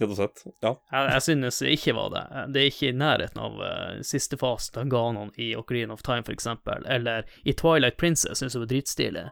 Rett 0.00 0.12
og 0.14 0.16
slett. 0.16 0.44
Ja. 0.64 0.70
Jeg, 0.92 1.08
jeg 1.12 1.24
synes 1.26 1.58
det 1.60 1.72
ikke 1.74 1.94
var 1.98 2.12
det. 2.14 2.22
Det 2.54 2.60
er 2.62 2.70
ikke 2.70 2.88
i 2.88 2.96
nærheten 2.96 3.42
av 3.42 3.58
uh, 3.60 3.98
siste 4.06 4.38
fasen 4.40 4.78
av 4.80 4.92
Ganon 4.92 5.34
i 5.36 5.50
Ocarina 5.58 5.92
of 5.92 6.06
Time, 6.06 6.24
for 6.24 6.32
eksempel, 6.32 6.86
eller 6.88 7.28
i 7.44 7.52
Twilight 7.52 7.98
Princess, 8.00 8.40
synes 8.40 8.56
jeg 8.56 8.62
var 8.62 8.70
dritstilig. 8.70 9.26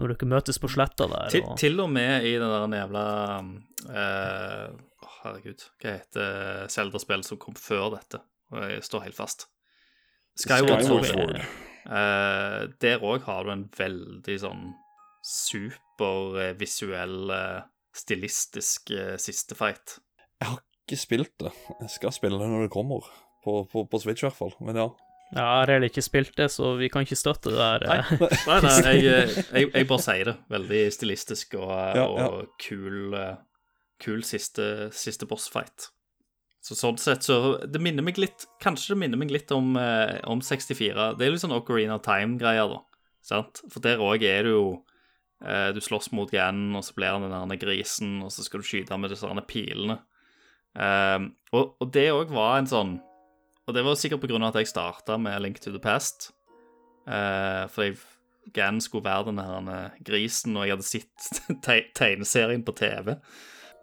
Når 0.00 0.14
dere 0.14 0.30
møtes 0.32 0.58
på 0.60 0.70
sletta 0.72 1.06
der. 1.10 1.30
til, 1.32 1.44
og... 1.44 1.56
til 1.60 1.80
og 1.84 1.90
med 1.92 2.24
i 2.24 2.34
den 2.40 2.48
der 2.48 2.76
jævla 2.80 3.04
uh, 3.92 4.76
Herregud, 5.20 5.64
hva 5.82 5.96
heter 5.98 6.68
Zelda-spill 6.72 7.24
som 7.26 7.40
kom 7.40 7.56
før 7.58 7.90
dette? 7.98 8.22
Og 8.54 8.64
jeg 8.72 8.84
står 8.86 9.04
helt 9.06 9.18
fast. 9.18 9.50
Skyward, 10.40 10.86
Sword. 11.04 11.36
Eh, 11.90 12.62
der 12.82 13.04
òg 13.04 13.24
har 13.26 13.44
du 13.44 13.52
en 13.54 13.66
veldig 13.76 14.36
sånn 14.42 14.64
supervisuell, 15.26 17.18
uh, 17.28 17.60
stilistisk 17.92 18.92
uh, 18.96 19.16
siste 19.20 19.56
fight. 19.58 19.98
Ikke 20.40 20.96
spilt 20.96 21.34
det. 21.42 21.52
Jeg 21.82 21.92
skal 21.92 22.14
spille 22.16 22.40
det 22.40 22.48
når 22.48 22.64
det 22.66 22.72
kommer. 22.72 23.04
På, 23.44 23.62
på, 23.68 23.84
på 23.88 24.00
Switch, 24.00 24.24
i 24.24 24.26
hvert 24.28 24.38
fall. 24.38 24.54
Men 24.64 24.80
ja. 24.80 24.88
Ja, 25.30 25.44
jeg 25.44 25.60
har 25.60 25.70
heller 25.70 25.90
ikke 25.92 26.02
spilt 26.02 26.32
det, 26.38 26.48
så 26.50 26.72
vi 26.80 26.88
kan 26.90 27.04
ikke 27.06 27.18
støtte 27.18 27.52
det 27.54 27.60
der. 27.60 27.84
Nei, 28.48 28.56
nei, 28.64 28.74
nei 28.82 28.94
jeg, 28.98 29.28
jeg, 29.38 29.68
jeg 29.68 29.86
bare 29.86 30.02
sier 30.02 30.30
det. 30.32 30.34
Veldig 30.50 30.82
stilistisk 30.96 31.54
og, 31.60 31.70
Ja, 31.70 32.04
ja. 32.04 32.26
og 32.26 32.56
kul, 32.62 33.14
eh, 33.14 33.36
kul 34.02 34.24
siste, 34.26 34.90
siste 34.96 35.28
bossfight. 35.30 35.90
Så 36.60 36.76
sånn 36.76 36.98
sett 37.00 37.24
så 37.24 37.56
Det 37.64 37.80
minner 37.80 38.04
meg 38.04 38.18
litt 38.20 38.44
Kanskje 38.60 38.92
det 38.92 38.98
minner 39.00 39.16
meg 39.16 39.30
litt 39.32 39.48
om, 39.54 39.72
eh, 39.80 40.18
om 40.28 40.42
64. 40.44 41.14
Det 41.16 41.24
er 41.24 41.32
litt 41.32 41.44
sånn 41.44 41.56
Ocarina 41.56 41.96
of 41.96 42.04
Time-greier, 42.04 42.74
da. 42.74 42.82
Sant? 43.24 43.62
For 43.70 43.80
der 43.84 44.02
òg 44.02 44.24
er 44.26 44.44
det 44.48 44.52
jo 44.52 44.64
eh, 45.44 45.70
Du 45.76 45.80
slåss 45.84 46.10
mot 46.16 46.30
Ganon, 46.32 46.74
og 46.76 46.84
så 46.84 46.96
blir 46.98 47.14
han 47.14 47.28
den 47.28 47.54
der 47.54 47.60
grisen, 47.62 48.18
og 48.26 48.34
så 48.34 48.44
skal 48.44 48.60
du 48.60 48.66
skyte 48.66 48.92
ham 48.92 49.06
med 49.06 49.14
disse 49.14 49.46
pilene. 49.48 50.00
Um, 50.70 51.32
og, 51.50 51.74
og 51.82 51.88
det 51.90 52.12
òg 52.14 52.28
var 52.30 52.60
en 52.60 52.68
sånn 52.70 52.92
Og 53.70 53.76
det 53.76 53.84
var 53.86 53.94
sikkert 53.94 54.24
av 54.34 54.48
at 54.48 54.56
jeg 54.58 54.72
starta 54.72 55.14
med 55.22 55.38
Link 55.44 55.60
to 55.62 55.70
the 55.70 55.78
Past. 55.78 56.32
Uh, 57.06 57.70
for 57.70 57.86
jeg, 57.86 58.00
Gan 58.56 58.80
skulle 58.82 59.04
være 59.04 59.28
den 59.28 59.38
her 59.38 59.66
eh, 59.70 59.98
grisen, 60.02 60.56
og 60.56 60.64
jeg 60.64 60.72
hadde 60.74 60.86
sett 60.88 61.26
te 61.64 61.76
tegneserien 61.94 62.64
på 62.66 62.72
TV. 62.74 63.12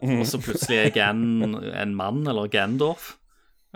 Og 0.04 0.26
så 0.28 0.42
plutselig 0.42 0.80
er 0.82 0.92
Gan 0.96 1.22
en 1.56 1.94
mann, 1.96 2.26
eller 2.28 2.50
Gandorf. 2.52 3.14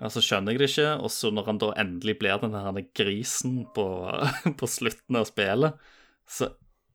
Og 0.01 0.11
så 0.11 0.23
skjønner 0.25 0.51
jeg 0.51 0.59
det 0.59 0.69
ikke, 0.71 0.89
og 1.05 1.13
så 1.13 1.31
når 1.31 1.47
han 1.47 1.61
da 1.61 1.69
endelig 1.79 2.17
blir 2.19 2.41
den 2.41 2.57
her 2.57 2.81
grisen 2.97 3.61
på, 3.75 3.85
på 4.59 4.69
slutten 4.69 5.21
av 5.21 5.29
spillet, 5.29 5.77
så, 6.27 6.49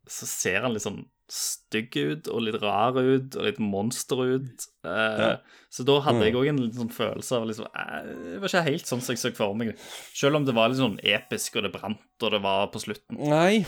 så 0.04 0.28
ser 0.28 0.66
han 0.66 0.74
litt 0.74 0.84
sånn 0.84 1.04
stygg 1.32 1.96
ut, 1.96 2.28
og 2.30 2.42
litt 2.46 2.58
rar 2.62 2.94
ut, 2.98 3.34
og 3.36 3.46
litt 3.48 3.58
monster 3.62 4.20
ut. 4.36 4.66
Eh, 4.86 5.20
Ja. 5.22 5.36
Så 5.76 5.84
da 5.84 5.98
hadde 6.00 6.22
jeg 6.24 6.34
òg 6.38 6.46
en 6.48 6.60
sånn 6.72 6.88
følelse 6.94 7.36
av 7.36 7.46
liksom, 7.48 7.66
eh, 7.66 8.06
Det 8.06 8.38
var 8.40 8.48
ikke 8.48 8.62
helt 8.70 8.86
sånn 8.86 9.02
som 9.02 9.12
jeg 9.12 9.18
så 9.20 9.32
for 9.36 9.54
meg. 9.54 9.74
Selv 10.14 10.36
om 10.36 10.44
det 10.46 10.54
var 10.54 10.68
litt 10.70 10.78
sånn 10.78 10.98
episk, 11.02 11.56
og 11.56 11.66
det 11.66 11.72
brant, 11.74 11.98
og 12.22 12.30
det 12.30 12.40
var 12.42 12.68
på 12.68 12.80
slutten. 12.80 13.18
Nei. 13.18 13.66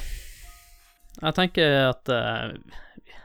Jeg 1.20 1.34
tenker 1.34 1.88
at 1.90 2.08
eh, 2.08 2.54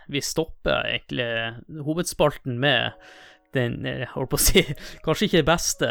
vi 0.09 0.19
stopper 0.25 0.83
egentlig 0.89 1.83
hovedspalten 1.85 2.57
med 2.59 2.93
den, 3.53 3.83
jeg 3.85 4.07
holdt 4.15 4.31
på 4.33 4.39
å 4.39 4.41
si, 4.41 4.63
kanskje 5.05 5.27
ikke 5.29 5.45
beste 5.45 5.87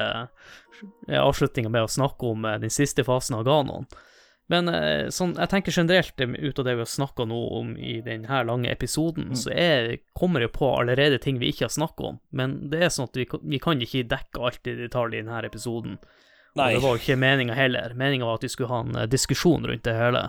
eh, 1.09 1.20
avslutninga 1.23 1.70
med 1.70 1.86
å 1.86 1.90
snakke 1.94 2.32
om 2.35 2.44
eh, 2.44 2.59
den 2.59 2.70
siste 2.74 3.05
fasen 3.06 3.39
av 3.39 3.44
Ganon. 3.47 3.86
Men 4.51 4.69
eh, 4.69 5.06
sånn, 5.14 5.36
jeg 5.39 5.48
tenker 5.48 5.73
generelt 5.73 6.20
eh, 6.20 6.32
ut 6.43 6.59
av 6.59 6.64
det 6.66 6.74
vi 6.74 6.82
har 6.85 6.90
snakka 6.90 7.24
nå 7.31 7.39
om 7.60 7.77
i 7.78 8.01
denne 8.05 8.40
lange 8.44 8.69
episoden, 8.73 9.31
så 9.39 9.52
er, 9.55 9.94
kommer 10.19 10.40
det 10.44 10.51
på 10.56 10.66
allerede 10.81 11.19
ting 11.23 11.39
vi 11.40 11.52
ikke 11.52 11.69
har 11.69 11.73
snakka 11.73 12.09
om. 12.10 12.19
Men 12.36 12.59
det 12.73 12.82
er 12.82 12.93
sånn 12.93 13.09
at 13.09 13.16
vi, 13.16 13.28
vi 13.55 13.60
kan 13.62 13.81
ikke 13.81 14.02
dekke 14.10 14.43
alt 14.43 14.66
i 14.69 14.74
detalj 14.82 15.14
i 15.16 15.23
denne 15.23 15.44
episoden. 15.47 15.97
Og 16.52 16.60
det 16.69 16.82
var 16.82 16.98
jo 16.98 17.01
ikke 17.01 17.16
meninga 17.16 17.55
heller. 17.56 17.94
Meninga 17.97 18.27
var 18.28 18.36
at 18.40 18.44
vi 18.44 18.52
skulle 18.52 18.69
ha 18.74 18.82
en 18.85 18.98
eh, 19.05 19.09
diskusjon 19.09 19.64
rundt 19.70 19.86
det 19.89 19.97
hele. 19.97 20.27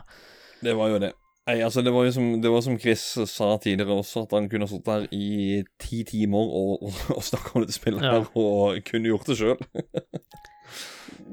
Det 0.64 0.78
var 0.80 0.94
jo 0.94 1.02
det. 1.04 1.12
Nei, 1.44 1.58
altså 1.60 1.82
det 1.84 1.92
var 1.92 2.06
jo 2.08 2.12
som, 2.16 2.28
det 2.40 2.48
var 2.54 2.62
som 2.64 2.78
Chris 2.80 3.02
sa 3.28 3.50
tidligere 3.60 3.98
også, 4.00 4.22
at 4.24 4.32
han 4.38 4.46
kunne 4.48 4.70
sittet 4.72 4.94
her 4.94 5.08
i 5.12 5.58
ti 5.84 6.06
timer 6.08 6.40
og, 6.40 6.86
og, 6.88 7.02
og 7.18 7.26
snakka 7.28 7.58
om 7.58 7.66
dette 7.66 7.76
spillet 7.76 8.06
Ja. 8.06 8.14
her, 8.22 8.30
og 8.40 8.78
kunne 8.88 9.12
gjort 9.12 9.28
det 9.28 9.36
sjøl. 9.42 9.60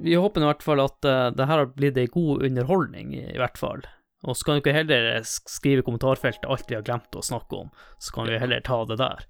Vi 0.00 0.16
håper 0.16 0.42
i 0.44 0.48
hvert 0.48 0.64
fall 0.64 0.82
at 0.82 1.08
uh, 1.08 1.30
det 1.34 1.48
her 1.48 1.62
har 1.62 1.72
blitt 1.76 1.98
ei 2.00 2.10
god 2.12 2.44
underholdning, 2.46 3.14
i 3.18 3.38
hvert 3.40 3.58
fall. 3.60 3.82
Og 4.28 4.36
så 4.36 4.46
kan 4.46 4.60
ikke 4.60 4.76
heller 4.76 5.22
skrive 5.24 5.80
i 5.80 5.86
kommentarfeltet 5.86 6.48
alt 6.48 6.68
vi 6.68 6.76
har 6.76 6.84
glemt 6.84 7.16
å 7.16 7.24
snakke 7.24 7.64
om, 7.64 7.70
så 7.98 8.14
kan 8.16 8.28
vi 8.28 8.40
heller 8.40 8.64
ta 8.64 8.82
det 8.88 9.00
der. 9.00 9.24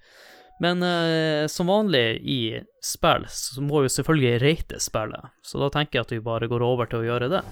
Men 0.60 0.84
uh, 0.84 1.46
som 1.48 1.70
vanlig 1.72 2.20
i 2.20 2.40
spill, 2.84 3.26
så 3.30 3.64
må 3.64 3.84
vi 3.84 3.92
selvfølgelig 3.94 4.40
rate 4.44 4.80
spillet, 4.82 5.34
så 5.46 5.62
da 5.62 5.70
tenker 5.74 6.00
jeg 6.00 6.08
at 6.08 6.16
vi 6.16 6.24
bare 6.30 6.50
går 6.50 6.64
over 6.66 6.90
til 6.90 7.02
å 7.02 7.12
gjøre 7.12 7.30
det. 7.32 7.44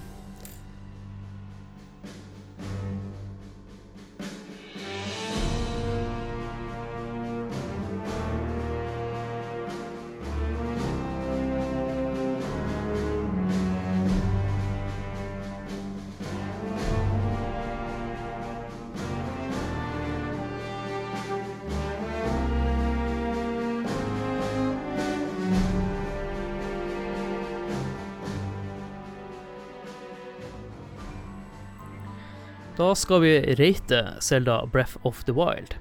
Da 32.89 32.95
skal 32.95 33.21
vi 33.21 33.55
rate 33.55 34.07
Zelda 34.19 34.65
Breath 34.65 34.97
of 35.01 35.23
the 35.23 35.31
Wild. 35.31 35.75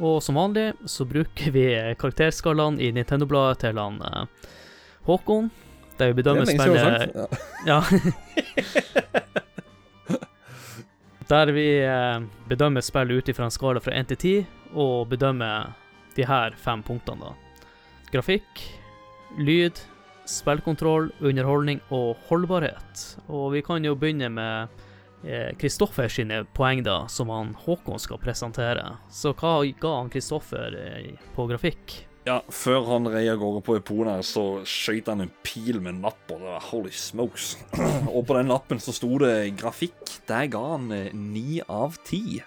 Og 0.00 0.22
som 0.22 0.34
vanlig 0.34 0.72
så 0.90 1.04
bruker 1.06 1.50
vi 1.54 1.94
karakterskalaen 2.00 2.80
i 2.82 2.92
Nintendo-bladet 2.96 3.58
til 3.62 3.78
han 3.78 4.02
eh, 4.02 4.24
Håkon, 5.06 5.50
der 6.00 6.06
vi 6.10 6.14
bedømmer 6.18 6.44
spillet 6.50 7.14
Ja. 7.14 7.26
Ja. 7.68 7.78
Der 11.30 11.46
vi 11.54 11.78
eh, 11.84 12.18
bedømmer 12.50 12.82
spillet 12.82 13.22
ut 13.22 13.28
ifra 13.30 13.44
en 13.46 13.54
skala 13.54 13.78
fra 13.84 13.94
1 13.94 14.10
til 14.10 14.18
10, 14.18 14.46
og 14.74 15.06
bedømmer 15.14 15.70
de 16.18 16.26
her 16.26 16.58
fem 16.58 16.82
punktene, 16.82 17.22
da. 17.22 17.30
Grafikk, 18.10 18.66
lyd, 19.38 19.78
spillkontroll, 20.26 21.14
underholdning 21.22 21.78
og 21.94 22.18
holdbarhet. 22.26 23.22
Og 23.28 23.52
vi 23.54 23.62
kan 23.62 23.84
jo 23.86 23.94
begynne 23.94 24.26
med 24.34 24.66
Kristoffer 25.58 26.08
sine 26.12 26.44
poeng, 26.54 26.84
da, 26.86 27.08
som 27.10 27.32
han 27.32 27.54
Håkon 27.64 27.98
skal 27.98 28.20
presentere. 28.22 28.84
Så 29.10 29.34
hva 29.34 29.60
ga 29.80 29.94
han 29.96 30.12
Kristoffer 30.12 30.76
eh, 30.78 31.16
på 31.34 31.48
grafikk? 31.50 31.96
Ja, 32.28 32.42
før 32.52 32.84
han 32.90 33.08
rei 33.08 33.24
av 33.32 33.38
gårde 33.40 33.62
på 33.64 33.78
Epona, 33.78 34.18
her, 34.18 34.26
så 34.26 34.60
skøyt 34.68 35.08
han 35.08 35.24
en 35.24 35.32
pil 35.46 35.80
med 35.80 35.94
en 35.94 36.02
napp, 36.04 36.20
og 36.28 36.42
det 36.42 36.50
var 36.50 36.66
holy 36.70 36.92
smokes. 36.92 37.54
og 38.14 38.26
på 38.28 38.36
den 38.36 38.52
lappen 38.52 38.82
så 38.82 38.94
sto 38.94 39.14
det 39.22 39.56
grafikk. 39.58 40.18
Der 40.28 40.50
ga 40.52 40.64
han 40.74 40.92
eh, 40.94 41.14
ni 41.14 41.62
av 41.64 41.96
ti. 42.06 42.42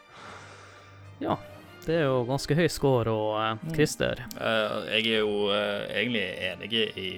Ja, 1.21 1.39
det 1.85 1.97
er 1.97 2.07
jo 2.11 2.21
ganske 2.29 2.55
høy 2.57 2.67
score, 2.69 3.11
og 3.11 3.35
eh, 3.41 3.69
Christer 3.75 4.25
Uh, 4.41 4.85
jeg 4.89 5.17
er 5.17 5.21
jo 5.21 5.49
uh, 5.49 5.85
egentlig 5.89 6.23
enig 6.49 6.71
i 6.97 7.09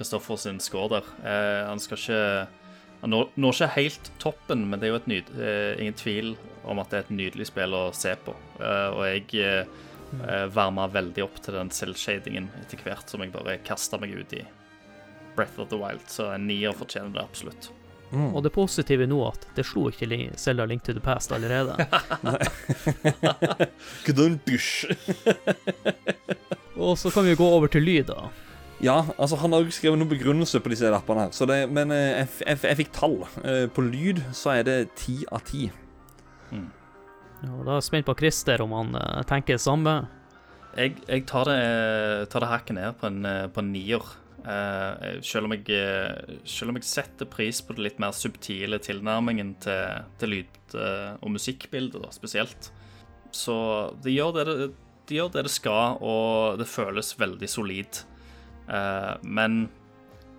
Kristoffer 0.00 0.38
sin 0.40 0.60
score 0.64 0.88
der. 0.94 1.08
Eh, 1.20 1.68
han 1.68 1.80
skal 1.82 1.98
ikke 1.98 2.20
Han 3.00 3.14
når, 3.14 3.30
når 3.40 3.56
ikke 3.56 3.68
helt 3.76 4.10
toppen, 4.20 4.66
men 4.68 4.80
det 4.80 4.88
er 4.88 4.92
jo 4.92 5.00
et 5.00 5.10
nyd, 5.10 5.32
eh, 5.40 5.80
ingen 5.80 5.96
tvil 5.96 6.34
om 6.68 6.80
at 6.82 6.90
det 6.92 6.98
er 6.98 7.06
et 7.06 7.16
nydelig 7.16 7.48
spill 7.48 7.76
å 7.76 7.84
se 7.96 8.12
på. 8.26 8.34
Eh, 8.60 8.88
og 8.92 9.02
jeg 9.08 9.24
eh, 9.40 10.46
varma 10.52 10.88
veldig 10.92 11.24
opp 11.24 11.40
til 11.40 11.56
den 11.56 11.72
selvshadingen 11.72 12.50
etter 12.60 12.82
hvert 12.84 13.08
som 13.08 13.24
jeg 13.24 13.32
bare 13.32 13.60
kasta 13.64 14.00
meg 14.00 14.12
ut 14.18 14.34
i 14.36 14.44
Breath 15.36 15.60
of 15.62 15.70
the 15.70 15.78
Wild, 15.80 16.04
så 16.10 16.32
en 16.34 16.46
nier 16.50 16.76
fortjener 16.76 17.14
det 17.14 17.24
absolutt. 17.24 17.70
Og 18.10 18.42
det 18.42 18.50
positive 18.50 19.06
nå 19.06 19.20
at 19.28 19.44
det 19.54 19.62
slo 19.68 19.86
ikke 19.86 20.34
Selda 20.34 20.64
Link 20.66 20.82
to 20.82 20.92
the 20.92 21.00
Past 21.00 21.30
allerede. 21.32 21.76
Og 26.80 26.98
så 26.98 27.10
kan 27.14 27.24
vi 27.24 27.34
gå 27.38 27.46
over 27.46 27.68
til 27.70 27.82
lyd, 27.86 28.06
da. 28.10 28.28
Ja, 28.80 29.02
altså 29.20 29.36
han 29.36 29.52
har 29.52 29.60
jo 29.60 29.72
skrevet 29.74 30.00
noen 30.00 30.08
begrunnelse 30.08 30.60
på 30.64 30.70
disse 30.72 30.88
lappene 30.88 31.26
her, 31.26 31.34
så 31.36 31.44
det, 31.48 31.58
men 31.68 31.92
eh, 31.92 32.22
jeg, 32.22 32.28
jeg, 32.46 32.60
jeg 32.70 32.78
fikk 32.78 32.94
tall. 32.96 33.18
Eh, 33.44 33.66
På 33.76 33.84
lyd 33.84 34.22
så 34.36 34.54
er 34.56 34.64
det 34.64 34.78
ti 34.96 35.18
av 35.28 35.44
ti. 35.48 35.66
Ja, 36.50 37.50
da 37.50 37.74
er 37.74 37.76
jeg 37.78 37.86
spent 37.90 38.08
på 38.08 38.16
Christer 38.20 38.64
om 38.64 38.72
han 38.76 38.96
eh, 38.96 39.20
tenker 39.28 39.58
det 39.58 39.64
samme. 39.64 39.98
Jeg, 40.78 40.96
jeg 41.10 41.26
tar, 41.28 41.50
det, 41.50 42.30
tar 42.32 42.44
det 42.44 42.50
hakket 42.54 42.76
ned 42.78 42.98
på 43.00 43.08
en, 43.10 43.30
på 43.52 43.62
en 43.62 43.70
nier. 43.74 44.10
Eh, 44.40 45.20
selv, 45.28 45.50
om 45.50 45.52
jeg, 45.58 45.76
selv 46.48 46.72
om 46.72 46.80
jeg 46.80 46.88
setter 46.88 47.28
pris 47.28 47.60
på 47.60 47.76
det 47.76 47.84
litt 47.84 48.00
mer 48.00 48.16
subtile 48.16 48.80
tilnærmingen 48.80 49.58
til, 49.60 50.06
til 50.22 50.38
lyd- 50.38 50.76
og 51.20 51.32
musikkbildet, 51.34 52.00
da, 52.00 52.12
spesielt. 52.14 52.70
Så 53.34 53.56
det 54.04 54.14
gjør 54.14 54.36
det 54.38 54.44
det, 54.48 54.70
det 55.10 55.16
gjør 55.18 55.32
det 55.34 55.42
det 55.48 55.52
skal, 55.52 55.98
og 56.00 56.60
det 56.62 56.68
føles 56.70 57.12
veldig 57.18 57.48
solid. 57.50 58.06
Eh, 58.70 59.14
men 59.26 59.64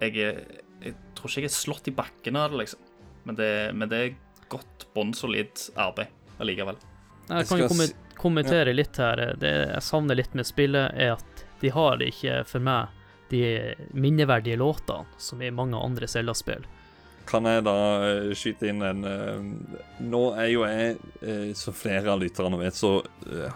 jeg, 0.01 0.15
er- 0.17 0.43
jeg 0.81 0.95
tror 1.17 1.29
ikke 1.33 1.43
jeg 1.45 1.51
er 1.51 1.57
slått 1.57 1.89
i 1.91 1.95
bakken 1.97 2.39
av 2.39 2.51
det, 2.53 2.63
liksom. 2.63 2.79
Men 3.27 3.37
det, 3.37 3.51
men 3.77 3.89
det 3.91 3.99
er 4.05 4.15
godt, 4.49 4.87
bunnsolid 4.95 5.67
arbeid 5.79 6.07
allikevel. 6.41 6.79
Jeg 7.29 7.47
kan 7.47 7.59
jo 7.61 7.67
kommentere 8.17 8.73
litt 8.75 8.97
her. 8.99 9.21
Det 9.39 9.51
jeg 9.75 9.83
savner 9.85 10.17
litt 10.17 10.33
med 10.35 10.47
spillet, 10.49 10.91
er 10.97 11.13
at 11.19 11.43
de 11.61 11.69
har 11.71 12.01
ikke, 12.01 12.41
for 12.49 12.59
meg, 12.65 12.89
de 13.31 13.43
minneverdige 13.95 14.57
låtene 14.59 15.05
som 15.21 15.39
i 15.45 15.51
mange 15.55 15.77
andre 15.79 16.07
Zelda-spill. 16.09 16.65
Kan 17.29 17.45
jeg 17.47 17.61
da 17.63 17.75
eh, 18.09 18.31
skyte 18.35 18.67
inn 18.67 18.81
en 18.83 19.05
eh, 19.07 19.77
Nå 20.03 20.23
er 20.41 20.49
jo 20.51 20.65
jeg, 20.65 20.97
som 21.55 21.77
flere 21.77 22.09
av 22.11 22.19
lytterne 22.19 22.57
vet, 22.59 22.75
så 22.75 22.97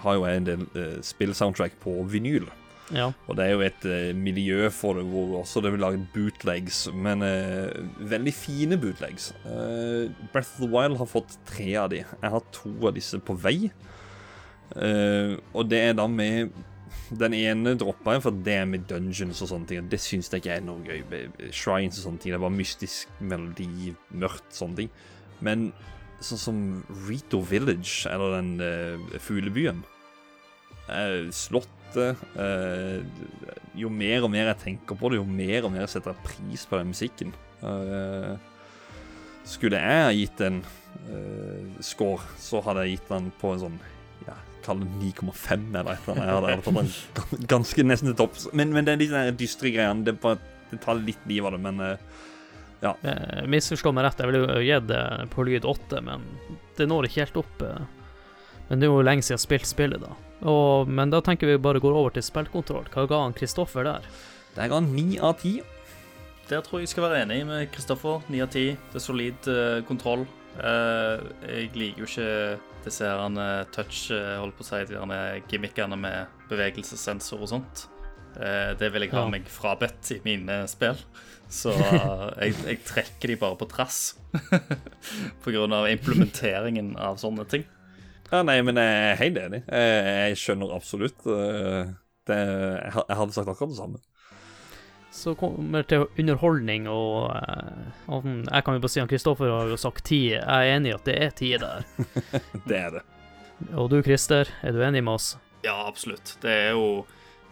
har 0.03 0.15
jo 0.19 0.23
jeg 0.29 0.37
en 0.43 0.47
del 0.51 0.63
spillsoundtrack 1.03 1.75
på 1.81 1.97
vinyl. 2.07 2.45
Ja. 2.93 3.07
Og 3.25 3.37
det 3.37 3.45
er 3.45 3.55
jo 3.55 3.63
et 3.65 3.87
uh, 3.89 4.11
miljø 4.17 4.69
for 4.73 4.99
det 4.99 5.05
hvor 5.09 5.39
også 5.39 5.63
det 5.63 5.71
blir 5.73 5.81
laget 5.81 6.05
bootlegs, 6.13 6.83
men 6.93 7.25
uh, 7.25 7.71
veldig 8.11 8.33
fine 8.35 8.77
bootlegs. 8.81 9.31
Uh, 9.45 10.11
Breath 10.33 10.53
of 10.53 10.61
the 10.61 10.69
Wild 10.69 10.99
har 11.01 11.09
fått 11.09 11.39
tre 11.49 11.71
av 11.81 11.89
de. 11.93 12.03
Jeg 12.05 12.33
har 12.35 12.45
to 12.53 12.75
av 12.85 12.93
disse 12.97 13.19
på 13.21 13.37
vei. 13.41 13.57
Og 14.75 15.67
det 15.69 15.77
er 15.77 15.91
da 15.93 16.07
med 16.09 16.49
Den 17.13 17.35
ene 17.37 17.75
droppa 17.77 18.15
jeg, 18.15 18.23
for 18.25 18.37
det 18.43 18.55
er 18.57 18.65
med 18.65 18.87
dungeons 18.89 19.43
og 19.45 19.51
sånne 19.51 19.69
ting. 19.69 19.83
og 19.83 19.91
Det 19.93 19.99
syns 20.01 20.31
jeg 20.33 20.41
ikke 20.41 20.55
er 20.57 20.63
noe 20.65 20.81
gøy. 20.81 21.03
Shrines 21.53 21.99
og 21.99 22.07
sånne 22.07 22.21
ting. 22.21 22.33
Det 22.33 22.39
er 22.39 22.43
bare 22.43 22.57
mystisk 22.57 23.19
melodi, 23.21 23.93
mørkt, 24.09 24.49
sånne 24.57 24.79
ting. 24.81 24.89
Men 25.45 25.67
sånn 26.17 26.41
som 26.41 26.63
Rito 27.05 27.43
Village, 27.45 28.09
eller 28.09 28.39
den 28.39 29.21
fuglebyen 29.21 29.83
eh, 30.89 31.29
Slottet 31.95 32.17
eh, 32.39 33.03
Jo 33.79 33.91
mer 33.91 34.25
og 34.25 34.31
mer 34.33 34.51
jeg 34.53 34.61
tenker 34.63 34.99
på 34.99 35.11
det, 35.11 35.19
jo 35.21 35.27
mer 35.27 35.67
og 35.67 35.73
mer 35.75 35.87
setter 35.91 36.13
jeg 36.13 36.27
pris 36.27 36.65
på 36.69 36.79
den 36.79 36.91
musikken. 36.91 37.33
Eh, 37.65 38.35
skulle 39.45 39.81
jeg 39.81 40.05
ha 40.05 40.13
gitt 40.15 40.41
en 40.45 40.61
eh, 41.11 41.81
score, 41.85 42.23
så 42.41 42.63
hadde 42.65 42.85
jeg 42.85 42.97
gitt 42.97 43.11
den 43.11 43.31
på 43.41 43.53
en 43.53 43.63
sånn 43.65 43.79
ja, 44.25 44.37
Kall 44.65 44.81
det 44.81 44.91
9,5 45.21 45.65
eller 45.69 45.91
annet. 45.91 46.07
Jeg 46.07 46.35
hadde, 46.35 46.93
tatt 47.13 47.33
den 47.35 47.49
ganske 47.51 47.85
nesten 47.85 48.11
til 48.11 48.19
topps. 48.23 48.47
Men, 48.53 48.71
men 48.73 48.87
det 48.87 48.95
er 48.95 49.03
litt 49.03 49.13
den 49.13 49.41
dystre 49.41 49.73
greiene. 49.75 50.07
Det, 50.07 50.15
bare, 50.23 50.39
det 50.71 50.81
tar 50.81 50.97
litt 50.97 51.27
liv 51.29 51.45
av 51.45 51.57
det, 51.57 51.61
men 51.67 51.83
Eh, 52.85 53.45
Misforstå 53.49 53.91
meg 53.95 54.05
rett, 54.05 54.19
jeg 54.21 54.29
ville 54.29 54.41
jo 54.43 54.63
gitt 54.65 54.89
det 54.89 55.03
på 55.33 55.45
lyd 55.47 55.65
8, 55.65 56.01
men 56.05 56.25
det 56.77 56.87
når 56.89 57.07
ikke 57.07 57.23
helt 57.23 57.39
opp. 57.41 57.63
Men 58.69 58.81
det 58.81 58.87
er 58.87 58.93
jo 58.93 59.05
lenge 59.05 59.25
siden 59.25 59.35
jeg 59.35 59.41
har 59.41 59.45
spilt 59.45 59.69
spillet, 59.69 60.01
da. 60.01 60.15
Og, 60.49 60.89
men 60.89 61.13
da 61.13 61.21
tenker 61.23 61.49
vi 61.49 61.57
bare 61.61 61.81
går 61.83 61.95
over 61.95 62.15
til 62.15 62.25
spillkontroll. 62.25 62.87
Hva 62.93 63.05
ga 63.09 63.21
han 63.23 63.35
Kristoffer 63.37 63.87
der? 63.87 64.07
der 64.55 64.69
ga 64.71 64.79
han 64.79 64.91
9 64.95 65.19
av 65.25 65.39
10. 65.41 65.59
Der 66.49 66.61
tror 66.65 66.79
jeg 66.79 66.87
jeg 66.87 66.93
skal 66.93 67.07
være 67.07 67.23
enig 67.25 67.41
med 67.49 67.69
Kristoffer. 67.73 68.25
9 68.29 68.41
av 68.45 68.49
10. 68.53 68.65
Det 68.91 68.99
er 68.99 69.03
solid 69.03 69.49
uh, 69.49 69.79
kontroll. 69.87 70.25
Uh, 70.55 71.21
jeg 71.49 71.71
liker 71.75 72.05
jo 72.05 72.09
ikke 72.09 72.29
disse 72.85 73.01
her 73.01 73.17
eh, 73.25 73.65
touch, 73.73 74.11
uh, 74.13 74.37
holdt 74.43 74.55
på 74.59 74.61
å 74.61 74.67
si, 74.67 74.83
de 74.91 75.41
gimmickene 75.49 75.97
med 75.97 76.35
bevegelsessensor 76.51 77.41
og 77.41 77.49
sånt. 77.49 77.87
Eh, 78.35 78.73
det 78.79 78.91
vil 78.93 79.05
jeg 79.05 79.13
ha 79.15 79.23
Ja. 79.23 79.29
meg 79.31 79.47
frabedt 79.47 80.11
i 80.11 80.19
mine 80.23 80.67
spill. 80.67 80.97
Så 81.49 81.71
jeg, 82.41 82.55
jeg 82.65 82.83
trekker 82.85 83.31
de 83.31 83.37
bare 83.39 83.57
på 83.57 83.67
trass. 83.69 84.15
på 85.43 85.51
grunn 85.53 85.73
av 85.73 85.87
implementeringen 85.89 86.95
av 86.97 87.17
sånne 87.21 87.45
ting. 87.47 87.65
Ja, 88.31 88.41
nei, 88.45 88.57
men 88.65 88.79
jeg 88.81 88.97
er 89.11 89.21
helt 89.21 89.37
enig. 89.37 89.61
Jeg, 89.69 90.03
jeg 90.09 90.41
skjønner 90.41 90.75
absolutt. 90.75 91.25
eh, 91.29 91.93
Det, 92.25 92.37
jeg, 92.41 93.17
hadde 93.19 93.35
sagt 93.35 93.49
akkurat 93.51 93.73
det 93.73 93.77
samme. 93.77 93.99
Så 95.15 95.31
kommer 95.39 95.83
det 95.85 95.93
til 95.93 96.07
underholdning 96.19 96.89
og 96.91 97.29
eh, 97.37 98.31
Jeg 98.49 98.65
kan 98.65 98.75
jo 98.75 98.81
bare 98.83 98.91
si 98.91 98.99
han 98.99 99.11
Kristoffer 99.11 99.51
har 99.53 99.69
jo 99.71 99.77
sagt 99.79 100.03
ti. 100.09 100.23
Jeg 100.33 100.43
er 100.43 100.75
enig 100.75 100.91
i 100.91 100.95
at 100.97 101.05
det 101.07 101.17
er 101.23 101.35
ti 101.37 101.51
der. 101.61 101.85
Det 102.69 102.79
er 102.79 102.97
det. 102.97 103.03
Og 103.79 103.87
du 103.93 104.01
Christer, 104.03 104.49
er 104.61 104.73
du 104.75 104.81
enig 104.83 105.03
med 105.05 105.15
oss? 105.15 105.35
Ja, 105.63 105.77
absolutt. 105.87 106.35
Det 106.43 106.51
er 106.51 106.73
jo 106.75 107.05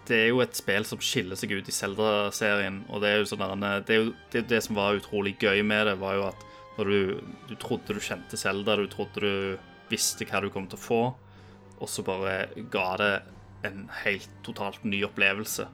det 0.07 0.17
er 0.19 0.29
jo 0.33 0.41
et 0.43 0.57
spill 0.57 0.83
som 0.83 0.99
skiller 0.99 1.39
seg 1.39 1.53
ut 1.55 1.69
i 1.71 1.73
Zelda-serien. 1.73 2.81
Og 2.91 2.99
det 2.99 3.11
er 3.13 3.21
jo 3.21 3.27
sånn 3.29 3.61
det, 3.63 3.93
er 3.95 4.01
jo, 4.01 4.09
det, 4.33 4.41
det 4.49 4.59
som 4.65 4.75
var 4.75 4.97
utrolig 4.99 5.37
gøy 5.39 5.61
med 5.63 5.87
det, 5.87 5.93
var 6.01 6.17
jo 6.17 6.25
at 6.27 6.43
når 6.75 6.89
du, 6.89 7.29
du 7.47 7.53
trodde 7.61 7.95
du 7.95 8.01
kjente 8.03 8.35
Zelda, 8.39 8.75
du 8.75 8.89
trodde 8.91 9.23
du 9.23 9.71
visste 9.93 10.27
hva 10.29 10.41
du 10.43 10.49
kom 10.53 10.65
til 10.67 10.79
å 10.79 10.85
få, 10.87 11.01
og 11.79 11.89
så 11.89 12.03
bare 12.05 12.49
ga 12.73 12.89
det 13.01 13.13
en 13.67 13.85
helt 14.03 14.29
totalt 14.43 14.83
ny 14.83 15.03
opplevelse. 15.07 15.67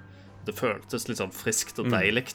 Det 0.45 0.55
føltes 0.57 1.07
litt 1.09 1.19
sånn 1.19 1.33
friskt 1.35 1.81
og 1.81 1.89
deilig. 1.91 2.27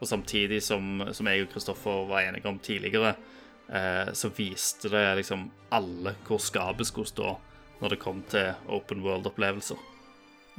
Og 0.00 0.08
samtidig 0.08 0.62
som, 0.64 1.02
som 1.12 1.28
jeg 1.28 1.44
og 1.44 1.50
Kristoffer 1.52 2.06
var 2.08 2.24
enige 2.24 2.48
om 2.48 2.58
tidligere, 2.62 3.14
eh, 3.68 4.12
så 4.16 4.30
viste 4.32 4.88
det 4.92 5.04
liksom 5.18 5.48
alle 5.76 6.14
hvor 6.24 6.40
skapet 6.40 6.88
skulle 6.88 7.10
stå 7.10 7.34
når 7.80 7.94
det 7.94 8.00
kom 8.00 8.22
til 8.32 8.54
open 8.72 9.02
world-opplevelser. 9.04 9.80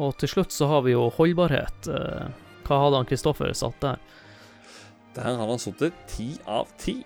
Og 0.02 0.14
til 0.22 0.30
slutt 0.31 0.53
så 0.53 0.69
har 0.69 0.85
vi 0.85 0.93
jo 0.93 1.07
holdbarhet. 1.18 1.89
Eh, 1.89 2.30
Hva 2.65 2.77
hadde 2.85 3.02
han 3.02 3.10
Kristoffer 3.10 3.53
satt 3.57 3.81
der? 3.81 3.98
Der 5.15 5.35
har 5.35 5.49
han 5.49 5.60
sittet 5.60 5.98
ti 6.07 6.30
av 6.48 6.69
ti. 6.80 7.02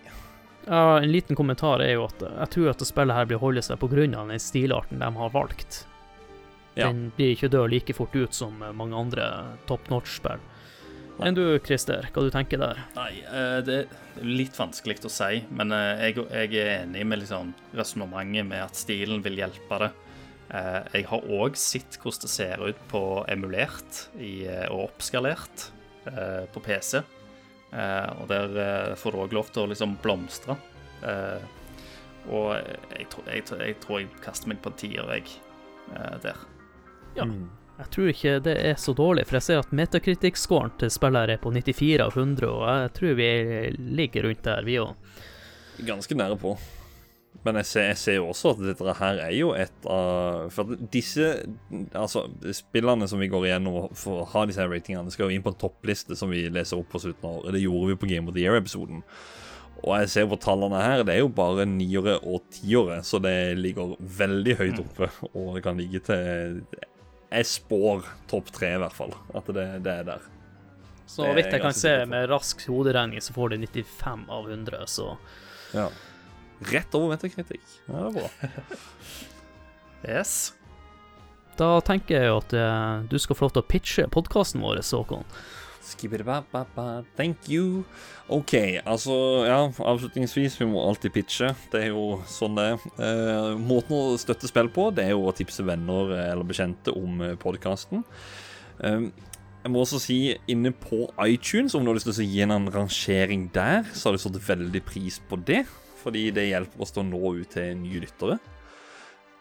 Ja, 0.65 0.97
en 0.97 1.11
liten 1.11 1.37
kommentar 1.37 1.83
er 1.85 1.93
jo 1.93 2.07
at 2.07 2.23
jeg 2.25 2.49
tror 2.55 2.71
at 2.71 2.81
det 2.81 2.87
spillet 2.89 3.15
her 3.17 3.27
blir 3.29 3.41
holde 3.41 3.61
seg 3.61 3.77
av 3.77 4.29
den 4.29 4.41
stilarten 4.41 4.99
de 4.99 5.11
har 5.19 5.29
valgt. 5.33 5.85
Ja. 6.75 6.89
Den 6.89 7.11
blir 7.15 7.35
ikke 7.35 7.51
død 7.53 7.69
like 7.71 7.93
fort 7.95 8.15
ut 8.15 8.33
som 8.33 8.57
mange 8.73 8.97
andre 8.97 9.55
top 9.69 9.87
notch-spill. 9.89 10.41
Enn 11.23 11.35
du, 11.37 11.43
Christer, 11.63 12.09
hva 12.11 12.23
du 12.25 12.31
tenker 12.33 12.59
der? 12.59 12.79
Nei, 12.97 13.11
eh, 13.23 13.59
det 13.63 13.75
er 13.85 14.25
litt 14.25 14.57
vanskelig 14.57 14.97
å 15.07 15.11
si, 15.11 15.37
men 15.55 15.71
eh, 15.71 16.09
jeg, 16.09 16.25
jeg 16.27 16.57
er 16.59 16.71
enig 16.81 17.05
med 17.07 17.21
liksom 17.21 17.53
resonnementet 17.77 18.47
med 18.49 18.65
at 18.65 18.75
stilen 18.75 19.23
vil 19.23 19.39
hjelpe 19.39 19.79
det. 19.85 19.91
Eh, 20.49 20.81
Jeg 20.97 21.07
har 21.13 21.29
òg 21.39 21.55
sett 21.59 21.95
hvordan 22.01 22.25
det 22.25 22.33
ser 22.33 22.65
ut 22.67 22.81
på 22.91 23.03
emulert 23.31 24.01
og 24.73 24.89
oppskalert 24.89 25.69
på 26.05 26.61
PC. 26.61 26.99
Eh, 27.76 28.10
Og 28.22 28.27
der 28.31 28.56
eh, 28.64 28.95
får 28.95 29.11
du 29.11 29.18
òg 29.26 29.34
lov 29.36 29.49
til 29.52 29.65
å 29.65 29.70
liksom 29.73 29.97
blomstre. 30.04 30.55
Eh, 31.04 31.44
Og 32.31 32.55
jeg, 32.95 33.05
tror- 33.12 33.28
jeg, 33.29 33.44
jeg 33.60 33.76
tror 33.84 33.99
jeg 33.99 34.07
kaster 34.23 34.47
meg 34.49 34.62
på 34.63 34.71
en 34.71 34.78
tier, 34.79 35.12
jeg, 35.13 35.28
eh, 35.94 36.15
der. 36.23 36.39
Ja. 37.15 37.26
Mm. 37.29 37.49
Jeg 37.78 37.89
tror 37.91 38.07
ikke 38.10 38.31
det 38.44 38.54
er 38.65 38.78
så 38.79 38.94
dårlig, 38.95 39.26
for 39.28 39.36
jeg 39.36 39.44
ser 39.44 39.60
at 39.60 39.71
Metacritic-scoren 39.76 40.71
til 40.79 40.89
spillet 40.89 41.29
er 41.34 41.37
på 41.44 41.52
94 41.52 41.99
av 42.05 42.15
100, 42.15 42.47
og 42.47 42.63
jeg 42.70 42.94
tror 42.95 43.15
vi 43.20 43.28
ligger 43.99 44.23
rundt 44.29 44.44
der, 44.47 44.63
vi 44.63 44.78
òg. 44.79 44.95
Ganske 45.86 46.15
nære 46.15 46.37
på. 46.39 46.54
Men 47.44 47.60
jeg 47.60 47.68
ser, 47.70 47.88
jeg 47.91 47.97
ser 48.02 48.15
jo 48.20 48.28
også 48.31 48.54
at 48.55 48.62
dette 48.64 48.94
her 48.99 49.20
er 49.28 49.34
jo 49.36 49.52
et 49.57 49.88
av 49.91 50.47
For 50.54 50.65
at 50.65 50.86
disse 50.94 51.28
altså, 51.94 52.26
spillene 52.55 53.07
som 53.12 53.22
vi 53.22 53.30
går 53.31 53.49
igjennom 53.49 53.89
for 53.97 54.23
å 54.23 54.28
ha 54.34 54.46
disse 54.49 54.65
ratingene, 54.65 55.14
skal 55.14 55.30
jo 55.30 55.38
inn 55.38 55.46
på 55.46 55.54
en 55.54 55.60
toppliste 55.65 56.18
som 56.18 56.31
vi 56.34 56.46
leser 56.49 56.80
opp 56.80 56.89
på 56.94 57.02
slutten 57.04 57.28
av 57.30 57.41
året. 57.41 57.57
Det 57.57 57.65
gjorde 57.65 57.91
vi 57.91 57.99
på 58.02 58.10
Game 58.14 58.31
of 58.31 58.38
the 58.38 58.46
Year-episoden. 58.46 59.04
Og 59.84 59.91
jeg 59.99 60.12
ser 60.14 60.30
på 60.31 60.38
tallene 60.41 60.80
her, 60.81 61.04
det 61.05 61.18
er 61.18 61.22
jo 61.22 61.31
bare 61.36 61.65
niere 61.70 62.15
og 62.23 62.46
tiere, 62.54 63.02
så 63.05 63.20
det 63.22 63.57
ligger 63.60 63.97
veldig 63.99 64.55
høyt 64.62 64.80
oppe. 64.81 65.10
Og 65.34 65.57
det 65.57 65.65
kan 65.65 65.78
ligge 65.78 66.02
til 66.07 66.62
Jeg 67.30 67.49
spår 67.49 68.07
topp 68.31 68.49
tre, 68.55 68.72
i 68.78 68.81
hvert 68.81 68.96
fall. 68.96 69.14
At 69.36 69.52
det, 69.52 69.68
det 69.86 69.99
er 69.99 70.07
der. 70.14 70.26
Så 71.05 71.28
vidt 71.38 71.52
jeg 71.54 71.62
kan 71.62 71.76
se 71.76 71.91
med 72.10 72.30
rask 72.31 72.64
hoderegning, 72.65 73.22
så 73.22 73.36
får 73.36 73.54
du 73.54 73.57
95 73.68 74.26
av 74.31 74.49
100, 74.49 74.86
så 74.89 75.12
Ja. 75.76 75.89
Rett 76.61 76.95
over 76.95 77.15
metakritikk. 77.15 77.63
Ja, 77.87 78.05
det 78.05 78.05
er 78.05 78.19
bra. 78.19 78.29
Yes. 80.05 80.53
da 81.57 81.79
tenker 81.81 82.19
jeg 82.19 82.27
jo 82.29 82.35
at 82.37 82.51
eh, 82.53 83.05
du 83.09 83.15
skal 83.17 83.37
få 83.37 83.47
lov 83.47 83.55
til 83.55 83.63
å 83.63 83.65
pitche 83.65 84.03
podkasten 84.13 84.61
vår, 84.61 84.84
Håkon. 84.85 85.23
Thank 87.17 87.47
you. 87.49 87.84
OK, 88.34 88.53
altså 88.85 89.15
Ja, 89.45 89.57
avslutningsvis, 89.65 90.59
vi 90.61 90.67
må 90.69 90.84
alltid 90.85 91.13
pitche. 91.15 91.51
Det 91.71 91.84
er 91.87 91.91
jo 91.93 92.19
sånn 92.29 92.57
det 92.57 92.67
er. 92.73 92.85
Eh, 92.97 93.51
måten 93.57 93.97
å 93.97 94.17
støtte 94.21 94.49
spill 94.49 94.69
på, 94.73 94.91
det 94.93 95.07
er 95.07 95.15
jo 95.15 95.25
å 95.25 95.34
tipse 95.34 95.65
venner 95.65 96.13
eller 96.25 96.45
bekjente 96.45 96.93
om 96.93 97.21
podkasten. 97.41 98.05
Eh, 98.81 99.07
jeg 99.65 99.73
må 99.73 99.81
også 99.81 99.97
si 100.03 100.19
inne 100.51 100.69
på 100.69 101.07
iTunes, 101.25 101.73
om 101.73 101.81
du 101.81 101.89
har 101.89 101.97
lyst 101.97 102.05
til 102.11 102.21
å 102.21 102.29
gi 102.29 102.43
en 102.45 102.69
rangering 102.69 103.47
der, 103.53 103.87
så 103.93 104.11
har 104.11 104.17
du 104.17 104.21
satt 104.21 104.37
veldig 104.49 104.84
pris 104.85 105.17
på 105.25 105.39
det. 105.41 105.63
Fordi 106.05 106.27
det 106.35 106.51
hjelper 106.51 106.85
oss 106.85 106.93
til 106.93 107.01
å 107.01 107.09
nå 107.09 107.21
ut 107.41 107.55
til 107.55 107.73
nye 107.81 108.03
lyttere. 108.03 108.37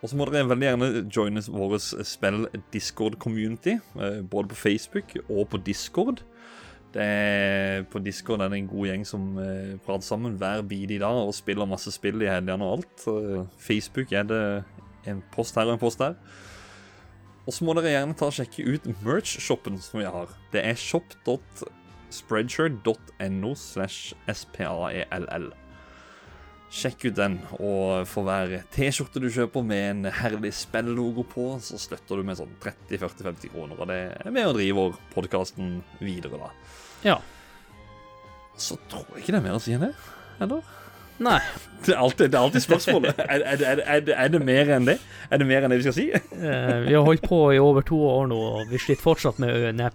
Og 0.04 0.10
så 0.10 0.16
må 0.20 0.26
dere 0.28 0.50
veldig 0.50 0.66
gjerne 0.66 0.88
joine 1.12 1.40
vår 1.48 1.78
spill 2.04 2.42
Discord-community, 2.74 3.78
eh, 3.96 4.20
både 4.20 4.52
på 4.52 4.60
Facebook 4.66 5.08
og 5.28 5.48
på 5.52 5.58
Discord. 5.64 6.18
Er, 6.94 7.82
på 7.90 7.98
Discord 7.98 8.40
er 8.44 8.48
det 8.52 8.58
en 8.60 8.68
god 8.70 8.86
gjeng 8.86 9.04
som 9.08 9.38
eh, 9.42 9.72
prater 9.82 10.06
sammen 10.06 10.36
hver 10.38 10.62
bidige 10.68 11.02
dag 11.02 11.16
og 11.24 11.34
spiller 11.34 11.66
masse 11.66 11.90
spill 11.90 12.22
i 12.22 12.30
helgene 12.30 12.64
og 12.64 12.72
alt. 12.76 13.06
Eh, 13.08 13.42
Facebook 13.58 14.12
er 14.12 14.22
det 14.28 14.62
en 15.08 15.22
post 15.32 15.56
her 15.56 15.66
og 15.66 15.72
en 15.78 15.82
post 15.82 15.98
der. 16.04 16.14
Og 17.44 17.52
så 17.52 17.64
må 17.64 17.72
dere 17.76 17.90
gjerne 17.96 18.14
ta 18.16 18.24
og 18.28 18.34
sjekke 18.36 18.68
ut 18.68 18.84
merch-shoppen 19.04 19.78
som 19.82 20.00
vi 20.00 20.06
har. 20.08 20.28
Det 20.52 20.60
er 20.64 20.74
shop.spreadshirt.no 20.80 23.54
slash 23.56 24.14
spall. 24.36 25.54
Sjekk 26.74 27.04
ut 27.06 27.14
den, 27.18 27.36
og 27.62 28.02
for 28.10 28.26
hver 28.26 28.56
T-skjorte 28.74 29.20
du 29.22 29.28
kjøper 29.30 29.62
med 29.62 29.82
en 29.92 30.08
herlig 30.18 30.50
spillogo 30.58 31.22
på, 31.30 31.44
så 31.62 31.78
støtter 31.78 32.18
du 32.18 32.26
med 32.26 32.40
sånn 32.40 32.50
30-40-50 32.64 33.52
kroner. 33.52 33.78
Og 33.78 33.90
det 33.92 33.98
er 34.24 34.34
med 34.34 34.48
og 34.50 34.56
driver 34.58 34.96
podkasten 35.14 35.76
videre, 36.02 36.40
da. 36.40 36.48
Ja. 37.06 37.20
Så 38.58 38.76
tror 38.90 39.06
jeg 39.14 39.22
ikke 39.22 39.36
det 39.36 39.38
er 39.40 39.46
mer 39.46 39.58
å 39.58 39.62
si 39.62 39.74
enn 39.76 39.86
det. 39.86 39.92
Eller? 40.42 40.66
Nei. 41.22 41.38
Det 41.84 41.92
er 41.92 41.98
alltid, 42.00 42.30
det 42.32 42.38
er 42.38 42.44
alltid 42.46 42.62
spørsmålet. 42.64 43.18
Er, 43.34 43.42
er, 43.44 43.62
er, 43.68 43.80
er, 43.84 44.00
det- 44.06 44.14
er 44.16 44.44
mer 44.48 44.70
enn 44.72 44.86
det? 44.88 44.94
Er 45.28 45.38
det 45.42 45.46
mer 45.50 45.66
enn 45.66 45.70
det 45.74 45.76
vi 45.82 45.84
skal 45.84 45.94
si? 45.98 46.06
Eh, 46.16 46.78
vi 46.86 46.94
har 46.96 47.04
holdt 47.04 47.26
på 47.28 47.40
i 47.52 47.58
over 47.60 47.84
to 47.84 47.98
år 48.08 48.30
nå, 48.30 48.38
og 48.56 48.70
vi 48.72 48.80
sliter 48.80 49.04
fortsatt 49.04 49.36
med 49.42 49.52
den 49.68 49.82
her 49.84 49.92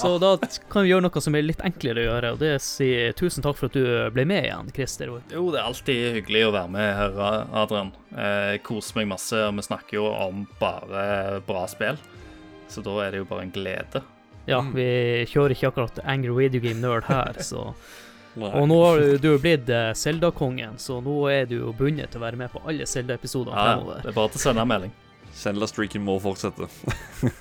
Så 0.00 0.18
da 0.22 0.36
kan 0.72 0.82
vi 0.84 0.90
gjøre 0.92 1.04
noe 1.06 1.20
som 1.24 1.34
er 1.38 1.42
litt 1.46 1.60
enklere 1.64 2.02
å 2.02 2.06
gjøre, 2.08 2.32
og 2.34 2.38
det 2.40 2.48
er 2.52 2.58
å 2.60 2.64
si 2.64 2.88
tusen 3.18 3.42
takk 3.44 3.56
for 3.58 3.66
at 3.70 3.76
du 3.78 3.84
ble 4.14 4.24
med 4.28 4.44
igjen, 4.48 4.70
Christer. 4.74 5.12
Jo, 5.32 5.44
det 5.52 5.60
er 5.60 5.68
alltid 5.68 6.14
hyggelig 6.20 6.46
å 6.48 6.52
være 6.56 6.70
med 6.74 6.90
her, 6.98 7.18
Adrian. 7.62 7.92
Jeg 8.14 8.62
koser 8.66 9.00
meg 9.00 9.08
masse, 9.14 9.36
og 9.48 9.54
vi 9.58 9.66
snakker 9.68 9.98
jo 10.00 10.08
om 10.10 10.46
bare 10.60 11.40
bra 11.46 11.66
spill. 11.70 11.98
Så 12.68 12.82
da 12.82 12.96
er 13.04 13.12
det 13.14 13.22
jo 13.22 13.28
bare 13.28 13.44
en 13.46 13.52
glede. 13.54 14.02
Ja, 14.48 14.58
vi 14.74 14.88
kjører 15.30 15.54
ikke 15.54 15.70
akkurat 15.72 16.00
Angry 16.04 16.34
Video 16.36 16.60
Game 16.60 16.80
Nerd 16.82 17.06
her, 17.08 17.38
så. 17.40 17.70
Og 18.34 18.64
nå 18.66 18.76
har 18.82 18.98
du- 19.22 19.28
er 19.34 19.38
blitt 19.38 19.68
eh, 19.70 19.92
Zelda-kongen, 19.94 20.74
så 20.82 20.96
nå 21.00 21.14
er 21.30 21.44
du 21.46 21.54
jo 21.60 21.72
bundet 21.72 22.10
til 22.10 22.18
å 22.18 22.24
være 22.24 22.36
med 22.40 22.50
på 22.50 22.60
alle 22.66 22.82
Zelda-episoder 22.82 23.54
Ja, 23.54 23.66
fremover. 23.76 24.00
det 24.02 24.10
er 24.10 24.16
bare 24.16 24.32
til 24.34 24.40
å 24.40 24.42
sende 24.42 24.64
en 24.64 24.68
melding. 24.72 24.92
Zelda-streaken 25.34 26.04
må 26.06 26.14
fortsette. 26.22 26.68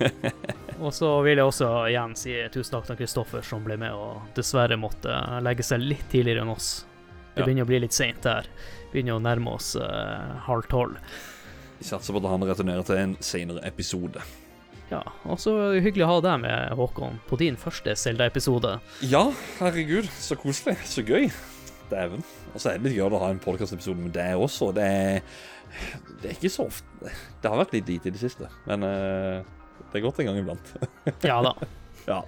Og 0.84 0.90
så 0.96 1.10
vil 1.24 1.38
jeg 1.40 1.46
også 1.46 1.68
igjen 1.92 2.16
si 2.20 2.34
tusen 2.54 2.76
takk 2.76 2.88
til 2.90 2.98
Kristoffer, 3.04 3.44
som 3.46 3.64
ble 3.64 3.78
med 3.80 3.94
og 3.96 4.34
dessverre 4.36 4.76
måtte 4.80 5.14
legge 5.46 5.64
seg 5.64 5.84
litt 5.84 6.08
tidligere 6.12 6.44
enn 6.44 6.52
oss. 6.56 6.72
Det 7.34 7.42
Ja. 7.42 7.46
begynner 7.48 7.66
å 7.66 7.70
bli 7.70 7.80
litt 7.86 7.94
seint 7.96 8.22
der. 8.26 8.50
Begynner 8.92 9.16
å 9.18 9.22
nærme 9.24 9.54
oss 9.56 9.76
uh, 9.80 10.34
halv 10.48 10.68
tolv. 10.70 10.98
Vi 11.80 11.86
satser 11.88 12.14
på 12.14 12.22
at 12.22 12.30
han 12.34 12.44
returnerer 12.46 12.84
til 12.86 13.00
en 13.00 13.16
senere 13.26 13.64
episode. 13.66 14.22
Ja, 14.92 15.00
og 15.26 15.40
så 15.42 15.54
hyggelig 15.82 16.04
å 16.06 16.12
ha 16.12 16.20
deg 16.22 16.44
med, 16.44 16.76
Håkon, 16.78 17.16
på 17.30 17.40
din 17.42 17.56
første 17.58 17.96
Zelda-episode. 17.98 18.76
Ja, 19.10 19.24
herregud, 19.62 20.10
så 20.22 20.36
koselig. 20.38 20.76
Så 20.86 21.02
gøy. 21.08 21.32
Dæven. 21.90 22.22
Og 22.54 22.62
så 22.62 22.70
er 22.74 22.78
det 22.78 22.90
litt 22.92 23.00
gøy 23.00 23.08
å 23.08 23.22
ha 23.24 23.32
en 23.34 23.42
podkastepisode 23.42 24.02
med 24.04 24.14
deg 24.14 24.38
også. 24.42 24.70
Det 24.76 24.86
er, 24.86 25.24
det 26.22 26.30
er 26.30 26.36
ikke 26.38 26.52
så 26.54 26.68
ofte 26.70 27.12
Det 27.42 27.50
har 27.50 27.60
vært 27.60 27.74
litt 27.76 27.90
lite 27.90 28.10
i 28.10 28.14
det 28.16 28.22
siste, 28.22 28.50
men 28.70 28.86
uh, 28.86 29.44
det 29.92 30.00
er 30.00 30.06
godt 30.06 30.22
en 30.22 30.32
gang 30.32 30.40
iblant. 30.42 30.74
Ja 31.30 31.42
da. 31.46 31.54
ja. 32.12 32.22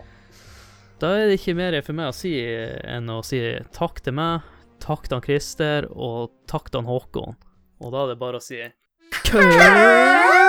Da 1.02 1.12
er 1.12 1.30
det 1.30 1.40
ikke 1.40 1.58
mer 1.58 1.78
for 1.84 1.98
meg 1.98 2.12
å 2.12 2.16
si 2.16 2.34
enn 2.40 3.12
å 3.12 3.20
si 3.26 3.42
takk 3.76 4.00
til 4.06 4.16
meg, 4.18 4.48
takk 4.84 5.10
til 5.10 5.18
han 5.18 5.26
Christer, 5.26 5.90
og 5.92 6.34
takk 6.52 6.72
til 6.72 6.84
han 6.84 6.90
Håkon. 6.90 7.38
Og 7.84 7.92
da 7.92 8.06
er 8.06 8.14
det 8.14 8.20
bare 8.22 8.42
å 8.42 8.44
si 8.44 8.64
Kø! 9.28 10.45